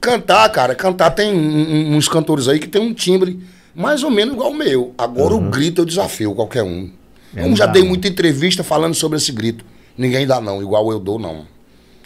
cantar, 0.00 0.48
cara, 0.50 0.74
cantar 0.74 1.10
tem 1.10 1.32
uns 1.32 2.08
cantores 2.08 2.48
aí 2.48 2.58
que 2.58 2.68
tem 2.68 2.80
um 2.80 2.92
timbre 2.92 3.40
mais 3.74 4.02
ou 4.02 4.10
menos 4.10 4.34
igual 4.34 4.50
o 4.50 4.54
meu. 4.54 4.94
Agora 4.96 5.34
uhum. 5.34 5.48
o 5.48 5.50
grito 5.50 5.82
eu 5.82 5.84
desafio 5.84 6.34
qualquer 6.34 6.62
um. 6.62 6.90
É 7.34 7.46
eu 7.46 7.56
já 7.56 7.66
dei 7.66 7.82
muita 7.82 8.06
entrevista 8.06 8.62
falando 8.62 8.94
sobre 8.94 9.18
esse 9.18 9.32
grito. 9.32 9.64
Ninguém 9.96 10.26
dá 10.26 10.40
não, 10.40 10.62
igual 10.62 10.90
eu 10.90 11.00
dou 11.00 11.18
não. 11.18 11.46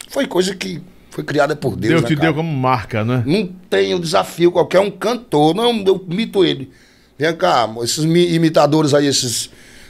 Foi 0.09 0.25
coisa 0.25 0.55
que 0.55 0.81
foi 1.09 1.23
criada 1.23 1.55
por 1.55 1.75
Deus. 1.75 1.93
Deus 1.93 2.01
né, 2.01 2.07
te 2.07 2.15
cara? 2.15 2.27
deu 2.27 2.33
como 2.35 2.51
marca, 2.51 3.03
né? 3.03 3.23
Não 3.25 3.47
tem 3.69 3.93
o 3.93 3.99
desafio 3.99 4.51
qualquer 4.51 4.79
um 4.79 4.91
cantor, 4.91 5.55
não, 5.55 5.83
eu 5.85 6.03
mito 6.07 6.43
ele. 6.43 6.71
Vem 7.17 7.35
cá, 7.35 7.69
esses 7.83 8.03
imitadores 8.03 8.93
aí, 8.93 9.05
esses 9.05 9.49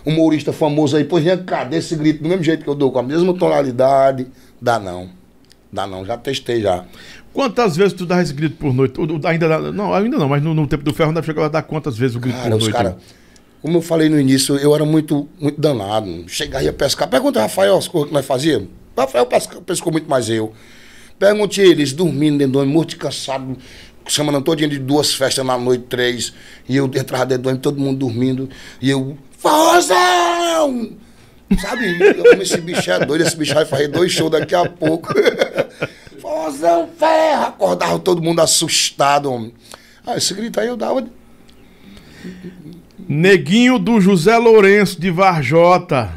humoristas 0.09 0.55
famosos 0.55 0.95
aí, 0.95 1.03
pois 1.03 1.23
vem 1.23 1.37
cá, 1.43 1.63
desse 1.63 1.95
grito 1.95 2.23
do 2.23 2.29
mesmo 2.29 2.43
jeito 2.43 2.63
que 2.63 2.69
eu 2.69 2.75
dou, 2.75 2.91
com 2.91 2.99
a 2.99 3.03
mesma 3.03 3.33
tonalidade, 3.33 4.27
dá 4.61 4.79
não. 4.79 5.09
Dá 5.71 5.85
não, 5.85 6.03
já 6.03 6.17
testei 6.17 6.61
já. 6.61 6.83
Quantas 7.31 7.77
vezes 7.77 7.93
tu 7.93 8.05
dá 8.05 8.21
esse 8.21 8.33
grito 8.33 8.57
por 8.57 8.73
noite? 8.73 8.99
Ainda 9.25 9.71
não, 9.71 9.93
ainda 9.93 10.17
não, 10.17 10.27
mas 10.27 10.41
no, 10.41 10.53
no 10.53 10.67
tempo 10.67 10.83
do 10.83 10.93
ferro 10.93 11.13
deve 11.13 11.27
chegar 11.27 11.45
a 11.45 11.47
dar 11.47 11.61
quantas 11.61 11.95
vezes 11.95 12.15
o 12.15 12.19
grito 12.19 12.37
cara, 12.37 12.49
por 12.49 12.59
noite? 12.59 12.73
Cara, 12.73 12.97
como 13.61 13.77
eu 13.77 13.81
falei 13.81 14.09
no 14.09 14.19
início, 14.19 14.55
eu 14.55 14.73
era 14.73 14.83
muito, 14.83 15.27
muito 15.39 15.59
danado. 15.59 16.23
Chegar 16.27 16.63
ia 16.63 16.73
pescar. 16.73 17.07
Pergunta 17.07 17.39
Rafael 17.39 17.77
as 17.77 17.87
coisas 17.87 18.09
que 18.09 18.13
nós 18.13 18.25
fazíamos. 18.25 18.69
Rafael 18.97 19.25
pesca, 19.25 19.61
pescou 19.61 19.91
muito 19.91 20.09
mais 20.09 20.29
eu. 20.29 20.51
Pergunte 21.17 21.61
eles 21.61 21.93
dormindo 21.93 22.37
dentro 22.37 22.53
do 22.53 22.59
ônibus, 22.59 22.75
morto 22.75 22.97
cansado, 22.97 23.57
semana 24.07 24.41
toda 24.41 24.67
de 24.67 24.79
duas 24.79 25.13
festas 25.13 25.45
na 25.45 25.57
noite, 25.57 25.85
três. 25.89 26.33
E 26.67 26.77
eu 26.77 26.85
entrava 26.85 27.25
dentro 27.25 27.43
do 27.43 27.49
ônibus, 27.49 27.63
todo 27.63 27.79
mundo 27.79 27.99
dormindo. 27.99 28.49
E 28.81 28.89
eu, 28.89 29.17
Forrozão! 29.39 30.91
Sabe, 31.57 31.97
esse 32.41 32.61
bicho 32.61 32.91
é 32.91 33.03
doido, 33.03 33.23
esse 33.23 33.35
bicho 33.35 33.55
vai 33.55 33.65
fazer 33.65 33.87
dois 33.87 34.11
shows 34.11 34.29
daqui 34.29 34.53
a 34.53 34.69
pouco. 34.69 35.11
Fozão, 36.21 36.87
ferro! 36.97 37.43
Acordava 37.43 37.97
todo 37.97 38.21
mundo 38.21 38.39
assustado, 38.39 39.31
homem. 39.31 39.53
Ah, 40.05 40.17
esse 40.17 40.33
grito 40.33 40.59
aí 40.59 40.67
eu 40.67 40.77
dava. 40.77 41.05
Neguinho 43.07 43.79
do 43.79 43.99
José 43.99 44.37
Lourenço 44.37 44.99
de 44.99 45.09
Varjota. 45.09 46.11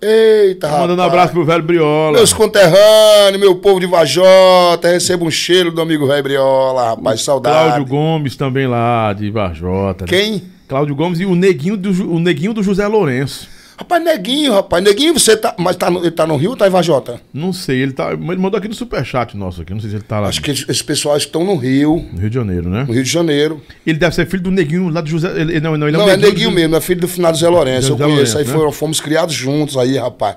Eita, 0.00 0.66
rapaz. 0.66 0.82
Mandando 0.82 1.02
um 1.02 1.04
abraço 1.04 1.32
pro 1.34 1.44
velho 1.44 1.62
Briola. 1.62 2.16
Meus 2.16 2.32
conterrâneos, 2.32 3.38
meu 3.38 3.56
povo 3.56 3.80
de 3.80 3.86
Varjota, 3.86 4.88
receba 4.88 5.24
um 5.24 5.30
cheiro 5.30 5.70
do 5.70 5.82
amigo 5.82 6.06
velho 6.06 6.22
Briola, 6.22 6.90
rapaz, 6.90 7.20
saudade. 7.22 7.68
Cláudio 7.68 7.86
Gomes 7.86 8.36
também 8.36 8.66
lá, 8.66 9.12
de 9.12 9.30
Varjota. 9.30 10.06
Né? 10.06 10.40
Cláudio 10.70 10.94
Gomes 10.94 11.18
e 11.18 11.26
o 11.26 11.34
Neguinho 11.34 11.76
do, 11.76 11.90
o 12.14 12.20
Neguinho 12.20 12.54
do 12.54 12.62
José 12.62 12.86
Lourenço. 12.86 13.48
Rapaz, 13.76 14.04
Neguinho, 14.04 14.52
rapaz. 14.52 14.84
Neguinho, 14.84 15.12
você 15.14 15.36
tá. 15.36 15.52
Mas 15.58 15.74
tá 15.74 15.90
no, 15.90 15.98
ele 15.98 16.12
tá 16.12 16.24
no 16.24 16.36
Rio 16.36 16.50
ou 16.50 16.56
tá 16.56 16.68
em 16.68 16.70
Vajota? 16.70 17.20
Não 17.34 17.52
sei, 17.52 17.80
ele 17.80 17.92
tá. 17.92 18.12
Ele 18.12 18.36
mandou 18.36 18.56
aqui 18.56 18.68
no 18.68 18.74
superchat 18.74 19.36
nosso 19.36 19.62
aqui. 19.62 19.74
Não 19.74 19.80
sei 19.80 19.90
se 19.90 19.96
ele 19.96 20.04
tá 20.04 20.20
lá. 20.20 20.28
Acho 20.28 20.40
que 20.40 20.52
esses 20.52 20.80
pessoais 20.80 21.24
estão 21.24 21.42
no 21.44 21.56
Rio. 21.56 22.06
No 22.12 22.20
Rio 22.20 22.30
de 22.30 22.34
Janeiro, 22.36 22.68
né? 22.68 22.84
No 22.86 22.92
Rio 22.92 23.02
de 23.02 23.10
Janeiro. 23.10 23.60
Ele 23.84 23.98
deve 23.98 24.14
ser 24.14 24.28
filho 24.28 24.44
do 24.44 24.52
Neguinho 24.52 24.90
lá 24.90 25.00
do 25.00 25.08
José. 25.08 25.28
Ele, 25.40 25.58
não, 25.58 25.76
não, 25.76 25.88
ele 25.88 25.96
é, 25.96 25.98
não, 25.98 26.08
é 26.08 26.16
Neguinho, 26.16 26.52
mesmo, 26.52 26.76
é 26.76 26.80
filho 26.80 27.00
do 27.00 27.08
final 27.08 27.32
do 27.32 27.38
Zé 27.38 27.48
Lourenço. 27.48 27.88
eu 27.88 27.96
conheço. 27.96 28.12
Lourenço, 28.12 28.38
aí 28.38 28.44
né? 28.44 28.52
foram, 28.52 28.70
fomos 28.70 29.00
criados 29.00 29.34
juntos 29.34 29.76
aí, 29.76 29.98
rapaz. 29.98 30.36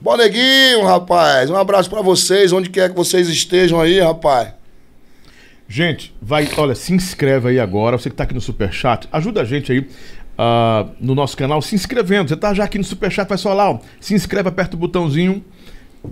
Bom, 0.00 0.16
Neguinho, 0.16 0.84
rapaz. 0.84 1.50
Um 1.50 1.56
abraço 1.56 1.90
para 1.90 2.00
vocês, 2.00 2.52
onde 2.52 2.70
quer 2.70 2.90
que 2.90 2.96
vocês 2.96 3.28
estejam 3.28 3.80
aí, 3.80 3.98
rapaz. 3.98 4.50
Gente, 5.68 6.14
vai, 6.20 6.48
olha, 6.56 6.74
se 6.74 6.92
inscreve 6.92 7.48
aí 7.48 7.60
agora. 7.60 7.96
Você 7.98 8.10
que 8.10 8.16
tá 8.16 8.24
aqui 8.24 8.34
no 8.34 8.40
Superchat, 8.40 9.08
ajuda 9.10 9.40
a 9.40 9.44
gente 9.44 9.72
aí 9.72 9.78
uh, 9.78 10.90
no 11.00 11.14
nosso 11.14 11.36
canal 11.36 11.62
se 11.62 11.74
inscrevendo. 11.74 12.28
Você 12.28 12.36
tá 12.36 12.52
já 12.52 12.64
aqui 12.64 12.78
no 12.78 12.84
Superchat, 12.84 13.28
vai 13.28 13.38
só 13.38 13.52
lá, 13.54 13.70
ó, 13.70 13.78
se 14.00 14.14
inscreve, 14.14 14.48
aperta 14.48 14.76
o 14.76 14.78
botãozinho, 14.78 15.44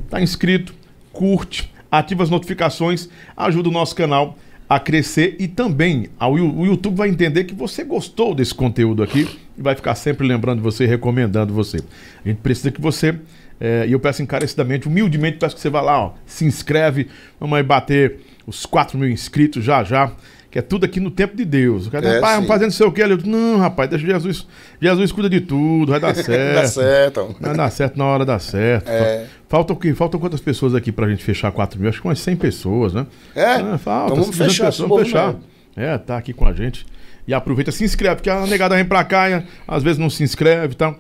tá 0.09 0.21
inscrito, 0.21 0.75
curte, 1.13 1.73
ativa 1.91 2.23
as 2.23 2.31
notificações, 2.31 3.09
ajuda 3.37 3.69
o 3.69 3.73
nosso 3.73 3.95
canal 3.95 4.39
a 4.69 4.81
crescer 4.81 5.37
e 5.39 5.47
também 5.47 6.09
ao, 6.19 6.33
o 6.33 6.65
YouTube 6.65 6.97
vai 6.97 7.11
entender 7.11 7.45
que 7.45 7.55
você 7.55 7.85
gostou 7.85 8.35
desse 8.35 8.55
conteúdo 8.55 9.03
aqui 9.03 9.29
e 9.59 9.61
vai 9.61 9.75
ficar 9.75 9.95
sempre 9.95 10.27
lembrando 10.27 10.63
você, 10.63 10.87
recomendando 10.87 11.53
você. 11.53 11.79
A 12.25 12.29
gente 12.29 12.39
precisa 12.39 12.71
que 12.71 12.81
você, 12.81 13.15
é, 13.61 13.85
e 13.87 13.93
eu 13.93 14.01
peço 14.01 14.23
encarecidamente, 14.23 14.89
humildemente, 14.89 15.37
peço 15.37 15.55
que 15.55 15.61
você 15.61 15.69
vá 15.69 15.83
lá, 15.83 16.07
ó, 16.07 16.13
se 16.25 16.47
inscreve, 16.47 17.09
vamos 17.39 17.55
aí 17.59 17.63
bater 17.63 18.19
os 18.47 18.67
4 18.67 18.99
mil 18.99 19.09
inscritos 19.09 19.65
já 19.65 19.85
já 19.85 20.13
que 20.53 20.59
é 20.59 20.63
tudo 20.63 20.85
aqui 20.85 21.01
no 21.01 21.11
tempo 21.11 21.35
de 21.35 21.47
Deus. 21.47 21.87
O 21.87 21.91
cara, 21.91 22.07
é, 22.07 22.15
rapaz, 22.17 22.47
fazendo 22.47 22.71
sei 22.73 22.87
o 22.87 22.93
que. 22.93 23.01
Eu, 23.01 23.17
não, 23.25 23.57
rapaz, 23.57 23.89
deixa 23.89 24.05
Jesus. 24.05 24.47
Jesus 24.79 25.11
cuida 25.11 25.31
de 25.31 25.41
tudo, 25.41 25.93
vai 25.93 25.99
dar 25.99 26.13
certo. 26.15 26.55
dá 26.55 26.67
certo. 26.67 27.37
Vai 27.41 27.57
dar 27.57 27.71
certo 27.71 27.97
na 27.97 28.05
hora 28.05 28.23
dá 28.27 28.39
certo. 28.39 28.87
É. 28.87 29.27
Faltam 29.49 29.75
o 29.75 29.79
quê? 29.79 29.95
Faltam 29.95 30.21
quantas 30.21 30.41
pessoas 30.41 30.75
aqui 30.75 30.93
pra 30.93 31.09
gente 31.09 31.25
fechar 31.25 31.51
4 31.51 31.81
mil? 31.81 31.89
Acho 31.89 32.03
que 32.03 32.07
umas 32.07 32.21
100 32.21 32.37
pessoas, 32.37 32.93
né? 32.93 33.07
É? 33.35 33.55
é 33.55 33.79
falta. 33.79 34.13
Então 34.13 34.25
vamos 34.25 34.37
fechar. 34.37 34.67
Pessoas, 34.67 34.89
vamos 34.91 35.05
fechar. 35.05 35.37
É, 35.75 35.97
tá 35.97 36.19
aqui 36.19 36.35
com 36.35 36.47
a 36.47 36.53
gente. 36.53 36.85
E 37.27 37.33
aproveita, 37.33 37.73
se 37.73 37.83
inscreve, 37.83 38.17
porque 38.17 38.29
a 38.29 38.47
negada 38.47 38.75
vem 38.75 38.85
pra 38.85 39.03
cá 39.05 39.31
e 39.31 39.43
às 39.67 39.83
vezes 39.83 39.97
não 39.97 40.11
se 40.11 40.23
inscreve 40.23 40.75
e 40.75 40.77
tal. 40.77 40.99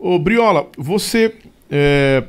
Ô, 0.00 0.18
Briola, 0.18 0.66
você. 0.76 1.32
É 1.70 2.24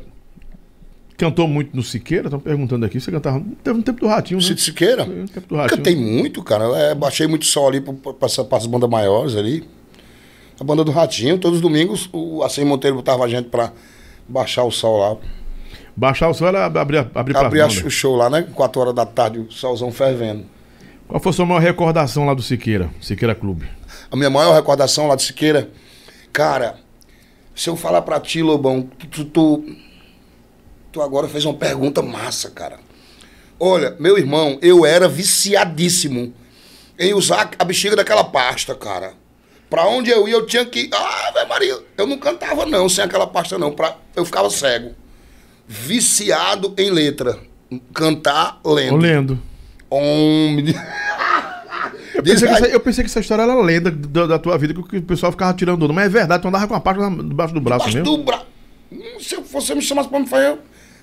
cantou 1.22 1.48
muito 1.48 1.76
no 1.76 1.84
Siqueira, 1.84 2.26
estão 2.26 2.40
perguntando 2.40 2.84
aqui. 2.84 3.00
Você 3.00 3.12
cantava. 3.12 3.44
Teve 3.64 3.78
um 3.78 3.82
tempo 3.84 4.00
do 4.00 4.08
Ratinho, 4.08 4.40
né? 4.40 4.46
Cid 4.46 4.60
Siqueira? 4.60 5.06
Teve 5.06 5.22
um 5.22 5.28
tempo 5.28 5.48
do 5.48 5.56
Ratinho. 5.56 5.78
Cantei 5.78 5.96
muito, 5.96 6.42
cara. 6.42 6.64
É, 6.78 6.96
baixei 6.96 7.28
muito 7.28 7.46
sol 7.46 7.68
ali 7.68 7.80
para 7.80 8.58
as 8.58 8.66
bandas 8.66 8.90
maiores 8.90 9.36
ali. 9.36 9.64
A 10.60 10.64
banda 10.64 10.84
do 10.84 10.92
Ratinho, 10.92 11.38
todos 11.38 11.58
os 11.58 11.62
domingos, 11.62 12.10
o 12.12 12.42
Assim 12.44 12.66
Monteiro 12.66 12.96
botava 12.96 13.24
a 13.24 13.28
gente 13.28 13.50
pra 13.50 13.72
baixar 14.28 14.64
o 14.64 14.72
sol 14.72 14.98
lá. 14.98 15.18
Baixar 15.96 16.30
o 16.30 16.34
sol 16.34 16.48
era 16.48 16.66
abrir, 16.66 17.08
abrir 17.14 17.34
pra 17.34 17.68
o 17.68 17.90
show 17.90 18.16
lá, 18.16 18.28
né? 18.28 18.48
4 18.54 18.82
horas 18.82 18.96
da 18.96 19.06
tarde, 19.06 19.40
o 19.40 19.52
solzão 19.52 19.92
fervendo. 19.92 20.46
Qual 21.08 21.20
foi 21.20 21.30
a 21.30 21.34
sua 21.34 21.46
maior 21.46 21.60
recordação 21.60 22.26
lá 22.26 22.34
do 22.34 22.42
Siqueira? 22.42 22.90
Siqueira 23.00 23.36
Clube. 23.36 23.68
A 24.10 24.16
minha 24.16 24.30
maior 24.30 24.56
recordação 24.56 25.08
lá 25.08 25.16
de 25.16 25.24
Siqueira, 25.24 25.70
cara, 26.34 26.78
se 27.56 27.70
eu 27.70 27.76
falar 27.76 28.02
pra 28.02 28.20
ti, 28.20 28.42
Lobão, 28.42 28.88
tu, 29.12 29.26
tu, 29.26 29.64
tu 30.92 31.02
agora 31.02 31.28
fez 31.28 31.46
uma 31.46 31.54
pergunta 31.54 32.02
massa, 32.02 32.50
cara. 32.50 32.80
Olha, 33.60 33.96
meu 34.00 34.18
irmão, 34.18 34.58
eu 34.62 34.86
era 34.86 35.08
viciadíssimo 35.08 36.34
em 36.98 37.14
usar 37.14 37.52
a 37.58 37.64
bexiga 37.64 37.96
daquela 37.96 38.24
pasta, 38.24 38.74
cara. 38.76 39.14
Pra 39.70 39.86
onde 39.88 40.10
eu 40.10 40.28
ia, 40.28 40.34
eu 40.34 40.46
tinha 40.46 40.66
que. 40.66 40.90
Ah, 40.94 41.32
velho 41.34 41.48
Maria, 41.50 41.80
eu 41.98 42.06
não 42.06 42.18
cantava 42.18 42.66
não 42.66 42.90
sem 42.90 43.04
aquela 43.04 43.26
pasta, 43.28 43.58
não. 43.58 43.72
Pra... 43.72 43.96
Eu 44.16 44.26
ficava 44.26 44.50
cego. 44.50 44.94
Viciado 45.68 46.74
em 46.78 46.90
letra. 46.92 47.40
Cantar 47.94 48.60
lendo. 48.66 48.96
Ô, 48.96 48.98
Lendo. 48.98 49.40
Homem. 49.90 50.76
Eu 52.14 52.22
pensei, 52.24 52.50
essa, 52.50 52.68
eu 52.68 52.80
pensei 52.82 53.04
que 53.06 53.10
essa 53.10 53.22
história 53.22 53.44
era 53.44 53.56
lenda 53.62 53.90
da, 53.90 54.28
da 54.28 54.38
tua 54.38 54.58
vida, 54.58 54.74
que 54.74 54.98
o 54.98 55.02
pessoal 55.02 55.32
ficava 55.32 55.54
tirando 55.54 55.82
onda. 55.84 55.94
Mas 55.94 56.08
é 56.08 56.10
verdade, 56.10 56.42
tu 56.42 56.50
andava 56.50 56.68
com 56.68 56.76
a 56.76 56.80
parte 56.80 57.00
debaixo 57.00 57.54
do 57.54 57.62
braço 57.62 57.88
Debaixo 57.88 57.98
mesmo. 57.98 58.18
do 58.18 58.24
bra... 58.24 58.44
Hum, 58.92 59.18
Se 59.18 59.38
você 59.38 59.74
me 59.74 59.82
chamasse 59.82 60.10
pra 60.10 60.20
me 60.20 60.28
fazer 60.28 60.58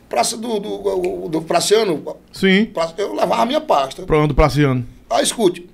praça 0.08 0.36
do, 0.36 0.58
do, 0.58 1.28
do 1.28 1.42
Praciano, 1.42 2.16
Sim. 2.32 2.66
praça- 2.66 2.94
eu 2.98 3.12
levava 3.14 3.42
a 3.42 3.46
minha 3.46 3.60
pasta. 3.60 4.02
Pronto, 4.02 4.34
Praciano. 4.34 4.86
Ah, 5.10 5.22
escute. 5.22 5.68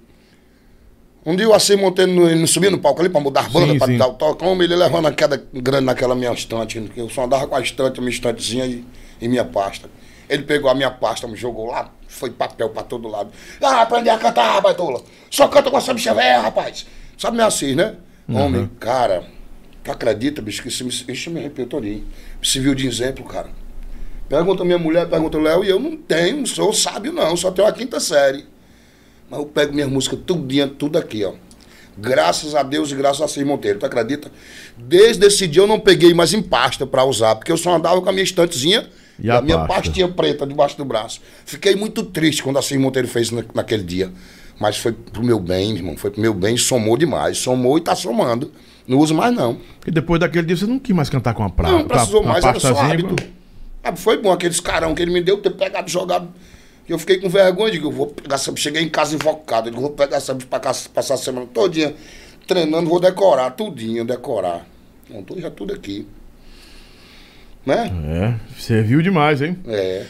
Um 1.26 1.34
dia 1.34 1.48
o 1.48 1.54
Assim 1.54 1.76
Monteiro 1.76 2.12
não, 2.12 2.28
ele 2.28 2.46
subia 2.46 2.70
no 2.70 2.78
palco 2.78 3.00
ali 3.00 3.08
pra 3.08 3.20
mudar 3.20 3.46
a 3.46 3.48
banda, 3.48 3.72
Sim, 3.72 3.78
pra 3.78 3.86
sim. 3.86 3.96
dar 3.96 4.08
o 4.08 4.12
toque, 4.14 4.44
homem, 4.44 4.64
ele 4.64 4.76
levando 4.76 5.06
a 5.06 5.12
queda 5.12 5.42
grande 5.54 5.86
naquela 5.86 6.14
minha 6.14 6.32
estante. 6.32 6.78
que 6.92 7.00
Eu 7.00 7.08
só 7.08 7.24
andava 7.24 7.46
com 7.46 7.54
a 7.56 7.60
estante, 7.60 7.98
a 7.98 8.02
minha 8.02 8.12
estantezinha 8.12 8.66
e, 8.66 8.84
e 9.22 9.26
minha 9.28 9.44
pasta. 9.44 9.88
Ele 10.28 10.42
pegou 10.42 10.70
a 10.70 10.74
minha 10.74 10.90
pasta, 10.90 11.26
me 11.26 11.34
jogou 11.36 11.66
lá, 11.66 11.90
foi 12.08 12.30
papel 12.30 12.68
pra 12.70 12.82
todo 12.82 13.08
lado. 13.08 13.30
Ah, 13.62 13.82
aprender 13.82 14.10
a 14.10 14.18
cantar, 14.18 14.60
baitola. 14.60 15.00
Só 15.30 15.48
canta 15.48 15.70
com 15.70 15.78
essa 15.78 15.94
bicha 15.94 16.12
velha, 16.12 16.40
rapaz. 16.40 16.86
Sabe 17.16 17.36
meio 17.38 17.48
assim, 17.48 17.74
né? 17.74 17.94
Homem, 18.28 18.70
cara, 18.78 19.24
tu 19.82 19.90
acredita, 19.90 20.42
bicho, 20.42 20.62
que 20.62 20.68
isso 20.68 20.84
me, 20.84 20.90
isso 21.14 21.30
me 21.30 21.40
arrepiou 21.40 21.66
todinho. 21.66 22.04
Me 22.40 22.46
serviu 22.46 22.74
de 22.74 22.86
exemplo, 22.86 23.24
cara. 23.24 23.48
Pergunta 24.34 24.64
minha 24.64 24.78
mulher, 24.78 25.08
pergunta 25.08 25.38
o 25.38 25.40
Léo, 25.40 25.62
e 25.64 25.68
eu 25.68 25.78
não 25.78 25.96
tenho, 25.96 26.38
não 26.38 26.46
sou 26.46 26.72
sábio 26.72 27.12
não, 27.12 27.36
só 27.36 27.52
tenho 27.52 27.68
a 27.68 27.72
quinta 27.72 28.00
série. 28.00 28.44
Mas 29.30 29.38
eu 29.38 29.46
pego 29.46 29.72
minhas 29.72 29.88
músicas 29.88 30.18
tudinho, 30.26 30.68
tudo 30.68 30.98
aqui, 30.98 31.24
ó. 31.24 31.32
Graças 31.96 32.56
a 32.56 32.64
Deus 32.64 32.90
e 32.90 32.96
graças 32.96 33.20
a 33.22 33.28
Cid 33.28 33.44
Monteiro, 33.44 33.78
tu 33.78 33.86
acredita? 33.86 34.28
Desde 34.76 35.24
esse 35.26 35.46
dia 35.46 35.62
eu 35.62 35.66
não 35.68 35.78
peguei 35.78 36.12
mais 36.12 36.34
em 36.34 36.42
pasta 36.42 36.84
pra 36.84 37.04
usar, 37.04 37.36
porque 37.36 37.52
eu 37.52 37.56
só 37.56 37.76
andava 37.76 38.02
com 38.02 38.08
a 38.08 38.12
minha 38.12 38.24
estantezinha 38.24 38.88
E 39.20 39.26
e 39.26 39.30
a 39.30 39.38
a 39.38 39.40
minha 39.40 39.58
pasta? 39.58 39.74
pastinha 39.84 40.08
preta 40.08 40.44
debaixo 40.44 40.76
do 40.76 40.84
braço. 40.84 41.20
Fiquei 41.46 41.76
muito 41.76 42.02
triste 42.02 42.42
quando 42.42 42.58
a 42.58 42.62
Cid 42.62 42.78
Monteiro 42.80 43.06
fez 43.06 43.30
na- 43.30 43.44
naquele 43.54 43.84
dia. 43.84 44.10
Mas 44.58 44.76
foi 44.78 44.90
pro 44.90 45.22
meu 45.22 45.38
bem, 45.38 45.76
irmão, 45.76 45.96
foi 45.96 46.10
pro 46.10 46.20
meu 46.20 46.34
bem, 46.34 46.56
somou 46.56 46.96
demais. 46.96 47.38
Somou 47.38 47.78
e 47.78 47.80
tá 47.80 47.94
somando. 47.94 48.50
Não 48.88 48.98
uso 48.98 49.14
mais 49.14 49.32
não. 49.32 49.58
Porque 49.78 49.92
depois 49.92 50.18
daquele 50.18 50.46
dia 50.48 50.56
você 50.56 50.66
não 50.66 50.80
quis 50.80 50.94
mais 50.94 51.08
cantar 51.08 51.34
com 51.34 51.44
a 51.44 51.50
prata. 51.50 51.72
Não 51.72 51.84
precisou 51.86 52.24
mais, 52.24 52.44
era 52.44 52.58
só 52.58 52.74
hábito. 52.80 53.14
Ah, 53.84 53.94
foi 53.94 54.16
bom 54.16 54.32
aqueles 54.32 54.60
carão 54.60 54.94
que 54.94 55.02
ele 55.02 55.12
me 55.12 55.20
deu, 55.20 55.36
ter 55.36 55.50
pegado, 55.50 55.90
jogado. 55.90 56.28
E 56.88 56.92
eu 56.92 56.98
fiquei 56.98 57.18
com 57.18 57.28
vergonha, 57.28 57.70
digo, 57.70 57.88
eu 57.88 57.92
vou 57.92 58.06
pegar 58.06 58.36
essa. 58.36 58.54
Cheguei 58.56 58.82
em 58.82 58.88
casa 58.88 59.14
invocado, 59.14 59.68
eu 59.68 59.72
digo, 59.72 59.82
vou 59.82 59.92
pegar 59.92 60.16
essa 60.16 60.34
pra 60.34 60.58
casa, 60.58 60.88
passar 60.88 61.14
a 61.14 61.18
semana 61.18 61.46
todinha 61.46 61.94
treinando, 62.46 62.88
vou 62.88 63.00
decorar, 63.00 63.50
tudinho, 63.50 64.04
decorar. 64.04 64.66
Tô 65.26 65.38
já 65.38 65.50
tudo 65.50 65.72
aqui. 65.72 66.06
Né? 67.64 67.90
É, 68.06 68.60
serviu 68.60 69.00
demais, 69.00 69.40
hein? 69.40 69.56
É. 69.66 70.04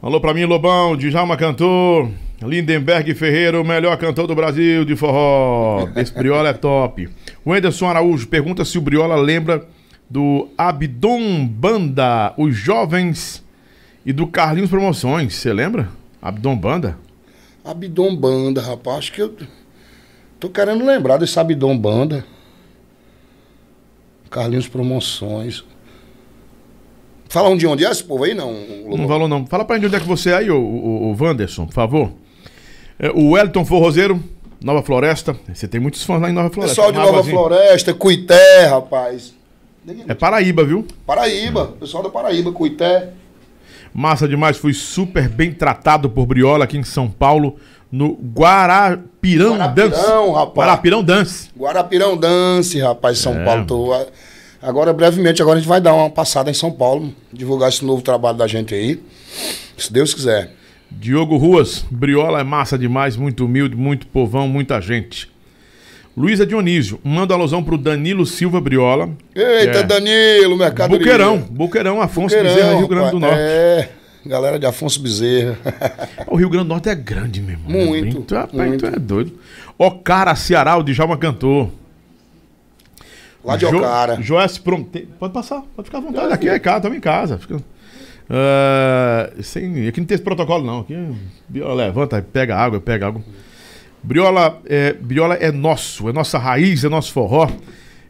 Alô 0.00 0.20
pra 0.20 0.34
mim, 0.34 0.44
Lobão, 0.44 0.96
Djalma 0.96 1.36
cantor. 1.36 2.10
Lindenberg 2.42 3.14
Ferreira, 3.14 3.60
o 3.60 3.64
melhor 3.64 3.96
cantor 3.96 4.26
do 4.26 4.34
Brasil 4.34 4.84
de 4.84 4.96
forró. 4.96 5.88
Esse 5.94 6.12
Briola 6.12 6.48
é 6.48 6.52
top. 6.52 7.08
O 7.44 7.52
Anderson 7.52 7.86
Araújo 7.86 8.26
pergunta 8.26 8.64
se 8.64 8.76
o 8.78 8.80
Briola 8.80 9.14
lembra 9.14 9.64
do 10.12 10.50
Abdom 10.58 11.46
Banda, 11.46 12.34
os 12.36 12.54
jovens 12.54 13.42
e 14.04 14.12
do 14.12 14.26
Carlinhos 14.26 14.68
Promoções. 14.68 15.32
Você 15.34 15.50
lembra? 15.50 15.88
Abdom 16.20 16.54
Banda? 16.54 16.98
Abdom 17.64 18.14
Banda, 18.14 18.60
rapaz, 18.60 18.98
acho 18.98 19.12
que 19.14 19.22
eu. 19.22 19.34
Tô 20.38 20.50
querendo 20.50 20.84
lembrar 20.84 21.16
desse 21.16 21.40
Abdom 21.40 21.78
Banda. 21.78 22.26
Carlinhos 24.28 24.68
Promoções. 24.68 25.64
Fala 27.30 27.48
um 27.48 27.56
de 27.56 27.66
onde 27.66 27.86
é 27.86 27.90
esse 27.90 28.04
povo 28.04 28.24
aí, 28.24 28.34
não? 28.34 28.52
Não 28.94 29.08
falou 29.08 29.26
não. 29.26 29.46
Fala 29.46 29.64
pra 29.64 29.76
gente 29.76 29.86
onde 29.86 29.96
é 29.96 30.00
que 30.00 30.06
você 30.06 30.28
é 30.28 30.34
aí, 30.34 30.50
o, 30.50 30.60
o, 30.60 31.12
o 31.12 31.16
Wanderson, 31.18 31.64
por 31.64 31.72
favor. 31.72 32.12
É, 32.98 33.10
o 33.10 33.30
Wellington 33.30 33.64
Forrozeiro, 33.64 34.22
Nova 34.62 34.82
Floresta. 34.82 35.34
Você 35.54 35.66
tem 35.66 35.80
muitos 35.80 36.02
fãs 36.02 36.20
lá 36.20 36.28
em 36.28 36.34
Nova 36.34 36.50
Floresta. 36.50 36.82
Pessoal 36.82 36.92
de 36.92 36.98
Nova. 36.98 37.24
Floresta, 37.24 37.94
Cuité, 37.94 38.66
rapaz. 38.66 39.40
É 40.08 40.14
Paraíba, 40.14 40.64
viu? 40.64 40.86
Paraíba, 41.06 41.74
pessoal 41.80 42.02
da 42.02 42.08
Paraíba, 42.08 42.52
Cuité. 42.52 43.10
Massa 43.92 44.26
demais, 44.28 44.56
fui 44.56 44.72
super 44.72 45.28
bem 45.28 45.52
tratado 45.52 46.08
por 46.08 46.24
Briola 46.24 46.64
aqui 46.64 46.78
em 46.78 46.84
São 46.84 47.10
Paulo, 47.10 47.56
no 47.90 48.12
Guarapirão, 48.34 49.54
Guarapirão, 49.56 49.90
Dance. 49.90 50.32
rapaz. 50.32 50.56
Guarapirão 50.56 51.02
Dance. 51.04 51.50
Guarapirão 51.58 52.16
Dance, 52.16 52.78
rapaz, 52.80 53.18
São 53.18 53.34
É. 53.40 53.44
Paulo. 53.44 53.66
Tô, 53.66 54.06
agora, 54.62 54.92
brevemente, 54.92 55.42
agora 55.42 55.56
a 55.56 55.60
gente 55.60 55.68
vai 55.68 55.80
dar 55.80 55.94
uma 55.94 56.08
passada 56.08 56.50
em 56.50 56.54
São 56.54 56.70
Paulo, 56.70 57.12
divulgar 57.32 57.68
esse 57.68 57.84
novo 57.84 58.02
trabalho 58.02 58.38
da 58.38 58.46
gente 58.46 58.74
aí. 58.74 59.02
Se 59.76 59.92
Deus 59.92 60.14
quiser. 60.14 60.52
Diogo 60.90 61.36
Ruas, 61.38 61.84
Briola 61.90 62.40
é 62.40 62.44
massa 62.44 62.78
demais, 62.78 63.16
muito 63.16 63.46
humilde, 63.46 63.74
muito 63.74 64.06
povão, 64.06 64.46
muita 64.46 64.80
gente. 64.80 65.31
Luísa 66.16 66.44
Dionísio, 66.44 67.00
manda 67.02 67.32
alusão 67.34 67.62
pro 67.64 67.78
Danilo 67.78 68.26
Silva 68.26 68.60
Briola. 68.60 69.08
Eita, 69.34 69.78
É. 69.78 69.82
Danilo, 69.82 70.56
mercado 70.58 70.90
Buqueirão, 70.90 71.38
Buqueirão, 71.38 72.02
Afonso 72.02 72.36
Bezerra, 72.36 72.76
Rio 72.76 72.88
Grande 72.88 73.10
do 73.12 73.18
Norte. 73.20 73.38
É, 73.38 73.88
galera 74.26 74.58
de 74.58 74.66
Afonso 74.66 75.00
Bezerra. 75.00 75.56
O 76.28 76.36
Rio 76.36 76.50
Grande 76.50 76.66
do 76.66 76.68
Norte 76.68 76.88
é 76.90 76.94
grande 76.94 77.40
mesmo. 77.40 77.68
né? 77.68 77.84
Muito, 77.86 78.20
Tu, 78.22 78.34
rapaz, 78.34 78.68
muito. 78.68 78.80
tu 78.80 78.94
é 78.94 78.98
doido. 78.98 79.38
Ocara 79.78 80.34
Ceará, 80.36 80.76
o 80.76 80.82
Djalma 80.82 81.16
cantor. 81.16 81.70
Lá 83.44 83.56
de 83.56 83.66
Jo- 83.66 83.78
Ocara. 83.78 84.20
Joás 84.20 84.58
Prom... 84.58 84.82
tem- 84.84 85.06
Pode 85.18 85.32
passar, 85.32 85.62
pode 85.74 85.86
ficar 85.86 85.98
à 85.98 86.00
vontade. 86.02 86.32
Aqui 86.32 86.48
é 86.48 86.58
casa, 86.58 86.76
estamos 86.76 86.98
em 86.98 87.00
casa. 87.00 87.38
Fica... 87.38 87.56
Ah, 88.30 89.30
sem... 89.42 89.88
Aqui 89.88 89.98
não 90.00 90.06
tem 90.06 90.14
esse 90.14 90.22
protocolo, 90.22 90.64
não. 90.64 90.80
Aqui 90.80 90.94
levanta, 91.50 92.22
pega 92.22 92.54
água, 92.56 92.80
pega 92.80 93.06
água. 93.08 93.22
Briola 94.02 94.60
é, 94.66 94.92
Briola 94.94 95.34
é 95.34 95.50
nosso, 95.52 96.08
é 96.08 96.12
nossa 96.12 96.38
raiz, 96.38 96.84
é 96.84 96.88
nosso 96.88 97.12
forró. 97.12 97.48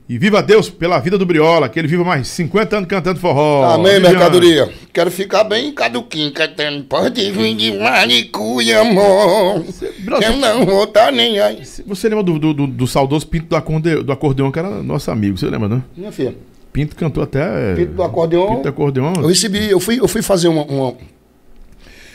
E 0.09 0.19
viva 0.19 0.43
Deus 0.43 0.69
pela 0.69 0.99
vida 0.99 1.17
do 1.17 1.25
Briola, 1.25 1.69
que 1.69 1.79
ele 1.79 1.89
viva 1.89 2.05
mais 2.05 2.29
50 2.29 2.77
anos 2.77 2.89
cantando 2.89 3.19
forró. 3.21 3.65
Amém, 3.73 3.95
Viviane. 3.95 4.15
mercadoria. 4.17 4.69
Quero 4.93 5.11
ficar 5.11 5.45
bem 5.45 5.73
caduquinho, 5.73 6.31
cantando. 6.33 6.85
Pode 6.85 7.31
vir 7.31 7.55
de 7.57 7.79
manicure, 7.79 8.75
amor. 8.75 9.65
Eu 10.23 10.37
não 10.37 10.67
vou 10.67 10.87
tá 10.87 11.11
nem 11.11 11.39
aí. 11.39 11.63
Você 11.87 12.09
lembra 12.09 12.25
do, 12.25 12.39
do, 12.39 12.53
do- 12.53 12.67
do 12.67 12.87
saudoso 12.87 13.27
Pinto 13.27 13.47
do, 13.47 13.57
acordeão, 13.57 14.03
do 14.03 14.13
acordeão, 14.13 14.51
que 14.51 14.59
era 14.59 14.83
nosso 14.83 15.11
amigo, 15.11 15.39
você 15.39 15.47
lembra, 15.47 15.69
né? 15.69 15.83
Minha 15.97 16.13
filha, 16.13 16.35
Pinto 16.73 16.97
cantou 16.97 17.23
até. 17.23 17.75
Pinto 17.75 17.93
do 17.93 18.03
acordeon. 18.03 18.49
Pinto 18.49 18.63
do 18.65 18.69
acordeão. 18.69 19.13
Eu 19.17 19.29
recebi, 19.29 19.71
eu 19.71 19.81
fui, 19.81 19.99
eu 20.01 20.09
fui 20.09 20.21
fazer 20.21 20.49
uma, 20.49 20.65
uma- 20.65 20.95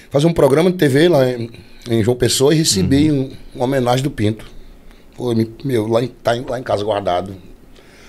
fazer 0.10 0.28
um 0.28 0.34
programa 0.34 0.72
de 0.72 0.78
TV 0.78 1.10
lá 1.10 1.30
em, 1.30 1.50
em 1.90 2.04
João 2.04 2.18
Pessoa 2.18 2.54
e 2.54 2.58
recebi 2.58 3.12
Uhum. 3.12 3.22
um- 3.22 3.32
uma 3.56 3.66
homenagem 3.66 4.04
do 4.04 4.12
Pinto. 4.12 4.46
Foi 5.16 5.34
me- 5.36 5.50
meu, 5.64 5.88
lá 5.88 6.04
em, 6.04 6.08
tá 6.08 6.34
lá 6.48 6.60
em 6.60 6.64
casa 6.64 6.84
guardado. 6.84 7.36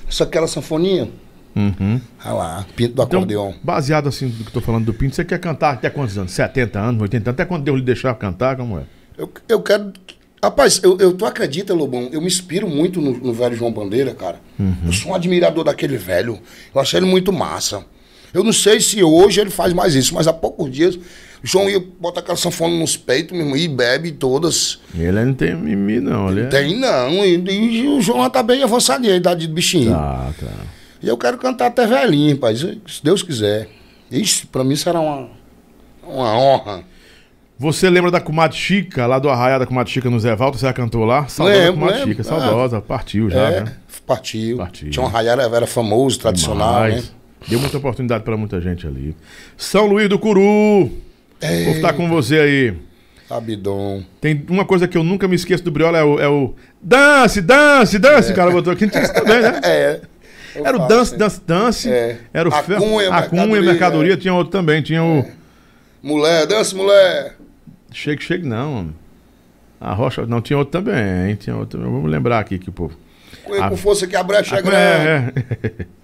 Só 0.08 0.24
aquela 0.24 0.46
sanfoninha. 0.46 1.08
Uhum. 1.56 2.00
Ah 2.22 2.32
lá, 2.32 2.66
Pinto 2.76 2.94
do 2.94 3.02
Então, 3.02 3.18
acordeon. 3.20 3.52
baseado 3.62 4.08
assim 4.08 4.28
do 4.28 4.44
que 4.44 4.48
eu 4.50 4.52
tô 4.52 4.60
falando 4.60 4.84
do 4.84 4.94
Pinto, 4.94 5.16
você 5.16 5.24
quer 5.24 5.38
cantar 5.40 5.72
até 5.74 5.90
quantos 5.90 6.16
anos? 6.16 6.30
70 6.32 6.78
anos, 6.78 7.00
80 7.02 7.30
anos? 7.30 7.40
Até 7.40 7.44
quando 7.44 7.64
Deus 7.64 7.78
lhe 7.78 7.84
deixar 7.84 8.14
cantar? 8.14 8.56
Como 8.56 8.78
é? 8.78 8.82
Eu, 9.16 9.30
eu 9.48 9.60
quero. 9.62 9.92
Rapaz, 10.40 10.80
eu, 10.84 10.96
eu, 10.98 11.12
tu 11.14 11.26
acredita, 11.26 11.74
Lobão? 11.74 12.08
Eu 12.12 12.20
me 12.20 12.28
inspiro 12.28 12.68
muito 12.68 13.00
no, 13.00 13.10
no 13.18 13.32
velho 13.32 13.56
João 13.56 13.72
Bandeira, 13.72 14.14
cara. 14.14 14.38
Eu 14.86 14.92
sou 14.92 15.10
um 15.10 15.14
admirador 15.16 15.64
daquele 15.64 15.96
velho. 15.96 16.38
Eu 16.72 16.80
achei 16.80 17.00
ele 17.00 17.06
muito 17.06 17.32
massa. 17.32 17.84
Eu 18.32 18.44
não 18.44 18.52
sei 18.52 18.78
se 18.80 19.02
hoje 19.02 19.40
ele 19.40 19.50
faz 19.50 19.72
mais 19.72 19.96
isso, 19.96 20.14
mas 20.14 20.28
há 20.28 20.32
poucos 20.32 20.70
dias 20.70 20.96
João 21.42 21.68
ia 21.68 21.82
botar 22.00 22.20
aquela 22.20 22.36
sanfona 22.36 22.74
nos 22.76 22.96
peitos 22.96 23.32
meu 23.32 23.46
irmão, 23.46 23.56
e 23.56 23.68
bebe 23.68 24.12
todas. 24.12 24.80
Ele 24.94 25.24
não 25.24 25.34
tem 25.34 25.54
mimimi, 25.54 26.00
não. 26.00 26.36
É... 26.36 26.46
Tem 26.46 26.78
não, 26.78 27.24
e, 27.24 27.36
e 27.36 27.88
o 27.88 28.00
João 28.00 28.22
já 28.22 28.30
tá 28.30 28.42
bem 28.42 28.62
avançadinho, 28.62 29.12
a 29.12 29.16
idade 29.16 29.46
de 29.46 29.52
bichinho. 29.52 29.92
Tá, 29.92 30.32
tá. 30.38 30.52
E 31.02 31.08
eu 31.08 31.16
quero 31.16 31.38
cantar 31.38 31.66
até 31.66 31.86
velhinho, 31.86 32.34
rapaz, 32.34 32.60
se 32.60 33.04
Deus 33.04 33.22
quiser. 33.22 33.68
Ixi, 34.10 34.46
pra 34.46 34.64
mim 34.64 34.74
será 34.74 35.00
uma, 35.00 35.28
uma 36.02 36.36
honra. 36.36 36.82
Você 37.58 37.90
lembra 37.90 38.10
da 38.10 38.20
Comadre 38.20 38.56
Chica, 38.56 39.06
lá 39.06 39.18
do 39.18 39.28
Arraiá 39.28 39.58
da 39.58 39.66
Comadre 39.66 39.92
Chica 39.92 40.08
no 40.08 40.18
Zé 40.18 40.34
Valdo? 40.34 40.56
Você 40.58 40.66
já 40.66 40.72
cantou 40.72 41.04
lá? 41.04 41.26
Saudosa 41.26 41.58
Lembro, 41.58 41.74
Comadre 41.74 41.98
lembro. 41.98 42.10
Chica, 42.10 42.24
saudosa, 42.24 42.80
partiu 42.80 43.28
já, 43.28 43.50
é, 43.50 43.60
né? 43.62 43.76
partiu. 44.06 44.56
Partiu. 44.56 44.90
Tinha 44.90 45.04
um 45.04 45.08
raiar, 45.08 45.38
era 45.38 45.66
famoso, 45.66 46.18
tradicional, 46.18 46.84
Demais. 46.84 47.04
né? 47.04 47.10
Deu 47.46 47.60
muita 47.60 47.76
oportunidade 47.76 48.24
pra 48.24 48.36
muita 48.36 48.60
gente 48.60 48.86
ali. 48.86 49.14
São 49.56 49.86
Luís 49.86 50.08
do 50.08 50.18
Curu. 50.18 50.90
O 51.42 51.64
povo 51.66 51.80
tá 51.80 51.92
com 51.92 52.08
você 52.08 52.38
aí. 52.38 52.74
Abidom. 53.30 54.02
Tem 54.20 54.44
uma 54.48 54.64
coisa 54.64 54.88
que 54.88 54.96
eu 54.96 55.04
nunca 55.04 55.28
me 55.28 55.36
esqueço 55.36 55.62
do 55.62 55.70
Briola, 55.70 55.98
é 55.98 56.02
o, 56.02 56.18
é 56.20 56.28
o 56.28 56.54
dance, 56.80 57.42
dance, 57.42 57.98
dance, 57.98 58.32
o 58.32 58.34
cara 58.34 58.50
botou 58.50 58.72
aqui. 58.72 58.88
Tinha 58.88 59.02
isso 59.02 59.12
também, 59.14 59.40
né? 59.42 59.60
É. 59.64 60.00
eu 60.56 60.66
Era 60.66 60.76
o 60.78 60.88
dance, 60.88 61.12
né? 61.12 61.18
dance, 61.18 61.40
dance. 61.46 61.92
É. 61.92 62.16
Era 62.32 62.48
o 62.48 62.54
A. 62.54 62.62
Cunha, 62.62 63.14
a 63.14 63.22
Cunha, 63.22 63.42
mercadoria, 63.46 63.62
mercadoria, 63.62 64.12
é. 64.14 64.16
tinha 64.16 64.32
outro 64.34 64.50
também. 64.50 64.80
Tinha 64.82 65.02
o. 65.04 65.24
Mulher, 66.02 66.46
dança, 66.46 66.74
mulher. 66.74 67.34
Shake, 67.92 68.22
shake, 68.24 68.46
não. 68.46 68.94
A 69.80 69.92
Rocha, 69.92 70.24
não, 70.26 70.40
tinha 70.40 70.58
outro 70.58 70.80
também. 70.80 71.34
Tinha 71.36 71.54
outro, 71.54 71.78
também. 71.78 71.92
vamos 71.92 72.10
lembrar 72.10 72.38
aqui 72.38 72.58
que 72.58 72.70
o 72.70 72.72
povo. 72.72 72.96
Com, 73.44 73.54
A- 73.54 73.68
com 73.68 73.76
força 73.76 74.06
que 74.06 74.16
a 74.16 74.22
brecha 74.22 74.56
é 74.56 74.58
Ah, 74.58 74.62
grande. 74.62 74.78
é, 75.06 75.32
é. 75.82 75.86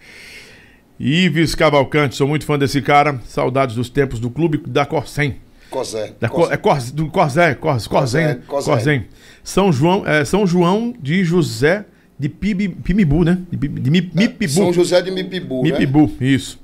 Ives 0.99 1.55
Cavalcante, 1.55 2.15
sou 2.15 2.29
muito 2.29 2.45
fã 2.45 2.59
desse 2.59 2.81
cara. 2.81 3.21
Saudades 3.27 3.75
dos 3.77 3.89
tempos 3.89 4.19
do 4.21 4.31
clube 4.31 4.59
da 4.67 4.87
Corsem. 4.87 5.37
Cosé. 5.71 6.13
Da 6.21 6.29
Cor- 6.29 6.53
é 6.53 6.57
do 6.93 7.09
Corzé, 7.09 7.49
né? 7.49 8.39
Corzé. 8.47 9.05
São 9.43 9.73
João, 9.73 10.07
é, 10.07 10.25
São 10.25 10.47
João 10.47 10.95
de 11.01 11.25
José 11.25 11.85
de 12.17 12.29
Pibi, 12.29 12.69
Pimibu, 12.69 13.25
né? 13.25 13.39
De, 13.51 13.57
de 13.69 13.91
Mi- 13.91 14.09
Mipibu. 14.15 14.53
São 14.53 14.73
José 14.73 15.03
de 15.03 15.11
Mipibu, 15.11 15.65
né? 15.65 15.73
Mipibu, 15.73 16.13
isso. 16.21 16.61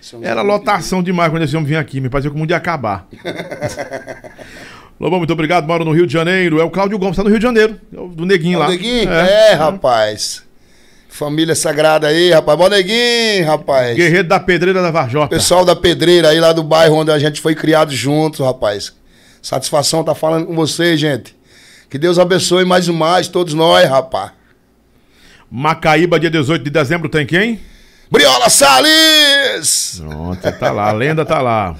São 0.00 0.20
José 0.20 0.30
Era 0.30 0.42
lotação 0.42 1.02
demais 1.02 1.30
quando 1.32 1.42
esse 1.42 1.56
homem 1.56 1.66
vinha 1.66 1.80
aqui. 1.80 2.00
Me 2.00 2.08
parecia 2.08 2.30
que 2.30 2.36
o 2.36 2.38
mundo 2.38 2.50
ia 2.52 2.56
acabar. 2.56 3.08
Lobão, 5.00 5.18
muito 5.18 5.32
obrigado. 5.32 5.66
Moro 5.66 5.84
no 5.84 5.92
Rio 5.92 6.06
de 6.06 6.12
Janeiro. 6.12 6.60
É 6.60 6.64
o 6.64 6.70
Cláudio 6.70 6.98
Gomes, 6.98 7.16
tá 7.16 7.24
no 7.24 7.28
Rio 7.28 7.38
de 7.38 7.42
Janeiro. 7.42 7.78
É 7.92 7.98
o 8.00 8.06
do 8.08 8.24
Neguinho 8.24 8.58
lá. 8.60 8.68
Mipibu. 8.68 8.88
Neguinho? 8.88 9.12
É, 9.12 9.52
rapaz. 9.54 10.45
Família 11.16 11.54
sagrada 11.54 12.08
aí, 12.08 12.30
rapaz. 12.30 12.58
Bom 12.58 12.68
Neguinho, 12.68 13.46
rapaz. 13.46 13.96
Guerreiro 13.96 14.28
da 14.28 14.38
Pedreira 14.38 14.82
da 14.82 14.90
Varjota. 14.90 15.28
Pessoal 15.28 15.64
da 15.64 15.74
Pedreira 15.74 16.28
aí 16.28 16.38
lá 16.38 16.52
do 16.52 16.62
bairro 16.62 16.96
onde 16.96 17.10
a 17.10 17.18
gente 17.18 17.40
foi 17.40 17.54
criado 17.54 17.90
junto, 17.90 18.44
rapaz. 18.44 18.92
Satisfação 19.40 20.04
tá 20.04 20.14
falando 20.14 20.44
com 20.44 20.54
vocês, 20.54 21.00
gente. 21.00 21.34
Que 21.88 21.96
Deus 21.96 22.18
abençoe 22.18 22.66
mais 22.66 22.86
e 22.86 22.92
mais 22.92 23.28
todos 23.28 23.54
nós, 23.54 23.88
rapaz. 23.88 24.32
Macaíba, 25.50 26.20
dia 26.20 26.30
18 26.30 26.62
de 26.62 26.68
dezembro, 26.68 27.08
tem 27.08 27.24
quem? 27.24 27.60
Briola 28.10 28.50
Salles! 28.50 30.02
Pronto, 30.06 30.52
tá 30.52 30.70
lá. 30.70 30.90
A 30.90 30.92
lenda 30.92 31.24
tá 31.24 31.40
lá. 31.40 31.74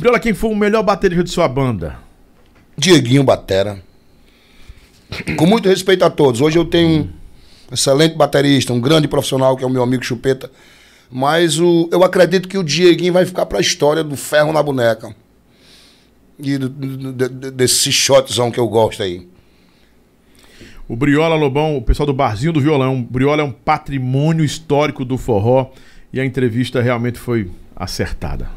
Briola, 0.00 0.18
quem 0.18 0.34
foi 0.34 0.50
o 0.50 0.56
melhor 0.56 0.82
baterista 0.82 1.22
de 1.22 1.30
sua 1.30 1.46
banda? 1.46 1.96
Dieguinho 2.76 3.22
Batera. 3.22 3.80
Com 5.36 5.46
muito 5.46 5.68
respeito 5.68 6.04
a 6.04 6.10
todos. 6.10 6.40
Hoje 6.40 6.58
eu 6.58 6.64
tenho 6.64 6.88
um 6.88 7.19
excelente 7.72 8.14
baterista, 8.16 8.72
um 8.72 8.80
grande 8.80 9.06
profissional 9.08 9.56
que 9.56 9.64
é 9.64 9.66
o 9.66 9.70
meu 9.70 9.82
amigo 9.82 10.04
Chupeta. 10.04 10.50
Mas 11.10 11.58
o, 11.58 11.88
eu 11.92 12.04
acredito 12.04 12.48
que 12.48 12.56
o 12.56 12.62
Dieguinho 12.62 13.12
vai 13.12 13.26
ficar 13.26 13.44
pra 13.46 13.60
história 13.60 14.04
do 14.04 14.16
ferro 14.16 14.52
na 14.52 14.62
boneca. 14.62 15.14
E 16.38 16.56
do- 16.56 16.68
do- 16.68 17.12
do- 17.12 17.50
desse 17.50 17.90
shotzão 17.92 18.50
que 18.50 18.58
eu 18.60 18.68
gosto 18.68 19.02
aí. 19.02 19.28
O 20.88 20.96
Briola 20.96 21.36
Lobão, 21.36 21.76
o 21.76 21.82
pessoal 21.82 22.06
do 22.06 22.12
Barzinho 22.14 22.52
do 22.52 22.60
Violão. 22.60 22.98
O 22.98 23.02
Briola 23.02 23.42
é 23.42 23.44
um 23.44 23.52
patrimônio 23.52 24.44
histórico 24.44 25.04
do 25.04 25.16
forró 25.18 25.70
e 26.12 26.20
a 26.20 26.24
entrevista 26.24 26.80
realmente 26.80 27.18
foi 27.18 27.50
acertada. 27.76 28.48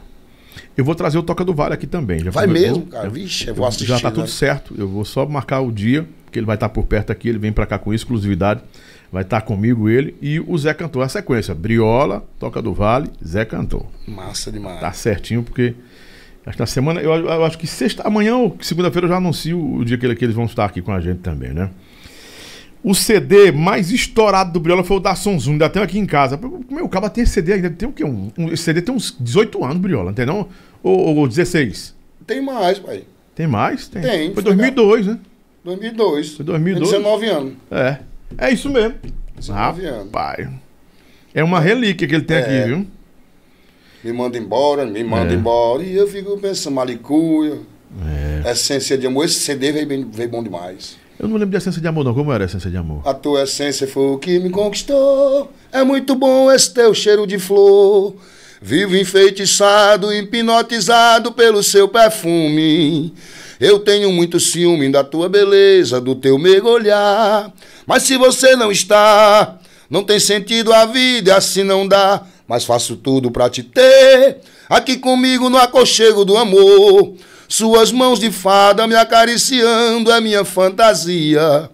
Eu 0.76 0.84
vou 0.84 0.96
trazer 0.96 1.18
o 1.18 1.24
Toca 1.24 1.44
do 1.46 1.54
Vale 1.54 1.74
aqui 1.76 1.86
também. 1.86 2.20
Já 2.24 2.32
Vai 2.32 2.48
mesmo, 2.48 2.86
cara? 2.88 3.10
Vixe, 3.10 3.48
eu 3.48 3.54
vou 3.56 3.66
assistir. 3.68 3.86
Já 3.88 4.00
tá 4.00 4.10
né? 4.10 4.16
tudo 4.16 4.28
certo. 4.30 4.74
Eu 4.78 4.88
vou 4.88 5.06
só 5.06 5.26
marcar 5.28 5.62
o 5.62 5.72
dia, 5.72 6.08
porque 6.26 6.40
ele 6.40 6.46
vai 6.46 6.56
estar 6.56 6.70
por 6.70 6.86
perto 6.86 7.12
aqui. 7.12 7.30
Ele 7.30 7.38
vem 7.38 7.52
pra 7.52 7.66
cá 7.66 7.78
com 7.78 7.94
exclusividade. 7.94 8.62
Vai 9.14 9.22
estar 9.22 9.42
comigo 9.42 9.88
ele 9.88 10.16
e 10.20 10.40
o 10.40 10.58
Zé 10.58 10.74
Cantor. 10.74 11.04
A 11.04 11.08
sequência: 11.08 11.54
Briola, 11.54 12.26
Toca 12.40 12.60
do 12.64 12.74
Vale, 12.74 13.12
Zé 13.24 13.46
Cantor. 13.46 13.86
Massa 14.08 14.52
demais. 14.52 14.80
Tá 14.80 14.92
certinho, 14.92 15.44
porque 15.44 15.76
acho 16.44 16.58
que 16.58 16.62
na 16.62 16.66
semana, 16.66 17.00
eu, 17.00 17.14
eu 17.14 17.46
acho 17.46 17.56
que 17.60 17.68
sexta, 17.68 18.02
amanhã 18.08 18.36
ou 18.38 18.58
segunda-feira 18.60 19.06
eu 19.06 19.10
já 19.10 19.18
anuncio 19.18 19.76
o 19.76 19.86
dia 19.86 20.00
que, 20.00 20.16
que 20.16 20.26
eles 20.26 20.34
vão 20.36 20.46
estar 20.46 20.66
aqui 20.66 20.82
com 20.82 20.92
a 20.92 21.00
gente 21.00 21.20
também, 21.20 21.54
né? 21.54 21.70
O 22.84 22.96
CD 22.96 23.52
mais 23.52 23.92
estourado 23.92 24.52
do 24.52 24.60
Briola 24.60 24.84
foi 24.84 24.98
o 24.98 25.00
da 25.00 25.14
Sonzum, 25.14 25.52
ainda 25.52 25.70
tem 25.70 25.82
aqui 25.84 26.00
em 26.00 26.08
casa. 26.08 26.38
Meu, 26.70 26.84
o 26.86 26.90
cara 26.90 27.08
tem 27.08 27.24
CD 27.24 27.54
ainda, 27.54 27.70
tem 27.70 27.88
o 27.88 27.92
quê? 27.94 28.04
Um, 28.04 28.32
um- 28.36 28.48
esse 28.52 28.64
CD 28.64 28.82
tem 28.82 28.94
uns 28.96 29.16
18 29.20 29.64
anos, 29.64 29.78
Briola, 29.78 30.10
entendeu? 30.10 30.50
Ou, 30.82 31.16
ou 31.18 31.28
16? 31.28 31.96
Tem 32.26 32.42
mais, 32.42 32.80
pai. 32.80 33.04
Tem 33.36 33.46
mais? 33.46 33.88
Tem. 33.88 34.02
Tem, 34.02 34.34
Foi 34.34 34.42
foi 34.42 34.56
2002, 34.56 35.06
né? 35.06 35.20
2002. 35.64 36.34
Foi 36.34 36.46
2002. 36.46 36.90
Tem 36.90 37.00
19 37.00 37.26
anos. 37.28 37.54
É. 37.70 38.00
É 38.38 38.52
isso 38.52 38.70
mesmo. 38.70 38.96
19 39.36 39.86
anos. 39.86 40.06
Rapaz. 40.06 40.48
É 41.34 41.44
uma 41.44 41.60
relíquia 41.60 42.08
que 42.08 42.16
ele 42.16 42.24
tem 42.24 42.38
É. 42.38 42.40
aqui, 42.42 42.68
viu? 42.70 42.88
Me 44.04 44.12
manda 44.14 44.38
embora, 44.38 44.86
me 44.86 45.04
manda 45.04 45.34
É. 45.34 45.36
embora. 45.36 45.82
E 45.84 45.96
eu 45.96 46.08
fico 46.08 46.38
pensando, 46.38 46.74
malicuia. 46.76 47.60
É. 48.46 48.52
Essência 48.52 48.98
de 48.98 49.08
amor. 49.08 49.26
Esse 49.26 49.40
CD 49.40 49.72
veio, 49.72 49.88
bem, 49.88 50.08
veio 50.12 50.30
bom 50.30 50.44
demais. 50.44 50.98
Eu 51.20 51.28
não 51.28 51.36
lembro 51.36 51.52
de 51.52 51.58
essência 51.58 51.80
de 51.82 51.88
amor, 51.88 52.04
não. 52.04 52.14
Como 52.14 52.34
era 52.34 52.44
a 52.44 52.48
essência 52.48 52.70
de 52.70 52.76
amor? 52.76 53.02
A 53.08 53.14
tua 53.14 53.44
essência 53.44 53.88
foi 53.88 54.08
o 54.08 54.18
que 54.18 54.40
me 54.40 54.50
conquistou. 54.50 55.52
É 55.72 55.84
muito 55.84 56.16
bom 56.16 56.52
esse 56.52 56.74
teu 56.74 56.94
cheiro 56.94 57.26
de 57.26 57.38
flor. 57.40 58.16
Vivo 58.62 58.96
enfeitiçado, 58.98 60.12
hipnotizado 60.14 61.32
pelo 61.34 61.62
seu 61.64 61.88
perfume. 61.88 63.14
Eu 63.64 63.80
tenho 63.80 64.12
muito 64.12 64.42
ciúme 64.42 64.92
da 64.92 65.06
tua 65.06 65.30
beleza, 65.30 66.02
do 66.02 66.16
teu 66.16 66.38
mergulhar. 66.38 67.50
Mas 67.88 68.04
se 68.04 68.18
você 68.18 68.58
não 68.58 68.70
está, 68.70 69.58
não 69.90 70.04
tem 70.04 70.20
sentido 70.20 70.74
a 70.74 70.86
vida, 70.86 71.38
assim 71.38 71.64
não 71.64 71.88
dá. 71.88 72.24
Mas 72.46 72.66
faço 72.66 72.98
tudo 72.98 73.32
pra 73.32 73.50
te 73.50 73.64
ter. 73.64 74.40
Aqui 74.68 74.98
comigo 74.98 75.50
no 75.50 75.58
aconchego 75.58 76.26
do 76.26 76.36
amor. 76.36 77.14
Suas 77.48 77.90
mãos 77.90 78.20
de 78.20 78.30
fada 78.30 78.86
me 78.86 78.96
acariciando 78.96 80.12
é 80.12 80.20
minha 80.20 80.44
fantasia. 80.44 81.70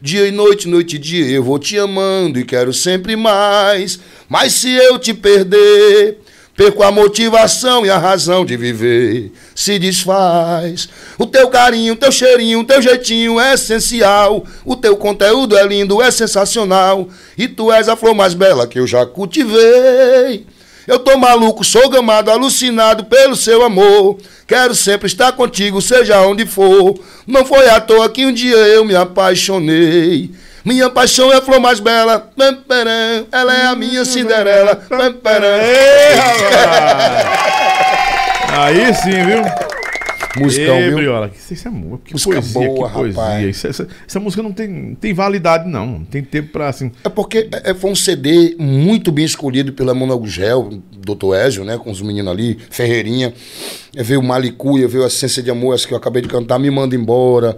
Dia 0.00 0.28
e 0.28 0.30
noite, 0.30 0.68
noite 0.68 0.94
e 0.94 0.98
dia, 1.00 1.26
eu 1.26 1.42
vou 1.42 1.58
te 1.58 1.76
amando 1.76 2.38
e 2.38 2.44
quero 2.44 2.72
sempre 2.72 3.16
mais. 3.16 3.98
Mas 4.28 4.52
se 4.52 4.70
eu 4.70 4.96
te 4.96 5.12
perder, 5.12 6.20
perco 6.56 6.82
a 6.82 6.90
motivação 6.90 7.84
e 7.84 7.90
a 7.90 7.98
razão 7.98 8.44
de 8.44 8.56
viver. 8.56 9.32
Se 9.54 9.78
desfaz. 9.78 10.88
O 11.18 11.26
teu 11.26 11.48
carinho, 11.48 11.94
o 11.94 11.96
teu 11.96 12.12
cheirinho, 12.12 12.60
o 12.60 12.64
teu 12.64 12.80
jeitinho 12.80 13.40
é 13.40 13.54
essencial. 13.54 14.44
O 14.64 14.76
teu 14.76 14.96
conteúdo 14.96 15.56
é 15.56 15.66
lindo, 15.66 16.02
é 16.02 16.10
sensacional. 16.10 17.08
E 17.36 17.48
tu 17.48 17.72
és 17.72 17.88
a 17.88 17.96
flor 17.96 18.14
mais 18.14 18.34
bela 18.34 18.66
que 18.66 18.78
eu 18.78 18.86
já 18.86 19.06
cultivei. 19.06 20.46
Eu 20.86 20.98
tô 20.98 21.16
maluco, 21.16 21.62
sou 21.62 21.88
gamado, 21.88 22.30
alucinado 22.30 23.04
pelo 23.04 23.36
seu 23.36 23.62
amor. 23.62 24.18
Quero 24.48 24.74
sempre 24.74 25.06
estar 25.06 25.32
contigo, 25.32 25.80
seja 25.80 26.20
onde 26.22 26.44
for. 26.44 26.98
Não 27.26 27.44
foi 27.44 27.68
à 27.68 27.80
toa 27.80 28.08
que 28.08 28.26
um 28.26 28.32
dia 28.32 28.56
eu 28.56 28.84
me 28.84 28.94
apaixonei. 28.94 30.30
Minha 30.64 30.88
paixão 30.90 31.32
é 31.32 31.36
a 31.36 31.42
flor 31.42 31.60
mais 31.60 31.80
bela. 31.80 32.30
Ela 33.32 33.54
é 33.56 33.66
a 33.66 33.74
minha 33.74 34.04
Cinderela. 34.04 34.76
Pam, 34.76 35.12
param. 35.14 35.46
Ei, 35.46 36.14
rapaz! 36.14 37.26
Aí 38.54 38.94
sim, 38.94 39.10
viu? 39.24 39.42
Musicão, 40.38 40.76
Ei, 40.76 40.88
viu? 40.88 40.96
Briola, 40.96 41.28
que 41.28 41.36
isso 41.36 41.68
é 41.68 41.70
que 41.70 42.12
Música 42.14 42.30
poesia, 42.32 42.52
boa, 42.68 42.88
que 42.88 42.94
poesia. 42.94 43.22
rapaz. 43.22 43.46
Isso- 43.48 43.66
essa, 43.66 43.88
essa 44.08 44.18
música 44.20 44.42
não 44.42 44.50
tem, 44.52 44.66
não 44.68 44.94
tem 44.94 45.12
validade, 45.12 45.68
não. 45.68 45.86
Não 45.86 46.04
tem 46.04 46.22
tempo 46.22 46.52
pra 46.52 46.68
assim. 46.68 46.90
É 47.04 47.08
porque 47.10 47.48
é, 47.64 47.74
foi 47.74 47.90
um 47.90 47.94
CD 47.94 48.56
muito 48.58 49.12
bem 49.12 49.26
escolhido 49.26 49.72
pela 49.74 49.92
Mona 49.94 50.14
Gugel, 50.14 50.70
Dr. 50.92 51.34
Ezio, 51.46 51.64
né? 51.64 51.76
Com 51.76 51.90
os 51.90 52.00
meninos 52.00 52.32
ali, 52.32 52.58
Ferreirinha. 52.70 53.34
É, 53.94 54.02
veio 54.02 54.22
Malicuia, 54.22 54.88
veio 54.88 55.04
a 55.04 55.08
Essência 55.08 55.42
de 55.42 55.50
Amor, 55.50 55.74
essa 55.74 55.86
que 55.86 55.92
eu 55.92 55.98
acabei 55.98 56.22
de 56.22 56.28
cantar, 56.28 56.58
Me 56.58 56.70
Manda 56.70 56.96
Embora. 56.96 57.56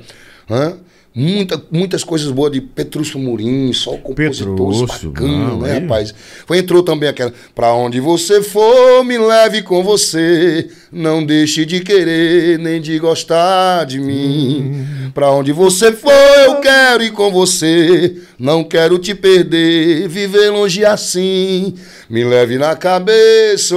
Hã? 0.51 0.75
Muita, 1.17 1.63
muitas 1.71 2.03
coisas 2.03 2.29
boas 2.33 2.51
de 2.51 2.61
Petrúcio 2.61 3.21
Murim, 3.21 3.73
só 3.73 3.93
compositores 3.99 4.81
Petrúcio, 4.81 5.11
bacana, 5.13 5.31
não, 5.49 5.61
né, 5.61 5.75
aí- 5.75 5.81
rapaz? 5.81 6.13
Foi, 6.45 6.59
entrou 6.59 6.83
também 6.83 7.09
aquela, 7.09 7.33
pra 7.55 7.73
onde 7.73 8.01
você 8.01 8.43
for, 8.43 9.05
me 9.05 9.17
leve 9.17 9.63
com 9.63 9.85
você, 9.85 10.69
não 10.91 11.25
deixe 11.25 11.65
de 11.65 11.79
querer, 11.81 12.59
nem 12.59 12.81
de 12.81 12.99
gostar 12.99 13.85
de 13.87 14.01
mim. 14.01 14.85
Pra 15.15 15.31
onde 15.31 15.53
você 15.53 15.93
for, 15.93 16.11
eu 16.47 16.57
quero 16.61 17.05
ir 17.05 17.13
com 17.13 17.31
você, 17.31 18.17
não 18.37 18.65
quero 18.65 18.99
te 18.99 19.15
perder, 19.15 20.09
viver 20.09 20.51
longe 20.51 20.85
assim. 20.85 21.75
Me 22.11 22.25
leve 22.25 22.59
na 22.59 22.75
cabeça 22.75 23.77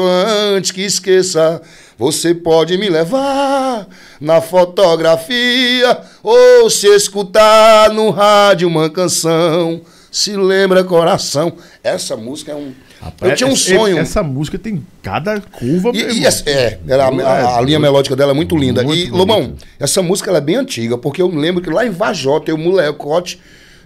antes 0.55 0.71
que 0.71 0.81
esqueça. 0.81 1.61
Você 1.99 2.33
pode 2.33 2.77
me 2.77 2.89
levar 2.89 3.87
na 4.19 4.41
fotografia 4.41 5.99
ou 6.23 6.69
se 6.69 6.87
escutar 6.87 7.91
no 7.91 8.09
rádio 8.09 8.67
uma 8.67 8.89
canção. 8.89 9.81
Se 10.11 10.35
lembra 10.35 10.83
coração. 10.83 11.53
Essa 11.83 12.15
música 12.15 12.51
é 12.51 12.55
um 12.55 12.73
eu 13.21 13.35
tinha 13.35 13.47
um 13.47 13.53
essa- 13.53 13.75
sonho. 13.75 13.97
Essa 13.99 14.23
música 14.23 14.57
tem 14.57 14.83
cada 15.03 15.39
curva. 15.39 15.91
E, 15.93 16.19
e 16.21 16.25
essa- 16.25 16.49
é, 16.49 16.79
a, 16.89 17.27
a- 17.29 17.57
a 17.59 17.61
linha 17.61 17.79
melódica 17.79 18.15
dela 18.15 18.31
é 18.31 18.33
muito 18.33 18.57
linda. 18.57 18.81
Muito 18.83 18.97
e, 19.07 19.11
Lobão, 19.11 19.41
bonito. 19.41 19.65
essa 19.79 20.01
música 20.01 20.31
é 20.31 20.41
bem 20.41 20.55
antiga, 20.55 20.97
porque 20.97 21.21
eu 21.21 21.29
me 21.29 21.39
lembro 21.39 21.61
que 21.61 21.69
lá 21.69 21.85
em 21.85 21.91
Vajota, 21.91 22.49
eu 22.49 22.57
molecote, 22.57 23.39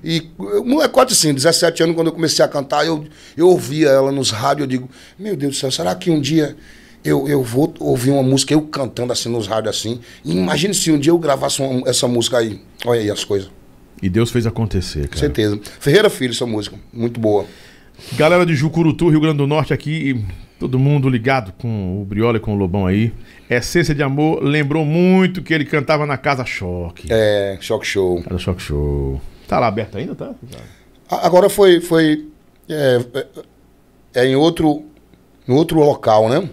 e 0.03 0.29
molecote 0.65 1.11
assim, 1.13 1.33
17 1.33 1.83
anos, 1.83 1.95
quando 1.95 2.07
eu 2.07 2.13
comecei 2.13 2.43
a 2.43 2.47
cantar, 2.47 2.85
eu, 2.87 3.05
eu 3.35 3.49
ouvia 3.49 3.89
ela 3.89 4.11
nos 4.11 4.31
rádios, 4.31 4.61
eu 4.61 4.67
digo, 4.67 4.89
meu 5.19 5.35
Deus 5.35 5.55
do 5.55 5.59
céu, 5.59 5.69
será 5.69 5.93
que 5.93 6.09
um 6.09 6.19
dia 6.21 6.55
eu, 7.03 7.27
eu 7.27 7.43
vou 7.43 7.73
ouvir 7.79 8.11
uma 8.11 8.23
música, 8.23 8.53
eu 8.53 8.61
cantando 8.63 9.11
assim 9.13 9.29
nos 9.29 9.47
rádios 9.47 9.75
assim? 9.77 9.99
E 10.23 10.31
imagine 10.35 10.73
se 10.73 10.91
um 10.91 10.99
dia 10.99 11.11
eu 11.11 11.17
gravasse 11.17 11.61
uma- 11.61 11.87
essa 11.89 12.07
música 12.07 12.37
aí. 12.37 12.59
Olha 12.85 13.01
aí 13.01 13.09
as 13.09 13.23
coisas. 13.23 13.49
E 14.01 14.09
Deus 14.09 14.31
fez 14.31 14.45
acontecer, 14.47 15.07
cara. 15.07 15.19
certeza. 15.19 15.59
Ferreira 15.79 16.09
Filho, 16.09 16.31
essa 16.31 16.45
música. 16.45 16.75
Muito 16.91 17.19
boa. 17.19 17.45
Galera 18.13 18.45
de 18.45 18.55
Jucurutu, 18.55 19.09
Rio 19.09 19.19
Grande 19.19 19.37
do 19.37 19.45
Norte 19.45 19.73
aqui, 19.73 20.25
todo 20.59 20.79
mundo 20.79 21.07
ligado 21.07 21.51
com 21.53 22.01
o 22.01 22.05
Briola 22.05 22.37
e 22.37 22.39
com 22.39 22.53
o 22.55 22.57
Lobão 22.57 22.87
aí. 22.87 23.13
Essência 23.47 23.93
de 23.93 24.01
Amor 24.01 24.41
lembrou 24.43 24.83
muito 24.83 25.43
que 25.43 25.53
ele 25.53 25.65
cantava 25.65 26.05
na 26.07 26.17
Casa 26.17 26.43
Choque. 26.45 27.07
É, 27.11 27.57
Choque 27.61 27.85
Show. 27.85 28.23
Casa 28.23 28.39
Choque 28.39 28.61
Show. 28.61 29.21
Tá 29.47 29.59
lá 29.59 29.67
aberto 29.67 29.97
ainda, 29.97 30.15
tá? 30.15 30.33
Agora 31.09 31.47
foi, 31.49 31.79
foi 31.81 32.25
é, 32.69 32.99
é- 33.13 33.27
é 34.21 34.25
em 34.27 34.35
outro, 34.35 34.83
em 35.47 35.51
outro 35.53 35.77
local, 35.79 36.27
né? 36.29 36.49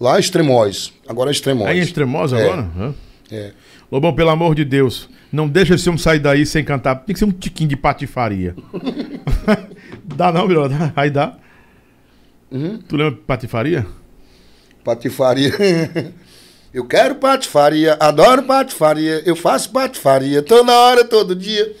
Lá 0.00 0.16
em 0.16 0.20
Extremóis. 0.20 0.92
Agora 1.08 1.30
é 1.30 1.32
Extremóis. 1.32 1.70
Aí 1.70 1.78
em 1.78 1.82
Extremosa 1.82 2.38
É. 2.38 2.44
agora? 2.44 2.68
Hã? 2.78 2.94
É. 3.30 3.52
Lobão, 3.90 4.14
pelo 4.14 4.30
amor 4.30 4.54
de 4.54 4.64
Deus, 4.64 5.08
não 5.32 5.48
deixa 5.48 5.74
esse 5.74 5.88
homem 5.88 5.98
sair 5.98 6.18
daí 6.18 6.44
sem 6.44 6.64
cantar. 6.64 6.96
Tem 6.96 7.12
que 7.14 7.18
ser 7.18 7.24
um 7.24 7.30
tiquinho 7.32 7.68
de 7.70 7.76
patifaria. 7.76 8.54
dá 10.04 10.30
não? 10.32 10.46
Dá? 10.68 10.92
Aí 10.96 11.10
dá. 11.10 11.36
Uhum. 12.50 12.78
Tu 12.78 12.96
lembra 12.96 13.12
de 13.12 13.20
patifaria? 13.22 13.86
Patifaria. 14.84 15.52
Eu 16.74 16.84
quero 16.84 17.14
patifaria, 17.14 17.96
adoro 17.98 18.42
patifaria, 18.42 19.22
eu 19.24 19.34
faço 19.34 19.70
patifaria 19.70 20.42
toda 20.42 20.70
hora, 20.72 21.04
todo 21.04 21.34
dia. 21.34 21.74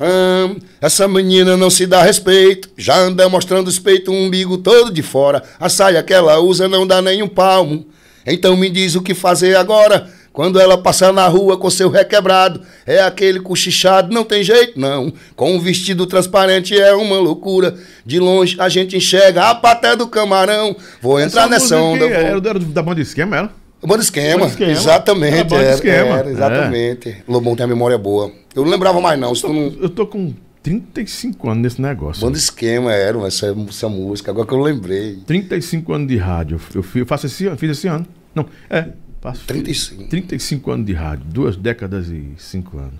Hum, 0.00 0.56
essa 0.80 1.08
menina 1.08 1.56
não 1.56 1.70
se 1.70 1.86
dá 1.86 2.02
respeito, 2.02 2.68
já 2.76 2.96
anda 2.96 3.28
mostrando 3.28 3.66
os 3.68 3.78
peitos, 3.78 4.14
um 4.14 4.26
umbigo 4.26 4.58
todo 4.58 4.92
de 4.92 5.02
fora. 5.02 5.42
A 5.58 5.68
saia 5.68 6.02
que 6.02 6.12
ela 6.12 6.38
usa 6.38 6.68
não 6.68 6.86
dá 6.86 7.02
nem 7.02 7.22
um 7.22 7.28
palmo. 7.28 7.86
Então 8.26 8.56
me 8.56 8.70
diz 8.70 8.94
o 8.94 9.02
que 9.02 9.14
fazer 9.14 9.56
agora. 9.56 10.08
Quando 10.32 10.60
ela 10.60 10.78
passar 10.78 11.12
na 11.12 11.26
rua 11.26 11.56
com 11.58 11.68
seu 11.68 11.88
requebrado, 11.90 12.60
é 12.86 13.00
aquele 13.02 13.40
cochichado, 13.40 14.14
não 14.14 14.22
tem 14.22 14.44
jeito 14.44 14.78
não. 14.78 15.12
Com 15.34 15.56
um 15.56 15.58
vestido 15.58 16.06
transparente 16.06 16.78
é 16.78 16.92
uma 16.94 17.18
loucura. 17.18 17.74
De 18.06 18.20
longe 18.20 18.54
a 18.60 18.68
gente 18.68 18.96
enxerga 18.96 19.46
a 19.50 19.54
paté 19.56 19.96
do 19.96 20.06
camarão. 20.06 20.76
Vou 21.02 21.18
entrar 21.18 21.42
Essa 21.42 21.50
nessa 21.50 21.76
onda. 21.78 22.06
vou- 22.06 22.14
Era, 22.14 22.28
era 22.50 22.58
da 22.60 22.82
banda 22.82 23.00
esquema, 23.00 23.36
era? 23.36 23.50
Banda 23.84 24.02
esquema, 24.02 24.38
Banda 24.40 24.50
Esquema. 24.50 24.70
exatamente. 24.72 25.34
Era 25.34 25.44
Banda 25.44 25.62
era, 25.62 25.74
Esquema. 25.74 26.18
era, 26.18 26.28
É. 26.28 26.32
exatamente. 26.32 27.16
Lobão 27.28 27.56
tem 27.56 27.64
a 27.64 27.66
memória 27.68 27.96
boa. 27.98 28.30
Eu 28.58 28.64
não 28.64 28.70
lembrava 28.72 29.00
mais, 29.00 29.18
não. 29.18 29.34
Se 29.34 29.42
tu 29.42 29.52
não... 29.52 29.72
Eu 29.80 29.88
tô 29.88 30.06
com 30.06 30.34
35 30.62 31.48
anos 31.48 31.62
nesse 31.62 31.80
negócio. 31.82 32.22
Banda 32.24 32.36
esquema 32.36 32.92
era 32.92 33.18
essa, 33.26 33.54
essa 33.68 33.88
música, 33.88 34.30
agora 34.30 34.46
que 34.46 34.52
eu 34.54 34.58
lembrei. 34.60 35.16
35 35.26 35.92
anos 35.92 36.08
de 36.08 36.16
rádio. 36.16 36.60
Eu, 36.74 36.84
eu 36.94 37.06
faço 37.06 37.26
esse 37.26 37.46
ano, 37.46 37.56
fiz 37.56 37.70
esse 37.70 37.86
ano. 37.88 38.06
Não, 38.34 38.46
é. 38.68 38.88
Faço 39.20 39.44
35. 39.46 40.04
35 40.08 40.70
anos 40.70 40.86
de 40.86 40.92
rádio. 40.92 41.24
Duas 41.26 41.56
décadas 41.56 42.08
e 42.08 42.28
cinco 42.38 42.78
anos. 42.78 42.94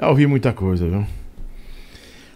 Já 0.00 0.08
ouvi 0.08 0.26
muita 0.26 0.52
coisa, 0.52 0.88
viu? 0.88 1.04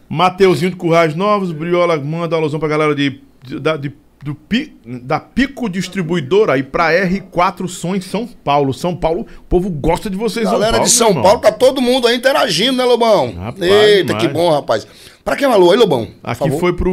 Mateuzinho 0.08 0.70
de 0.70 0.76
Currais 0.76 1.14
Novos, 1.14 1.52
Briola 1.52 1.96
manda 1.98 2.36
alusão 2.36 2.60
pra 2.60 2.68
galera 2.68 2.94
de, 2.94 3.20
de- 3.44 3.78
de- 3.78 3.94
do, 4.22 4.34
Pi- 4.34 4.76
da 4.84 5.18
Pico 5.18 5.68
Distribuidora 5.68 6.54
aí 6.54 6.62
pra 6.62 6.92
R4 6.92 7.66
Som 7.68 7.94
em 7.96 8.00
São 8.00 8.26
Paulo. 8.26 8.72
São 8.72 8.94
Paulo, 8.94 9.26
o 9.38 9.42
povo 9.42 9.68
gosta 9.70 10.08
de 10.08 10.16
vocês, 10.16 10.48
Galera 10.50 10.72
Paulo, 10.72 10.86
de 10.86 10.90
São. 10.92 11.22
Paulo, 11.22 11.40
tá 11.40 11.50
todo 11.52 11.80
mundo 11.80 12.06
aí 12.06 12.16
interagindo, 12.16 12.76
né, 12.76 12.84
Lobão? 12.84 13.32
Rapaz, 13.34 13.62
Eita, 13.70 14.04
demais. 14.04 14.26
que 14.26 14.32
bom, 14.32 14.50
rapaz. 14.50 14.86
Pra 15.24 15.36
quem 15.36 15.48
falou 15.48 15.70
aí, 15.72 15.78
Lobão? 15.78 16.08
Aqui 16.22 16.50
foi 16.58 16.72
pro 16.72 16.90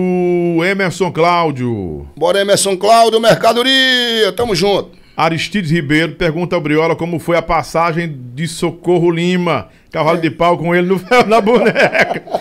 Emerson 0.64 1.12
Cláudio. 1.12 2.08
Bora, 2.16 2.40
Emerson 2.42 2.78
Cláudio, 2.78 3.20
Mercadoria, 3.20 4.32
tamo 4.36 4.56
junto. 4.56 4.98
Aristides 5.18 5.72
Ribeiro 5.72 6.14
pergunta 6.16 6.56
ao 6.56 6.62
Briola 6.62 6.96
como 6.96 7.20
foi 7.20 7.36
a 7.36 7.42
passagem 7.42 8.16
de 8.34 8.48
Socorro 8.48 9.12
Lima, 9.12 9.68
cavalo 9.92 10.22
de 10.22 10.32
pau 10.32 10.58
com 10.58 10.74
ele 10.74 10.88
no 10.88 11.02
na 11.28 11.42
boneca. 11.42 12.24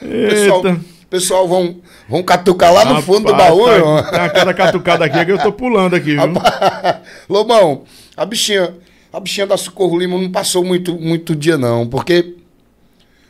Pessoal, 0.00 0.66
Eita. 0.66 0.80
Pessoal 1.10 1.46
vão, 1.48 1.76
vão 2.08 2.22
catucar 2.22 2.72
lá 2.72 2.84
no 2.84 3.02
fundo 3.02 3.26
do 3.26 3.32
Rapaz, 3.32 3.50
baú, 3.50 3.66
tá, 3.66 4.10
tá 4.10 4.30
cada 4.30 4.54
catucada 4.54 5.04
aqui 5.04 5.24
que 5.24 5.32
eu 5.32 5.38
tô 5.38 5.52
pulando 5.52 5.94
aqui, 5.96 6.12
viu? 6.16 6.22
Lobão, 7.28 7.82
a 8.16 8.24
bichinha, 8.24 8.74
a 9.12 9.20
bichinha 9.20 9.46
da 9.46 9.56
Socorro 9.56 9.98
Lima 9.98 10.16
não 10.18 10.30
passou 10.30 10.64
muito, 10.64 10.94
muito 10.94 11.34
dia, 11.34 11.58
não, 11.58 11.86
porque. 11.86 12.36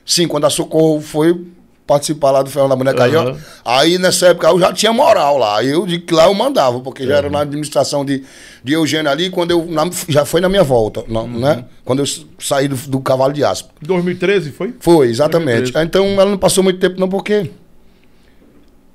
Sim, 0.05 0.27
quando 0.27 0.45
a 0.47 0.51
Socorro 0.51 1.01
foi 1.01 1.41
participar 1.87 2.31
lá 2.31 2.43
do 2.43 2.51
Ferro 2.51 2.69
da 2.69 2.77
Boneca 2.77 3.03
aí, 3.05 3.15
ó, 3.17 3.23
Aham. 3.31 3.37
aí 3.65 3.99
nessa 3.99 4.29
época 4.29 4.49
eu 4.49 4.59
já 4.61 4.73
tinha 4.73 4.93
moral 4.93 5.37
lá. 5.39 5.63
Eu 5.63 5.87
digo 5.87 6.05
que 6.07 6.15
lá 6.15 6.27
eu 6.27 6.35
mandava, 6.35 6.81
porque 6.81 7.05
já 7.07 7.17
era 7.17 7.29
na 7.31 7.41
administração 7.41 8.05
de, 8.05 8.25
de 8.63 8.73
Eugênio 8.73 9.11
ali, 9.11 9.29
quando 9.31 9.51
eu. 9.53 9.65
na- 9.67 9.91
já 10.09 10.25
foi 10.25 10.41
na 10.41 10.49
minha 10.49 10.63
volta, 10.65 11.05
não, 11.09 11.25
Uhum. 11.25 11.41
né? 11.41 11.65
Quando 11.85 12.01
eu 12.01 12.07
saí 12.39 12.67
do, 12.69 12.77
do 12.77 13.01
cavalo 13.01 13.33
de 13.33 13.45
aspa. 13.45 13.71
2013 13.83 14.51
foi? 14.53 14.75
Foi, 14.81 15.09
exatamente. 15.09 15.73
2013. 15.73 15.87
Então 15.87 16.07
ela 16.21 16.31
não 16.31 16.39
passou 16.39 16.63
muito 16.65 16.79
tempo, 16.81 16.99
não, 16.99 17.09
porque 17.09 17.51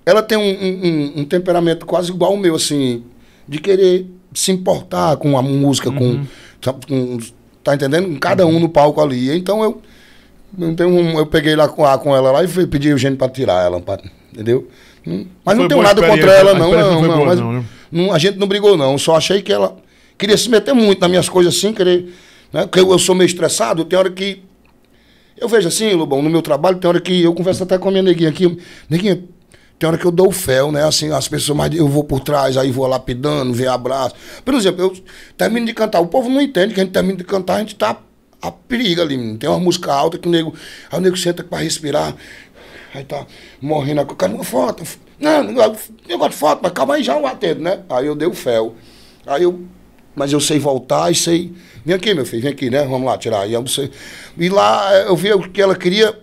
ela 0.05 0.21
tem 0.21 0.37
um, 0.37 0.41
um- 0.41 1.21
um- 1.21 1.25
temperamento 1.25 1.85
quase 1.85 2.11
igual 2.11 2.31
ao 2.31 2.37
meu, 2.37 2.55
assim, 2.55 3.03
de 3.47 3.59
querer 3.59 4.05
se 4.33 4.51
importar 4.51 5.17
com 5.17 5.37
a 5.37 5.41
música, 5.41 5.91
com, 5.91 6.23
tá- 6.61 6.73
com- 6.87 7.19
Tá 7.63 7.73
entendendo? 7.73 8.07
Com 8.09 8.19
Cada 8.19 8.45
um 8.45 8.59
no 8.59 8.69
palco 8.69 9.01
ali. 9.01 9.35
Então 9.35 9.63
eu. 9.63 9.81
Então, 10.57 11.17
eu 11.17 11.25
peguei 11.25 11.55
lá 11.55 11.67
com, 11.67 11.83
com 11.97 12.15
ela 12.15 12.31
lá 12.31 12.43
e 12.43 12.47
fui 12.47 12.67
pedir 12.67 12.89
o 12.89 12.91
Eugênio 12.91 13.17
pra 13.17 13.27
tirar 13.27 13.65
ela, 13.65 13.81
pra- 13.81 13.99
entendeu? 14.31 14.67
Hum, 15.05 15.25
Mas 15.43 15.57
não 15.57 15.67
tenho 15.67 15.81
nada 15.81 16.01
contra 16.07 16.31
ela, 16.31 16.53
não, 16.53 16.71
não, 16.71 17.01
não, 17.01 17.07
boa, 17.07 17.25
mas 17.25 17.39
não, 17.39 17.53
né? 17.53 17.63
não, 17.91 18.13
a 18.13 18.17
gente 18.19 18.37
não 18.37 18.47
brigou, 18.47 18.77
não. 18.77 18.97
Só 18.99 19.15
achei 19.15 19.41
que 19.41 19.51
ela 19.51 19.75
queria 20.17 20.37
se 20.37 20.47
meter 20.49 20.73
muito 20.73 20.99
nas 21.01 21.09
minhas 21.09 21.27
coisas 21.27 21.55
assim, 21.57 21.73
querer. 21.73 22.13
Né? 22.53 22.61
Porque 22.67 22.79
eu, 22.79 22.89
eu 22.91 22.99
sou 22.99 23.15
meio 23.15 23.25
estressado, 23.25 23.83
tem 23.83 23.97
hora 23.97 24.09
que. 24.11 24.43
Eu 25.37 25.49
vejo 25.49 25.67
assim, 25.67 25.91
Lobão, 25.93 26.21
no 26.21 26.29
meu 26.29 26.41
trabalho, 26.43 26.77
tem 26.77 26.87
hora 26.87 27.01
que 27.01 27.21
eu 27.23 27.33
converso 27.33 27.63
até 27.63 27.77
com 27.77 27.89
a 27.89 27.91
minha 27.91 28.03
neguinha 28.03 28.29
aqui. 28.29 28.57
Neguinha, 28.89 29.21
tem 29.77 29.87
hora 29.87 29.97
que 29.97 30.05
eu 30.05 30.11
dou 30.11 30.31
fel, 30.31 30.71
né? 30.71 30.83
Assim, 30.83 31.11
as 31.11 31.27
pessoas, 31.27 31.57
mas 31.57 31.75
eu 31.75 31.87
vou 31.87 32.03
por 32.03 32.21
trás, 32.21 32.57
aí 32.57 32.71
vou 32.71 32.87
lapidando, 32.87 33.53
vem 33.53 33.67
abraço. 33.67 34.15
Por 34.43 34.53
exemplo, 34.53 34.81
eu 34.81 34.93
termino 35.37 35.65
de 35.65 35.73
cantar, 35.73 35.99
o 35.99 36.07
povo 36.07 36.29
não 36.29 36.41
entende 36.41 36.73
que 36.73 36.79
a 36.79 36.83
gente 36.83 36.93
termina 36.93 37.17
de 37.17 37.23
cantar, 37.23 37.55
a 37.55 37.59
gente 37.59 37.75
tá 37.75 37.97
a 38.41 38.51
periga 38.51 39.01
ali. 39.01 39.37
Tem 39.37 39.49
uma 39.49 39.59
música 39.59 39.91
alta 39.93 40.17
que 40.17 40.27
o 40.27 40.31
nego. 40.31 40.53
Aí 40.91 40.99
o 40.99 41.01
nego 41.01 41.17
senta 41.17 41.43
pra 41.43 41.59
respirar. 41.59 42.15
Aí 42.93 43.03
tá 43.03 43.25
morrendo, 43.61 44.01
eu 44.01 44.07
quero 44.07 44.35
uma 44.35 44.43
foto. 44.43 44.83
Não, 45.19 45.43
eu 45.49 45.53
gosto 45.53 45.91
de 46.07 46.35
foto, 46.35 46.59
mas 46.61 46.71
calma 46.71 46.95
aí 46.95 47.03
já 47.03 47.17
o 47.17 47.25
atendo, 47.25 47.61
né? 47.61 47.81
Aí 47.89 48.05
eu 48.05 48.15
dei 48.15 48.27
o 48.27 48.33
fel. 48.33 48.75
Aí 49.25 49.43
eu. 49.43 49.61
Mas 50.15 50.31
eu 50.31 50.39
sei 50.39 50.59
voltar 50.59 51.11
e 51.11 51.15
sei. 51.15 51.53
Vem 51.83 51.95
aqui, 51.95 52.13
meu 52.13 52.25
filho, 52.25 52.43
vem 52.43 52.51
aqui, 52.51 52.69
né? 52.69 52.83
Vamos 52.85 53.05
lá 53.05 53.17
tirar. 53.17 53.47
E, 53.47 53.53
eu 53.53 53.67
sei, 53.67 53.91
e 54.37 54.47
lá 54.47 54.95
eh, 54.95 55.07
eu 55.07 55.15
vi 55.15 55.33
o 55.33 55.49
que 55.49 55.61
ela 55.61 55.75
queria 55.75 56.17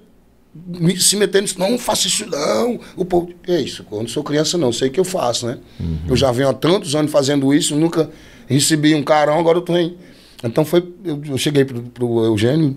se 0.99 1.17
meter 1.17 1.43
nisso. 1.43 1.59
Não, 1.59 1.79
faça 1.79 2.07
isso 2.07 2.27
não. 2.27 2.79
O 2.97 3.05
povo. 3.05 3.31
É 3.47 3.61
isso, 3.61 3.87
eu 3.91 3.99
não 3.99 4.09
sou 4.09 4.23
criança, 4.23 4.59
não. 4.59 4.73
Sei 4.73 4.91
que 4.91 5.01
eu 5.01 5.05
faço, 5.05 5.47
né? 5.47 5.59
Eu 6.09 6.17
já 6.17 6.31
venho 6.31 6.49
há 6.49 6.55
tantos 6.55 6.95
anos 6.95 7.11
fazendo 7.11 7.53
isso, 7.55 7.75
nunca 7.77 8.11
recebi 8.47 8.95
um 8.95 9.03
carão, 9.03 9.39
agora 9.39 9.59
eu 9.59 9.63
tô 9.63 9.77
em. 9.77 9.97
Então 10.45 10.65
foi. 10.65 10.87
Eu, 11.05 11.21
eu 11.27 11.39
cheguei 11.39 11.65
pro, 11.65 11.83
pro 11.83 12.25
Eugênio. 12.25 12.77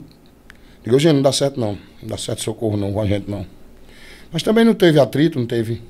Digo, 0.84 0.96
Eugênio, 0.96 1.16
não 1.16 1.24
dá 1.24 1.32
certo 1.32 1.60
não. 1.60 1.78
Não 2.02 2.10
dá 2.10 2.18
certo 2.18 2.44
socorro 2.44 2.78
não 2.78 2.94
com 2.94 3.02
a 3.02 3.06
gente, 3.06 3.30
não. 3.30 3.46
Mas 4.32 4.44
também 4.44 4.64
não 4.64 4.74
teve 4.74 5.00
atrito, 5.00 5.40
não 5.40 5.48
teve. 5.48 5.82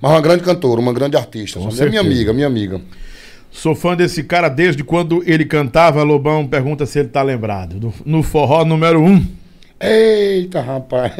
Mas 0.00 0.10
uma 0.10 0.20
grande 0.20 0.42
cantora, 0.42 0.80
uma 0.80 0.92
grande 0.92 1.16
artista. 1.16 1.60
Sabe? 1.60 1.80
É 1.80 1.88
minha 1.88 2.00
amiga, 2.00 2.32
minha 2.32 2.46
amiga. 2.46 2.80
Sou 3.50 3.74
fã 3.74 3.96
desse 3.96 4.24
cara 4.24 4.48
desde 4.48 4.82
quando 4.82 5.22
ele 5.24 5.44
cantava. 5.44 6.02
Lobão 6.02 6.46
pergunta 6.46 6.84
se 6.84 6.98
ele 6.98 7.08
tá 7.08 7.22
lembrado. 7.22 7.76
No, 7.80 7.94
no 8.04 8.22
forró 8.22 8.64
número 8.64 9.00
1. 9.00 9.06
Um. 9.06 9.26
Eita, 9.86 10.60
rapaz. 10.60 11.12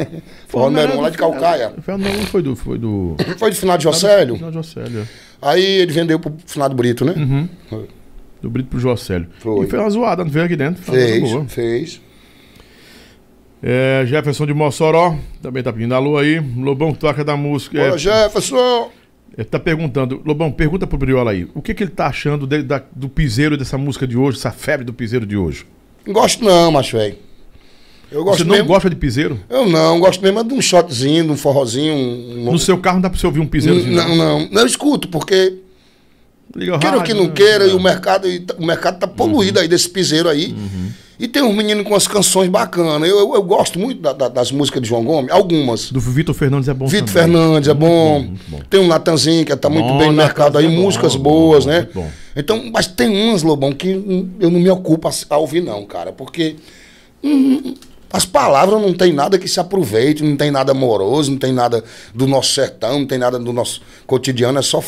Forró 0.48 0.68
um 0.68 1.00
lá 1.00 1.10
de 1.10 1.18
Calcaia. 1.18 1.72
O 1.76 1.82
forró 1.82 1.98
número 1.98 2.18
um 2.18 2.26
foi 2.26 2.42
do. 2.42 2.56
Foi 2.56 2.78
do. 2.78 3.16
Foi 3.38 3.50
de 3.50 3.56
final 3.56 3.76
de 3.76 3.84
Jocélio. 3.84 4.34
Final 4.36 4.50
de 4.50 4.56
Jocélio, 4.56 5.00
é. 5.00 5.04
Aí 5.42 5.62
ele 5.64 5.92
vendeu 5.92 6.18
pro 6.18 6.32
Finado 6.46 6.74
Brito, 6.74 7.04
né? 7.04 7.12
Uhum. 7.16 7.48
Do 8.40 8.48
Brito 8.50 8.68
pro 8.70 8.78
Jocélio. 8.78 9.26
Foi. 9.38 9.66
E 9.66 9.68
fez 9.70 9.82
uma 9.82 9.90
zoada, 9.90 10.24
não 10.24 10.30
veio 10.30 10.46
aqui 10.46 10.56
dentro. 10.56 10.82
Foi 10.82 10.94
Fez, 10.98 11.20
boa. 11.30 11.44
fez. 11.46 12.00
É, 13.62 14.04
Jefferson 14.06 14.44
de 14.46 14.52
Mossoró, 14.52 15.16
também 15.40 15.62
tá 15.62 15.72
pedindo 15.72 15.94
alô 15.94 16.18
aí. 16.18 16.38
Lobão 16.56 16.92
que 16.92 16.98
toca 16.98 17.24
da 17.24 17.36
música. 17.36 17.78
Bora, 17.78 17.94
É, 17.94 17.98
Jefferson. 17.98 18.90
ele 19.36 19.44
tá 19.46 19.58
perguntando, 19.58 20.20
Lobão, 20.24 20.52
pergunta 20.52 20.86
pro 20.86 20.98
Briola 20.98 21.30
aí. 21.30 21.48
O 21.54 21.62
que, 21.62 21.72
que 21.72 21.82
ele 21.82 21.90
tá 21.90 22.06
achando 22.08 22.46
de- 22.46 22.62
da- 22.62 22.82
do 22.94 23.08
piseiro 23.08 23.56
dessa 23.56 23.78
música 23.78 24.06
de 24.06 24.16
hoje, 24.18 24.36
essa 24.38 24.50
febre 24.50 24.84
do 24.84 24.92
piseiro 24.92 25.24
de 25.24 25.36
hoje? 25.36 25.64
Não 26.06 26.12
gosto 26.12 26.44
não, 26.44 26.70
macho 26.70 26.98
velho. 26.98 27.16
Eu 28.14 28.22
gosto 28.24 28.38
Você 28.38 28.44
não 28.44 28.52
mesmo- 28.52 28.68
gosta 28.68 28.88
de 28.88 28.94
piseiro? 28.96 29.40
Eu 29.50 29.68
não, 29.68 29.98
gosto 29.98 30.22
mesmo 30.22 30.38
é 30.38 30.44
de 30.44 30.54
um 30.54 30.62
shotzinho, 30.62 31.24
de 31.24 31.30
um 31.32 31.36
forrozinho. 31.36 31.92
Um, 31.94 32.44
No 32.52 32.58
seu 32.58 32.78
carro 32.78 32.96
não 32.96 33.02
dá 33.02 33.10
pra 33.10 33.18
você 33.18 33.26
ouvir 33.26 33.40
um 33.40 33.46
piseiro 33.46 33.82
não, 33.90 34.08
não, 34.16 34.48
não. 34.48 34.60
Eu 34.60 34.66
escuto, 34.66 35.08
porque 35.08 35.54
Liga 36.54 36.78
queira 36.78 36.98
rádio, 36.98 37.02
que 37.02 37.14
não 37.20 37.24
né? 37.28 37.32
queira, 37.34 37.64
É. 37.64 37.70
e 37.70 37.72
o 37.72 37.80
mercado, 37.80 38.28
e 38.28 38.44
o 38.58 38.64
mercado 38.64 39.00
tá 39.00 39.08
poluído 39.08 39.58
aí 39.58 39.66
desse 39.66 39.88
piseiro 39.88 40.28
aí. 40.28 40.54
E 41.18 41.26
tem 41.28 41.42
uns 41.42 41.54
meninos 41.54 41.84
com 41.86 41.94
as 41.94 42.06
canções 42.08 42.48
bacanas. 42.48 43.08
Eu, 43.08 43.18
eu, 43.18 43.34
eu 43.34 43.42
gosto 43.42 43.78
muito 43.78 44.00
da- 44.00 44.12
da- 44.12 44.28
das 44.28 44.50
músicas 44.52 44.82
de 44.82 44.88
João 44.88 45.04
Gomes, 45.04 45.30
algumas. 45.32 45.90
Do 45.90 45.98
Vitor 46.00 46.34
Fernandes 46.34 46.68
é 46.68 46.74
bom 46.74 46.86
Vitor. 46.86 47.08
Fernandes 47.08 47.68
é 47.68 47.74
bom. 47.74 48.20
muito 48.20 48.40
bom. 48.48 48.60
Tem 48.70 48.80
um 48.80 48.86
Natanzinho 48.88 49.44
que 49.44 49.54
tá 49.56 49.68
muito 49.70 49.86
Bom, 49.88 49.98
bem 49.98 50.08
no 50.08 50.12
mercado 50.12 50.58
aí, 50.58 50.66
é 50.66 50.68
músicas 50.68 51.14
bom, 51.16 51.22
boas, 51.22 51.64
bom, 51.64 51.70
né? 51.70 51.78
muito 51.80 51.94
bom. 51.94 52.10
Então, 52.36 52.70
mas 52.72 52.86
tem 52.88 53.08
umas, 53.08 53.42
Lobão, 53.42 53.72
que 53.72 53.94
hum, 53.94 54.28
eu 54.40 54.50
não 54.50 54.60
me 54.60 54.68
ocupo 54.70 55.08
a, 55.08 55.12
a 55.30 55.36
ouvir, 55.38 55.60
não, 55.62 55.84
cara. 55.86 56.12
Porque 56.12 56.56
hum, 57.22 57.74
as 58.16 58.24
palavras 58.24 58.80
não 58.80 58.92
tem 58.94 59.12
nada 59.12 59.38
que 59.38 59.48
se 59.48 59.58
aproveite, 59.58 60.22
não 60.22 60.36
tem 60.36 60.50
nada 60.50 60.70
amoroso, 60.72 61.32
não 61.32 61.38
tem 61.38 61.52
nada 61.52 61.82
do 62.14 62.26
nosso 62.26 62.52
sertão, 62.54 63.00
não 63.00 63.06
tem 63.06 63.18
nada 63.18 63.38
do 63.38 63.52
nosso 63.52 63.82
cotidiano, 64.06 64.58
é 64.58 64.62
só 64.62 64.82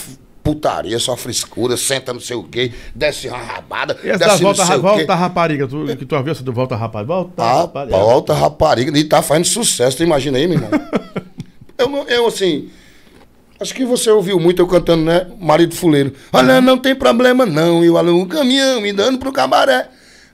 putaria, 0.45 0.97
só 1.01 1.17
frescura, 1.17 1.77
senta 1.77 2.13
não 2.13 2.21
sei 2.21 2.37
o 2.37 2.45
quê, 2.45 2.71
desce 2.95 3.27
uma 3.27 3.37
rabada, 3.39 3.99
E 4.05 4.11
essa 4.11 4.27
desce 4.27 4.43
volta, 4.45 4.61
não 4.61 4.67
sei 4.69 4.77
o 4.77 4.81
quê. 4.81 4.87
volta 4.89 5.15
rapariga, 5.17 5.67
tu, 5.67 5.85
que 5.97 6.05
tu 6.07 6.15
essa 6.15 6.45
do 6.45 6.53
volta 6.53 6.77
rapariga? 6.77 7.13
Volta 7.15 7.43
Ah, 7.43 7.55
rapariga. 7.63 7.97
volta 7.97 8.33
rapariga. 8.35 8.97
E 8.97 9.03
tá 9.03 9.21
fazendo 9.23 9.45
sucesso, 9.47 9.97
tu 9.97 10.05
imagina 10.05 10.39
aí, 10.39 10.47
meu 10.47 10.59
irmão. 10.59 10.71
eu, 11.77 11.89
não- 11.89 12.05
eu, 12.05 12.29
assim, 12.29 12.69
acho 13.59 13.75
que 13.75 13.85
você 13.85 14.09
ouviu 14.09 14.39
muito 14.39 14.63
eu 14.63 14.69
cantando, 14.69 15.03
né? 15.05 15.27
Marido 15.41 15.75
Fuleiro. 15.75 16.13
Olha, 16.33 16.61
não 16.61 16.79
tem 16.79 16.95
problema 16.95 17.45
não, 17.45 17.83
eu 17.83 17.99
alugo 17.99 18.21
um 18.23 18.29
caminhão 18.29 18.81
me 18.81 18.93
dando 18.93 19.19
pro 19.19 19.33
cabaré. 19.33 19.89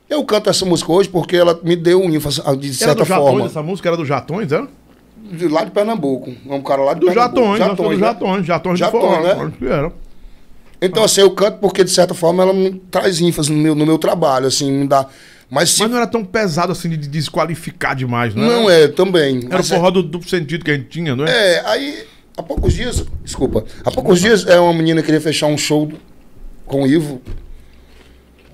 Eu 0.09 0.25
canto 0.25 0.51
essa 0.51 0.65
música 0.65 0.93
hoje 0.93 1.09
porque 1.09 1.37
ela 1.37 1.59
me 1.63 1.75
deu 1.75 2.01
um 2.03 2.11
ênfase, 2.15 2.41
de 2.59 2.69
Era 2.69 2.75
certa 2.75 3.03
do 3.03 3.05
Jatões, 3.05 3.31
forma. 3.31 3.47
essa 3.47 3.63
música 3.63 3.89
era 3.89 3.97
do 3.97 4.05
Jatões, 4.05 4.53
era? 4.53 4.69
De 5.31 5.49
lá 5.49 5.65
de 5.65 5.71
Pernambuco. 5.71 6.31
É 6.49 6.55
um 6.55 6.63
cara 6.63 6.83
lá 6.83 6.95
de 6.95 7.01
Do 7.01 7.07
Pernambuco. 7.07 7.57
Jatões, 7.57 7.59
Jatões, 7.59 7.99
né? 8.01 8.07
Jatões, 8.07 8.47
Jatões 8.47 8.79
Jatões, 8.79 9.03
forró. 9.03 9.21
né? 9.23 9.53
Era. 9.63 9.93
Então, 10.81 11.05
assim, 11.05 11.21
eu 11.21 11.31
canto 11.31 11.59
porque, 11.59 11.85
de 11.85 11.91
certa 11.91 12.13
forma, 12.13 12.43
ela 12.43 12.53
me 12.53 12.73
traz 12.91 13.21
ênfase 13.21 13.53
no 13.53 13.59
meu, 13.59 13.75
no 13.75 13.87
meu 13.87 13.99
trabalho, 13.99 14.47
assim, 14.49 14.71
me 14.71 14.87
dá... 14.87 15.07
Mas 15.49 15.71
se... 15.71 15.81
Mas 15.83 15.91
não 15.91 15.99
era 15.99 16.07
tão 16.07 16.25
pesado 16.25 16.73
assim 16.73 16.89
de 16.89 16.97
desqualificar 16.97 17.95
demais, 17.95 18.35
não 18.35 18.43
era? 18.43 18.53
Não 18.53 18.71
é, 18.71 18.89
também. 18.89 19.47
Era 19.47 19.59
o 19.59 19.61
é- 19.61 19.63
forró 19.63 19.91
do 19.91 20.03
duplo 20.03 20.29
sentido 20.29 20.65
que 20.65 20.71
a 20.71 20.75
gente 20.75 20.89
tinha, 20.89 21.15
não 21.15 21.25
é? 21.25 21.31
É, 21.31 21.63
aí, 21.67 22.05
há 22.37 22.43
poucos 22.43 22.73
dias, 22.73 23.05
desculpa, 23.23 23.65
há 23.85 23.91
poucos 23.91 24.21
dias 24.21 24.47
é 24.47 24.59
uma 24.59 24.73
menina 24.73 25.03
queria 25.03 25.21
fechar 25.21 25.47
um 25.47 25.59
show 25.59 25.93
com 26.67 26.83
o 26.83 26.87
Ivo. 26.87 27.21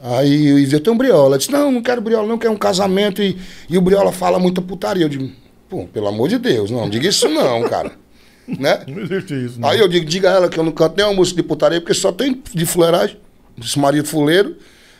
Aí 0.02 0.52
o 0.52 0.59
Ivo, 0.59 0.77
eu 0.77 0.81
tenho 0.81 0.94
um 0.94 0.99
briola. 0.99 1.35
Eu 1.35 1.39
disse, 1.39 1.51
não, 1.51 1.73
não 1.73 1.83
quero 1.83 2.01
briola, 2.01 2.27
não, 2.27 2.39
quero 2.39 2.52
um 2.52 2.57
casamento. 2.59 3.23
E, 3.23 3.36
e 3.68 3.77
o 3.77 3.81
briola 3.81 4.12
fala 4.12 4.39
muita 4.39 4.60
putaria. 4.62 5.05
Eu 5.05 5.09
digo, 5.09 5.31
pô, 5.68 5.86
pelo 5.86 6.07
amor 6.09 6.28
de 6.28 6.39
Deus, 6.39 6.70
não, 6.70 6.89
diga 6.89 7.09
isso 7.09 7.28
não, 7.28 7.62
cara. 7.68 7.93
né? 8.47 8.81
Não 8.86 9.02
existe 9.02 9.35
isso, 9.35 9.60
não. 9.60 9.68
Aí 9.68 9.78
eu 9.81 9.89
digo, 9.89 10.07
diga 10.07 10.31
a 10.31 10.35
ela 10.36 10.49
que 10.49 10.59
eu 10.59 10.65
não 10.65 10.73
canto 10.73 10.97
nenhuma 10.97 11.15
música 11.17 11.36
de 11.43 11.47
putaria, 11.47 11.81
porque 11.81 11.94
só 11.94 12.10
tem 12.12 12.41
de 12.55 12.65
fuleiragem, 12.65 13.18
esse 13.60 13.78
marido 13.78 14.07
fuleiro, 14.07 14.57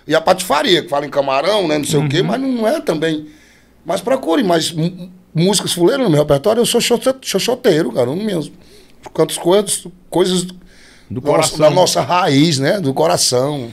e 0.07 0.15
a 0.15 0.21
patifaria, 0.21 0.83
que 0.83 0.89
fala 0.89 1.07
em 1.07 1.11
camarão, 1.11 1.69
né, 1.69 1.79
não 1.79 1.85
sei 1.85 1.99
o 2.01 2.09
quê, 2.09 2.23
mas 2.23 2.41
não, 2.41 2.67
é 2.67 2.81
também. 2.81 3.27
Mas 3.87 4.01
procure 4.01 4.43
mais 4.43 4.71
m- 4.73 5.11
músicas 5.35 5.73
fuleiras 5.73 6.05
no 6.05 6.11
meu 6.11 6.19
repertório, 6.21 6.61
eu 6.61 6.67
sou 6.67 6.81
xoxo- 6.81 7.15
xoxoteiro, 7.23 7.93
cara, 7.93 8.11
eu 8.11 8.17
mesmo. 8.17 8.53
Canto 9.15 9.31
as 9.33 9.39
coisas, 9.39 9.87
coisas 10.11 10.43
Do 10.43 11.21
nossa- 11.21 11.23
coração. 11.23 11.59
da 11.59 11.71
nossa 11.71 12.01
raiz, 12.03 12.59
né, 12.59 12.81
do 12.81 12.93
coração. 12.93 13.73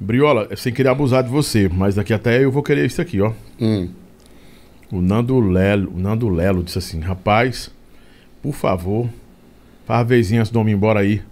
Briola, 0.00 0.48
sem 0.56 0.72
querer 0.72 0.88
abusar 0.90 1.22
de 1.22 1.28
você, 1.28 1.68
mas 1.68 1.94
daqui 1.94 2.12
até 2.12 2.42
eu 2.42 2.50
vou 2.52 2.62
querer 2.62 2.86
isso 2.86 3.00
aqui, 3.00 3.20
ó. 3.20 3.32
Hum. 3.60 3.88
O 4.90 5.02
Nando 5.02 5.38
Lelo, 5.40 5.92
o 5.94 5.98
Nando 5.98 6.28
Lelo 6.28 6.62
disse 6.62 6.78
assim: 6.78 7.00
rapaz, 7.00 7.70
por 8.42 8.54
favor, 8.54 9.08
faz 9.84 10.00
a 10.00 10.04
vezinha 10.04 10.40
antes 10.40 10.52
do 10.52 10.60
homem 10.60 10.74
embora 10.74 11.00
aí. 11.00 11.22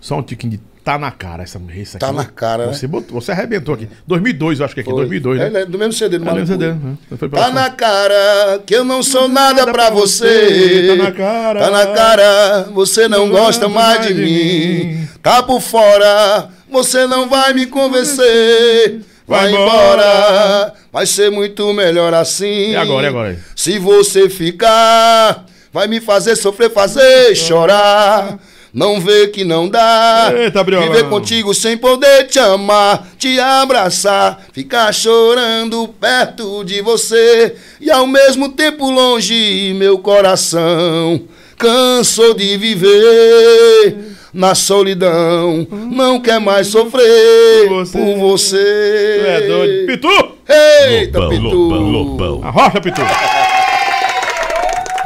Só 0.00 0.18
um 0.18 0.22
tiquinho 0.22 0.52
de 0.52 0.60
tá 0.84 0.98
na 0.98 1.10
cara 1.10 1.42
essa 1.42 1.60
essa 1.80 1.98
Tá 1.98 2.08
aqui, 2.08 2.16
na 2.16 2.24
cara, 2.24 2.66
né? 2.66 2.72
Você, 2.72 2.86
botou, 2.86 3.20
você 3.20 3.32
arrebentou 3.32 3.74
aqui. 3.74 3.88
2002, 4.06 4.58
eu 4.60 4.64
acho 4.64 4.74
que 4.74 4.80
aqui, 4.80 4.90
Foi. 4.90 4.98
2002, 4.98 5.40
É, 5.40 5.44
né? 5.44 5.60
né, 5.60 5.64
do 5.66 5.78
mesmo 5.78 5.92
CD 5.92 6.18
do 6.18 6.28
É, 6.28 6.32
mesmo. 6.32 6.46
CD, 6.46 6.72
né? 6.72 6.98
Tá 7.30 7.50
na 7.50 7.70
cara 7.70 8.60
que 8.66 8.74
eu 8.74 8.84
não 8.84 9.02
sou 9.02 9.28
nada 9.28 9.66
pra 9.72 9.90
você. 9.90 10.86
Tá 10.96 11.04
na 11.04 11.12
cara. 11.12 11.60
Tá 11.60 11.70
na 11.70 11.86
cara, 11.88 12.68
você 12.74 13.08
não 13.08 13.28
gosta 13.28 13.68
mais 13.68 14.06
de 14.06 14.14
mim. 14.14 15.08
Tá 15.22 15.42
por 15.42 15.60
fora, 15.60 16.48
você 16.70 17.06
não 17.06 17.28
vai 17.28 17.52
me 17.54 17.66
convencer. 17.66 19.00
Vai 19.26 19.50
Vai 19.50 19.52
embora, 19.52 20.72
vai 20.92 21.06
ser 21.06 21.30
muito 21.30 21.72
melhor 21.72 22.12
assim. 22.12 22.72
E 22.72 22.76
agora, 22.76 23.06
e 23.06 23.08
agora? 23.08 23.38
Se 23.54 23.78
você 23.78 24.28
ficar, 24.28 25.46
vai 25.72 25.86
me 25.86 26.00
fazer 26.00 26.34
sofrer, 26.36 26.70
fazer 26.70 27.34
chorar. 27.36 28.38
Não 28.72 28.98
vê 29.00 29.28
que 29.28 29.44
não 29.44 29.68
dá. 29.68 30.32
Eita. 30.34 30.64
Viver 30.64 31.08
contigo 31.10 31.52
sem 31.52 31.76
poder 31.76 32.24
te 32.26 32.38
amar, 32.38 33.06
te 33.18 33.38
abraçar, 33.38 34.42
ficar 34.52 34.92
chorando 34.94 35.88
perto 36.00 36.64
de 36.64 36.80
você 36.80 37.54
e 37.80 37.90
ao 37.90 38.06
mesmo 38.06 38.48
tempo 38.50 38.90
longe 38.90 39.74
meu 39.76 39.98
coração 39.98 41.20
cansou 41.58 42.32
de 42.34 42.56
viver 42.56 43.96
na 44.34 44.54
solidão, 44.54 45.66
não 45.70 46.18
quer 46.18 46.40
mais 46.40 46.66
sofrer 46.68 47.68
Por 47.68 47.84
você. 47.84 47.98
por 47.98 48.16
você. 48.18 49.18
Tu 49.20 49.26
é 49.26 49.40
doido. 49.46 49.86
Pitu! 49.86 50.32
Eita, 50.48 51.18
Lobão, 51.20 51.30
Pitu. 51.38 51.56
lobão, 51.56 51.90
lobão. 51.90 52.40
Arrocha, 52.42 52.80
Pitu! 52.80 53.00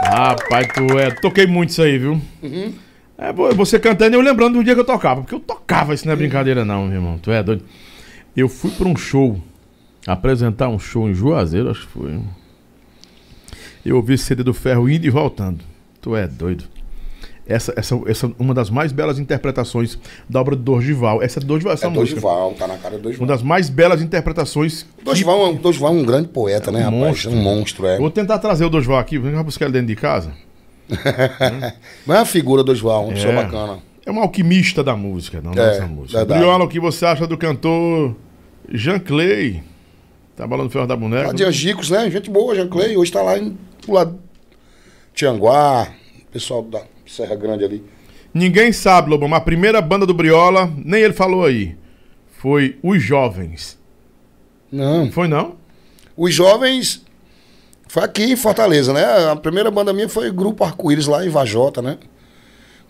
Rapaz, 0.02 0.68
tu 0.74 0.98
é. 0.98 1.10
Toquei 1.10 1.46
muito 1.46 1.70
isso 1.70 1.82
aí, 1.82 1.98
viu? 1.98 2.20
Uhum. 2.42 2.72
É, 3.18 3.32
vo- 3.32 3.54
você 3.54 3.78
cantando 3.78 4.14
e 4.14 4.18
eu 4.18 4.20
lembrando 4.20 4.54
do 4.58 4.64
dia 4.64 4.74
que 4.74 4.80
eu 4.80 4.84
tocava. 4.84 5.22
Porque 5.22 5.34
eu 5.34 5.40
tocava, 5.40 5.94
isso 5.94 6.06
não 6.06 6.12
é 6.12 6.16
brincadeira, 6.16 6.64
não, 6.64 6.86
meu 6.86 6.96
irmão. 6.96 7.18
Tu 7.18 7.30
é 7.30 7.42
doido. 7.42 7.64
Eu 8.36 8.48
fui 8.48 8.70
pra 8.70 8.86
um 8.86 8.96
show, 8.96 9.40
apresentar 10.06 10.68
um 10.68 10.78
show 10.78 11.08
em 11.08 11.14
Juazeiro, 11.14 11.70
acho 11.70 11.86
que 11.86 11.92
foi. 11.92 12.20
Eu 13.84 13.96
ouvi 13.96 14.18
CD 14.18 14.42
do 14.42 14.52
Ferro 14.52 14.88
indo 14.90 15.06
e 15.06 15.10
voltando. 15.10 15.60
Tu 16.00 16.14
é 16.14 16.26
doido. 16.26 16.64
Essa, 17.48 17.72
essa, 17.76 17.94
essa 18.06 18.26
é 18.26 18.30
uma 18.40 18.52
das 18.52 18.68
mais 18.68 18.90
belas 18.90 19.20
interpretações 19.20 19.96
da 20.28 20.40
obra 20.40 20.56
do 20.56 20.62
Dorival. 20.62 21.22
Essa 21.22 21.38
é 21.38 21.40
do 21.40 21.46
Dorival, 21.46 21.72
essa 21.74 21.86
É 21.86 21.88
música. 21.88 22.20
Dorival, 22.20 22.52
tá 22.54 22.66
na 22.66 22.76
cara 22.76 22.90
do 22.90 22.96
Uma 22.96 23.02
Dorival. 23.04 23.26
das 23.28 23.42
mais 23.42 23.70
belas 23.70 24.02
interpretações. 24.02 24.82
que- 24.82 25.04
Dorival, 25.04 25.46
é 25.46 25.48
um- 25.50 25.54
Dorival 25.54 25.94
é 25.94 25.96
um 25.96 26.04
grande 26.04 26.28
poeta, 26.28 26.72
né, 26.72 26.80
um 26.80 26.82
rapaz? 26.84 27.00
monstro. 27.02 27.30
Um 27.30 27.36
monstro, 27.42 27.86
é. 27.86 27.98
Vou 27.98 28.10
tentar 28.10 28.40
trazer 28.40 28.64
o 28.64 28.68
Dorival 28.68 28.98
aqui, 28.98 29.16
vamos 29.16 29.40
buscar 29.44 29.66
ele 29.66 29.74
dentro 29.74 29.86
de 29.86 29.94
casa. 29.96 30.32
Mas 32.06 32.18
é 32.18 32.20
a 32.20 32.24
figura 32.24 32.62
do 32.62 32.66
Dorival, 32.66 33.04
uma 33.04 33.12
pessoa 33.14 33.32
É. 33.32 33.36
bacana. 33.44 33.78
É 34.04 34.10
um 34.12 34.20
alquimista 34.20 34.84
da 34.84 34.96
música, 34.96 35.40
da 35.40 35.50
É, 35.50 35.54
nossa 35.54 35.86
música. 35.86 36.18
verdade. 36.18 36.40
Briola, 36.40 36.64
o 36.64 36.68
que 36.68 36.78
você 36.78 37.04
acha 37.04 37.26
do 37.26 37.36
cantor 37.36 38.14
Jean 38.72 38.98
Clay? 39.00 39.62
Trabalhando 40.36 40.64
no 40.66 40.70
Ferro 40.70 40.86
da 40.86 40.94
Boneca. 40.94 41.28
Lá 41.28 41.32
de 41.32 41.42
Angicos, 41.44 41.90
né? 41.90 42.08
Gente 42.10 42.30
boa, 42.30 42.54
Jean 42.54 42.68
Clay. 42.68 42.96
Hoje 42.96 43.10
tá 43.10 43.22
lá 43.22 43.36
em 43.38 43.56
pro 43.80 43.94
lado 43.94 44.18
Tianguá, 45.14 45.88
pessoal 46.30 46.62
da 46.62 46.82
Serra 47.06 47.34
Grande 47.34 47.64
ali. 47.64 47.82
Ninguém 48.32 48.70
sabe, 48.70 49.08
Lobão, 49.10 49.28
mas 49.28 49.38
a 49.40 49.44
primeira 49.44 49.80
banda 49.80 50.04
do 50.06 50.12
Briola, 50.12 50.70
nem 50.84 51.00
ele 51.02 51.14
falou 51.14 51.44
aí. 51.44 51.74
Foi 52.38 52.78
Os 52.82 53.02
Jovens. 53.02 53.78
Não. 54.70 55.10
Foi 55.10 55.26
não? 55.26 55.56
Os 56.16 56.34
jovens. 56.34 57.04
Foi 57.96 58.04
aqui 58.04 58.24
em 58.24 58.36
Fortaleza, 58.36 58.92
né? 58.92 59.02
A 59.32 59.34
primeira 59.36 59.70
banda 59.70 59.90
minha 59.90 60.06
foi 60.06 60.30
Grupo 60.30 60.62
Arco-Íris 60.62 61.06
lá 61.06 61.24
em 61.24 61.30
Vajota, 61.30 61.80
né? 61.80 61.96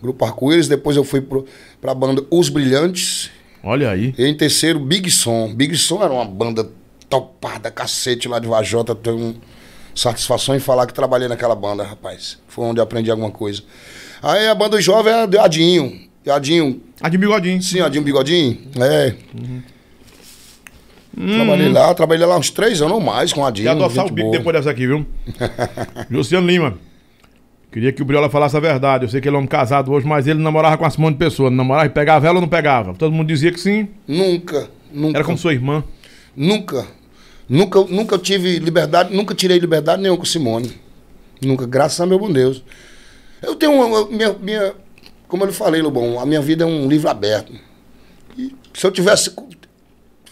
Grupo 0.01 0.25
Arco-Íris. 0.25 0.67
Depois 0.67 0.97
eu 0.97 1.03
fui 1.05 1.21
pro, 1.21 1.45
pra 1.79 1.93
banda 1.93 2.25
Os 2.29 2.49
Brilhantes. 2.49 3.31
Olha 3.63 3.89
aí. 3.89 4.13
E 4.17 4.25
em 4.25 4.35
terceiro, 4.35 4.77
Big 4.81 5.09
Som. 5.09 5.55
Big 5.55 5.77
Som 5.77 6.03
era 6.03 6.11
uma 6.11 6.25
banda 6.25 6.69
topada, 7.09 7.71
cacete 7.71 8.27
lá 8.27 8.37
de 8.37 8.49
Vajota. 8.49 8.93
Tenho 8.93 9.37
satisfação 9.95 10.53
em 10.57 10.59
falar 10.59 10.85
que 10.85 10.93
trabalhei 10.93 11.29
naquela 11.29 11.55
banda, 11.55 11.85
rapaz. 11.85 12.37
Foi 12.45 12.65
onde 12.65 12.81
eu 12.81 12.83
aprendi 12.83 13.09
alguma 13.09 13.31
coisa. 13.31 13.63
Aí 14.21 14.49
a 14.49 14.55
banda 14.55 14.81
jovem 14.81 15.13
é 15.13 15.39
Adinho. 15.39 16.01
Adinho, 16.29 16.81
A 16.99 17.07
de 17.07 17.17
bigodinho. 17.17 17.61
sim, 17.61 17.79
Adinho 17.79 18.03
Bigodinho. 18.03 18.57
É. 18.77 19.15
Trabalhei 21.17 21.69
lá, 21.69 21.93
trabalhei 21.95 22.25
lá 22.27 22.37
uns 22.37 22.51
três 22.51 22.79
anos 22.79 22.93
ou 22.93 23.01
mais 23.01 23.33
com 23.33 23.41
o 23.41 23.45
Adinho. 23.45 23.65
Quer 23.65 23.71
adoçar 23.71 24.05
o 24.05 24.11
bico 24.11 24.27
boa. 24.27 24.37
depois 24.37 24.55
dessa 24.55 24.69
aqui, 24.69 24.85
viu? 24.85 25.05
Luciano 26.11 26.45
Lima. 26.45 26.77
Queria 27.71 27.91
que 27.91 28.01
o 28.01 28.05
Briola 28.05 28.29
falasse 28.29 28.55
a 28.55 28.59
verdade. 28.59 29.05
Eu 29.05 29.09
sei 29.09 29.19
que 29.19 29.27
ele 29.27 29.35
é 29.35 29.37
um 29.37 29.39
homem 29.39 29.49
casado 29.49 29.91
hoje, 29.91 30.05
mas 30.05 30.27
ele 30.27 30.39
namorava 30.39 30.77
com 30.77 31.01
monte 31.01 31.13
de 31.13 31.19
pessoa. 31.19 31.49
Não 31.49 31.57
namorava 31.57 31.87
e 31.87 31.89
pegava 31.89 32.27
ela 32.27 32.35
ou 32.35 32.41
não 32.41 32.47
pegava? 32.47 32.93
Todo 32.93 33.11
mundo 33.11 33.27
dizia 33.27 33.51
que 33.51 33.59
sim. 33.59 33.87
Nunca, 34.07 34.69
nunca. 34.93 35.17
Era 35.17 35.25
como 35.25 35.37
sua 35.37 35.53
irmã. 35.53 35.83
Nunca. 36.35 36.85
Nunca, 37.49 37.79
nunca 37.85 38.17
tive 38.17 38.59
liberdade, 38.59 39.15
nunca 39.15 39.33
tirei 39.33 39.57
liberdade 39.57 40.01
nenhuma 40.01 40.19
com 40.19 40.25
Simone. 40.25 40.71
Nunca, 41.41 41.65
graças 41.65 41.99
a 41.99 42.05
meu 42.05 42.19
bom 42.19 42.31
Deus. 42.31 42.63
Eu 43.41 43.55
tenho 43.55 43.71
uma. 43.71 44.07
Minha, 44.07 44.33
minha, 44.33 44.73
como 45.27 45.45
eu 45.45 45.53
falei, 45.53 45.81
Lobão, 45.81 46.19
a 46.19 46.25
minha 46.25 46.41
vida 46.41 46.63
é 46.63 46.67
um 46.67 46.87
livro 46.87 47.09
aberto. 47.09 47.53
E 48.37 48.53
se 48.73 48.85
eu 48.85 48.91
tivesse 48.91 49.31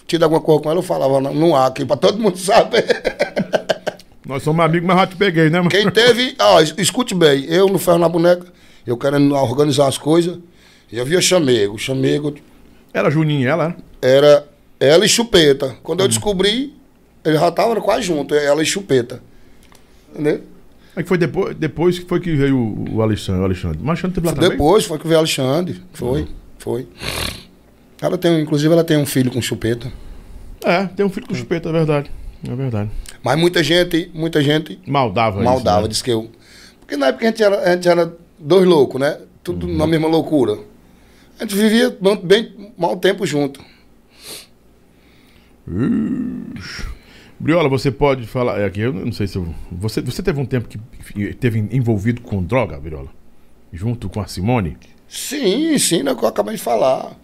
tido 0.07 0.23
alguma 0.23 0.41
coisa 0.41 0.61
com 0.61 0.69
ela, 0.69 0.79
eu 0.79 0.83
falava, 0.83 1.19
não, 1.21 1.33
não 1.33 1.55
há, 1.55 1.67
aqui 1.67 1.83
pra 1.85 1.97
todo 1.97 2.17
mundo 2.19 2.37
saber. 2.37 2.85
Nós 4.27 4.41
somos 4.43 4.63
amigos, 4.65 4.87
mas 4.87 4.97
já 4.97 5.07
te 5.07 5.15
peguei, 5.15 5.49
né, 5.49 5.59
mano? 5.59 5.69
Quem 5.69 5.89
teve. 5.91 6.35
Ó, 6.39 6.59
es- 6.59 6.73
escute 6.77 7.13
bem, 7.13 7.45
eu 7.45 7.67
no 7.67 7.77
Ferro 7.77 7.99
na 7.99 8.09
Boneca, 8.09 8.45
eu 8.85 8.97
querendo 8.97 9.35
organizar 9.35 9.87
as 9.87 9.97
coisas, 9.99 10.39
e 10.91 10.97
eu 10.97 11.05
via 11.05 11.21
Chamego. 11.21 11.77
Chamego 11.77 12.33
Era 12.93 13.09
Juninho, 13.11 13.47
ela, 13.47 13.69
né? 13.69 13.75
era 14.01 14.47
ela 14.79 15.05
e 15.05 15.09
Chupeta. 15.09 15.75
Quando 15.83 15.99
eu 16.01 16.07
descobri, 16.07 16.73
ele 17.23 17.37
já 17.37 17.51
tava 17.51 17.79
quase 17.81 18.03
junto, 18.03 18.33
ela 18.33 18.63
e 18.63 18.65
Chupeta. 18.65 19.21
Entendeu? 20.11 20.41
Aí 20.95 21.03
que 21.03 21.09
foi 21.09 21.17
depois, 21.17 21.55
depois 21.55 21.99
que 21.99 22.05
foi 22.05 22.19
que 22.19 22.33
veio 22.35 22.57
o 22.57 22.95
o 22.95 23.01
Alexandre. 23.01 23.41
O 23.41 23.45
Alexandre. 23.45 23.77
Mas 23.81 23.89
Alexandre 23.89 24.15
teve 24.15 24.27
lá 24.27 24.33
também? 24.33 24.49
Depois 24.51 24.85
foi 24.85 24.97
que 24.97 25.05
veio 25.07 25.19
Alexandre. 25.19 25.81
Foi, 25.93 26.25
foi. 26.57 26.87
Ela 28.01 28.17
tem, 28.17 28.41
inclusive, 28.41 28.73
ela 28.73 28.83
tem 28.83 28.97
um 28.97 29.05
filho 29.05 29.31
com 29.31 29.41
Chupeta. 29.41 29.91
É, 30.63 30.85
tem 30.87 31.05
um 31.05 31.09
filho 31.09 31.27
com 31.27 31.35
chupeta, 31.35 31.69
é 31.69 31.71
verdade. 31.71 32.11
É 32.47 32.55
verdade. 32.55 32.89
Mas 33.23 33.37
muita 33.39 33.63
gente, 33.63 34.09
muita 34.13 34.41
gente 34.41 34.79
Maldava 34.87 35.37
isso, 35.37 35.45
maldava, 35.45 35.81
né? 35.83 35.87
disse 35.89 36.03
que 36.03 36.11
eu. 36.11 36.29
Porque 36.79 36.97
na 36.97 37.07
época 37.07 37.25
a 37.25 37.29
gente 37.29 37.43
era, 37.43 37.59
a 37.59 37.75
gente 37.75 37.87
era 37.87 38.13
dois 38.39 38.65
loucos, 38.67 38.99
né? 38.99 39.19
Tudo 39.43 39.67
Uhum. 39.67 39.77
na 39.77 39.85
mesma 39.85 40.07
loucura. 40.07 40.57
A 41.39 41.43
gente 41.43 41.55
vivia 41.55 41.95
bem 42.23 42.71
mau 42.77 42.97
tempo 42.97 43.25
junto. 43.27 43.59
Briola, 47.39 47.67
você 47.69 47.91
pode 47.91 48.25
falar. 48.27 48.59
é 48.59 48.65
Aqui, 48.65 48.81
eu 48.81 48.93
não 48.93 49.11
sei 49.11 49.27
se 49.27 49.37
eu. 49.37 49.53
Você, 49.71 50.01
você 50.01 50.21
teve 50.23 50.39
um 50.39 50.45
tempo 50.45 50.67
que 50.67 51.33
teve 51.35 51.59
envolvido 51.71 52.21
com 52.21 52.41
droga, 52.41 52.79
Briola? 52.79 53.09
Junto 53.73 54.09
com 54.09 54.19
a 54.21 54.27
Simone? 54.27 54.77
Sim, 55.07 55.77
sim, 55.77 56.07
é 56.07 56.11
o 56.11 56.15
que 56.15 56.23
eu 56.23 56.29
acabei 56.29 56.55
de 56.55 56.61
falar. 56.61 57.15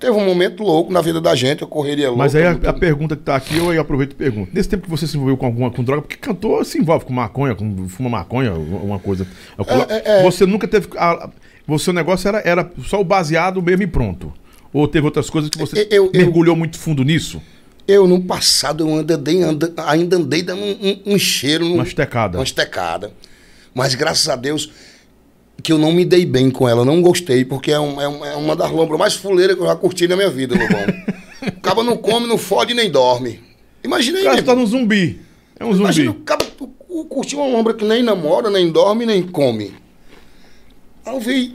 Teve 0.00 0.12
um 0.16 0.24
momento 0.24 0.62
louco 0.62 0.90
na 0.90 1.02
vida 1.02 1.20
da 1.20 1.34
gente, 1.34 1.60
eu 1.60 1.68
correria 1.68 2.08
louca. 2.08 2.22
Mas 2.24 2.34
aí 2.34 2.44
a, 2.44 2.52
a 2.52 2.72
pergunta 2.72 3.14
que 3.14 3.22
tá 3.22 3.36
aqui, 3.36 3.58
eu 3.58 3.68
aí 3.68 3.76
aproveito 3.76 4.12
e 4.12 4.14
pergunto. 4.14 4.50
Nesse 4.52 4.66
tempo 4.68 4.84
que 4.84 4.90
você 4.90 5.06
se 5.06 5.14
envolveu 5.14 5.36
com 5.36 5.44
alguma 5.44 5.70
com 5.70 5.84
droga, 5.84 6.00
porque 6.02 6.16
cantor 6.16 6.64
se 6.64 6.78
envolve 6.78 7.04
com 7.04 7.12
maconha, 7.12 7.54
com 7.54 7.86
fuma 7.86 8.08
maconha, 8.08 8.52
uma 8.54 8.98
coisa. 8.98 9.26
É, 9.58 9.94
é, 10.14 10.20
é. 10.20 10.22
Você 10.22 10.46
nunca 10.46 10.66
teve. 10.66 10.88
a- 10.96 11.28
você 11.66 11.90
o 11.90 11.92
negócio 11.92 12.26
era, 12.26 12.40
era 12.44 12.72
só 12.84 12.98
o 13.00 13.04
baseado 13.04 13.60
mesmo 13.62 13.82
e 13.82 13.86
pronto. 13.86 14.32
Ou 14.72 14.88
teve 14.88 15.04
outras 15.04 15.28
coisas 15.28 15.50
que 15.50 15.58
você 15.58 15.86
Eu- 15.90 16.06
eu- 16.06 16.10
mergulhou 16.14 16.56
muito 16.56 16.78
fundo 16.78 17.04
nisso? 17.04 17.40
Eu, 17.86 18.06
no 18.08 18.22
passado, 18.22 18.88
eu 18.88 18.94
andei, 18.94 19.42
anda- 19.42 19.72
ainda 19.86 20.16
andei 20.16 20.42
dando 20.42 20.62
um, 20.62 20.70
um- 21.06 21.14
um 21.14 21.18
cheiro. 21.18 21.66
Uma 21.74 21.82
estecada. 21.84 22.38
Uma 22.38 22.44
estecada. 22.44 23.12
Mas 23.74 23.94
graças 23.94 24.28
a 24.28 24.34
Deus 24.36 24.72
que 25.62 25.72
eu 25.72 25.78
não 25.78 25.92
me 25.92 26.04
dei 26.04 26.24
bem 26.26 26.50
com 26.50 26.68
ela, 26.68 26.84
não 26.84 27.00
gostei, 27.02 27.44
porque 27.44 27.70
é, 27.72 27.78
um- 27.80 28.00
é 28.00 28.08
um- 28.08 28.24
é 28.24 28.36
uma 28.36 28.54
das 28.56 28.70
lombras 28.70 28.98
mais 28.98 29.14
fuleiras 29.14 29.56
que 29.56 29.62
eu 29.62 29.66
já 29.66 29.76
curti 29.76 30.06
na 30.08 30.16
minha 30.16 30.30
vida, 30.30 30.54
Lobão. 30.56 30.80
o 31.56 31.60
cabo 31.60 31.82
não 31.82 31.96
come, 31.96 32.26
não 32.26 32.38
fode 32.38 32.74
nem 32.74 32.90
dorme. 32.90 33.40
Imagina 33.82 34.18
aí, 34.18 34.24
O 34.26 34.30
cara 34.30 34.42
tá 34.42 34.54
num 34.54 34.66
zumbi. 34.66 35.20
É 35.58 35.64
um 35.64 35.68
zumbi. 35.72 35.82
Imagina 35.84 36.10
o 36.10 36.14
cabo 36.14 36.44
o- 36.88 37.04
curtir 37.04 37.36
uma 37.36 37.46
lombra 37.46 37.74
que 37.74 37.84
nem 37.84 38.02
namora, 38.02 38.50
nem 38.50 38.70
dorme, 38.70 39.06
nem 39.06 39.22
come. 39.22 39.72
Aí 41.04 41.14
eu 41.14 41.20
vi. 41.20 41.54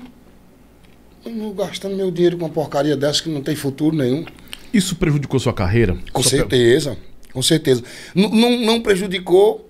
eu 1.25 1.53
Gastando 1.53 1.95
meu 1.95 2.11
dinheiro 2.11 2.37
com 2.37 2.45
uma 2.45 2.51
porcaria 2.51 2.95
dessa 2.95 3.21
que 3.23 3.29
não 3.29 3.41
tem 3.41 3.55
futuro 3.55 3.95
nenhum. 3.95 4.25
Isso 4.73 4.95
prejudicou 4.95 5.39
sua 5.39 5.53
carreira? 5.53 5.97
Com 6.11 6.21
certeza, 6.21 6.97
com 7.33 7.41
certeza. 7.41 7.83
N- 8.15 8.29
não, 8.29 8.59
não 8.61 8.81
prejudicou 8.81 9.64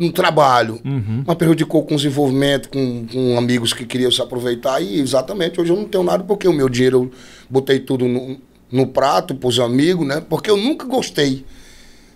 no 0.00 0.10
trabalho, 0.10 0.80
mas 1.26 1.36
prejudicou 1.36 1.84
com 1.84 1.94
os 1.94 2.04
envolvimentos, 2.04 2.70
com, 2.72 3.06
com 3.06 3.36
amigos 3.36 3.72
que 3.74 3.84
queriam 3.84 4.10
se 4.10 4.22
aproveitar. 4.22 4.80
E 4.80 4.98
exatamente, 4.98 5.60
hoje 5.60 5.70
eu 5.70 5.76
não 5.76 5.84
tenho 5.84 6.02
nada 6.02 6.24
porque 6.24 6.48
o 6.48 6.52
meu 6.52 6.68
dinheiro 6.70 7.02
eu 7.04 7.10
botei 7.50 7.78
tudo 7.80 8.08
no, 8.08 8.38
no 8.72 8.86
prato 8.86 9.34
para 9.34 9.48
os 9.48 9.60
amigos, 9.60 10.06
né? 10.06 10.22
Porque 10.26 10.50
eu 10.50 10.56
nunca 10.56 10.86
gostei. 10.86 11.44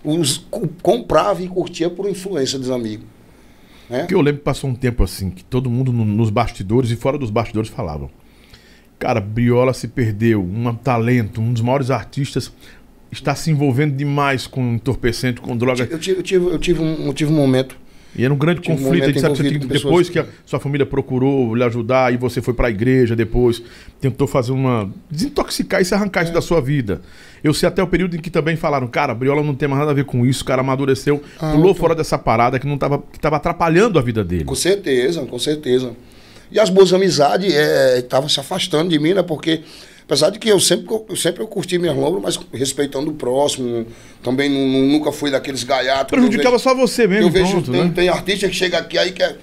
Os, 0.03 0.37
co- 0.49 0.67
comprava 0.81 1.43
e 1.43 1.47
curtia 1.47 1.89
por 1.89 2.09
influência 2.09 2.57
dos 2.57 2.69
amigos. 2.71 3.05
Né? 3.89 3.99
Porque 3.99 4.15
eu 4.15 4.21
lembro 4.21 4.39
que 4.39 4.45
passou 4.45 4.69
um 4.69 4.75
tempo 4.75 5.03
assim, 5.03 5.29
que 5.29 5.43
todo 5.43 5.69
mundo 5.69 5.93
no- 5.93 6.03
nos 6.05 6.31
bastidores 6.31 6.89
e 6.89 6.95
fora 6.95 7.17
dos 7.19 7.29
bastidores 7.29 7.69
falavam. 7.69 8.09
Cara, 8.97 9.19
Briola 9.19 9.73
se 9.73 9.87
perdeu, 9.89 10.41
um 10.41 10.73
talento, 10.73 11.41
um 11.41 11.51
dos 11.53 11.61
maiores 11.61 11.91
artistas, 11.91 12.51
está 13.15 13.35
se 13.35 13.49
envolvendo 13.51 13.95
demais 13.95 14.47
com 14.47 14.73
entorpecente, 14.75 15.41
com 15.41 15.55
droga. 15.57 15.87
Eu 15.89 15.99
tive, 15.99 16.19
eu 16.19 16.23
tive, 16.23 16.45
eu 16.45 16.59
tive, 16.59 16.81
um, 16.81 17.07
eu 17.07 17.13
tive 17.13 17.31
um 17.31 17.35
momento. 17.35 17.77
E 18.17 18.23
era 18.23 18.33
um 18.33 18.37
grande 18.37 18.61
um 18.61 18.63
conflito. 18.63 19.01
Momento 19.01 19.19
sabe 19.19 19.35
que 19.35 19.43
você 19.43 19.49
tem- 19.49 19.67
depois 19.67 20.07
que 20.09 20.17
a 20.17 20.25
sua 20.45 20.57
família 20.57 20.85
procurou 20.85 21.53
lhe 21.53 21.63
ajudar, 21.65 22.13
e 22.13 22.17
você 22.17 22.41
foi 22.41 22.53
para 22.53 22.67
a 22.67 22.69
igreja 22.71 23.13
depois, 23.13 23.61
tentou 23.99 24.25
fazer 24.25 24.53
uma. 24.53 24.89
desintoxicar 25.11 25.81
e 25.81 25.85
se 25.85 25.93
arrancar 25.93 26.21
É. 26.21 26.23
isso 26.23 26.33
da 26.33 26.41
sua 26.41 26.61
vida. 26.61 27.01
Eu 27.43 27.53
sei 27.53 27.67
até 27.67 27.83
o 27.83 27.87
período 27.87 28.15
em 28.15 28.19
que 28.19 28.29
também 28.29 28.55
falaram, 28.55 28.87
cara, 28.87 29.13
Briola 29.13 29.43
não 29.43 29.53
tem 29.53 29.67
mais 29.67 29.79
nada 29.79 29.91
a 29.91 29.93
ver 29.93 30.05
com 30.05 30.25
isso, 30.25 30.43
o 30.43 30.45
cara 30.45 30.61
amadureceu, 30.61 31.21
Ah, 31.39 31.51
pulou 31.51 31.75
fora 31.75 31.93
dessa 31.93 32.17
parada 32.17 32.57
que 32.57 32.65
não 32.65 32.77
tava, 32.77 33.03
que 33.11 33.19
tava 33.19 33.35
atrapalhando 33.35 33.99
a 33.99 34.01
vida 34.01 34.23
dele. 34.23 34.45
Com 34.45 34.55
certeza, 34.55 35.25
com 35.25 35.37
certeza. 35.37 35.91
E 36.49 36.57
as 36.57 36.69
boas 36.69 36.93
amizades 36.93 37.53
estavam 37.97 38.29
se 38.29 38.39
afastando 38.39 38.89
de 38.91 38.97
mim, 38.97 39.13
né? 39.13 39.23
Porque, 39.23 39.61
apesar 40.05 40.29
de 40.29 40.39
que 40.39 40.47
eu 40.47 40.59
sempre, 40.59 40.85
eu 41.09 41.15
sempre 41.15 41.41
eu 41.41 41.47
curti 41.47 41.77
minhas 41.77 41.95
lombras, 41.95 42.21
mas 42.37 42.39
respeitando 42.53 43.11
o 43.11 43.13
próximo, 43.15 43.85
também 44.23 44.49
nu- 44.49 44.67
nu- 44.67 44.87
nunca 44.93 45.11
fui 45.11 45.29
daqueles 45.31 45.63
gaiatos. 45.63 46.09
Prejudicava 46.11 46.51
vejo- 46.57 46.63
só 46.63 46.73
você 46.75 47.07
mesmo, 47.07 47.25
Eu 47.27 47.31
vejo, 47.31 47.51
pronto, 47.51 47.71
tem, 47.71 47.83
né? 47.85 47.91
tem 47.95 48.09
artista 48.09 48.47
que 48.47 48.55
chega 48.55 48.77
aqui 48.77 48.97
aí 48.97 49.11
que 49.11 49.23
é. 49.23 49.35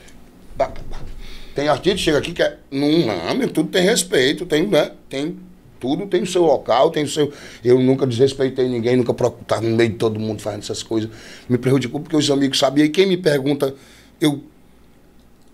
Tem 1.55 1.69
artista 1.69 1.97
que 1.97 2.03
chega 2.03 2.19
aqui 2.19 2.33
que 2.33 2.43
é. 2.43 2.57
Não, 2.71 2.89
não, 3.35 3.49
tudo 3.49 3.69
tem 3.69 3.83
respeito, 3.85 4.47
tem, 4.47 4.67
né? 4.67 4.93
Tem. 5.09 5.37
Tudo 5.79 6.07
tem 6.07 6.23
o 6.23 6.27
seu 6.27 6.43
local, 6.45 6.91
tem 6.91 7.03
o 7.05 7.09
seu. 7.09 7.33
Eu 7.65 7.79
nunca 7.81 8.07
desrespeitei 8.07 8.69
ninguém, 8.69 8.97
nunca 8.97 9.13
procurei 9.13 9.43
estar 9.43 9.61
no 9.61 9.77
meio 9.77 9.91
de 9.91 9.97
todo 9.97 10.19
mundo 10.19 10.41
fazendo 10.41 10.61
essas 10.61 10.83
coisas. 10.83 11.11
Me 11.49 11.59
prejudicou 11.59 12.01
porque 12.01 12.17
os 12.17 12.31
amigos 12.31 12.59
sabiam. 12.59 12.87
E 12.87 12.89
quem 12.89 13.05
me 13.07 13.17
pergunta, 13.17 13.75
eu. 14.21 14.41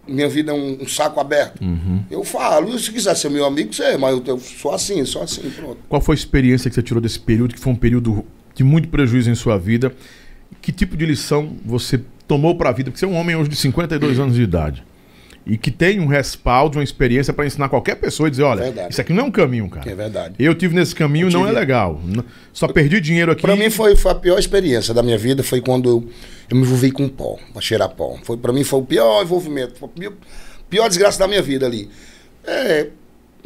Minha 0.09 0.29
vida 0.29 0.53
é 0.53 0.55
um, 0.55 0.83
um 0.83 0.89
saco 0.89 1.21
aberto. 1.21 1.63
Uhum. 1.63 2.03
Eu 2.11 2.25
falo, 2.25 2.79
se 2.79 2.91
quiser 2.91 3.15
ser 3.15 3.31
meu 3.31 3.45
amigo, 3.45 3.73
você 3.73 3.83
é, 3.83 3.99
mas 3.99 4.13
eu, 4.13 4.23
eu 4.27 4.39
sou 4.39 4.73
assim, 4.73 5.05
sou 5.05 5.23
assim, 5.23 5.43
pronto. 5.51 5.79
Qual 5.89 6.01
foi 6.01 6.15
a 6.15 6.19
experiência 6.19 6.71
que 6.71 6.75
você 6.75 6.83
tirou 6.83 7.01
desse 7.01 7.21
período, 7.21 7.55
que 7.55 7.61
foi 7.61 7.73
um 7.73 7.77
período 7.77 8.25
de 8.55 8.65
muito 8.65 8.89
prejuízo 8.89 9.31
em 9.31 9.35
sua 9.35 9.59
vida? 9.59 9.95
Que 10.63 10.73
tipo 10.73 10.97
de 10.97 11.05
lição 11.05 11.57
você 11.65 12.01
tomou 12.27 12.57
para 12.57 12.71
a 12.71 12.73
vida? 12.73 12.91
Porque 12.91 12.99
você 12.99 13.05
é 13.05 13.09
um 13.09 13.17
homem 13.17 13.37
hoje 13.37 13.51
de 13.51 13.57
52 13.57 14.19
anos 14.19 14.35
de 14.35 14.43
idade. 14.43 14.83
E 15.49 15.57
que 15.57 15.71
tem 15.71 15.99
um 15.99 16.07
respaldo, 16.07 16.77
uma 16.79 16.85
experiência 16.85 17.33
para 17.33 17.47
ensinar 17.47 17.71
qualquer 17.71 17.95
pessoa 17.95 18.27
e 18.27 18.31
dizer, 18.31 18.43
olha, 18.43 18.65
Verdade. 18.65 18.93
isso 18.93 19.01
aqui 19.01 19.15
não 19.15 19.25
é 19.25 19.27
um 19.27 19.31
caminho, 19.31 19.69
cara. 19.71 19.91
É 19.91 19.95
verdade. 19.95 20.35
Eu 20.39 20.55
tive 20.55 20.75
nesse 20.75 20.95
caminho, 20.95 21.31
não 21.31 21.45
é 21.45 21.49
tive. 21.49 21.59
legal. 21.59 22.01
Só 22.53 22.69
perdi 22.69 23.01
dinheiro 23.01 23.33
aqui. 23.33 23.41
Pra 23.41 23.57
mim 23.57 23.71
foi, 23.71 23.97
foi 23.97 24.13
a 24.13 24.15
pior 24.15 24.39
experiência 24.39 24.93
da 24.93 25.03
minha 25.03 25.17
vida, 25.17 25.43
foi 25.43 25.63
quando 25.63 25.89
eu, 25.89 26.09
eu 26.51 26.57
me 26.57 26.63
envolvi 26.63 26.91
com 26.91 27.09
pó, 27.09 27.39
pra 27.53 27.63
cheirar 27.63 27.89
pó. 27.89 28.19
Foi, 28.25 28.37
pra 28.37 28.53
mim 28.53 28.63
foi 28.63 28.79
o 28.81 28.83
pior 28.85 29.23
envolvimento, 29.23 29.79
foi 29.79 29.89
a 29.89 29.93
pior, 29.99 30.13
pior 30.69 30.89
desgraça 30.89 31.19
da 31.19 31.27
minha 31.27 31.41
vida 31.41 31.65
ali. 31.65 31.89
É, 32.47 32.89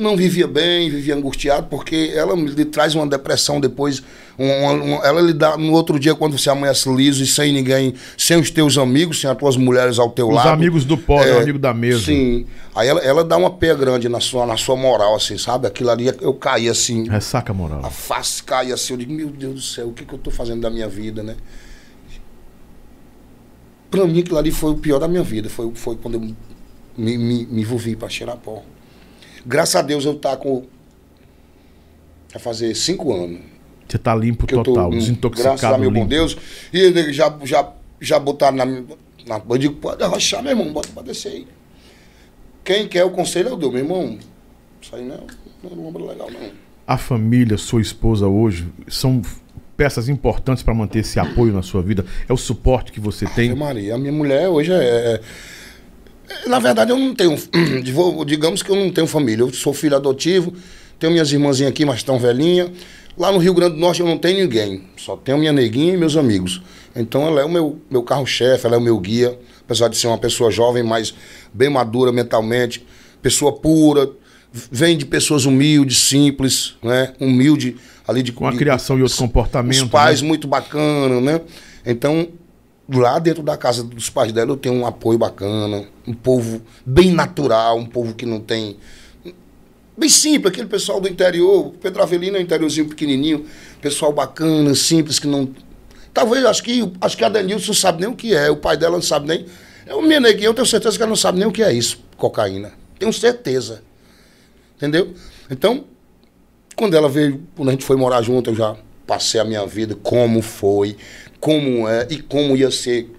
não 0.03 0.17
vivia 0.17 0.47
bem, 0.47 0.91
vivia 0.91 1.15
angustiado, 1.15 1.67
porque 1.69 2.13
ela 2.15 2.35
lhe 2.35 2.65
traz 2.65 2.95
uma 2.95 3.07
depressão 3.07 3.61
depois. 3.61 4.03
um- 4.39 4.49
uma- 4.49 4.73
uma- 4.73 5.07
ela 5.07 5.21
lhe 5.21 5.35
dá 5.35 5.59
no 5.59 5.73
outro 5.73 6.01
dia, 6.01 6.15
quando 6.15 6.39
você 6.39 6.49
amanhece 6.49 6.89
liso 6.93 7.23
e 7.23 7.27
sem 7.27 7.53
ninguém, 7.53 7.93
sem 8.17 8.39
os 8.41 8.51
teus 8.51 8.79
amigos, 8.79 9.21
sem 9.21 9.29
as 9.31 9.37
tuas 9.37 9.59
mulheres 9.59 9.99
ao 9.99 10.09
teu 10.11 10.31
Os 10.31 10.35
lado. 10.35 10.49
amigos 10.49 10.87
do 10.87 10.97
pó, 10.97 11.23
é, 11.23 11.35
o 11.35 11.43
amigo 11.43 11.59
da 11.59 11.75
mesa. 11.75 12.07
Sim. 12.07 12.47
Aí 12.75 12.89
ela, 12.89 13.01
ela 13.01 13.23
dá 13.25 13.37
uma 13.37 13.51
pé 13.51 13.75
grande 13.75 14.09
na 14.09 14.21
sua, 14.21 14.47
na 14.47 14.57
sua 14.57 14.75
moral, 14.75 15.15
assim, 15.15 15.37
sabe? 15.37 15.67
Aquilo 15.67 15.91
ali 15.91 16.11
eu 16.23 16.33
caí 16.33 16.67
assim. 16.67 17.07
Ressaca 17.11 17.53
moral. 17.53 17.85
A 17.85 17.91
face 17.91 18.43
cai 18.43 18.73
assim, 18.73 18.95
eu 18.95 18.99
digo, 18.99 19.13
meu 19.13 19.29
Deus 19.29 19.55
do 19.55 19.61
céu, 19.61 19.89
o 19.89 19.93
que, 19.93 20.03
que 20.07 20.15
eu 20.15 20.19
tô 20.19 20.31
fazendo 20.31 20.63
da 20.63 20.71
minha 20.71 20.89
vida, 20.89 21.23
né? 21.23 21.37
Pra 23.91 24.07
mim, 24.07 24.21
aquilo 24.21 24.39
ali 24.39 24.51
foi 24.51 24.71
o 24.71 24.77
pior 24.77 24.99
da 24.99 25.07
minha 25.07 25.23
vida. 25.23 25.51
Foi, 25.51 25.71
foi 25.75 25.97
quando 25.97 26.15
eu 26.15 26.21
me, 26.21 26.35
me, 26.97 27.47
me 27.47 27.61
envolvi 27.61 27.95
pra 27.95 28.09
cheirar 28.09 28.37
pó. 28.39 28.63
Graças 29.45 29.77
a 29.77 29.83
Deus 29.83 30.05
eu 30.05 30.15
tá 30.15 30.37
com. 30.37 30.65
Vai 32.33 32.41
fazer 32.41 32.75
cinco 32.75 33.13
anos. 33.13 33.41
Você 33.89 33.99
tá 33.99 34.15
limpo 34.15 34.47
Que 34.47 34.55
eu 34.55 34.63
tô, 34.63 34.73
total, 34.73 34.87
hum, 34.87 34.91
graças 34.91 35.05
a 35.05 35.13
desintoxicado 35.13 35.79
meu 35.79 35.91
bom 35.91 35.99
limpo. 36.01 36.09
Deus. 36.09 36.37
E 36.73 36.79
ele 36.79 37.13
já, 37.13 37.37
já, 37.45 37.73
já 38.01 38.19
botaram 38.19 38.57
na. 38.57 38.65
na 38.65 39.43
eu 39.49 39.59
digo, 39.59 39.75
pode 39.75 40.03
arrochar, 40.03 40.43
meu 40.43 40.53
irmão, 40.53 40.73
bota 40.73 40.89
pra 40.95 41.03
descer 41.03 41.33
aí. 41.33 41.47
Quem 42.65 42.89
quer 42.89 43.05
o 43.05 43.11
conselho 43.11 43.51
eu 43.51 43.57
dou, 43.57 43.71
meu 43.71 43.81
irmão. 43.81 44.19
Isso 44.81 44.95
aí 44.97 45.05
não 45.05 45.17
é, 45.17 45.21
não 45.63 45.71
é 45.71 45.75
um 45.75 45.87
ombro 45.87 46.07
legal, 46.07 46.31
não. 46.31 46.51
A 46.87 46.97
família, 46.97 47.59
sua 47.59 47.81
esposa 47.81 48.27
hoje, 48.27 48.67
são 48.89 49.23
peças 49.77 50.09
importantes 50.09 50.63
para 50.63 50.75
manter 50.75 51.01
esse 51.01 51.19
apoio 51.19 51.53
na 51.53 51.63
sua 51.63 51.83
vida? 51.83 52.05
É 52.29 52.33
o 52.33 52.37
suporte 52.37 52.93
que 52.93 53.01
você 53.01 53.27
tem? 53.27 53.55
Maria, 53.55 53.95
a 53.95 53.99
minha 53.99 54.13
mulher 54.13 54.49
hoje 54.49 54.73
é, 54.73 54.77
é- 54.77 55.21
Na 56.47 56.59
verdade, 56.59 56.91
eu 56.91 56.99
não 56.99 57.15
tenho. 57.15 57.37
Digamos 58.27 58.63
que 58.63 58.71
eu 58.71 58.77
não 58.77 58.91
tenho 58.91 59.07
família. 59.07 59.43
Eu 59.43 59.53
sou 59.53 59.73
filho 59.73 59.97
adotivo, 59.97 60.53
tenho 60.99 61.13
minhas 61.13 61.33
irmãzinhas 61.33 61.71
aqui, 61.71 61.85
mas 61.85 61.97
estão 61.97 62.19
velhinhas. 62.19 62.71
Lá 63.17 63.31
no 63.31 63.39
Rio 63.39 63.53
Grande 63.55 63.75
do 63.75 63.81
Norte 63.81 64.01
eu 64.01 64.07
não 64.07 64.17
tenho 64.19 64.41
ninguém. 64.41 64.85
Só 64.97 65.17
tenho 65.17 65.39
minha 65.39 65.53
neguinha 65.53 65.95
e 65.95 65.97
meus 65.97 66.17
amigos. 66.17 66.63
Então 66.97 67.27
ela 67.27 67.41
é 67.41 67.45
o 67.45 67.49
meu, 67.49 67.79
meu 67.91 68.03
carro-chefe, 68.03 68.67
ela 68.67 68.77
é 68.77 68.79
o 68.79 68.83
meu 68.83 68.99
guia. 68.99 69.39
Apesar 69.65 69.89
de 69.89 69.97
ser 69.97 70.07
uma 70.07 70.19
pessoa 70.19 70.51
jovem, 70.51 70.83
mas 70.83 71.15
bem 71.53 71.69
madura 71.69 72.11
mentalmente, 72.13 72.85
pessoa 73.23 73.53
pura, 73.53 74.11
vem 74.71 74.97
de 74.97 75.07
pessoas 75.07 75.45
humildes, 75.45 75.99
simples, 75.99 76.75
né? 76.83 77.13
Humilde 77.21 77.77
ali 78.07 78.23
de 78.23 78.33
Com 78.33 78.47
a 78.47 78.53
criação 78.53 78.99
e 78.99 79.03
outro 79.03 79.17
comportamento. 79.17 79.85
os 79.85 79.89
pais 79.89 80.21
né? 80.21 80.29
muito 80.29 80.49
bacana, 80.49 81.21
né? 81.21 81.41
Então, 81.87 82.29
lá 82.99 83.19
dentro 83.19 83.43
da 83.43 83.57
casa 83.57 83.83
dos 83.83 84.11
pais 84.11 84.33
dela 84.33 84.51
eu 84.51 84.57
tenho 84.57 84.75
um 84.75 84.87
apoio 84.87 85.19
bacana, 85.19 85.87
um 86.07 86.13
povo 86.13 86.63
bem 86.85 87.11
natural, 87.11 87.79
um 87.79 87.87
povo 87.87 88.15
que 88.15 88.27
não 88.27 88.41
tem. 88.41 88.77
Bem 89.97 90.09
simples, 90.09 90.53
aquele 90.53 90.69
pessoal 90.69 91.01
do 91.01 91.09
interior, 91.09 91.73
Pedro 91.81 92.03
Avelino 92.03 92.37
é 92.37 92.41
um 92.41 92.43
interiorzinho 92.43 92.89
pequenininho, 92.89 93.47
pessoal 93.81 94.13
bacana, 94.13 94.75
simples, 94.75 95.19
que 95.19 95.27
não. 95.27 95.49
Talvez, 96.15 96.45
acho 96.45 96.63
que, 96.63 96.93
acho 97.01 97.17
que 97.17 97.25
a 97.25 97.29
Denilson 97.29 97.69
não 97.69 97.75
sabe 97.75 98.01
nem 98.01 98.09
o 98.09 98.17
que 98.17 98.35
é, 98.35 98.51
o 98.51 98.57
pai 98.57 98.77
dela 98.77 98.95
não 98.95 99.03
sabe 99.03 99.29
nem. 99.29 99.47
Eu, 99.87 100.01
minha 100.01 100.21
neguinha, 100.21 100.49
eu 100.49 100.55
tenho 100.55 100.67
certeza 100.67 100.97
que 100.97 101.03
ela 101.03 101.11
não 101.11 101.17
sabe 101.17 101.39
nem 101.39 101.47
o 101.47 101.53
que 101.53 101.63
é 101.63 101.73
isso, 101.73 101.99
cocaína. 102.17 102.73
Tenho 102.99 103.13
certeza. 103.13 103.83
Entendeu? 104.77 105.15
Então, 105.51 105.85
quando 106.75 106.95
ela 106.95 107.09
veio, 107.09 107.43
quando 107.55 107.69
a 107.69 107.73
gente 107.73 107.85
foi 107.85 107.97
morar 107.97 108.23
junto, 108.23 108.51
eu 108.51 108.55
já 108.55 108.77
passei 109.07 109.41
a 109.41 109.45
minha 109.45 109.67
vida, 109.67 109.95
como 109.95 110.41
foi, 110.41 110.97
como 111.43 111.89
é 111.89 112.07
e 112.09 112.23
como 112.23 112.57
ia 112.57 112.71
ser 112.71 113.11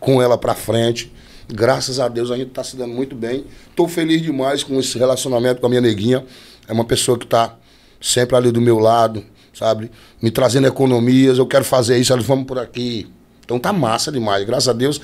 com 0.00 0.20
ela 0.20 0.36
para 0.36 0.52
frente. 0.52 1.12
Graças 1.48 2.00
a 2.00 2.08
Deus 2.08 2.32
a 2.32 2.36
gente 2.36 2.48
está 2.48 2.64
se 2.64 2.76
dando 2.76 2.92
muito 2.92 3.14
bem. 3.14 3.44
Estou 3.70 3.86
feliz 3.86 4.20
demais 4.20 4.64
com 4.64 4.80
esse 4.80 4.98
relacionamento 4.98 5.60
com 5.60 5.68
a 5.68 5.70
minha 5.70 5.80
neguinha. 5.80 6.24
É 6.66 6.72
uma 6.72 6.84
pessoa 6.84 7.16
que 7.16 7.24
está 7.24 7.56
sempre 8.00 8.36
ali 8.36 8.50
do 8.50 8.60
meu 8.60 8.80
lado, 8.80 9.24
sabe? 9.54 9.92
Me 10.20 10.28
trazendo 10.28 10.66
economias. 10.66 11.38
Eu 11.38 11.46
quero 11.46 11.64
fazer 11.64 11.96
isso, 11.98 12.12
eles 12.12 12.26
vamos 12.26 12.46
por 12.46 12.58
aqui. 12.58 13.06
Então 13.44 13.60
tá 13.60 13.72
massa 13.72 14.10
demais, 14.10 14.44
graças 14.44 14.68
a 14.68 14.72
Deus. 14.72 15.00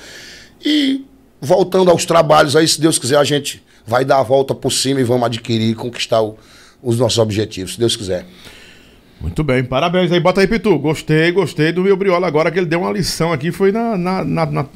E 0.64 1.04
voltando 1.40 1.92
aos 1.92 2.04
trabalhos 2.04 2.56
aí, 2.56 2.66
se 2.66 2.80
Deus 2.80 2.98
quiser, 2.98 3.18
a 3.18 3.24
gente 3.24 3.62
vai 3.86 4.04
dar 4.04 4.18
a 4.18 4.22
volta 4.24 4.52
por 4.52 4.72
cima 4.72 5.00
e 5.00 5.04
vamos 5.04 5.26
adquirir 5.26 5.76
conquistar 5.76 6.22
o, 6.22 6.36
os 6.82 6.98
nossos 6.98 7.18
objetivos, 7.18 7.74
se 7.74 7.78
Deus 7.78 7.94
quiser. 7.94 8.26
Muito 9.20 9.42
bem, 9.42 9.64
parabéns 9.64 10.12
aí. 10.12 10.20
Bota 10.20 10.40
aí, 10.40 10.46
Pitu. 10.46 10.78
Gostei, 10.78 11.32
gostei 11.32 11.72
do 11.72 11.82
meu 11.82 11.96
Briola 11.96 12.26
agora 12.26 12.50
que 12.50 12.58
ele 12.58 12.66
deu 12.66 12.82
uma 12.82 12.92
lição 12.92 13.32
aqui, 13.32 13.50
foi 13.50 13.72
na, 13.72 13.96
na, 13.96 14.24
na, 14.24 14.46
na, 14.46 14.66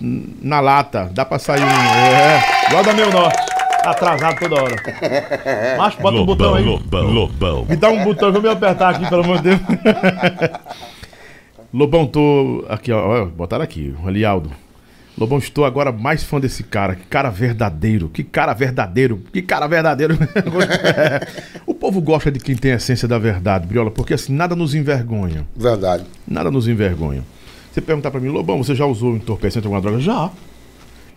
na 0.42 0.60
lata. 0.60 1.10
Dá 1.12 1.24
pra 1.24 1.38
sair 1.38 1.62
um. 1.62 1.66
É, 1.66 2.42
igual 2.68 2.82
da 2.82 2.92
meu 2.92 3.10
norte. 3.10 3.38
Atrasado 3.84 4.38
toda 4.38 4.62
hora. 4.62 4.76
Mas 5.76 5.94
bota 5.96 6.16
um 6.16 6.24
botão 6.24 6.54
aí. 6.54 6.64
Lobão, 6.64 7.10
Lobão. 7.10 7.66
Me 7.68 7.76
dá 7.76 7.90
um 7.90 8.04
botão, 8.04 8.32
vou 8.32 8.42
me 8.42 8.48
apertar 8.48 8.94
aqui, 8.94 9.08
pelo 9.08 9.24
amor 9.24 9.38
de 9.38 9.50
Deus. 9.50 9.60
Lobão, 11.72 12.06
tô. 12.06 12.64
Aqui, 12.68 12.92
ó. 12.92 13.22
ó, 13.22 13.24
Botaram 13.26 13.64
aqui, 13.64 13.94
o 14.02 14.08
Alialdo. 14.08 14.50
Lobão, 15.16 15.39
estou 15.39 15.65
agora 15.65 15.92
mais 15.92 16.23
fã 16.23 16.41
desse 16.41 16.62
cara. 16.62 16.97
Que 16.97 17.05
cara 17.05 17.28
verdadeiro. 17.28 18.08
Que 18.08 18.24
cara 18.24 18.55
verdadeiro. 18.55 19.23
Que 19.32 19.42
cara 19.42 19.66
verdadeiro. 19.66 20.18
o 21.66 21.74
povo 21.74 22.00
gosta 22.00 22.31
de 22.31 22.41
quem 22.41 22.57
tem 22.57 22.73
a 22.73 22.76
essência 22.76 23.07
da 23.07 23.18
verdade, 23.18 23.66
Briola, 23.66 23.91
porque 23.91 24.15
assim, 24.15 24.32
nada 24.32 24.57
nos 24.57 24.74
envergonha. 24.74 25.47
Verdade. 25.55 26.05
Nada 26.26 26.50
nos 26.50 26.66
envergonha. 26.66 27.23
Você 27.70 27.81
perguntar 27.81 28.10
pra 28.10 28.20
mim, 28.20 28.28
Lobão, 28.28 28.62
você 28.62 28.74
já 28.74 28.86
usou 28.86 29.16
entorpecente 29.16 29.66
alguma 29.66 29.81
droga? 29.81 30.00
Já. 30.00 30.31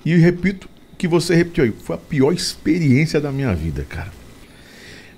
E 0.05 0.11
eu 0.11 0.19
repito 0.19 0.69
que 0.97 1.07
você 1.07 1.35
repetiu 1.35 1.63
aí. 1.63 1.71
Foi 1.71 1.95
a 1.95 1.99
pior 1.99 2.33
experiência 2.33 3.19
da 3.19 3.31
minha 3.31 3.53
vida, 3.53 3.85
cara. 3.87 4.11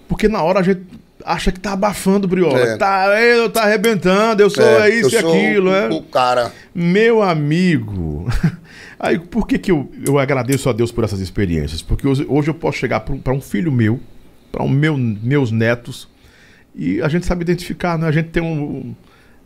Porque 0.08 0.28
na 0.28 0.42
hora 0.42 0.60
a 0.60 0.64
gente 0.64 0.82
acha 1.26 1.52
que 1.52 1.60
tá 1.60 1.74
abafando, 1.74 2.28
Briola. 2.28 2.60
É. 2.60 2.78
Tá, 2.78 3.22
eu 3.22 3.50
tá 3.50 3.64
arrebentando, 3.64 4.42
eu 4.42 4.50
sou 4.50 4.64
é, 4.64 4.90
isso 4.90 5.16
eu 5.16 5.22
e 5.22 5.38
aquilo, 5.38 5.70
o, 5.70 5.74
é. 5.74 5.90
o 5.90 6.02
cara. 6.04 6.54
Meu 6.74 7.22
amigo. 7.22 8.28
Aí, 9.00 9.20
por 9.20 9.48
que, 9.48 9.58
que 9.60 9.72
eu, 9.72 9.92
eu 10.06 10.18
agradeço 10.18 10.70
a 10.70 10.74
Deus 10.74 10.92
por 10.92 11.04
essas 11.04 11.20
experiências? 11.20 11.82
Porque 11.82 12.08
hoje, 12.08 12.26
hoje 12.28 12.50
eu 12.50 12.54
posso 12.54 12.78
chegar 12.78 13.02
para 13.02 13.34
um, 13.34 13.42
filho 13.42 13.72
meu, 13.72 14.00
para 14.52 14.64
um 14.64 14.70
meu, 14.70 14.98
meus 14.98 15.52
netos, 15.52 16.08
e 16.76 17.02
a 17.02 17.08
gente 17.08 17.26
sabe 17.26 17.44
identificar, 17.44 17.98
né? 17.98 18.08
A 18.08 18.12
gente 18.12 18.30
tem 18.30 18.42
um. 18.42 18.96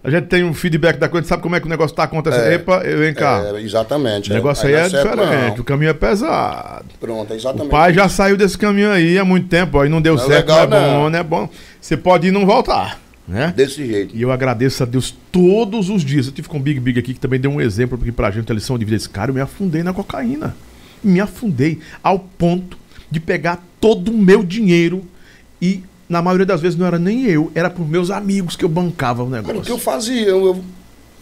A 0.03 0.09
gente 0.09 0.25
tem 0.25 0.43
um 0.43 0.51
feedback 0.51 0.97
da 0.97 1.07
coisa, 1.07 1.27
sabe 1.27 1.43
como 1.43 1.55
é 1.55 1.59
que 1.59 1.67
o 1.67 1.69
negócio 1.69 1.95
tá 1.95 2.03
acontecendo. 2.03 2.45
É. 2.47 2.55
Epa, 2.55 2.81
eu- 2.83 2.97
vem 2.99 3.13
cá. 3.13 3.43
É, 3.55 3.61
exatamente. 3.61 4.31
o 4.31 4.33
negócio 4.33 4.67
aí 4.67 4.73
não 4.73 4.80
é 4.80 4.89
certo, 4.89 5.19
diferente, 5.19 5.61
o 5.61 5.63
caminho 5.63 5.89
é 5.89 5.93
pesado. 5.93 6.85
Pronto, 6.99 7.30
é 7.31 7.35
O 7.35 7.38
exatamente. 7.38 7.69
pai 7.69 7.93
já 7.93 8.09
saiu 8.09 8.35
desse 8.35 8.57
caminho 8.57 8.89
aí 8.89 9.19
há 9.19 9.23
muito 9.23 9.47
tempo, 9.47 9.80
aí 9.80 9.88
não 9.89 10.01
deu 10.01 10.15
Não 10.15 10.23
é 10.23 10.27
certo, 10.27 10.47
legal, 10.49 10.67
não 10.67 10.77
é 10.77 10.80
bom, 10.81 10.91
não. 11.03 11.09
não 11.11 11.19
é 11.19 11.23
bom. 11.23 11.49
Você 11.80 11.95
pode 11.95 12.25
ir 12.25 12.30
e 12.30 12.31
não 12.31 12.47
voltar, 12.47 12.99
né? 13.32 13.53
Desse 13.56 13.85
jeito. 13.85 14.16
E 14.16 14.22
eu 14.22 14.32
agradeço 14.32 14.84
a 14.84 14.85
Deus 14.85 15.16
todos 15.32 15.90
os 15.90 16.03
dias. 16.03 16.27
Eu 16.27 16.34
tive 16.34 16.50
com 16.50 16.58
o 16.58 16.60
Big 16.60 16.80
Big 16.80 17.00
aqui 17.00 17.14
que 17.14 17.19
também 17.19 17.40
deu 17.40 17.50
um 17.50 17.61
exemplo 17.61 17.98
porque 17.98 18.11
pra 18.11 18.30
gente 18.30 18.51
a 18.51 18.56
lição 18.56 18.77
de 18.77 18.84
vida 18.84 18.98
desse 18.98 19.10
cara. 19.10 19.32
Eu 19.32 19.35
me 19.35 19.42
afundei 19.42 19.82
na 19.82 19.93
cocaína. 19.93 20.56
Me 21.01 21.19
afundei 21.19 21.80
ao 22.03 22.19
ponto 22.19 22.77
de 23.10 23.19
pegar 23.19 23.66
todo 23.80 24.11
o 24.11 24.18
meu 24.18 24.43
dinheiro 24.43 25.03
e 25.61 25.82
na 26.10 26.22
maioria 26.22 26.45
das 26.45 26.60
vezes 26.60 26.77
não 26.77 26.85
era 26.85 27.00
nem 27.00 27.26
eu, 27.26 27.50
era 27.56 27.69
por 27.69 27.88
meus 27.88 28.11
amigos 28.11 28.58
que 28.58 28.66
eu 28.66 28.69
bancava 28.69 29.24
o 29.24 29.30
Cara, 29.30 29.42
o 29.42 29.45
que 29.45 29.51
negócio. 29.53 29.72
eu 29.72 29.77
fazia, 29.77 30.27
eu, 30.27 30.61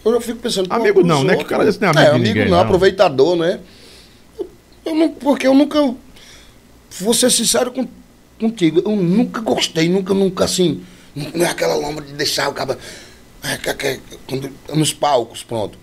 eu, 0.04 0.12
já 0.14 0.20
fico 0.20 0.40
pensando... 0.40 0.66
Amigo 0.72 1.04
não, 1.04 1.22
né? 1.22 1.36
Que 1.36 1.44
o 1.44 1.46
cara 1.46 1.64
desse 1.64 1.80
não 1.80 1.88
é 1.88 1.90
amigo 1.90 2.04
de 2.04 2.10
amigo 2.16 2.28
ninguém, 2.28 2.44
não, 2.50 2.56
não. 2.58 2.64
aproveitador, 2.64 3.36
né? 3.36 3.60
Eu, 4.36 4.48
eu 4.86 4.94
não, 4.96 5.08
porque 5.10 5.46
eu 5.46 5.54
nunca... 5.54 5.94
Vou 6.98 7.14
ser 7.14 7.30
sincero 7.30 7.70
com, 7.70 7.86
contigo, 8.38 8.82
eu 8.84 8.96
nunca 8.96 9.40
gostei, 9.40 9.88
nunca, 9.88 10.12
nunca 10.12 10.44
assim... 10.44 10.82
Não 11.14 11.44
é 11.44 11.48
aquela 11.50 11.74
lomba 11.74 12.00
de 12.02 12.12
deixar 12.12 12.48
o 12.48 12.52
cara... 12.52 12.78
É, 13.42 13.98
quando- 14.28 14.50
nos 14.74 14.92
palcos, 14.92 15.42
pronto. 15.42 15.78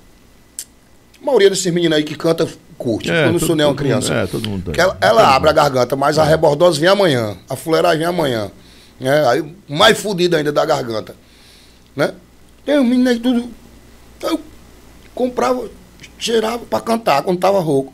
A 1.22 1.26
maioria 1.26 1.50
desses 1.50 1.72
meninos 1.74 1.98
aí 1.98 2.04
que 2.04 2.16
canta, 2.16 2.48
curte. 2.78 3.10
eu 3.10 3.32
não 3.32 3.40
todo- 3.40 3.48
sou 3.48 3.56
nem 3.56 3.66
uma 3.66 3.74
criança. 3.76 4.14
mundo- 4.14 4.24
é, 4.24 4.28
todo 4.28 4.50
mundo. 4.50 4.72
Que 4.72 4.80
ela, 4.80 4.96
ela 5.02 5.36
abre 5.36 5.50
a 5.50 5.54
garganta, 5.54 5.96
mas 5.96 6.20
a 6.20 6.24
rebordose 6.24 6.80
vem 6.80 6.88
amanhã. 6.90 7.36
A 7.50 7.56
fuleiragem 7.56 8.00
vem 8.00 8.08
amanhã. 8.08 8.52
É, 9.02 9.28
aí, 9.28 9.56
mais 9.68 9.98
fudido 10.00 10.36
ainda 10.36 10.52
da 10.52 10.64
garganta. 10.66 11.16
Né? 11.96 12.14
Tem 12.64 12.78
um 12.80 12.84
menino 12.84 13.10
aí 13.10 13.20
tudo. 13.20 13.50
Eu 14.22 14.40
comprava, 15.16 15.68
cheirava 16.20 16.60
pra 16.60 16.80
cantar 16.80 17.24
quando 17.24 17.40
tava 17.40 17.60
rouco. 17.60 17.92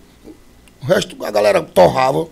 O 0.82 0.86
resto 0.86 1.16
a 1.26 1.32
galera 1.32 1.62
torrava. 1.62 2.28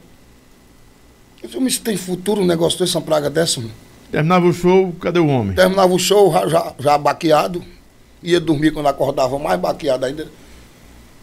Eu 1.41 1.47
disse, 1.47 1.59
"Mas 1.59 1.77
tem 1.77 1.95
futuro 1.95 2.41
um 2.41 2.45
negócio 2.45 2.77
desse, 2.77 2.95
uma 2.97 3.01
praga 3.01 3.29
dessa? 3.29 3.61
mano?" 3.61 3.71
Terminava 4.11 4.45
o 4.45 4.53
show, 4.53 4.93
cadê 4.99 5.19
o 5.19 5.27
homem? 5.27 5.55
Terminava 5.55 5.93
o 5.93 5.99
show 5.99 6.31
já, 6.49 6.73
já, 6.77 6.97
baqueado. 6.97 7.63
Ia 8.21 8.39
dormir 8.39 8.71
quando 8.71 8.87
acordava 8.87 9.39
mais 9.39 9.59
baqueado 9.59 10.05
ainda. 10.05 10.27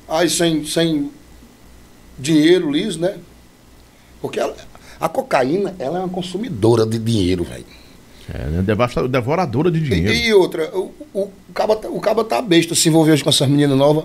Aí 0.08 0.28
sem, 0.31 0.65
sem 0.65 1.10
dinheiro 2.18 2.70
liso, 2.70 2.99
né? 3.00 3.17
Porque 4.20 4.41
ela- 4.41 4.57
a 5.00 5.08
cocaína, 5.08 5.75
ela 5.78 5.99
é 5.99 6.00
uma 6.00 6.08
consumidora 6.08 6.84
de 6.86 6.99
dinheiro, 6.99 7.44
velho. 7.44 7.65
É, 8.33 8.39
né? 8.47 8.62
Devasta- 8.62 9.07
devoradora 9.07 9.70
de 9.70 9.78
E, 9.78 9.83
dinheiro. 9.83 10.12
e 10.12 10.33
outra, 10.34 10.70
o, 10.76 10.92
o, 11.15 11.20
o, 11.23 11.33
caba, 11.55 11.76
tá- 11.76 11.89
o 11.89 12.00
caba 12.00 12.25
tá 12.25 12.42
besta 12.42 12.75
se 12.75 12.89
envolver 12.89 13.12
hoje 13.12 13.23
com 13.23 13.31
essas 13.31 13.49
meninas 13.49 13.76
novas. 13.78 14.05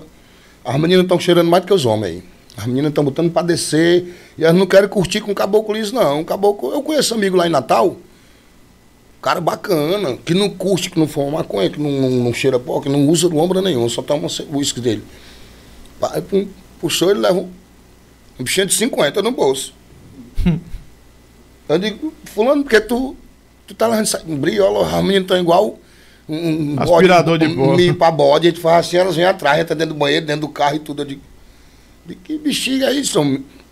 As 0.64 0.78
meninas 0.78 1.02
estão 1.04 1.18
cheirando 1.18 1.50
mais 1.50 1.62
do 1.62 1.66
que 1.66 1.74
os 1.74 1.84
homens 1.84 2.12
aí. 2.16 2.22
As 2.56 2.66
meninas 2.66 2.90
estão 2.90 3.04
botando 3.04 3.30
pra 3.32 3.42
descer. 3.42 4.14
E 4.38 4.44
elas 4.44 4.56
não 4.56 4.66
querem 4.66 4.88
curtir 4.88 5.20
com 5.20 5.34
caboclo 5.34 5.74
liso, 5.74 5.94
não. 5.94 6.22
Caboclo, 6.24 6.72
eu 6.72 6.82
conheço 6.82 7.12
amigo 7.14 7.36
lá 7.36 7.46
em 7.46 7.50
Natal. 7.50 7.96
Cara 9.24 9.40
bacana, 9.40 10.18
que 10.22 10.34
não 10.34 10.50
curte, 10.50 10.90
que 10.90 10.98
não 10.98 11.08
fuma 11.08 11.38
maconha, 11.38 11.70
que 11.70 11.80
não, 11.80 11.90
não, 11.90 12.10
não 12.10 12.34
cheira 12.34 12.60
pó, 12.60 12.78
que 12.78 12.90
não 12.90 13.08
usa 13.08 13.26
lombra 13.26 13.62
nenhum, 13.62 13.88
só 13.88 14.02
toma 14.02 14.28
o 14.28 14.56
uísque 14.58 14.82
dele. 14.82 15.02
Vai, 15.98 16.20
pum, 16.20 16.46
Puxou, 16.78 17.10
ele 17.10 17.20
leva 17.20 17.38
um, 17.38 17.48
bichinho 18.38 18.66
de 18.66 18.74
50 18.74 19.22
no 19.22 19.30
bolso. 19.30 19.72
eu 21.66 21.78
digo, 21.78 22.12
fulano, 22.26 22.64
porque 22.64 22.78
tu, 22.82 23.16
tu 23.66 23.74
tá 23.74 23.86
lá 23.86 24.02
um 24.28 24.36
briola, 24.36 24.86
as 24.86 25.02
meninas 25.02 25.22
estão 25.22 25.38
igual 25.38 25.78
um, 26.28 26.74
um 26.74 26.76
Aspirador 26.78 27.38
de 27.38 27.48
pó. 27.48 27.62
um, 27.62 27.80
um, 27.80 27.94
pra 27.94 28.10
bode, 28.10 28.46
a 28.46 28.50
gente 28.50 28.60
faz 28.60 28.88
assim, 28.88 28.98
elas 28.98 29.16
vêm 29.16 29.24
atrás, 29.24 29.58
entra 29.58 29.74
dentro 29.74 29.94
do 29.94 29.98
banheiro, 29.98 30.26
dentro 30.26 30.42
do 30.42 30.52
carro 30.52 30.76
e 30.76 30.80
tudo. 30.80 31.00
Eu 31.00 31.06
digo, 31.06 31.22
de 32.04 32.14
que 32.14 32.36
bexiga 32.36 32.90
é 32.90 32.92
isso? 32.92 33.18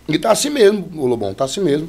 E 0.07 0.17
tá 0.17 0.31
assim 0.31 0.49
mesmo, 0.49 0.89
o 0.95 1.05
Lobão, 1.05 1.31
tá 1.31 1.45
assim 1.45 1.61
mesmo. 1.61 1.87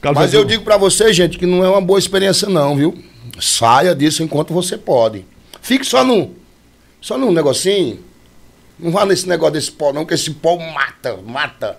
Carlos 0.00 0.20
Mas 0.22 0.34
eu 0.34 0.44
digo 0.44 0.62
pra 0.62 0.76
você, 0.76 1.12
gente, 1.12 1.38
que 1.38 1.46
não 1.46 1.64
é 1.64 1.68
uma 1.68 1.80
boa 1.80 1.98
experiência 1.98 2.48
não, 2.48 2.76
viu? 2.76 2.96
Saia 3.40 3.94
disso 3.94 4.22
enquanto 4.22 4.52
você 4.52 4.76
pode. 4.78 5.24
Fique 5.60 5.84
só 5.84 6.04
no 6.04 6.30
só 7.00 7.16
num 7.16 7.32
negocinho. 7.32 8.00
Não 8.78 8.90
vá 8.90 9.06
nesse 9.06 9.28
negócio 9.28 9.54
desse 9.54 9.70
pó 9.72 9.92
não, 9.92 10.04
que 10.04 10.14
esse 10.14 10.30
pó 10.32 10.58
mata, 10.58 11.18
mata. 11.24 11.78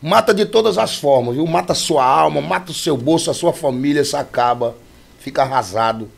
Mata 0.00 0.32
de 0.32 0.46
todas 0.46 0.78
as 0.78 0.94
formas, 0.96 1.34
viu? 1.34 1.46
Mata 1.46 1.72
a 1.72 1.76
sua 1.76 2.04
alma, 2.04 2.40
mata 2.40 2.70
o 2.70 2.74
seu 2.74 2.96
bolso, 2.96 3.30
a 3.30 3.34
sua 3.34 3.52
família, 3.52 4.02
se 4.04 4.16
acaba. 4.16 4.74
Fica 5.18 5.42
arrasado. 5.42 6.08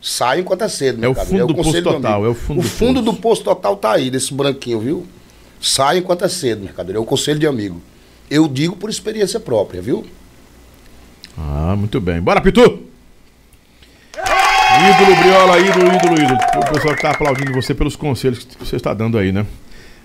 Sai 0.00 0.40
enquanto 0.40 0.62
é 0.62 0.68
cedo, 0.68 0.98
meu 0.98 1.10
É 1.10 1.12
o 1.12 1.14
caro. 1.14 1.28
fundo 1.28 1.46
do 1.46 1.54
poço 1.54 1.82
total, 1.82 2.26
é 2.26 2.28
o 2.28 2.34
fundo 2.34 2.58
o 2.58 2.62
do 2.62 2.68
fundo 2.68 3.02
do 3.02 3.14
poço 3.14 3.44
total 3.44 3.76
tá 3.76 3.92
aí, 3.92 4.10
desse 4.10 4.34
branquinho, 4.34 4.80
viu? 4.80 5.06
Sai 5.60 5.98
enquanto 5.98 6.24
é 6.24 6.28
cedo, 6.28 6.64
mercadoria. 6.64 6.98
É 6.98 7.00
o 7.00 7.04
conselho 7.04 7.38
de 7.38 7.46
amigo. 7.46 7.80
Eu 8.28 8.48
digo 8.48 8.74
por 8.74 8.90
experiência 8.90 9.38
própria, 9.38 9.80
viu? 9.80 10.04
Ah, 11.36 11.74
muito 11.76 12.00
bem. 12.00 12.20
Bora, 12.20 12.40
Pitu! 12.40 12.62
Ídolo, 14.82 15.16
Briola, 15.16 15.58
ídolo, 15.58 15.86
ídolo, 15.94 16.14
ídolo. 16.14 16.38
O 16.56 16.72
pessoal 16.72 16.94
que 16.94 17.02
tá 17.02 17.10
aplaudindo 17.10 17.52
você 17.52 17.74
pelos 17.74 17.94
conselhos 17.94 18.44
que 18.44 18.58
você 18.58 18.76
está 18.76 18.92
dando 18.92 19.18
aí, 19.18 19.30
né? 19.30 19.46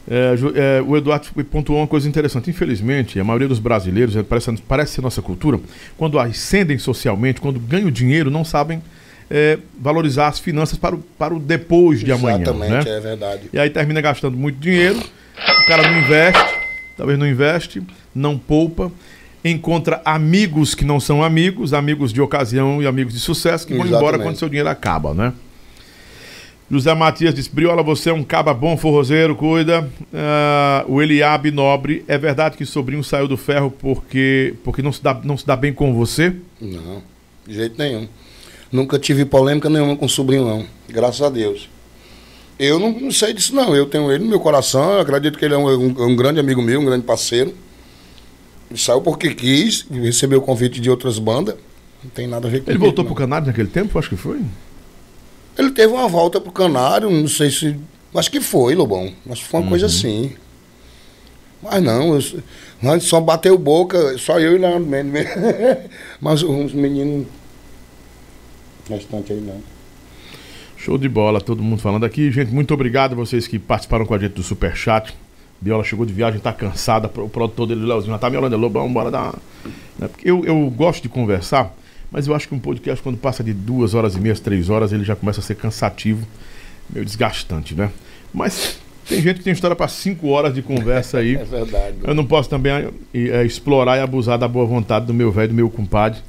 É, 0.10 0.36
é, 0.56 0.82
o 0.82 0.96
Eduardo 0.96 1.28
pontuou 1.52 1.80
uma 1.80 1.88
coisa 1.88 2.08
interessante. 2.08 2.50
Infelizmente, 2.50 3.20
a 3.20 3.24
maioria 3.24 3.48
dos 3.48 3.60
brasileiros, 3.60 4.16
é, 4.16 4.24
parece, 4.24 4.52
parece 4.62 4.94
ser 4.94 5.02
nossa 5.02 5.22
cultura, 5.22 5.60
quando 5.98 6.18
ascendem 6.18 6.78
socialmente, 6.78 7.42
quando 7.42 7.60
ganham 7.60 7.92
dinheiro, 7.92 8.32
não 8.32 8.46
sabem 8.46 8.82
é, 9.30 9.58
valorizar 9.80 10.28
as 10.28 10.40
finanças 10.40 10.78
para 10.78 10.96
o, 10.96 11.00
para 11.00 11.34
o 11.34 11.40
depois 11.40 12.00
de 12.00 12.12
amanhã. 12.12 12.42
Exatamente, 12.42 12.90
né? 12.90 12.98
é 12.98 13.00
verdade. 13.00 13.42
E 13.52 13.60
aí 13.60 13.70
termina 13.70 14.00
gastando 14.00 14.38
muito 14.38 14.58
dinheiro, 14.60 14.98
o 14.98 15.68
cara 15.68 15.90
não 15.90 16.00
investe, 16.00 16.56
talvez 16.96 17.20
não 17.20 17.28
investe, 17.28 17.82
não 18.16 18.38
poupa, 18.38 18.92
encontra 19.44 20.02
amigos 20.04 20.74
que 20.76 20.84
não 20.86 21.00
são 21.00 21.24
amigos, 21.24 21.74
amigos 21.74 22.12
de 22.12 22.22
ocasião 22.22 22.82
e 22.82 22.88
amigos 22.88 23.14
de 23.14 23.20
sucesso, 23.20 23.66
que 23.66 23.74
vão 23.74 23.86
embora 23.86 24.00
Exatamente. 24.18 24.24
quando 24.28 24.38
seu 24.38 24.50
dinheiro 24.50 24.70
acaba, 24.70 25.14
né? 25.14 25.34
José 26.70 26.94
Matias 26.94 27.34
disse: 27.34 27.50
Briola, 27.54 27.82
você 27.82 28.10
é 28.10 28.14
um 28.14 28.24
caba 28.24 28.54
bom 28.54 28.76
forrozeiro, 28.76 29.36
cuida. 29.36 29.90
Ah, 30.14 30.84
o 30.88 31.02
Eliabe 31.02 31.50
Nobre, 31.50 32.04
é 32.10 32.18
verdade 32.18 32.58
que 32.58 32.64
o 32.64 32.68
sobrinho 32.68 33.04
saiu 33.04 33.28
do 33.28 33.38
ferro 33.38 33.72
porque, 33.72 34.54
porque 34.66 34.82
não, 34.82 34.92
se 34.92 35.02
dá, 35.02 35.18
não 35.24 35.38
se 35.38 35.48
dá 35.48 35.56
bem 35.56 35.72
com 35.72 35.94
você? 35.94 36.34
Não, 36.60 37.02
de 37.48 37.54
jeito 37.54 37.76
nenhum. 37.78 38.08
Nunca 38.70 39.00
tive 39.00 39.24
polêmica 39.24 39.70
nenhuma 39.70 39.96
com 39.96 40.06
o 40.08 40.10
sobrinho, 40.10 40.44
não. 40.46 40.66
Graças 40.90 41.22
a 41.22 41.30
Deus. 41.30 41.70
Eu 42.60 42.80
não, 42.80 42.92
não 42.92 43.12
sei 43.12 43.34
disso, 43.34 43.56
não. 43.56 43.74
Eu 43.74 43.86
tenho 43.86 44.12
ele 44.12 44.26
no 44.26 44.30
meu 44.30 44.40
coração. 44.42 44.92
Eu 44.96 45.00
acredito 45.00 45.38
que 45.40 45.46
ele 45.46 45.54
é 45.54 45.58
um, 45.58 45.70
um- 45.70 46.04
um 46.08 46.16
grande 46.18 46.38
amigo 46.40 46.62
meu, 46.62 46.82
um 46.82 46.86
grande 46.86 47.06
parceiro. 47.06 47.54
Ele 48.70 48.80
saiu 48.80 49.02
porque 49.02 49.34
quis, 49.34 49.86
recebeu 49.90 50.40
o 50.40 50.42
convite 50.42 50.80
de 50.80 50.90
outras 50.90 51.20
bandas. 51.20 51.56
Não 52.04 52.12
tem 52.12 52.28
nada 52.28 52.48
a 52.48 52.52
ver 52.52 52.64
com 52.64 52.70
Ele 52.70 52.78
voltou 52.78 53.06
pro 53.06 53.16
Canário 53.16 53.48
naquele 53.48 53.70
tempo? 53.70 53.98
Acho 53.98 54.10
que 54.10 54.18
foi. 54.18 54.42
Ele 55.58 55.72
teve 55.72 55.92
uma 55.92 56.08
volta 56.08 56.40
pro 56.40 56.52
Canário, 56.52 57.10
não 57.10 57.28
sei 57.28 57.50
se. 57.50 57.76
Acho 58.14 58.30
que 58.30 58.40
foi, 58.40 58.76
Lobão. 58.76 59.12
Acho 59.30 59.44
que 59.44 59.50
foi 59.50 59.60
uma 59.62 59.70
coisa 59.70 59.88
assim. 59.88 60.34
Mas 61.62 61.82
não, 61.82 62.16
eu, 62.16 63.02
só 63.02 63.20
bateu 63.20 63.58
boca, 63.58 64.18
só 64.18 64.40
eu 64.40 64.56
e 64.56 64.60
Leandro 64.60 64.88
Mendes 64.88 65.12
mesmo. 65.12 65.32
Mas 66.22 66.44
os 66.44 66.74
meninos. 66.74 67.28
Restante 68.88 69.34
aí 69.34 69.42
não. 69.42 69.62
Show 70.78 70.98
de 70.98 71.10
bola, 71.10 71.42
todo 71.42 71.64
mundo 71.64 71.82
falando 71.82 72.06
aqui. 72.06 72.32
Gente, 72.32 72.54
muito 72.54 72.74
obrigado 72.74 73.14
a 73.14 73.16
vocês 73.16 73.48
que 73.48 73.58
participaram 73.58 74.06
com 74.06 74.14
a 74.14 74.20
gente 74.20 74.34
do 74.34 74.44
Superchat. 74.44 75.14
Biola 75.60 75.84
chegou 75.84 76.06
de 76.06 76.14
viagem, 76.14 76.40
tá 76.40 76.54
cansada. 76.54 77.10
O 77.16 77.30
produtor 77.30 77.68
dele, 77.68 77.84
o 77.84 77.88
Leozinho, 77.88 78.12
já 78.14 78.20
tá 78.20 78.30
me 78.30 78.38
olhando. 78.38 78.56
Lobão, 78.58 78.92
bora 78.92 79.10
dar. 79.12 79.24
uma- 79.24 79.34
né? 80.00 80.10
Eu, 80.24 80.46
eu 80.46 80.70
gosto 80.70 81.02
de 81.04 81.10
conversar, 81.10 81.74
mas 82.12 82.28
eu 82.28 82.36
acho 82.36 82.48
que 82.48 82.54
um 82.56 82.60
podcast, 82.60 83.02
quando 83.02 83.18
passa 83.18 83.44
de 83.44 83.54
duas 83.54 83.94
horas 83.94 84.16
e 84.16 84.20
meia, 84.20 84.36
três 84.36 84.70
horas, 84.70 84.92
ele 84.94 85.04
já 85.04 85.16
começa 85.16 85.40
a 85.40 85.44
ser 85.44 85.56
cansativo, 85.56 86.26
meio 86.90 87.04
desgastante, 87.06 87.74
né? 87.74 87.90
Mas 88.34 88.78
tem 89.10 89.22
gente 89.22 89.38
que 89.40 89.44
tem 89.44 89.54
história 89.54 89.76
para 89.76 89.88
cinco 89.88 90.28
horas 90.30 90.54
de 90.54 90.62
conversa 90.62 91.18
aí. 91.18 91.36
É 91.42 91.44
verdade. 91.44 91.96
Eu 92.04 92.14
não 92.14 92.26
posso 92.26 92.50
também 92.50 92.72
eh, 92.72 92.90
eh, 93.14 93.46
explorar 93.46 93.98
e 93.98 94.02
abusar 94.02 94.38
da 94.38 94.48
boa 94.48 94.66
vontade 94.66 95.06
do 95.08 95.14
meu 95.14 95.32
velho, 95.32 95.48
do 95.50 95.54
meu 95.56 95.70
compadre, 95.70 96.20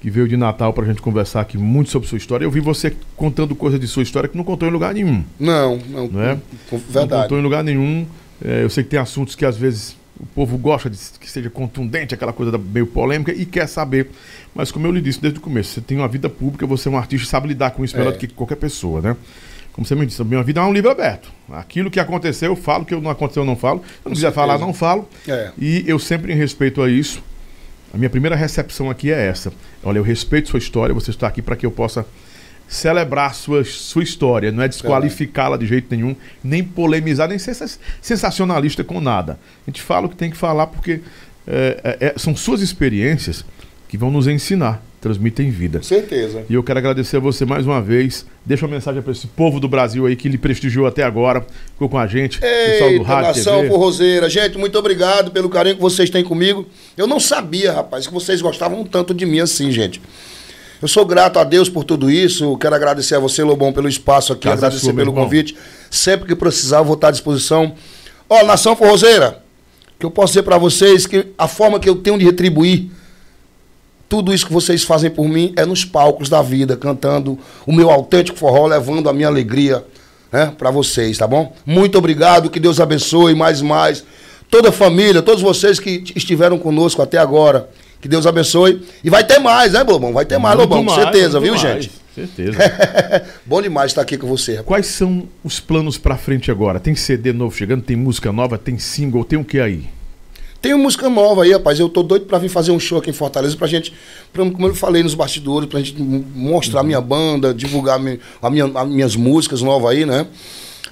que 0.00 0.08
veio 0.08 0.28
de 0.28 0.36
Natal 0.36 0.72
pra 0.72 0.84
gente 0.84 1.02
conversar 1.02 1.40
aqui 1.40 1.58
muito 1.58 1.90
sobre 1.90 2.06
sua 2.08 2.18
história. 2.18 2.44
Eu 2.44 2.50
vi 2.52 2.60
você 2.60 2.94
contando 3.16 3.56
coisas 3.56 3.80
de 3.80 3.88
sua 3.88 4.04
história 4.04 4.28
que 4.28 4.36
não 4.36 4.44
contou 4.44 4.68
em 4.68 4.70
lugar 4.70 4.94
nenhum. 4.94 5.24
Não, 5.40 5.76
não. 5.88 6.06
Não 6.08 6.22
é? 6.22 6.38
com- 6.70 6.76
Não 6.76 6.82
Verdade. 6.88 7.22
contou 7.24 7.38
em 7.38 7.42
lugar 7.42 7.64
nenhum. 7.64 8.06
É, 8.44 8.62
eu 8.62 8.70
sei 8.70 8.84
que 8.84 8.90
tem 8.90 8.98
assuntos 9.00 9.34
que 9.34 9.44
às 9.44 9.56
vezes 9.56 9.96
o 10.20 10.26
povo 10.26 10.56
gosta 10.58 10.88
de 10.90 10.98
que 11.20 11.30
seja 11.30 11.48
contundente, 11.48 12.14
aquela 12.14 12.32
coisa 12.32 12.52
da- 12.52 12.58
meio 12.58 12.86
polêmica, 12.86 13.32
e 13.32 13.44
quer 13.46 13.66
saber. 13.68 14.10
Mas 14.54 14.70
como 14.72 14.86
eu 14.86 14.90
lhe 14.92 15.00
disse 15.00 15.20
desde 15.20 15.38
o 15.38 15.42
começo, 15.42 15.70
você 15.74 15.80
tem 15.80 15.96
uma 15.96 16.08
vida 16.08 16.28
pública, 16.28 16.66
você 16.66 16.88
é 16.88 16.92
um 16.92 16.96
artista 16.98 17.26
e 17.26 17.30
sabe 17.30 17.48
lidar 17.48 17.70
com 17.72 17.84
isso 17.84 17.96
melhor 17.96 18.10
É. 18.10 18.12
do 18.14 18.18
que 18.18 18.26
qualquer 18.28 18.56
pessoa, 18.56 19.00
né? 19.00 19.16
Como 19.72 19.86
você 19.86 19.94
me 19.94 20.04
disse, 20.04 20.20
a 20.20 20.24
minha 20.24 20.42
vida 20.42 20.60
é 20.60 20.64
um 20.64 20.72
livro 20.72 20.90
aberto. 20.90 21.30
Aquilo 21.52 21.88
que 21.88 22.00
aconteceu, 22.00 22.50
eu 22.50 22.56
falo, 22.56 22.82
o 22.82 22.86
que 22.86 22.96
não 22.96 23.10
aconteceu, 23.10 23.42
eu 23.42 23.46
não 23.46 23.54
falo. 23.54 23.78
Eu 24.04 24.08
não 24.08 24.12
quiser 24.12 24.32
falar, 24.32 24.58
não 24.58 24.74
falo. 24.74 25.08
É. 25.28 25.52
E 25.56 25.84
eu 25.86 26.00
sempre, 26.00 26.32
em 26.32 26.36
respeito 26.36 26.82
a 26.82 26.90
isso, 26.90 27.22
a 27.94 27.96
minha 27.96 28.10
primeira 28.10 28.34
recepção 28.34 28.90
aqui 28.90 29.12
é 29.12 29.26
essa. 29.28 29.52
Olha, 29.84 29.98
eu 29.98 30.02
respeito 30.02 30.48
sua 30.48 30.58
história, 30.58 30.92
você 30.92 31.10
está 31.12 31.28
aqui 31.28 31.40
para 31.40 31.54
que 31.54 31.64
eu 31.64 31.70
possa 31.70 32.04
celebrar 32.68 33.34
sua, 33.34 33.64
sua 33.64 34.02
história, 34.02 34.52
não 34.52 34.62
é 34.62 34.68
desqualificá-la 34.68 35.56
de 35.56 35.66
jeito 35.66 35.86
nenhum, 35.90 36.14
nem 36.44 36.62
polemizar, 36.62 37.26
nem 37.28 37.38
ser 37.38 37.54
sens- 37.54 37.80
sensacionalista 38.02 38.84
com 38.84 39.00
nada. 39.00 39.38
A 39.66 39.70
gente 39.70 39.80
fala 39.80 40.06
o 40.06 40.08
que 40.10 40.16
tem 40.16 40.30
que 40.30 40.36
falar 40.36 40.66
porque 40.66 41.00
é, 41.46 41.96
é, 42.00 42.14
são 42.18 42.36
suas 42.36 42.60
experiências 42.60 43.42
que 43.88 43.96
vão 43.96 44.10
nos 44.10 44.28
ensinar, 44.28 44.82
transmitem 45.00 45.48
vida. 45.50 45.78
Com 45.78 45.84
certeza. 45.84 46.44
E 46.50 46.52
eu 46.52 46.62
quero 46.62 46.78
agradecer 46.78 47.16
a 47.16 47.20
você 47.20 47.46
mais 47.46 47.64
uma 47.64 47.80
vez. 47.80 48.26
Deixa 48.44 48.66
uma 48.66 48.74
mensagem 48.74 49.00
para 49.00 49.12
esse 49.12 49.26
povo 49.26 49.58
do 49.58 49.66
Brasil 49.66 50.04
aí 50.04 50.14
que 50.14 50.28
lhe 50.28 50.36
prestigiou 50.36 50.86
até 50.86 51.02
agora, 51.04 51.46
ficou 51.72 51.88
com 51.88 51.96
a 51.96 52.06
gente, 52.06 52.38
pessoal 52.38 52.90
do 52.92 53.02
rádio, 53.02 53.28
nação 53.28 53.56
TV. 53.60 53.68
forrozeira. 53.68 54.28
Gente, 54.28 54.58
muito 54.58 54.78
obrigado 54.78 55.30
pelo 55.30 55.48
carinho 55.48 55.76
que 55.76 55.80
vocês 55.80 56.10
têm 56.10 56.22
comigo. 56.22 56.66
Eu 56.98 57.06
não 57.06 57.18
sabia, 57.18 57.72
rapaz, 57.72 58.06
que 58.06 58.12
vocês 58.12 58.42
gostavam 58.42 58.84
tanto 58.84 59.14
de 59.14 59.24
mim 59.24 59.40
assim, 59.40 59.70
gente. 59.70 60.02
Eu 60.80 60.88
sou 60.88 61.04
grato 61.04 61.38
a 61.38 61.44
Deus 61.44 61.68
por 61.68 61.84
tudo 61.84 62.10
isso. 62.10 62.56
Quero 62.58 62.74
agradecer 62.74 63.16
a 63.16 63.18
você, 63.18 63.42
Lobão, 63.42 63.72
pelo 63.72 63.88
espaço 63.88 64.32
aqui, 64.32 64.42
Casa 64.42 64.66
agradecer 64.66 64.84
sua, 64.84 64.94
pelo 64.94 65.12
convite. 65.12 65.56
Sempre 65.90 66.28
que 66.28 66.36
precisar, 66.36 66.78
eu 66.78 66.84
vou 66.84 66.94
estar 66.94 67.08
à 67.08 67.10
disposição. 67.10 67.74
Ó, 68.28 68.44
nação 68.44 68.76
forrozeira, 68.76 69.42
que 69.98 70.06
eu 70.06 70.10
posso 70.10 70.34
dizer 70.34 70.42
pra 70.42 70.58
vocês 70.58 71.06
que 71.06 71.26
a 71.36 71.48
forma 71.48 71.80
que 71.80 71.88
eu 71.88 71.96
tenho 71.96 72.18
de 72.18 72.24
retribuir 72.24 72.90
tudo 74.08 74.32
isso 74.32 74.46
que 74.46 74.52
vocês 74.52 74.84
fazem 74.84 75.10
por 75.10 75.28
mim 75.28 75.52
é 75.56 75.66
nos 75.66 75.84
palcos 75.84 76.28
da 76.28 76.40
vida, 76.40 76.76
cantando 76.76 77.38
o 77.66 77.72
meu 77.72 77.90
autêntico 77.90 78.38
forró, 78.38 78.66
levando 78.66 79.08
a 79.08 79.12
minha 79.12 79.28
alegria 79.28 79.84
né, 80.32 80.52
para 80.56 80.70
vocês, 80.70 81.18
tá 81.18 81.26
bom? 81.26 81.54
Muito 81.66 81.98
obrigado, 81.98 82.48
que 82.48 82.58
Deus 82.58 82.80
abençoe 82.80 83.34
mais 83.34 83.60
e 83.60 83.64
mais. 83.64 84.04
Toda 84.50 84.70
a 84.70 84.72
família, 84.72 85.20
todos 85.20 85.42
vocês 85.42 85.78
que 85.78 86.02
estiveram 86.16 86.58
conosco 86.58 87.02
até 87.02 87.18
agora, 87.18 87.68
que 88.00 88.08
Deus 88.08 88.26
abençoe. 88.26 88.82
E 89.02 89.10
vai 89.10 89.24
ter 89.24 89.38
mais, 89.38 89.72
né, 89.72 89.82
Lobão? 89.82 90.12
Vai 90.12 90.24
ter 90.24 90.38
mais, 90.38 90.56
Muito 90.56 90.68
Lobão, 90.70 90.84
com 90.84 90.90
mais, 90.92 91.02
certeza, 91.02 91.40
muito 91.40 91.52
viu, 91.54 91.62
mais, 91.70 91.84
gente? 91.84 91.90
Certeza. 92.14 92.58
Bom 93.46 93.62
demais 93.62 93.92
estar 93.92 94.02
aqui 94.02 94.16
com 94.18 94.26
você. 94.26 94.52
rapaz. 94.52 94.66
Quais 94.66 94.86
são 94.86 95.28
os 95.44 95.60
planos 95.60 95.96
pra 95.98 96.16
frente 96.16 96.50
agora? 96.50 96.80
Tem 96.80 96.94
CD 96.94 97.32
novo 97.32 97.56
chegando? 97.56 97.82
Tem 97.82 97.96
música 97.96 98.32
nova? 98.32 98.58
Tem 98.58 98.78
single? 98.78 99.24
Tem 99.24 99.38
o 99.38 99.44
que 99.44 99.60
aí? 99.60 99.84
Tem 100.60 100.74
uma 100.74 100.82
música 100.82 101.08
nova 101.08 101.44
aí, 101.44 101.52
rapaz. 101.52 101.78
Eu 101.78 101.88
tô 101.88 102.02
doido 102.02 102.26
pra 102.26 102.36
vir 102.38 102.48
fazer 102.48 102.72
um 102.72 102.80
show 102.80 102.98
aqui 102.98 103.10
em 103.10 103.12
Fortaleza 103.12 103.56
pra 103.56 103.68
gente, 103.68 103.92
pra, 104.32 104.42
como 104.50 104.66
eu 104.66 104.74
falei 104.74 105.04
nos 105.04 105.14
bastidores, 105.14 105.68
pra 105.68 105.78
gente 105.78 105.94
mostrar 106.02 106.80
a 106.80 106.82
minha 106.82 107.00
banda, 107.00 107.54
divulgar 107.54 108.00
mi- 108.00 108.18
a 108.42 108.50
minha, 108.50 108.64
as 108.74 108.88
minhas 108.88 109.14
músicas 109.14 109.62
novas 109.62 109.92
aí, 109.92 110.04
né? 110.04 110.26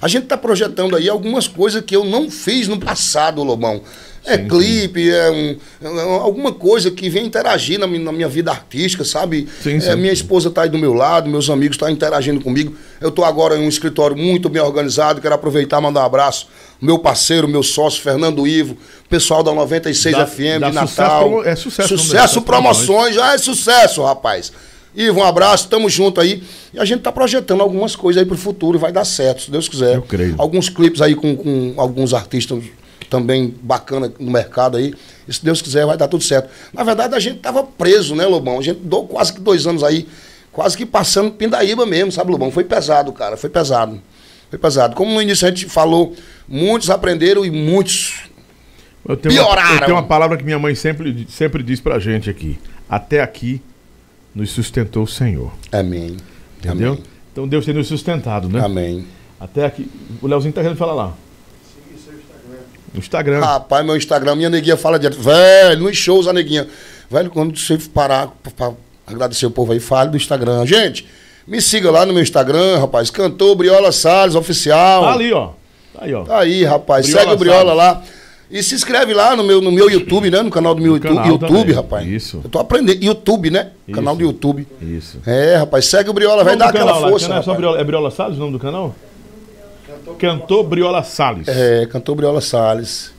A 0.01 0.07
gente 0.07 0.25
tá 0.27 0.37
projetando 0.37 0.95
aí 0.95 1.09
algumas 1.09 1.47
coisas 1.47 1.81
que 1.85 1.95
eu 1.95 2.03
não 2.05 2.29
fiz 2.29 2.67
no 2.67 2.79
passado, 2.79 3.43
Lobão. 3.43 3.81
É 4.29 4.37
clipe, 4.37 5.09
é, 5.09 5.31
um- 5.31 5.57
é 5.81 6.01
alguma 6.19 6.51
coisa 6.51 6.91
que 6.91 7.09
vem 7.09 7.25
interagir 7.25 7.79
na, 7.79 7.87
mi- 7.87 7.97
na 7.97 8.11
minha 8.11 8.27
vida 8.27 8.51
artística, 8.51 9.05
sabe? 9.05 9.47
Sim, 9.63 9.77
É, 9.77 9.79
sim. 9.79 9.95
minha 9.95 10.11
esposa 10.11 10.49
tá 10.51 10.63
aí 10.63 10.69
do 10.69 10.77
meu 10.77 10.93
lado, 10.93 11.29
meus 11.29 11.49
amigos 11.49 11.75
estão 11.75 11.89
interagindo 11.89 12.41
comigo. 12.41 12.75
Eu 12.99 13.09
tô 13.09 13.23
agora 13.23 13.57
em 13.57 13.61
um 13.65 13.69
escritório 13.69 14.17
muito 14.17 14.49
bem 14.49 14.61
organizado, 14.61 15.21
quero 15.21 15.33
aproveitar 15.33 15.79
e 15.79 15.81
mandar 15.81 16.01
um 16.01 16.05
abraço. 16.05 16.49
Meu 16.81 16.99
parceiro, 16.99 17.47
meu 17.47 17.63
sócio, 17.63 18.01
Fernando 18.01 18.45
Ivo, 18.45 18.75
pessoal 19.09 19.41
da 19.41 19.53
96 19.53 20.13
Da- 20.17 20.27
FM 20.27 20.59
de 20.59 20.65
Sucesso 20.73 20.73
Natal. 20.73 21.19
Promo- 21.21 21.43
é 21.43 21.55
sucesso, 21.55 21.87
Sucesso 21.89 21.97
Sucesso 22.09 22.41
Promoções, 22.41 23.15
já 23.15 23.33
é 23.33 23.37
sucesso, 23.37 24.03
rapaz. 24.03 24.51
Ivo, 24.97 25.19
um 25.19 25.23
abraço, 25.23 25.69
tamo 25.69 25.87
junto 25.87 26.19
aí. 26.19 26.41
E 26.73 26.79
a 26.79 26.83
gente 26.83 27.01
tá 27.01 27.11
projetando 27.11 27.61
algumas 27.61 27.95
coisas 27.95 28.19
aí 28.19 28.27
pro 28.27 28.35
futuro, 28.35 28.79
vai 28.79 28.91
dar 28.91 29.05
certo, 29.05 29.43
se 29.43 29.51
Deus 29.51 29.69
quiser. 29.69 29.97
Eu 29.97 30.01
creio. 30.01 30.33
Alguns 30.39 30.69
clipes 30.69 31.03
aí 31.03 31.13
com, 31.13 31.35
com 31.35 31.75
alguns 31.77 32.15
artistas 32.15 32.63
também 33.07 33.53
bacana 33.61 34.11
no 34.19 34.31
mercado 34.31 34.75
aí. 34.75 34.95
E 35.27 35.31
se 35.31 35.45
Deus 35.45 35.61
quiser, 35.61 35.85
vai 35.85 35.95
dar 35.95 36.07
tudo 36.07 36.23
certo. 36.23 36.49
Na 36.73 36.83
verdade, 36.83 37.13
a 37.13 37.19
gente 37.19 37.37
tava 37.37 37.63
preso, 37.63 38.15
né, 38.15 38.25
Lobão? 38.25 38.57
A 38.57 38.61
gente 38.63 38.79
deu 38.79 39.03
quase 39.03 39.33
que 39.33 39.39
dois 39.39 39.67
anos 39.67 39.83
aí, 39.83 40.07
quase 40.51 40.75
que 40.75 40.83
passando 40.83 41.29
Pindaíba 41.29 41.85
mesmo, 41.85 42.11
sabe, 42.11 42.31
Lobão? 42.31 42.49
Foi 42.49 42.63
pesado, 42.63 43.13
cara, 43.13 43.37
foi 43.37 43.51
pesado. 43.51 44.01
Foi 44.49 44.57
pesado. 44.57 44.95
Como 44.95 45.13
no 45.13 45.21
início 45.21 45.45
a 45.45 45.51
gente 45.51 45.67
falou, 45.67 46.15
muitos 46.47 46.89
aprenderam 46.89 47.45
e 47.45 47.51
muitos 47.51 48.23
Eu 49.07 49.15
tenho, 49.15 49.35
uma, 49.35 49.43
Pioraram. 49.45 49.73
eu 49.75 49.79
tenho 49.81 49.95
uma 49.95 50.07
palavra 50.07 50.37
que 50.37 50.43
minha 50.43 50.57
mãe 50.57 50.73
sempre, 50.73 51.27
sempre 51.29 51.61
diz 51.61 51.79
pra 51.79 51.99
gente 51.99 52.31
aqui. 52.31 52.57
Até 52.89 53.21
aqui 53.21 53.61
nos 54.37 54.51
sustentou 54.51 55.03
o 55.03 55.07
Senhor. 55.07 55.51
Amém. 55.71 56.15
Entendeu? 56.59 56.93
Amém. 56.93 57.03
Então 57.31 57.47
Deus 57.47 57.65
tem 57.65 57.73
nos 57.73 57.87
sustentado, 57.87 58.47
né? 58.47 58.63
Amém. 58.63 59.05
Até 59.39 59.65
aqui. 59.65 59.89
O 60.21 60.27
Leozinho 60.27 60.53
tá 60.53 60.61
querendo 60.61 60.77
falar 60.77 60.93
lá. 60.93 61.13
No 62.93 62.99
Instagram. 62.99 63.39
Rapaz, 63.39 63.85
meu 63.85 63.97
Instagram, 63.97 64.35
minha 64.35 64.49
neguinha 64.49 64.77
fala 64.77 64.99
direto. 64.99 65.19
Velho, 65.19 65.81
nos 65.81 65.97
shows 65.97 66.27
a 66.27 66.33
neguinha. 66.33 66.67
Velho, 67.09 67.31
quando 67.31 67.57
você 67.57 67.77
parar 67.77 68.31
pra 68.55 68.73
agradecer 69.05 69.45
o 69.47 69.51
povo 69.51 69.71
aí, 69.71 69.79
fale 69.79 70.11
do 70.11 70.17
Instagram. 70.17 70.65
Gente, 70.65 71.07
me 71.47 71.59
siga 71.59 71.89
lá 71.89 72.05
no 72.05 72.13
meu 72.13 72.21
Instagram, 72.21 72.77
rapaz. 72.79 73.09
Cantor 73.09 73.55
Briola 73.55 73.91
Salles, 73.91 74.35
oficial. 74.35 75.03
Tá 75.03 75.13
ali, 75.13 75.33
ó. 75.33 75.49
Tá 75.93 76.05
aí, 76.05 76.13
ó. 76.13 76.23
Tá 76.23 76.39
aí, 76.39 76.63
rapaz. 76.63 77.05
Briola 77.07 77.23
Segue 77.23 77.35
o 77.35 77.37
Briola 77.37 77.75
Salles. 77.75 77.77
lá. 77.77 78.03
E 78.49 78.63
se 78.63 78.75
inscreve 78.75 79.13
lá 79.13 79.35
no 79.35 79.43
meu, 79.43 79.59
no 79.59 79.71
meu 79.71 79.89
YouTube, 79.89 80.31
né? 80.31 80.41
No 80.41 80.49
canal 80.49 80.73
do 80.73 80.81
meu 80.81 80.93
YouTube, 80.93 81.15
canal 81.15 81.27
YouTube 81.27 81.73
rapaz. 81.73 82.07
Isso. 82.07 82.39
Eu 82.43 82.49
tô 82.49 82.59
aprendendo. 82.59 83.03
YouTube, 83.03 83.49
né? 83.49 83.71
Isso. 83.85 83.95
Canal 83.95 84.15
do 84.15 84.23
YouTube. 84.23 84.65
Isso. 84.81 85.19
É, 85.25 85.57
rapaz. 85.57 85.85
Segue 85.85 86.09
o 86.09 86.13
Briola, 86.13 86.45
vai 86.45 86.55
dar 86.55 86.69
aquela 86.69 86.85
canal 86.85 87.01
lá, 87.01 87.09
força. 87.09 87.27
canal 87.27 87.43
é. 87.43 87.57
Briola, 87.57 87.79
é 87.79 87.83
Briola 87.83 88.11
Salles 88.11 88.37
o 88.37 88.39
nome 88.39 88.53
do 88.53 88.59
canal? 88.59 88.95
Cantor 90.17 90.63
Briola 90.63 91.03
Salles. 91.03 91.47
É, 91.47 91.85
cantor 91.87 92.15
Briola 92.15 92.39
Salles. 92.39 93.11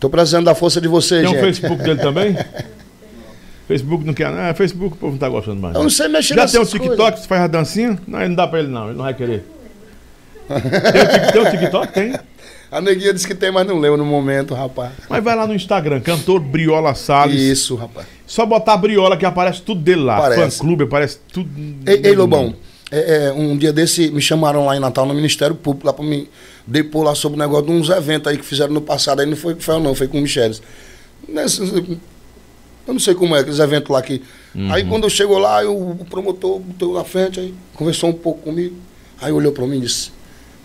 Tô 0.00 0.10
precisando 0.10 0.44
da 0.44 0.54
força 0.54 0.80
de 0.80 0.88
vocês, 0.88 1.22
Tem 1.22 1.30
um 1.30 1.32
gente. 1.32 1.40
Facebook 1.40 1.82
dele 1.82 2.00
também? 2.00 2.36
Facebook 3.68 4.04
não 4.04 4.14
quer. 4.14 4.32
É, 4.32 4.54
Facebook 4.54 4.94
o 4.94 4.98
povo 4.98 5.12
não 5.12 5.18
tá 5.18 5.28
gostando 5.28 5.60
mais. 5.60 5.74
Eu 5.74 5.82
não 5.82 5.90
sei 5.90 6.08
mexer 6.08 6.34
Já 6.34 6.46
tem 6.46 6.60
o 6.60 6.64
TikTok 6.64 6.96
coisas. 6.96 7.20
que 7.20 7.28
faz 7.28 7.42
a 7.42 7.46
dancinha? 7.46 7.98
Não, 8.06 8.18
ele 8.18 8.28
não 8.28 8.36
dá 8.36 8.46
pra 8.46 8.60
ele 8.60 8.68
não, 8.68 8.86
ele 8.86 8.96
não 8.96 9.04
vai 9.04 9.14
querer. 9.14 9.44
tem, 10.48 10.58
o 10.58 11.32
tem 11.32 11.42
o 11.42 11.50
TikTok? 11.50 11.92
Tem. 11.92 12.14
A 12.70 12.80
neguinha 12.80 13.14
disse 13.14 13.26
que 13.26 13.34
tem, 13.34 13.50
mas 13.50 13.66
não 13.66 13.78
leu 13.78 13.96
no 13.96 14.04
momento, 14.04 14.52
rapaz. 14.54 14.92
Mas 15.08 15.24
vai 15.24 15.34
lá 15.34 15.46
no 15.46 15.54
Instagram, 15.54 16.00
cantor 16.00 16.38
Briola 16.40 16.94
Salles. 16.94 17.40
Isso, 17.40 17.74
rapaz. 17.76 18.06
Só 18.26 18.44
botar 18.44 18.76
Briola 18.76 19.16
que 19.16 19.24
aparece 19.24 19.62
tudo 19.62 19.80
dele 19.80 20.02
lá. 20.02 20.18
Aparece. 20.18 20.58
Fã 20.58 20.64
clube, 20.64 20.84
aparece 20.84 21.18
tudo. 21.32 21.48
Ei, 21.86 22.00
ei, 22.04 22.14
Lobão, 22.14 22.54
é, 22.90 23.28
é, 23.28 23.32
um 23.32 23.56
dia 23.56 23.72
desse 23.72 24.10
me 24.10 24.20
chamaram 24.20 24.66
lá 24.66 24.76
em 24.76 24.80
Natal 24.80 25.06
no 25.06 25.14
Ministério 25.14 25.54
Público 25.56 25.86
lá 25.86 25.92
pra 25.94 26.04
me 26.04 26.28
depor 26.66 27.04
lá 27.04 27.14
sobre 27.14 27.36
o 27.36 27.38
negócio 27.38 27.66
de 27.66 27.72
uns 27.72 27.88
eventos 27.88 28.30
aí 28.30 28.36
que 28.36 28.44
fizeram 28.44 28.74
no 28.74 28.82
passado. 28.82 29.20
Aí 29.20 29.26
não 29.26 29.36
foi 29.36 29.54
com 29.54 29.72
o 29.72 29.80
não, 29.80 29.94
foi 29.94 30.06
com 30.08 30.18
o 30.18 30.20
Micheles. 30.20 30.60
Nesses- 31.26 31.72
eu 31.72 32.92
não 32.94 32.98
sei 32.98 33.14
como 33.14 33.34
é, 33.34 33.40
aqueles 33.40 33.58
eventos 33.58 33.90
lá 33.90 34.02
que. 34.02 34.22
Aí 34.70 34.84
quando 34.84 35.04
eu 35.04 35.10
chego 35.10 35.38
lá, 35.38 35.62
eu- 35.62 35.74
o 35.76 36.04
promotor 36.08 36.58
botou 36.58 36.94
na 36.94 37.04
frente, 37.04 37.38
aí 37.40 37.54
conversou 37.74 38.10
um 38.10 38.14
pouco 38.14 38.42
comigo. 38.42 38.76
Aí 39.20 39.32
olhou 39.32 39.52
pra 39.52 39.66
mim 39.66 39.78
e 39.78 39.80
disse: 39.80 40.10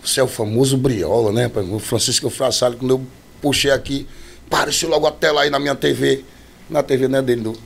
Você 0.04 0.20
é 0.20 0.22
o 0.22 0.28
famoso 0.28 0.76
Briola, 0.76 1.32
né? 1.32 1.50
O 1.72 1.78
Francisco 1.78 2.28
Frassali, 2.28 2.76
quando 2.76 2.90
eu 2.90 3.06
puxei 3.40 3.70
aqui, 3.70 4.06
apareceu 4.46 4.88
logo 4.88 5.06
a 5.06 5.10
tela 5.10 5.42
aí 5.42 5.50
na 5.50 5.58
minha 5.58 5.74
TV. 5.74 6.24
Na 6.68 6.82
TV, 6.82 7.08
né, 7.08 7.20
dele, 7.20 7.42
do, 7.42 7.58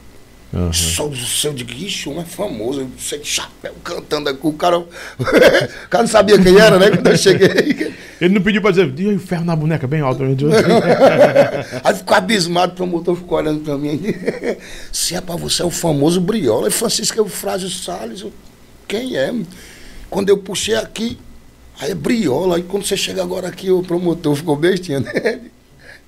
Aham. 0.53 0.73
só 0.73 1.07
do 1.07 1.17
seu 1.17 1.53
de 1.53 1.63
guicho, 1.63 2.11
é 2.19 2.25
famoso, 2.25 2.89
você 2.99 3.19
de 3.19 3.27
chapéu 3.27 3.75
cantando 3.85 4.29
aqui. 4.29 4.41
O 4.43 4.53
cara, 4.53 4.79
o 4.81 4.87
cara 5.91 6.05
não 6.05 6.11
sabia 6.11 6.41
quem 6.41 6.59
era, 6.59 6.79
né? 6.79 6.91
Quando 6.91 7.07
eu 7.07 7.17
cheguei. 7.17 7.95
Ele 8.21 8.35
não 8.35 8.43
pediu 8.43 8.63
pra 8.63 8.71
dizer, 8.71 8.93
e 8.99 9.15
o 9.15 9.21
ferro 9.21 9.45
na 9.45 9.55
boneca 9.55 9.87
bem 9.87 10.01
alto. 10.01 10.23
Aí 11.85 11.95
ficou 11.95 12.17
abismado, 12.17 12.73
o 12.73 12.77
promotor 12.77 13.15
ficou 13.15 13.39
olhando 13.39 13.61
pra 13.61 13.77
mim. 13.77 14.01
Se 14.93 15.15
é 15.15 15.21
pra 15.21 15.37
você, 15.37 15.63
é 15.63 15.65
o 15.65 15.71
famoso 15.71 16.21
Briola. 16.21 16.69
E 16.69 16.71
Francisco 16.71 17.19
Eufrásio 17.19 17.69
Salles, 17.69 18.25
quem 18.87 19.17
é? 19.17 19.33
Quando 20.11 20.31
eu 20.31 20.39
puxei 20.39 20.75
aqui, 20.75 21.19
aí 21.81 21.91
é 21.91 21.95
Briola. 21.95 22.57
Aí 22.57 22.63
quando 22.63 22.85
você 22.85 22.97
chega 22.97 23.23
agora 23.23 23.49
aqui, 23.49 23.71
o 23.71 23.83
promotor 23.83 24.35
ficou 24.35 24.57
bestinha, 24.57 25.01
né? 25.01 25.41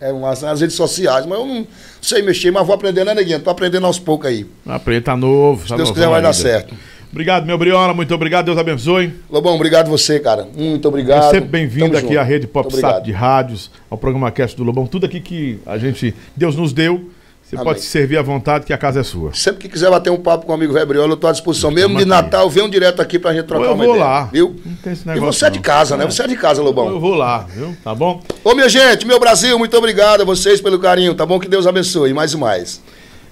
É 0.01 0.11
uma 0.13 0.35
nas 0.35 0.61
redes 0.63 0.77
sociais, 0.77 1.27
mas 1.27 1.39
eu 1.39 1.45
não 1.45 1.67
sei 2.01 2.23
mexer, 2.23 2.51
mas 2.51 2.67
vou 2.67 2.75
aprender, 2.75 3.05
né, 3.05 3.15
neguinha? 3.15 3.39
Tô 3.39 3.51
aprendendo 3.51 3.85
aos 3.85 3.99
poucos 3.99 4.29
aí. 4.29 4.47
Aprende, 4.67 5.03
tá 5.03 5.15
novo. 5.15 5.69
Se 5.69 5.77
Deus 5.77 5.91
quiser, 5.91 6.09
vai 6.09 6.23
dar 6.23 6.33
certo. 6.33 6.75
Obrigado, 7.13 7.45
meu 7.45 7.59
Briola. 7.59 7.93
Muito 7.93 8.15
obrigado. 8.15 8.47
Deus 8.47 8.57
abençoe. 8.57 9.13
Lobão, 9.29 9.57
obrigado 9.57 9.89
você, 9.89 10.19
cara. 10.19 10.49
Muito 10.57 10.87
obrigado. 10.89 11.27
É 11.27 11.31
sempre 11.31 11.49
bem-vindo 11.51 11.97
aqui 11.97 12.09
junto. 12.09 12.19
à 12.19 12.23
Rede 12.23 12.47
PopSat 12.47 12.79
obrigado. 12.79 13.05
de 13.05 13.13
rádios, 13.13 13.71
ao 13.91 13.99
programa 13.99 14.31
Cast 14.31 14.57
do 14.57 14.63
Lobão. 14.63 14.87
Tudo 14.87 15.07
aqui 15.07 15.21
que 15.21 15.59
a 15.67 15.77
gente, 15.77 16.15
Deus 16.37 16.57
nos 16.57 16.73
deu. 16.73 17.11
Você 17.51 17.57
Amém. 17.57 17.65
pode 17.65 17.81
se 17.81 17.87
servir 17.89 18.17
à 18.17 18.23
vontade, 18.23 18.65
que 18.65 18.73
a 18.73 18.79
casa 18.79 19.01
é 19.01 19.03
sua. 19.03 19.35
Sempre 19.35 19.63
que 19.63 19.69
quiser 19.69 19.91
bater 19.91 20.09
um 20.09 20.17
papo 20.19 20.47
com 20.47 20.53
o 20.53 20.55
amigo 20.55 20.73
Velho 20.73 20.87
Briola, 20.87 21.13
eu 21.15 21.17
tô 21.17 21.27
à 21.27 21.33
disposição. 21.33 21.69
Mesmo 21.73 21.99
de. 21.99 22.05
Natal, 22.05 22.49
venham 22.49 22.71
direto 22.71 23.03
aqui 23.03 23.19
pra 23.19 23.35
gente 23.35 23.47
trocar 23.47 23.65
eu 23.67 23.73
uma 23.75 23.85
vou 23.85 23.95
ideia. 23.97 24.09
lá. 24.09 24.25
Viu? 24.33 24.55
Não 24.65 24.77
tem 24.77 24.93
esse 24.93 25.03
E 25.03 25.07
negócio. 25.09 25.33
você 25.33 25.47
é 25.47 25.51
de 25.51 25.57
não. 25.59 25.63
casa, 25.65 25.97
né? 25.97 26.05
Você 26.07 26.23
é 26.23 26.29
de 26.29 26.37
casa, 26.37 26.63
Lobão. 26.63 26.89
Eu 26.89 27.01
vou 27.01 27.17
lá, 27.17 27.39
viu? 27.53 27.77
Tá 27.83 27.93
bom? 27.93 28.23
Ô, 28.45 28.55
minha 28.55 28.69
gente, 28.69 29.05
meu 29.05 29.19
Brasil, 29.19 29.59
muito 29.59 29.77
obrigado 29.77 30.21
a 30.21 30.25
vocês 30.25 30.61
pelo 30.61 30.79
carinho, 30.79 31.13
tá 31.13 31.27
bom? 31.27 31.41
Que 31.41 31.49
Deus 31.49 31.67
abençoe, 31.67 32.15
mais 32.15 32.33
e 32.33 32.37
mais. 32.37 32.81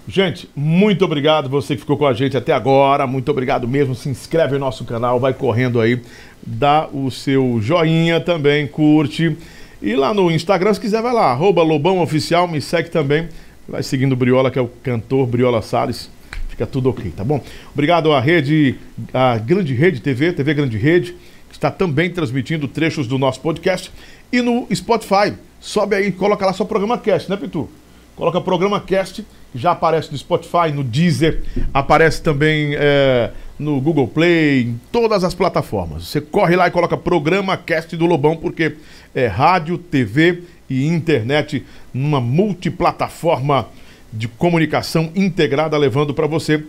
Gente, 0.08 0.50
muito 0.56 1.04
obrigado 1.04 1.48
você 1.48 1.74
que 1.74 1.82
ficou 1.82 1.96
com 1.96 2.06
a 2.06 2.12
gente 2.12 2.36
até 2.36 2.52
agora. 2.52 3.06
Muito 3.06 3.30
obrigado 3.30 3.68
mesmo. 3.68 3.94
Se 3.94 4.08
inscreve 4.08 4.54
no 4.54 4.58
nosso 4.58 4.84
canal, 4.84 5.20
vai 5.20 5.32
correndo 5.32 5.80
aí, 5.80 6.02
dá 6.44 6.88
o 6.92 7.08
seu 7.08 7.58
joinha 7.60 8.18
também, 8.18 8.66
curte. 8.66 9.36
E 9.80 9.94
lá 9.94 10.12
no 10.12 10.28
Instagram, 10.28 10.74
se 10.74 10.80
quiser, 10.80 11.00
vai 11.02 11.12
lá, 11.12 11.26
arroba 11.30 11.62
Lobão 11.62 12.00
Oficial, 12.02 12.48
me 12.48 12.60
segue 12.60 12.90
também. 12.90 13.28
Vai 13.68 13.82
seguindo 13.82 14.12
o 14.12 14.16
Briola, 14.16 14.50
que 14.50 14.58
é 14.58 14.62
o 14.62 14.68
cantor 14.82 15.26
Briola 15.26 15.60
Salles. 15.60 16.10
Fica 16.48 16.66
tudo 16.66 16.88
ok, 16.88 17.12
tá 17.14 17.22
bom? 17.22 17.44
Obrigado 17.74 18.10
à 18.12 18.18
rede, 18.18 18.76
à 19.12 19.36
Grande 19.36 19.74
Rede 19.74 20.00
TV, 20.00 20.32
TV 20.32 20.54
Grande 20.54 20.78
Rede, 20.78 21.14
que 21.50 21.54
está 21.54 21.70
também 21.70 22.10
transmitindo 22.10 22.66
trechos 22.66 23.06
do 23.06 23.18
nosso 23.18 23.42
podcast. 23.42 23.92
E 24.32 24.40
no 24.40 24.66
Spotify, 24.74 25.34
sobe 25.60 25.96
aí, 25.96 26.10
coloca 26.10 26.46
lá 26.46 26.54
só 26.54 26.64
programa 26.64 26.96
cast, 26.96 27.28
né, 27.28 27.36
Pitu? 27.36 27.68
Coloca 28.16 28.40
programa 28.40 28.80
cast, 28.80 29.22
já 29.54 29.72
aparece 29.72 30.10
no 30.10 30.16
Spotify, 30.16 30.72
no 30.74 30.82
Deezer, 30.82 31.42
aparece 31.72 32.22
também 32.22 32.74
é, 32.74 33.30
no 33.58 33.78
Google 33.82 34.08
Play, 34.08 34.62
em 34.62 34.80
todas 34.90 35.22
as 35.24 35.34
plataformas. 35.34 36.06
Você 36.06 36.22
corre 36.22 36.56
lá 36.56 36.66
e 36.68 36.70
coloca 36.70 36.96
programa 36.96 37.54
cast 37.56 37.94
do 37.98 38.06
Lobão, 38.06 38.34
porque 38.34 38.76
é 39.14 39.26
rádio, 39.26 39.76
TV 39.76 40.42
e 40.68 40.86
internet 40.86 41.64
numa 41.92 42.20
multiplataforma 42.20 43.66
de 44.12 44.28
comunicação 44.28 45.10
integrada, 45.14 45.76
levando 45.76 46.14
para 46.14 46.26
você 46.26 46.62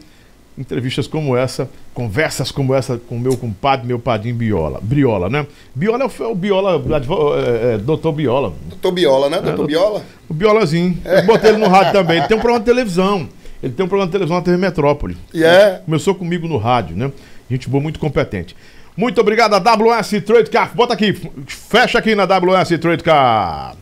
entrevistas 0.57 1.07
como 1.07 1.37
essa, 1.37 1.69
conversas 1.93 2.51
como 2.51 2.75
essa 2.75 2.97
com 2.97 3.17
meu 3.17 3.37
compadre, 3.37 3.87
meu 3.87 3.97
padrinho 3.97 4.35
Biola. 4.35 4.79
Briola, 4.81 5.29
né? 5.29 5.47
Biola 5.73 6.03
é 6.03 6.07
o, 6.07 6.31
é 6.31 6.35
Biola, 6.35 6.95
advo- 6.97 7.35
é, 7.37 7.75
é, 7.75 7.77
doutor 7.77 8.11
Biola. 8.11 8.53
Doutor 8.67 8.91
Biola, 8.91 9.29
né? 9.29 9.37
Doutor 9.37 9.55
doutor- 9.55 9.67
Biola? 9.67 10.03
O 10.27 10.33
Biolazinho. 10.33 10.97
Eu 11.05 11.25
botei 11.25 11.51
ele 11.51 11.59
no 11.59 11.69
rádio 11.69 11.93
também. 11.93 12.17
Ele 12.17 12.27
tem 12.27 12.35
um 12.35 12.41
programa 12.41 12.59
de 12.59 12.65
televisão. 12.65 13.29
Ele 13.63 13.73
tem 13.73 13.85
um 13.85 13.89
programa 13.89 14.07
de 14.07 14.11
televisão 14.11 14.37
na 14.37 14.43
TV 14.43 14.57
Metrópole. 14.57 15.17
E 15.33 15.43
é. 15.43 15.81
Começou 15.85 16.13
comigo 16.13 16.45
no 16.47 16.57
rádio, 16.57 16.95
né? 16.97 17.09
Gente 17.49 17.69
boa, 17.69 17.81
muito 17.81 17.99
competente. 17.99 18.53
Muito 18.97 19.19
obrigado 19.21 19.53
a 19.53 19.59
WS 19.59 20.19
Trade 20.25 20.49
Car. 20.49 20.75
Bota 20.75 20.93
aqui, 20.93 21.13
fecha 21.47 21.97
aqui 21.99 22.15
na 22.15 22.25
WS 22.25 22.77
Trade 22.79 23.01
Car. 23.01 23.75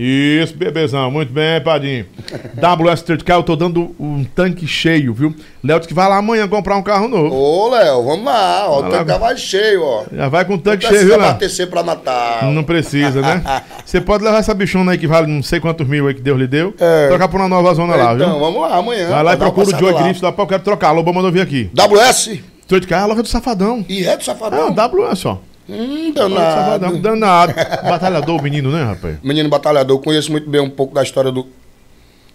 Isso, 0.00 0.54
bebezão. 0.56 1.10
Muito 1.10 1.32
bem, 1.32 1.60
Padinho. 1.60 2.06
WS 2.54 3.02
Car, 3.24 3.38
eu 3.38 3.42
tô 3.42 3.56
dando 3.56 3.94
um 3.98 4.22
tanque 4.22 4.64
cheio, 4.64 5.12
viu? 5.12 5.34
Léo 5.64 5.78
disse 5.80 5.88
que 5.88 5.94
vai 5.94 6.08
lá 6.08 6.18
amanhã 6.18 6.46
comprar 6.46 6.76
um 6.76 6.82
carro 6.82 7.08
novo. 7.08 7.34
Ô, 7.34 7.68
Léo, 7.70 8.04
vamos 8.04 8.24
lá. 8.24 8.66
Ó, 8.68 8.78
o 8.78 8.82
Vai 8.82 8.90
tanque 8.92 9.04
tá 9.06 9.18
mais 9.18 9.40
cheio, 9.40 9.82
ó. 9.82 10.04
Já 10.12 10.28
vai 10.28 10.44
com 10.44 10.54
o 10.54 10.58
tanque 10.58 10.84
Não 10.84 10.90
cheio, 10.92 11.00
precisa 11.00 11.14
viu, 11.14 11.18
Léo? 11.18 11.28
abastecer 11.30 11.66
pra 11.66 11.82
Natal. 11.82 12.52
Não 12.52 12.62
precisa, 12.62 13.20
né? 13.20 13.42
Você 13.84 14.00
pode 14.00 14.22
levar 14.22 14.38
essa 14.38 14.54
bichona 14.54 14.92
aí 14.92 14.98
que 14.98 15.08
vale 15.08 15.26
não 15.26 15.42
sei 15.42 15.58
quantos 15.58 15.84
mil 15.88 16.06
aí 16.06 16.14
que 16.14 16.20
Deus 16.22 16.38
lhe 16.38 16.46
deu. 16.46 16.72
É. 16.78 17.08
Trocar 17.08 17.26
por 17.26 17.40
uma 17.40 17.48
nova 17.48 17.74
zona 17.74 17.96
lá, 17.96 18.14
viu? 18.14 18.24
Então, 18.24 18.38
vamos 18.38 18.60
lá, 18.60 18.76
amanhã. 18.76 19.08
Vai 19.08 19.22
lá 19.24 19.34
e 19.34 19.36
procura 19.36 19.66
o 19.66 19.70
Joe. 19.78 19.94
Griffith 19.94 20.22
lá, 20.22 20.30
pô, 20.30 20.42
eu 20.42 20.46
quero 20.46 20.62
trocar. 20.62 20.92
Lobo 20.92 21.12
mandou 21.12 21.32
vir 21.32 21.40
aqui. 21.40 21.70
WS 21.74 22.38
Car 22.86 23.00
é 23.00 23.02
a 23.02 23.06
loja 23.06 23.22
do 23.22 23.28
Safadão. 23.28 23.84
e 23.88 24.04
É, 24.06 24.20
Safadão. 24.20 24.68
o 24.68 24.72
WS, 25.10 25.26
ó. 25.26 25.38
Hum, 25.68 26.12
danado. 26.12 26.98
Danado. 26.98 27.54
Batalhador, 27.82 28.40
o 28.40 28.42
menino, 28.42 28.70
né, 28.70 28.82
rapaz? 28.84 29.18
Menino 29.22 29.48
batalhador, 29.48 29.96
eu 29.96 30.00
conheço 30.02 30.30
muito 30.32 30.48
bem 30.48 30.60
um 30.60 30.70
pouco 30.70 30.94
da 30.94 31.02
história 31.02 31.30
do, 31.30 31.46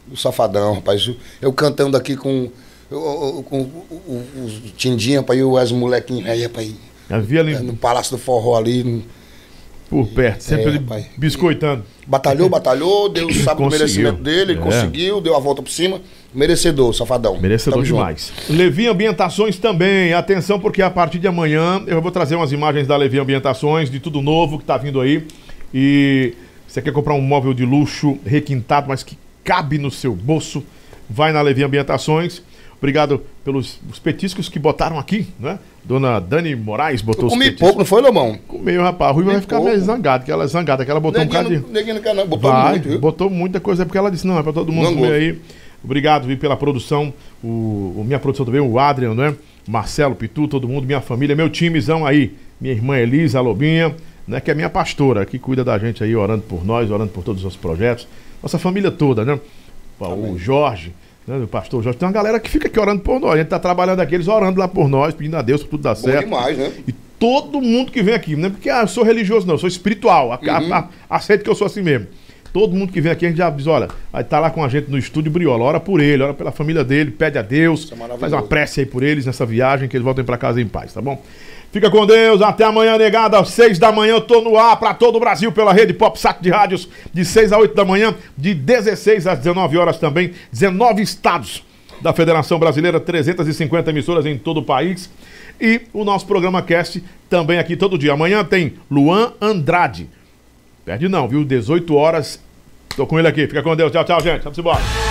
do 0.08 0.16
Safadão, 0.16 0.76
rapaz. 0.76 1.10
Eu, 1.42 1.52
cantando 1.52 1.98
aqui 1.98 2.16
com, 2.16 2.50
eu- 2.92 3.44
com 3.50 3.62
o- 3.62 3.86
o- 4.08 4.46
os 4.46 4.72
Tindinha, 4.78 5.20
rapaz, 5.22 5.40
e 5.40 5.44
os 5.44 5.72
molequinhos 5.72 6.30
aí, 6.30 6.44
rapaz, 6.44 6.72
vi 7.20 7.40
ali 7.40 7.56
no 7.60 7.76
Palácio 7.76 8.16
do 8.16 8.22
Forró 8.22 8.56
ali. 8.58 9.04
Por 9.90 10.08
perto, 10.08 10.42
sempre 10.42 10.66
É, 10.66 10.68
ele 10.70 10.78
rapaz. 10.80 11.06
biscoitando. 11.18 11.84
Batalhou, 12.08 12.50
batalhou, 12.50 13.08
Deus 13.10 13.36
sabe 13.38 13.62
o 13.62 13.66
Conseguiu. 13.66 13.80
merecimento 13.80 14.24
dele, 14.24 14.54
É. 14.54 14.56
conseguiu, 14.56 15.22
deu 15.22 15.36
a 15.36 15.40
volta 15.40 15.62
por 15.62 15.70
cima. 15.72 16.02
Merecedor, 16.34 16.94
Safadão. 16.94 17.40
Merecedor 17.40 17.76
Tamo 17.76 17.86
junto. 17.86 18.00
demais. 18.00 18.34
Levi 18.50 18.88
Ambientações 18.88 19.58
também. 19.58 20.14
Atenção, 20.14 20.60
porque 20.60 20.82
a 20.82 20.90
partir 20.90 21.20
de 21.20 21.28
amanhã 21.28 21.82
eu 21.88 22.02
vou 22.02 22.12
trazer 22.12 22.36
umas 22.36 22.52
imagens 22.52 22.88
da 22.88 22.98
Levi 22.98 23.20
Ambientações, 23.20 23.90
de 23.90 24.00
tudo 24.00 24.22
novo 24.22 24.58
que 24.58 24.66
tá 24.66 24.76
vindo 24.78 25.00
aí. 25.00 25.26
E 25.74 26.34
você 26.68 26.82
quer 26.82 26.92
comprar 26.92 27.14
um 27.14 27.22
móvel 27.22 27.54
de 27.54 27.64
luxo 27.66 28.18
requintado, 28.26 28.88
mas 28.90 29.04
que 29.04 29.18
cabe 29.44 29.78
no 29.78 29.92
seu 29.92 30.14
bolso, 30.16 30.64
vai 31.10 31.32
na 31.32 31.42
Levi 31.42 31.64
Ambientações. 31.64 32.42
Obrigado 32.84 33.22
pelos 33.46 33.80
os 33.90 33.98
petiscos 33.98 34.50
que 34.50 34.60
botaram 34.60 35.00
aqui, 35.00 35.26
né? 35.40 35.58
Dona 35.86 36.20
Dani 36.20 36.54
Moraes 36.54 37.02
botou 37.02 37.24
Eu 37.24 37.28
os 37.28 37.34
petiscos. 37.38 37.60
pouco, 37.62 37.80
não 37.80 37.86
foi, 37.86 38.02
Lomão? 38.02 38.38
Comeu, 38.46 38.82
rapaz. 38.82 39.12
A 39.12 39.14
Rui 39.14 39.24
vai 39.24 39.40
ficar 39.40 39.56
pouco. 39.56 39.72
meio 39.72 39.82
zangada, 39.82 40.26
que 40.26 40.30
ela 40.30 40.44
é 40.44 40.48
zangada, 40.48 40.84
que 40.84 40.92
ela 40.92 41.00
botou 41.00 41.22
um 41.22 41.24
Neguinho, 41.24 41.44
bocado 41.44 41.56
de... 41.62 41.66
não- 41.66 41.74
neguinho 41.74 42.02
quer 42.02 42.14
não, 42.14 42.28
botou 42.28 42.52
Vai, 42.52 42.72
muito, 42.72 42.90
viu? 42.90 43.00
botou 43.00 43.30
muita 43.30 43.62
coisa, 43.62 43.86
porque 43.86 43.98
ela 43.98 44.12
disse, 44.12 44.28
não, 44.28 44.38
é 44.38 44.44
pra 44.44 44.52
todo 44.52 44.70
mundo 44.70 44.84
Não 44.84 44.96
comer 44.96 45.08
gosto. 45.08 45.14
aí. 45.22 45.40
Obrigado, 45.82 46.28
Vi, 46.28 46.36
pela 46.36 46.58
produção, 46.58 47.14
o, 47.42 47.48
o 47.48 48.04
minha 48.06 48.20
produção 48.20 48.46
também, 48.46 48.60
o 48.60 48.78
Adrian, 48.78 49.14
né? 49.14 49.34
Marcelo, 49.66 50.14
Pitu, 50.14 50.46
todo 50.50 50.68
mundo, 50.68 50.86
minha 50.86 51.00
família, 51.00 51.38
meu 51.38 51.50
timezão 51.50 52.06
aí, 52.06 52.34
minha 52.60 52.74
irmã 52.74 52.98
Elisa, 52.98 53.40
a 53.40 53.42
Lobinha, 53.42 53.96
né? 54.28 54.42
Que 54.42 54.52
é 54.52 54.54
minha 54.54 54.70
pastora, 54.70 55.26
que 55.26 55.40
cuida 55.40 55.64
da 55.64 55.80
gente 55.80 56.04
aí, 56.04 56.14
orando 56.14 56.44
por 56.44 56.66
nós, 56.66 56.92
orando 56.92 57.12
por 57.14 57.24
todos 57.24 57.40
os 57.40 57.46
nossos 57.46 57.60
projetos. 57.60 58.10
Nossa 58.42 58.60
família 58.60 58.92
toda, 58.92 59.24
né? 59.24 59.40
O 60.00 60.38
Jorge, 60.38 60.92
né? 61.28 61.38
O 61.44 61.48
pastor 61.48 61.84
Jorge, 61.84 61.98
tem 62.00 62.08
uma 62.08 62.14
galera 62.14 62.40
que 62.40 62.50
fica 62.50 62.68
aqui 62.68 62.80
orando 62.80 63.02
por 63.02 63.20
nós. 63.20 63.34
A 63.34 63.38
gente 63.38 63.48
tá 63.48 63.60
trabalhando 63.60 64.00
aqui, 64.00 64.16
eles 64.16 64.28
orando 64.28 64.60
lá 64.60 64.68
por 64.68 64.88
nós, 64.88 65.14
pedindo 65.14 65.38
a 65.38 65.42
Deus 65.42 65.62
pra 65.62 65.70
tudo 65.72 65.84
dar 65.84 65.96
Bom 65.96 66.02
certo. 66.02 66.26
demais, 66.26 66.58
né? 66.58 66.72
E 66.88 66.92
todo 67.20 67.62
mundo 67.62 67.92
que 67.92 68.02
vem 68.04 68.14
aqui, 68.14 68.36
não 68.36 68.48
é 68.48 68.50
porque 68.50 68.70
ah, 68.70 68.82
eu 68.82 68.88
sou 68.88 69.04
religioso, 69.04 69.46
não, 69.48 69.54
eu 69.56 69.60
sou 69.60 69.70
espiritual. 69.70 70.32
A, 70.32 70.36
a- 70.36 70.78
a- 70.80 70.90
aceito 71.18 71.44
que 71.44 71.50
eu 71.50 71.56
sou 71.56 71.68
assim 71.68 71.82
mesmo. 71.82 72.08
Todo 72.52 72.76
mundo 72.76 72.92
que 72.94 73.02
vem 73.02 73.12
aqui, 73.12 73.26
a 73.26 73.30
gente 73.30 73.38
já 73.40 73.50
diz, 73.50 73.66
olha, 73.66 73.88
vai 74.12 74.22
estar 74.22 74.40
lá 74.40 74.52
com 74.52 74.64
a 74.64 74.68
gente 74.70 74.88
no 74.92 74.96
estúdio 74.98 75.32
Briola, 75.32 75.64
ora 75.64 75.80
por 75.80 76.00
ele, 76.00 76.22
ora 76.22 76.36
pela 76.36 76.52
família 76.52 76.84
dele, 76.84 77.10
pede 77.10 77.40
a 77.40 77.42
Deus, 77.42 77.92
é 77.92 78.18
faz 78.20 78.32
uma 78.32 78.44
prece 78.44 78.82
aí 78.82 78.86
por 78.86 79.02
eles 79.02 79.26
nessa 79.26 79.44
viagem, 79.44 79.90
que 79.90 79.98
eles 79.98 80.06
voltem 80.06 80.24
pra 80.24 80.38
casa 80.38 80.62
em 80.62 80.68
paz, 80.68 80.94
tá 80.94 81.02
bom? 81.02 81.20
Fica 81.74 81.90
com 81.90 82.06
Deus, 82.06 82.40
até 82.40 82.66
amanhã, 82.66 83.00
negada, 83.00 83.40
às 83.40 83.50
6 83.50 83.80
da 83.80 83.92
manhã, 83.92 84.14
eu 84.14 84.22
tô 84.22 84.42
no 84.42 84.60
ar 84.60 84.78
pra 84.78 84.94
todo 84.94 85.16
o 85.16 85.20
Brasil 85.20 85.52
pela 85.52 85.74
rede 85.74 85.92
Pop 85.92 86.20
Saco 86.20 86.44
de 86.44 86.52
Rádios, 86.52 86.88
de 87.12 87.26
6 87.26 87.52
a 87.52 87.58
8 87.58 87.74
da 87.74 87.84
manhã, 87.84 88.14
de 88.38 88.54
16 88.54 89.26
às 89.26 89.40
19 89.40 89.76
horas 89.80 89.98
também, 89.98 90.34
19 90.52 91.02
estados. 91.02 91.64
da 92.00 92.12
Federação 92.12 92.60
Brasileira, 92.60 93.00
350 93.00 93.90
emissoras 93.90 94.26
em 94.26 94.38
todo 94.38 94.60
o 94.60 94.64
país. 94.64 95.10
E 95.60 95.84
o 95.94 96.04
nosso 96.04 96.28
programa 96.28 96.62
Cast 96.62 97.02
também 97.30 97.58
aqui 97.58 97.78
todo 97.78 97.98
dia. 97.98 98.12
Amanhã 98.12 98.44
tem 98.44 98.74
Luan 98.92 99.32
Andrade. 99.42 100.10
Perde 100.84 101.08
não, 101.08 101.30
viu? 101.30 101.46
18 101.46 101.96
horas. 101.96 102.42
Tô 102.98 103.08
com 103.08 103.18
ele 103.18 103.28
aqui. 103.30 103.48
Fica 103.48 103.64
com 103.64 103.74
Deus. 103.74 103.90
Tchau, 103.90 104.04
tchau, 104.04 104.22
gente. 104.22 104.44
Vamos 104.44 104.58
embora. 104.58 105.03